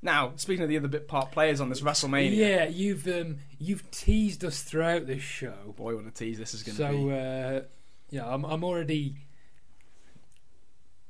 Now, 0.00 0.32
speaking 0.36 0.62
of 0.62 0.68
the 0.68 0.76
other 0.76 0.88
bit 0.88 1.08
part 1.08 1.32
players 1.32 1.60
on 1.60 1.68
this 1.70 1.80
WrestleMania, 1.80 2.36
Yeah, 2.36 2.64
you've 2.66 3.06
um, 3.08 3.38
you've 3.58 3.90
teased 3.90 4.44
us 4.44 4.62
throughout 4.62 5.06
this 5.06 5.22
show. 5.22 5.74
boy, 5.76 5.94
what 5.96 6.06
a 6.06 6.10
tease 6.10 6.38
this 6.38 6.52
is 6.54 6.62
going 6.62 6.76
to 6.76 6.82
So 6.82 6.90
be. 7.06 7.12
uh, 7.12 7.60
yeah, 8.10 8.26
I'm 8.32 8.44
I'm 8.44 8.64
already 8.64 9.16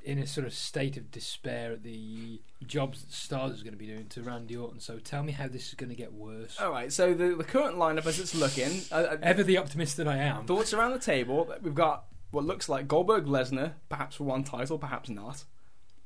in 0.04 0.18
a 0.18 0.26
sort 0.26 0.46
of 0.46 0.52
state 0.52 0.98
of 0.98 1.10
despair 1.10 1.72
at 1.72 1.82
the 1.82 2.40
jobs 2.66 3.02
that 3.02 3.10
Styles 3.12 3.52
is 3.52 3.62
going 3.62 3.72
to 3.72 3.78
be 3.78 3.86
doing 3.86 4.06
to 4.10 4.22
Randy 4.22 4.54
Orton. 4.54 4.78
So 4.78 4.98
tell 4.98 5.22
me 5.22 5.32
how 5.32 5.48
this 5.48 5.68
is 5.68 5.74
going 5.74 5.88
to 5.88 5.96
get 5.96 6.12
worse. 6.12 6.60
All 6.60 6.70
right, 6.70 6.92
so 6.92 7.14
the 7.14 7.34
the 7.34 7.44
current 7.44 7.76
lineup 7.76 8.04
as 8.06 8.20
it's 8.20 8.34
looking, 8.34 8.82
uh, 8.92 9.16
Ever 9.22 9.42
the 9.42 9.56
optimist 9.56 9.96
that 9.96 10.06
I 10.06 10.18
am. 10.18 10.44
thoughts 10.44 10.74
around 10.74 10.92
the 10.92 10.98
table. 10.98 11.52
We've 11.62 11.74
got 11.74 12.04
what 12.30 12.44
looks 12.44 12.68
like 12.68 12.86
Goldberg, 12.86 13.24
Lesnar, 13.26 13.72
perhaps 13.88 14.16
for 14.16 14.24
one 14.24 14.44
title, 14.44 14.78
perhaps 14.78 15.08
not. 15.08 15.44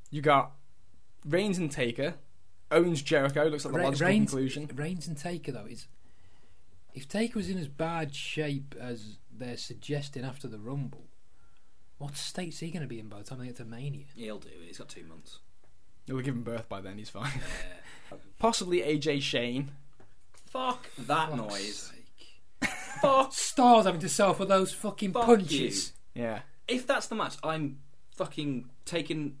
You 0.09 0.21
got 0.21 0.53
Reigns 1.25 1.57
and 1.57 1.69
Taker, 1.71 2.15
Owens, 2.71 3.01
Jericho. 3.01 3.43
Looks 3.45 3.65
like 3.65 3.73
the 3.73 3.79
Re- 3.79 3.85
logical 3.85 4.07
Reigns, 4.07 4.29
conclusion. 4.31 4.69
Reigns 4.73 5.07
and 5.07 5.17
Taker 5.17 5.51
though 5.51 5.65
is 5.65 5.87
if 6.93 7.07
Taker 7.07 7.37
was 7.37 7.49
in 7.49 7.57
as 7.57 7.67
bad 7.67 8.15
shape 8.15 8.75
as 8.79 9.17
they're 9.31 9.57
suggesting 9.57 10.23
after 10.23 10.47
the 10.47 10.57
Rumble, 10.57 11.08
what 11.99 12.17
state's 12.17 12.59
he 12.59 12.71
going 12.71 12.81
to 12.81 12.87
be 12.87 12.99
in 12.99 13.07
by 13.07 13.19
the 13.19 13.23
time 13.23 13.39
they 13.39 13.45
get 13.45 13.57
to 13.57 13.65
Mania? 13.65 14.05
He'll 14.15 14.39
do 14.39 14.47
it. 14.49 14.55
He's 14.67 14.77
got 14.79 14.89
two 14.89 15.03
months. 15.03 15.39
He'll 16.07 16.19
give 16.21 16.33
him 16.33 16.43
birth 16.43 16.67
by 16.67 16.81
then. 16.81 16.97
He's 16.97 17.09
fine. 17.09 17.31
Yeah. 18.11 18.17
Possibly 18.39 18.79
AJ 18.81 19.21
Shane. 19.21 19.71
Fuck 20.47 20.87
that 20.97 21.29
Fuck's 21.29 21.37
noise. 21.37 21.91
sake. 21.93 22.69
Fuck. 23.01 23.33
Styles 23.33 23.85
having 23.85 24.01
to 24.01 24.09
sell 24.09 24.33
for 24.33 24.45
those 24.45 24.73
fucking 24.73 25.13
Fuck 25.13 25.25
punches. 25.25 25.93
Yeah. 26.15 26.39
If 26.67 26.87
that's 26.87 27.07
the 27.07 27.15
match, 27.15 27.35
I'm 27.43 27.79
fucking 28.15 28.69
taking 28.85 29.37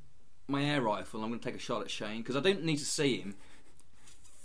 my 0.47 0.63
air 0.63 0.81
rifle 0.81 1.19
and 1.19 1.25
I'm 1.25 1.31
going 1.31 1.39
to 1.39 1.45
take 1.45 1.55
a 1.55 1.59
shot 1.63 1.81
at 1.81 1.89
Shane 1.89 2.19
because 2.21 2.35
I 2.35 2.39
don't 2.41 2.63
need 2.63 2.77
to 2.77 2.85
see 2.85 3.17
him 3.21 3.35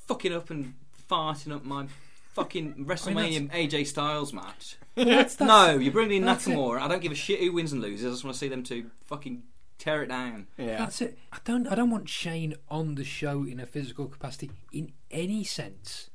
fucking 0.07 0.33
up 0.33 0.51
and 0.51 0.75
farting 1.11 1.55
up 1.55 1.65
my 1.65 1.87
fucking 2.35 2.85
WrestleMania 2.87 3.51
AJ 3.51 3.87
Styles 3.87 4.33
match. 4.33 4.77
That's, 4.97 5.35
that's, 5.35 5.41
no, 5.41 5.77
you 5.77 5.91
bring 5.91 6.13
in 6.13 6.25
that's 6.25 6.47
it. 6.47 6.51
Nakamura. 6.51 6.81
I 6.81 6.87
don't 6.87 7.03
give 7.03 7.11
a 7.11 7.17
shit 7.17 7.41
who 7.41 7.53
wins 7.53 7.73
and 7.73 7.83
loses. 7.83 8.07
I 8.07 8.11
just 8.11 8.23
want 8.23 8.35
to 8.35 8.39
see 8.39 8.47
them 8.47 8.63
two 8.63 8.93
fucking 9.07 9.43
tear 9.77 10.05
it 10.05 10.07
down. 10.07 10.47
Yeah. 10.57 10.79
That's 10.79 11.01
it. 11.01 11.19
I 11.33 11.39
don't. 11.45 11.67
I 11.67 11.75
don't 11.75 11.91
want 11.91 12.09
Shane 12.09 12.55
on 12.69 12.95
the 12.95 13.03
show 13.03 13.43
in 13.45 13.59
a 13.59 13.67
physical 13.67 14.07
capacity 14.07 14.53
in 14.73 14.93
any 15.11 15.43
sense, 15.43 16.11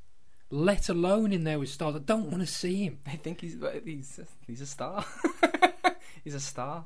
let 0.50 0.88
alone 0.88 1.34
in 1.34 1.44
there 1.44 1.60
with 1.60 1.68
stars. 1.68 1.96
I 1.98 2.00
don't 2.00 2.32
want 2.32 2.40
to 2.40 2.48
see 2.48 2.86
him. 2.86 3.00
I 3.06 3.18
think 3.18 3.42
he's 3.42 3.58
he's 3.84 4.22
he's 4.48 4.62
a 4.62 4.66
star. 4.66 5.04
he's 6.24 6.36
a 6.36 6.40
star. 6.40 6.86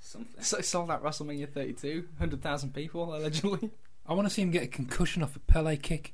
Something. 0.00 0.42
So 0.42 0.60
sold 0.62 0.90
out 0.90 1.02
WrestleMania 1.02 1.48
32, 1.48 2.08
100,000 2.18 2.74
people 2.74 3.14
allegedly. 3.14 3.70
I 4.06 4.12
want 4.12 4.28
to 4.28 4.34
see 4.34 4.42
him 4.42 4.50
get 4.50 4.64
a 4.64 4.66
concussion 4.66 5.22
off 5.22 5.36
a 5.36 5.38
Pele 5.38 5.76
kick. 5.76 6.12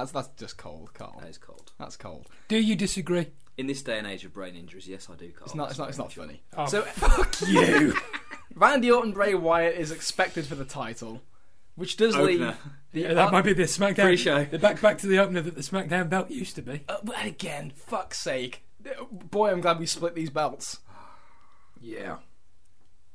That's 0.00 0.12
that's 0.12 0.28
just 0.36 0.56
cold, 0.56 0.92
Carl. 0.94 1.18
That 1.20 1.28
is 1.28 1.38
cold. 1.38 1.72
That's 1.78 1.96
cold. 1.96 2.28
Do 2.48 2.56
you 2.58 2.76
disagree? 2.76 3.28
In 3.56 3.66
this 3.68 3.82
day 3.82 3.98
and 3.98 4.06
age 4.06 4.24
of 4.24 4.32
brain 4.32 4.56
injuries, 4.56 4.88
yes, 4.88 5.08
I 5.08 5.14
do, 5.14 5.30
Carl. 5.30 5.46
It's 5.46 5.54
not. 5.54 5.70
It's 5.70 5.78
not. 5.78 5.88
It's 5.88 5.98
not 5.98 6.12
funny. 6.12 6.42
Oh, 6.56 6.66
so 6.66 6.82
fuck 6.82 7.36
you. 7.48 7.94
Randy 8.54 8.90
Orton 8.90 9.12
Bray 9.12 9.34
Wyatt 9.34 9.76
is 9.76 9.90
expected 9.90 10.46
for 10.46 10.54
the 10.54 10.64
title, 10.64 11.22
which 11.74 11.96
does 11.96 12.14
mature. 12.14 12.26
leave 12.26 12.40
the 12.92 13.00
yeah, 13.00 13.14
that 13.14 13.32
might 13.32 13.44
be 13.44 13.52
the 13.52 13.64
SmackDown. 13.64 14.04
Pre-show. 14.04 14.44
The 14.44 14.58
back 14.58 14.80
back 14.80 14.98
to 14.98 15.06
the 15.06 15.18
opener 15.18 15.40
that 15.40 15.54
the 15.54 15.62
SmackDown 15.62 16.08
belt 16.08 16.30
used 16.30 16.54
to 16.56 16.62
be. 16.62 16.82
Uh, 16.88 16.98
but 17.02 17.24
again, 17.24 17.72
fuck's 17.74 18.18
sake, 18.18 18.64
boy, 19.10 19.50
I'm 19.50 19.60
glad 19.60 19.78
we 19.78 19.86
split 19.86 20.14
these 20.14 20.30
belts. 20.30 20.78
Yeah. 21.80 22.16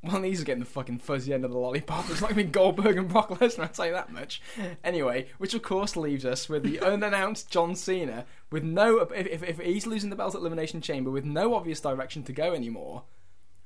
One 0.01 0.15
of 0.15 0.23
these 0.23 0.39
is 0.39 0.45
getting 0.45 0.61
the 0.63 0.65
fucking 0.69 0.99
fuzzy 0.99 1.33
end 1.33 1.43
of 1.43 1.51
the 1.51 1.57
lollipop. 1.57 2.09
It's 2.09 2.21
not 2.21 2.29
going 2.29 2.37
to 2.37 2.43
be 2.45 2.49
Goldberg 2.51 2.97
and 2.97 3.09
Brock 3.09 3.29
Lesnar, 3.31 3.63
I'll 3.63 3.67
tell 3.69 3.85
you 3.87 3.91
that 3.91 4.11
much. 4.13 4.41
Anyway, 4.81 5.27
which 5.39 5.53
of 5.53 5.61
course 5.61 5.97
leaves 5.97 6.23
us 6.23 6.47
with 6.47 6.63
the 6.63 6.79
unannounced 6.85 7.49
John 7.49 7.75
Cena, 7.75 8.25
with 8.49 8.63
no. 8.63 8.99
If, 8.99 9.11
if, 9.27 9.43
if 9.43 9.59
he's 9.59 9.85
losing 9.85 10.09
the 10.09 10.15
belt 10.15 10.35
at 10.35 10.39
Elimination 10.41 10.79
Chamber, 10.79 11.11
with 11.11 11.25
no 11.25 11.53
obvious 11.53 11.81
direction 11.81 12.23
to 12.23 12.31
go 12.31 12.53
anymore. 12.53 13.03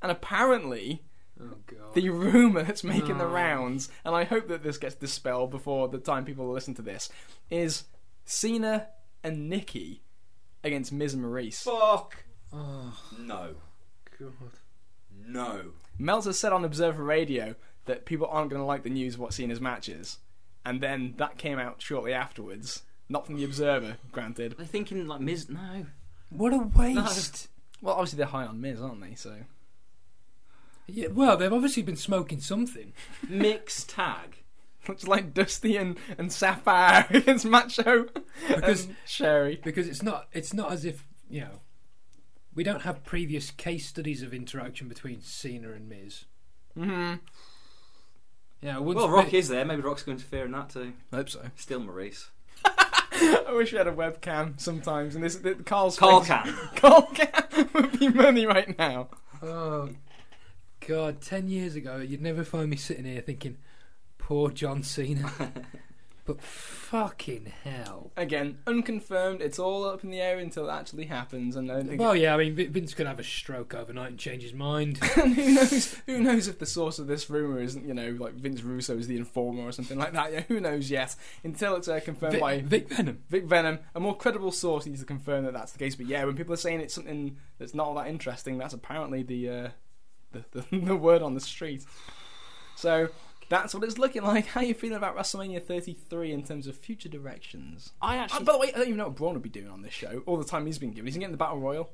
And 0.01 0.11
apparently, 0.11 1.03
Oh 1.39 1.55
god. 1.68 1.93
the 1.93 2.10
rumour 2.10 2.64
that's 2.64 2.84
making 2.84 3.19
the 3.19 3.26
Oh. 3.26 3.31
rounds, 3.31 3.89
and 4.03 4.15
I 4.15 4.23
hope 4.23 4.47
that 4.47 4.64
this 4.64 4.77
gets 4.80 4.95
dispelled 4.95 5.51
before 5.51 5.88
the 5.88 5.99
time 5.99 6.26
people 6.26 6.51
listen 6.51 6.73
to 6.76 6.81
this, 6.81 7.10
is 7.51 7.84
Cena 8.26 8.88
and 9.23 9.49
Nikki 9.49 10.01
against 10.64 10.91
Miz 10.91 11.14
and 11.14 11.23
Maryse. 11.23 11.61
Fuck. 11.64 12.23
oh 12.51 12.97
No. 13.19 13.53
god. 14.19 14.34
No. 15.26 15.61
Meltzer 15.98 16.34
said 16.34 16.52
on 16.53 16.65
Observer 16.65 17.03
Radio 17.03 17.56
that 17.86 18.06
people 18.06 18.28
aren't 18.28 18.49
going 18.49 18.61
to 18.61 18.65
like 18.65 18.84
the 18.84 18.90
news 18.90 19.15
of 19.15 19.20
what 19.20 19.34
Cena's 19.34 19.61
match 19.61 19.90
is, 19.90 20.20
and 20.65 20.82
then 20.82 21.14
that 21.18 21.38
came 21.38 21.60
out 21.60 21.82
shortly 21.82 22.14
afterwards. 22.14 22.84
Not 23.10 23.26
from 23.26 23.36
the 23.36 23.44
Observer, 23.44 23.98
granted. 24.11 24.52
They're 24.57 24.65
they 24.65 24.72
thinking 24.72 25.06
like 25.07 25.20
Miz? 25.22 25.49
No. 25.49 25.86
What 26.30 26.53
a 26.53 26.57
waste. 26.57 27.49
Well, 27.82 27.95
obviously 27.95 28.18
they're 28.18 28.26
high 28.28 28.45
on 28.45 28.61
Miz, 28.61 28.82
aren't 28.82 29.02
they? 29.02 29.14
So 29.15 29.36
Yeah, 30.88 31.07
well, 31.07 31.38
they've 31.38 31.52
obviously 31.52 31.84
been 31.84 31.95
smoking 31.98 32.40
something. 32.40 32.94
Mixed 33.28 33.90
tag. 33.90 34.38
Looks 34.88 35.07
like 35.07 35.34
Dusty 35.34 35.78
and, 35.78 35.98
and 36.18 36.32
Sapphire 36.32 37.06
against 37.11 37.45
Macho 37.45 38.07
Because- 38.48 38.86
and 38.86 38.95
Sherri. 39.06 39.60
because 39.64 39.88
it's 39.88 40.02
not 40.03 40.28
it's 40.34 40.53
not 40.53 40.72
as 40.72 40.84
if 40.86 41.06
you 41.30 41.41
know 41.41 41.60
we 42.55 42.63
don't 42.63 42.81
have 42.84 43.03
previous 43.03 43.51
case 43.51 43.85
studies 43.88 44.21
of 44.21 44.34
interaction 44.34 44.88
between 44.88 45.21
Cena 45.21 45.71
and 45.71 45.89
Miz. 45.89 46.25
hmm 46.75 47.13
Yeah, 48.61 48.77
once 48.80 48.97
Well, 48.97 49.09
Rock 49.09 49.34
is 49.34 49.47
there. 49.49 49.65
Maybe 49.65 49.81
Rock's 49.81 50.03
going 50.03 50.17
to 50.17 50.23
interfere 50.23 50.45
in 50.45 50.51
that 50.51 50.69
too. 50.69 50.93
I 51.11 51.17
hope 51.17 51.30
so. 51.30 51.41
Still 51.55 51.81
Maryse. 51.81 52.27
I 52.65 53.51
wish 53.53 53.71
we 53.71 53.77
had 53.77 53.88
a 53.88 53.91
webcam 53.91 54.59
sometimes, 54.59 55.15
and 55.15 55.23
this 55.23 55.35
the, 55.35 55.55
Carl's 55.55 55.97
Carl 55.97 56.21
face- 56.21 56.27
can. 56.27 56.53
Carl 56.75 57.01
Cam 57.13 57.69
would 57.73 57.99
be 57.99 58.09
money 58.09 58.45
right 58.45 58.77
now. 58.77 59.09
Oh, 59.41 59.89
God, 60.88 61.21
ten 61.21 61.47
years 61.47 61.75
ago, 61.75 61.97
you'd 61.97 62.21
never 62.21 62.43
find 62.43 62.69
me 62.69 62.75
sitting 62.77 63.05
here 63.05 63.21
thinking, 63.21 63.57
poor 64.17 64.49
John 64.49 64.84
Cena. 64.84 65.31
But 66.25 66.41
fucking 66.41 67.51
hell. 67.63 68.11
Again, 68.15 68.59
unconfirmed. 68.65 69.41
It's 69.41 69.59
all 69.59 69.83
up 69.85 70.03
in 70.03 70.09
the 70.09 70.21
air 70.21 70.39
until 70.39 70.69
it 70.69 70.73
actually 70.73 71.05
happens, 71.05 71.55
and 71.55 71.69
I 71.69 71.75
don't 71.75 71.87
think 71.89 72.01
Well, 72.01 72.15
yeah, 72.15 72.33
I 72.33 72.37
mean, 72.37 72.55
Vin- 72.55 72.71
Vince 72.71 72.93
could 72.93 73.07
have 73.07 73.19
a 73.19 73.23
stroke 73.23 73.73
overnight 73.73 74.11
and 74.11 74.19
change 74.19 74.43
his 74.43 74.53
mind. 74.53 74.99
And 75.23 75.35
who 75.35 75.53
knows? 75.53 75.95
Who 76.05 76.19
knows 76.19 76.47
if 76.47 76.59
the 76.59 76.65
source 76.65 76.97
of 76.99 77.07
this 77.07 77.29
rumor 77.29 77.61
isn't, 77.61 77.85
you 77.85 77.93
know, 77.93 78.15
like 78.19 78.33
Vince 78.33 78.63
Russo 78.63 78.97
is 78.97 79.07
the 79.07 79.17
informer 79.17 79.63
or 79.63 79.71
something 79.71 79.97
like 79.97 80.13
that? 80.13 80.31
Yeah, 80.31 80.41
who 80.47 80.59
knows 80.59 80.89
yet? 80.89 81.15
Until 81.43 81.75
it's 81.75 81.87
uh, 81.87 81.99
confirmed 81.99 82.33
Vic, 82.33 82.41
by 82.41 82.61
Vic 82.61 82.89
Venom. 82.89 83.23
Vic 83.29 83.45
Venom, 83.45 83.79
a 83.95 83.99
more 83.99 84.15
credible 84.15 84.51
source 84.51 84.85
needs 84.85 84.99
to 85.01 85.05
confirm 85.05 85.43
that 85.45 85.53
that's 85.53 85.71
the 85.71 85.79
case. 85.79 85.95
But 85.95 86.07
yeah, 86.07 86.23
when 86.25 86.35
people 86.35 86.53
are 86.53 86.57
saying 86.57 86.79
it's 86.79 86.93
something 86.93 87.37
that's 87.57 87.73
not 87.73 87.87
all 87.87 87.95
that 87.95 88.07
interesting, 88.07 88.57
that's 88.57 88.73
apparently 88.73 89.23
the 89.23 89.49
uh, 89.49 89.69
the, 90.31 90.45
the 90.51 90.79
the 90.85 90.95
word 90.95 91.21
on 91.21 91.33
the 91.33 91.41
street. 91.41 91.85
So 92.75 93.09
that's 93.61 93.73
what 93.73 93.84
it's 93.84 93.97
looking 93.97 94.23
like. 94.34 94.47
How 94.47 94.61
are 94.61 94.63
you 94.63 94.73
feeling 94.73 94.97
about 94.97 95.15
WrestleMania 95.17 95.63
33 95.63 96.31
in 96.31 96.43
terms 96.43 96.67
of 96.67 96.75
future 96.77 97.09
directions? 97.09 97.91
I 98.01 98.17
Uh, 98.17 98.21
actually. 98.21 98.45
by 98.45 98.53
the 98.53 98.59
way, 98.59 98.67
I 98.73 98.77
don't 98.77 98.88
even 98.88 98.97
know 98.97 99.05
what 99.05 99.15
Braun 99.15 99.34
would 99.34 99.41
be 99.43 99.49
doing 99.49 99.69
on 99.69 99.81
this 99.81 99.93
show. 99.93 100.23
All 100.25 100.38
the 100.38 100.43
time 100.45 100.65
he's 100.65 100.80
been 100.80 100.91
given, 100.91 101.05
he's 101.05 101.15
getting 101.15 101.31
the 101.31 101.38
battle 101.38 101.59
royal. 101.59 101.89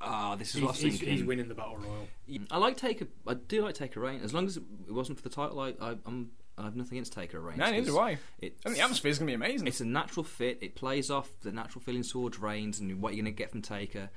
Ah, 0.00 0.34
this 0.34 0.48
is 0.48 0.54
He's, 0.54 0.62
what 0.62 0.68
I 0.68 0.72
was 0.72 0.80
he's, 0.80 0.98
thinking. 0.98 1.16
he's 1.16 1.24
winning 1.24 1.48
the 1.48 1.54
Battle 1.54 1.78
Royal. 1.78 2.08
I 2.50 2.58
like 2.58 2.76
Taker. 2.76 3.06
I 3.26 3.34
do 3.34 3.62
like 3.62 3.74
Taker 3.74 4.00
Reign. 4.00 4.20
As 4.22 4.34
long 4.34 4.44
as 4.44 4.58
it 4.58 4.62
wasn't 4.92 5.16
for 5.16 5.22
the 5.26 5.34
title, 5.34 5.58
I, 5.60 5.68
I, 5.80 5.96
I'm. 6.04 6.32
I 6.58 6.64
have 6.64 6.76
nothing 6.76 6.98
against 6.98 7.14
Taker 7.14 7.40
Reign. 7.40 7.56
No, 7.56 7.70
neither 7.70 7.86
do 7.86 7.98
I. 7.98 8.18
It's, 8.38 8.60
I 8.66 8.68
think 8.68 8.76
the 8.76 8.82
atmosphere 8.82 9.10
is 9.10 9.18
gonna 9.18 9.28
be 9.30 9.34
amazing. 9.34 9.66
It's 9.66 9.80
a 9.80 9.86
natural 9.86 10.22
fit. 10.24 10.58
It 10.60 10.74
plays 10.74 11.10
off 11.10 11.30
the 11.42 11.52
natural 11.52 11.80
feelings 11.80 12.10
towards 12.12 12.38
Reigns 12.38 12.80
and 12.80 13.00
what 13.00 13.14
you're 13.14 13.22
going 13.24 13.32
to 13.34 13.38
get 13.38 13.50
from 13.50 13.62
Taker. 13.62 14.10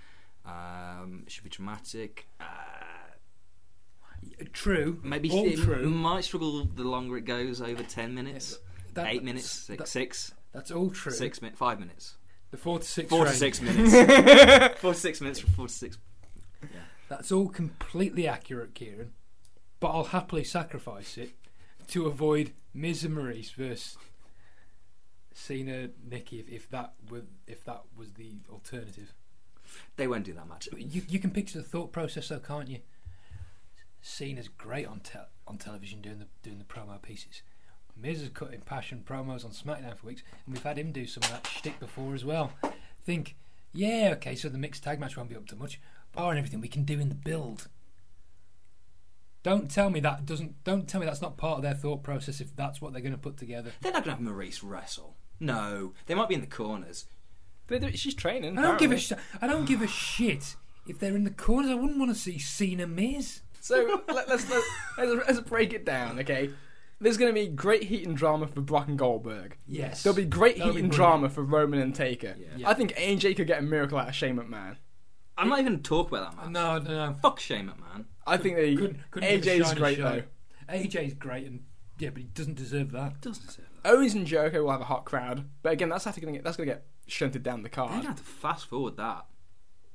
Um, 0.45 1.24
it 1.26 1.32
should 1.32 1.44
be 1.45 1.49
dramatic. 1.49 2.28
Uh, 2.41 2.44
True. 4.53 4.99
maybe 5.03 5.30
all 5.31 5.45
it 5.45 5.57
true. 5.57 5.89
might 5.89 6.23
struggle 6.23 6.64
the 6.65 6.84
longer 6.84 7.18
it 7.18 7.26
goes 7.26 7.61
over 7.61 7.84
ten 7.84 8.14
minutes, 8.14 8.57
That- 8.94 9.07
eight 9.07 9.23
minutes, 9.23 9.49
six, 9.49 9.77
that- 9.80 9.88
six, 9.88 10.34
That's 10.53 10.72
all 10.72 10.89
true. 10.91 11.11
six 11.11 11.41
minutes, 11.41 11.57
five 11.60 11.80
minutes, 11.80 12.15
The 12.52 12.57
four 12.57 12.80
to 12.80 12.85
six. 12.85 13.10
four 13.10 13.26
to 13.26 13.30
range. 13.31 13.39
six 13.39 13.61
minutes, 13.61 14.80
four 14.80 14.94
to 14.94 14.99
six 14.99 15.22
minutes 15.22 15.39
four 15.41 15.68
to 15.68 15.73
six. 15.73 15.98
That's 17.10 17.31
all 17.31 17.48
completely 17.49 18.27
accurate, 18.27 18.73
Kieran. 18.76 19.14
But 19.80 19.89
I'll 19.89 20.03
happily 20.06 20.44
sacrifice 20.44 21.18
it 21.18 21.31
to 21.89 22.06
avoid 22.07 22.52
Miz 22.73 23.03
and 23.03 23.15
Maryse 23.15 23.53
versus 23.53 23.95
Cena, 25.34 25.89
Nikki, 26.10 26.39
if, 26.39 26.49
if 26.49 26.69
that 26.72 26.94
were 27.10 27.23
if 27.45 27.64
that 27.65 27.81
was 27.95 28.14
the 28.14 28.31
alternative. 28.52 29.14
They 29.95 30.07
won't 30.07 30.23
do 30.26 30.34
that 30.34 30.48
much. 30.48 30.68
You 30.76 31.03
you 31.07 31.19
can 31.19 31.31
picture 31.31 31.60
the 31.60 31.64
thought 31.64 31.91
process, 31.91 32.30
though, 32.30 32.39
can't 32.39 32.68
you? 32.69 32.80
Cena's 34.02 34.48
great 34.48 34.88
on 34.88 34.99
te- 35.02 35.19
on 35.48 35.57
television 35.57 36.02
doing 36.02 36.19
the 36.19 36.28
doing 36.44 36.57
the 36.60 36.64
promo 36.65 37.02
pieces. 37.02 37.41
Miz 37.95 38.19
has 38.19 38.30
cut 38.30 38.53
impassioned 38.53 39.06
promos 39.06 39.44
on 39.44 39.52
SmackDown 39.52 39.95
for 39.98 40.07
weeks, 40.07 40.22
and 40.45 40.53
we've 40.53 40.64
had 40.64 40.78
him 40.78 40.91
do 40.91 41.06
some 41.07 41.24
of 41.24 41.32
that 41.32 41.48
shtick 41.48 41.80
before 41.80 42.14
as 42.14 42.24
well. 42.24 42.52
Think, 43.03 43.36
yeah, 43.74 44.10
okay, 44.14 44.36
so 44.36 44.49
the 44.49 44.57
mixed 44.60 44.84
tag 44.84 44.99
match 44.99 45.18
won't 45.18 45.30
be 45.30 45.36
up 45.36 45.48
to 45.48 45.56
much, 45.56 45.80
bar 46.14 46.30
and 46.30 46.38
everything 46.38 46.61
we 46.61 46.68
can 46.68 46.84
do 46.84 46.99
in 46.99 47.10
the 47.10 47.15
build. 47.15 47.69
Don't 49.44 49.72
tell 49.72 49.90
me 49.90 49.99
that 50.02 50.26
doesn't. 50.26 50.64
Don't 50.64 50.88
tell 50.88 50.99
me 50.99 51.06
that's 51.06 51.22
not 51.22 51.38
part 51.38 51.57
of 51.57 51.64
their 51.64 51.74
thought 51.74 52.03
process. 52.03 52.41
If 52.41 52.56
that's 52.56 52.82
what 52.82 52.91
they're 52.94 53.02
going 53.02 53.14
to 53.14 53.18
put 53.18 53.38
together, 53.38 53.72
They're 53.82 53.94
not 53.94 54.03
going 54.03 54.18
to 54.18 54.24
have 54.24 54.34
Maryse 54.36 54.60
wrestle. 54.61 55.15
No, 55.40 55.94
they 56.06 56.15
might 56.15 56.28
be 56.30 56.36
in 56.36 56.41
the 56.41 56.48
corners. 56.48 57.06
They 57.68 57.80
do- 57.80 57.95
she's 57.95 58.15
training. 58.15 58.57
I 58.57 58.61
don't 58.61 58.80
give 58.80 58.91
a 58.91 58.95
apparently. 58.95 59.18
sh- 59.38 59.38
I 59.41 59.48
don't 59.48 59.65
give 59.65 59.82
a 59.82 59.88
shit 59.88 60.56
if 60.88 60.99
they're 60.99 61.15
in 61.15 61.24
the 61.24 61.30
corners. 61.32 61.72
I 61.72 61.76
wouldn't 61.76 61.99
want 61.99 62.11
to 62.14 62.19
see 62.19 62.38
Cena 62.40 62.88
Miz. 62.88 63.41
So 63.62 64.02
let, 64.08 64.28
let's, 64.30 64.50
let's 64.50 64.66
let's 64.98 65.28
let's 65.28 65.40
break 65.42 65.74
it 65.74 65.86
down, 65.86 66.20
okay? 66.20 66.50
There's 67.00 67.18
going 67.18 67.34
to 67.34 67.40
be 67.40 67.48
great 67.48 67.84
heat 67.84 68.08
and 68.08 68.18
drama 68.18 68.48
for 68.48 68.62
Brock 68.62 68.88
and 68.88 68.98
Goldberg. 68.98 69.56
Yes, 69.68 70.02
There'll 70.02 70.16
be 70.16 70.26
great 70.26 70.58
That'll 70.58 70.74
heat 70.74 70.80
be 70.80 70.84
and 70.86 70.90
brilliant. 70.92 70.94
drama 71.22 71.30
for 71.30 71.44
Roman 71.44 71.80
and 71.80 71.94
Taker. 71.94 72.36
Yeah. 72.40 72.48
Yeah. 72.58 72.70
I 72.70 72.74
think 72.74 72.94
AJ 72.96 73.36
could 73.36 73.46
get 73.46 73.60
a 73.60 73.62
miracle 73.62 74.00
out 74.00 74.08
of 74.10 74.16
Shane 74.16 74.36
McMahon. 74.38 74.78
I'm 75.38 75.50
not 75.50 75.60
even 75.60 75.74
going 75.74 75.84
to 75.84 75.88
talk 75.88 76.08
about 76.08 76.32
that 76.32 76.38
match. 76.38 76.50
No, 76.50 76.80
no, 76.80 77.10
no. 77.10 77.16
Fuck 77.22 77.40
Shane 77.40 77.68
McMahon. 77.70 78.06
I 78.26 78.38
think 78.38 78.56
they 78.56 78.76
Couldn't, 78.76 79.00
couldn't 79.12 79.30
AJ's 79.44 79.74
great 79.76 79.98
show. 79.98 80.24
though. 80.68 80.74
AJ's 80.74 81.14
great, 81.14 81.46
and 81.46 81.64
yeah, 82.00 82.10
but 82.10 82.24
he 82.24 82.28
doesn't 82.30 82.56
deserve 82.56 82.92
that. 82.94 83.22
Doesn't 83.22 83.46
deserve 83.46 83.66
that. 83.84 83.90
Owens 83.92 84.16
and 84.16 84.26
Jericho 84.26 84.64
will 84.64 84.72
have 84.72 84.82
a 84.82 84.86
hot 84.86 85.06
crowd, 85.06 85.46
but 85.62 85.74
again, 85.74 85.90
that's 85.90 86.08
actually 86.08 86.22
going 86.24 86.34
to 86.34 86.38
get 86.40 86.44
that's 86.46 86.58
going 86.58 86.68
to 86.68 86.74
get 86.76 86.86
shunted 87.06 87.44
down 87.44 87.62
the 87.62 87.70
They're 87.70 87.76
card. 87.76 87.90
going 87.92 88.02
to 88.02 88.08
have 88.08 88.18
to 88.18 88.24
fast 88.24 88.66
forward 88.66 88.98
that. 88.98 89.26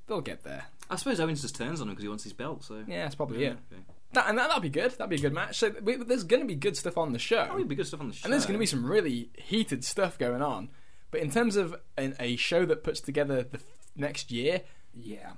They'll 0.07 0.21
get 0.21 0.43
there. 0.45 0.65
I 0.91 0.97
suppose 0.97 1.21
Owens 1.21 1.43
just 1.43 1.55
turns 1.57 1.81
on 1.81 1.89
him 1.89 1.95
because 1.95 2.03
he 2.03 2.09
wants 2.09 2.25
his 2.25 2.33
belt. 2.33 2.65
So 2.65 2.85
Yeah, 2.87 3.05
that's 3.05 3.15
probably 3.15 3.43
Yeah, 3.43 3.51
it. 3.53 3.59
okay. 3.73 3.83
That, 4.15 4.29
and 4.29 4.37
that, 4.37 4.49
that'll 4.49 4.61
be 4.61 4.69
good. 4.69 4.91
That'll 4.91 5.07
be 5.07 5.17
a 5.17 5.21
good 5.21 5.33
match. 5.33 5.59
So 5.59 5.73
we, 5.83 5.97
there's 5.97 6.25
going 6.25 6.43
to 6.43 6.47
be 6.47 6.55
good 6.55 6.77
stuff 6.77 6.99
on 6.99 7.13
the 7.13 7.19
show. 7.19 7.47
Probably 7.47 7.65
be 7.65 7.75
good 7.75 7.87
stuff 7.87 8.01
on 8.01 8.09
the 8.09 8.15
show. 8.15 8.25
And 8.27 8.33
there's 8.33 8.45
going 8.45 8.55
to 8.55 8.59
be 8.59 8.67
some 8.67 8.85
really 8.85 9.31
heated 9.39 9.85
stuff 9.85 10.19
going 10.19 10.43
on. 10.43 10.69
But 11.11 11.21
in 11.21 11.31
terms 11.31 11.57
of 11.57 11.77
an, 11.97 12.15
a 12.21 12.37
show 12.37 12.67
that 12.67 12.85
puts 12.85 13.01
together 13.01 13.43
the 13.43 13.57
f- 13.59 13.65
next 13.97 14.31
year, 14.31 14.63
Yeah. 14.95 15.31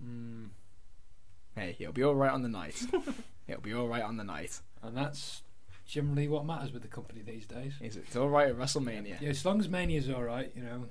Mm, 0.00 0.50
hey, 1.56 1.76
it'll 1.80 1.92
be 1.92 2.04
all 2.04 2.14
right 2.14 2.30
on 2.30 2.42
the 2.42 2.48
night. 2.48 2.80
it'll 3.48 3.62
be 3.62 3.74
all 3.74 3.88
right 3.88 4.02
on 4.02 4.16
the 4.16 4.24
night. 4.24 4.60
and 4.82 4.96
that's 4.96 5.42
generally 5.86 6.28
what 6.28 6.46
matters 6.46 6.72
with 6.72 6.82
the 6.82 6.88
company 6.88 7.22
these 7.22 7.46
days. 7.46 7.72
Is 7.80 7.96
it? 7.96 8.04
It's 8.06 8.16
all 8.16 8.28
right 8.28 8.48
at 8.48 8.56
WrestleMania. 8.56 9.20
Yeah, 9.20 9.28
as 9.30 9.44
long 9.44 9.58
as 9.58 9.68
Mania's 9.68 10.08
all 10.08 10.22
right, 10.22 10.52
you 10.54 10.62
know. 10.62 10.86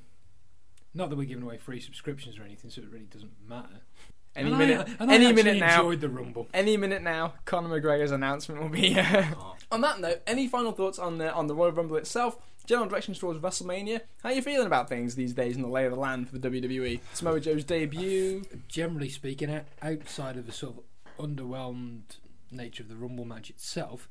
Not 0.93 1.09
that 1.09 1.15
we're 1.17 1.25
giving 1.25 1.43
away 1.43 1.57
free 1.57 1.79
subscriptions 1.79 2.37
or 2.39 2.43
anything, 2.43 2.69
so 2.71 2.81
it 2.81 2.89
really 2.89 3.05
doesn't 3.05 3.31
matter. 3.47 3.81
Any 4.35 4.49
And 4.49 4.57
minute, 4.59 4.87
I, 4.87 5.03
and 5.03 5.11
any 5.11 5.25
actually 5.27 5.43
minute 5.43 5.59
now. 5.59 5.79
enjoyed 5.81 6.01
the 6.01 6.09
Rumble. 6.09 6.47
Any 6.53 6.77
minute 6.77 7.01
now, 7.01 7.33
Conor 7.45 7.79
McGregor's 7.81 8.11
announcement 8.11 8.61
will 8.61 8.69
be. 8.69 8.97
Uh, 8.99 9.23
Oh. 9.37 9.55
on 9.71 9.81
that 9.81 9.99
note, 9.99 10.21
any 10.25 10.47
final 10.47 10.71
thoughts 10.71 10.97
on 10.99 11.17
the 11.19 11.31
on 11.33 11.47
the 11.47 11.55
Royal 11.55 11.71
Rumble 11.71 11.97
itself? 11.97 12.37
General 12.65 12.87
directions 12.87 13.17
towards 13.17 13.39
WrestleMania. 13.39 14.01
How 14.21 14.29
are 14.29 14.33
you 14.33 14.43
feeling 14.43 14.67
about 14.67 14.87
things 14.89 15.15
these 15.15 15.33
days 15.33 15.55
in 15.55 15.63
the 15.63 15.67
lay 15.67 15.85
of 15.85 15.91
the 15.91 15.99
land 15.99 16.29
for 16.29 16.37
the 16.37 16.49
WWE? 16.49 16.99
Samoa 17.13 17.39
Joe's 17.39 17.63
debut. 17.63 18.45
Generally 18.67 19.09
speaking, 19.09 19.61
outside 19.81 20.37
of 20.37 20.45
the 20.45 20.51
sort 20.51 20.75
of 20.77 20.83
underwhelmed 21.25 22.17
nature 22.51 22.83
of 22.83 22.89
the 22.89 22.95
Rumble 22.95 23.25
match 23.25 23.49
itself, 23.49 24.07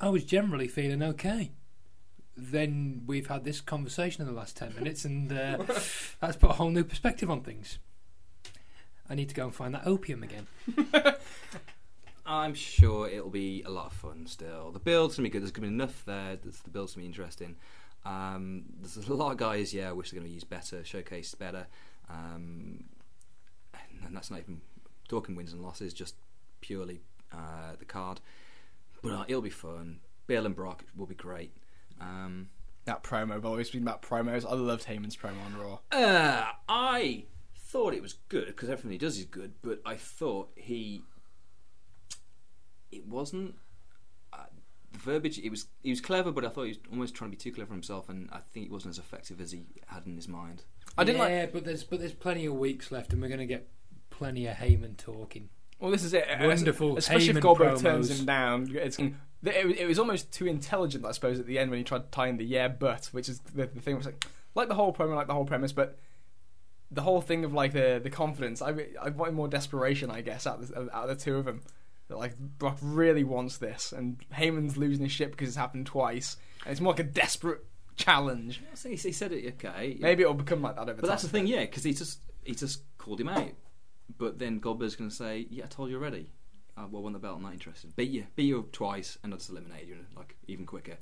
I 0.00 0.08
was 0.08 0.24
generally 0.24 0.66
feeling 0.68 1.02
okay. 1.02 1.52
Then 2.36 3.02
we've 3.06 3.28
had 3.28 3.44
this 3.44 3.60
conversation 3.60 4.22
in 4.22 4.28
the 4.28 4.34
last 4.34 4.56
10 4.56 4.74
minutes, 4.74 5.04
and 5.04 5.32
uh, 5.32 5.58
that's 6.20 6.36
put 6.36 6.50
a 6.50 6.54
whole 6.54 6.70
new 6.70 6.84
perspective 6.84 7.30
on 7.30 7.40
things. 7.40 7.78
I 9.08 9.14
need 9.14 9.28
to 9.28 9.34
go 9.34 9.44
and 9.44 9.54
find 9.54 9.74
that 9.74 9.86
opium 9.86 10.22
again. 10.22 10.46
I'm 12.26 12.54
sure 12.54 13.08
it'll 13.08 13.30
be 13.30 13.62
a 13.62 13.70
lot 13.70 13.86
of 13.86 13.92
fun 13.92 14.26
still. 14.26 14.72
The 14.72 14.80
build's 14.80 15.16
going 15.16 15.24
to 15.24 15.30
be 15.30 15.32
good. 15.32 15.42
There's 15.42 15.52
going 15.52 15.68
to 15.68 15.70
be 15.70 15.74
enough 15.74 16.04
there. 16.04 16.36
The 16.36 16.70
build's 16.70 16.94
going 16.94 17.04
to 17.04 17.06
be 17.06 17.06
interesting. 17.06 17.56
Um, 18.04 18.64
there's 18.80 19.08
a 19.08 19.14
lot 19.14 19.32
of 19.32 19.38
guys, 19.38 19.72
yeah, 19.72 19.88
I 19.88 19.92
wish 19.92 20.10
they're 20.10 20.18
going 20.20 20.26
to 20.26 20.30
be 20.30 20.34
used 20.34 20.48
better, 20.48 20.78
showcased 20.78 21.38
better. 21.38 21.66
Um, 22.10 22.84
and 24.04 24.14
that's 24.14 24.30
not 24.30 24.40
even 24.40 24.60
talking 25.08 25.36
wins 25.36 25.52
and 25.52 25.62
losses, 25.62 25.92
just 25.92 26.14
purely 26.60 27.00
uh, 27.32 27.76
the 27.78 27.84
card. 27.84 28.20
But 29.02 29.12
uh, 29.12 29.24
it'll 29.28 29.42
be 29.42 29.50
fun. 29.50 30.00
Bill 30.26 30.46
and 30.46 30.54
Brock 30.54 30.84
will 30.96 31.06
be 31.06 31.14
great. 31.14 31.52
Um, 32.00 32.48
That 32.84 33.02
promo, 33.02 33.40
by 33.40 33.50
the 33.50 33.56
way, 33.56 33.64
speaking 33.64 33.82
about 33.82 34.02
promos, 34.02 34.44
I 34.48 34.54
loved 34.54 34.86
Heyman's 34.86 35.16
promo 35.16 35.44
on 35.44 35.56
Raw. 35.58 35.78
Uh, 35.90 36.46
I 36.68 37.24
thought 37.56 37.94
it 37.94 38.02
was 38.02 38.14
good 38.28 38.46
because 38.46 38.68
everything 38.68 38.92
he 38.92 38.98
does 38.98 39.18
is 39.18 39.24
good, 39.24 39.54
but 39.62 39.80
I 39.84 39.96
thought 39.96 40.50
he 40.56 41.02
it 42.92 43.06
wasn't 43.06 43.54
uh, 44.32 44.44
the 44.92 44.98
verbiage. 44.98 45.38
It 45.38 45.50
was 45.50 45.66
he 45.82 45.90
was 45.90 46.00
clever, 46.00 46.30
but 46.32 46.44
I 46.44 46.48
thought 46.48 46.62
he 46.64 46.68
was 46.70 46.78
almost 46.90 47.14
trying 47.14 47.30
to 47.30 47.36
be 47.36 47.40
too 47.40 47.52
clever 47.52 47.72
himself, 47.72 48.08
and 48.08 48.28
I 48.32 48.38
think 48.52 48.66
it 48.66 48.72
wasn't 48.72 48.94
as 48.94 48.98
effective 48.98 49.40
as 49.40 49.52
he 49.52 49.64
had 49.88 50.06
in 50.06 50.14
his 50.16 50.28
mind. 50.28 50.62
I 50.96 51.04
didn't 51.04 51.18
like. 51.18 51.30
yeah, 51.30 51.46
but 51.46 51.64
there's 51.64 51.84
but 51.84 51.98
there's 51.98 52.12
plenty 52.12 52.46
of 52.46 52.54
weeks 52.54 52.90
left, 52.92 53.12
and 53.12 53.20
we're 53.20 53.28
going 53.28 53.40
to 53.40 53.46
get 53.46 53.68
plenty 54.10 54.46
of 54.46 54.56
Heyman 54.56 54.96
talking. 54.96 55.48
Well, 55.78 55.90
this 55.90 56.04
is 56.04 56.14
it. 56.14 56.24
Wonderful 56.40 56.96
Especially 56.96 57.30
if 57.30 57.36
Heyman 57.36 57.40
Goldberg 57.42 57.74
promos. 57.78 57.82
turns 57.82 58.20
him 58.20 58.24
down. 58.26 58.68
It's, 58.74 58.98
it, 59.54 59.78
it 59.78 59.86
was 59.86 59.98
almost 59.98 60.32
too 60.32 60.46
intelligent, 60.46 61.04
I 61.04 61.12
suppose, 61.12 61.38
at 61.38 61.46
the 61.46 61.58
end 61.58 61.70
when 61.70 61.78
he 61.78 61.84
tried 61.84 62.04
to 62.04 62.10
tie 62.10 62.28
in 62.28 62.36
the 62.36 62.44
yeah, 62.44 62.68
but, 62.68 63.06
which 63.06 63.28
is 63.28 63.40
the, 63.40 63.66
the 63.66 63.80
thing. 63.80 63.96
Was 63.96 64.06
like, 64.06 64.26
like 64.54 64.68
the 64.68 64.74
whole 64.74 64.92
promo, 64.92 65.14
like 65.14 65.26
the 65.26 65.34
whole 65.34 65.44
premise, 65.44 65.72
but 65.72 65.98
the 66.90 67.02
whole 67.02 67.20
thing 67.20 67.44
of 67.44 67.52
like 67.52 67.72
the 67.72 68.00
the 68.02 68.10
confidence. 68.10 68.62
I 68.62 68.70
I 69.00 69.10
wanted 69.10 69.34
more 69.34 69.48
desperation, 69.48 70.10
I 70.10 70.20
guess, 70.20 70.46
out 70.46 70.60
of, 70.60 70.68
the, 70.68 70.96
out 70.96 71.08
of 71.08 71.18
the 71.18 71.24
two 71.24 71.36
of 71.36 71.44
them. 71.44 71.62
That 72.08 72.18
like 72.18 72.38
Brock 72.38 72.78
really 72.80 73.24
wants 73.24 73.58
this, 73.58 73.92
and 73.92 74.18
Heyman's 74.32 74.76
losing 74.76 75.04
his 75.04 75.12
shit 75.12 75.32
because 75.32 75.48
it's 75.48 75.56
happened 75.56 75.86
twice, 75.86 76.36
and 76.64 76.70
it's 76.72 76.80
more 76.80 76.92
like 76.92 77.00
a 77.00 77.04
desperate 77.04 77.64
challenge. 77.96 78.62
So 78.74 78.88
he, 78.88 78.94
he 78.96 79.10
said 79.10 79.32
it 79.32 79.54
okay, 79.54 79.96
Maybe 79.98 80.22
it'll 80.22 80.34
become 80.34 80.62
like 80.62 80.76
that 80.76 80.82
over 80.82 80.94
but 80.94 81.00
time. 81.02 81.08
that's 81.08 81.22
the 81.22 81.28
thing, 81.28 81.48
yeah, 81.48 81.62
because 81.62 81.82
he 81.82 81.92
just 81.92 82.20
he 82.44 82.54
just 82.54 82.82
called 82.98 83.20
him 83.20 83.28
out, 83.28 83.50
but 84.18 84.38
then 84.38 84.60
Goldberg's 84.60 84.94
going 84.94 85.10
to 85.10 85.16
say, 85.16 85.46
"Yeah, 85.50 85.64
I 85.64 85.66
told 85.66 85.90
you 85.90 85.96
already." 85.96 86.30
Oh, 86.76 86.86
well, 86.90 87.02
won 87.02 87.12
the 87.12 87.18
belt. 87.18 87.36
I'm 87.36 87.42
not 87.42 87.52
interested. 87.52 87.94
Beat 87.96 88.10
you, 88.10 88.26
beat 88.36 88.44
you 88.44 88.68
twice, 88.72 89.18
and 89.22 89.32
I 89.32 89.36
just 89.36 89.50
eliminated 89.50 89.88
you 89.88 89.96
like 90.16 90.36
even 90.46 90.66
quicker. 90.66 90.96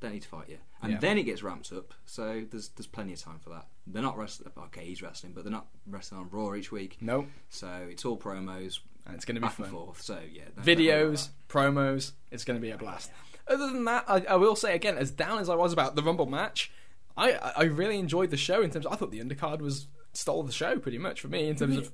Don't 0.00 0.12
need 0.12 0.22
to 0.22 0.28
fight 0.28 0.48
you. 0.50 0.58
And 0.82 0.92
Yeah. 0.92 0.98
then 0.98 1.16
it 1.18 1.22
gets 1.22 1.42
ramped 1.42 1.72
up. 1.72 1.94
So 2.04 2.44
there's 2.50 2.68
there's 2.70 2.86
plenty 2.86 3.12
of 3.14 3.20
time 3.22 3.38
for 3.38 3.50
that. 3.50 3.68
They're 3.86 4.02
not 4.02 4.18
wrestling. 4.18 4.50
Okay, 4.56 4.84
he's 4.84 5.00
wrestling, 5.02 5.32
but 5.34 5.44
they're 5.44 5.52
not 5.52 5.66
wrestling 5.86 6.20
on 6.20 6.28
Raw 6.30 6.54
each 6.54 6.70
week. 6.72 6.98
No, 7.00 7.26
So 7.48 7.86
it's 7.90 8.04
all 8.04 8.16
promos 8.18 8.80
and 9.06 9.14
it's 9.14 9.24
going 9.24 9.36
to 9.36 9.40
be 9.40 9.46
back 9.46 9.58
and 9.58 9.68
forth. 9.68 10.02
So 10.02 10.18
yeah, 10.30 10.42
don't- 10.56 10.64
don't 10.66 10.78
Videos, 10.78 11.28
promos. 11.48 12.12
It's 12.30 12.44
going 12.44 12.58
to 12.58 12.60
be 12.62 12.70
a 12.70 12.76
blast. 12.78 13.10
Other 13.46 13.66
than 13.70 13.84
that, 13.84 14.04
I, 14.08 14.20
I 14.28 14.36
will 14.36 14.56
say 14.56 14.74
again, 14.74 14.96
as 14.98 15.10
down 15.10 15.38
as 15.38 15.48
I 15.48 15.54
was 15.54 15.72
about 15.72 15.96
the 15.96 16.02
Rumble 16.02 16.26
match, 16.26 16.70
I 17.16 17.32
I 17.32 17.52
I 17.58 17.62
really 17.64 17.98
enjoyed 17.98 18.30
the 18.30 18.36
show. 18.36 18.60
In 18.62 18.70
terms, 18.70 18.84
of, 18.86 18.92
I 18.92 18.96
thought 18.96 19.10
the 19.10 19.20
undercard 19.20 19.60
was 19.60 19.86
stole 20.12 20.42
the 20.42 20.52
show 20.52 20.78
pretty 20.78 20.98
much 20.98 21.20
for 21.20 21.28
me 21.28 21.48
in 21.48 21.56
terms 21.56 21.76
of. 21.76 21.92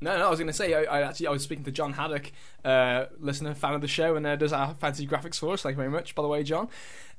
No, 0.00 0.16
no, 0.16 0.26
I 0.26 0.30
was 0.30 0.38
going 0.38 0.46
to 0.46 0.52
say 0.52 0.74
I, 0.74 0.82
I 0.98 1.02
actually 1.02 1.26
I 1.26 1.30
was 1.30 1.42
speaking 1.42 1.64
to 1.64 1.72
John 1.72 1.92
Haddock, 1.94 2.30
uh, 2.64 3.06
listener, 3.18 3.54
fan 3.54 3.74
of 3.74 3.80
the 3.80 3.88
show, 3.88 4.14
and 4.14 4.24
uh, 4.26 4.36
does 4.36 4.52
our 4.52 4.74
fancy 4.74 5.06
graphics 5.06 5.36
for 5.40 5.52
us. 5.54 5.62
Thank 5.62 5.74
you 5.74 5.78
very 5.78 5.90
much, 5.90 6.14
by 6.14 6.22
the 6.22 6.28
way, 6.28 6.42
John. 6.44 6.68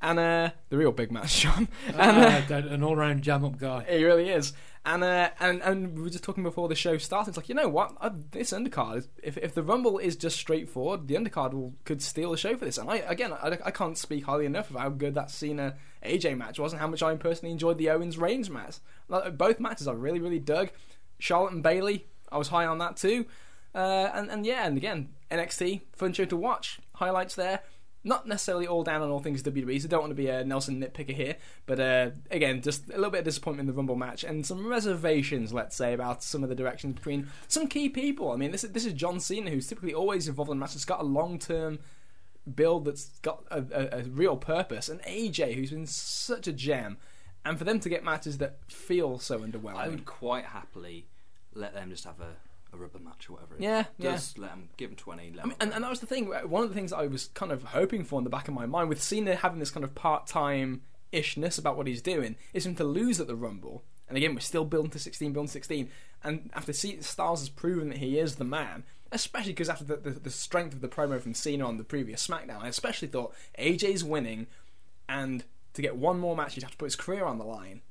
And 0.02 0.18
uh, 0.18 0.52
the 0.70 0.78
real 0.78 0.94
big 0.94 1.12
match, 1.12 1.40
John. 1.42 1.68
And 1.88 2.00
uh, 2.00 2.42
Ah, 2.50 2.54
an 2.54 2.82
all-round 2.84 3.22
jam-up 3.22 3.58
guy. 3.58 3.86
he 3.90 4.04
really 4.06 4.30
is. 4.30 4.54
And 4.86 5.04
uh, 5.04 5.30
and 5.42 5.62
and 5.62 5.94
we 5.98 6.04
were 6.04 6.10
just 6.10 6.24
talking 6.24 6.42
before 6.42 6.70
the 6.70 6.74
show 6.76 6.98
started. 6.98 7.32
It's 7.32 7.38
like 7.38 7.50
you 7.50 7.54
know 7.56 7.68
what, 7.68 7.98
uh, 8.00 8.12
this 8.32 8.52
undercard. 8.54 9.00
is- 9.00 9.08
If 9.22 9.38
if 9.38 9.54
the 9.54 9.62
Rumble 9.62 9.98
is 10.00 10.16
just 10.16 10.38
straightforward, 10.38 11.10
the 11.10 11.16
undercard 11.16 11.54
will, 11.54 11.74
could 11.84 12.02
steal 12.02 12.32
the 12.32 12.38
show 12.38 12.56
for 12.56 12.64
this. 12.64 12.78
And 12.78 12.90
I 12.90 12.98
again, 13.06 13.34
I, 13.34 13.58
I 13.66 13.72
can't 13.72 13.98
speak 13.98 14.24
highly 14.24 14.46
enough 14.46 14.70
of 14.70 14.78
how 14.78 14.88
good 14.88 15.16
that 15.16 15.32
Cena 15.32 15.76
AJ 16.06 16.38
match 16.38 16.60
was, 16.60 16.72
and 16.72 16.80
how 16.80 16.88
much 16.88 17.04
I 17.04 17.14
personally 17.16 17.52
enjoyed 17.52 17.78
the 17.78 17.90
Owens 17.90 18.18
Reigns 18.18 18.50
match. 18.50 18.78
Like, 19.10 19.38
Both 19.38 19.60
matches 19.60 19.86
I 19.86 19.92
really 19.92 20.20
really 20.22 20.40
dug. 20.40 20.70
Charlotte 21.22 21.52
and 21.52 21.62
Bayley, 21.62 22.06
I 22.32 22.38
was 22.38 22.50
high 22.50 22.66
on 22.66 22.78
that 22.80 22.98
too. 22.98 23.26
Uh, 23.74 24.10
and 24.14 24.30
and 24.30 24.46
yeah, 24.46 24.66
and 24.66 24.78
again 24.78 25.10
NXT 25.32 25.82
fun 25.96 26.14
show 26.14 26.26
to 26.26 26.36
watch. 26.36 26.80
Highlights 26.96 27.36
there. 27.36 27.62
Not 28.02 28.26
necessarily 28.26 28.66
all 28.66 28.84
down 28.84 29.02
on 29.02 29.10
all 29.10 29.20
things 29.20 29.44
WWE, 29.44 29.82
so 29.82 29.90
don't 29.90 30.00
want 30.00 30.12
to 30.12 30.16
be 30.16 30.30
a 30.30 30.46
Nelson 30.46 30.82
nitpicker 30.82 31.14
here. 31.14 31.36
But 31.66 31.80
uh, 31.82 32.12
again, 32.32 32.62
just 32.62 32.88
a 32.90 32.96
little 32.96 33.12
bit 33.12 33.20
of 33.20 33.26
disappointment 33.26 33.68
in 33.68 33.76
the 33.76 33.78
Rumble 33.78 33.98
match 33.98 34.24
and 34.24 34.46
some 34.46 34.68
reservations, 34.68 35.52
let's 35.52 35.76
say, 35.76 35.92
about 35.94 36.24
some 36.24 36.42
of 36.42 36.48
the 36.48 36.56
directions 36.56 36.94
between 36.96 37.28
some 37.50 37.68
key 37.68 37.90
people. 37.90 38.32
I 38.32 38.38
mean, 38.38 38.52
this 38.52 38.64
is 38.64 38.72
this 38.72 38.86
is 38.86 38.94
John 38.94 39.20
Cena, 39.20 39.50
who's 39.50 39.68
typically 39.68 39.94
always 39.94 40.30
involved 40.30 40.50
in 40.50 40.60
matches. 40.60 40.78
It's 40.78 40.86
got 40.86 41.02
a 41.02 41.04
long 41.04 41.40
term 41.40 41.80
build 42.56 42.86
that's 42.86 43.10
got 43.20 43.44
a, 43.52 43.64
a, 43.72 44.00
a 44.00 44.04
real 44.04 44.38
purpose, 44.38 44.88
and 44.88 45.02
AJ, 45.02 45.56
who's 45.56 45.72
been 45.72 45.86
such 45.86 46.48
a 46.48 46.54
gem, 46.54 46.98
and 47.44 47.58
for 47.58 47.66
them 47.66 47.82
to 47.82 47.90
get 47.90 48.04
matches 48.04 48.38
that 48.38 48.60
feel 48.72 49.20
so 49.20 49.40
underwhelming. 49.40 49.76
I 49.76 49.90
would 49.90 50.06
quite 50.06 50.46
happily 50.46 51.08
let 51.54 51.74
them 51.74 51.90
just 51.90 52.04
have 52.06 52.20
a, 52.20 52.36
a 52.74 52.78
rubber 52.78 53.00
match 53.00 53.30
or 53.30 53.34
whatever. 53.34 53.56
it 53.56 53.60
is. 53.60 53.64
Yeah, 53.64 53.84
yeah. 53.98 54.12
Just 54.12 54.38
let 54.38 54.52
them 54.52 54.70
give 54.78 54.90
them 54.90 54.98
twenty. 54.98 55.32
Let 55.34 55.46
I 55.46 55.48
mean, 55.48 55.58
and, 55.60 55.74
and 55.74 55.84
that 55.84 55.90
was 55.90 56.00
the 56.00 56.08
thing. 56.08 56.28
One 56.28 56.64
of 56.64 56.70
the 56.70 56.76
things 56.76 56.94
I 56.94 57.08
was 57.08 57.30
kind 57.34 57.52
of 57.52 57.64
hoping 57.64 58.04
for 58.04 58.20
in 58.20 58.24
the 58.24 58.30
back 58.30 58.48
of 58.48 58.54
my 58.54 58.66
mind 58.66 58.90
with 58.90 59.02
Cena 59.02 59.36
having 59.36 59.60
this 59.60 59.72
kind 59.72 59.84
of 59.84 59.96
part 59.96 60.28
time 60.28 60.82
ishness 61.12 61.58
about 61.58 61.76
what 61.78 61.88
he's 61.88 62.02
doing 62.02 62.36
is 62.54 62.66
him 62.66 62.76
to 62.76 62.84
lose 62.84 63.20
at 63.20 63.28
the 63.28 63.36
Rumble. 63.36 63.84
And 64.08 64.18
again, 64.18 64.34
we're 64.34 64.42
still 64.42 64.66
building 64.66 64.92
to 64.92 65.00
16, 65.00 65.34
building 65.34 65.48
to 65.48 65.54
16. 65.54 65.90
And 66.24 66.50
after 66.56 66.74
C- 66.74 67.02
Styles 67.02 67.42
has 67.42 67.50
proven 67.50 67.90
that 67.90 68.00
he 68.00 68.18
is 68.18 68.36
the 68.36 68.44
man, 68.44 68.84
especially 69.12 69.52
because 69.54 69.70
after 69.70 69.84
the, 69.84 69.98
the, 69.98 70.10
the 70.12 70.30
strength 70.32 70.74
of 70.74 70.82
the 70.82 70.88
promo 70.88 71.22
from 71.22 71.36
Cena 71.36 71.68
on 71.68 71.78
the 71.78 71.84
previous 71.84 72.26
SmackDown, 72.26 72.64
I 72.64 72.68
especially 72.68 73.08
thought 73.08 73.36
AJ's 73.60 74.04
winning, 74.04 74.48
and 75.08 75.44
to 75.74 75.82
get 75.82 75.96
one 75.96 76.20
more 76.20 76.36
match, 76.36 76.56
he'd 76.56 76.64
have 76.64 76.72
to 76.72 76.78
put 76.78 76.86
his 76.86 76.96
career 76.96 77.26
on 77.26 77.38
the 77.38 77.46
line 77.46 77.82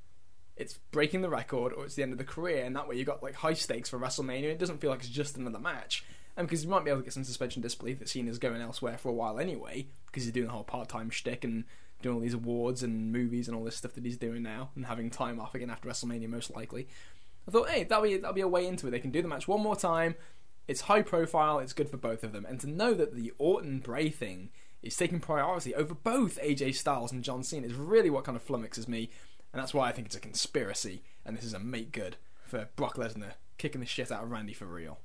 it's 0.59 0.79
breaking 0.91 1.23
the 1.23 1.29
record 1.29 1.73
or 1.73 1.85
it's 1.85 1.95
the 1.95 2.03
end 2.03 2.13
of 2.13 2.19
the 2.19 2.25
career, 2.25 2.65
and 2.65 2.75
that 2.77 2.89
way 2.89 2.97
you 2.97 3.05
got 3.05 3.23
like 3.23 3.35
high 3.35 3.55
stakes 3.55 3.89
for 3.89 3.99
WrestleMania. 3.99 4.45
It 4.45 4.59
doesn't 4.59 4.81
feel 4.81 4.91
like 4.91 5.01
it's 5.01 5.09
just 5.09 5.37
another 5.37 5.59
match, 5.59 6.05
and 6.37 6.47
because 6.47 6.65
you 6.65 6.71
might 6.71 6.85
be 6.85 6.91
able 6.91 7.01
to 7.01 7.05
get 7.05 7.15
some 7.15 7.25
suspension 7.25 7.63
disbelief 7.63 7.99
that 7.99 8.09
Cena's 8.09 8.39
going 8.39 8.61
elsewhere 8.61 8.99
for 8.99 9.09
a 9.09 9.15
while 9.15 9.39
anyway, 9.39 9.87
because 10.07 10.25
he's 10.25 10.33
doing 10.33 10.47
the 10.47 10.53
whole 10.53 10.65
part-time 10.65 11.11
shtick 11.11 11.45
and 11.45 11.65
doing 12.03 12.15
all 12.15 12.21
these 12.21 12.35
awards 12.35 12.83
and 12.83 13.13
movies 13.13 13.49
and 13.49 13.57
all 13.57 13.65
this 13.65 13.77
stuff 13.77 13.95
that 13.95 14.05
he's 14.05 14.17
doing 14.17 14.43
now, 14.43 14.71
and 14.75 14.87
having 14.87 15.11
time 15.11 15.41
off 15.41 15.55
again 15.55 15.71
after 15.71 15.89
WrestleMania 15.89 16.29
most 16.29 16.55
likely. 16.55 16.89
I 17.47 17.51
thought, 17.51 17.71
hey, 17.71 17.85
that'll 17.85 18.05
be 18.05 18.17
that'll 18.17 18.35
be 18.35 18.41
a 18.41 18.49
way 18.49 18.67
into 18.67 18.87
it. 18.87 18.91
They 18.91 19.01
can 19.01 19.11
do 19.11 19.23
the 19.23 19.29
match 19.29 19.49
one 19.49 19.63
more 19.63 19.77
time. 19.77 20.17
It's 20.67 20.83
high 20.83 21.03
profile. 21.03 21.61
It's 21.61 21.73
good 21.73 21.89
for 21.89 21.97
both 21.97 22.23
of 22.23 22.33
them, 22.33 22.45
and 22.45 22.61
to 22.61 22.69
know 22.69 22.95
that 22.95 23.15
the 23.15 23.33
Orton 23.39 23.79
Bray 23.79 24.11
thing 24.11 24.51
is 24.83 24.97
taking 24.97 25.19
priority 25.19 25.75
over 25.75 25.95
both 25.95 26.41
AJ 26.41 26.75
Styles 26.75 27.11
and 27.11 27.25
John 27.25 27.43
Cena 27.43 27.67
is 27.67 27.75
really 27.75 28.11
what 28.11 28.25
kind 28.25 28.37
of 28.37 28.47
flummoxes 28.47 28.87
me. 28.87 29.11
And 29.59 29.65
that's 29.65 29.75
why 29.75 29.89
I 29.89 29.93
think 29.93 30.07
it's 30.07 30.15
a 30.15 30.21
conspiracy, 30.21 31.03
and 31.27 31.37
this 31.37 31.43
is 31.43 31.53
a 31.53 31.59
make 31.59 31.91
good 31.91 32.15
for 32.47 32.69
Brock 32.77 32.95
Lesnar 32.95 33.33
kicking 33.57 33.81
the 33.81 33.89
shit 33.89 34.13
out 34.13 34.23
of 34.23 34.31
Randy 34.31 34.53
for 34.53 34.67
real. 34.67 35.01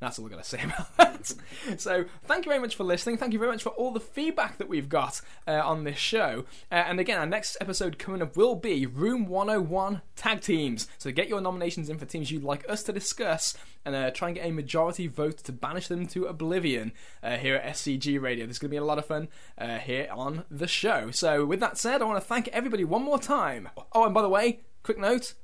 That's 0.00 0.18
all 0.18 0.26
I've 0.26 0.30
got 0.30 0.44
to 0.44 0.48
say 0.48 0.62
about 0.64 0.96
that. 0.96 1.34
so, 1.80 2.04
thank 2.24 2.44
you 2.44 2.50
very 2.50 2.60
much 2.60 2.76
for 2.76 2.84
listening. 2.84 3.18
Thank 3.18 3.32
you 3.32 3.38
very 3.38 3.50
much 3.50 3.62
for 3.62 3.70
all 3.70 3.90
the 3.90 4.00
feedback 4.00 4.58
that 4.58 4.68
we've 4.68 4.88
got 4.88 5.20
uh, 5.46 5.60
on 5.64 5.84
this 5.84 5.98
show. 5.98 6.44
Uh, 6.70 6.76
and 6.76 7.00
again, 7.00 7.18
our 7.18 7.26
next 7.26 7.56
episode 7.60 7.98
coming 7.98 8.22
up 8.22 8.36
will 8.36 8.54
be 8.54 8.86
Room 8.86 9.26
101 9.26 10.02
Tag 10.14 10.40
Teams. 10.40 10.86
So, 10.98 11.10
get 11.10 11.28
your 11.28 11.40
nominations 11.40 11.88
in 11.88 11.98
for 11.98 12.06
teams 12.06 12.30
you'd 12.30 12.44
like 12.44 12.68
us 12.68 12.82
to 12.84 12.92
discuss 12.92 13.56
and 13.84 13.94
uh, 13.94 14.10
try 14.10 14.28
and 14.28 14.36
get 14.36 14.46
a 14.46 14.52
majority 14.52 15.08
vote 15.08 15.38
to 15.38 15.52
banish 15.52 15.88
them 15.88 16.06
to 16.08 16.26
oblivion 16.26 16.92
uh, 17.22 17.36
here 17.36 17.56
at 17.56 17.74
SCG 17.74 18.20
Radio. 18.20 18.46
This 18.46 18.56
is 18.56 18.58
going 18.60 18.70
to 18.70 18.74
be 18.74 18.76
a 18.76 18.84
lot 18.84 18.98
of 18.98 19.06
fun 19.06 19.28
uh, 19.56 19.78
here 19.78 20.08
on 20.12 20.44
the 20.50 20.68
show. 20.68 21.10
So, 21.10 21.44
with 21.44 21.60
that 21.60 21.76
said, 21.76 22.02
I 22.02 22.04
want 22.04 22.22
to 22.22 22.26
thank 22.26 22.48
everybody 22.48 22.84
one 22.84 23.02
more 23.02 23.18
time. 23.18 23.68
Oh, 23.92 24.04
and 24.04 24.14
by 24.14 24.22
the 24.22 24.28
way, 24.28 24.60
quick 24.84 24.98
note 24.98 25.34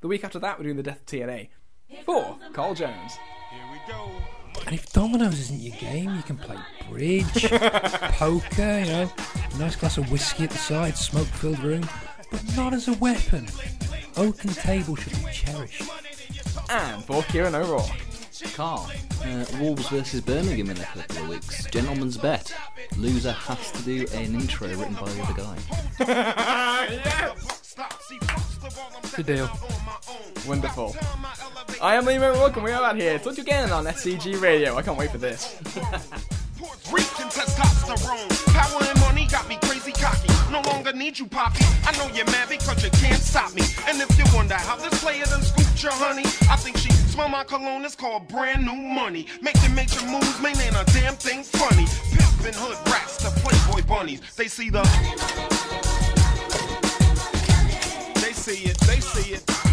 the 0.00 0.08
week 0.08 0.22
after 0.22 0.38
that, 0.38 0.58
we're 0.58 0.64
doing 0.64 0.76
the 0.76 0.82
Death 0.82 1.00
of 1.00 1.06
TNA 1.06 1.48
for 2.04 2.38
Carl 2.52 2.74
Jones. 2.74 3.18
Here 3.56 3.64
we 3.72 3.92
go. 3.92 4.10
And 4.66 4.74
if 4.74 4.92
dominoes 4.92 5.38
isn't 5.38 5.60
your 5.60 5.76
game, 5.76 6.14
you 6.14 6.22
can 6.22 6.36
play 6.36 6.56
bridge, 6.90 7.50
poker, 7.50 8.78
you 8.80 8.86
know, 8.86 9.10
a 9.54 9.58
nice 9.58 9.76
glass 9.76 9.96
of 9.96 10.10
whiskey 10.10 10.44
at 10.44 10.50
the 10.50 10.58
side, 10.58 10.96
smoke-filled 10.96 11.60
room, 11.60 11.88
but 12.30 12.42
not 12.56 12.74
as 12.74 12.88
a 12.88 12.92
weapon. 12.94 13.46
Oaken 14.16 14.50
table 14.50 14.96
should 14.96 15.12
be 15.12 15.32
cherished. 15.32 15.82
And 16.68 17.02
for 17.04 17.22
Kieran 17.24 17.54
O'Rourke. 17.54 17.90
Carl, 18.54 18.90
uh, 19.24 19.46
Wolves 19.60 19.88
versus 19.88 20.20
Birmingham 20.20 20.68
in 20.70 20.76
a 20.76 20.84
couple 20.84 21.22
of 21.22 21.28
weeks. 21.28 21.64
Gentleman's 21.66 22.18
bet. 22.18 22.54
Loser 22.98 23.32
has 23.32 23.72
to 23.72 23.82
do 23.82 24.06
an 24.12 24.34
intro 24.34 24.68
written 24.68 24.94
by 24.94 25.08
the 25.08 25.22
other 25.22 25.56
guy. 25.98 27.34
Deal. 29.24 29.50
Wonderful. 30.46 30.94
I 31.82 31.96
am 31.96 32.06
O'Rourke 32.06 32.56
and 32.56 32.64
we 32.64 32.70
are 32.70 32.84
out 32.84 32.96
here. 32.96 33.18
Talk 33.18 33.34
to 33.34 33.40
you 33.40 33.42
again 33.42 33.72
on 33.72 33.84
SCG 33.84 34.40
Radio. 34.40 34.76
I 34.76 34.82
can't 34.82 34.96
wait 34.96 35.10
for 35.10 35.18
this. 35.18 35.56
Reeking 36.92 37.26
testosterone. 37.26 38.54
Power 38.54 38.82
and 38.82 39.00
money 39.00 39.26
got 39.26 39.48
me 39.48 39.58
crazy 39.62 39.92
cocky. 39.92 40.28
No 40.52 40.60
longer 40.70 40.92
need 40.92 41.18
you, 41.18 41.26
Poppy. 41.26 41.64
I 41.84 41.96
know 41.98 42.06
you're 42.14 42.26
mad 42.26 42.48
because 42.48 42.84
you 42.84 42.90
can't 42.90 43.20
stop 43.20 43.54
me. 43.54 43.62
And 43.88 44.00
if 44.00 44.16
you 44.18 44.24
wonder 44.34 44.54
how 44.54 44.76
this 44.76 45.02
player 45.02 45.24
done 45.24 45.42
scooped 45.42 45.82
your 45.82 45.92
honey, 45.92 46.24
I 46.48 46.56
think 46.56 46.76
she 46.76 46.90
smell 46.92 47.28
my 47.28 47.44
cologne. 47.44 47.84
It's 47.84 47.96
called 47.96 48.28
brand 48.28 48.64
new 48.64 48.76
money. 48.76 49.26
Making 49.42 49.74
major 49.74 50.04
moves, 50.06 50.40
man, 50.40 50.56
ain't 50.60 50.76
a 50.76 50.84
damn 50.92 51.14
thing 51.14 51.42
funny. 51.42 51.84
Pimpin' 52.14 52.54
hood 52.54 52.78
rats 52.92 53.16
to 53.18 53.30
Playboy 53.40 53.86
bunnies. 53.88 54.20
They 54.36 54.46
see 54.46 54.70
the. 54.70 55.75
See 58.46 58.66
it, 58.66 58.78
they 58.78 59.00
see 59.00 59.32
it. 59.32 59.65